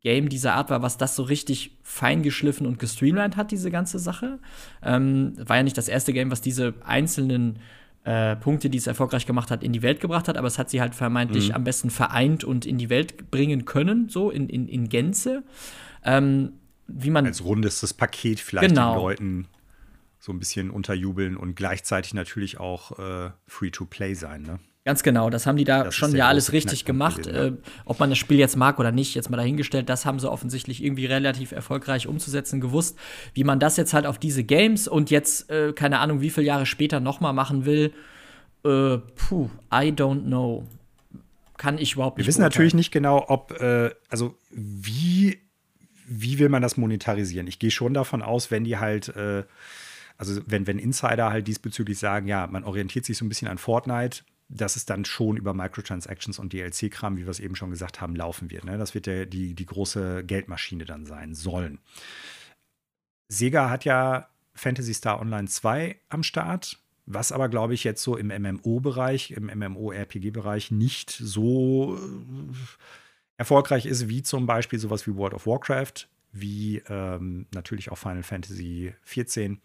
Game 0.00 0.28
dieser 0.28 0.54
Art 0.54 0.70
war, 0.70 0.82
was 0.82 0.96
das 0.96 1.16
so 1.16 1.24
richtig 1.24 1.76
feingeschliffen 1.82 2.66
und 2.66 2.78
gestreamlined 2.78 3.36
hat, 3.36 3.50
diese 3.50 3.70
ganze 3.70 3.98
Sache. 3.98 4.38
Ähm, 4.82 5.34
war 5.38 5.56
ja 5.56 5.62
nicht 5.62 5.76
das 5.76 5.88
erste 5.88 6.12
Game, 6.12 6.30
was 6.30 6.40
diese 6.40 6.74
einzelnen 6.84 7.58
äh, 8.04 8.36
Punkte, 8.36 8.70
die 8.70 8.78
es 8.78 8.86
erfolgreich 8.86 9.26
gemacht 9.26 9.50
hat, 9.50 9.62
in 9.62 9.72
die 9.72 9.82
Welt 9.82 10.00
gebracht 10.00 10.28
hat, 10.28 10.36
aber 10.36 10.46
es 10.46 10.58
hat 10.58 10.70
sie 10.70 10.80
halt 10.80 10.94
vermeintlich 10.94 11.48
mhm. 11.48 11.56
am 11.56 11.64
besten 11.64 11.90
vereint 11.90 12.44
und 12.44 12.64
in 12.64 12.78
die 12.78 12.90
Welt 12.90 13.30
bringen 13.30 13.64
können, 13.64 14.08
so 14.08 14.30
in, 14.30 14.48
in, 14.48 14.68
in 14.68 14.88
Gänze. 14.88 15.42
Ähm, 16.04 16.52
wie 16.86 17.10
man 17.10 17.26
als 17.26 17.44
rundestes 17.44 17.92
Paket 17.92 18.40
vielleicht 18.40 18.68
genau. 18.68 18.94
den 18.94 19.02
Leuten 19.02 19.48
so 20.28 20.32
ein 20.34 20.38
bisschen 20.38 20.70
unterjubeln 20.70 21.38
und 21.38 21.56
gleichzeitig 21.56 22.12
natürlich 22.12 22.60
auch 22.60 22.98
äh, 22.98 23.30
Free-to-Play 23.46 24.12
sein. 24.12 24.42
Ne? 24.42 24.58
Ganz 24.84 25.02
genau, 25.02 25.30
das 25.30 25.46
haben 25.46 25.56
die 25.56 25.64
da 25.64 25.84
das 25.84 25.94
schon 25.94 26.14
ja 26.14 26.28
alles 26.28 26.52
richtig 26.52 26.84
gemacht. 26.84 27.26
Äh, 27.26 27.52
ob 27.86 27.98
man 27.98 28.10
das 28.10 28.18
Spiel 28.18 28.38
jetzt 28.38 28.56
mag 28.56 28.78
oder 28.78 28.92
nicht, 28.92 29.14
jetzt 29.14 29.30
mal 29.30 29.38
dahingestellt, 29.38 29.88
das 29.88 30.04
haben 30.04 30.20
sie 30.20 30.30
offensichtlich 30.30 30.84
irgendwie 30.84 31.06
relativ 31.06 31.52
erfolgreich 31.52 32.06
umzusetzen 32.06 32.60
gewusst. 32.60 32.98
Wie 33.32 33.42
man 33.42 33.58
das 33.58 33.78
jetzt 33.78 33.94
halt 33.94 34.04
auf 34.04 34.18
diese 34.18 34.44
Games 34.44 34.86
und 34.86 35.10
jetzt, 35.10 35.50
äh, 35.50 35.72
keine 35.72 35.98
Ahnung, 35.98 36.20
wie 36.20 36.28
viele 36.28 36.46
Jahre 36.46 36.66
später 36.66 37.00
nochmal 37.00 37.32
machen 37.32 37.64
will, 37.64 37.94
äh, 38.64 38.98
puh, 38.98 39.48
I 39.72 39.92
don't 39.92 40.24
know. 40.24 40.66
Kann 41.56 41.78
ich 41.78 41.94
überhaupt 41.94 42.18
nicht. 42.18 42.26
Wir 42.26 42.28
wissen 42.28 42.40
beurteilen. 42.40 42.52
natürlich 42.52 42.74
nicht 42.74 42.90
genau, 42.90 43.24
ob, 43.28 43.58
äh, 43.60 43.90
also 44.10 44.36
wie, 44.50 45.38
wie 46.06 46.38
will 46.38 46.50
man 46.50 46.60
das 46.60 46.76
monetarisieren? 46.76 47.46
Ich 47.46 47.58
gehe 47.58 47.70
schon 47.70 47.94
davon 47.94 48.20
aus, 48.20 48.50
wenn 48.50 48.64
die 48.64 48.76
halt 48.76 49.08
äh, 49.16 49.44
also 50.18 50.42
wenn, 50.46 50.66
wenn 50.66 50.78
Insider 50.78 51.30
halt 51.30 51.46
diesbezüglich 51.46 51.98
sagen, 51.98 52.26
ja, 52.26 52.46
man 52.48 52.64
orientiert 52.64 53.04
sich 53.04 53.16
so 53.16 53.24
ein 53.24 53.28
bisschen 53.28 53.48
an 53.48 53.56
Fortnite, 53.56 54.24
dass 54.48 54.76
es 54.76 54.84
dann 54.84 55.04
schon 55.04 55.36
über 55.36 55.54
Microtransactions 55.54 56.38
und 56.38 56.52
DLC-Kram, 56.52 57.16
wie 57.16 57.24
wir 57.24 57.30
es 57.30 57.40
eben 57.40 57.54
schon 57.54 57.70
gesagt 57.70 58.00
haben, 58.00 58.16
laufen 58.16 58.50
wird. 58.50 58.64
Ne? 58.64 58.78
Das 58.78 58.94
wird 58.94 59.06
der, 59.06 59.26
die, 59.26 59.54
die 59.54 59.66
große 59.66 60.24
Geldmaschine 60.24 60.84
dann 60.84 61.06
sein 61.06 61.34
sollen. 61.34 61.78
Sega 63.28 63.70
hat 63.70 63.84
ja 63.84 64.28
Fantasy 64.54 64.94
Star 64.94 65.20
Online 65.20 65.46
2 65.46 65.96
am 66.08 66.22
Start, 66.22 66.78
was 67.06 67.30
aber, 67.30 67.48
glaube 67.48 67.74
ich, 67.74 67.84
jetzt 67.84 68.02
so 68.02 68.16
im 68.16 68.28
MMO-Bereich, 68.28 69.30
im 69.32 69.46
MMO-RPG-Bereich 69.46 70.70
nicht 70.70 71.10
so 71.10 71.96
äh, 71.96 72.54
erfolgreich 73.36 73.86
ist, 73.86 74.08
wie 74.08 74.22
zum 74.22 74.46
Beispiel 74.46 74.78
sowas 74.78 75.06
wie 75.06 75.14
World 75.14 75.34
of 75.34 75.46
Warcraft, 75.46 76.08
wie 76.32 76.82
ähm, 76.88 77.46
natürlich 77.54 77.90
auch 77.92 77.98
Final 77.98 78.22
Fantasy 78.22 78.94
14 79.02 79.60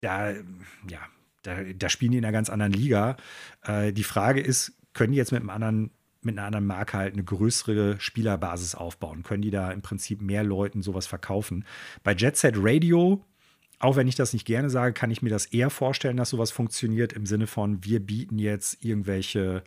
da, 0.00 0.30
ja, 0.30 1.00
da, 1.42 1.62
da, 1.62 1.88
spielen 1.88 2.12
die 2.12 2.18
in 2.18 2.24
einer 2.24 2.32
ganz 2.32 2.50
anderen 2.50 2.72
Liga. 2.72 3.16
Äh, 3.64 3.92
die 3.92 4.04
Frage 4.04 4.40
ist, 4.40 4.72
können 4.92 5.12
die 5.12 5.18
jetzt 5.18 5.32
mit 5.32 5.40
einem 5.40 5.50
anderen 5.50 5.90
mit 6.20 6.36
einer 6.36 6.46
anderen 6.46 6.66
Marke 6.66 6.96
halt 6.96 7.12
eine 7.12 7.22
größere 7.22 8.00
Spielerbasis 8.00 8.74
aufbauen? 8.74 9.22
Können 9.22 9.42
die 9.42 9.52
da 9.52 9.70
im 9.70 9.82
Prinzip 9.82 10.20
mehr 10.20 10.42
Leuten 10.42 10.82
sowas 10.82 11.06
verkaufen? 11.06 11.64
Bei 12.02 12.12
Jet 12.12 12.36
Set 12.36 12.56
Radio 12.58 13.24
auch 13.80 13.96
wenn 13.96 14.08
ich 14.08 14.16
das 14.16 14.32
nicht 14.32 14.44
gerne 14.44 14.70
sage, 14.70 14.92
kann 14.92 15.10
ich 15.10 15.22
mir 15.22 15.30
das 15.30 15.46
eher 15.46 15.70
vorstellen, 15.70 16.16
dass 16.16 16.30
sowas 16.30 16.50
funktioniert 16.50 17.12
im 17.12 17.26
Sinne 17.26 17.46
von, 17.46 17.84
wir 17.84 18.00
bieten 18.00 18.38
jetzt 18.38 18.84
irgendwelche 18.84 19.62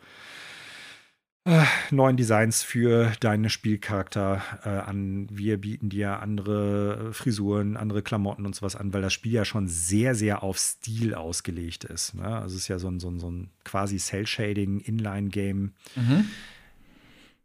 äh, 1.44 1.66
neuen 1.90 2.18
Designs 2.18 2.62
für 2.62 3.14
deinen 3.20 3.50
Spielcharakter 3.50 4.44
äh, 4.64 4.70
an. 4.70 5.28
Wir 5.32 5.60
bieten 5.60 5.90
dir 5.90 6.20
andere 6.20 7.14
Frisuren, 7.14 7.78
andere 7.78 8.04
Klamotten 8.04 8.46
und 8.46 8.56
sowas 8.56 8.76
an, 8.76 8.94
weil 8.94 9.02
das 9.02 9.14
Spiel 9.14 9.32
ja 9.32 9.46
schon 9.46 9.68
sehr, 9.68 10.14
sehr 10.14 10.44
auf 10.44 10.60
Stil 10.60 11.16
ausgelegt 11.16 11.84
ist. 11.84 12.14
Ne? 12.14 12.26
Also 12.26 12.56
es 12.56 12.64
ist 12.64 12.68
ja 12.68 12.78
so 12.78 12.90
ein, 12.90 13.00
so 13.00 13.10
ein, 13.10 13.20
so 13.20 13.32
ein 13.32 13.50
quasi 13.64 13.98
Cell-Shading, 13.98 14.82
Inline-Game. 14.82 15.74
Mhm. 15.96 16.26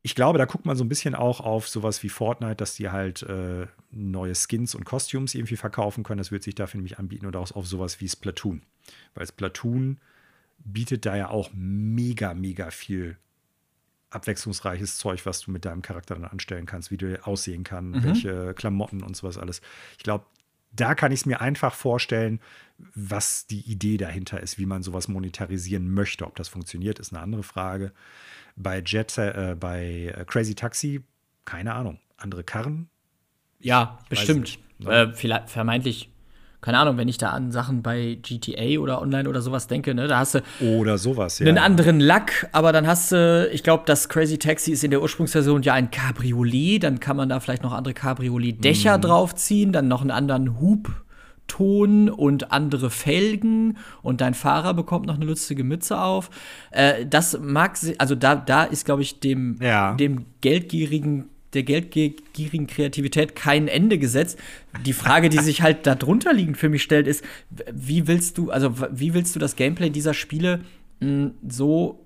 Ich 0.02 0.14
glaube, 0.14 0.38
da 0.38 0.44
guckt 0.44 0.66
man 0.66 0.76
so 0.76 0.84
ein 0.84 0.88
bisschen 0.90 1.14
auch 1.14 1.40
auf 1.40 1.66
sowas 1.66 2.02
wie 2.02 2.10
Fortnite, 2.10 2.56
dass 2.56 2.74
die 2.74 2.90
halt 2.90 3.22
äh, 3.22 3.66
neue 3.90 4.34
Skins 4.34 4.74
und 4.74 4.84
Costumes 4.84 5.34
irgendwie 5.34 5.56
verkaufen 5.56 6.04
können. 6.04 6.18
Das 6.18 6.30
wird 6.30 6.42
sich 6.42 6.54
dafür 6.54 6.78
nämlich 6.78 6.98
anbieten 6.98 7.26
oder 7.26 7.40
auch 7.40 7.50
auf 7.52 7.66
sowas 7.66 8.00
wie 8.00 8.08
Splatoon. 8.08 8.62
Weil 9.14 9.26
Splatoon 9.26 9.98
bietet 10.58 11.06
da 11.06 11.16
ja 11.16 11.30
auch 11.30 11.50
mega, 11.54 12.34
mega 12.34 12.70
viel 12.70 13.16
abwechslungsreiches 14.16 14.98
Zeug, 14.98 15.24
was 15.26 15.40
du 15.40 15.50
mit 15.50 15.64
deinem 15.64 15.82
Charakter 15.82 16.14
dann 16.14 16.24
anstellen 16.24 16.66
kannst, 16.66 16.90
wie 16.90 16.96
du 16.96 17.24
aussehen 17.24 17.62
kann, 17.62 17.90
mhm. 17.90 18.04
welche 18.04 18.54
Klamotten 18.54 19.02
und 19.02 19.16
sowas 19.16 19.38
alles. 19.38 19.60
Ich 19.96 20.02
glaube, 20.02 20.24
da 20.72 20.94
kann 20.94 21.12
ich 21.12 21.20
es 21.20 21.26
mir 21.26 21.40
einfach 21.40 21.74
vorstellen, 21.74 22.40
was 22.94 23.46
die 23.46 23.60
Idee 23.60 23.96
dahinter 23.96 24.40
ist, 24.40 24.58
wie 24.58 24.66
man 24.66 24.82
sowas 24.82 25.08
monetarisieren 25.08 25.90
möchte. 25.90 26.26
Ob 26.26 26.36
das 26.36 26.48
funktioniert, 26.48 26.98
ist 26.98 27.12
eine 27.12 27.22
andere 27.22 27.42
Frage. 27.42 27.92
Bei 28.56 28.82
Jet, 28.84 29.16
äh, 29.18 29.56
bei 29.58 30.12
äh, 30.16 30.24
Crazy 30.26 30.54
Taxi, 30.54 31.02
keine 31.44 31.74
Ahnung. 31.74 31.98
Andere 32.16 32.44
Karren? 32.44 32.88
Ja, 33.60 33.98
ich 34.04 34.08
bestimmt. 34.10 34.58
Ne? 34.78 34.90
Äh, 34.90 35.12
vielleicht 35.12 35.50
vermeintlich 35.50 36.10
keine 36.66 36.78
Ahnung, 36.80 36.96
wenn 36.96 37.06
ich 37.06 37.16
da 37.16 37.30
an 37.30 37.52
Sachen 37.52 37.80
bei 37.82 38.18
GTA 38.20 38.80
oder 38.80 39.00
online 39.00 39.28
oder 39.28 39.40
sowas 39.40 39.68
denke, 39.68 39.94
ne, 39.94 40.08
da 40.08 40.18
hast 40.18 40.34
du 40.34 40.40
oder 40.60 40.98
sowas, 40.98 41.38
ja. 41.38 41.46
einen 41.46 41.58
anderen 41.58 42.00
Lack, 42.00 42.48
aber 42.50 42.72
dann 42.72 42.88
hast 42.88 43.12
du, 43.12 43.48
ich 43.52 43.62
glaube, 43.62 43.84
das 43.86 44.08
Crazy 44.08 44.36
Taxi 44.36 44.72
ist 44.72 44.82
in 44.82 44.90
der 44.90 45.00
Ursprungsversion 45.00 45.62
ja 45.62 45.74
ein 45.74 45.92
Cabriolet, 45.92 46.82
dann 46.82 46.98
kann 46.98 47.16
man 47.16 47.28
da 47.28 47.38
vielleicht 47.38 47.62
noch 47.62 47.72
andere 47.72 47.94
Cabriolet-Dächer 47.94 48.98
mm. 48.98 49.00
draufziehen, 49.00 49.70
dann 49.70 49.86
noch 49.86 50.00
einen 50.00 50.10
anderen 50.10 50.60
Hub. 50.60 50.90
Ton 51.48 52.10
und 52.10 52.50
andere 52.50 52.90
Felgen 52.90 53.78
und 54.02 54.20
dein 54.20 54.34
Fahrer 54.34 54.74
bekommt 54.74 55.06
noch 55.06 55.14
eine 55.14 55.26
lustige 55.26 55.62
Mütze 55.62 56.00
auf. 56.00 56.28
Äh, 56.72 57.06
das 57.06 57.38
mag, 57.40 57.78
also 57.98 58.16
da, 58.16 58.34
da 58.34 58.64
ist, 58.64 58.84
glaube 58.84 59.02
ich, 59.02 59.20
dem, 59.20 59.56
ja. 59.62 59.94
dem 59.94 60.26
geldgierigen 60.40 61.26
der 61.56 61.64
geldgierigen 61.64 62.66
Kreativität 62.66 63.34
kein 63.34 63.66
Ende 63.66 63.98
gesetzt. 63.98 64.38
Die 64.84 64.92
Frage, 64.92 65.28
die 65.28 65.38
sich 65.38 65.62
halt 65.62 65.86
darunter 65.86 66.32
liegend 66.32 66.58
für 66.58 66.68
mich 66.68 66.82
stellt, 66.82 67.08
ist, 67.08 67.24
wie 67.72 68.06
willst 68.06 68.38
du, 68.38 68.50
also 68.50 68.74
wie 68.92 69.14
willst 69.14 69.34
du 69.34 69.40
das 69.40 69.56
Gameplay 69.56 69.90
dieser 69.90 70.14
Spiele 70.14 70.60
mh, 71.00 71.30
so 71.48 72.05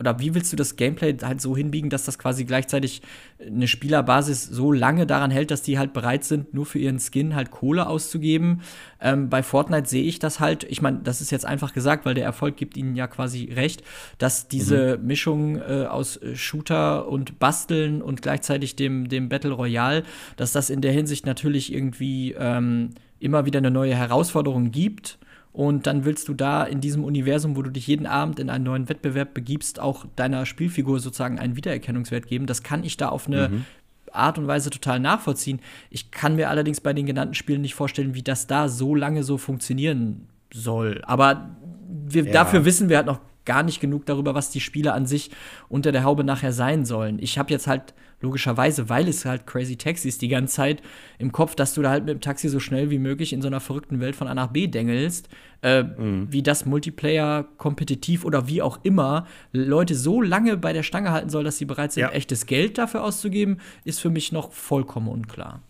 oder 0.00 0.20
wie 0.20 0.34
willst 0.34 0.52
du 0.52 0.56
das 0.56 0.76
Gameplay 0.76 1.16
halt 1.22 1.40
so 1.40 1.56
hinbiegen, 1.56 1.90
dass 1.90 2.04
das 2.04 2.18
quasi 2.18 2.44
gleichzeitig 2.44 3.02
eine 3.44 3.66
Spielerbasis 3.66 4.44
so 4.44 4.70
lange 4.70 5.06
daran 5.06 5.32
hält, 5.32 5.50
dass 5.50 5.62
die 5.62 5.78
halt 5.78 5.92
bereit 5.92 6.22
sind, 6.22 6.54
nur 6.54 6.66
für 6.66 6.78
ihren 6.78 7.00
Skin 7.00 7.34
halt 7.34 7.50
Kohle 7.50 7.88
auszugeben? 7.88 8.60
Ähm, 9.00 9.28
bei 9.28 9.42
Fortnite 9.42 9.88
sehe 9.88 10.04
ich 10.04 10.20
das 10.20 10.38
halt, 10.38 10.64
ich 10.64 10.82
meine, 10.82 11.00
das 11.02 11.20
ist 11.20 11.32
jetzt 11.32 11.44
einfach 11.44 11.72
gesagt, 11.72 12.06
weil 12.06 12.14
der 12.14 12.24
Erfolg 12.24 12.56
gibt 12.56 12.76
ihnen 12.76 12.94
ja 12.94 13.08
quasi 13.08 13.50
recht, 13.52 13.82
dass 14.18 14.46
diese 14.46 14.98
mhm. 14.98 15.06
Mischung 15.06 15.56
äh, 15.56 15.86
aus 15.88 16.20
Shooter 16.34 17.08
und 17.08 17.40
Basteln 17.40 18.00
und 18.00 18.22
gleichzeitig 18.22 18.76
dem, 18.76 19.08
dem 19.08 19.28
Battle 19.28 19.52
Royale, 19.52 20.04
dass 20.36 20.52
das 20.52 20.70
in 20.70 20.80
der 20.80 20.92
Hinsicht 20.92 21.26
natürlich 21.26 21.72
irgendwie 21.72 22.36
ähm, 22.38 22.90
immer 23.18 23.46
wieder 23.46 23.58
eine 23.58 23.72
neue 23.72 23.96
Herausforderung 23.96 24.70
gibt 24.70 25.18
und 25.52 25.86
dann 25.86 26.04
willst 26.04 26.28
du 26.28 26.34
da 26.34 26.64
in 26.64 26.80
diesem 26.80 27.04
Universum, 27.04 27.56
wo 27.56 27.62
du 27.62 27.70
dich 27.70 27.86
jeden 27.86 28.06
Abend 28.06 28.38
in 28.38 28.50
einen 28.50 28.64
neuen 28.64 28.88
Wettbewerb 28.88 29.34
begibst, 29.34 29.80
auch 29.80 30.06
deiner 30.16 30.46
Spielfigur 30.46 31.00
sozusagen 31.00 31.38
einen 31.38 31.56
Wiedererkennungswert 31.56 32.26
geben. 32.26 32.46
Das 32.46 32.62
kann 32.62 32.84
ich 32.84 32.96
da 32.96 33.08
auf 33.08 33.26
eine 33.26 33.48
mhm. 33.48 33.64
Art 34.12 34.38
und 34.38 34.46
Weise 34.46 34.70
total 34.70 35.00
nachvollziehen. 35.00 35.60
Ich 35.90 36.10
kann 36.10 36.36
mir 36.36 36.48
allerdings 36.48 36.80
bei 36.80 36.92
den 36.92 37.06
genannten 37.06 37.34
Spielen 37.34 37.62
nicht 37.62 37.74
vorstellen, 37.74 38.14
wie 38.14 38.22
das 38.22 38.46
da 38.46 38.68
so 38.68 38.94
lange 38.94 39.22
so 39.22 39.38
funktionieren 39.38 40.28
soll. 40.52 41.02
Aber 41.04 41.50
wir, 41.88 42.24
ja. 42.24 42.32
dafür 42.32 42.64
wissen 42.64 42.88
wir 42.88 42.98
halt 42.98 43.06
noch 43.06 43.20
gar 43.48 43.62
nicht 43.62 43.80
genug 43.80 44.04
darüber, 44.04 44.34
was 44.34 44.50
die 44.50 44.60
Spiele 44.60 44.92
an 44.92 45.06
sich 45.06 45.30
unter 45.68 45.90
der 45.90 46.04
Haube 46.04 46.22
nachher 46.22 46.52
sein 46.52 46.84
sollen. 46.84 47.18
Ich 47.18 47.38
habe 47.38 47.50
jetzt 47.50 47.66
halt 47.66 47.94
logischerweise, 48.20 48.90
weil 48.90 49.08
es 49.08 49.24
halt 49.24 49.46
Crazy 49.46 49.76
Taxi 49.76 50.06
ist, 50.06 50.20
die 50.20 50.28
ganze 50.28 50.54
Zeit 50.54 50.82
im 51.18 51.32
Kopf, 51.32 51.54
dass 51.54 51.72
du 51.72 51.80
da 51.80 51.90
halt 51.90 52.04
mit 52.04 52.14
dem 52.14 52.20
Taxi 52.20 52.48
so 52.50 52.60
schnell 52.60 52.90
wie 52.90 52.98
möglich 52.98 53.32
in 53.32 53.40
so 53.40 53.48
einer 53.48 53.60
verrückten 53.60 54.00
Welt 54.00 54.16
von 54.16 54.28
A 54.28 54.34
nach 54.34 54.48
B 54.48 54.66
dengelst, 54.66 55.28
äh, 55.62 55.82
mhm. 55.82 56.26
wie 56.30 56.42
das 56.42 56.66
Multiplayer 56.66 57.44
kompetitiv 57.56 58.26
oder 58.26 58.48
wie 58.48 58.60
auch 58.60 58.80
immer 58.82 59.26
Leute 59.52 59.94
so 59.94 60.20
lange 60.20 60.58
bei 60.58 60.74
der 60.74 60.82
Stange 60.82 61.10
halten 61.10 61.30
soll, 61.30 61.44
dass 61.44 61.56
sie 61.56 61.64
bereit 61.64 61.92
sind, 61.92 62.02
ja. 62.02 62.10
echtes 62.10 62.44
Geld 62.44 62.76
dafür 62.76 63.02
auszugeben, 63.02 63.58
ist 63.84 63.98
für 63.98 64.10
mich 64.10 64.30
noch 64.30 64.52
vollkommen 64.52 65.08
unklar. 65.08 65.62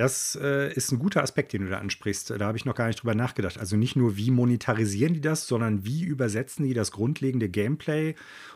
Das 0.00 0.34
äh, 0.40 0.72
ist 0.72 0.92
ein 0.92 0.98
guter 0.98 1.22
Aspekt, 1.22 1.52
den 1.52 1.60
du 1.60 1.68
da 1.68 1.76
ansprichst. 1.76 2.30
Da 2.30 2.46
habe 2.46 2.56
ich 2.56 2.64
noch 2.64 2.74
gar 2.74 2.86
nicht 2.86 3.02
drüber 3.02 3.14
nachgedacht. 3.14 3.58
Also 3.58 3.76
nicht 3.76 3.96
nur, 3.96 4.16
wie 4.16 4.30
monetarisieren 4.30 5.12
die 5.12 5.20
das, 5.20 5.46
sondern 5.46 5.84
wie 5.84 6.04
übersetzen 6.04 6.64
die 6.64 6.72
das 6.72 6.90
grundlegende 6.90 7.50
Gameplay 7.50 8.14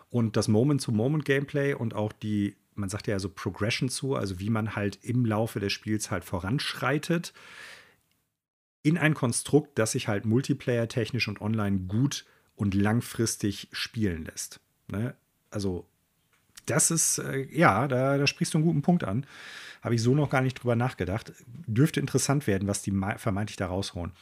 und 0.08 0.38
das 0.38 0.48
Moment-to-Moment-Gameplay 0.48 1.74
und 1.74 1.92
auch 1.92 2.12
die, 2.14 2.56
man 2.76 2.88
sagt 2.88 3.08
ja 3.08 3.18
so 3.18 3.28
Progression 3.28 3.90
zu, 3.90 4.14
also 4.14 4.40
wie 4.40 4.48
man 4.48 4.74
halt 4.74 5.00
im 5.02 5.26
Laufe 5.26 5.60
des 5.60 5.70
Spiels 5.74 6.10
halt 6.10 6.24
voranschreitet, 6.24 7.34
in 8.82 8.96
ein 8.96 9.12
Konstrukt, 9.12 9.78
das 9.78 9.92
sich 9.92 10.08
halt 10.08 10.24
multiplayer-technisch 10.24 11.28
und 11.28 11.42
online 11.42 11.80
gut 11.80 12.24
und 12.56 12.72
langfristig 12.72 13.68
spielen 13.70 14.24
lässt. 14.24 14.60
Ne? 14.88 15.14
Also 15.50 15.86
das 16.66 16.90
ist, 16.90 17.18
äh, 17.18 17.46
ja, 17.50 17.88
da, 17.88 18.18
da 18.18 18.26
sprichst 18.26 18.54
du 18.54 18.58
einen 18.58 18.66
guten 18.66 18.82
Punkt 18.82 19.04
an. 19.04 19.26
Habe 19.82 19.94
ich 19.94 20.02
so 20.02 20.14
noch 20.14 20.30
gar 20.30 20.40
nicht 20.40 20.54
drüber 20.54 20.76
nachgedacht. 20.76 21.32
Dürfte 21.66 22.00
interessant 22.00 22.46
werden, 22.46 22.66
was 22.66 22.80
die 22.80 22.92
vermeintlich 23.18 23.56
da 23.56 23.66
rausholen. 23.66 24.12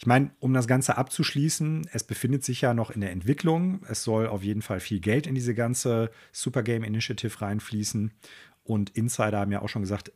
Ich 0.00 0.06
meine, 0.06 0.30
um 0.40 0.52
das 0.52 0.66
Ganze 0.66 0.96
abzuschließen, 0.96 1.88
es 1.92 2.02
befindet 2.02 2.44
sich 2.44 2.62
ja 2.62 2.74
noch 2.74 2.90
in 2.90 3.00
der 3.00 3.12
Entwicklung. 3.12 3.80
Es 3.88 4.02
soll 4.02 4.26
auf 4.26 4.42
jeden 4.42 4.60
Fall 4.60 4.80
viel 4.80 4.98
Geld 4.98 5.28
in 5.28 5.36
diese 5.36 5.54
ganze 5.54 6.10
Super 6.32 6.64
Game 6.64 6.82
Initiative 6.82 7.40
reinfließen. 7.40 8.10
Und 8.64 8.90
Insider 8.90 9.38
haben 9.38 9.52
ja 9.52 9.62
auch 9.62 9.68
schon 9.68 9.82
gesagt, 9.82 10.10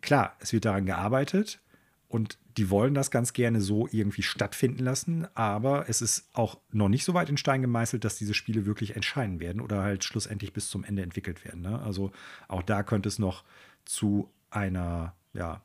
klar, 0.00 0.36
es 0.40 0.52
wird 0.52 0.64
daran 0.64 0.86
gearbeitet 0.86 1.60
und 2.08 2.38
die 2.56 2.70
wollen 2.70 2.94
das 2.94 3.10
ganz 3.10 3.32
gerne 3.32 3.60
so 3.60 3.88
irgendwie 3.90 4.22
stattfinden 4.22 4.84
lassen, 4.84 5.26
aber 5.34 5.88
es 5.88 6.02
ist 6.02 6.28
auch 6.32 6.58
noch 6.70 6.88
nicht 6.88 7.04
so 7.04 7.14
weit 7.14 7.30
in 7.30 7.36
Stein 7.36 7.62
gemeißelt, 7.62 8.04
dass 8.04 8.16
diese 8.16 8.34
Spiele 8.34 8.66
wirklich 8.66 8.94
entscheiden 8.96 9.40
werden 9.40 9.60
oder 9.60 9.82
halt 9.82 10.04
schlussendlich 10.04 10.52
bis 10.52 10.68
zum 10.68 10.84
Ende 10.84 11.02
entwickelt 11.02 11.44
werden. 11.44 11.62
Ne? 11.62 11.80
Also 11.80 12.12
auch 12.48 12.62
da 12.62 12.82
könnte 12.82 13.08
es 13.08 13.18
noch 13.18 13.44
zu 13.84 14.30
einer 14.50 15.14
ja, 15.32 15.62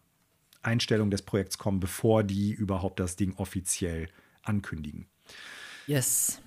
Einstellung 0.62 1.12
des 1.12 1.22
Projekts 1.22 1.58
kommen, 1.58 1.80
bevor 1.80 2.24
die 2.24 2.52
überhaupt 2.52 3.00
das 3.00 3.16
Ding 3.16 3.34
offiziell 3.36 4.10
ankündigen. 4.44 5.08
Yes. 5.88 6.42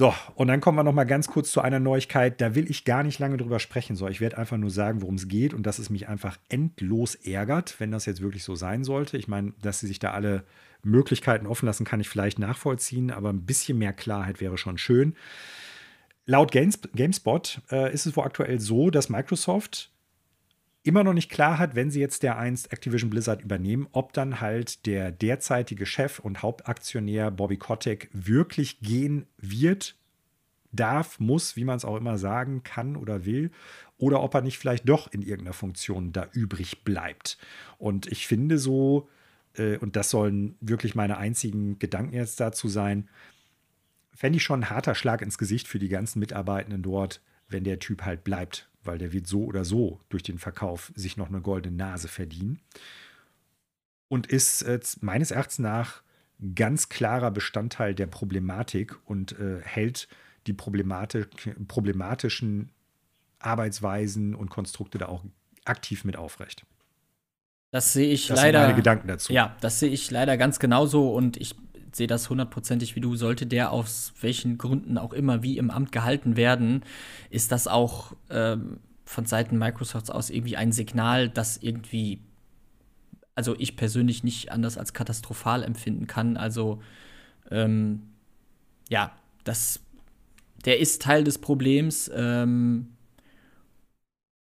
So, 0.00 0.14
und 0.34 0.48
dann 0.48 0.62
kommen 0.62 0.78
wir 0.78 0.82
noch 0.82 0.94
mal 0.94 1.04
ganz 1.04 1.28
kurz 1.28 1.52
zu 1.52 1.60
einer 1.60 1.78
Neuigkeit. 1.78 2.40
Da 2.40 2.54
will 2.54 2.70
ich 2.70 2.86
gar 2.86 3.02
nicht 3.02 3.18
lange 3.18 3.36
drüber 3.36 3.58
sprechen. 3.58 3.96
So, 3.96 4.08
ich 4.08 4.22
werde 4.22 4.38
einfach 4.38 4.56
nur 4.56 4.70
sagen, 4.70 5.02
worum 5.02 5.16
es 5.16 5.28
geht 5.28 5.52
und 5.52 5.64
dass 5.64 5.78
es 5.78 5.90
mich 5.90 6.08
einfach 6.08 6.38
endlos 6.48 7.16
ärgert, 7.16 7.78
wenn 7.80 7.90
das 7.90 8.06
jetzt 8.06 8.22
wirklich 8.22 8.42
so 8.42 8.54
sein 8.54 8.82
sollte. 8.82 9.18
Ich 9.18 9.28
meine, 9.28 9.52
dass 9.60 9.80
sie 9.80 9.86
sich 9.86 9.98
da 9.98 10.12
alle 10.12 10.44
Möglichkeiten 10.82 11.46
offen 11.46 11.66
lassen, 11.66 11.84
kann 11.84 12.00
ich 12.00 12.08
vielleicht 12.08 12.38
nachvollziehen, 12.38 13.10
aber 13.10 13.28
ein 13.28 13.44
bisschen 13.44 13.76
mehr 13.76 13.92
Klarheit 13.92 14.40
wäre 14.40 14.56
schon 14.56 14.78
schön. 14.78 15.16
Laut 16.24 16.50
Games, 16.50 16.78
GameSpot 16.94 17.60
äh, 17.70 17.92
ist 17.92 18.06
es 18.06 18.16
wohl 18.16 18.24
aktuell 18.24 18.58
so, 18.58 18.88
dass 18.88 19.10
Microsoft 19.10 19.89
immer 20.82 21.04
noch 21.04 21.12
nicht 21.12 21.30
klar 21.30 21.58
hat, 21.58 21.74
wenn 21.74 21.90
sie 21.90 22.00
jetzt 22.00 22.22
der 22.22 22.38
einst 22.38 22.72
Activision 22.72 23.10
Blizzard 23.10 23.42
übernehmen, 23.42 23.88
ob 23.92 24.12
dann 24.12 24.40
halt 24.40 24.86
der 24.86 25.12
derzeitige 25.12 25.84
Chef 25.86 26.18
und 26.18 26.42
Hauptaktionär 26.42 27.30
Bobby 27.30 27.58
Kotick 27.58 28.08
wirklich 28.12 28.80
gehen 28.80 29.26
wird, 29.36 29.96
darf, 30.72 31.18
muss, 31.18 31.56
wie 31.56 31.64
man 31.64 31.76
es 31.76 31.84
auch 31.84 31.96
immer 31.96 32.16
sagen 32.16 32.62
kann 32.62 32.96
oder 32.96 33.24
will, 33.24 33.50
oder 33.98 34.22
ob 34.22 34.34
er 34.34 34.40
nicht 34.40 34.58
vielleicht 34.58 34.88
doch 34.88 35.12
in 35.12 35.20
irgendeiner 35.20 35.52
Funktion 35.52 36.12
da 36.12 36.28
übrig 36.32 36.84
bleibt. 36.84 37.38
Und 37.76 38.06
ich 38.06 38.26
finde 38.26 38.56
so, 38.56 39.08
äh, 39.54 39.76
und 39.78 39.96
das 39.96 40.10
sollen 40.10 40.56
wirklich 40.60 40.94
meine 40.94 41.18
einzigen 41.18 41.78
Gedanken 41.78 42.14
jetzt 42.14 42.40
dazu 42.40 42.68
sein, 42.68 43.08
fände 44.14 44.36
ich 44.36 44.42
schon 44.42 44.60
ein 44.60 44.70
harter 44.70 44.94
Schlag 44.94 45.22
ins 45.22 45.38
Gesicht 45.38 45.68
für 45.68 45.78
die 45.78 45.88
ganzen 45.88 46.20
Mitarbeitenden 46.20 46.82
dort, 46.82 47.20
wenn 47.48 47.64
der 47.64 47.80
Typ 47.80 48.02
halt 48.02 48.24
bleibt 48.24 48.69
weil 48.90 48.98
der 48.98 49.12
wird 49.12 49.28
so 49.28 49.44
oder 49.44 49.64
so 49.64 50.00
durch 50.08 50.24
den 50.24 50.38
Verkauf 50.38 50.90
sich 50.96 51.16
noch 51.16 51.28
eine 51.28 51.40
goldene 51.40 51.76
Nase 51.76 52.08
verdienen. 52.08 52.58
Und 54.08 54.26
ist 54.26 54.62
äh, 54.62 54.80
meines 55.00 55.30
Erachtens 55.30 55.60
nach 55.60 56.02
ganz 56.56 56.88
klarer 56.88 57.30
Bestandteil 57.30 57.94
der 57.94 58.08
Problematik 58.08 58.96
und 59.08 59.38
äh, 59.38 59.60
hält 59.62 60.08
die 60.48 60.52
problematischen 60.52 62.72
Arbeitsweisen 63.38 64.34
und 64.34 64.50
Konstrukte 64.50 64.98
da 64.98 65.06
auch 65.06 65.24
aktiv 65.64 66.04
mit 66.04 66.16
aufrecht. 66.16 66.66
Das 67.70 67.92
sehe 67.92 68.10
ich 68.10 68.26
das 68.26 68.38
leider. 68.38 68.58
Sind 68.58 68.66
meine 68.66 68.76
Gedanken 68.76 69.06
dazu. 69.06 69.32
Ja, 69.32 69.56
das 69.60 69.78
sehe 69.78 69.90
ich 69.90 70.10
leider 70.10 70.36
ganz 70.36 70.58
genauso 70.58 71.14
und 71.14 71.36
ich 71.36 71.54
sehe 71.92 72.06
das 72.06 72.30
hundertprozentig 72.30 72.96
wie 72.96 73.00
du. 73.00 73.16
Sollte 73.16 73.46
der 73.46 73.72
aus 73.72 74.12
welchen 74.20 74.58
Gründen 74.58 74.98
auch 74.98 75.12
immer 75.12 75.42
wie 75.42 75.58
im 75.58 75.70
Amt 75.70 75.92
gehalten 75.92 76.36
werden, 76.36 76.82
ist 77.30 77.52
das 77.52 77.68
auch 77.68 78.14
ähm, 78.30 78.78
von 79.04 79.26
Seiten 79.26 79.58
Microsofts 79.58 80.10
aus 80.10 80.30
irgendwie 80.30 80.56
ein 80.56 80.72
Signal, 80.72 81.28
das 81.28 81.56
irgendwie, 81.56 82.20
also 83.34 83.54
ich 83.58 83.76
persönlich 83.76 84.24
nicht 84.24 84.52
anders 84.52 84.78
als 84.78 84.92
katastrophal 84.92 85.62
empfinden 85.62 86.06
kann. 86.06 86.36
Also 86.36 86.82
ähm, 87.50 88.02
ja, 88.88 89.12
das, 89.44 89.80
der 90.64 90.78
ist 90.78 91.02
Teil 91.02 91.24
des 91.24 91.38
Problems. 91.38 92.10
Ähm, 92.14 92.88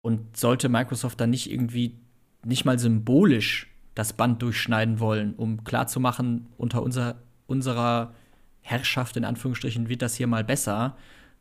und 0.03 0.35
sollte 0.37 0.69
Microsoft 0.69 1.19
dann 1.19 1.31
nicht 1.31 1.49
irgendwie 1.49 1.97
nicht 2.45 2.65
mal 2.65 2.77
symbolisch 2.77 3.72
das 3.95 4.13
Band 4.13 4.41
durchschneiden 4.41 4.99
wollen, 4.99 5.33
um 5.35 5.63
klarzumachen, 5.63 6.47
unter 6.57 6.81
unser, 6.81 7.15
unserer 7.47 8.13
Herrschaft 8.61 9.17
in 9.17 9.25
Anführungsstrichen 9.25 9.89
wird 9.89 10.01
das 10.01 10.15
hier 10.15 10.27
mal 10.27 10.43
besser, 10.43 10.97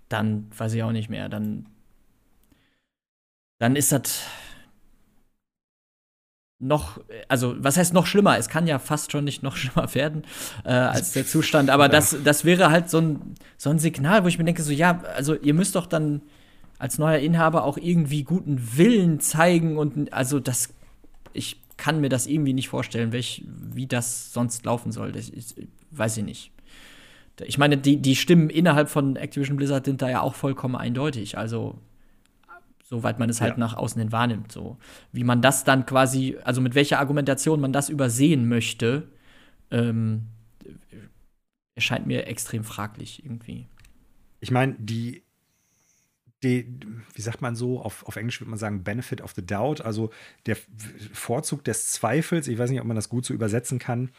dann 0.08 0.50
weiß 0.56 0.74
ich 0.74 0.82
auch 0.82 0.92
nicht 0.92 1.08
mehr. 1.08 1.28
Dann, 1.28 1.66
dann 3.58 3.76
ist 3.76 3.92
das 3.92 4.22
noch, 6.58 7.00
also 7.28 7.56
was 7.58 7.76
heißt 7.76 7.92
noch 7.92 8.06
schlimmer? 8.06 8.38
Es 8.38 8.48
kann 8.48 8.66
ja 8.66 8.78
fast 8.78 9.12
schon 9.12 9.24
nicht 9.24 9.42
noch 9.42 9.56
schlimmer 9.58 9.94
werden 9.94 10.24
äh, 10.64 10.72
als 10.72 11.12
der 11.12 11.26
Zustand, 11.26 11.70
aber 11.70 11.88
das, 11.88 12.16
das 12.22 12.44
wäre 12.44 12.70
halt 12.70 12.90
so 12.90 12.98
ein, 12.98 13.34
so 13.56 13.70
ein 13.70 13.78
Signal, 13.78 14.24
wo 14.24 14.28
ich 14.28 14.38
mir 14.38 14.44
denke, 14.44 14.62
so 14.62 14.72
ja, 14.72 15.02
also 15.16 15.34
ihr 15.34 15.54
müsst 15.54 15.74
doch 15.74 15.86
dann 15.86 16.22
als 16.78 16.98
neuer 16.98 17.18
Inhaber 17.18 17.64
auch 17.64 17.78
irgendwie 17.78 18.24
guten 18.24 18.76
Willen 18.76 19.20
zeigen 19.20 19.76
und 19.76 20.12
also 20.12 20.40
das, 20.40 20.74
ich 21.32 21.60
kann 21.82 22.00
mir 22.00 22.08
das 22.08 22.28
irgendwie 22.28 22.52
nicht 22.52 22.68
vorstellen, 22.68 23.10
welch, 23.10 23.42
wie 23.44 23.88
das 23.88 24.32
sonst 24.32 24.64
laufen 24.64 24.92
soll. 24.92 25.10
Das 25.10 25.28
ist, 25.28 25.60
weiß 25.90 26.18
ich 26.18 26.24
nicht. 26.24 26.52
Ich 27.44 27.58
meine, 27.58 27.76
die, 27.76 27.96
die 27.96 28.14
Stimmen 28.14 28.50
innerhalb 28.50 28.88
von 28.88 29.16
Activision 29.16 29.56
Blizzard 29.56 29.86
sind 29.86 30.00
da 30.00 30.08
ja 30.08 30.20
auch 30.20 30.36
vollkommen 30.36 30.76
eindeutig. 30.76 31.36
Also, 31.36 31.80
soweit 32.84 33.18
man 33.18 33.28
es 33.28 33.40
halt 33.40 33.54
ja. 33.54 33.58
nach 33.58 33.74
außen 33.74 34.00
hin 34.00 34.12
wahrnimmt. 34.12 34.52
So. 34.52 34.76
Wie 35.10 35.24
man 35.24 35.42
das 35.42 35.64
dann 35.64 35.84
quasi, 35.84 36.36
also 36.44 36.60
mit 36.60 36.76
welcher 36.76 37.00
Argumentation 37.00 37.60
man 37.60 37.72
das 37.72 37.88
übersehen 37.88 38.48
möchte, 38.48 39.08
ähm, 39.72 40.28
erscheint 41.74 42.06
mir 42.06 42.28
extrem 42.28 42.62
fraglich 42.62 43.24
irgendwie. 43.24 43.66
Ich 44.38 44.52
meine, 44.52 44.76
die 44.78 45.24
die, 46.42 46.66
wie 47.14 47.22
sagt 47.22 47.40
man 47.40 47.54
so, 47.54 47.80
auf, 47.80 48.04
auf 48.06 48.16
Englisch 48.16 48.40
würde 48.40 48.50
man 48.50 48.58
sagen, 48.58 48.82
Benefit 48.82 49.20
of 49.20 49.32
the 49.34 49.44
Doubt, 49.44 49.80
also 49.80 50.10
der 50.46 50.56
Vorzug 51.12 51.64
des 51.64 51.90
Zweifels, 51.90 52.48
ich 52.48 52.58
weiß 52.58 52.70
nicht, 52.70 52.80
ob 52.80 52.86
man 52.86 52.96
das 52.96 53.08
gut 53.08 53.24
so 53.24 53.34
übersetzen 53.34 53.78
kann, 53.78 54.10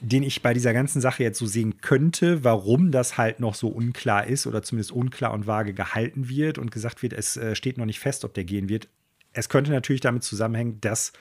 den 0.00 0.22
ich 0.22 0.42
bei 0.42 0.54
dieser 0.54 0.72
ganzen 0.72 1.00
Sache 1.00 1.22
jetzt 1.22 1.38
so 1.38 1.46
sehen 1.46 1.80
könnte, 1.80 2.42
warum 2.42 2.90
das 2.90 3.18
halt 3.18 3.40
noch 3.40 3.54
so 3.54 3.68
unklar 3.68 4.26
ist 4.26 4.46
oder 4.46 4.62
zumindest 4.62 4.92
unklar 4.92 5.32
und 5.32 5.46
vage 5.46 5.74
gehalten 5.74 6.28
wird 6.28 6.58
und 6.58 6.70
gesagt 6.70 7.02
wird, 7.02 7.12
es 7.12 7.36
äh, 7.36 7.54
steht 7.54 7.76
noch 7.76 7.84
nicht 7.84 8.00
fest, 8.00 8.24
ob 8.24 8.32
der 8.32 8.44
gehen 8.44 8.68
wird. 8.68 8.88
Es 9.32 9.48
könnte 9.48 9.70
natürlich 9.70 10.00
damit 10.00 10.22
zusammenhängen, 10.22 10.80
dass 10.80 11.12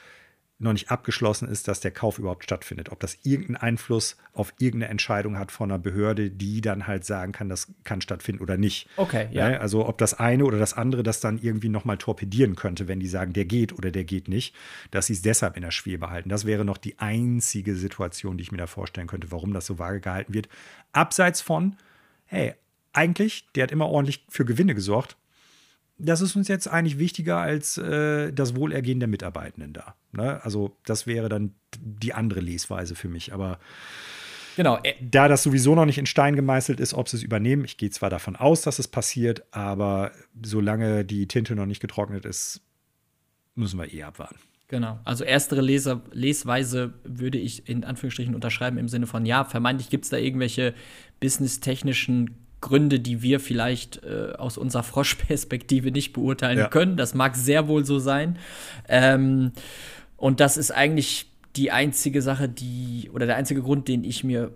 noch 0.62 0.74
nicht 0.74 0.92
abgeschlossen 0.92 1.48
ist, 1.48 1.70
dass 1.70 1.80
der 1.80 1.92
Kauf 1.92 2.20
überhaupt 2.20 2.44
stattfindet. 2.44 2.92
Ob 2.92 3.00
das 3.00 3.18
irgendeinen 3.24 3.56
Einfluss 3.56 4.18
auf 4.34 4.54
irgendeine 4.60 4.92
Entscheidung 4.92 5.38
hat 5.40 5.54
von 5.54 5.72
einer 5.72 5.80
Behörde, 5.80 6.30
die 6.30 6.60
dann 6.60 6.86
halt 6.86 7.06
sagen 7.06 7.32
kann, 7.32 7.48
das 7.48 7.74
kann 7.86 8.02
stattfinden 8.02 8.44
oder 8.44 8.58
nicht. 8.58 8.90
Okay, 8.98 9.30
ja. 9.32 9.58
Also 9.60 9.88
ob 9.88 9.98
das 9.98 10.16
eine 10.16 10.44
oder 10.44 10.60
das 10.60 10.74
andere 10.74 11.02
das 11.02 11.22
dann 11.22 11.40
irgendwie 11.40 11.70
nochmal 11.70 11.98
torpedieren 11.98 12.58
könnte, 12.58 12.90
wenn 12.90 13.00
die 13.00 13.08
sagen, 13.08 13.32
der 13.32 13.46
geht 13.46 13.72
oder 13.72 13.90
der 13.90 14.04
geht 14.04 14.28
nicht, 14.28 14.54
dass 14.92 15.06
sie 15.06 15.14
es 15.14 15.22
deshalb 15.22 15.56
in 15.56 15.62
der 15.62 15.72
Schwebe 15.72 16.10
halten. 16.10 16.28
Das 16.28 16.46
wäre 16.46 16.66
noch 16.66 16.78
die 16.78 17.00
einzige 17.00 17.76
Situation, 17.76 18.38
die 18.38 18.44
ich 18.44 18.52
mir 18.52 18.58
da 18.58 18.68
vorstellen 18.68 19.08
könnte, 19.08 19.32
warum 19.32 19.54
das 19.54 19.66
so 19.66 19.80
vage 19.80 20.02
gehalten 20.02 20.34
wird. 20.34 20.50
Abseits 20.92 21.40
von, 21.40 21.78
hey, 22.26 22.54
eigentlich, 22.92 23.48
der 23.56 23.64
hat 23.64 23.72
immer 23.72 23.88
ordentlich 23.88 24.26
für 24.28 24.44
Gewinne 24.44 24.76
gesorgt 24.76 25.16
das 26.00 26.22
ist 26.22 26.36
uns 26.36 26.48
jetzt 26.48 26.68
eigentlich 26.68 26.98
wichtiger 26.98 27.38
als 27.38 27.78
äh, 27.78 28.32
das 28.32 28.56
Wohlergehen 28.56 29.00
der 29.00 29.10
Mitarbeitenden 29.10 29.74
da. 29.74 29.96
Ne? 30.14 30.44
Also 30.44 30.78
das 30.86 31.06
wäre 31.06 31.30
dann 31.30 31.54
die 31.78 32.14
andere 32.14 32.40
Lesweise 32.40 32.96
für 32.96 33.10
mich. 33.10 33.34
Aber 33.34 33.60
genau. 34.56 34.80
Äh, 34.84 34.94
da 35.02 35.28
das 35.28 35.44
sowieso 35.44 35.76
noch 35.76 35.86
nicht 35.86 35.98
in 35.98 36.06
Stein 36.06 36.36
gemeißelt 36.36 36.80
ist, 36.80 36.94
ob 36.94 37.10
sie 37.10 37.18
es 37.18 37.24
übernehmen, 37.24 37.66
ich 37.66 37.78
gehe 37.78 37.90
zwar 37.90 38.10
davon 38.10 38.38
aus, 38.38 38.62
dass 38.62 38.80
es 38.80 38.88
passiert, 38.88 39.44
aber 39.52 40.12
solange 40.42 41.04
die 41.04 41.28
Tinte 41.28 41.56
noch 41.56 41.66
nicht 41.66 41.82
getrocknet 41.82 42.26
ist, 42.26 42.62
müssen 43.56 43.78
wir 43.78 43.94
eh 43.94 44.04
abwarten. 44.04 44.40
Genau. 44.70 45.00
Also 45.04 45.24
erstere 45.24 45.62
Leser, 45.62 46.02
Lesweise 46.12 46.94
würde 47.04 47.40
ich 47.40 47.68
in 47.68 47.84
Anführungsstrichen 47.84 48.36
unterschreiben 48.36 48.78
im 48.78 48.88
Sinne 48.88 49.08
von, 49.08 49.26
ja, 49.26 49.44
vermeintlich 49.44 49.90
gibt 49.90 50.06
es 50.06 50.12
da 50.12 50.18
irgendwelche 50.18 50.76
businesstechnischen 51.20 52.49
Gründe, 52.62 53.00
die 53.00 53.22
wir 53.22 53.40
vielleicht 53.40 54.04
äh, 54.04 54.34
aus 54.38 54.58
unserer 54.58 54.84
Froschperspektive 54.84 55.92
nicht 55.92 56.14
beurteilen 56.14 56.60
ja. 56.60 56.68
können. 56.68 56.98
Das 56.98 57.14
mag 57.14 57.36
sehr 57.36 57.68
wohl 57.68 57.86
so 57.86 58.00
sein. 58.00 58.38
Ähm, 58.88 59.52
und 60.18 60.40
das 60.40 60.58
ist 60.58 60.72
eigentlich 60.72 61.32
die 61.56 61.72
einzige 61.72 62.22
Sache, 62.22 62.50
die, 62.50 63.10
oder 63.14 63.26
der 63.26 63.38
einzige 63.38 63.62
Grund, 63.62 63.88
den 63.88 64.04
ich 64.04 64.24
mir, 64.24 64.52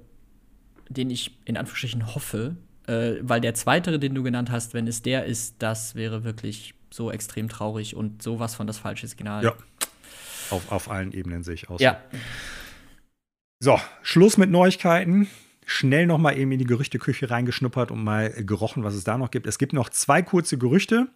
den 0.89 1.09
ich 1.09 1.37
in 1.45 1.57
Anführungsstrichen 1.57 2.13
hoffe, 2.13 2.57
äh, 2.87 3.13
weil 3.21 3.41
der 3.41 3.53
zweite, 3.53 3.97
den 3.99 4.13
du 4.13 4.23
genannt 4.23 4.51
hast, 4.51 4.73
wenn 4.73 4.87
es 4.87 5.01
der 5.01 5.25
ist, 5.25 5.55
das 5.59 5.95
wäre 5.95 6.23
wirklich 6.23 6.73
so 6.89 7.09
extrem 7.11 7.49
traurig 7.49 7.95
und 7.95 8.21
sowas 8.21 8.53
von 8.55 8.67
das 8.67 8.77
falsche 8.77 9.07
Signal. 9.07 9.43
Ja. 9.43 9.55
Auf, 10.49 10.71
auf 10.71 10.91
allen 10.91 11.13
Ebenen 11.13 11.43
sehe 11.43 11.55
ich 11.55 11.69
aus. 11.69 11.81
Ja. 11.81 12.01
So, 13.59 13.79
Schluss 14.01 14.37
mit 14.37 14.51
Neuigkeiten 14.51 15.27
schnell 15.65 16.05
noch 16.05 16.17
mal 16.17 16.37
eben 16.37 16.51
in 16.51 16.59
die 16.59 16.65
Gerüchteküche 16.65 17.29
reingeschnuppert 17.29 17.91
und 17.91 18.03
mal 18.03 18.29
gerochen, 18.31 18.83
was 18.83 18.93
es 18.93 19.03
da 19.03 19.17
noch 19.17 19.31
gibt. 19.31 19.47
Es 19.47 19.57
gibt 19.57 19.73
noch 19.73 19.89
zwei 19.89 20.21
kurze 20.21 20.57
Gerüchte. 20.57 21.07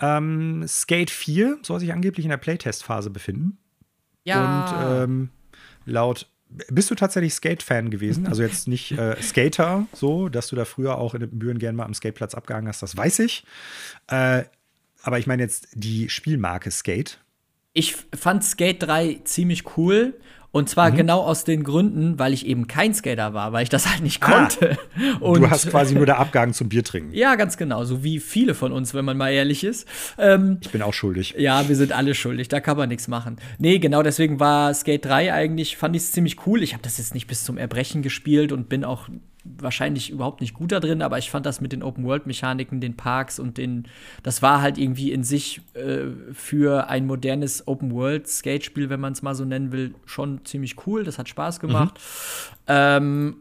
Ähm, 0.00 0.64
Skate 0.66 1.10
4 1.10 1.58
soll 1.62 1.80
sich 1.80 1.92
angeblich 1.92 2.24
in 2.24 2.30
der 2.30 2.36
Playtest-Phase 2.36 3.10
befinden. 3.10 3.58
Ja. 4.24 4.64
Und 4.64 5.02
ähm, 5.02 5.30
laut 5.84 6.28
bist 6.68 6.90
du 6.90 6.94
tatsächlich 6.94 7.34
Skate-Fan 7.34 7.90
gewesen? 7.90 8.26
Also 8.26 8.42
jetzt 8.42 8.68
nicht 8.68 8.92
äh, 8.92 9.20
Skater, 9.22 9.86
so, 9.92 10.28
dass 10.28 10.48
du 10.48 10.56
da 10.56 10.64
früher 10.64 10.98
auch 10.98 11.14
in 11.14 11.20
den 11.20 11.38
Büren 11.38 11.58
gerne 11.58 11.76
mal 11.76 11.84
am 11.84 11.94
Skateplatz 11.94 12.34
abgehangen 12.34 12.68
hast, 12.68 12.82
das 12.82 12.96
weiß 12.96 13.20
ich. 13.20 13.44
Äh, 14.08 14.44
aber 15.02 15.18
ich 15.18 15.26
meine 15.26 15.42
jetzt 15.42 15.68
die 15.74 16.08
Spielmarke 16.08 16.70
Skate. 16.70 17.18
Ich 17.72 17.96
fand 18.14 18.44
Skate 18.44 18.82
3 18.82 19.20
ziemlich 19.24 19.76
cool 19.76 20.14
und 20.52 20.68
zwar 20.68 20.90
mhm. 20.90 20.96
genau 20.96 21.20
aus 21.22 21.44
den 21.44 21.64
Gründen, 21.64 22.18
weil 22.18 22.34
ich 22.34 22.46
eben 22.46 22.66
kein 22.66 22.92
Skater 22.94 23.32
war, 23.32 23.52
weil 23.52 23.62
ich 23.62 23.70
das 23.70 23.90
halt 23.90 24.02
nicht 24.02 24.22
ah, 24.22 24.26
konnte. 24.30 24.78
Und 25.20 25.40
du 25.40 25.50
hast 25.50 25.68
quasi 25.70 25.94
nur 25.94 26.04
der 26.04 26.18
Abgang 26.18 26.52
zum 26.52 26.68
Bier 26.68 26.84
trinken. 26.84 27.14
Ja, 27.14 27.36
ganz 27.36 27.56
genau. 27.56 27.84
So 27.84 28.04
wie 28.04 28.20
viele 28.20 28.54
von 28.54 28.70
uns, 28.70 28.92
wenn 28.92 29.04
man 29.04 29.16
mal 29.16 29.30
ehrlich 29.30 29.64
ist. 29.64 29.88
Ähm, 30.18 30.58
ich 30.60 30.70
bin 30.70 30.82
auch 30.82 30.92
schuldig. 30.92 31.34
Ja, 31.38 31.68
wir 31.68 31.76
sind 31.76 31.92
alle 31.92 32.14
schuldig. 32.14 32.48
Da 32.48 32.60
kann 32.60 32.76
man 32.76 32.90
nichts 32.90 33.08
machen. 33.08 33.36
Nee, 33.58 33.78
genau 33.78 34.02
deswegen 34.02 34.40
war 34.40 34.74
Skate 34.74 35.06
3 35.06 35.32
eigentlich, 35.32 35.78
fand 35.78 35.96
ich 35.96 36.02
es 36.02 36.12
ziemlich 36.12 36.46
cool. 36.46 36.62
Ich 36.62 36.74
habe 36.74 36.82
das 36.82 36.98
jetzt 36.98 37.14
nicht 37.14 37.26
bis 37.26 37.44
zum 37.44 37.56
Erbrechen 37.56 38.02
gespielt 38.02 38.52
und 38.52 38.68
bin 38.68 38.84
auch 38.84 39.08
wahrscheinlich 39.44 40.10
überhaupt 40.10 40.40
nicht 40.40 40.54
gut 40.54 40.72
da 40.72 40.80
drin, 40.80 41.02
aber 41.02 41.18
ich 41.18 41.30
fand 41.30 41.46
das 41.46 41.60
mit 41.60 41.72
den 41.72 41.82
Open-World-Mechaniken, 41.82 42.80
den 42.80 42.96
Parks 42.96 43.38
und 43.38 43.58
den, 43.58 43.88
das 44.22 44.42
war 44.42 44.62
halt 44.62 44.78
irgendwie 44.78 45.12
in 45.12 45.24
sich 45.24 45.60
äh, 45.74 46.06
für 46.32 46.88
ein 46.88 47.06
modernes 47.06 47.66
Open-World-Skate-Spiel, 47.66 48.90
wenn 48.90 49.00
man 49.00 49.12
es 49.12 49.22
mal 49.22 49.34
so 49.34 49.44
nennen 49.44 49.72
will, 49.72 49.94
schon 50.06 50.44
ziemlich 50.44 50.86
cool. 50.86 51.04
Das 51.04 51.18
hat 51.18 51.28
Spaß 51.28 51.60
gemacht. 51.60 51.98
Mhm. 51.98 52.64
Ähm, 52.68 53.36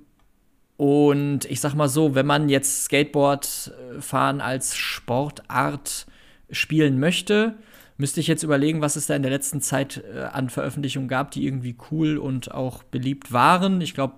und 0.77 1.45
ich 1.45 1.61
sag 1.61 1.75
mal 1.75 1.89
so, 1.89 2.15
wenn 2.15 2.25
man 2.25 2.49
jetzt 2.49 2.85
Skateboard 2.85 3.71
fahren 3.99 4.41
als 4.41 4.75
Sportart 4.75 6.07
spielen 6.49 6.99
möchte, 6.99 7.55
müsste 7.97 8.19
ich 8.19 8.27
jetzt 8.27 8.43
überlegen, 8.43 8.81
was 8.81 8.95
es 8.95 9.05
da 9.05 9.15
in 9.15 9.21
der 9.21 9.31
letzten 9.31 9.61
Zeit 9.61 10.03
äh, 10.13 10.21
an 10.21 10.49
Veröffentlichungen 10.49 11.07
gab, 11.07 11.31
die 11.31 11.45
irgendwie 11.45 11.75
cool 11.91 12.17
und 12.17 12.51
auch 12.51 12.83
beliebt 12.83 13.31
waren. 13.31 13.79
Ich 13.79 13.93
glaube, 13.93 14.15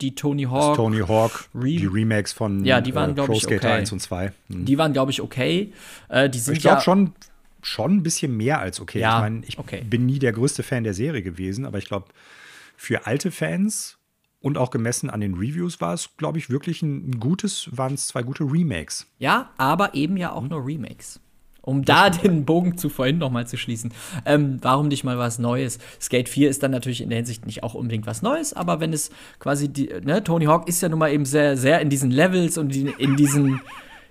die 0.00 0.14
Tony 0.14 0.44
Hawk. 0.44 0.70
Das 0.70 0.76
Tony 0.76 1.00
Hawk, 1.00 1.48
Re 1.54 1.76
die 1.76 1.86
Remakes 1.86 2.32
von 2.32 2.64
ja, 2.64 2.80
die 2.80 2.94
waren, 2.94 3.16
äh, 3.16 3.22
Pro 3.24 3.38
Skater 3.38 3.68
okay. 3.68 3.78
1 3.78 3.92
und 3.92 4.00
2. 4.00 4.32
Mhm. 4.48 4.64
Die 4.64 4.78
waren, 4.78 4.92
glaube 4.92 5.10
ich, 5.10 5.20
okay. 5.20 5.72
Äh, 6.08 6.28
die 6.28 6.38
sind 6.38 6.54
ich 6.54 6.60
glaube 6.60 6.78
ja 6.78 6.82
schon, 6.82 7.12
schon 7.62 7.96
ein 7.96 8.02
bisschen 8.02 8.36
mehr 8.36 8.60
als 8.60 8.80
okay. 8.80 9.00
Ja, 9.00 9.16
ich 9.16 9.20
meine, 9.22 9.42
ich 9.46 9.58
okay. 9.58 9.82
bin 9.88 10.06
nie 10.06 10.18
der 10.18 10.32
größte 10.32 10.62
Fan 10.62 10.84
der 10.84 10.94
Serie 10.94 11.22
gewesen, 11.22 11.64
aber 11.64 11.78
ich 11.78 11.86
glaube, 11.86 12.06
für 12.76 13.06
alte 13.06 13.30
Fans 13.30 13.98
und 14.40 14.58
auch 14.58 14.70
gemessen 14.70 15.08
an 15.08 15.20
den 15.20 15.34
Reviews 15.34 15.80
war 15.80 15.94
es, 15.94 16.10
glaube 16.16 16.38
ich, 16.38 16.50
wirklich 16.50 16.82
ein 16.82 17.18
gutes, 17.18 17.68
waren 17.72 17.94
es 17.94 18.08
zwei 18.08 18.22
gute 18.22 18.44
Remakes. 18.44 19.06
Ja, 19.18 19.50
aber 19.56 19.94
eben 19.94 20.16
ja 20.16 20.32
auch 20.32 20.42
mhm. 20.42 20.48
nur 20.48 20.66
Remakes. 20.66 21.20
Um 21.64 21.84
da 21.84 22.10
den 22.10 22.44
Bogen 22.44 22.76
zu 22.76 22.88
vorhin 22.88 23.18
noch 23.18 23.30
mal 23.30 23.46
zu 23.46 23.56
schließen. 23.56 23.92
Ähm, 24.26 24.58
warum 24.60 24.88
nicht 24.88 25.02
mal 25.02 25.18
was 25.18 25.38
Neues? 25.38 25.78
Skate 26.00 26.28
4 26.28 26.50
ist 26.50 26.62
dann 26.62 26.70
natürlich 26.70 27.00
in 27.00 27.08
der 27.08 27.16
Hinsicht 27.16 27.46
nicht 27.46 27.62
auch 27.62 27.74
unbedingt 27.74 28.06
was 28.06 28.22
Neues, 28.22 28.52
aber 28.52 28.80
wenn 28.80 28.92
es 28.92 29.10
quasi 29.38 29.68
die, 29.68 29.90
ne, 30.02 30.22
Tony 30.22 30.44
Hawk 30.44 30.68
ist 30.68 30.82
ja 30.82 30.88
nun 30.88 30.98
mal 30.98 31.10
eben 31.10 31.24
sehr, 31.24 31.56
sehr 31.56 31.80
in 31.80 31.88
diesen 31.88 32.10
Levels 32.10 32.58
und 32.58 32.74
in 32.76 33.16
diesen, 33.16 33.60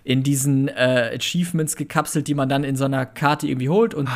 in 0.04 0.24
diesen 0.24 0.68
äh, 0.68 1.12
Achievements 1.16 1.76
gekapselt, 1.76 2.28
die 2.28 2.34
man 2.34 2.50
dann 2.50 2.64
in 2.64 2.76
so 2.76 2.86
einer 2.86 3.06
Karte 3.06 3.48
irgendwie 3.48 3.70
holt 3.70 3.94
und 3.94 4.10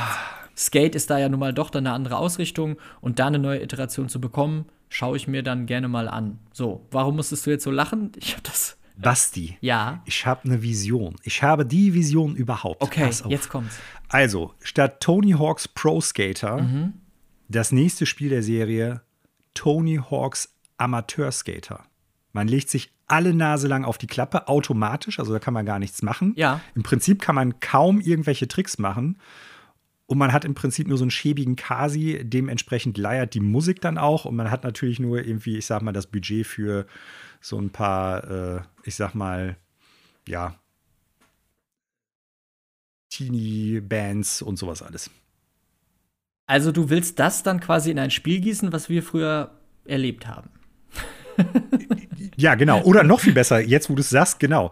Skate 0.57 0.95
ist 0.95 1.11
da 1.11 1.19
ja 1.19 1.29
nun 1.29 1.39
mal 1.39 1.53
doch 1.53 1.69
dann 1.69 1.85
eine 1.85 1.95
andere 1.95 2.17
Ausrichtung 2.17 2.77
und 2.99 3.19
da 3.19 3.27
eine 3.27 3.37
neue 3.37 3.61
Iteration 3.61 4.09
zu 4.09 4.19
bekommen, 4.19 4.65
schaue 4.89 5.15
ich 5.15 5.27
mir 5.27 5.43
dann 5.43 5.67
gerne 5.67 5.87
mal 5.87 6.07
an. 6.07 6.39
So, 6.51 6.85
warum 6.89 7.17
musstest 7.17 7.45
du 7.45 7.51
jetzt 7.51 7.63
so 7.63 7.71
lachen? 7.71 8.11
Ich 8.17 8.33
habe 8.33 8.41
das. 8.43 8.76
Basti, 8.97 9.57
Ja. 9.61 10.01
ich 10.05 10.25
habe 10.25 10.45
eine 10.45 10.61
Vision. 10.61 11.15
Ich 11.23 11.43
habe 11.43 11.65
die 11.65 11.93
Vision 11.93 12.35
überhaupt. 12.35 12.81
Okay, 12.81 13.09
jetzt 13.29 13.49
kommt's. 13.49 13.77
Also, 14.09 14.53
statt 14.61 14.99
Tony 15.01 15.31
Hawks 15.31 15.67
Pro 15.67 16.01
Skater, 16.01 16.61
Mhm. 16.61 16.93
das 17.47 17.71
nächste 17.71 18.05
Spiel 18.05 18.29
der 18.29 18.43
Serie 18.43 19.01
Tony 19.53 19.97
Hawks 20.09 20.53
Amateur 20.77 21.31
Skater. 21.31 21.85
Man 22.33 22.47
legt 22.47 22.69
sich 22.69 22.91
alle 23.07 23.33
Nase 23.33 23.67
lang 23.67 23.85
auf 23.85 23.97
die 23.97 24.07
Klappe, 24.07 24.47
automatisch, 24.47 25.17
also 25.19 25.31
da 25.33 25.39
kann 25.39 25.53
man 25.53 25.65
gar 25.65 25.79
nichts 25.79 26.01
machen. 26.01 26.33
Ja. 26.35 26.59
Im 26.75 26.83
Prinzip 26.83 27.21
kann 27.21 27.35
man 27.35 27.59
kaum 27.59 28.01
irgendwelche 28.01 28.47
Tricks 28.47 28.77
machen. 28.77 29.17
Und 30.07 30.17
man 30.17 30.31
hat 30.31 30.45
im 30.45 30.55
Prinzip 30.55 30.87
nur 30.87 30.97
so 30.97 31.03
einen 31.03 31.11
schäbigen 31.11 31.55
Kasi, 31.57 32.21
dementsprechend 32.23 32.97
leiert 32.97 33.33
die 33.33 33.39
Musik 33.41 33.81
dann 33.81 33.97
auch. 33.97 34.23
Und 34.25 34.35
man 34.37 34.49
hat 34.51 34.63
natürlich 34.63 34.99
nur 34.99 35.25
irgendwie, 35.25 35.57
ich 35.57 35.65
sag 35.65 35.81
mal, 35.81 35.91
das 35.91 36.07
Budget 36.07 36.45
für 36.47 36.85
so 37.47 37.57
ein 37.57 37.69
paar, 37.69 38.29
äh, 38.29 38.61
ich 38.83 38.95
sag 38.95 39.15
mal, 39.15 39.55
ja, 40.27 40.55
Teenie-Bands 43.09 44.41
und 44.41 44.57
sowas 44.57 44.81
alles. 44.81 45.09
Also 46.45 46.71
du 46.71 46.89
willst 46.89 47.19
das 47.19 47.43
dann 47.43 47.59
quasi 47.59 47.91
in 47.91 47.99
ein 47.99 48.11
Spiel 48.11 48.41
gießen, 48.41 48.73
was 48.73 48.89
wir 48.89 49.01
früher 49.01 49.51
erlebt 49.85 50.27
haben. 50.27 50.49
Ja, 52.39 52.53
genau. 52.53 52.83
Oder 52.83 53.03
noch 53.03 53.19
viel 53.19 53.33
besser, 53.33 53.59
jetzt 53.59 53.89
wo 53.89 53.95
du 53.95 54.01
es 54.01 54.11
sagst, 54.11 54.39
genau. 54.39 54.69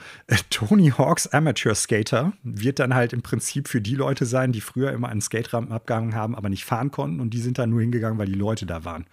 Tony 0.51 0.91
Hawks 0.95 1.25
Amateur 1.25 1.73
Skater 1.73 2.33
wird 2.43 2.77
dann 2.77 2.93
halt 2.93 3.11
im 3.11 3.23
Prinzip 3.23 3.67
für 3.67 3.81
die 3.81 3.95
Leute 3.95 4.27
sein, 4.27 4.51
die 4.51 4.61
früher 4.61 4.91
immer 4.91 5.09
an 5.09 5.19
Skaterampen 5.19 5.73
abgehangen 5.73 6.13
haben, 6.13 6.35
aber 6.35 6.49
nicht 6.49 6.63
fahren 6.63 6.91
konnten. 6.91 7.19
Und 7.19 7.31
die 7.31 7.39
sind 7.39 7.57
dann 7.57 7.71
nur 7.71 7.81
hingegangen, 7.81 8.19
weil 8.19 8.27
die 8.27 8.33
Leute 8.33 8.67
da 8.67 8.85
waren. 8.85 9.07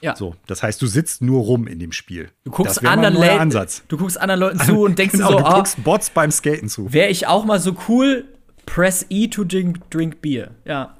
Ja. 0.00 0.16
So, 0.16 0.36
das 0.46 0.62
heißt, 0.62 0.80
du 0.80 0.86
sitzt 0.86 1.22
nur 1.22 1.42
rum 1.42 1.66
in 1.66 1.78
dem 1.78 1.92
Spiel. 1.92 2.30
Du 2.44 2.50
guckst 2.50 2.84
anderen 2.86 3.14
Leuten, 3.14 3.38
Ansatz. 3.38 3.82
du 3.88 3.96
guckst 3.96 4.20
anderen 4.20 4.40
Leuten 4.40 4.60
zu 4.60 4.80
und 4.84 4.98
denkst 4.98 5.12
genau, 5.12 5.30
so, 5.30 5.38
du 5.38 5.44
ah, 5.44 5.54
guckst 5.56 5.82
Bots 5.82 6.10
beim 6.10 6.30
Skaten 6.30 6.68
zu. 6.68 6.92
wäre 6.92 7.08
ich 7.08 7.26
auch 7.26 7.44
mal 7.44 7.58
so 7.58 7.76
cool, 7.88 8.24
press 8.66 9.06
E 9.10 9.28
to 9.28 9.44
drink, 9.44 9.90
drink 9.90 10.20
Beer. 10.20 10.50
Ja. 10.64 10.94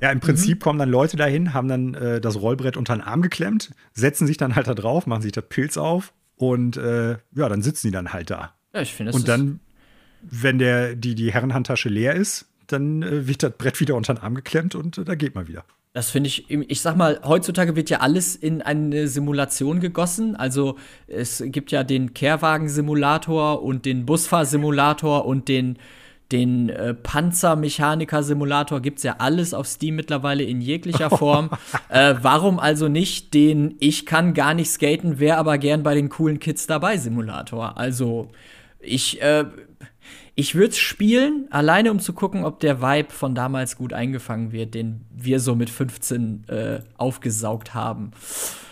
Ja, 0.00 0.10
im 0.10 0.20
Prinzip 0.20 0.60
kommen 0.60 0.78
dann 0.78 0.90
Leute 0.90 1.16
dahin, 1.16 1.54
haben 1.54 1.68
dann 1.68 1.94
äh, 1.94 2.20
das 2.20 2.40
Rollbrett 2.40 2.76
unter 2.76 2.94
den 2.94 3.00
Arm 3.00 3.22
geklemmt, 3.22 3.70
setzen 3.92 4.26
sich 4.26 4.36
dann 4.36 4.54
halt 4.54 4.66
da 4.66 4.74
drauf, 4.74 5.06
machen 5.06 5.22
sich 5.22 5.32
das 5.32 5.44
Pilz 5.48 5.76
auf 5.76 6.12
und 6.36 6.76
äh, 6.76 7.12
ja, 7.34 7.48
dann 7.48 7.62
sitzen 7.62 7.88
die 7.88 7.92
dann 7.92 8.12
halt 8.12 8.30
da. 8.30 8.54
Ja, 8.74 8.82
ich 8.82 8.92
finde 8.92 9.12
das 9.12 9.20
Und 9.20 9.28
dann, 9.28 9.60
wenn 10.20 10.58
der, 10.58 10.94
die, 10.94 11.14
die 11.14 11.32
Herrenhandtasche 11.32 11.88
leer 11.88 12.14
ist, 12.14 12.46
dann 12.66 13.02
äh, 13.02 13.26
wird 13.26 13.42
das 13.42 13.52
Brett 13.56 13.80
wieder 13.80 13.94
unter 13.94 14.14
den 14.14 14.22
Arm 14.22 14.34
geklemmt 14.34 14.74
und 14.74 14.98
äh, 14.98 15.04
da 15.04 15.14
geht 15.14 15.34
man 15.34 15.48
wieder. 15.48 15.64
Das 15.94 16.10
finde 16.10 16.26
ich, 16.26 16.50
ich 16.50 16.80
sag 16.80 16.96
mal, 16.96 17.20
heutzutage 17.22 17.76
wird 17.76 17.88
ja 17.88 18.00
alles 18.00 18.34
in 18.34 18.62
eine 18.62 19.06
Simulation 19.06 19.78
gegossen. 19.78 20.34
Also 20.34 20.76
es 21.06 21.40
gibt 21.46 21.70
ja 21.70 21.84
den 21.84 22.12
Kehrwagen-Simulator 22.12 23.62
und 23.62 23.84
den 23.84 24.04
Busfahr-Simulator 24.04 25.24
und 25.24 25.46
den, 25.46 25.78
den 26.32 26.68
äh, 26.68 26.94
Panzermechaniker-Simulator. 26.94 28.80
Gibt 28.80 28.98
es 28.98 29.04
ja 29.04 29.16
alles 29.18 29.54
auf 29.54 29.68
Steam 29.68 29.94
mittlerweile 29.94 30.42
in 30.42 30.60
jeglicher 30.60 31.10
Form. 31.16 31.50
äh, 31.88 32.16
warum 32.20 32.58
also 32.58 32.88
nicht 32.88 33.32
den 33.32 33.76
Ich 33.78 34.04
kann 34.04 34.34
gar 34.34 34.54
nicht 34.54 34.70
skaten, 34.70 35.20
wäre 35.20 35.38
aber 35.38 35.58
gern 35.58 35.84
bei 35.84 35.94
den 35.94 36.08
coolen 36.08 36.40
Kids 36.40 36.66
dabei 36.66 36.96
Simulator? 36.96 37.78
Also 37.78 38.32
ich, 38.80 39.22
äh, 39.22 39.44
ich 40.34 40.54
würde 40.54 40.70
es 40.70 40.78
spielen, 40.78 41.46
alleine 41.50 41.90
um 41.90 42.00
zu 42.00 42.12
gucken, 42.12 42.44
ob 42.44 42.60
der 42.60 42.82
Vibe 42.82 43.10
von 43.12 43.34
damals 43.34 43.76
gut 43.76 43.92
eingefangen 43.92 44.52
wird, 44.52 44.74
den 44.74 45.02
wir 45.14 45.38
so 45.40 45.54
mit 45.54 45.70
15 45.70 46.44
äh, 46.48 46.80
aufgesaugt 46.96 47.74
haben. 47.74 48.10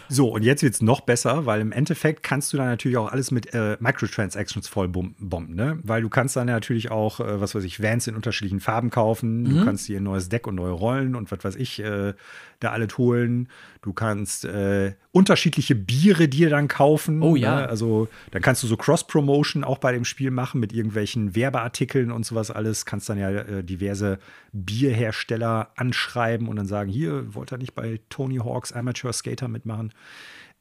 So, 0.09 0.29
und 0.29 0.43
jetzt 0.43 0.63
wird 0.63 0.75
es 0.75 0.83
noch 0.83 1.01
besser, 1.01 1.47
weil 1.47 1.63
im 1.63 1.73
Endeffekt 1.73 2.23
kannst 2.23 2.53
du 2.53 2.59
dann 2.59 2.67
natürlich 2.67 2.99
auch 2.99 3.11
alles 3.11 3.31
mit 3.31 3.55
äh, 3.55 3.79
Microtransactions 3.81 4.69
voll 4.69 4.87
bom- 4.89 5.15
bomben, 5.19 5.55
ne? 5.55 5.79
Weil 5.85 6.03
du 6.03 6.11
kannst 6.11 6.37
dann 6.37 6.49
natürlich 6.49 6.91
auch, 6.91 7.21
äh, 7.21 7.41
was 7.41 7.55
weiß 7.55 7.65
ich, 7.65 7.83
Vans 7.83 8.07
in 8.09 8.15
unterschiedlichen 8.15 8.61
Farben 8.61 8.91
kaufen. 8.91 9.45
Mhm. 9.45 9.49
Du 9.59 9.65
kannst 9.65 9.89
dir 9.89 10.01
ein 10.01 10.03
neues 10.03 10.29
Deck 10.29 10.47
und 10.47 10.57
neue 10.57 10.73
Rollen 10.73 11.15
und 11.17 11.33
was 11.33 11.43
weiß 11.43 11.57
ich 11.57 11.79
äh, 11.83 12.13
da 12.61 12.73
alles 12.73 12.99
holen. 12.99 13.49
Du 13.83 13.93
kannst 13.93 14.45
äh, 14.45 14.95
unterschiedliche 15.11 15.75
Biere 15.75 16.29
dir 16.29 16.49
dann 16.51 16.69
kaufen. 16.69 17.21
Oh 17.21 17.35
ja. 17.35 17.57
Ne? 17.57 17.69
Also 17.69 18.09
dann 18.31 18.41
kannst 18.41 18.63
du 18.63 18.69
so 18.69 18.77
Cross-Promotion 18.77 19.65
auch 19.65 19.79
bei 19.79 19.91
dem 19.91 20.05
Spiel 20.05 20.31
machen 20.31 20.61
mit 20.61 20.73
irgendwelchen 20.73 21.35
Werbeartikeln 21.35 22.13
und 22.13 22.25
sowas 22.25 22.53
alles. 22.53 22.87
Kannst 22.87 23.09
dann 23.09 23.19
ja 23.19 23.31
äh, 23.31 23.65
diverse 23.65 24.21
Bierhersteller 24.53 25.73
anschreiben 25.75 26.47
und 26.47 26.57
dann 26.57 26.67
sagen, 26.67 26.91
hier, 26.91 27.35
wollt 27.35 27.53
ihr 27.53 27.59
nicht 27.59 27.75
bei 27.75 27.99
Tony 28.09 28.37
Hawks 28.37 28.73
Amateur 28.73 29.13
Skater 29.13 29.49
mitmachen? 29.49 29.93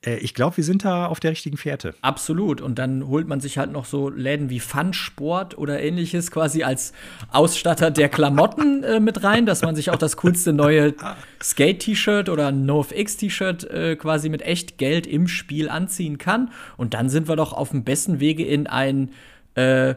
Äh, 0.06 0.18
ich 0.18 0.34
glaube, 0.34 0.58
wir 0.58 0.64
sind 0.64 0.86
da 0.86 1.08
auf 1.08 1.20
der 1.20 1.32
richtigen 1.32 1.58
Fährte. 1.58 1.94
Absolut. 2.02 2.62
Und 2.62 2.80
dann 2.80 3.08
holt 3.08 3.28
man 3.28 3.40
sich 3.40 3.58
halt 3.58 3.72
noch 3.72 3.86
so 3.86 4.10
Läden 4.10 4.50
wie 4.50 4.60
Fun-Sport 4.60 5.58
oder 5.58 5.82
ähnliches 5.82 6.32
quasi 6.32 6.64
als 6.64 6.94
Ausstatter 7.32 7.92
der 7.92 8.10
Klamotten 8.10 8.84
äh, 8.84 9.00
mit 9.00 9.24
rein, 9.24 9.46
dass 9.46 9.62
man 9.62 9.76
sich 9.76 9.92
auch 9.92 9.98
das 9.98 10.18
coolste 10.18 10.54
neue 10.54 10.94
Skate-T-Shirt 11.42 12.30
oder 12.30 12.52
NoFX-T-Shirt 12.52 13.64
äh, 13.66 13.96
quasi 13.96 14.30
mit 14.30 14.42
echt 14.42 14.78
Geld 14.78 15.08
im 15.08 15.28
Spiel 15.28 15.70
anziehen 15.70 16.18
kann. 16.18 16.52
Und 16.78 16.94
dann 16.94 17.10
sind 17.10 17.28
wir 17.28 17.36
doch 17.36 17.54
auf 17.54 17.72
dem 17.72 17.84
besten 17.84 18.20
Wege 18.20 18.46
in 18.46 18.68
ein 18.68 19.12
äh, 19.56 19.96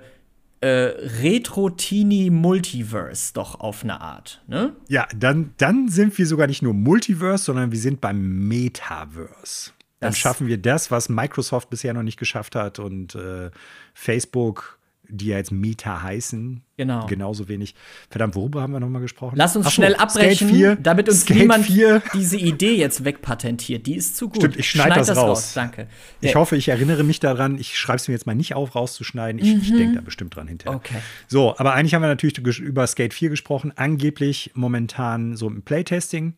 äh, 0.64 0.94
Retro-Teenie-Multiverse 1.22 3.34
doch 3.34 3.60
auf 3.60 3.84
eine 3.84 4.00
Art. 4.00 4.42
Ne? 4.46 4.72
Ja, 4.88 5.06
dann, 5.14 5.52
dann 5.58 5.88
sind 5.88 6.16
wir 6.16 6.26
sogar 6.26 6.46
nicht 6.46 6.62
nur 6.62 6.72
Multiverse, 6.72 7.44
sondern 7.44 7.70
wir 7.70 7.78
sind 7.78 8.00
beim 8.00 8.48
Metaverse. 8.48 9.72
Dann 10.04 10.12
Das- 10.12 10.18
schaffen 10.18 10.46
wir 10.46 10.58
das, 10.58 10.90
was 10.90 11.08
Microsoft 11.08 11.70
bisher 11.70 11.92
noch 11.94 12.02
nicht 12.02 12.18
geschafft 12.18 12.54
hat 12.54 12.78
und 12.78 13.14
äh, 13.14 13.50
Facebook, 13.94 14.78
die 15.06 15.26
ja 15.26 15.36
jetzt 15.36 15.52
Meta 15.52 16.02
heißen, 16.02 16.62
Genau. 16.78 17.04
genauso 17.06 17.46
wenig. 17.46 17.74
Verdammt, 18.08 18.34
worüber 18.36 18.62
haben 18.62 18.72
wir 18.72 18.80
noch 18.80 18.88
mal 18.88 19.00
gesprochen? 19.02 19.34
Lass 19.36 19.54
uns 19.54 19.66
Ach 19.66 19.70
so, 19.70 19.74
schnell 19.74 19.94
abbrechen, 19.96 20.48
Skate 20.48 20.56
4, 20.56 20.76
damit 20.76 21.08
uns 21.10 21.20
Skate 21.22 21.36
niemand 21.36 21.66
4. 21.66 22.02
diese 22.14 22.38
Idee 22.38 22.74
jetzt 22.74 23.04
wegpatentiert. 23.04 23.86
Die 23.86 23.96
ist 23.96 24.16
zu 24.16 24.28
gut. 24.28 24.38
Stimmt, 24.38 24.56
ich 24.56 24.70
schneide 24.70 24.94
Schneid 24.94 25.08
das, 25.08 25.16
raus. 25.18 25.52
Danke. 25.54 25.88
Ich 26.22 26.30
Der- 26.32 26.40
hoffe, 26.40 26.56
ich 26.56 26.68
erinnere 26.68 27.04
mich 27.04 27.20
daran. 27.20 27.58
Ich 27.58 27.78
schreibe 27.78 27.96
es 27.98 28.08
mir 28.08 28.14
jetzt 28.14 28.26
mal 28.26 28.34
nicht 28.34 28.54
auf, 28.54 28.74
rauszuschneiden. 28.74 29.40
Ich, 29.42 29.54
ich 29.54 29.76
denke 29.76 29.96
da 29.96 30.00
bestimmt 30.00 30.34
dran 30.36 30.48
hinterher. 30.48 30.72
Mhm. 30.72 30.78
Okay. 30.84 30.96
So, 31.28 31.54
aber 31.58 31.74
eigentlich 31.74 31.94
haben 31.94 32.02
wir 32.02 32.08
natürlich 32.08 32.38
über 32.58 32.86
Skate 32.86 33.12
4 33.14 33.28
gesprochen. 33.28 33.72
Angeblich 33.76 34.52
momentan 34.54 35.36
so 35.36 35.48
im 35.48 35.62
Playtesting 35.62 36.34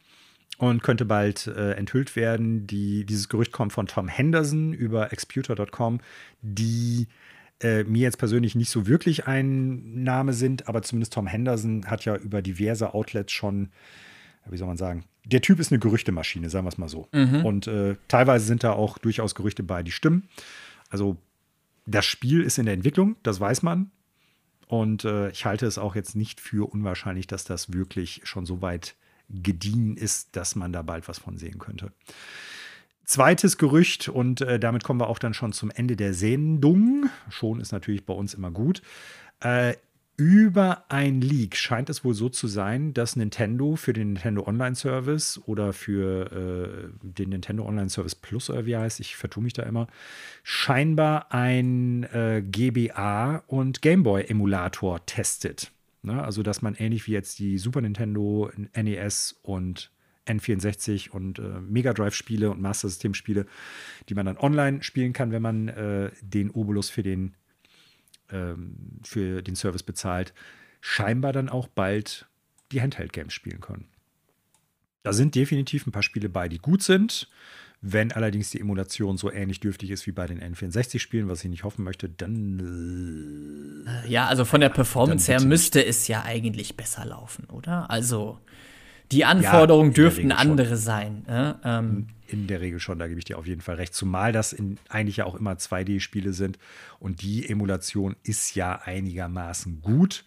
und 0.58 0.82
könnte 0.82 1.04
bald 1.04 1.46
äh, 1.46 1.72
enthüllt 1.72 2.16
werden. 2.16 2.66
Die, 2.66 3.04
dieses 3.04 3.28
Gerücht 3.28 3.52
kommt 3.52 3.72
von 3.72 3.86
Tom 3.86 4.08
Henderson 4.08 4.72
über 4.72 5.12
exputer.com, 5.12 6.00
die 6.42 7.08
äh, 7.60 7.84
mir 7.84 8.02
jetzt 8.02 8.18
persönlich 8.18 8.54
nicht 8.54 8.70
so 8.70 8.86
wirklich 8.86 9.26
ein 9.26 10.02
Name 10.02 10.32
sind, 10.32 10.68
aber 10.68 10.82
zumindest 10.82 11.12
Tom 11.12 11.26
Henderson 11.26 11.86
hat 11.86 12.04
ja 12.04 12.16
über 12.16 12.42
diverse 12.42 12.94
Outlets 12.94 13.32
schon, 13.32 13.70
wie 14.48 14.56
soll 14.56 14.68
man 14.68 14.76
sagen, 14.76 15.04
der 15.24 15.40
Typ 15.40 15.58
ist 15.58 15.72
eine 15.72 15.78
Gerüchtemaschine, 15.78 16.48
sagen 16.50 16.64
wir 16.66 16.70
es 16.70 16.78
mal 16.78 16.88
so. 16.88 17.08
Und 17.44 17.66
äh, 17.66 17.96
teilweise 18.08 18.46
sind 18.46 18.62
da 18.62 18.72
auch 18.72 18.98
durchaus 18.98 19.34
Gerüchte 19.34 19.62
bei, 19.62 19.82
die 19.82 19.90
stimmen. 19.90 20.28
Also 20.88 21.16
das 21.84 22.04
Spiel 22.04 22.42
ist 22.42 22.58
in 22.58 22.66
der 22.66 22.74
Entwicklung, 22.74 23.16
das 23.22 23.40
weiß 23.40 23.62
man. 23.62 23.90
Und 24.68 25.04
äh, 25.04 25.30
ich 25.30 25.44
halte 25.44 25.66
es 25.66 25.78
auch 25.78 25.94
jetzt 25.94 26.16
nicht 26.16 26.40
für 26.40 26.70
unwahrscheinlich, 26.70 27.26
dass 27.26 27.44
das 27.44 27.72
wirklich 27.72 28.20
schon 28.24 28.46
so 28.46 28.62
weit 28.62 28.96
gediehen 29.28 29.96
ist, 29.96 30.36
dass 30.36 30.54
man 30.56 30.72
da 30.72 30.82
bald 30.82 31.08
was 31.08 31.18
von 31.18 31.36
sehen 31.36 31.58
könnte. 31.58 31.92
Zweites 33.04 33.56
Gerücht, 33.56 34.08
und 34.08 34.40
äh, 34.40 34.58
damit 34.58 34.82
kommen 34.82 35.00
wir 35.00 35.08
auch 35.08 35.20
dann 35.20 35.34
schon 35.34 35.52
zum 35.52 35.70
Ende 35.70 35.96
der 35.96 36.12
Sendung. 36.12 37.08
Schon 37.28 37.60
ist 37.60 37.70
natürlich 37.72 38.04
bei 38.04 38.14
uns 38.14 38.34
immer 38.34 38.50
gut. 38.50 38.82
Äh, 39.40 39.74
über 40.16 40.86
ein 40.88 41.20
Leak 41.20 41.56
scheint 41.56 41.90
es 41.90 42.02
wohl 42.02 42.14
so 42.14 42.30
zu 42.30 42.48
sein, 42.48 42.94
dass 42.94 43.16
Nintendo 43.16 43.76
für 43.76 43.92
den 43.92 44.14
Nintendo 44.14 44.46
Online 44.46 44.74
Service 44.74 45.38
oder 45.44 45.74
für 45.74 46.32
äh, 46.32 47.06
den 47.06 47.28
Nintendo 47.28 47.66
Online 47.66 47.90
Service 47.90 48.14
Plus 48.14 48.48
oder 48.48 48.64
wie 48.64 48.76
heißt, 48.76 48.98
ich 49.00 49.14
vertue 49.14 49.42
mich 49.42 49.52
da 49.52 49.64
immer, 49.64 49.88
scheinbar 50.42 51.32
ein 51.32 52.04
äh, 52.04 52.42
GBA 52.42 53.42
und 53.46 53.82
Gameboy 53.82 54.24
Emulator 54.24 55.04
testet. 55.04 55.70
Ne? 56.06 56.22
Also, 56.22 56.42
dass 56.42 56.62
man 56.62 56.74
ähnlich 56.74 57.06
wie 57.06 57.12
jetzt 57.12 57.38
die 57.38 57.58
Super 57.58 57.80
Nintendo, 57.80 58.50
NES 58.74 59.38
und 59.42 59.90
N64 60.26 61.10
und 61.10 61.38
äh, 61.38 61.60
Mega 61.60 61.92
Drive 61.92 62.14
Spiele 62.14 62.50
und 62.50 62.60
Master 62.60 62.88
System 62.88 63.14
Spiele, 63.14 63.46
die 64.08 64.14
man 64.14 64.26
dann 64.26 64.38
online 64.38 64.82
spielen 64.82 65.12
kann, 65.12 65.32
wenn 65.32 65.42
man 65.42 65.68
äh, 65.68 66.10
den 66.22 66.50
Obolus 66.50 66.90
für 66.90 67.02
den 67.02 67.34
ähm, 68.30 69.00
für 69.04 69.42
den 69.42 69.56
Service 69.56 69.82
bezahlt, 69.82 70.32
scheinbar 70.80 71.32
dann 71.32 71.48
auch 71.48 71.68
bald 71.68 72.26
die 72.72 72.80
Handheld-Games 72.80 73.32
spielen 73.32 73.60
können. 73.60 73.86
Da 75.02 75.12
sind 75.12 75.34
definitiv 75.36 75.86
ein 75.86 75.92
paar 75.92 76.02
Spiele 76.02 76.28
bei, 76.28 76.48
die 76.48 76.58
gut 76.58 76.82
sind. 76.82 77.28
Wenn 77.88 78.10
allerdings 78.10 78.50
die 78.50 78.60
Emulation 78.60 79.16
so 79.16 79.30
ähnlich 79.30 79.60
dürftig 79.60 79.90
ist 79.90 80.06
wie 80.08 80.12
bei 80.12 80.26
den 80.26 80.40
N64-Spielen, 80.42 81.28
was 81.28 81.44
ich 81.44 81.50
nicht 81.50 81.62
hoffen 81.64 81.84
möchte, 81.84 82.08
dann 82.08 83.86
Ja, 84.08 84.26
also 84.26 84.44
von 84.44 84.60
der 84.60 84.70
Performance 84.70 85.30
her 85.30 85.40
müsste 85.40 85.84
es 85.84 86.08
ja 86.08 86.24
eigentlich 86.24 86.76
besser 86.76 87.04
laufen, 87.04 87.44
oder? 87.46 87.88
Also, 87.90 88.38
Die 89.12 89.24
Anforderungen 89.24 89.90
Ja, 89.90 89.94
dürften 89.94 90.32
Regel 90.32 90.38
schon. 90.38 90.50
andere 90.50 90.76
sein. 90.76 91.22
Ne? 91.28 91.60
Ähm, 91.62 92.08
In 92.26 92.48
der 92.48 92.60
Regel 92.60 92.80
schon, 92.80 92.98
da 92.98 93.06
gebe 93.06 93.20
ich 93.20 93.24
dir 93.24 93.38
auf 93.38 93.46
jeden 93.46 93.60
Fall 93.60 93.76
recht. 93.76 93.94
Zumal 93.94 94.32
das 94.32 94.52
in, 94.52 94.78
eigentlich 94.88 95.18
ja 95.18 95.26
auch 95.26 95.36
immer 95.36 95.52
2D-Spiele 95.52 96.32
sind 96.32 96.58
und 96.98 97.22
die 97.22 97.48
Emulation 97.48 98.16
ist 98.24 98.56
ja 98.56 98.80
einigermaßen 98.84 99.80
gut 99.80 100.24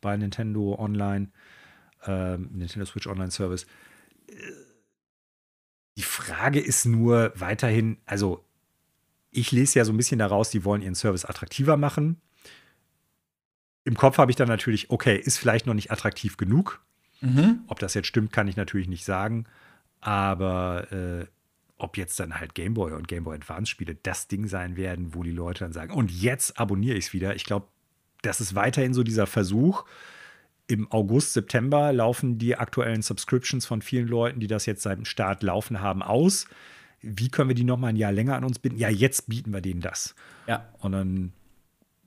bei 0.00 0.16
Nintendo 0.16 0.74
Online, 0.78 1.28
ähm, 2.06 2.48
Nintendo 2.54 2.86
Switch 2.86 3.06
Online 3.06 3.30
Service. 3.30 3.66
Die 5.96 6.02
Frage 6.02 6.60
ist 6.60 6.86
nur 6.86 7.32
weiterhin, 7.36 7.98
also 8.06 8.44
ich 9.30 9.52
lese 9.52 9.78
ja 9.78 9.84
so 9.84 9.92
ein 9.92 9.96
bisschen 9.96 10.18
daraus, 10.18 10.50
die 10.50 10.64
wollen 10.64 10.82
ihren 10.82 10.94
Service 10.94 11.24
attraktiver 11.24 11.76
machen. 11.76 12.20
Im 13.84 13.96
Kopf 13.96 14.18
habe 14.18 14.30
ich 14.30 14.36
dann 14.36 14.48
natürlich, 14.48 14.90
okay, 14.90 15.16
ist 15.16 15.38
vielleicht 15.38 15.66
noch 15.66 15.74
nicht 15.74 15.90
attraktiv 15.90 16.36
genug. 16.36 16.80
mhm. 17.20 17.60
Ob 17.66 17.78
das 17.78 17.94
jetzt 17.94 18.06
stimmt, 18.06 18.32
kann 18.32 18.48
ich 18.48 18.56
natürlich 18.56 18.88
nicht 18.88 19.04
sagen. 19.04 19.46
Aber 20.00 20.90
äh, 20.92 21.26
ob 21.76 21.96
jetzt 21.96 22.18
dann 22.20 22.38
halt 22.38 22.54
Game 22.54 22.74
Boy 22.74 22.92
und 22.92 23.08
Game 23.08 23.24
Boy 23.24 23.36
Advance 23.36 23.70
Spiele 23.70 23.94
das 23.94 24.28
Ding 24.28 24.46
sein 24.46 24.76
werden, 24.76 25.14
wo 25.14 25.22
die 25.22 25.32
Leute 25.32 25.60
dann 25.64 25.72
sagen, 25.72 25.92
und 25.92 26.10
jetzt 26.10 26.58
abonniere 26.58 26.96
ich 26.96 27.06
es 27.06 27.12
wieder. 27.12 27.34
Ich 27.34 27.44
glaube, 27.44 27.66
das 28.22 28.40
ist 28.40 28.54
weiterhin 28.54 28.94
so 28.94 29.02
dieser 29.02 29.26
Versuch. 29.26 29.84
Im 30.66 30.90
August, 30.90 31.34
September 31.34 31.92
laufen 31.92 32.38
die 32.38 32.56
aktuellen 32.56 33.02
Subscriptions 33.02 33.66
von 33.66 33.82
vielen 33.82 34.08
Leuten, 34.08 34.40
die 34.40 34.46
das 34.46 34.64
jetzt 34.64 34.82
seit 34.82 34.96
dem 34.96 35.04
Start 35.04 35.42
laufen 35.42 35.80
haben, 35.80 36.02
aus. 36.02 36.46
Wie 37.02 37.28
können 37.28 37.50
wir 37.50 37.54
die 37.54 37.64
noch 37.64 37.76
mal 37.76 37.88
ein 37.88 37.96
Jahr 37.96 38.12
länger 38.12 38.36
an 38.36 38.44
uns 38.44 38.58
binden? 38.58 38.78
Ja, 38.78 38.88
jetzt 38.88 39.28
bieten 39.28 39.52
wir 39.52 39.60
denen 39.60 39.82
das. 39.82 40.14
Ja. 40.46 40.66
Und 40.78 40.92
dann 40.92 41.32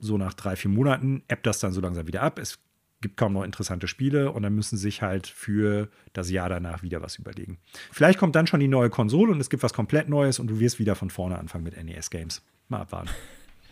so 0.00 0.18
nach 0.18 0.34
drei, 0.34 0.56
vier 0.56 0.70
Monaten 0.70 1.22
ebbt 1.28 1.46
das 1.46 1.60
dann 1.60 1.72
so 1.72 1.80
langsam 1.80 2.08
wieder 2.08 2.22
ab. 2.22 2.40
Es 2.40 2.58
gibt 3.00 3.16
kaum 3.16 3.32
noch 3.32 3.44
interessante 3.44 3.86
Spiele 3.86 4.32
und 4.32 4.42
dann 4.42 4.54
müssen 4.54 4.76
sie 4.76 4.82
sich 4.82 5.02
halt 5.02 5.28
für 5.28 5.88
das 6.12 6.30
Jahr 6.30 6.48
danach 6.48 6.82
wieder 6.82 7.00
was 7.00 7.16
überlegen. 7.16 7.58
Vielleicht 7.92 8.18
kommt 8.18 8.34
dann 8.34 8.48
schon 8.48 8.58
die 8.58 8.66
neue 8.66 8.90
Konsole 8.90 9.30
und 9.30 9.40
es 9.40 9.50
gibt 9.50 9.62
was 9.62 9.72
komplett 9.72 10.08
Neues 10.08 10.40
und 10.40 10.48
du 10.48 10.58
wirst 10.58 10.80
wieder 10.80 10.96
von 10.96 11.10
vorne 11.10 11.38
anfangen 11.38 11.62
mit 11.62 11.80
NES-Games. 11.80 12.42
Mal 12.68 12.80
abwarten. 12.80 13.10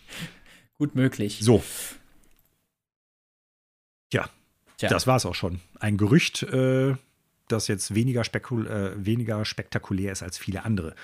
Gut 0.79 0.95
möglich. 0.95 1.41
So. 1.43 1.65
Tja, 4.11 4.29
Tja. 4.79 4.89
das 4.89 5.07
war 5.07 5.17
es 5.17 5.27
auch 5.27 5.35
schon. 5.35 5.61
Ein 5.81 5.97
Gerücht, 5.97 6.43
äh, 6.43 6.95
das 7.49 7.69
jetzt 7.69 7.95
weniger, 7.95 8.25
spekul 8.25 8.67
äh, 8.67 8.93
weniger 9.05 9.45
spektakulär 9.45 10.13
ist 10.13 10.23
als 10.23 10.37
viele 10.39 10.65
andere. 10.65 10.95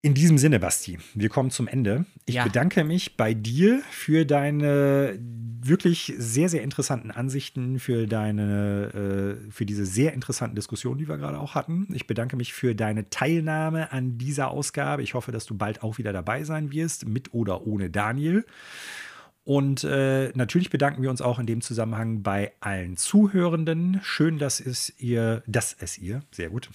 In 0.00 0.14
diesem 0.14 0.38
Sinne, 0.38 0.60
Basti, 0.60 0.98
wir 1.14 1.28
kommen 1.28 1.50
zum 1.50 1.66
Ende. 1.66 2.06
Ich 2.24 2.36
Ja. 2.36 2.44
bedanke 2.44 2.84
mich 2.84 3.16
bei 3.16 3.34
dir 3.34 3.82
für 3.90 4.24
deine 4.24 5.18
wirklich 5.60 6.14
sehr, 6.16 6.48
sehr 6.48 6.62
interessanten 6.62 7.10
Ansichten, 7.10 7.80
für 7.80 8.06
deine, 8.06 9.38
äh, 9.48 9.50
für 9.50 9.66
diese 9.66 9.84
sehr 9.84 10.12
interessanten 10.14 10.54
Diskussionen, 10.54 10.98
die 10.98 11.08
wir 11.08 11.16
gerade 11.16 11.40
auch 11.40 11.56
hatten. 11.56 11.88
Ich 11.92 12.06
bedanke 12.06 12.36
mich 12.36 12.52
für 12.52 12.76
deine 12.76 13.10
Teilnahme 13.10 13.90
an 13.90 14.18
dieser 14.18 14.52
Ausgabe. 14.52 15.02
Ich 15.02 15.14
hoffe, 15.14 15.32
dass 15.32 15.46
du 15.46 15.56
bald 15.56 15.82
auch 15.82 15.98
wieder 15.98 16.12
dabei 16.12 16.44
sein 16.44 16.70
wirst, 16.70 17.08
mit 17.08 17.34
oder 17.34 17.66
ohne 17.66 17.90
Daniel. 17.90 18.46
Und 19.44 19.82
äh, 19.84 20.30
natürlich 20.34 20.68
bedanken 20.68 21.02
wir 21.02 21.10
uns 21.10 21.22
auch 21.22 21.38
in 21.38 21.46
dem 21.46 21.62
Zusammenhang 21.62 22.22
bei 22.22 22.52
allen 22.60 22.96
Zuhörenden. 22.96 24.00
Schön, 24.02 24.38
dass 24.38 24.60
es 24.60 24.92
ihr, 24.98 25.42
dass 25.46 25.74
es 25.78 25.96
ihr, 25.96 26.20
sehr 26.30 26.50
gut. 26.50 26.68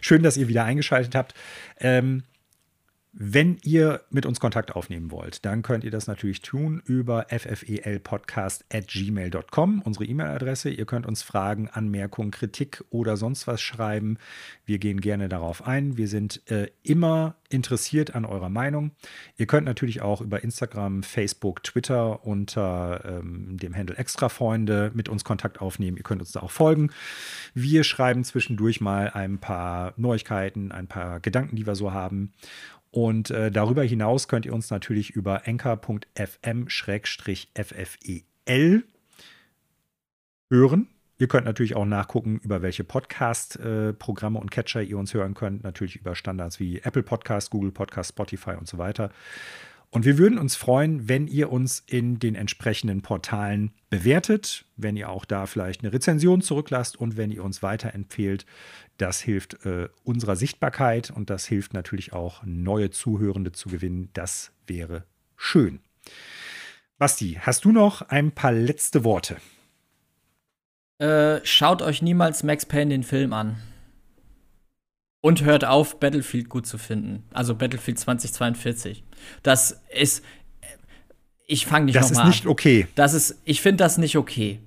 Schön, 0.00 0.22
dass 0.24 0.36
ihr 0.36 0.48
wieder 0.48 0.64
eingeschaltet 0.64 1.14
habt. 1.14 1.34
Ähm, 1.78 2.24
wenn 3.18 3.56
ihr 3.62 4.02
mit 4.10 4.26
uns 4.26 4.40
Kontakt 4.40 4.76
aufnehmen 4.76 5.10
wollt, 5.10 5.46
dann 5.46 5.62
könnt 5.62 5.84
ihr 5.84 5.90
das 5.90 6.06
natürlich 6.06 6.42
tun 6.42 6.82
über 6.84 7.28
ffelpodcast.gmail.com, 7.30 9.80
unsere 9.80 10.04
E-Mail-Adresse. 10.04 10.68
Ihr 10.68 10.84
könnt 10.84 11.06
uns 11.06 11.22
Fragen, 11.22 11.70
Anmerkungen, 11.70 12.30
Kritik 12.30 12.84
oder 12.90 13.16
sonst 13.16 13.46
was 13.46 13.62
schreiben. 13.62 14.18
Wir 14.66 14.78
gehen 14.78 15.00
gerne 15.00 15.30
darauf 15.30 15.66
ein. 15.66 15.96
Wir 15.96 16.08
sind 16.08 16.42
äh, 16.50 16.68
immer 16.82 17.36
interessiert 17.48 18.14
an 18.14 18.26
eurer 18.26 18.50
Meinung. 18.50 18.90
Ihr 19.38 19.46
könnt 19.46 19.66
natürlich 19.66 20.02
auch 20.02 20.20
über 20.20 20.42
Instagram, 20.42 21.02
Facebook, 21.02 21.62
Twitter 21.62 22.26
unter 22.26 23.02
ähm, 23.04 23.56
dem 23.56 23.74
Handle 23.74 23.96
Extrafreunde 23.96 24.90
mit 24.94 25.08
uns 25.08 25.24
Kontakt 25.24 25.62
aufnehmen. 25.62 25.96
Ihr 25.96 26.02
könnt 26.02 26.20
uns 26.20 26.32
da 26.32 26.40
auch 26.40 26.50
folgen. 26.50 26.90
Wir 27.54 27.84
schreiben 27.84 28.24
zwischendurch 28.24 28.82
mal 28.82 29.08
ein 29.10 29.38
paar 29.38 29.94
Neuigkeiten, 29.96 30.72
ein 30.72 30.86
paar 30.86 31.20
Gedanken, 31.20 31.56
die 31.56 31.66
wir 31.66 31.76
so 31.76 31.92
haben. 31.92 32.34
Und 32.96 33.30
äh, 33.30 33.50
darüber 33.50 33.82
hinaus 33.82 34.26
könnt 34.26 34.46
ihr 34.46 34.54
uns 34.54 34.70
natürlich 34.70 35.10
über 35.10 35.46
anchor.fm-ffel 35.46 36.14
hören. 40.48 40.88
Ihr 41.18 41.28
könnt 41.28 41.44
natürlich 41.44 41.76
auch 41.76 41.84
nachgucken, 41.84 42.40
über 42.42 42.62
welche 42.62 42.84
Podcast-Programme 42.84 44.38
und 44.38 44.50
Catcher 44.50 44.80
ihr 44.80 44.96
uns 44.96 45.12
hören 45.12 45.34
könnt. 45.34 45.62
Natürlich 45.62 45.96
über 45.96 46.14
Standards 46.14 46.58
wie 46.58 46.78
Apple 46.78 47.02
Podcast, 47.02 47.50
Google 47.50 47.70
Podcast, 47.70 48.08
Spotify 48.12 48.52
und 48.52 48.66
so 48.66 48.78
weiter. 48.78 49.10
Und 49.90 50.04
wir 50.04 50.18
würden 50.18 50.38
uns 50.38 50.56
freuen, 50.56 51.08
wenn 51.08 51.26
ihr 51.26 51.50
uns 51.50 51.82
in 51.86 52.18
den 52.18 52.34
entsprechenden 52.34 53.02
Portalen 53.02 53.72
bewertet, 53.88 54.66
wenn 54.76 54.96
ihr 54.96 55.08
auch 55.08 55.24
da 55.24 55.46
vielleicht 55.46 55.82
eine 55.82 55.92
Rezension 55.92 56.42
zurücklasst 56.42 56.96
und 56.96 57.16
wenn 57.16 57.30
ihr 57.30 57.44
uns 57.44 57.62
weiterempfehlt. 57.62 58.46
Das 58.98 59.20
hilft 59.20 59.64
äh, 59.64 59.88
unserer 60.04 60.36
Sichtbarkeit 60.36 61.10
und 61.10 61.30
das 61.30 61.46
hilft 61.46 61.72
natürlich 61.72 62.12
auch, 62.12 62.42
neue 62.44 62.90
Zuhörende 62.90 63.52
zu 63.52 63.68
gewinnen. 63.68 64.10
Das 64.12 64.52
wäre 64.66 65.04
schön. 65.36 65.80
Basti, 66.98 67.38
hast 67.40 67.64
du 67.64 67.72
noch 67.72 68.02
ein 68.02 68.32
paar 68.32 68.52
letzte 68.52 69.04
Worte? 69.04 69.36
Äh, 70.98 71.40
schaut 71.44 71.82
euch 71.82 72.00
niemals 72.00 72.42
Max 72.42 72.64
Payne 72.64 72.90
den 72.90 73.02
Film 73.02 73.32
an. 73.32 73.56
Und 75.26 75.42
hört 75.44 75.64
auf, 75.64 75.98
Battlefield 75.98 76.48
gut 76.48 76.68
zu 76.68 76.78
finden. 76.78 77.24
Also 77.32 77.56
Battlefield 77.56 77.98
2042. 77.98 79.02
Das 79.42 79.82
ist. 79.92 80.22
Ich 81.48 81.66
fange 81.66 81.86
nicht 81.86 81.96
Das 81.96 82.06
ist 82.06 82.12
nochmal 82.12 82.28
nicht 82.28 82.44
an. 82.44 82.50
okay. 82.52 82.86
Das 82.94 83.12
ist. 83.12 83.40
Ich 83.44 83.60
finde 83.60 83.78
das 83.78 83.98
nicht 83.98 84.16
okay. 84.16 84.60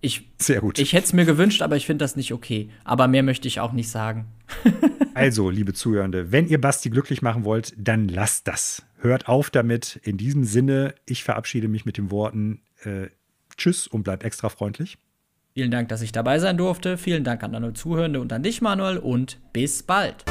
Ich, 0.00 0.30
Sehr 0.38 0.60
gut. 0.60 0.78
ich 0.78 0.92
hätte 0.92 1.06
es 1.06 1.12
mir 1.12 1.24
gewünscht, 1.24 1.62
aber 1.62 1.74
ich 1.74 1.84
finde 1.84 2.04
das 2.04 2.14
nicht 2.14 2.32
okay. 2.32 2.70
Aber 2.84 3.08
mehr 3.08 3.24
möchte 3.24 3.48
ich 3.48 3.58
auch 3.58 3.72
nicht 3.72 3.90
sagen. 3.90 4.26
Also, 5.14 5.50
liebe 5.50 5.72
Zuhörende, 5.72 6.30
wenn 6.30 6.46
ihr 6.46 6.60
Basti 6.60 6.90
glücklich 6.90 7.22
machen 7.22 7.42
wollt, 7.42 7.74
dann 7.76 8.06
lasst 8.06 8.46
das. 8.46 8.84
Hört 9.00 9.26
auf 9.26 9.50
damit. 9.50 9.98
In 10.04 10.16
diesem 10.16 10.44
Sinne, 10.44 10.94
ich 11.06 11.24
verabschiede 11.24 11.66
mich 11.66 11.84
mit 11.84 11.96
den 11.96 12.12
Worten 12.12 12.60
äh, 12.84 13.08
Tschüss 13.56 13.88
und 13.88 14.04
bleibt 14.04 14.22
extra 14.22 14.48
freundlich. 14.48 14.96
Vielen 15.58 15.72
Dank, 15.72 15.88
dass 15.88 16.02
ich 16.02 16.12
dabei 16.12 16.38
sein 16.38 16.56
durfte. 16.56 16.96
Vielen 16.96 17.24
Dank 17.24 17.42
an 17.42 17.52
alle 17.52 17.72
Zuhörende 17.72 18.20
und 18.20 18.32
an 18.32 18.44
dich, 18.44 18.62
Manuel. 18.62 18.96
Und 18.96 19.40
bis 19.52 19.82
bald. 19.82 20.24